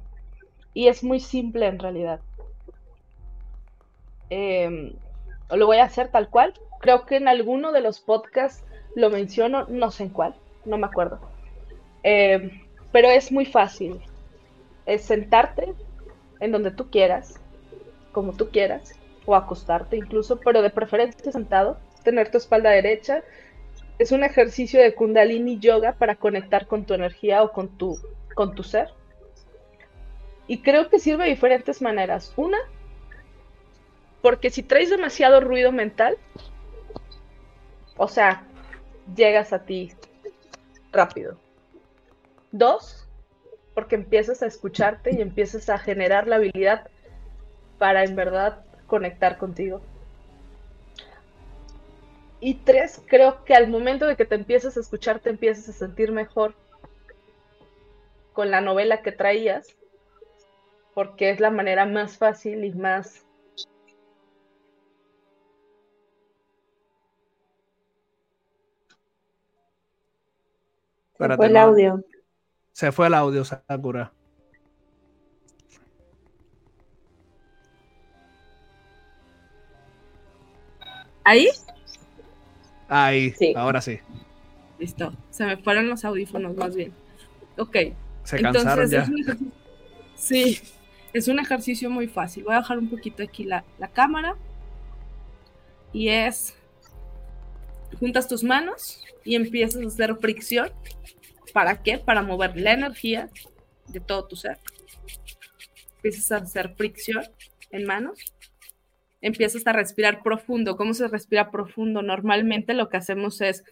Y 0.74 0.90
es 0.90 1.04
muy 1.04 1.22
simple 1.22 1.68
en 1.68 1.80
realidad. 1.80 2.20
Eh, 4.30 4.94
lo 5.50 5.66
voy 5.66 5.78
a 5.78 5.86
hacer 5.86 6.10
tal 6.10 6.30
cual. 6.30 6.54
Creo 6.82 7.06
que 7.06 7.16
en 7.16 7.30
alguno 7.30 7.72
de 7.72 7.80
los 7.80 8.02
podcasts 8.02 8.66
lo 8.96 9.10
menciono, 9.10 9.66
no 9.70 9.92
sé 9.92 10.04
en 10.04 10.10
cuál, 10.10 10.36
no 10.66 10.78
me 10.78 10.88
acuerdo. 10.88 11.33
Eh, 12.04 12.62
pero 12.92 13.10
es 13.10 13.32
muy 13.32 13.46
fácil. 13.46 14.00
Es 14.86 15.04
sentarte 15.04 15.74
en 16.40 16.52
donde 16.52 16.72
tú 16.72 16.90
quieras, 16.90 17.40
como 18.12 18.34
tú 18.34 18.50
quieras, 18.50 18.94
o 19.26 19.36
acostarte 19.36 19.98
incluso, 19.98 20.40
pero 20.40 20.62
de 20.62 20.70
preferencia 20.70 21.32
sentado, 21.32 21.78
tener 22.04 22.30
tu 22.30 22.38
espalda 22.38 22.70
derecha. 22.70 23.24
Es 23.98 24.12
un 24.12 24.24
ejercicio 24.24 24.82
de 24.82 24.94
kundalini 24.94 25.60
yoga 25.60 25.94
para 25.94 26.16
conectar 26.16 26.68
con 26.68 26.86
tu 26.86 26.94
energía 26.94 27.44
o 27.44 27.52
con 27.52 27.78
tu, 27.78 27.98
con 28.36 28.56
tu 28.56 28.64
ser. 28.64 28.90
Y 30.48 30.62
creo 30.62 30.90
que 30.90 31.00
sirve 31.00 31.24
de 31.24 31.30
diferentes 31.30 31.82
maneras. 31.82 32.34
Una, 32.36 32.58
porque 34.22 34.50
si 34.50 34.64
traes 34.64 34.90
demasiado 34.90 35.40
ruido 35.40 35.72
mental, 35.72 36.18
o 37.98 38.08
sea, 38.08 38.44
llegas 39.16 39.54
a 39.54 39.66
ti 39.66 39.94
rápido. 40.92 41.38
Dos, 42.54 43.10
porque 43.74 43.96
empiezas 43.96 44.44
a 44.44 44.46
escucharte 44.46 45.10
y 45.12 45.22
empiezas 45.22 45.70
a 45.70 45.80
generar 45.80 46.28
la 46.28 46.36
habilidad 46.36 46.88
para 47.80 48.04
en 48.04 48.16
verdad 48.16 48.64
conectar 48.86 49.40
contigo. 49.40 49.82
Y 52.40 52.54
tres, 52.64 53.02
creo 53.08 53.44
que 53.44 53.56
al 53.56 53.70
momento 53.70 54.06
de 54.06 54.16
que 54.16 54.26
te 54.26 54.36
empiezas 54.36 54.78
a 54.78 54.82
escuchar, 54.82 55.20
te 55.20 55.32
empiezas 55.32 55.68
a 55.68 55.74
sentir 55.74 56.12
mejor 56.12 56.54
con 58.34 58.52
la 58.52 58.62
novela 58.62 59.02
que 59.02 59.12
traías, 59.12 59.76
porque 60.94 61.32
es 61.32 61.40
la 61.40 61.50
manera 61.50 61.88
más 61.88 62.20
fácil 62.20 62.66
y 62.66 62.72
más 62.72 63.26
fue 71.18 71.48
el 71.48 71.58
audio. 71.58 72.04
Se 72.74 72.92
fue 72.92 73.08
el 73.08 73.14
audio, 73.14 73.46
Sakura. 73.46 74.12
¿Ahí? 81.24 81.48
Ahí, 82.90 83.32
sí. 83.32 83.54
ahora 83.56 83.80
sí. 83.80 84.00
Listo. 84.80 85.14
Se 85.30 85.46
me 85.46 85.58
fueron 85.58 85.88
los 85.88 86.04
audífonos, 86.04 86.56
más 86.56 86.76
bien. 86.76 86.92
Ok. 87.58 87.78
Se 88.24 88.42
cansaron 88.42 88.90
ya. 88.90 89.08
sí, 90.16 90.60
es 91.14 91.28
un 91.28 91.40
ejercicio 91.40 91.92
muy 91.92 92.08
fácil. 92.08 92.44
Voy 92.44 92.56
a 92.56 92.60
bajar 92.60 92.80
un 92.80 92.90
poquito 92.90 93.24
aquí 93.24 93.44
la, 93.44 93.64
la 93.78 93.88
cámara. 93.88 94.36
Y 95.94 96.10
es. 96.10 96.56
Juntas 98.00 98.28
tus 98.28 98.44
manos 98.44 99.06
y 99.24 99.36
empiezas 99.36 99.82
a 99.82 99.88
hacer 99.88 100.16
fricción. 100.18 100.72
¿Para 101.54 101.84
qué? 101.84 102.00
Para 102.00 102.22
mover 102.22 102.58
la 102.60 102.74
energía 102.74 103.30
de 103.88 104.00
todo 104.00 104.28
tu 104.28 104.36
ser. 104.36 104.58
Empiezas 105.98 106.32
a 106.32 106.38
hacer 106.38 106.76
fricción 106.76 107.24
en 107.72 107.86
manos. 107.86 108.34
Empiezas 109.22 109.66
a 109.68 109.72
respirar 109.74 110.22
profundo. 110.24 110.76
¿Cómo 110.76 110.94
se 110.94 111.08
respira 111.08 111.52
profundo? 111.52 112.02
Normalmente 112.02 112.74
lo 112.74 112.90
que 112.90 112.98
hacemos 112.98 113.40
es... 113.42 113.64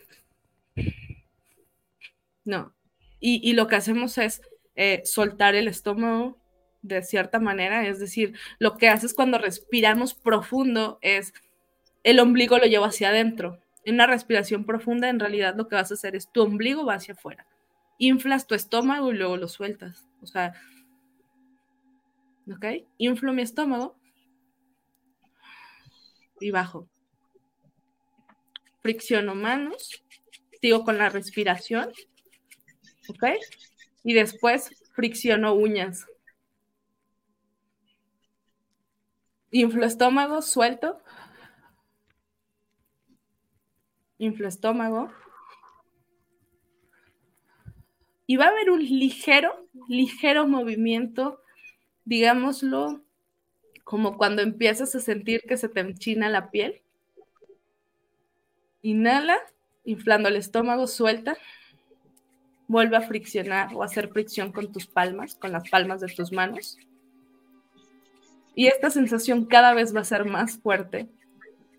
No. 2.45 2.74
Y, 3.19 3.53
lo 3.53 3.68
que 3.68 3.76
hacemos 3.76 4.18
es 4.18 4.42
eh, 4.76 5.01
soltar 5.06 5.53
el 5.53 5.68
estómago 5.68 6.40
de 6.82 7.03
cierta 7.03 7.40
manera. 7.40 7.85
Es 7.85 8.00
decir, 8.00 8.34
lo 8.58 8.77
que 8.77 8.90
haces 8.90 9.14
cuando 9.14 9.38
respiramos 9.38 10.14
profundo 10.14 10.98
es 11.01 11.34
el 12.03 12.19
ombligo 12.19 12.58
lo 12.58 12.66
llevo 12.66 12.85
hacia 12.85 13.10
adentro 13.10 13.60
en 13.84 13.95
una 13.95 14.08
respiración 14.08 14.66
profunda, 14.66 15.10
en 15.10 15.19
realidad 15.19 15.56
lo 15.56 15.68
que 15.68 15.76
vas 15.76 15.92
a 15.92 15.95
hacer 15.95 16.16
es 16.16 16.32
tu 16.32 16.42
ombligo 16.42 16.85
va 16.85 16.95
hacia 16.95 17.14
afuera. 17.14 17.45
Inflas 18.03 18.47
tu 18.47 18.55
estómago 18.55 19.11
y 19.11 19.15
luego 19.15 19.38
lo 19.38 19.47
sueltas. 19.47 20.07
O 20.23 20.25
sea, 20.25 20.53
¿ok? 22.51 22.65
Inflo 22.97 23.31
mi 23.31 23.43
estómago 23.43 23.95
y 26.39 26.49
bajo. 26.49 26.89
Fricciono 28.81 29.35
manos, 29.35 30.03
sigo 30.59 30.83
con 30.83 30.97
la 30.97 31.09
respiración, 31.09 31.91
¿ok? 33.07 33.23
Y 34.03 34.13
después 34.13 34.71
fricciono 34.95 35.53
uñas. 35.53 36.07
Inflo 39.51 39.85
estómago, 39.85 40.41
suelto 40.41 41.03
inflo 44.21 44.47
estómago. 44.47 45.11
Y 48.27 48.38
va 48.38 48.45
a 48.45 48.50
haber 48.50 48.69
un 48.72 48.83
ligero, 48.83 49.67
ligero 49.88 50.48
movimiento, 50.48 51.41
digámoslo, 52.06 53.01
como 53.83 54.17
cuando 54.17 54.41
empiezas 54.41 54.95
a 54.95 55.00
sentir 55.00 55.41
que 55.41 55.58
se 55.58 55.67
te 55.67 55.82
enchina 55.82 56.30
la 56.30 56.50
piel. 56.50 56.82
Inhala, 58.82 59.38
inflando 59.83 60.30
el 60.30 60.38
estómago, 60.38 60.88
suelta. 60.88 61.38
Vuelve 62.67 62.95
a 62.95 63.01
friccionar 63.01 63.74
o 63.74 63.83
hacer 63.83 64.09
fricción 64.09 64.51
con 64.53 64.72
tus 64.72 64.88
palmas, 64.88 65.35
con 65.35 65.51
las 65.51 65.69
palmas 65.69 66.00
de 66.00 66.08
tus 66.08 66.32
manos. 66.32 66.77
Y 68.56 68.67
esta 68.67 68.90
sensación 68.90 69.45
cada 69.45 69.74
vez 69.74 69.95
va 69.95 70.01
a 70.01 70.06
ser 70.06 70.25
más 70.25 70.58
fuerte 70.58 71.09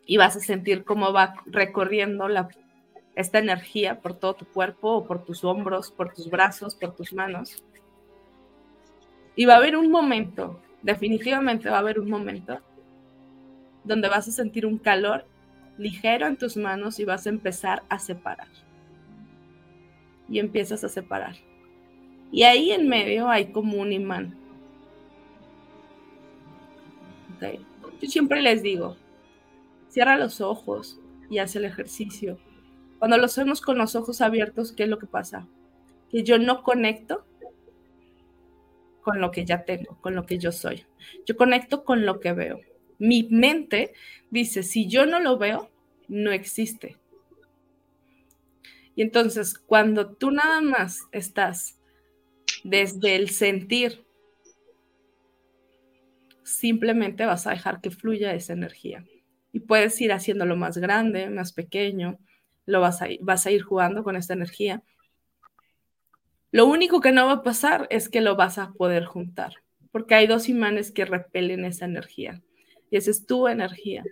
y 0.04 0.16
vas 0.16 0.36
a 0.36 0.40
sentir 0.40 0.84
cómo 0.84 1.12
va 1.12 1.34
recorriendo 1.46 2.28
la, 2.28 2.48
esta 3.14 3.38
energía 3.38 4.00
por 4.00 4.14
todo 4.14 4.34
tu 4.34 4.46
cuerpo 4.46 4.90
o 4.90 5.06
por 5.06 5.24
tus 5.24 5.44
hombros, 5.44 5.90
por 5.90 6.12
tus 6.12 6.30
brazos, 6.30 6.74
por 6.74 6.94
tus 6.94 7.12
manos. 7.12 7.62
Y 9.36 9.44
va 9.44 9.54
a 9.54 9.56
haber 9.58 9.76
un 9.76 9.90
momento, 9.90 10.60
definitivamente 10.82 11.68
va 11.68 11.76
a 11.76 11.80
haber 11.80 11.98
un 11.98 12.10
momento, 12.10 12.58
donde 13.84 14.08
vas 14.08 14.28
a 14.28 14.32
sentir 14.32 14.66
un 14.66 14.78
calor 14.78 15.26
ligero 15.78 16.26
en 16.26 16.36
tus 16.36 16.56
manos 16.56 16.98
y 17.00 17.04
vas 17.04 17.26
a 17.26 17.30
empezar 17.30 17.82
a 17.88 17.98
separar. 17.98 18.48
Y 20.28 20.38
empiezas 20.38 20.84
a 20.84 20.88
separar. 20.88 21.36
Y 22.30 22.44
ahí 22.44 22.72
en 22.72 22.88
medio 22.88 23.28
hay 23.28 23.52
como 23.52 23.78
un 23.78 23.92
imán. 23.92 24.42
Yo 28.00 28.08
siempre 28.08 28.40
les 28.40 28.62
digo, 28.62 28.96
cierra 29.88 30.16
los 30.16 30.40
ojos 30.40 30.98
y 31.30 31.38
haz 31.38 31.56
el 31.56 31.64
ejercicio. 31.64 32.38
Cuando 33.02 33.18
lo 33.18 33.24
hacemos 33.24 33.60
con 33.60 33.78
los 33.78 33.96
ojos 33.96 34.20
abiertos, 34.20 34.70
¿qué 34.70 34.84
es 34.84 34.88
lo 34.88 35.00
que 35.00 35.08
pasa? 35.08 35.48
Que 36.08 36.22
yo 36.22 36.38
no 36.38 36.62
conecto 36.62 37.26
con 39.00 39.20
lo 39.20 39.32
que 39.32 39.44
ya 39.44 39.64
tengo, 39.64 40.00
con 40.00 40.14
lo 40.14 40.24
que 40.24 40.38
yo 40.38 40.52
soy. 40.52 40.86
Yo 41.26 41.36
conecto 41.36 41.82
con 41.82 42.06
lo 42.06 42.20
que 42.20 42.32
veo. 42.32 42.60
Mi 43.00 43.24
mente 43.24 43.92
dice, 44.30 44.62
si 44.62 44.86
yo 44.86 45.04
no 45.04 45.18
lo 45.18 45.36
veo, 45.36 45.68
no 46.06 46.30
existe. 46.30 46.96
Y 48.94 49.02
entonces, 49.02 49.58
cuando 49.58 50.14
tú 50.14 50.30
nada 50.30 50.60
más 50.60 51.00
estás 51.10 51.80
desde 52.62 53.16
el 53.16 53.30
sentir, 53.30 54.06
simplemente 56.44 57.26
vas 57.26 57.48
a 57.48 57.50
dejar 57.50 57.80
que 57.80 57.90
fluya 57.90 58.32
esa 58.32 58.52
energía. 58.52 59.04
Y 59.50 59.58
puedes 59.58 60.00
ir 60.00 60.12
haciéndolo 60.12 60.54
más 60.54 60.78
grande, 60.78 61.30
más 61.30 61.52
pequeño, 61.52 62.20
lo 62.66 62.80
vas 62.80 63.02
a, 63.02 63.06
vas 63.20 63.46
a 63.46 63.50
ir 63.50 63.62
jugando 63.62 64.04
con 64.04 64.16
esta 64.16 64.34
energía. 64.34 64.82
Lo 66.50 66.66
único 66.66 67.00
que 67.00 67.12
no 67.12 67.26
va 67.26 67.32
a 67.32 67.42
pasar 67.42 67.86
es 67.90 68.08
que 68.08 68.20
lo 68.20 68.36
vas 68.36 68.58
a 68.58 68.72
poder 68.72 69.04
juntar, 69.04 69.54
porque 69.90 70.14
hay 70.14 70.26
dos 70.26 70.48
imanes 70.48 70.92
que 70.92 71.04
repelen 71.04 71.64
esa 71.64 71.86
energía. 71.86 72.42
Y 72.90 72.96
esa 72.96 73.10
es 73.10 73.26
tu 73.26 73.48
energía. 73.48 74.04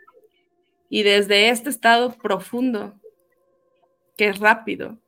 Y 0.88 1.02
desde 1.02 1.50
este 1.50 1.68
estado 1.68 2.16
profundo, 2.16 2.98
que 4.16 4.28
es 4.28 4.38
rápido, 4.38 4.98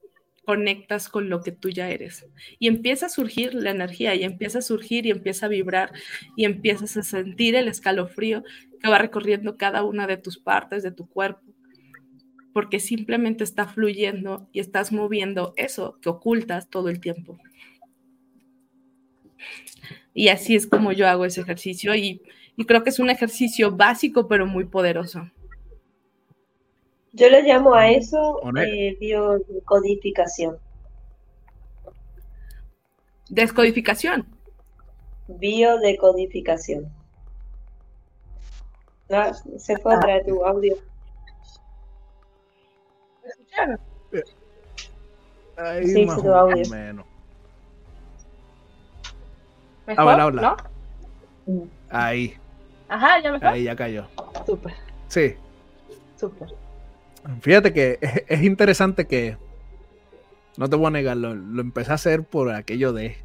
conectas 0.44 1.08
con 1.08 1.28
lo 1.28 1.42
que 1.42 1.52
tú 1.52 1.70
ya 1.70 1.88
eres. 1.88 2.26
Y 2.58 2.68
empieza 2.68 3.06
a 3.06 3.08
surgir 3.08 3.54
la 3.54 3.70
energía, 3.70 4.14
y 4.14 4.24
empieza 4.24 4.58
a 4.58 4.62
surgir 4.62 5.06
y 5.06 5.10
empieza 5.10 5.46
a 5.46 5.48
vibrar, 5.48 5.92
y 6.36 6.44
empiezas 6.44 6.96
a 6.96 7.02
sentir 7.02 7.54
el 7.54 7.68
escalofrío 7.68 8.44
que 8.80 8.90
va 8.90 8.98
recorriendo 8.98 9.56
cada 9.56 9.84
una 9.84 10.06
de 10.06 10.16
tus 10.16 10.38
partes 10.38 10.82
de 10.82 10.92
tu 10.92 11.08
cuerpo, 11.08 11.51
porque 12.52 12.80
simplemente 12.80 13.44
está 13.44 13.66
fluyendo 13.66 14.48
y 14.52 14.60
estás 14.60 14.92
moviendo 14.92 15.54
eso 15.56 15.98
que 16.00 16.08
ocultas 16.08 16.68
todo 16.68 16.88
el 16.88 17.00
tiempo. 17.00 17.38
Y 20.14 20.28
así 20.28 20.54
es 20.54 20.66
como 20.66 20.92
yo 20.92 21.08
hago 21.08 21.24
ese 21.24 21.40
ejercicio 21.40 21.94
y, 21.94 22.22
creo 22.66 22.84
que 22.84 22.90
es 22.90 22.98
un 22.98 23.10
ejercicio 23.10 23.72
básico 23.72 24.28
pero 24.28 24.46
muy 24.46 24.64
poderoso. 24.64 25.30
Yo 27.12 27.28
le 27.28 27.42
llamo 27.42 27.74
a 27.74 27.90
eso 27.90 28.40
eh, 28.56 28.96
biodecodificación. 29.00 30.58
Descodificación. 33.28 34.26
Biodecodificación. 35.28 36.92
No, 39.08 39.34
se 39.58 39.76
fue 39.78 39.94
a 39.94 40.24
tu 40.24 40.44
audio. 40.44 40.76
Ahí 45.56 45.86
sí, 45.86 46.06
más 46.06 46.22
tu 46.22 46.32
audio. 46.32 46.68
menos. 46.70 47.06
¿Mejor? 49.86 50.08
Habla, 50.08 50.22
habla. 50.24 50.56
¿No? 51.46 51.68
Ahí. 51.90 52.36
Ajá, 52.88 53.20
ya 53.20 53.32
mejor. 53.32 53.48
Ahí 53.48 53.64
ya 53.64 53.76
cayó. 53.76 54.06
Súper. 54.46 54.74
Sí. 55.08 55.36
Súper. 56.16 56.48
Fíjate 57.40 57.72
que 57.72 57.98
es, 58.28 58.42
interesante 58.42 59.06
que, 59.06 59.36
no 60.56 60.68
te 60.68 60.76
voy 60.76 60.86
a 60.86 60.90
negar, 60.90 61.16
lo, 61.16 61.32
empecé 61.32 61.92
a 61.92 61.94
hacer 61.94 62.24
por 62.24 62.50
aquello 62.50 62.92
de... 62.92 63.16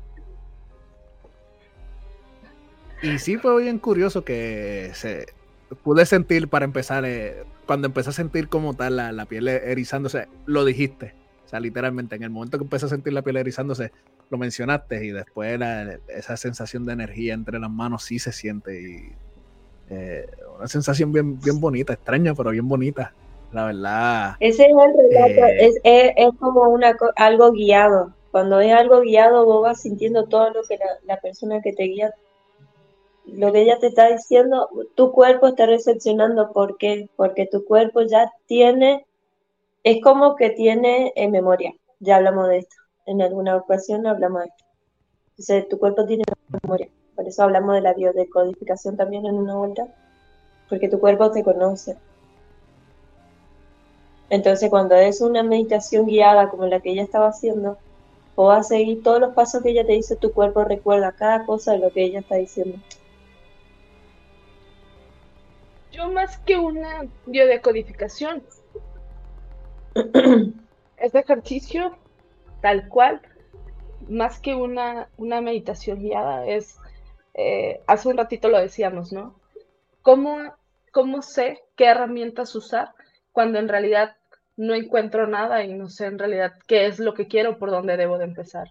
Y 3.02 3.20
sí 3.20 3.38
fue 3.38 3.62
bien 3.62 3.78
curioso 3.78 4.26
que 4.26 4.92
se 4.96 5.28
pude 5.84 6.06
sentir 6.06 6.48
para 6.48 6.66
empezar, 6.66 7.06
eh, 7.06 7.44
cuando 7.66 7.88
empecé 7.88 8.10
a 8.10 8.14
sentir 8.14 8.50
como 8.50 8.74
tal 8.74 8.96
la, 8.96 9.26
piel 9.26 9.48
erizándose, 9.48 10.28
lo 10.46 10.66
dijiste. 10.66 11.14
O 11.46 11.50
sea, 11.50 11.60
literalmente, 11.60 12.16
en 12.16 12.24
el 12.24 12.30
momento 12.30 12.58
que 12.58 12.64
empecé 12.64 12.88
a 12.88 12.90
sentir 12.90 13.14
la 13.14 13.22
piel 13.22 13.38
erizándose, 13.38 13.92
lo 14.30 14.38
mencionaste 14.38 15.06
y 15.06 15.12
después 15.12 15.60
esa 16.10 16.36
sensación 16.36 16.86
de 16.86 16.94
energía 16.94 17.34
entre 17.34 17.60
las 17.60 17.70
manos 17.70 18.04
sí 18.04 18.20
se 18.20 18.34
siente 18.34 18.82
y 18.82 19.12
eh, 19.90 20.28
una 20.58 20.68
sensación 20.68 21.14
bien, 21.14 21.40
bien 21.40 21.62
bonita, 21.62 21.94
extraña, 21.94 22.36
pero 22.36 22.50
bien 22.50 22.68
bonita 22.68 23.14
la 23.52 23.66
verdad. 23.66 24.36
Ese 24.40 24.64
es 24.64 24.70
el 24.70 24.76
relato, 24.76 25.46
eh, 25.46 25.66
es, 25.66 25.80
es, 25.84 26.30
como 26.40 26.64
una, 26.70 26.96
algo 27.16 27.52
guiado. 27.52 28.14
Cuando 28.32 28.60
es 28.60 28.74
algo 28.74 29.02
guiado, 29.02 29.46
vos 29.46 29.64
vas 29.64 29.82
sintiendo 29.82 30.26
todo 30.26 30.52
lo 30.52 30.62
que 30.64 30.78
la, 31.06 31.18
persona 31.18 31.62
que 31.62 31.74
te 31.74 31.84
guía, 31.84 32.12
lo 33.28 33.52
que 33.52 33.62
ella 33.62 33.80
te 33.80 33.88
está 33.88 34.08
diciendo, 34.10 34.70
tu 34.96 35.12
cuerpo 35.12 35.48
está 35.48 35.66
recepcionando. 35.66 36.52
¿Por 36.52 36.78
qué? 36.78 37.10
Porque 37.16 37.48
tu 37.48 37.66
cuerpo 37.66 38.02
ya 38.02 38.32
tiene, 38.46 39.06
es 39.84 40.02
como 40.02 40.36
que 40.36 40.50
tiene 40.50 41.14
en 41.16 41.32
memoria. 41.32 41.74
Ya 42.00 42.18
hablamos 42.18 42.48
de 42.50 42.60
esto. 42.60 42.76
En 43.06 43.22
alguna 43.22 43.56
ocasión 43.58 44.08
hablamos 44.08 44.42
de 44.42 44.48
esto. 44.48 44.66
Entonces, 45.32 45.70
tu 45.70 45.80
cuerpo 45.80 46.06
tiene 46.06 46.24
memoria. 46.64 46.90
Por 47.16 47.28
eso 47.28 47.44
hablamos 47.44 47.76
de 47.76 47.82
la 47.82 47.94
biodecodificación 47.94 48.98
también 48.98 49.26
en 49.26 49.36
una 49.36 49.56
vuelta. 49.56 49.88
Porque 50.70 50.90
tu 50.90 51.00
cuerpo 51.00 51.32
te 51.32 51.44
conoce 51.44 51.98
entonces, 54.30 54.70
cuando 54.70 54.96
es 54.96 55.22
una 55.22 55.42
meditación 55.44 56.06
guiada 56.06 56.50
como 56.50 56.66
la 56.66 56.82
que 56.82 56.92
ella 56.92 57.04
estaba 57.04 57.30
haciendo, 57.30 57.78
o 58.36 58.52
a 58.52 58.62
seguir 58.64 59.02
todos 59.02 59.20
los 59.20 59.34
pasos 59.34 59.64
que 59.64 59.70
ella 59.70 59.86
te 59.86 59.94
dice, 59.94 60.16
tu 60.16 60.32
cuerpo 60.34 60.64
recuerda 60.64 61.14
cada 61.14 61.46
cosa 61.46 61.74
de 61.74 61.80
lo 61.80 61.92
que 61.92 62.04
ella 62.04 62.20
está 62.20 62.36
diciendo. 62.36 62.78
Yo 65.98 66.12
más 66.12 66.38
que 66.38 66.58
una 66.58 67.08
biodecodificación, 67.26 68.44
este 70.98 71.20
ejercicio, 71.20 71.98
tal 72.62 72.88
cual, 72.88 73.20
más 74.08 74.40
que 74.40 74.54
una, 74.54 75.10
una 75.18 75.42
meditación 75.42 75.98
guiada, 75.98 76.46
es, 76.46 76.78
eh, 77.34 77.82
hace 77.88 78.10
un 78.10 78.18
ratito 78.18 78.48
lo 78.48 78.60
decíamos, 78.60 79.12
¿no? 79.12 79.40
¿Cómo, 80.04 80.38
¿Cómo 80.92 81.24
sé 81.24 81.64
qué 81.76 81.86
herramientas 81.86 82.54
usar 82.54 82.90
cuando 83.32 83.58
en 83.58 83.68
realidad 83.68 84.18
no 84.56 84.76
encuentro 84.76 85.26
nada 85.26 85.64
y 85.64 85.74
no 85.74 85.90
sé 85.90 86.06
en 86.06 86.20
realidad 86.20 86.54
qué 86.68 86.86
es 86.86 87.00
lo 87.00 87.16
que 87.16 87.28
quiero, 87.28 87.58
por 87.58 87.72
dónde 87.72 87.98
debo 87.98 88.20
de 88.20 88.26
empezar. 88.26 88.68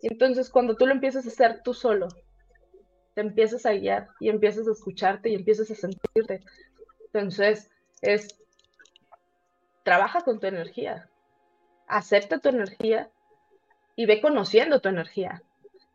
Y 0.00 0.10
entonces 0.10 0.48
cuando 0.48 0.76
tú 0.76 0.86
lo 0.86 0.92
empiezas 0.92 1.26
a 1.26 1.28
hacer 1.28 1.60
tú 1.62 1.74
solo, 1.74 2.08
te 3.14 3.20
empiezas 3.20 3.66
a 3.66 3.72
guiar 3.72 4.08
y 4.20 4.28
empiezas 4.28 4.68
a 4.68 4.72
escucharte 4.72 5.28
y 5.28 5.34
empiezas 5.34 5.70
a 5.70 5.74
sentirte. 5.74 6.42
Entonces 7.12 7.70
es, 8.02 8.38
trabaja 9.82 10.22
con 10.22 10.38
tu 10.38 10.46
energía, 10.46 11.10
acepta 11.86 12.38
tu 12.38 12.48
energía 12.48 13.10
y 13.96 14.06
ve 14.06 14.20
conociendo 14.20 14.80
tu 14.80 14.88
energía. 14.88 15.42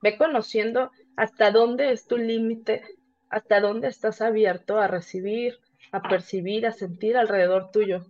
Ve 0.01 0.17
conociendo 0.17 0.91
hasta 1.15 1.51
dónde 1.51 1.91
es 1.91 2.05
tu 2.05 2.17
límite, 2.17 2.83
hasta 3.29 3.61
dónde 3.61 3.87
estás 3.87 4.21
abierto 4.21 4.79
a 4.79 4.87
recibir, 4.87 5.59
a 5.91 6.01
percibir, 6.01 6.67
a 6.67 6.71
sentir 6.71 7.17
alrededor 7.17 7.71
tuyo. 7.71 8.05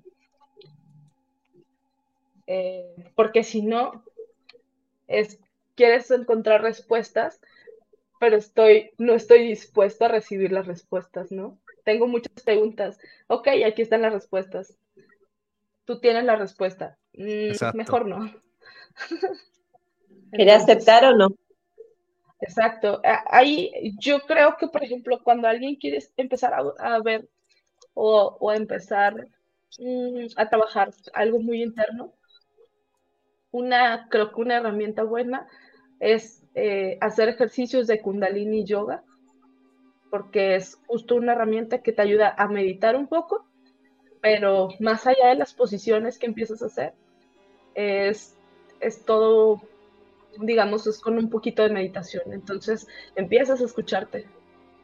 Eh, 2.48 3.12
porque 3.16 3.44
si 3.44 3.62
no, 3.62 4.04
es, 5.08 5.40
quieres 5.76 6.10
encontrar 6.12 6.64
respuestas, 6.64 7.40
pero 8.20 8.38
estoy, 8.38 8.92
no 8.98 9.14
estoy 9.14 9.48
dispuesto 9.48 10.06
a 10.06 10.10
recibir 10.10 10.52
las 10.52 10.68
respuestas, 10.68 11.32
¿no? 11.32 11.58
Tengo 11.86 12.08
muchas 12.08 12.44
preguntas. 12.44 13.00
Ok, 13.28 13.48
aquí 13.66 13.84
están 13.84 14.02
las 14.02 14.12
respuestas. 14.12 14.76
Tú 15.86 16.00
tienes 16.00 16.26
la 16.26 16.36
respuesta. 16.36 16.98
Mm, 17.14 17.52
mejor 17.76 18.08
no. 18.08 18.34
¿Quieres 20.32 20.64
aceptar 20.64 21.06
o 21.06 21.16
no? 21.16 21.30
Exacto. 22.42 23.02
Ahí 23.28 23.72
yo 24.00 24.20
creo 24.22 24.58
que, 24.58 24.68
por 24.68 24.84
ejemplo, 24.84 25.22
cuando 25.24 25.48
alguien 25.48 25.76
quiere 25.76 26.00
empezar 26.18 26.54
a, 26.54 27.00
ver 27.02 27.30
o, 27.94 28.36
o 28.40 28.52
empezar 28.52 29.28
mm, 29.78 30.26
a 30.36 30.50
trabajar 30.50 30.92
algo 31.14 31.40
muy 31.40 31.62
interno, 31.62 32.14
una, 33.52 34.08
creo 34.10 34.34
que 34.34 34.42
una 34.42 34.58
herramienta 34.58 35.04
buena 35.04 35.48
es 36.00 36.44
eh, 36.56 36.98
hacer 37.00 37.30
ejercicios 37.30 37.86
de 37.86 38.02
kundalini 38.02 38.66
yoga 38.66 39.04
porque 40.10 40.56
es 40.56 40.80
justo 40.88 41.16
una 41.16 41.34
herramienta 41.34 41.82
que 41.82 41.92
te 41.92 42.02
ayuda 42.02 42.34
a 42.38 42.48
meditar 42.48 42.96
un 42.96 43.08
poco, 43.08 43.46
pero 44.22 44.70
más 44.80 45.06
allá 45.06 45.28
de 45.28 45.36
las 45.36 45.54
posiciones 45.54 46.18
que 46.18 46.26
empiezas 46.26 46.62
a 46.62 46.68
hacer, 46.68 46.94
es, 47.76 48.36
es 48.80 49.06
todo, 49.06 49.62
digamos, 50.40 50.88
es 50.88 51.00
con 51.00 51.18
un 51.18 51.30
poquito 51.30 51.64
de 51.64 51.70
meditación. 51.70 52.34
Entonces 52.34 52.88
empiezas 53.16 53.62
a 53.62 53.66
escucharte, 53.66 54.26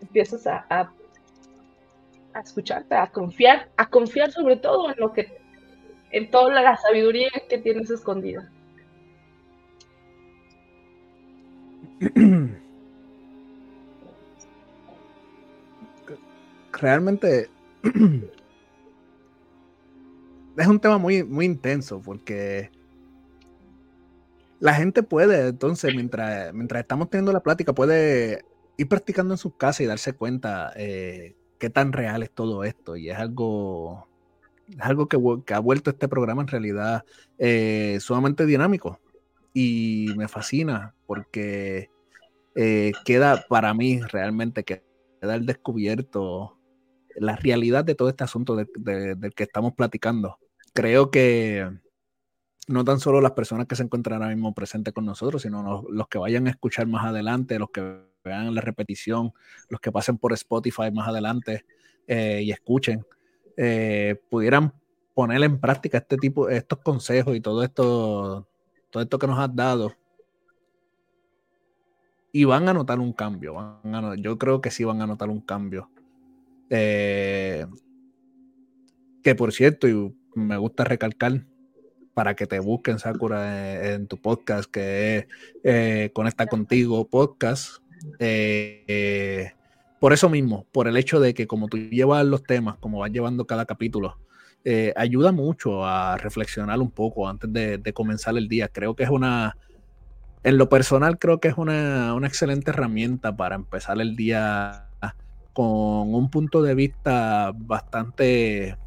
empiezas 0.01 0.45
a, 0.47 0.65
a, 0.69 0.91
a 2.33 2.39
escucharte, 2.39 2.95
a 2.95 3.07
confiar, 3.07 3.69
a 3.77 3.89
confiar 3.89 4.31
sobre 4.31 4.57
todo 4.57 4.91
en 4.91 4.99
lo 4.99 5.13
que, 5.13 5.39
en 6.11 6.29
toda 6.29 6.61
la 6.61 6.77
sabiduría 6.77 7.31
que 7.49 7.57
tienes 7.57 7.89
escondida. 7.89 8.51
Realmente 16.81 17.49
es 20.57 20.67
un 20.67 20.79
tema 20.79 20.97
muy, 20.97 21.23
muy 21.23 21.45
intenso 21.45 22.01
porque 22.01 22.71
la 24.59 24.73
gente 24.73 25.03
puede, 25.03 25.49
entonces, 25.49 25.93
mientras, 25.93 26.51
mientras 26.53 26.81
estamos 26.81 27.09
teniendo 27.09 27.31
la 27.31 27.43
plática, 27.43 27.73
puede 27.73 28.43
ir 28.77 28.87
practicando 28.87 29.35
en 29.35 29.37
su 29.37 29.55
casa 29.55 29.83
y 29.83 29.85
darse 29.85 30.13
cuenta 30.13 30.73
eh, 30.75 31.35
qué 31.59 31.69
tan 31.69 31.93
real 31.93 32.23
es 32.23 32.31
todo 32.31 32.63
esto. 32.63 32.95
Y 32.95 33.11
es 33.11 33.17
algo, 33.17 34.07
es 34.67 34.81
algo 34.81 35.07
que, 35.07 35.17
ha 35.53 35.59
vuelto 35.59 35.91
este 35.91 36.07
programa 36.07 36.41
en 36.41 36.47
realidad 36.47 37.05
eh, 37.37 37.99
sumamente 38.01 38.47
dinámico. 38.47 38.99
Y 39.53 40.07
me 40.17 40.27
fascina 40.27 40.95
porque 41.05 41.91
eh, 42.55 42.93
queda 43.05 43.45
para 43.47 43.75
mí 43.75 44.01
realmente 44.01 44.63
queda 44.63 44.81
el 45.21 45.45
descubierto 45.45 46.57
la 47.17 47.35
realidad 47.35 47.85
de 47.85 47.95
todo 47.95 48.09
este 48.09 48.23
asunto 48.23 48.55
del 48.55 49.33
que 49.35 49.43
estamos 49.43 49.73
platicando. 49.73 50.37
Creo 50.73 51.11
que 51.11 51.69
no 52.67 52.83
tan 52.83 52.99
solo 52.99 53.21
las 53.21 53.31
personas 53.31 53.67
que 53.67 53.75
se 53.75 53.83
encuentran 53.83 54.21
ahora 54.21 54.33
mismo 54.33 54.53
presentes 54.53 54.93
con 54.93 55.05
nosotros, 55.05 55.41
sino 55.41 55.83
los, 55.89 56.07
que 56.07 56.17
vayan 56.17 56.47
a 56.47 56.51
escuchar 56.51 56.87
más 56.87 57.05
adelante, 57.05 57.59
los 57.59 57.69
que 57.71 58.01
vean 58.23 58.53
la 58.53 58.61
repetición, 58.61 59.33
los 59.69 59.81
que 59.81 59.91
pasen 59.91 60.17
por 60.17 60.33
Spotify 60.33 60.91
más 60.91 61.07
adelante 61.07 61.65
eh, 62.07 62.41
y 62.43 62.51
escuchen, 62.51 63.05
eh, 63.57 64.21
pudieran 64.29 64.73
poner 65.13 65.43
en 65.43 65.59
práctica 65.59 65.97
este 65.97 66.17
tipo, 66.17 66.49
estos 66.49 66.79
consejos 66.79 67.35
y 67.35 67.41
todo 67.41 67.63
esto, 67.63 68.47
todo 68.89 69.03
esto 69.03 69.19
que 69.19 69.27
nos 69.27 69.39
has 69.39 69.53
dado 69.55 69.93
y 72.31 72.45
van 72.45 72.69
a 72.69 72.73
notar 72.73 72.99
un 72.99 73.13
cambio. 73.13 73.79
yo 74.17 74.37
creo 74.37 74.61
que 74.61 74.71
sí 74.71 74.83
van 74.83 75.01
a 75.01 75.07
notar 75.07 75.29
un 75.29 75.41
cambio. 75.41 75.89
Eh, 76.71 77.65
que 79.21 79.35
por 79.35 79.51
cierto, 79.51 79.87
y 79.87 80.15
me 80.33 80.57
gusta 80.57 80.83
recalcar 80.83 81.45
para 82.13 82.35
que 82.35 82.47
te 82.47 82.59
busquen 82.59 82.97
Sakura 82.97 83.93
en, 83.93 84.07
tu 84.07 84.17
podcast, 84.17 84.71
que 84.71 85.17
es 85.17 85.25
eh, 85.63 86.09
Conecta 86.13 86.47
Contigo 86.47 87.07
Podcast. 87.07 87.83
Eh, 88.19 89.51
por 89.99 90.13
eso 90.13 90.29
mismo, 90.29 90.65
por 90.71 90.87
el 90.87 90.97
hecho 90.97 91.19
de 91.19 91.33
que 91.33 91.45
como 91.45 91.67
tú 91.67 91.77
llevas 91.77 92.25
los 92.25 92.43
temas, 92.43 92.77
como 92.79 92.99
vas 92.99 93.11
llevando 93.11 93.45
cada 93.45 93.65
capítulo, 93.65 94.17
ayuda 94.95 95.31
mucho 95.31 95.85
a 95.85 96.17
reflexionar 96.17 96.79
un 96.79 96.91
poco 96.91 97.27
antes 97.27 97.51
de 97.53 97.93
comenzar 97.93 98.37
el 98.37 98.47
día. 98.47 98.69
Creo 98.69 98.95
que 98.95 99.03
es 99.03 99.09
una, 99.09 99.55
en 100.43 100.57
lo 100.57 100.69
personal 100.69 101.19
creo 101.19 101.39
que 101.39 101.49
es 101.49 101.57
una, 101.57 102.15
excelente 102.23 102.71
herramienta 102.71 103.35
para 103.35 103.55
empezar 103.55 103.99
el 104.01 104.15
día 104.15 104.87
con 105.53 106.13
un 106.13 106.29
punto 106.29 106.61
de 106.61 106.75
vista 106.75 107.51
bastante 107.55 108.77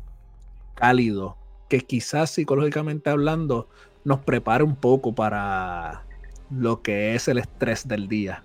cálido, 0.75 1.37
que 1.69 1.81
quizás 1.81 2.31
psicológicamente 2.31 3.11
hablando 3.11 3.69
nos 4.05 4.21
prepare 4.21 4.65
un 4.65 4.77
poco 4.77 5.15
para 5.15 6.03
lo 6.51 6.83
que 6.83 7.15
es 7.15 7.29
el 7.29 7.39
estrés 7.39 7.87
del 7.89 8.09
día. 8.09 8.43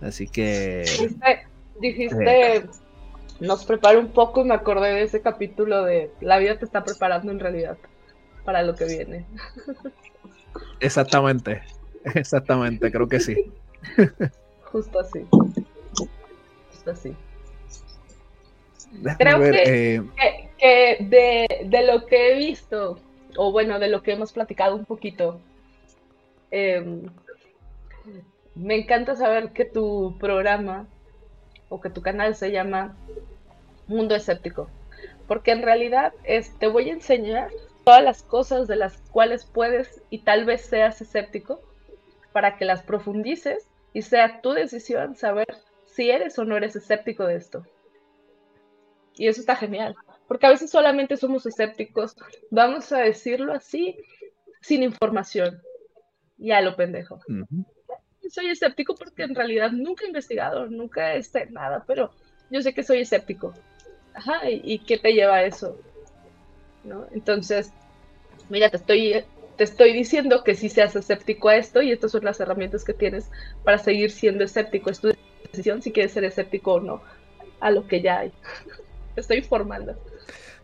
Así 0.00 0.26
que... 0.28 0.84
Dijiste, 1.80 2.56
eh, 2.56 2.66
nos 3.40 3.64
prepara 3.64 3.98
un 3.98 4.08
poco 4.08 4.40
y 4.40 4.44
me 4.44 4.54
acordé 4.54 4.94
de 4.94 5.02
ese 5.02 5.20
capítulo 5.20 5.84
de 5.84 6.10
La 6.20 6.38
vida 6.38 6.58
te 6.58 6.64
está 6.64 6.82
preparando 6.82 7.30
en 7.30 7.38
realidad 7.38 7.76
para 8.44 8.62
lo 8.62 8.74
que 8.74 8.84
viene. 8.86 9.26
Exactamente, 10.80 11.62
exactamente, 12.14 12.90
creo 12.90 13.08
que 13.08 13.20
sí. 13.20 13.52
Justo 14.72 15.00
así. 15.00 15.24
Así. 16.88 17.14
creo 19.18 19.44
eh, 19.44 20.02
que, 20.58 21.64
de, 21.64 21.86
lo 21.86 22.06
que 22.06 22.32
he 22.32 22.36
visto, 22.36 22.98
o 23.36 23.52
bueno, 23.52 23.78
de 23.78 23.88
lo 23.88 24.02
que 24.02 24.12
hemos 24.12 24.32
platicado 24.32 24.76
un 24.76 24.84
poquito, 24.84 25.40
em, 26.50 27.02
me 28.54 28.76
encanta 28.76 29.14
saber 29.14 29.52
que 29.52 29.64
tu 29.64 30.16
programa 30.18 30.86
o 31.68 31.80
que 31.80 31.90
tu 31.90 32.02
canal 32.02 32.34
se 32.34 32.50
llama 32.50 32.96
Mundo 33.86 34.14
Escéptico, 34.14 34.68
porque 35.26 35.52
en 35.52 35.62
realidad 35.62 36.12
es, 36.24 36.58
te 36.58 36.66
voy 36.66 36.90
a 36.90 36.94
enseñar 36.94 37.50
todas 37.84 38.02
las 38.02 38.22
cosas 38.22 38.66
de 38.66 38.76
las 38.76 38.98
cuales 39.12 39.44
puedes 39.44 40.02
y 40.10 40.18
tal 40.18 40.44
vez 40.44 40.62
seas 40.62 41.00
escéptico 41.00 41.60
para 42.32 42.56
que 42.56 42.64
las 42.64 42.82
profundices 42.82 43.66
y 43.92 44.02
sea 44.02 44.40
tu 44.40 44.52
decisión 44.52 45.16
saber 45.16 45.46
si 45.98 46.12
eres 46.12 46.38
o 46.38 46.44
no 46.44 46.56
eres 46.56 46.76
escéptico 46.76 47.26
de 47.26 47.34
esto. 47.34 47.66
Y 49.16 49.26
eso 49.26 49.40
está 49.40 49.56
genial, 49.56 49.96
porque 50.28 50.46
a 50.46 50.50
veces 50.50 50.70
solamente 50.70 51.16
somos 51.16 51.44
escépticos, 51.44 52.14
vamos 52.52 52.92
a 52.92 52.98
decirlo 52.98 53.52
así, 53.52 53.96
sin 54.60 54.84
información, 54.84 55.60
ya 56.36 56.60
lo 56.60 56.76
pendejo. 56.76 57.18
Soy 58.30 58.48
escéptico 58.48 58.94
porque 58.94 59.24
en 59.24 59.34
realidad 59.34 59.72
nunca 59.72 60.04
he 60.04 60.06
investigado, 60.06 60.66
nunca 60.68 61.14
he 61.14 61.18
este, 61.18 61.46
nada, 61.46 61.82
pero 61.84 62.12
yo 62.48 62.62
sé 62.62 62.72
que 62.72 62.84
soy 62.84 63.00
escéptico. 63.00 63.52
Ajá, 64.14 64.48
¿y, 64.48 64.60
y 64.62 64.78
qué 64.78 64.98
te 64.98 65.12
lleva 65.12 65.38
a 65.38 65.46
eso? 65.46 65.80
Entonces, 67.10 67.72
mira, 68.48 68.70
te 68.70 68.76
estoy, 68.76 69.24
te 69.56 69.64
estoy 69.64 69.92
diciendo 69.92 70.44
que 70.44 70.54
si 70.54 70.68
seas 70.68 70.94
escéptico 70.94 71.48
a 71.48 71.56
esto 71.56 71.82
y 71.82 71.90
estas 71.90 72.12
son 72.12 72.24
las 72.24 72.38
herramientas 72.38 72.84
que 72.84 72.94
tienes 72.94 73.32
para 73.64 73.78
seguir 73.78 74.12
siendo 74.12 74.44
escéptico. 74.44 74.90
Decisión 75.42 75.82
si 75.82 75.92
quieres 75.92 76.12
ser 76.12 76.24
escéptico 76.24 76.74
o 76.74 76.80
no 76.80 77.02
a 77.60 77.70
lo 77.70 77.86
que 77.86 78.00
ya 78.00 78.20
hay. 78.20 78.32
estoy 79.16 79.38
informando. 79.38 79.96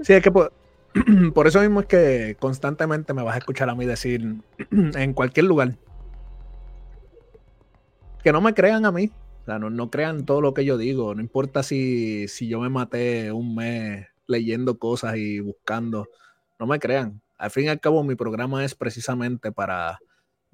Sí, 0.00 0.12
es 0.12 0.22
que 0.22 0.30
por, 0.30 0.52
por 1.34 1.46
eso 1.46 1.60
mismo 1.60 1.80
es 1.80 1.86
que 1.86 2.36
constantemente 2.38 3.14
me 3.14 3.22
vas 3.22 3.34
a 3.34 3.38
escuchar 3.38 3.68
a 3.68 3.74
mí 3.74 3.84
decir 3.86 4.36
en 4.70 5.12
cualquier 5.12 5.46
lugar 5.46 5.76
que 8.24 8.32
no 8.32 8.40
me 8.40 8.54
crean 8.54 8.86
a 8.86 8.90
mí. 8.90 9.12
O 9.42 9.44
sea, 9.44 9.58
no, 9.58 9.68
no 9.68 9.90
crean 9.90 10.24
todo 10.24 10.40
lo 10.40 10.54
que 10.54 10.64
yo 10.64 10.78
digo. 10.78 11.14
No 11.14 11.20
importa 11.20 11.62
si, 11.62 12.26
si 12.28 12.48
yo 12.48 12.60
me 12.60 12.70
maté 12.70 13.30
un 13.30 13.54
mes 13.54 14.06
leyendo 14.26 14.78
cosas 14.78 15.16
y 15.16 15.40
buscando. 15.40 16.08
No 16.58 16.66
me 16.66 16.78
crean. 16.78 17.20
Al 17.36 17.50
fin 17.50 17.64
y 17.64 17.68
al 17.68 17.80
cabo, 17.80 18.02
mi 18.02 18.14
programa 18.14 18.64
es 18.64 18.74
precisamente 18.74 19.52
para 19.52 19.98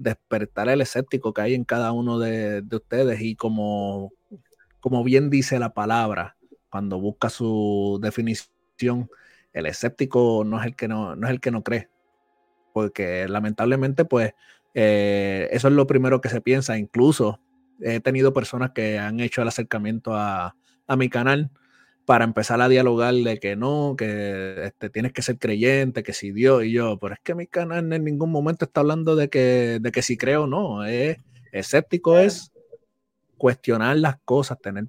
despertar 0.00 0.68
el 0.70 0.80
escéptico 0.80 1.34
que 1.34 1.42
hay 1.42 1.54
en 1.54 1.64
cada 1.64 1.92
uno 1.92 2.18
de, 2.18 2.64
ustedes 2.72 3.20
y 3.20 3.36
como, 3.36 4.12
como 4.80 5.04
bien 5.04 5.28
dice 5.28 5.58
la 5.58 5.74
palabra, 5.74 6.36
cuando 6.70 6.98
busca 6.98 7.28
su 7.28 7.98
definición, 8.02 9.10
el 9.52 9.66
escéptico 9.66 10.42
no 10.44 10.58
es 10.58 10.66
el 10.66 10.76
que 10.76 10.88
no, 10.88 11.16
no 11.16 11.26
es 11.26 11.32
el 11.32 11.40
que 11.40 11.50
no 11.50 11.62
cree, 11.62 11.90
porque 12.72 13.28
lamentablemente 13.28 14.06
pues 14.06 14.32
eh, 14.72 15.48
eso 15.52 15.68
es 15.68 15.74
lo 15.74 15.86
primero 15.86 16.22
que 16.22 16.30
se 16.30 16.40
piensa, 16.40 16.78
incluso 16.78 17.40
he 17.80 18.00
tenido 18.00 18.32
personas 18.32 18.70
que 18.70 18.98
han 18.98 19.20
hecho 19.20 19.42
el 19.42 19.48
acercamiento 19.48 20.14
a, 20.14 20.56
a 20.86 20.96
mi 20.96 21.10
canal 21.10 21.50
para 22.04 22.24
empezar 22.24 22.60
a 22.60 22.68
dialogar 22.68 23.14
de 23.14 23.38
que 23.38 23.56
no, 23.56 23.94
que 23.96 24.66
este, 24.66 24.90
tienes 24.90 25.12
que 25.12 25.22
ser 25.22 25.38
creyente, 25.38 26.02
que 26.02 26.12
si 26.12 26.32
Dios 26.32 26.64
y 26.64 26.72
yo, 26.72 26.98
pero 26.98 27.14
es 27.14 27.20
que 27.20 27.34
mi 27.34 27.46
canal 27.46 27.92
en 27.92 28.04
ningún 28.04 28.30
momento 28.30 28.64
está 28.64 28.80
hablando 28.80 29.16
de 29.16 29.28
que, 29.28 29.78
de 29.80 29.92
que 29.92 30.02
si 30.02 30.16
creo 30.16 30.44
o 30.44 30.46
no, 30.46 30.84
es 30.84 31.18
escéptico 31.52 32.18
es 32.18 32.52
cuestionar 33.36 33.96
las 33.96 34.18
cosas, 34.24 34.60
tener 34.60 34.86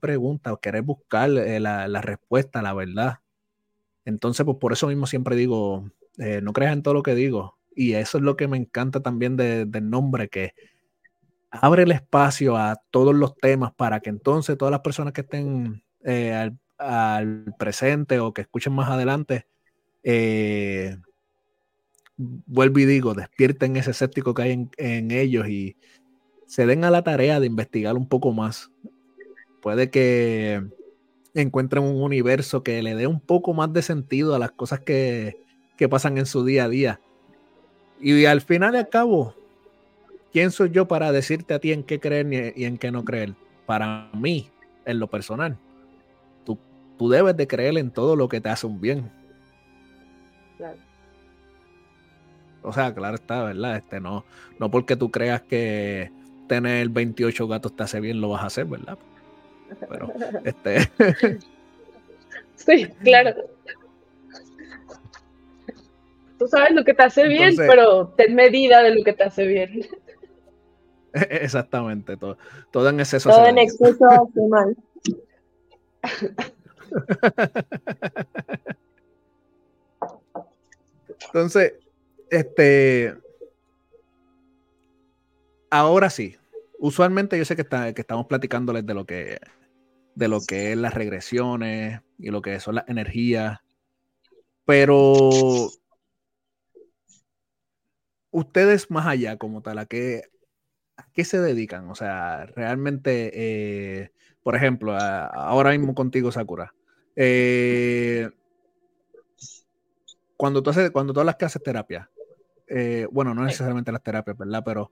preguntas 0.00 0.52
o 0.52 0.60
querer 0.60 0.82
buscar 0.82 1.30
eh, 1.30 1.60
la, 1.60 2.00
respuesta, 2.00 2.62
la 2.62 2.74
verdad. 2.74 3.18
Entonces, 4.04 4.44
pues 4.44 4.58
por 4.58 4.72
eso 4.72 4.88
mismo 4.88 5.06
siempre 5.06 5.36
digo, 5.36 5.90
eh, 6.18 6.40
no 6.42 6.52
creas 6.52 6.72
en 6.72 6.82
todo 6.82 6.94
lo 6.94 7.02
que 7.02 7.14
digo. 7.14 7.58
Y 7.74 7.94
eso 7.94 8.18
es 8.18 8.24
lo 8.24 8.36
que 8.36 8.48
me 8.48 8.56
encanta 8.56 9.00
también 9.00 9.36
del 9.36 9.90
nombre, 9.90 10.28
que 10.28 10.54
abre 11.50 11.84
el 11.84 11.92
espacio 11.92 12.56
a 12.56 12.80
todos 12.90 13.14
los 13.14 13.36
temas 13.36 13.72
para 13.74 14.00
que 14.00 14.10
entonces 14.10 14.58
todas 14.58 14.72
las 14.72 14.80
personas 14.80 15.12
que 15.12 15.22
estén 15.22 15.82
eh, 16.04 16.50
al, 16.78 17.54
presente 17.58 18.18
o 18.18 18.32
que 18.32 18.42
escuchen 18.42 18.72
más 18.72 18.90
adelante, 18.90 19.46
eh, 20.02 20.96
vuelvo 22.16 22.78
y 22.80 22.84
digo, 22.86 23.14
despierten 23.14 23.76
ese 23.76 23.92
escéptico 23.92 24.34
que 24.34 24.42
hay 24.42 24.68
en, 24.76 25.10
ellos 25.10 25.48
y 25.48 25.76
se 26.46 26.66
den 26.66 26.84
a 26.84 26.90
la 26.90 27.02
tarea 27.02 27.40
de 27.40 27.46
investigar 27.46 27.96
un 27.96 28.08
poco 28.08 28.32
más. 28.32 28.70
puede 29.60 29.90
que 29.90 30.62
encuentren 31.34 31.84
un 31.84 32.02
universo 32.02 32.62
que 32.62 32.82
le 32.82 32.94
dé 32.94 33.06
un 33.06 33.20
poco 33.20 33.54
más 33.54 33.72
de 33.72 33.82
sentido 33.82 34.34
a 34.34 34.38
las 34.38 34.52
cosas 34.52 34.80
que, 34.80 35.36
que 35.76 35.88
pasan 35.88 36.18
en 36.18 36.26
su 36.26 36.44
día 36.44 36.64
a 36.64 36.68
día. 36.68 37.00
Y 38.00 38.24
al 38.24 38.40
final 38.40 38.74
y 38.74 38.78
al 38.78 38.88
cabo, 38.88 39.34
¿quién 40.32 40.50
soy 40.50 40.70
yo 40.70 40.88
para 40.88 41.12
decirte 41.12 41.54
a 41.54 41.60
ti 41.60 41.72
en 41.72 41.84
qué 41.84 42.00
creer 42.00 42.54
y 42.56 42.64
en 42.64 42.76
qué 42.76 42.90
no 42.90 43.04
creer? 43.04 43.34
Para 43.64 44.10
mí, 44.12 44.50
en 44.84 44.98
lo 44.98 45.06
personal, 45.06 45.56
tú, 47.02 47.08
debes 47.08 47.36
de 47.36 47.46
creer 47.46 47.76
en 47.78 47.90
todo 47.90 48.16
lo 48.16 48.28
que 48.28 48.40
te 48.40 48.48
hace 48.48 48.66
un 48.66 48.80
bien. 48.80 49.10
Claro. 50.56 50.76
O 52.62 52.72
sea, 52.72 52.94
claro 52.94 53.16
está, 53.16 53.42
¿verdad? 53.42 53.76
Este, 53.76 54.00
no, 54.00 54.24
no 54.58 54.70
porque 54.70 54.96
tú 54.96 55.10
creas 55.10 55.42
que 55.42 56.10
tener 56.48 56.88
28 56.88 57.48
gatos 57.48 57.74
te 57.74 57.82
hace 57.82 58.00
bien, 58.00 58.20
lo 58.20 58.28
vas 58.28 58.42
a 58.42 58.46
hacer, 58.46 58.66
¿verdad? 58.66 58.98
Pero, 59.88 60.12
este. 60.44 60.90
sí, 62.54 62.86
claro. 63.02 63.34
Tú 66.38 66.46
sabes 66.48 66.72
lo 66.72 66.84
que 66.84 66.94
te 66.94 67.02
hace 67.02 67.26
bien, 67.28 67.54
pero 67.56 68.08
ten 68.16 68.34
medida 68.34 68.82
de 68.82 68.94
lo 68.94 69.04
que 69.04 69.12
te 69.12 69.24
hace 69.24 69.46
bien. 69.46 69.86
Exactamente, 71.12 72.16
todo, 72.16 72.38
todo 72.70 72.88
en 72.88 73.00
exceso. 73.00 73.30
Todo 73.30 73.46
en 73.46 73.58
exceso 73.58 74.06
hace 74.08 74.48
mal. 74.48 74.76
Entonces, 81.26 81.74
este, 82.30 83.14
ahora 85.70 86.10
sí, 86.10 86.36
usualmente 86.78 87.38
yo 87.38 87.44
sé 87.44 87.56
que, 87.56 87.62
está, 87.62 87.92
que 87.94 88.00
estamos 88.02 88.26
platicándoles 88.26 88.84
de 88.84 88.94
lo 88.94 89.06
que, 89.06 89.38
de 90.14 90.28
lo 90.28 90.40
que 90.40 90.72
es 90.72 90.78
las 90.78 90.94
regresiones 90.94 92.00
y 92.18 92.30
lo 92.30 92.42
que 92.42 92.60
son 92.60 92.74
las 92.76 92.88
energías, 92.88 93.60
pero 94.64 95.30
ustedes 98.30 98.90
más 98.90 99.06
allá 99.06 99.36
como 99.38 99.62
tal, 99.62 99.78
¿a 99.78 99.86
qué, 99.86 100.24
qué 101.12 101.24
se 101.24 101.40
dedican? 101.40 101.88
O 101.88 101.94
sea, 101.94 102.46
realmente, 102.46 103.30
eh, 103.34 104.12
por 104.42 104.56
ejemplo, 104.56 104.96
ahora 104.96 105.70
mismo 105.70 105.94
contigo, 105.94 106.32
Sakura. 106.32 106.74
Eh, 107.16 108.30
cuando 110.36 110.62
tú 110.62 110.70
haces, 110.70 110.90
cuando 110.90 111.12
tú 111.12 111.20
hablas 111.20 111.36
que 111.36 111.44
haces 111.44 111.62
terapia, 111.62 112.10
eh, 112.66 113.06
bueno, 113.10 113.34
no 113.34 113.44
necesariamente 113.44 113.92
las 113.92 114.02
terapias, 114.02 114.36
¿verdad? 114.36 114.62
Pero, 114.64 114.90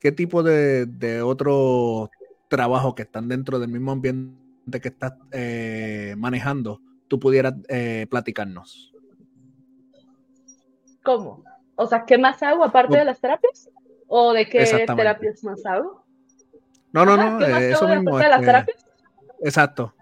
¿qué 0.00 0.12
tipo 0.12 0.42
de, 0.42 0.86
de 0.86 1.22
otros 1.22 2.10
trabajos 2.48 2.94
que 2.94 3.02
están 3.02 3.28
dentro 3.28 3.58
del 3.58 3.70
mismo 3.70 3.92
ambiente 3.92 4.80
que 4.80 4.88
estás 4.88 5.14
eh, 5.32 6.14
manejando, 6.18 6.80
tú 7.08 7.18
pudieras 7.18 7.54
platicarnos? 8.08 8.94
¿Cómo? 11.02 11.42
O 11.74 11.86
sea, 11.86 12.04
¿qué 12.04 12.18
más 12.18 12.42
hago 12.42 12.64
aparte 12.64 12.96
de 12.96 13.04
las 13.04 13.20
terapias? 13.20 13.68
¿O 14.06 14.32
de 14.32 14.48
qué 14.48 14.64
terapias 14.86 15.42
más 15.42 15.64
hago? 15.66 16.04
No, 16.92 17.06
no, 17.06 17.16
no, 17.16 17.44
eso 17.46 17.88
mismo. 17.88 18.18
De 18.18 18.28
las 18.28 18.40
este, 18.40 18.46
terapias? 18.46 18.86
Exacto. 19.40 19.94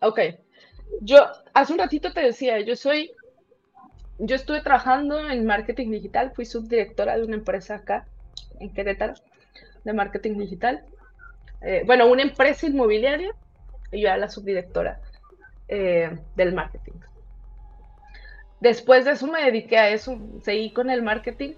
Ok. 0.00 0.18
Yo 1.00 1.26
hace 1.54 1.72
un 1.72 1.78
ratito 1.78 2.12
te 2.12 2.20
decía, 2.20 2.60
yo 2.60 2.76
soy 2.76 3.12
yo 4.22 4.36
estuve 4.36 4.60
trabajando 4.60 5.18
en 5.30 5.46
marketing 5.46 5.90
digital, 5.90 6.32
fui 6.34 6.44
subdirectora 6.44 7.16
de 7.16 7.24
una 7.24 7.36
empresa 7.36 7.76
acá, 7.76 8.06
en 8.58 8.70
Querétaro, 8.70 9.14
de 9.82 9.92
marketing 9.94 10.36
digital. 10.36 10.84
Eh, 11.62 11.82
bueno, 11.86 12.06
una 12.06 12.22
empresa 12.22 12.66
inmobiliaria, 12.66 13.30
y 13.90 14.02
yo 14.02 14.08
era 14.08 14.18
la 14.18 14.28
subdirectora 14.28 15.00
eh, 15.68 16.18
del 16.36 16.52
marketing. 16.52 16.92
Después 18.60 19.06
de 19.06 19.12
eso 19.12 19.26
me 19.26 19.42
dediqué 19.42 19.78
a 19.78 19.88
eso, 19.88 20.20
seguí 20.42 20.70
con 20.70 20.90
el 20.90 21.02
marketing 21.02 21.52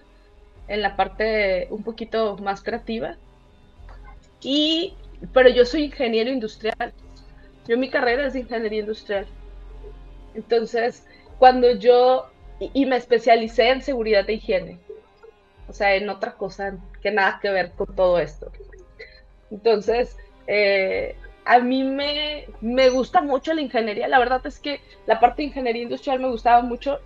en 0.68 0.82
la 0.82 0.94
parte 0.94 1.66
un 1.70 1.82
poquito 1.82 2.36
más 2.36 2.62
creativa. 2.62 3.16
Y, 4.40 4.94
pero 5.32 5.48
yo 5.48 5.64
soy 5.64 5.84
ingeniero 5.84 6.30
industrial. 6.30 6.92
Yo 7.66 7.78
mi 7.78 7.90
carrera 7.90 8.26
es 8.26 8.34
ingeniería 8.34 8.80
industrial. 8.80 9.26
Entonces, 10.34 11.06
cuando 11.38 11.72
yo 11.72 12.26
y, 12.72 12.86
me 12.86 12.96
especialicé 12.96 13.70
en 13.70 13.82
seguridad 13.82 14.24
de 14.24 14.34
higiene. 14.34 14.78
O 15.68 15.72
sea, 15.72 15.94
en 15.94 16.08
otra 16.08 16.32
cosa 16.34 16.76
que 17.02 17.10
nada 17.10 17.38
que 17.40 17.50
ver 17.50 17.72
con 17.72 17.94
todo 17.94 18.18
esto. 18.18 18.52
Entonces, 19.50 20.16
eh, 20.46 21.16
a 21.44 21.58
mí 21.58 21.82
me, 21.82 22.46
me, 22.60 22.90
gusta 22.90 23.20
mucho 23.20 23.54
la 23.54 23.62
ingeniería. 23.62 24.08
La 24.08 24.18
verdad 24.18 24.46
es 24.46 24.58
que 24.58 24.80
la 25.06 25.18
parte 25.18 25.42
de 25.42 25.48
ingeniería 25.48 25.82
industrial 25.82 26.20
me 26.20 26.28
gustaba 26.28 26.62
mucho 26.62 27.00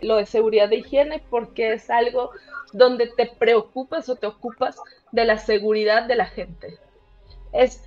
lo 0.00 0.16
de 0.16 0.26
seguridad 0.26 0.68
de 0.68 0.76
higiene 0.76 1.22
porque 1.30 1.72
es 1.72 1.90
algo 1.90 2.30
donde 2.72 3.06
te 3.06 3.26
preocupas 3.26 4.08
o 4.08 4.16
te 4.16 4.26
ocupas 4.26 4.76
de 5.12 5.24
la 5.24 5.38
seguridad 5.38 6.04
de 6.04 6.16
la 6.16 6.26
gente. 6.26 6.78
Es, 7.52 7.84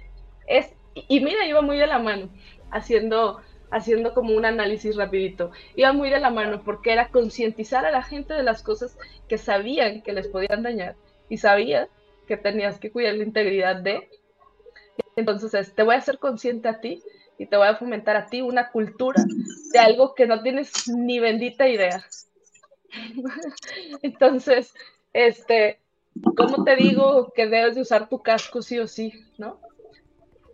es, 0.48 0.72
y 1.08 1.20
mira, 1.20 1.46
iba 1.46 1.62
muy 1.62 1.78
de 1.78 1.88
la 1.88 2.00
mano 2.00 2.30
haciendo 2.72 3.42
haciendo 3.70 4.14
como 4.14 4.34
un 4.34 4.46
análisis 4.46 4.96
rapidito. 4.96 5.52
Iba 5.76 5.94
muy 5.94 6.10
de 6.10 6.20
la 6.20 6.30
mano 6.30 6.64
porque 6.64 6.94
era 6.94 7.10
concientizar 7.10 7.86
a 7.86 7.92
la 7.92 8.04
gente 8.04 8.34
de 8.34 8.44
las 8.44 8.64
cosas 8.64 8.98
que 9.28 9.38
sabían 9.38 10.02
que 10.02 10.14
les 10.14 10.28
podían 10.28 10.64
dañar 10.64 10.96
y 11.30 11.38
sabía 11.38 11.90
que 12.28 12.38
tenías 12.38 12.80
que 12.80 12.92
cuidar 12.92 13.16
la 13.16 13.24
integridad 13.24 13.78
de. 13.78 14.10
Entonces, 15.16 15.74
te 15.74 15.84
voy 15.84 15.96
a 15.96 16.00
hacer 16.00 16.20
consciente 16.20 16.68
a 16.68 16.80
ti 16.80 17.02
y 17.38 17.46
te 17.46 17.58
voy 17.58 17.68
a 17.68 17.76
fomentar 17.76 18.16
a 18.16 18.28
ti 18.28 18.42
una 18.42 18.72
cultura 18.72 19.24
de 19.72 19.80
algo 19.80 20.16
que 20.16 20.28
no 20.28 20.42
tienes 20.42 20.88
ni 20.88 21.20
bendita 21.20 21.68
idea. 21.68 22.06
Entonces, 24.02 24.74
este, 25.14 25.80
¿cómo 26.36 26.64
te 26.64 26.76
digo 26.76 27.32
que 27.36 27.48
debes 27.48 27.76
de 27.76 27.82
usar 27.82 28.10
tu 28.10 28.22
casco 28.22 28.62
sí 28.62 28.80
o 28.80 28.88
sí, 28.88 29.14
no? 29.38 29.60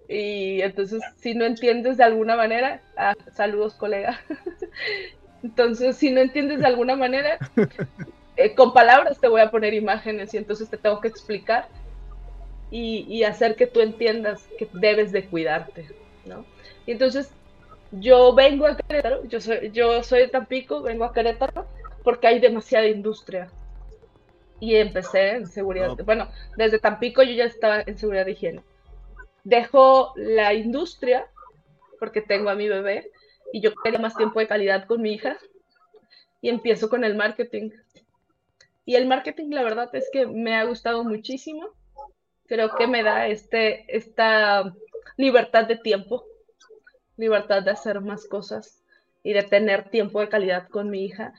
Y 0.07 0.61
entonces, 0.61 1.01
si 1.17 1.33
no 1.33 1.45
entiendes 1.45 1.97
de 1.97 2.03
alguna 2.03 2.35
manera, 2.35 2.81
ah, 2.97 3.15
saludos 3.33 3.75
colega. 3.75 4.19
entonces, 5.43 5.95
si 5.97 6.11
no 6.11 6.21
entiendes 6.21 6.59
de 6.59 6.67
alguna 6.67 6.95
manera, 6.95 7.37
eh, 8.35 8.53
con 8.53 8.73
palabras 8.73 9.19
te 9.19 9.27
voy 9.27 9.41
a 9.41 9.51
poner 9.51 9.73
imágenes 9.73 10.33
y 10.33 10.37
entonces 10.37 10.69
te 10.69 10.77
tengo 10.77 10.99
que 10.99 11.07
explicar 11.07 11.67
y, 12.69 13.23
hacer 13.23 13.55
que 13.55 13.67
tú 13.67 13.81
entiendas 13.81 14.47
que 14.57 14.67
debes 14.73 15.11
de 15.11 15.25
cuidarte, 15.25 15.89
¿no? 16.25 16.43
Y 16.87 16.91
entonces, 16.91 17.31
yo 17.91 18.33
vengo 18.33 18.65
a 18.65 18.75
Querétaro, 18.75 19.23
yo 19.25 19.39
soy, 19.39 19.69
yo 19.71 20.01
soy 20.01 20.21
de 20.21 20.27
Tampico, 20.29 20.81
vengo 20.81 21.05
a 21.05 21.13
Querétaro 21.13 21.67
porque 22.03 22.25
hay 22.25 22.39
demasiada 22.39 22.87
industria. 22.87 23.47
Y 24.59 24.75
empecé 24.75 25.35
en 25.35 25.45
seguridad. 25.45 25.95
Bueno, 26.03 26.29
desde 26.57 26.79
Tampico 26.79 27.21
yo 27.21 27.33
ya 27.33 27.45
estaba 27.45 27.81
en 27.81 27.97
seguridad 27.97 28.25
de 28.25 28.31
higiene 28.31 28.61
dejo 29.43 30.13
la 30.15 30.53
industria 30.53 31.27
porque 31.99 32.21
tengo 32.21 32.49
a 32.49 32.55
mi 32.55 32.67
bebé 32.67 33.11
y 33.51 33.61
yo 33.61 33.73
quería 33.75 33.99
más 33.99 34.15
tiempo 34.15 34.39
de 34.39 34.47
calidad 34.47 34.87
con 34.87 35.01
mi 35.01 35.13
hija 35.13 35.37
y 36.41 36.49
empiezo 36.49 36.89
con 36.89 37.03
el 37.03 37.15
marketing. 37.15 37.71
Y 38.85 38.95
el 38.95 39.07
marketing, 39.07 39.51
la 39.51 39.63
verdad 39.63 39.89
es 39.95 40.09
que 40.11 40.25
me 40.25 40.55
ha 40.55 40.65
gustado 40.65 41.03
muchísimo. 41.03 41.69
Creo 42.47 42.75
que 42.75 42.87
me 42.87 43.03
da 43.03 43.27
este, 43.27 43.85
esta 43.95 44.75
libertad 45.15 45.65
de 45.65 45.77
tiempo, 45.77 46.25
libertad 47.15 47.63
de 47.63 47.71
hacer 47.71 48.01
más 48.01 48.27
cosas 48.27 48.83
y 49.23 49.31
de 49.31 49.43
tener 49.43 49.89
tiempo 49.89 50.19
de 50.19 50.27
calidad 50.27 50.67
con 50.67 50.89
mi 50.89 51.05
hija. 51.05 51.33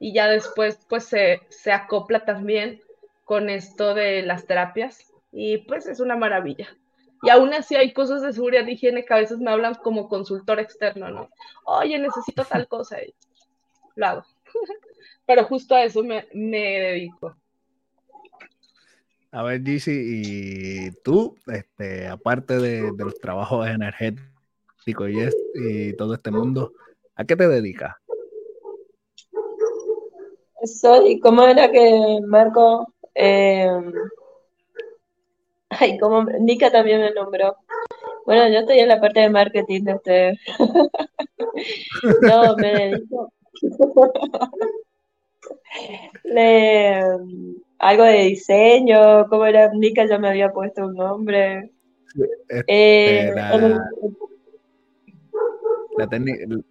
Y 0.00 0.12
ya 0.12 0.26
después, 0.26 0.78
pues 0.88 1.04
se, 1.04 1.40
se 1.48 1.70
acopla 1.70 2.24
también 2.24 2.82
con 3.24 3.48
esto 3.48 3.94
de 3.94 4.22
las 4.22 4.46
terapias 4.46 5.12
y 5.30 5.58
pues 5.58 5.86
es 5.86 6.00
una 6.00 6.16
maravilla. 6.16 6.76
Y 7.22 7.30
aún 7.30 7.54
así 7.54 7.76
hay 7.76 7.92
cosas 7.92 8.22
de 8.22 8.32
seguridad 8.32 8.66
y 8.66 8.72
higiene 8.72 9.04
que 9.04 9.14
a 9.14 9.18
veces 9.18 9.38
me 9.38 9.50
hablan 9.50 9.76
como 9.76 10.08
consultor 10.08 10.58
externo, 10.58 11.08
¿no? 11.08 11.30
Oye, 11.64 11.98
necesito 11.98 12.44
tal 12.44 12.66
cosa. 12.66 13.00
Y 13.00 13.14
lo 13.94 14.06
hago. 14.06 14.24
Pero 15.26 15.44
justo 15.44 15.74
a 15.74 15.84
eso 15.84 16.02
me, 16.02 16.26
dedico. 16.32 17.36
A 19.30 19.44
ver, 19.44 19.62
Gigi, 19.62 19.92
y 19.92 20.90
tú, 21.02 21.36
este, 21.46 22.08
aparte 22.08 22.58
de, 22.58 22.92
los 22.98 23.18
trabajos 23.20 23.68
energéticos 23.68 25.08
y, 25.08 25.20
y 25.54 25.96
todo 25.96 26.14
este 26.14 26.32
mundo, 26.32 26.72
¿a 27.14 27.24
qué 27.24 27.36
te 27.36 27.46
dedicas? 27.46 27.94
Soy, 30.64 31.18
¿cómo 31.20 31.46
era 31.46 31.70
que 31.70 32.20
Marco? 32.26 32.92
Eh, 33.14 33.68
Ay, 35.78 35.98
como 35.98 36.24
Nika 36.24 36.70
también 36.70 37.00
me 37.00 37.12
nombró. 37.12 37.56
Bueno, 38.26 38.48
yo 38.48 38.60
estoy 38.60 38.78
en 38.78 38.88
la 38.88 39.00
parte 39.00 39.20
de 39.20 39.30
marketing 39.30 39.84
de 39.84 39.94
ustedes. 39.94 40.38
no, 42.22 42.56
me 42.56 42.72
dedico. 42.72 43.32
Le, 46.24 47.02
algo 47.78 48.04
de 48.04 48.22
diseño, 48.24 49.26
¿cómo 49.28 49.46
era? 49.46 49.72
Nika 49.72 50.04
ya 50.06 50.18
me 50.18 50.28
había 50.28 50.52
puesto 50.52 50.86
un 50.86 50.94
nombre. 50.94 51.70
Eh, 52.66 53.32
la, 53.34 53.90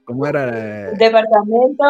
¿Cómo 0.06 0.26
era? 0.28 0.92
Departamento. 0.92 1.86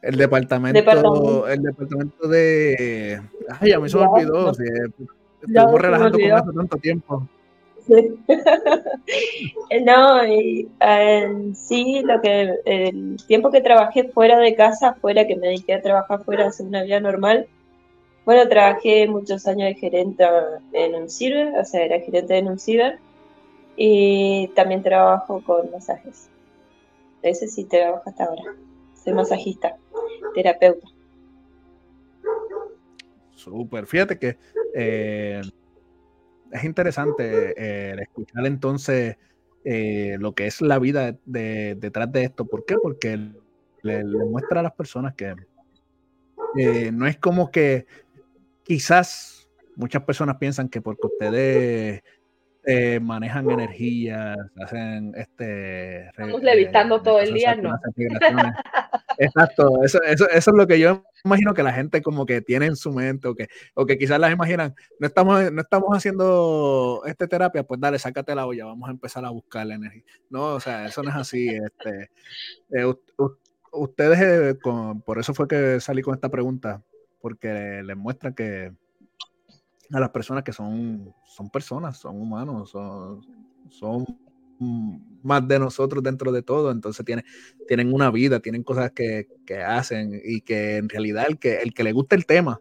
El 0.00 0.16
departamento, 0.16 1.48
el 1.48 1.62
departamento 1.62 2.28
de. 2.28 3.20
Ay, 3.60 3.72
a 3.72 3.80
mí 3.80 3.88
se 3.88 3.96
me 3.96 4.06
olvidó. 4.06 4.52
Estamos 5.42 5.80
relajando 5.80 6.18
con 6.18 6.26
eso 6.26 6.52
tanto 6.52 6.76
tiempo. 6.78 7.28
no, 9.86 10.26
y, 10.26 10.68
sí, 11.54 12.02
lo 12.04 12.20
que 12.20 12.54
el 12.64 13.16
tiempo 13.26 13.50
que 13.50 13.60
trabajé 13.60 14.04
fuera 14.04 14.38
de 14.38 14.54
casa, 14.54 14.94
fuera 14.94 15.26
que 15.26 15.36
me 15.36 15.48
dediqué 15.48 15.74
a 15.74 15.82
trabajar 15.82 16.22
fuera, 16.24 16.46
hacer 16.46 16.66
una 16.66 16.82
vida 16.82 17.00
normal. 17.00 17.46
Bueno, 18.24 18.46
trabajé 18.48 19.08
muchos 19.08 19.46
años 19.46 19.68
de 19.68 19.74
gerente 19.74 20.24
en 20.72 20.94
un 20.94 21.08
ciber, 21.08 21.58
o 21.58 21.64
sea, 21.64 21.82
era 21.82 21.98
gerente 22.00 22.36
en 22.36 22.48
un 22.48 22.58
ciber, 22.58 22.98
y 23.76 24.48
también 24.48 24.82
trabajo 24.82 25.42
con 25.46 25.70
masajes. 25.70 26.28
Ese 27.22 27.48
sí 27.48 27.64
trabajo 27.64 28.02
hasta 28.04 28.24
ahora. 28.24 28.42
Soy 29.02 29.14
masajista, 29.14 29.76
terapeuta. 30.34 30.86
Súper, 33.34 33.86
fíjate 33.86 34.18
que 34.18 34.36
eh, 34.74 35.40
es 36.50 36.64
interesante 36.64 37.54
eh, 37.56 37.96
escuchar 38.00 38.46
entonces 38.46 39.16
eh, 39.64 40.16
lo 40.18 40.34
que 40.34 40.46
es 40.46 40.60
la 40.60 40.78
vida 40.78 41.16
detrás 41.24 42.10
de 42.12 42.24
esto. 42.24 42.46
¿Por 42.46 42.64
qué? 42.64 42.76
Porque 42.76 43.18
le, 43.82 44.04
muestra 44.04 44.60
a 44.60 44.62
las 44.62 44.72
personas 44.72 45.14
que 45.14 45.34
no 46.92 47.06
es 47.06 47.18
como 47.18 47.50
que 47.50 47.86
quizás 48.62 49.48
muchas 49.76 50.02
personas 50.02 50.36
piensan 50.38 50.68
que 50.68 50.80
porque 50.80 51.06
ustedes 51.06 52.02
manejan 53.00 53.50
energías, 53.50 54.36
hacen 54.60 55.12
este... 55.16 56.06
Estamos 56.08 56.42
levitando 56.42 57.00
todo 57.02 57.20
el 57.20 57.32
día, 57.32 57.56
¿no? 57.56 57.78
Exacto, 59.18 59.82
eso, 59.82 60.00
eso, 60.02 60.28
eso, 60.30 60.50
es 60.50 60.56
lo 60.56 60.66
que 60.66 60.78
yo 60.78 61.02
imagino 61.24 61.52
que 61.54 61.62
la 61.62 61.72
gente 61.72 62.02
como 62.02 62.24
que 62.24 62.40
tiene 62.40 62.66
en 62.66 62.76
su 62.76 62.92
mente 62.92 63.26
o 63.26 63.34
que, 63.34 63.48
o 63.74 63.84
que 63.84 63.98
quizás 63.98 64.20
las 64.20 64.32
imaginan, 64.32 64.74
no 65.00 65.06
estamos, 65.06 65.50
no 65.50 65.60
estamos 65.60 65.90
haciendo 65.96 67.02
esta 67.04 67.26
terapia, 67.26 67.64
pues 67.64 67.80
dale, 67.80 67.98
sácate 67.98 68.34
la 68.34 68.46
olla, 68.46 68.66
vamos 68.66 68.88
a 68.88 68.92
empezar 68.92 69.24
a 69.24 69.30
buscar 69.30 69.66
la 69.66 69.74
energía. 69.74 70.04
No, 70.30 70.54
o 70.54 70.60
sea, 70.60 70.86
eso 70.86 71.02
no 71.02 71.10
es 71.10 71.16
así. 71.16 71.48
Este, 71.48 72.10
eh, 72.70 72.94
ustedes, 73.72 74.20
eh, 74.20 74.58
por 75.04 75.18
eso 75.18 75.34
fue 75.34 75.48
que 75.48 75.80
salí 75.80 76.02
con 76.02 76.14
esta 76.14 76.28
pregunta, 76.28 76.82
porque 77.20 77.82
les 77.84 77.96
muestra 77.96 78.32
que 78.32 78.72
a 79.92 80.00
las 80.00 80.10
personas 80.10 80.44
que 80.44 80.52
son, 80.52 81.14
son 81.24 81.50
personas, 81.50 81.98
son 81.98 82.20
humanos, 82.20 82.70
son, 82.70 83.20
son 83.70 84.06
más 85.22 85.46
de 85.46 85.58
nosotros 85.58 86.02
dentro 86.02 86.32
de 86.32 86.42
todo, 86.42 86.70
entonces 86.70 87.04
tiene, 87.04 87.24
tienen 87.66 87.92
una 87.92 88.10
vida, 88.10 88.40
tienen 88.40 88.62
cosas 88.62 88.92
que, 88.92 89.26
hacen 89.66 90.20
y 90.24 90.40
que 90.40 90.76
en 90.76 90.88
realidad 90.88 91.26
el 91.28 91.38
que, 91.38 91.56
el 91.56 91.72
que 91.72 91.84
le 91.84 91.92
gusta 91.92 92.16
el 92.16 92.26
tema, 92.26 92.60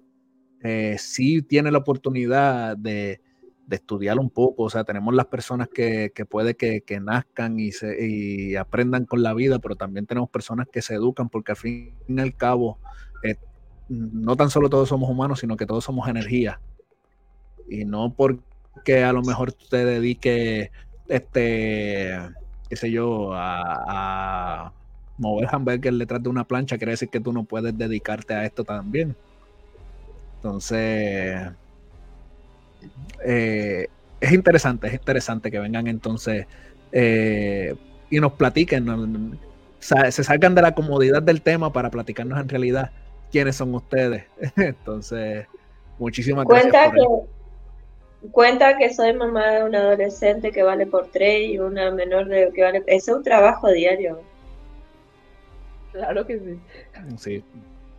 eh, 0.61 0.95
sí 0.99 1.41
tiene 1.41 1.71
la 1.71 1.79
oportunidad 1.79 2.77
de, 2.77 3.21
de, 3.65 3.75
estudiar 3.75 4.19
un 4.19 4.29
poco, 4.29 4.63
o 4.63 4.69
sea, 4.69 4.83
tenemos 4.83 5.13
las 5.13 5.25
personas 5.25 5.67
que, 5.69 6.11
que 6.15 6.25
puede 6.25 6.55
que, 6.55 6.99
nazcan 7.01 7.59
y, 7.59 7.71
se, 7.71 8.05
y 8.05 8.55
aprendan 8.55 9.05
con 9.05 9.21
la 9.21 9.33
vida, 9.33 9.59
pero 9.59 9.75
también 9.75 10.05
tenemos 10.05 10.29
personas 10.29 10.67
que 10.71 10.81
se 10.81 10.95
educan 10.95 11.29
porque 11.29 11.51
al 11.51 11.57
fin 11.57 11.93
y 12.07 12.19
al 12.19 12.35
cabo, 12.35 12.79
eh, 13.23 13.35
no 13.89 14.35
tan 14.35 14.49
solo 14.49 14.69
todos 14.69 14.89
somos 14.89 15.09
humanos, 15.09 15.39
sino 15.39 15.57
que 15.57 15.65
todos 15.65 15.83
somos 15.83 16.07
energía. 16.07 16.59
Y 17.69 17.85
no 17.85 18.13
porque 18.13 19.03
a 19.03 19.13
lo 19.13 19.21
mejor 19.21 19.53
te 19.53 19.85
dedique 19.85 20.71
este, 21.07 22.17
qué 22.69 22.75
sé 22.75 22.91
yo, 22.91 23.31
a, 23.33 24.71
mover 25.17 25.47
hamburger 25.51 25.93
detrás 25.95 26.21
de 26.21 26.29
una 26.29 26.43
plancha, 26.43 26.77
quiere 26.77 26.91
decir 26.91 27.09
que 27.09 27.19
tú 27.19 27.33
no 27.33 27.43
puedes 27.43 27.75
dedicarte 27.75 28.35
a 28.35 28.45
esto 28.45 28.63
también. 28.63 29.15
Entonces, 30.35 31.41
eh, 33.25 33.87
es 34.19 34.31
interesante, 34.31 34.87
es 34.87 34.93
interesante 34.93 35.49
que 35.49 35.59
vengan 35.59 35.87
entonces 35.87 36.45
eh, 36.91 37.75
y 38.11 38.19
nos 38.19 38.33
platiquen, 38.33 39.39
se 39.79 40.23
salgan 40.23 40.53
de 40.53 40.61
la 40.61 40.73
comodidad 40.73 41.23
del 41.23 41.41
tema 41.41 41.73
para 41.73 41.89
platicarnos 41.89 42.39
en 42.39 42.49
realidad 42.49 42.91
quiénes 43.31 43.55
son 43.55 43.73
ustedes. 43.73 44.25
entonces, 44.55 45.47
muchísimas 45.97 46.45
gracias. 46.45 46.91
Por 46.93 47.36
cuenta 48.31 48.77
que 48.77 48.93
soy 48.93 49.13
mamá 49.13 49.47
de 49.51 49.63
una 49.63 49.79
adolescente 49.79 50.51
que 50.51 50.63
vale 50.63 50.85
por 50.85 51.07
tres 51.07 51.49
y 51.49 51.59
una 51.59 51.91
menor 51.91 52.27
de 52.27 52.51
que 52.53 52.63
vale. 52.63 52.83
Es 52.87 53.07
un 53.07 53.23
trabajo 53.23 53.69
diario. 53.69 54.21
Claro 55.91 56.25
que 56.25 56.39
sí. 56.39 56.59
Sí. 57.17 57.43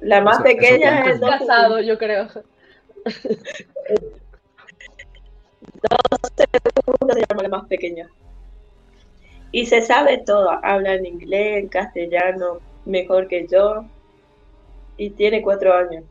La 0.00 0.20
más 0.20 0.42
pequeña 0.42 1.05
es 1.05 1.16
el 1.16 1.20
casado, 1.20 1.81
yo 1.81 1.98
creo. 1.98 2.28
Dos 5.82 6.31
segundos 6.84 7.16
se 7.16 7.26
llama 7.28 7.42
la 7.42 7.48
más 7.48 7.66
pequeña. 7.66 8.08
Y 9.50 9.66
se 9.66 9.82
sabe 9.82 10.18
todo, 10.18 10.50
habla 10.62 10.94
en 10.94 11.07
inglés, 11.07 11.62
en 11.62 11.68
castellano, 11.68 12.60
mejor 12.84 13.28
que 13.28 13.47
yo. 13.47 13.84
Y 14.97 15.10
tiene 15.10 15.42
cuatro 15.42 15.74
años 15.74 16.05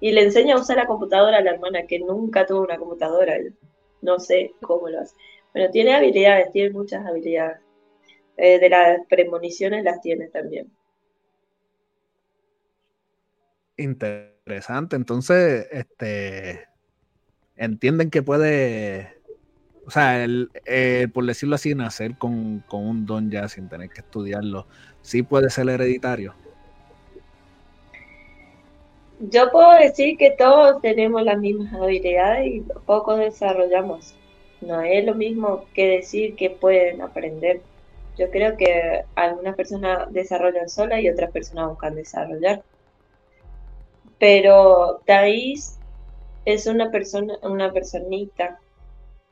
y 0.00 0.12
le 0.12 0.22
enseña 0.22 0.54
a 0.54 0.60
usar 0.60 0.76
la 0.76 0.86
computadora 0.86 1.38
a 1.38 1.42
la 1.42 1.52
hermana 1.52 1.86
que 1.86 1.98
nunca 1.98 2.46
tuvo 2.46 2.62
una 2.62 2.78
computadora. 2.78 3.36
No 4.00 4.18
sé 4.18 4.52
cómo 4.60 4.88
lo 4.88 5.00
hace. 5.00 5.14
Bueno, 5.52 5.70
tiene 5.70 5.94
habilidades, 5.94 6.52
tiene 6.52 6.70
muchas 6.70 7.04
habilidades. 7.04 7.58
Eh, 8.36 8.60
de 8.60 8.68
las 8.68 9.00
premoniciones 9.08 9.82
las 9.82 10.00
tiene 10.00 10.28
también. 10.28 10.70
Interesante. 13.76 14.94
Entonces, 14.96 15.66
este 15.72 16.68
entienden 17.56 18.10
que 18.10 18.22
puede, 18.22 19.16
o 19.84 19.90
sea, 19.90 20.22
el, 20.22 20.50
por 21.12 21.26
decirlo 21.26 21.56
así, 21.56 21.74
nacer 21.74 22.16
con, 22.16 22.60
con 22.60 22.86
un 22.86 23.06
don 23.06 23.30
ya 23.30 23.48
sin 23.48 23.68
tener 23.68 23.90
que 23.90 24.00
estudiarlo, 24.00 24.68
sí 25.02 25.22
puede 25.22 25.50
ser 25.50 25.68
hereditario. 25.68 26.34
Yo 29.20 29.50
puedo 29.50 29.72
decir 29.74 30.16
que 30.16 30.30
todos 30.30 30.80
tenemos 30.80 31.22
las 31.24 31.38
mismas 31.38 31.72
habilidades 31.74 32.46
y 32.46 32.60
pocos 32.86 33.18
desarrollamos. 33.18 34.14
No 34.60 34.80
es 34.80 35.04
lo 35.04 35.14
mismo 35.14 35.64
que 35.74 35.88
decir 35.88 36.36
que 36.36 36.50
pueden 36.50 37.02
aprender. 37.02 37.60
Yo 38.16 38.30
creo 38.30 38.56
que 38.56 39.04
algunas 39.16 39.56
personas 39.56 40.12
desarrollan 40.12 40.68
solas 40.68 41.00
y 41.00 41.10
otras 41.10 41.32
personas 41.32 41.68
buscan 41.68 41.96
desarrollar. 41.96 42.62
Pero 44.18 45.00
Thais 45.04 45.78
es 46.44 46.66
una 46.66 46.90
persona, 46.90 47.38
una 47.42 47.72
personita 47.72 48.60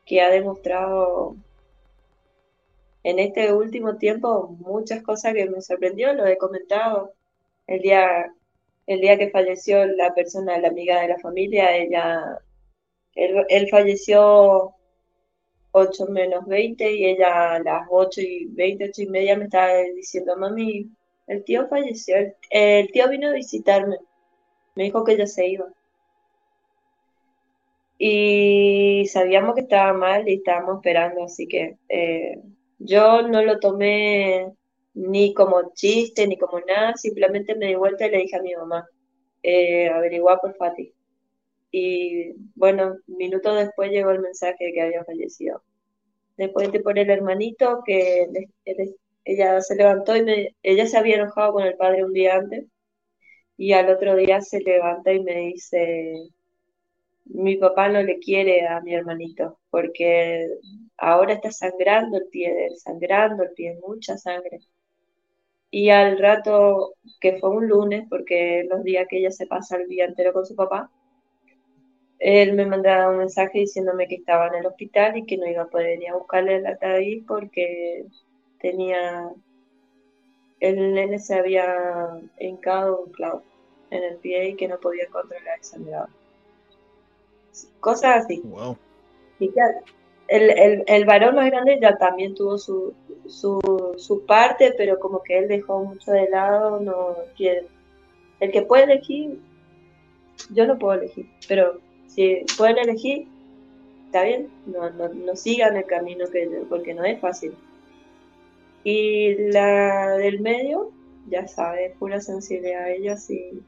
que 0.04 0.20
ha 0.20 0.30
demostrado 0.30 1.36
en 3.04 3.20
este 3.20 3.52
último 3.52 3.96
tiempo 3.98 4.48
muchas 4.58 5.02
cosas 5.02 5.34
que 5.34 5.48
me 5.48 5.60
sorprendió, 5.62 6.12
lo 6.12 6.26
he 6.26 6.36
comentado 6.38 7.12
el 7.68 7.80
día 7.80 8.32
el 8.86 9.00
día 9.00 9.18
que 9.18 9.30
falleció 9.30 9.84
la 9.86 10.14
persona, 10.14 10.58
la 10.58 10.68
amiga 10.68 11.00
de 11.00 11.08
la 11.08 11.18
familia, 11.18 11.76
ella, 11.76 12.38
él, 13.14 13.68
falleció 13.70 14.74
8 15.72 16.06
menos 16.08 16.46
20 16.46 16.92
y 16.92 17.06
ella 17.06 17.54
a 17.54 17.58
las 17.60 17.86
8 17.90 18.20
y 18.22 18.46
20, 18.46 18.84
8 18.90 19.02
y 19.02 19.06
media 19.08 19.36
me 19.36 19.44
estaba 19.44 19.72
diciendo, 19.94 20.36
mami, 20.36 20.90
el 21.26 21.44
tío 21.44 21.68
falleció, 21.68 22.16
el, 22.50 22.88
tío 22.92 23.08
vino 23.08 23.28
a 23.28 23.32
visitarme, 23.32 23.96
me 24.76 24.84
dijo 24.84 25.04
que 25.04 25.16
ya 25.16 25.26
se 25.26 25.48
iba. 25.48 25.66
Y 27.98 29.06
sabíamos 29.08 29.54
que 29.54 29.62
estaba 29.62 29.92
mal 29.94 30.28
y 30.28 30.34
estábamos 30.34 30.76
esperando, 30.76 31.24
así 31.24 31.48
que 31.48 31.78
eh, 31.88 32.42
yo 32.78 33.22
no 33.22 33.42
lo 33.42 33.58
tomé 33.58 34.52
ni 34.96 35.34
como 35.34 35.72
chiste, 35.74 36.26
ni 36.26 36.38
como 36.38 36.60
nada, 36.60 36.94
simplemente 36.96 37.54
me 37.56 37.66
di 37.68 37.74
vuelta 37.76 38.06
y 38.06 38.10
le 38.10 38.18
dije 38.18 38.36
a 38.36 38.42
mi 38.42 38.54
mamá, 38.54 38.86
eh, 39.42 39.88
averiguar 39.90 40.40
por 40.40 40.56
Fati. 40.56 40.94
Y 41.70 42.32
bueno, 42.54 42.96
minutos 43.06 43.56
después 43.58 43.90
llegó 43.90 44.10
el 44.12 44.20
mensaje 44.20 44.66
de 44.66 44.72
que 44.72 44.82
había 44.82 45.04
fallecido. 45.04 45.62
Después 46.36 46.70
te 46.72 46.80
por 46.80 46.98
el 46.98 47.10
hermanito 47.10 47.82
que 47.86 48.26
ella 49.24 49.60
se 49.60 49.76
levantó 49.76 50.16
y 50.16 50.22
me, 50.24 50.56
ella 50.62 50.86
se 50.86 50.96
había 50.98 51.16
enojado 51.16 51.52
con 51.54 51.64
el 51.64 51.76
padre 51.76 52.04
un 52.04 52.12
día 52.12 52.36
antes 52.36 52.66
y 53.56 53.72
al 53.72 53.90
otro 53.90 54.16
día 54.16 54.40
se 54.42 54.60
levanta 54.60 55.12
y 55.12 55.22
me 55.22 55.36
dice, 55.48 56.14
mi 57.26 57.56
papá 57.56 57.88
no 57.88 58.02
le 58.02 58.18
quiere 58.18 58.66
a 58.66 58.80
mi 58.80 58.94
hermanito 58.94 59.58
porque 59.70 60.48
ahora 60.98 61.34
está 61.34 61.50
sangrando 61.52 62.18
el 62.18 62.28
pie 62.28 62.70
sangrando 62.76 63.42
el 63.44 63.52
pie, 63.52 63.78
mucha 63.86 64.16
sangre. 64.18 64.60
Y 65.76 65.90
al 65.90 66.18
rato, 66.18 66.94
que 67.20 67.38
fue 67.38 67.50
un 67.50 67.68
lunes, 67.68 68.06
porque 68.08 68.66
los 68.66 68.82
días 68.82 69.06
que 69.10 69.18
ella 69.18 69.30
se 69.30 69.46
pasa 69.46 69.76
el 69.76 69.86
día 69.88 70.06
entero 70.06 70.32
con 70.32 70.46
su 70.46 70.56
papá, 70.56 70.90
él 72.18 72.54
me 72.54 72.64
mandaba 72.64 73.10
un 73.10 73.18
mensaje 73.18 73.58
diciéndome 73.58 74.08
que 74.08 74.14
estaba 74.14 74.46
en 74.46 74.54
el 74.54 74.66
hospital 74.68 75.18
y 75.18 75.26
que 75.26 75.36
no 75.36 75.46
iba 75.46 75.64
a 75.64 75.68
poder 75.68 76.00
ir 76.00 76.08
a 76.08 76.16
buscarle 76.16 76.56
el 76.56 76.66
ataúd 76.66 77.26
porque 77.28 78.06
tenía 78.58 79.28
el 80.60 80.94
nene 80.94 81.18
se 81.18 81.34
había 81.34 82.22
hincado 82.40 83.02
un 83.02 83.12
clavo 83.12 83.42
en 83.90 84.02
el 84.02 84.16
pie 84.16 84.48
y 84.48 84.56
que 84.56 84.68
no 84.68 84.80
podía 84.80 85.06
controlar 85.08 85.58
el 85.58 85.62
sangrado. 85.62 86.08
Cosas 87.80 88.24
así. 88.24 88.40
Wow. 88.46 88.78
Y 89.40 89.50
claro, 89.50 89.80
el, 90.28 90.50
el, 90.58 90.84
el, 90.86 91.04
varón 91.04 91.34
más 91.34 91.50
grande 91.50 91.78
ya 91.82 91.98
también 91.98 92.34
tuvo 92.34 92.56
su, 92.56 92.94
su, 93.28 93.94
su, 93.96 94.24
parte, 94.26 94.74
pero 94.76 94.98
como 94.98 95.22
que 95.22 95.38
él 95.38 95.48
dejó 95.48 95.84
mucho 95.84 96.12
de 96.12 96.28
lado, 96.28 96.80
no 96.80 97.16
quiere. 97.36 97.66
El 98.40 98.50
que 98.52 98.62
puede 98.62 98.84
elegir, 98.84 99.40
yo 100.50 100.66
no 100.66 100.78
puedo 100.78 100.98
elegir, 101.00 101.26
pero 101.48 101.80
si 102.06 102.44
pueden 102.56 102.78
elegir, 102.78 103.28
está 104.06 104.22
bien, 104.22 104.48
no, 104.66 104.90
no, 104.90 105.08
no 105.08 105.36
sigan 105.36 105.76
el 105.76 105.86
camino 105.86 106.26
que 106.30 106.46
porque 106.68 106.94
no 106.94 107.04
es 107.04 107.20
fácil. 107.20 107.54
Y 108.84 109.34
la 109.50 110.16
del 110.16 110.40
medio, 110.40 110.92
ya 111.28 111.48
sabe, 111.48 111.94
pura 111.98 112.20
sensibilidad. 112.20 112.90
Ella 112.90 113.16
sí 113.16 113.62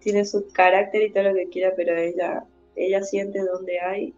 tiene 0.00 0.24
su 0.24 0.50
carácter 0.52 1.02
y 1.02 1.12
todo 1.12 1.24
lo 1.24 1.34
que 1.34 1.48
quiera, 1.48 1.74
pero 1.76 1.96
ella, 1.96 2.44
ella 2.74 3.02
siente 3.02 3.40
donde 3.40 3.78
hay. 3.80 4.14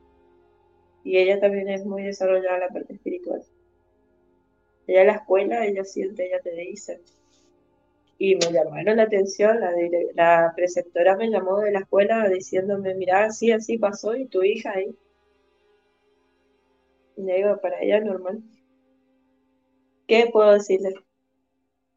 Y 1.02 1.16
ella 1.16 1.40
también 1.40 1.68
es 1.68 1.84
muy 1.84 2.04
desarrollada 2.04 2.58
la 2.58 2.68
parte 2.68 2.92
espiritual. 2.94 3.42
Ella 4.90 5.02
en 5.02 5.06
la 5.06 5.12
escuela, 5.14 5.64
ella 5.66 5.84
siente, 5.84 6.26
ella 6.26 6.40
te 6.40 6.50
dice. 6.50 7.00
Y 8.18 8.34
me 8.34 8.52
llamaron 8.52 8.96
la 8.96 9.04
atención, 9.04 9.60
la, 9.60 9.70
la 10.14 10.52
preceptora 10.56 11.16
me 11.16 11.30
llamó 11.30 11.60
de 11.60 11.70
la 11.70 11.80
escuela 11.80 12.28
diciéndome, 12.28 12.94
mira, 12.94 13.24
así, 13.24 13.52
así 13.52 13.78
pasó 13.78 14.16
y 14.16 14.26
tu 14.26 14.42
hija 14.42 14.72
ahí. 14.72 14.94
Y 17.16 17.22
le 17.22 17.36
digo, 17.36 17.60
para 17.60 17.80
ella 17.80 18.00
normal. 18.00 18.42
¿Qué 20.08 20.28
puedo 20.32 20.54
decirle? 20.54 20.92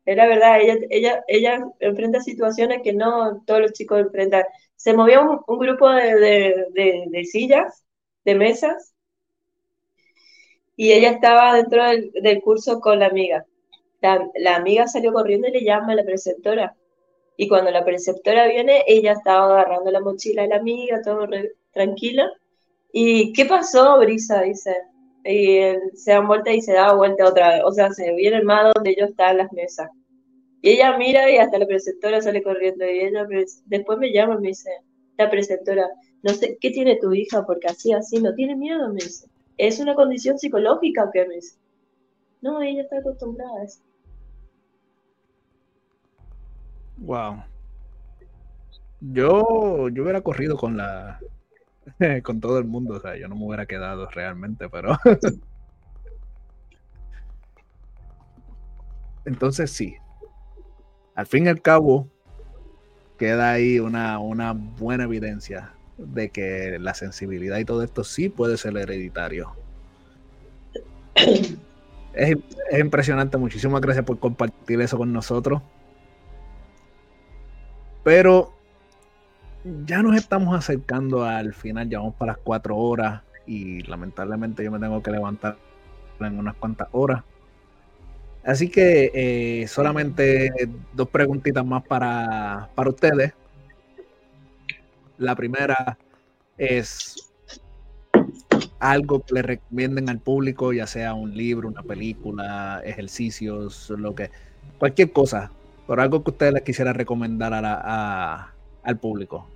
Es 0.06 0.16
la 0.16 0.28
verdad, 0.28 0.62
ella, 0.62 0.76
ella, 0.92 1.24
ella 1.28 1.66
enfrenta 1.80 2.22
situaciones 2.22 2.82
que 2.84 2.94
no 2.94 3.42
todos 3.48 3.62
los 3.62 3.74
chicos 3.74 4.02
enfrentan. 4.02 4.44
Se 4.76 4.94
movió 4.94 5.44
un, 5.48 5.60
grupo 5.60 5.90
de, 5.90 7.26
sillas, 7.32 7.84
de 8.24 8.36
mesas, 8.36 8.93
y 10.76 10.92
ella 10.92 11.12
estaba 11.12 11.56
dentro 11.56 11.84
del, 11.84 12.42
curso 12.42 12.80
con 12.80 13.00
la 13.00 13.08
amiga. 13.08 13.46
La, 14.02 14.56
amiga 14.56 14.88
salió 14.88 15.14
corriendo 15.14 15.48
y 15.48 15.52
le 15.52 15.64
llama 15.64 15.94
a 15.94 15.96
la 15.96 16.04
preceptora. 16.04 16.76
Y 17.38 17.48
cuando 17.48 17.72
la 17.72 17.84
preceptora 17.86 18.48
viene, 18.48 18.84
ella 18.88 19.14
estaba 19.14 19.46
agarrando 19.46 19.92
la 19.92 20.02
mochila 20.02 20.44
de 20.44 20.50
la 20.50 20.58
amiga, 20.58 21.02
todo 21.02 21.28
tranquila. 21.72 22.30
¿Y 22.92 23.34
qué 23.34 23.46
pasó, 23.46 24.00
Brisa? 24.00 24.42
Dice 24.42 24.76
y 25.26 25.58
se 25.94 26.12
da 26.12 26.20
vuelta 26.20 26.52
y 26.52 26.62
se 26.62 26.74
da 26.74 26.94
vuelta 26.94 27.28
otra 27.28 27.56
vez. 27.56 27.62
O 27.66 27.72
sea, 27.72 27.92
se 27.92 28.14
viene 28.14 28.42
más 28.44 28.74
donde 28.74 28.92
ellos 28.92 29.10
están 29.12 29.32
en 29.32 29.38
las 29.38 29.54
mesas. 29.54 29.90
Y 30.62 30.72
ella 30.72 30.98
mira 30.98 31.30
y 31.30 31.38
hasta 31.38 31.58
la 31.58 31.66
preceptora 31.66 32.22
sale 32.22 32.44
corriendo. 32.44 32.86
Y 32.86 33.02
ella 33.02 33.26
después 33.66 33.98
me 34.00 34.12
llama 34.12 34.36
y 34.36 34.42
me 34.42 34.48
dice, 34.50 34.70
la 35.18 35.30
preceptora, 35.30 35.90
no 36.22 36.34
sé, 36.34 36.58
¿qué 36.60 36.72
tiene 36.72 36.98
tu 36.98 37.14
hija? 37.14 37.46
Porque 37.46 37.68
así, 37.68 37.94
así, 37.94 38.20
no 38.22 38.34
tiene 38.34 38.56
miedo, 38.56 38.88
me 38.90 39.04
dice. 39.04 39.28
¿Es 39.58 39.80
una 39.80 39.96
condición 39.96 40.38
psicológica 40.40 41.10
o? 41.12 41.26
Me. 41.26 41.58
No, 42.42 42.62
ella 42.62 42.82
está 42.84 42.98
acostumbrada 42.98 43.62
a 43.62 43.64
eso. 43.64 43.82
Wow. 46.98 47.44
Yo, 49.02 49.90
yo 49.90 50.04
hubiera 50.04 50.22
corrido 50.22 50.58
con 50.58 50.78
la, 50.78 51.20
con 52.24 52.40
todo 52.40 52.58
el 52.60 52.66
mundo. 52.66 52.96
O 52.96 53.00
sea, 53.00 53.18
yo 53.18 53.28
no 53.28 53.36
me 53.36 53.46
hubiera 53.46 53.66
quedado 53.66 54.10
realmente, 54.10 54.70
pero. 54.70 54.98
Entonces 59.26 59.72
sí. 59.72 59.96
Al 61.16 61.28
fin 61.28 61.46
y 61.46 61.50
al 61.50 61.62
cabo, 61.62 62.10
queda 63.18 63.52
ahí 63.52 63.80
una, 63.80 64.20
una 64.20 64.54
buena 64.54 65.04
evidencia 65.06 65.74
de 65.98 66.30
que 66.30 66.78
la 66.80 66.94
sensibilidad 66.94 67.58
y 67.60 67.66
todo 67.66 67.84
esto 67.84 68.04
sí 68.04 68.30
puede 68.30 68.58
ser 68.58 68.78
hereditario. 68.78 69.54
Es, 72.16 72.38
es, 72.70 72.80
impresionante, 72.80 73.40
muchísimas 73.40 73.82
gracias 73.82 74.06
por 74.06 74.20
compartir 74.20 74.80
eso 74.82 75.00
con 75.00 75.12
nosotros. 75.12 75.64
Pero 78.04 78.54
ya 79.86 80.04
nos 80.04 80.16
estamos 80.16 80.56
acercando 80.56 81.24
al 81.24 81.56
final, 81.56 81.90
ya 81.90 81.98
vamos 81.98 82.14
para 82.14 82.34
las 82.34 82.42
cuatro 82.44 82.78
horas 82.78 83.24
y 83.48 83.82
lamentablemente 83.84 84.64
yo 84.64 84.72
me 84.72 84.80
tengo 84.80 85.02
que 85.02 85.12
levantar 85.12 85.58
en 86.20 86.38
unas 86.38 86.56
cuantas 86.56 86.88
horas. 86.92 87.24
Así 88.46 88.70
que 88.70 89.12
eh, 89.14 89.68
solamente 89.68 90.52
dos 90.94 91.08
preguntitas 91.10 91.66
más 91.66 91.84
para, 91.84 92.70
para 92.76 92.90
ustedes. 92.90 93.34
La 95.24 95.36
primera 95.36 95.98
es 96.58 97.32
algo 98.80 99.24
que 99.24 99.36
le 99.36 99.42
recomienden 99.42 100.10
al 100.10 100.20
público, 100.20 100.74
ya 100.74 100.86
sea 100.86 101.14
un 101.14 101.36
libro, 101.36 101.70
una 101.70 101.82
película, 101.82 102.82
ejercicios, 102.84 103.90
lo 103.92 104.14
que, 104.14 104.30
cualquier 104.78 105.14
cosa, 105.14 105.50
por 105.88 106.02
algo 106.02 106.24
que 106.24 106.32
ustedes 106.32 106.54
les 106.54 106.64
quisiera 106.64 106.92
recomendar 106.92 107.54
a, 107.54 108.54
al 108.84 109.00
público. 109.00 109.48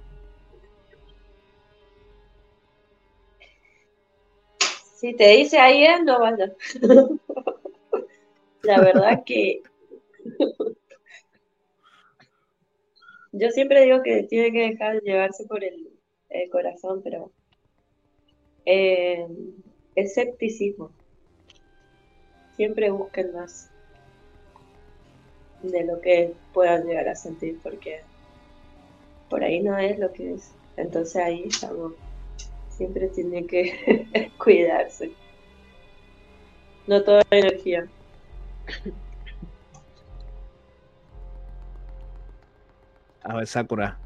Si 4.95 5.13
te 5.13 5.27
dice 5.31 5.59
ahí, 5.59 5.85
no 6.05 6.21
vaya. 6.21 6.53
La 8.63 8.79
verdad 8.79 9.23
que 9.25 9.61
yo 13.39 13.49
siempre 13.51 13.83
digo 13.83 14.01
que 14.03 14.23
tiene 14.23 14.51
que 14.51 14.69
dejar 14.71 14.95
de 14.95 15.11
llevarse 15.11 15.45
por 15.45 15.63
el, 15.63 15.89
corazón, 16.51 17.01
pero 17.03 17.31
eh, 18.65 19.27
escepticismo. 19.95 20.91
Siempre 22.55 22.89
busquen 22.89 23.33
más 23.33 23.69
de 25.63 25.83
lo 25.83 25.99
que 26.01 26.33
puedan 26.53 26.85
llegar 26.85 27.07
a 27.09 27.15
sentir, 27.15 27.59
porque 27.63 28.01
por 29.29 29.43
ahí 29.43 29.61
no 29.61 29.77
es 29.77 29.97
lo 29.99 30.11
que 30.11 30.33
es. 30.33 30.51
Entonces 30.75 31.15
ahí 31.17 31.43
estamos 31.47 31.93
siempre 32.77 33.07
tiene 33.07 33.45
que 33.45 34.31
cuidarse. 34.37 35.11
No 36.85 37.03
toda 37.03 37.23
la 37.29 37.37
energía. 37.37 37.87
A 43.27 43.35
ver, 43.35 43.45
Sakura. 43.45 43.99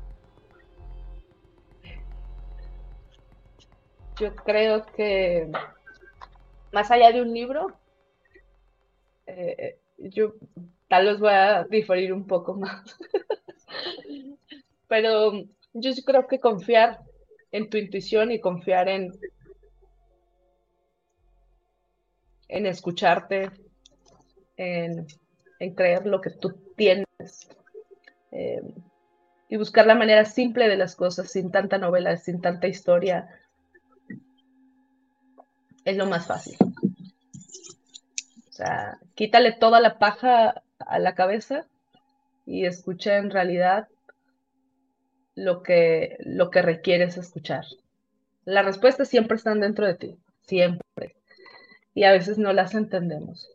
Yo 4.19 4.35
creo 4.35 4.83
que 4.87 5.47
más 6.71 6.89
allá 6.89 7.11
de 7.11 7.21
un 7.21 7.31
libro, 7.31 7.67
eh, 9.27 9.77
yo 9.99 10.33
tal 10.87 11.05
vez 11.05 11.19
voy 11.19 11.33
a 11.33 11.63
diferir 11.65 12.13
un 12.13 12.25
poco 12.25 12.55
más. 12.55 12.97
Pero 14.87 15.33
yo 15.73 15.93
sí 15.93 16.03
creo 16.03 16.25
que 16.25 16.39
confiar 16.39 17.01
en 17.51 17.69
tu 17.69 17.77
intuición 17.77 18.31
y 18.31 18.39
confiar 18.39 18.89
en, 18.89 19.11
en 22.47 22.65
escucharte, 22.65 23.51
en, 24.57 25.05
creer 25.75 26.07
lo 26.07 26.19
que 26.21 26.31
tú 26.31 26.53
tienes 26.75 27.05
eh, 28.31 28.61
y 29.51 29.57
buscar 29.57 29.85
la 29.85 29.95
manera 29.95 30.23
simple 30.23 30.69
de 30.69 30.77
las 30.77 30.95
cosas, 30.95 31.29
sin 31.29 31.51
tanta 31.51 31.77
novela, 31.77 32.15
sin 32.15 32.39
tanta 32.39 32.69
historia, 32.69 33.27
es 35.83 35.97
lo 35.97 36.05
más 36.05 36.25
fácil. 36.25 36.55
O 38.49 38.53
sea, 38.53 38.97
quítale 39.13 39.51
toda 39.51 39.81
la 39.81 39.99
paja 39.99 40.63
a 40.79 40.99
la 40.99 41.15
cabeza 41.15 41.65
y 42.45 42.65
escucha 42.65 43.17
en 43.17 43.29
realidad 43.29 43.89
lo 45.35 45.63
que, 45.63 46.15
lo 46.21 46.49
que 46.49 46.61
requieres 46.61 47.17
escuchar. 47.17 47.65
Las 48.45 48.63
respuestas 48.63 49.09
siempre 49.09 49.35
están 49.35 49.59
dentro 49.59 49.85
de 49.85 49.95
ti, 49.95 50.17
siempre. 50.43 51.17
Y 51.93 52.05
a 52.05 52.13
veces 52.13 52.37
no 52.37 52.53
las 52.53 52.73
entendemos. 52.73 53.49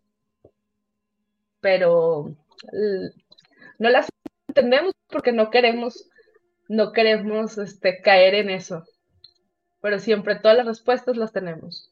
Pero 1.62 2.36
no 3.78 3.88
las 3.88 4.10
entendemos 4.56 4.94
porque 5.08 5.32
no 5.32 5.50
queremos, 5.50 6.08
no 6.68 6.92
queremos 6.92 7.58
este, 7.58 8.00
caer 8.00 8.34
en 8.34 8.50
eso. 8.50 8.84
Pero 9.80 9.98
siempre 9.98 10.36
todas 10.36 10.56
las 10.56 10.66
respuestas 10.66 11.16
las 11.16 11.32
tenemos. 11.32 11.90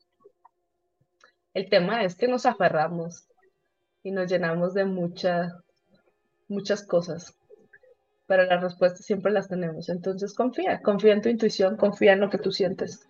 El 1.52 1.68
tema 1.68 2.02
es 2.02 2.17
que 2.17 2.26
nos 2.26 2.47
aferramos 2.47 3.26
y 4.02 4.10
nos 4.10 4.31
llenamos 4.31 4.75
de 4.75 4.84
muchas, 4.84 5.52
muchas 6.49 6.84
cosas 6.84 7.36
pero 8.26 8.44
las 8.44 8.62
respuestas 8.62 9.05
siempre 9.05 9.33
las 9.33 9.49
tenemos. 9.49 9.89
Entonces 9.89 10.34
confía, 10.34 10.81
confía 10.81 11.12
en 11.12 11.23
tu 11.23 11.28
intuición, 11.28 11.76
confía 11.76 12.15
en 12.15 12.20
lo 12.20 12.31
que 12.31 12.39
tú 12.39 12.52
sientes, 12.52 13.07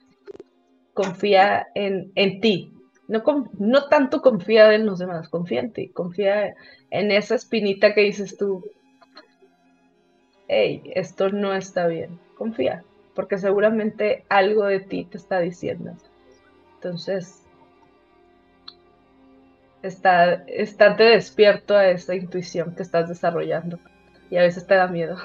confía 0.93 1.69
en, 1.75 2.13
en 2.15 2.41
ti. 2.41 2.73
No, 3.07 3.23
no 3.59 3.89
tanto 3.89 4.23
confía 4.23 4.75
en 4.75 4.87
los 4.87 4.99
demás, 4.99 5.29
confía 5.29 5.61
en 5.61 5.73
ti, 5.73 5.89
confía 5.89 6.55
en 6.91 7.11
esa 7.11 7.35
espinita 7.35 7.95
que 7.95 8.01
dices 8.01 8.37
tú, 8.37 8.65
hey, 10.49 10.83
esto 10.95 11.31
no 11.31 11.55
está 11.55 11.87
bien, 11.87 12.19
confía, 12.37 12.85
porque 13.15 13.39
seguramente 13.39 14.25
algo 14.29 14.65
de 14.65 14.81
ti 14.81 15.05
te 15.05 15.17
está 15.17 15.41
diciendo. 15.41 15.93
Entonces, 16.77 17.45
está, 19.83 20.35
estate 20.47 21.05
despierto 21.05 21.77
a 21.77 21.89
esa 21.89 22.15
intuición 22.15 22.75
que 22.75 22.83
estás 22.83 23.09
desarrollando 23.09 23.79
y 24.31 24.37
a 24.37 24.43
veces 24.43 24.67
te 24.67 24.75
da 24.75 24.87
miedo. 24.87 25.17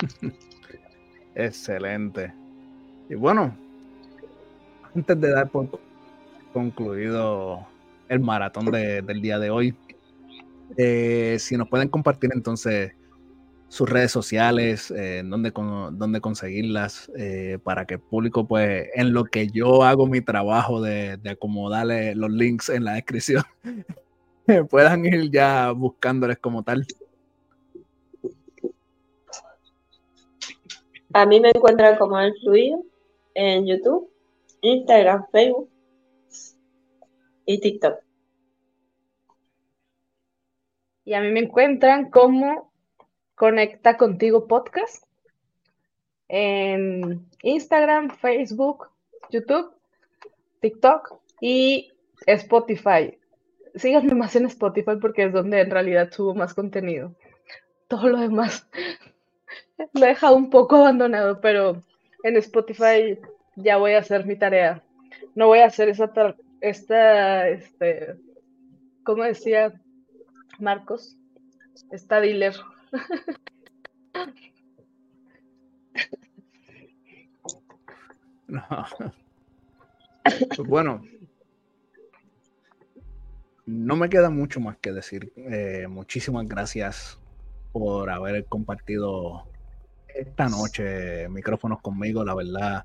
Excelente. 1.34 2.32
Y 3.08 3.14
bueno, 3.14 3.56
antes 4.94 5.20
de 5.20 5.30
dar 5.30 5.48
por 5.48 5.68
concluido 6.52 7.66
el 8.08 8.20
maratón 8.20 8.70
del 8.70 9.20
día 9.20 9.38
de 9.38 9.50
hoy, 9.50 9.74
eh, 10.76 11.36
si 11.38 11.56
nos 11.56 11.68
pueden 11.68 11.88
compartir 11.88 12.30
entonces 12.34 12.92
sus 13.68 13.88
redes 13.88 14.12
sociales, 14.12 14.90
eh, 14.90 15.22
dónde, 15.24 15.50
dónde, 15.50 16.20
conseguirlas, 16.20 17.10
eh, 17.16 17.58
para 17.62 17.84
que 17.84 17.94
el 17.94 18.00
público, 18.00 18.46
pues, 18.46 18.88
en 18.94 19.12
lo 19.12 19.24
que 19.24 19.48
yo 19.48 19.82
hago 19.82 20.06
mi 20.06 20.20
trabajo 20.20 20.80
de, 20.80 21.16
de 21.16 21.30
acomodarle 21.30 22.14
los 22.14 22.30
links 22.30 22.68
en 22.68 22.84
la 22.84 22.94
descripción, 22.94 23.42
puedan 24.70 25.04
ir 25.04 25.30
ya 25.30 25.72
buscándoles 25.72 26.38
como 26.38 26.62
tal. 26.62 26.86
A 31.12 31.26
mí 31.26 31.40
me 31.40 31.48
encuentran 31.48 31.96
como 31.96 32.20
El 32.20 32.34
Fluido 32.40 32.84
en 33.34 33.66
YouTube, 33.66 34.10
Instagram, 34.60 35.24
Facebook 35.32 35.68
y 37.46 37.60
TikTok. 37.60 38.05
Y 41.06 41.14
a 41.14 41.22
mí 41.22 41.30
me 41.30 41.40
encuentran 41.40 42.10
como 42.10 42.70
Conecta 43.34 43.96
Contigo 43.96 44.46
Podcast 44.46 45.06
en 46.28 47.26
Instagram, 47.42 48.10
Facebook, 48.10 48.88
YouTube, 49.30 49.72
TikTok 50.60 51.20
y 51.40 51.92
Spotify 52.26 53.16
síganme 53.76 54.14
más 54.14 54.34
en 54.36 54.46
Spotify 54.46 54.96
porque 55.00 55.24
es 55.24 55.32
donde 55.32 55.60
en 55.60 55.70
realidad 55.70 56.10
subo 56.10 56.34
más 56.34 56.54
contenido. 56.54 57.14
Todo 57.88 58.08
lo 58.08 58.18
demás 58.18 58.68
lo 59.92 60.04
he 60.04 60.08
dejado 60.08 60.36
un 60.36 60.50
poco 60.50 60.76
abandonado, 60.76 61.40
pero 61.40 61.82
en 62.24 62.36
Spotify 62.38 63.18
ya 63.54 63.76
voy 63.76 63.92
a 63.92 63.98
hacer 63.98 64.26
mi 64.26 64.36
tarea. 64.36 64.82
No 65.34 65.46
voy 65.46 65.60
a 65.60 65.66
hacer 65.66 65.88
esa, 65.88 66.10
esta, 66.60 67.48
este, 67.48 68.16
¿cómo 69.04 69.22
decía 69.22 69.80
Marcos? 70.60 71.16
Esta 71.90 72.20
dealer. 72.20 72.54
No. 78.48 78.86
Pues 80.54 80.68
bueno, 80.68 81.02
no 83.66 83.96
me 83.96 84.08
queda 84.08 84.30
mucho 84.30 84.60
más 84.60 84.76
que 84.78 84.92
decir. 84.92 85.32
Eh, 85.36 85.86
muchísimas 85.88 86.46
gracias 86.46 87.18
por 87.72 88.10
haber 88.10 88.44
compartido 88.46 89.48
esta 90.08 90.48
noche 90.48 91.28
micrófonos 91.28 91.80
conmigo. 91.80 92.24
La 92.24 92.34
verdad, 92.34 92.84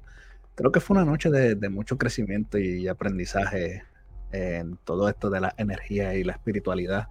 creo 0.56 0.72
que 0.72 0.80
fue 0.80 0.98
una 0.98 1.06
noche 1.06 1.30
de, 1.30 1.70
mucho 1.70 1.98
crecimiento 1.98 2.58
y 2.58 2.88
aprendizaje 2.88 3.84
en 4.32 4.78
todo 4.78 5.08
esto 5.10 5.30
de 5.30 5.42
la 5.42 5.54
energía 5.58 6.16
y 6.16 6.24
la 6.24 6.34
espiritualidad. 6.34 7.08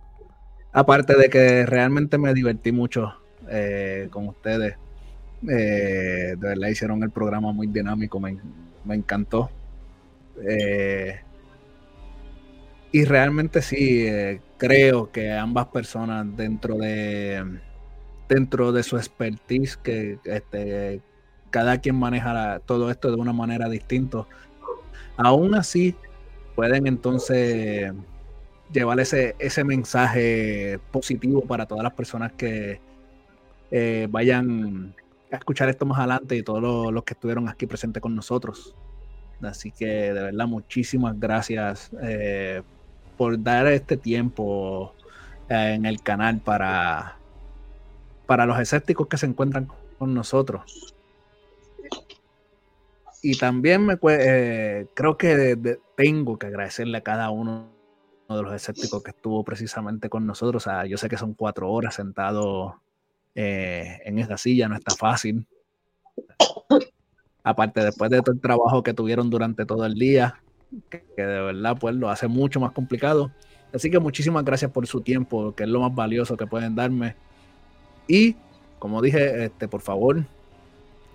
Aparte 0.72 1.16
de 1.16 1.28
que 1.28 1.66
realmente 1.66 2.16
me 2.18 2.32
divertí 2.32 2.72
mucho 2.72 3.14
eh, 3.48 4.08
con 4.10 4.28
ustedes. 4.28 4.76
Eh, 5.48 6.36
de 6.36 6.48
verdad 6.48 6.68
hicieron 6.68 7.02
el 7.02 7.10
programa 7.10 7.52
muy 7.52 7.66
dinámico, 7.66 8.20
me, 8.20 8.38
me 8.84 8.94
encantó. 8.94 9.50
Eh, 10.46 11.20
y 12.92 13.04
realmente 13.04 13.62
sí, 13.62 14.06
creo 14.56 15.10
que 15.10 15.32
ambas 15.32 15.66
personas 15.66 16.26
dentro 16.36 16.76
de 16.76 17.60
dentro 18.28 18.70
de 18.70 18.84
su 18.84 18.96
expertise, 18.96 19.76
que 19.76 20.18
este, 20.24 21.02
cada 21.50 21.78
quien 21.78 21.96
maneja 21.96 22.60
todo 22.64 22.90
esto 22.90 23.10
de 23.10 23.16
una 23.16 23.32
manera 23.32 23.68
distinta, 23.68 24.24
aún 25.16 25.54
así 25.56 25.96
pueden 26.54 26.86
entonces 26.86 27.92
llevar 28.72 29.00
ese, 29.00 29.34
ese 29.38 29.64
mensaje 29.64 30.78
positivo 30.90 31.42
para 31.42 31.66
todas 31.66 31.82
las 31.82 31.92
personas 31.92 32.32
que 32.32 32.80
eh, 33.70 34.08
vayan 34.10 34.94
a 35.30 35.36
escuchar 35.36 35.68
esto 35.68 35.86
más 35.86 35.98
adelante 35.98 36.36
y 36.36 36.42
todos 36.42 36.92
los, 36.92 37.04
que 37.04 37.14
estuvieron 37.14 37.48
aquí 37.48 37.66
presentes 37.66 38.02
con 38.02 38.14
nosotros. 38.14 38.74
Así 39.42 39.70
que 39.70 39.86
de 39.86 40.22
verdad, 40.22 40.46
muchísimas 40.46 41.18
gracias 41.18 41.90
eh, 42.02 42.62
por 43.16 43.40
dar 43.42 43.66
este 43.68 43.96
tiempo 43.96 44.94
eh, 45.48 45.74
en 45.74 45.86
el 45.86 46.02
canal 46.02 46.38
para, 46.40 47.16
para 48.26 48.44
los 48.44 48.58
escépticos 48.58 49.06
que 49.06 49.16
se 49.16 49.26
encuentran 49.26 49.68
con 49.98 50.14
nosotros. 50.14 50.94
Y 53.22 53.36
también 53.36 53.84
me 53.84 53.98
creo 53.98 55.18
que 55.18 55.78
tengo 55.94 56.38
que 56.38 56.46
agradecerle 56.46 56.98
a 56.98 57.02
cada 57.02 57.30
uno 57.30 57.79
de 58.36 58.42
los 58.42 58.54
escépticos 58.54 59.02
que 59.02 59.10
estuvo 59.10 59.42
precisamente 59.44 60.08
con 60.08 60.26
nosotros. 60.26 60.66
yo 60.88 60.96
sé 60.96 61.08
que 61.08 61.16
son 61.16 61.34
cuatro 61.34 61.70
horas 61.70 61.94
sentado 61.94 62.80
eh, 63.34 63.98
en 64.04 64.18
esta 64.18 64.36
silla, 64.36 64.68
no 64.68 64.76
está 64.76 64.94
fácil. 64.94 65.46
Aparte, 67.42 67.82
después 67.82 68.10
de 68.10 68.20
todo 68.20 68.34
el 68.34 68.40
trabajo 68.40 68.82
que 68.82 68.94
tuvieron 68.94 69.30
durante 69.30 69.64
todo 69.64 69.86
el 69.86 69.94
día, 69.94 70.42
que, 70.88 71.02
de 71.16 71.40
verdad 71.40 71.76
pues 71.78 71.94
lo 71.94 72.10
hace 72.10 72.28
mucho 72.28 72.60
más 72.60 72.72
complicado. 72.72 73.30
Así 73.72 73.90
que 73.90 73.98
muchísimas 73.98 74.44
gracias 74.44 74.70
por 74.70 74.86
su 74.86 75.00
tiempo, 75.00 75.54
que 75.54 75.62
es 75.62 75.68
lo 75.68 75.80
más 75.80 75.94
valioso 75.94 76.36
que 76.36 76.46
pueden 76.46 76.74
darme. 76.74 77.16
Y 78.06 78.36
como 78.78 79.00
dije, 79.00 79.44
este, 79.44 79.68
por 79.68 79.80
favor, 79.80 80.24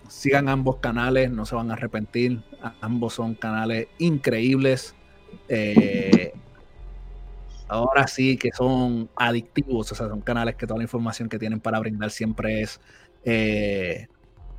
sigan 0.07 0.49
ambos 0.49 0.77
canales, 0.77 1.31
no 1.31 1.45
se 1.45 1.55
van 1.55 1.71
a 1.71 1.73
arrepentir. 1.73 2.41
Ambos 2.81 3.13
son 3.13 3.35
canales 3.35 3.87
increíbles. 3.97 4.95
Eh, 5.49 6.24
ahora 7.67 8.07
sí 8.07 8.37
que 8.37 8.51
son 8.51 9.09
adictivos, 9.15 9.91
o 9.91 9.95
sea, 9.95 10.07
son 10.07 10.21
canales 10.21 10.55
que 10.55 10.67
toda 10.67 10.77
la 10.77 10.83
información 10.83 11.29
que 11.29 11.39
tienen 11.39 11.59
para 11.59 11.79
brindar 11.79 12.11
siempre 12.11 12.61
es 12.61 12.79
eh, 13.23 14.07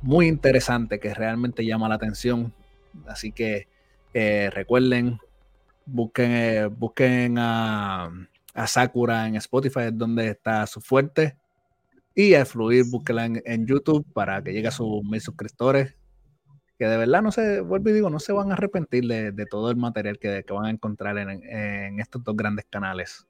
muy 0.01 0.27
interesante, 0.27 0.99
que 0.99 1.13
realmente 1.13 1.65
llama 1.65 1.89
la 1.89 1.95
atención. 1.95 2.53
Así 3.07 3.31
que 3.31 3.67
eh, 4.13 4.49
recuerden, 4.51 5.19
busquen, 5.85 6.31
eh, 6.31 6.65
busquen 6.67 7.37
a, 7.37 8.11
Sakura 8.65 9.27
en 9.27 9.35
Spotify, 9.35 9.89
donde 9.93 10.29
está 10.29 10.65
su 10.67 10.81
fuerte. 10.81 11.37
Y 12.15 12.33
a 12.33 12.45
Fluir, 12.45 12.85
búsquela 12.89 13.25
en, 13.25 13.67
YouTube 13.67 14.05
para 14.13 14.41
que 14.41 14.51
llegue 14.51 14.69
a 14.69 14.71
sus 14.71 15.03
mil 15.03 15.21
suscriptores. 15.21 15.96
Que 16.77 16.85
de 16.85 16.97
verdad 16.97 17.21
no 17.21 17.31
se, 17.31 17.61
vuelvo 17.61 17.91
digo, 17.91 18.09
no 18.09 18.19
se 18.19 18.33
van 18.33 18.51
a 18.51 18.53
arrepentir 18.53 19.05
de, 19.05 19.45
todo 19.45 19.71
el 19.71 19.77
material 19.77 20.19
que, 20.19 20.43
van 20.49 20.65
a 20.65 20.69
encontrar 20.69 21.17
en, 21.17 21.99
estos 21.99 22.23
dos 22.23 22.35
grandes 22.35 22.65
canales. 22.69 23.27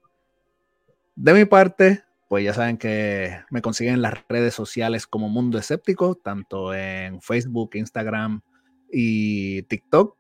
De 1.16 1.34
mi 1.34 1.46
parte, 1.46 2.04
pues 2.28 2.44
ya 2.44 2.54
saben 2.54 2.78
que 2.78 3.40
me 3.50 3.62
consiguen 3.62 3.96
en 3.96 4.02
las 4.02 4.16
redes 4.28 4.54
sociales 4.54 5.08
como 5.08 5.30
Mundo 5.30 5.58
Escéptico, 5.58 6.16
tanto 6.16 6.74
en 6.74 7.22
Facebook, 7.22 7.72
Instagram 7.76 8.42
y 8.92 9.64
TikTok. 9.64 10.18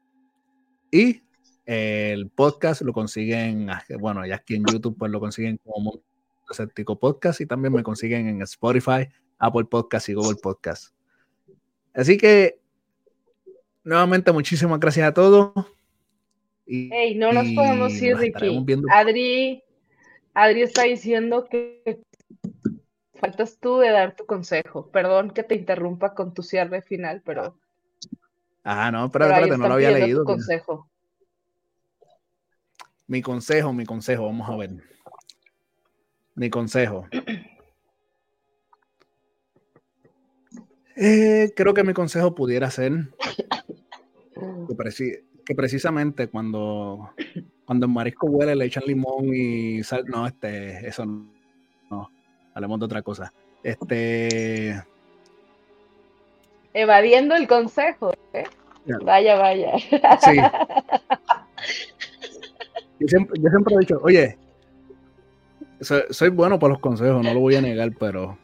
Y 0.91 1.21
el 1.65 2.29
podcast 2.29 2.81
lo 2.81 2.93
consiguen, 2.93 3.69
ah, 3.69 3.83
bueno, 3.99 4.25
ya 4.25 4.35
aquí 4.35 4.55
en 4.55 4.63
YouTube 4.65 4.97
pues 4.97 5.11
lo 5.11 5.19
consiguen 5.19 5.59
como 5.65 6.01
Escéptico 6.49 6.97
Podcast 6.97 7.41
y 7.41 7.45
también 7.45 7.73
me 7.73 7.83
consiguen 7.83 8.27
en 8.27 8.41
Spotify, 8.43 9.09
Apple 9.37 9.65
Podcast 9.65 10.07
y 10.09 10.13
Google 10.13 10.37
Podcast. 10.41 10.93
Así 11.93 12.17
que, 12.17 12.59
nuevamente, 13.87 14.31
muchísimas 14.31 14.79
gracias 14.79 15.07
a 15.07 15.13
todos. 15.13 15.53
Y, 16.65 16.89
hey, 16.91 17.15
no 17.15 17.31
nos 17.31 17.47
podemos 17.55 17.93
ir, 18.01 18.17
Ricky. 18.17 18.63
Adri, 18.91 19.63
Adri 20.33 20.61
está 20.61 20.83
diciendo 20.83 21.47
que 21.49 22.01
faltas 23.15 23.57
tú 23.59 23.77
de 23.77 23.89
dar 23.89 24.15
tu 24.15 24.25
consejo. 24.25 24.89
Perdón 24.91 25.31
que 25.31 25.43
te 25.43 25.55
interrumpa 25.55 26.13
con 26.13 26.33
tu 26.33 26.43
cierre 26.43 26.81
final, 26.81 27.21
pero 27.25 27.57
Ah, 28.69 28.91
no, 28.91 29.09
pero, 29.09 29.27
espérate, 29.27 29.57
no 29.57 29.69
lo 29.69 29.75
había 29.75 29.91
leído. 29.91 30.25
Consejo. 30.25 30.89
Mi 33.07 33.21
consejo, 33.21 33.71
mi 33.71 33.85
consejo, 33.85 34.25
vamos 34.25 34.49
a 34.49 34.57
ver. 34.57 34.71
Mi 36.35 36.49
consejo. 36.49 37.07
Eh, 40.99 41.53
creo 41.55 41.75
que 41.75 41.83
mi 41.83 41.93
consejo 41.93 42.33
pudiera 42.33 42.71
ser 42.71 42.91
que, 45.45 45.55
precisamente 45.55 46.27
cuando, 46.27 47.11
cuando 47.65 47.85
el 47.85 47.91
marisco 47.91 48.27
huele 48.27 48.55
le 48.55 48.65
echan 48.65 48.83
limón 48.85 49.33
y 49.33 49.83
sal. 49.83 50.05
No, 50.07 50.27
este, 50.27 50.87
eso 50.87 51.05
no. 51.05 51.25
No, 51.89 52.11
hablemos 52.53 52.79
de 52.79 52.85
otra 52.85 53.01
cosa. 53.01 53.33
Este. 53.63 54.81
Evadiendo 56.73 57.35
el 57.35 57.47
consejo. 57.47 58.13
¿eh? 58.33 58.45
Vaya, 59.03 59.37
vaya. 59.37 59.77
Sí. 59.79 60.37
Yo 62.99 63.07
siempre, 63.07 63.39
yo 63.39 63.49
siempre 63.49 63.75
he 63.75 63.79
dicho, 63.79 63.99
oye, 64.03 64.37
soy, 65.81 66.29
bueno 66.29 66.57
para 66.57 66.73
los 66.73 66.81
consejos, 66.81 67.23
no 67.23 67.33
lo 67.33 67.39
voy 67.39 67.55
a 67.55 67.61
negar, 67.61 67.91
pero. 67.99 68.37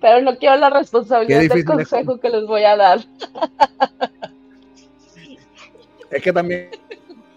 Pero 0.00 0.22
no 0.22 0.36
quiero 0.38 0.56
la 0.56 0.70
responsabilidad 0.70 1.40
del 1.40 1.64
consejo 1.64 2.20
que 2.20 2.30
les 2.30 2.46
voy 2.46 2.64
a 2.64 2.76
dar. 2.76 3.00
Es 6.10 6.22
que 6.22 6.32
también 6.32 6.70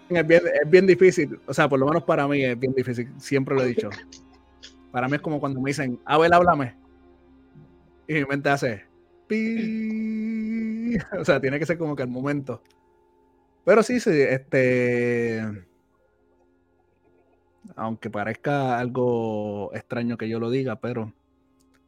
es 0.08 0.26
bien, 0.26 0.42
es 0.62 0.70
bien 0.70 0.86
difícil, 0.86 1.40
o 1.46 1.54
sea, 1.54 1.68
por 1.68 1.78
lo 1.78 1.86
menos 1.86 2.02
para 2.04 2.26
mí 2.28 2.44
es 2.44 2.58
bien 2.58 2.74
difícil, 2.74 3.08
siempre 3.18 3.54
lo 3.54 3.62
he 3.62 3.66
dicho. 3.68 3.88
Para 4.90 5.08
mí 5.08 5.16
es 5.16 5.22
como 5.22 5.40
cuando 5.40 5.60
me 5.60 5.70
dicen, 5.70 5.98
Abel, 6.04 6.32
háblame. 6.32 6.76
Y 8.06 8.14
mi 8.14 8.24
mente 8.24 8.48
hace, 8.48 8.84
pi. 9.26 10.96
O 11.18 11.24
sea, 11.24 11.40
tiene 11.40 11.58
que 11.58 11.66
ser 11.66 11.78
como 11.78 11.96
que 11.96 12.02
el 12.02 12.08
momento. 12.08 12.62
Pero 13.64 13.82
sí, 13.82 13.98
sí, 13.98 14.10
este. 14.12 15.42
Aunque 17.74 18.10
parezca 18.10 18.78
algo 18.78 19.74
extraño 19.74 20.16
que 20.16 20.28
yo 20.28 20.38
lo 20.38 20.50
diga, 20.50 20.76
pero 20.76 21.12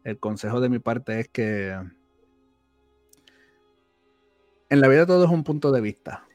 el 0.02 0.18
consejo 0.18 0.60
de 0.60 0.68
mi 0.68 0.78
parte 0.78 1.20
es 1.20 1.28
que 1.28 1.76
en 4.68 4.80
la 4.80 4.88
vida 4.88 5.06
todo 5.06 5.24
es 5.24 5.30
un 5.30 5.44
punto 5.44 5.70
de 5.70 5.80
vista. 5.80 6.25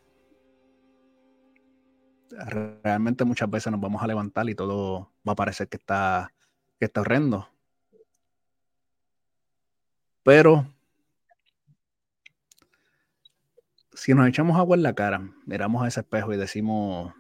Realmente 2.32 3.26
muchas 3.26 3.50
veces 3.50 3.72
nos 3.72 3.82
vamos 3.82 4.01
a 4.01 4.08
levantar 4.08 4.50
y 4.50 4.56
todo 4.56 5.11
va 5.27 5.34
a 5.34 5.35
parecer 5.35 5.68
que 5.68 5.77
está, 5.77 6.34
que 6.80 6.85
está 6.85 7.01
horrendo. 7.01 7.48
Pero 10.24 10.66
si 13.93 14.14
nos 14.14 14.27
echamos 14.27 14.58
agua 14.58 14.76
en 14.76 14.84
la 14.84 14.93
cara, 14.93 15.22
miramos 15.45 15.84
a 15.84 15.88
ese 15.88 16.00
espejo 16.00 16.34
y 16.34 16.38
decimos, 16.38 17.14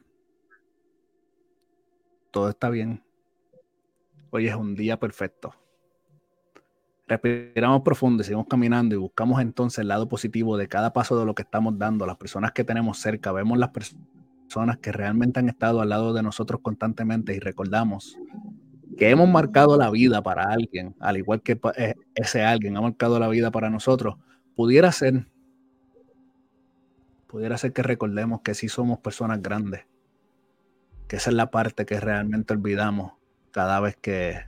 todo 2.31 2.49
está 2.49 2.69
bien, 2.69 3.03
hoy 4.29 4.47
es 4.47 4.55
un 4.55 4.75
día 4.75 4.99
perfecto. 4.99 5.53
Respiramos 7.07 7.81
profundo 7.81 8.21
y 8.21 8.23
seguimos 8.23 8.47
caminando 8.47 8.95
y 8.95 8.97
buscamos 8.97 9.41
entonces 9.41 9.79
el 9.79 9.89
lado 9.89 10.07
positivo 10.07 10.55
de 10.55 10.69
cada 10.69 10.93
paso 10.93 11.19
de 11.19 11.25
lo 11.25 11.35
que 11.35 11.41
estamos 11.41 11.77
dando, 11.77 12.05
las 12.05 12.15
personas 12.15 12.53
que 12.53 12.63
tenemos 12.63 12.99
cerca, 12.99 13.31
vemos 13.31 13.57
las 13.57 13.69
personas 13.69 14.05
que 14.81 14.91
realmente 14.91 15.39
han 15.39 15.49
estado 15.49 15.81
al 15.81 15.89
lado 15.89 16.13
de 16.13 16.23
nosotros 16.23 16.61
constantemente 16.61 17.33
y 17.33 17.39
recordamos 17.39 18.17
que 18.97 19.09
hemos 19.09 19.29
marcado 19.29 19.77
la 19.77 19.89
vida 19.89 20.21
para 20.21 20.43
alguien, 20.43 20.95
al 20.99 21.17
igual 21.17 21.41
que 21.41 21.59
eh, 21.77 21.95
ese 22.15 22.43
alguien 22.43 22.77
ha 22.77 22.81
marcado 22.81 23.19
la 23.19 23.29
vida 23.29 23.49
para 23.51 23.69
nosotros, 23.69 24.15
pudiera 24.55 24.91
ser 24.91 25.25
pudiera 27.27 27.57
ser 27.57 27.71
que 27.71 27.81
recordemos 27.81 28.41
que 28.41 28.53
sí 28.53 28.67
somos 28.67 28.99
personas 28.99 29.41
grandes, 29.41 29.85
que 31.07 31.15
esa 31.15 31.29
es 31.29 31.35
la 31.35 31.49
parte 31.49 31.85
que 31.85 31.99
realmente 31.99 32.53
olvidamos 32.53 33.13
cada 33.51 33.79
vez 33.79 33.95
que 33.95 34.45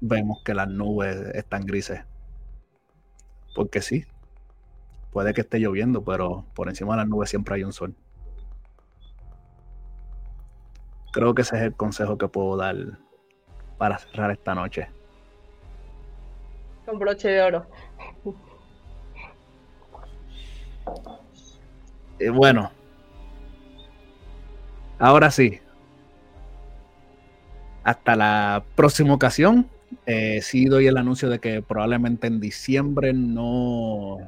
vemos 0.00 0.42
que 0.44 0.52
las 0.52 0.68
nubes 0.68 1.16
están 1.34 1.64
grises. 1.64 2.02
Porque 3.54 3.80
sí, 3.80 4.04
puede 5.12 5.34
que 5.34 5.42
esté 5.42 5.58
lloviendo, 5.58 6.02
pero 6.02 6.44
por 6.54 6.68
encima 6.68 6.94
de 6.94 6.98
las 6.98 7.08
nubes 7.08 7.30
siempre 7.30 7.56
hay 7.56 7.64
un 7.64 7.72
sol. 7.72 7.94
Creo 11.12 11.34
que 11.34 11.42
ese 11.42 11.56
es 11.56 11.62
el 11.62 11.74
consejo 11.74 12.16
que 12.16 12.28
puedo 12.28 12.56
dar 12.56 12.76
para 13.78 13.98
cerrar 13.98 14.30
esta 14.30 14.54
noche. 14.54 14.88
Con 16.86 16.98
broche 16.98 17.28
de 17.28 17.42
oro. 17.42 17.66
Eh, 22.18 22.30
bueno, 22.30 22.70
ahora 24.98 25.30
sí. 25.30 25.58
Hasta 27.82 28.14
la 28.14 28.62
próxima 28.76 29.14
ocasión. 29.14 29.68
Eh, 30.06 30.40
sí 30.42 30.66
doy 30.66 30.86
el 30.86 30.96
anuncio 30.96 31.28
de 31.28 31.40
que 31.40 31.62
probablemente 31.62 32.28
en 32.28 32.38
diciembre 32.38 33.12
no 33.12 34.18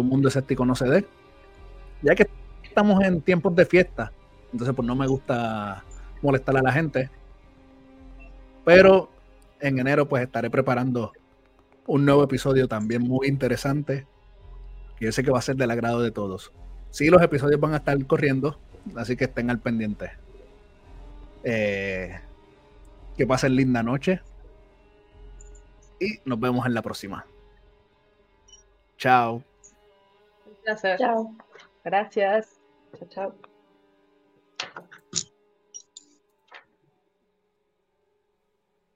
todo 0.00 0.08
mundo 0.08 0.28
escéptico 0.28 0.64
no 0.64 0.74
se 0.74 0.88
dé. 0.88 1.06
Ya 2.02 2.14
que 2.14 2.28
estamos 2.62 3.02
en 3.04 3.20
tiempos 3.20 3.54
de 3.54 3.66
fiesta, 3.66 4.12
entonces 4.52 4.74
pues 4.74 4.86
no 4.86 4.94
me 4.94 5.06
gusta 5.06 5.84
molestar 6.22 6.56
a 6.56 6.62
la 6.62 6.72
gente. 6.72 7.10
Pero 8.64 9.10
en 9.60 9.78
enero 9.78 10.08
pues 10.08 10.22
estaré 10.22 10.50
preparando 10.50 11.12
un 11.86 12.04
nuevo 12.04 12.22
episodio 12.22 12.68
también 12.68 13.02
muy 13.02 13.28
interesante 13.28 14.06
yo 15.00 15.10
sé 15.12 15.24
que 15.24 15.30
va 15.30 15.38
a 15.38 15.42
ser 15.42 15.56
del 15.56 15.70
agrado 15.70 16.02
de 16.02 16.10
todos. 16.10 16.52
Sí, 16.90 17.08
los 17.08 17.22
episodios 17.22 17.58
van 17.58 17.72
a 17.72 17.78
estar 17.78 18.06
corriendo, 18.06 18.60
así 18.96 19.16
que 19.16 19.24
estén 19.24 19.48
al 19.48 19.58
pendiente. 19.58 20.12
Eh, 21.42 22.20
que 23.16 23.26
pasen 23.26 23.56
linda 23.56 23.82
noche. 23.82 24.20
Y 25.98 26.20
nos 26.26 26.38
vemos 26.38 26.66
en 26.66 26.74
la 26.74 26.82
próxima. 26.82 27.24
Chao. 28.98 29.42
Un 30.60 30.64
placer. 30.64 30.98
Chao. 30.98 31.34
Gracias. 31.84 32.60
Chao, 32.98 33.08
chao. 33.08 34.84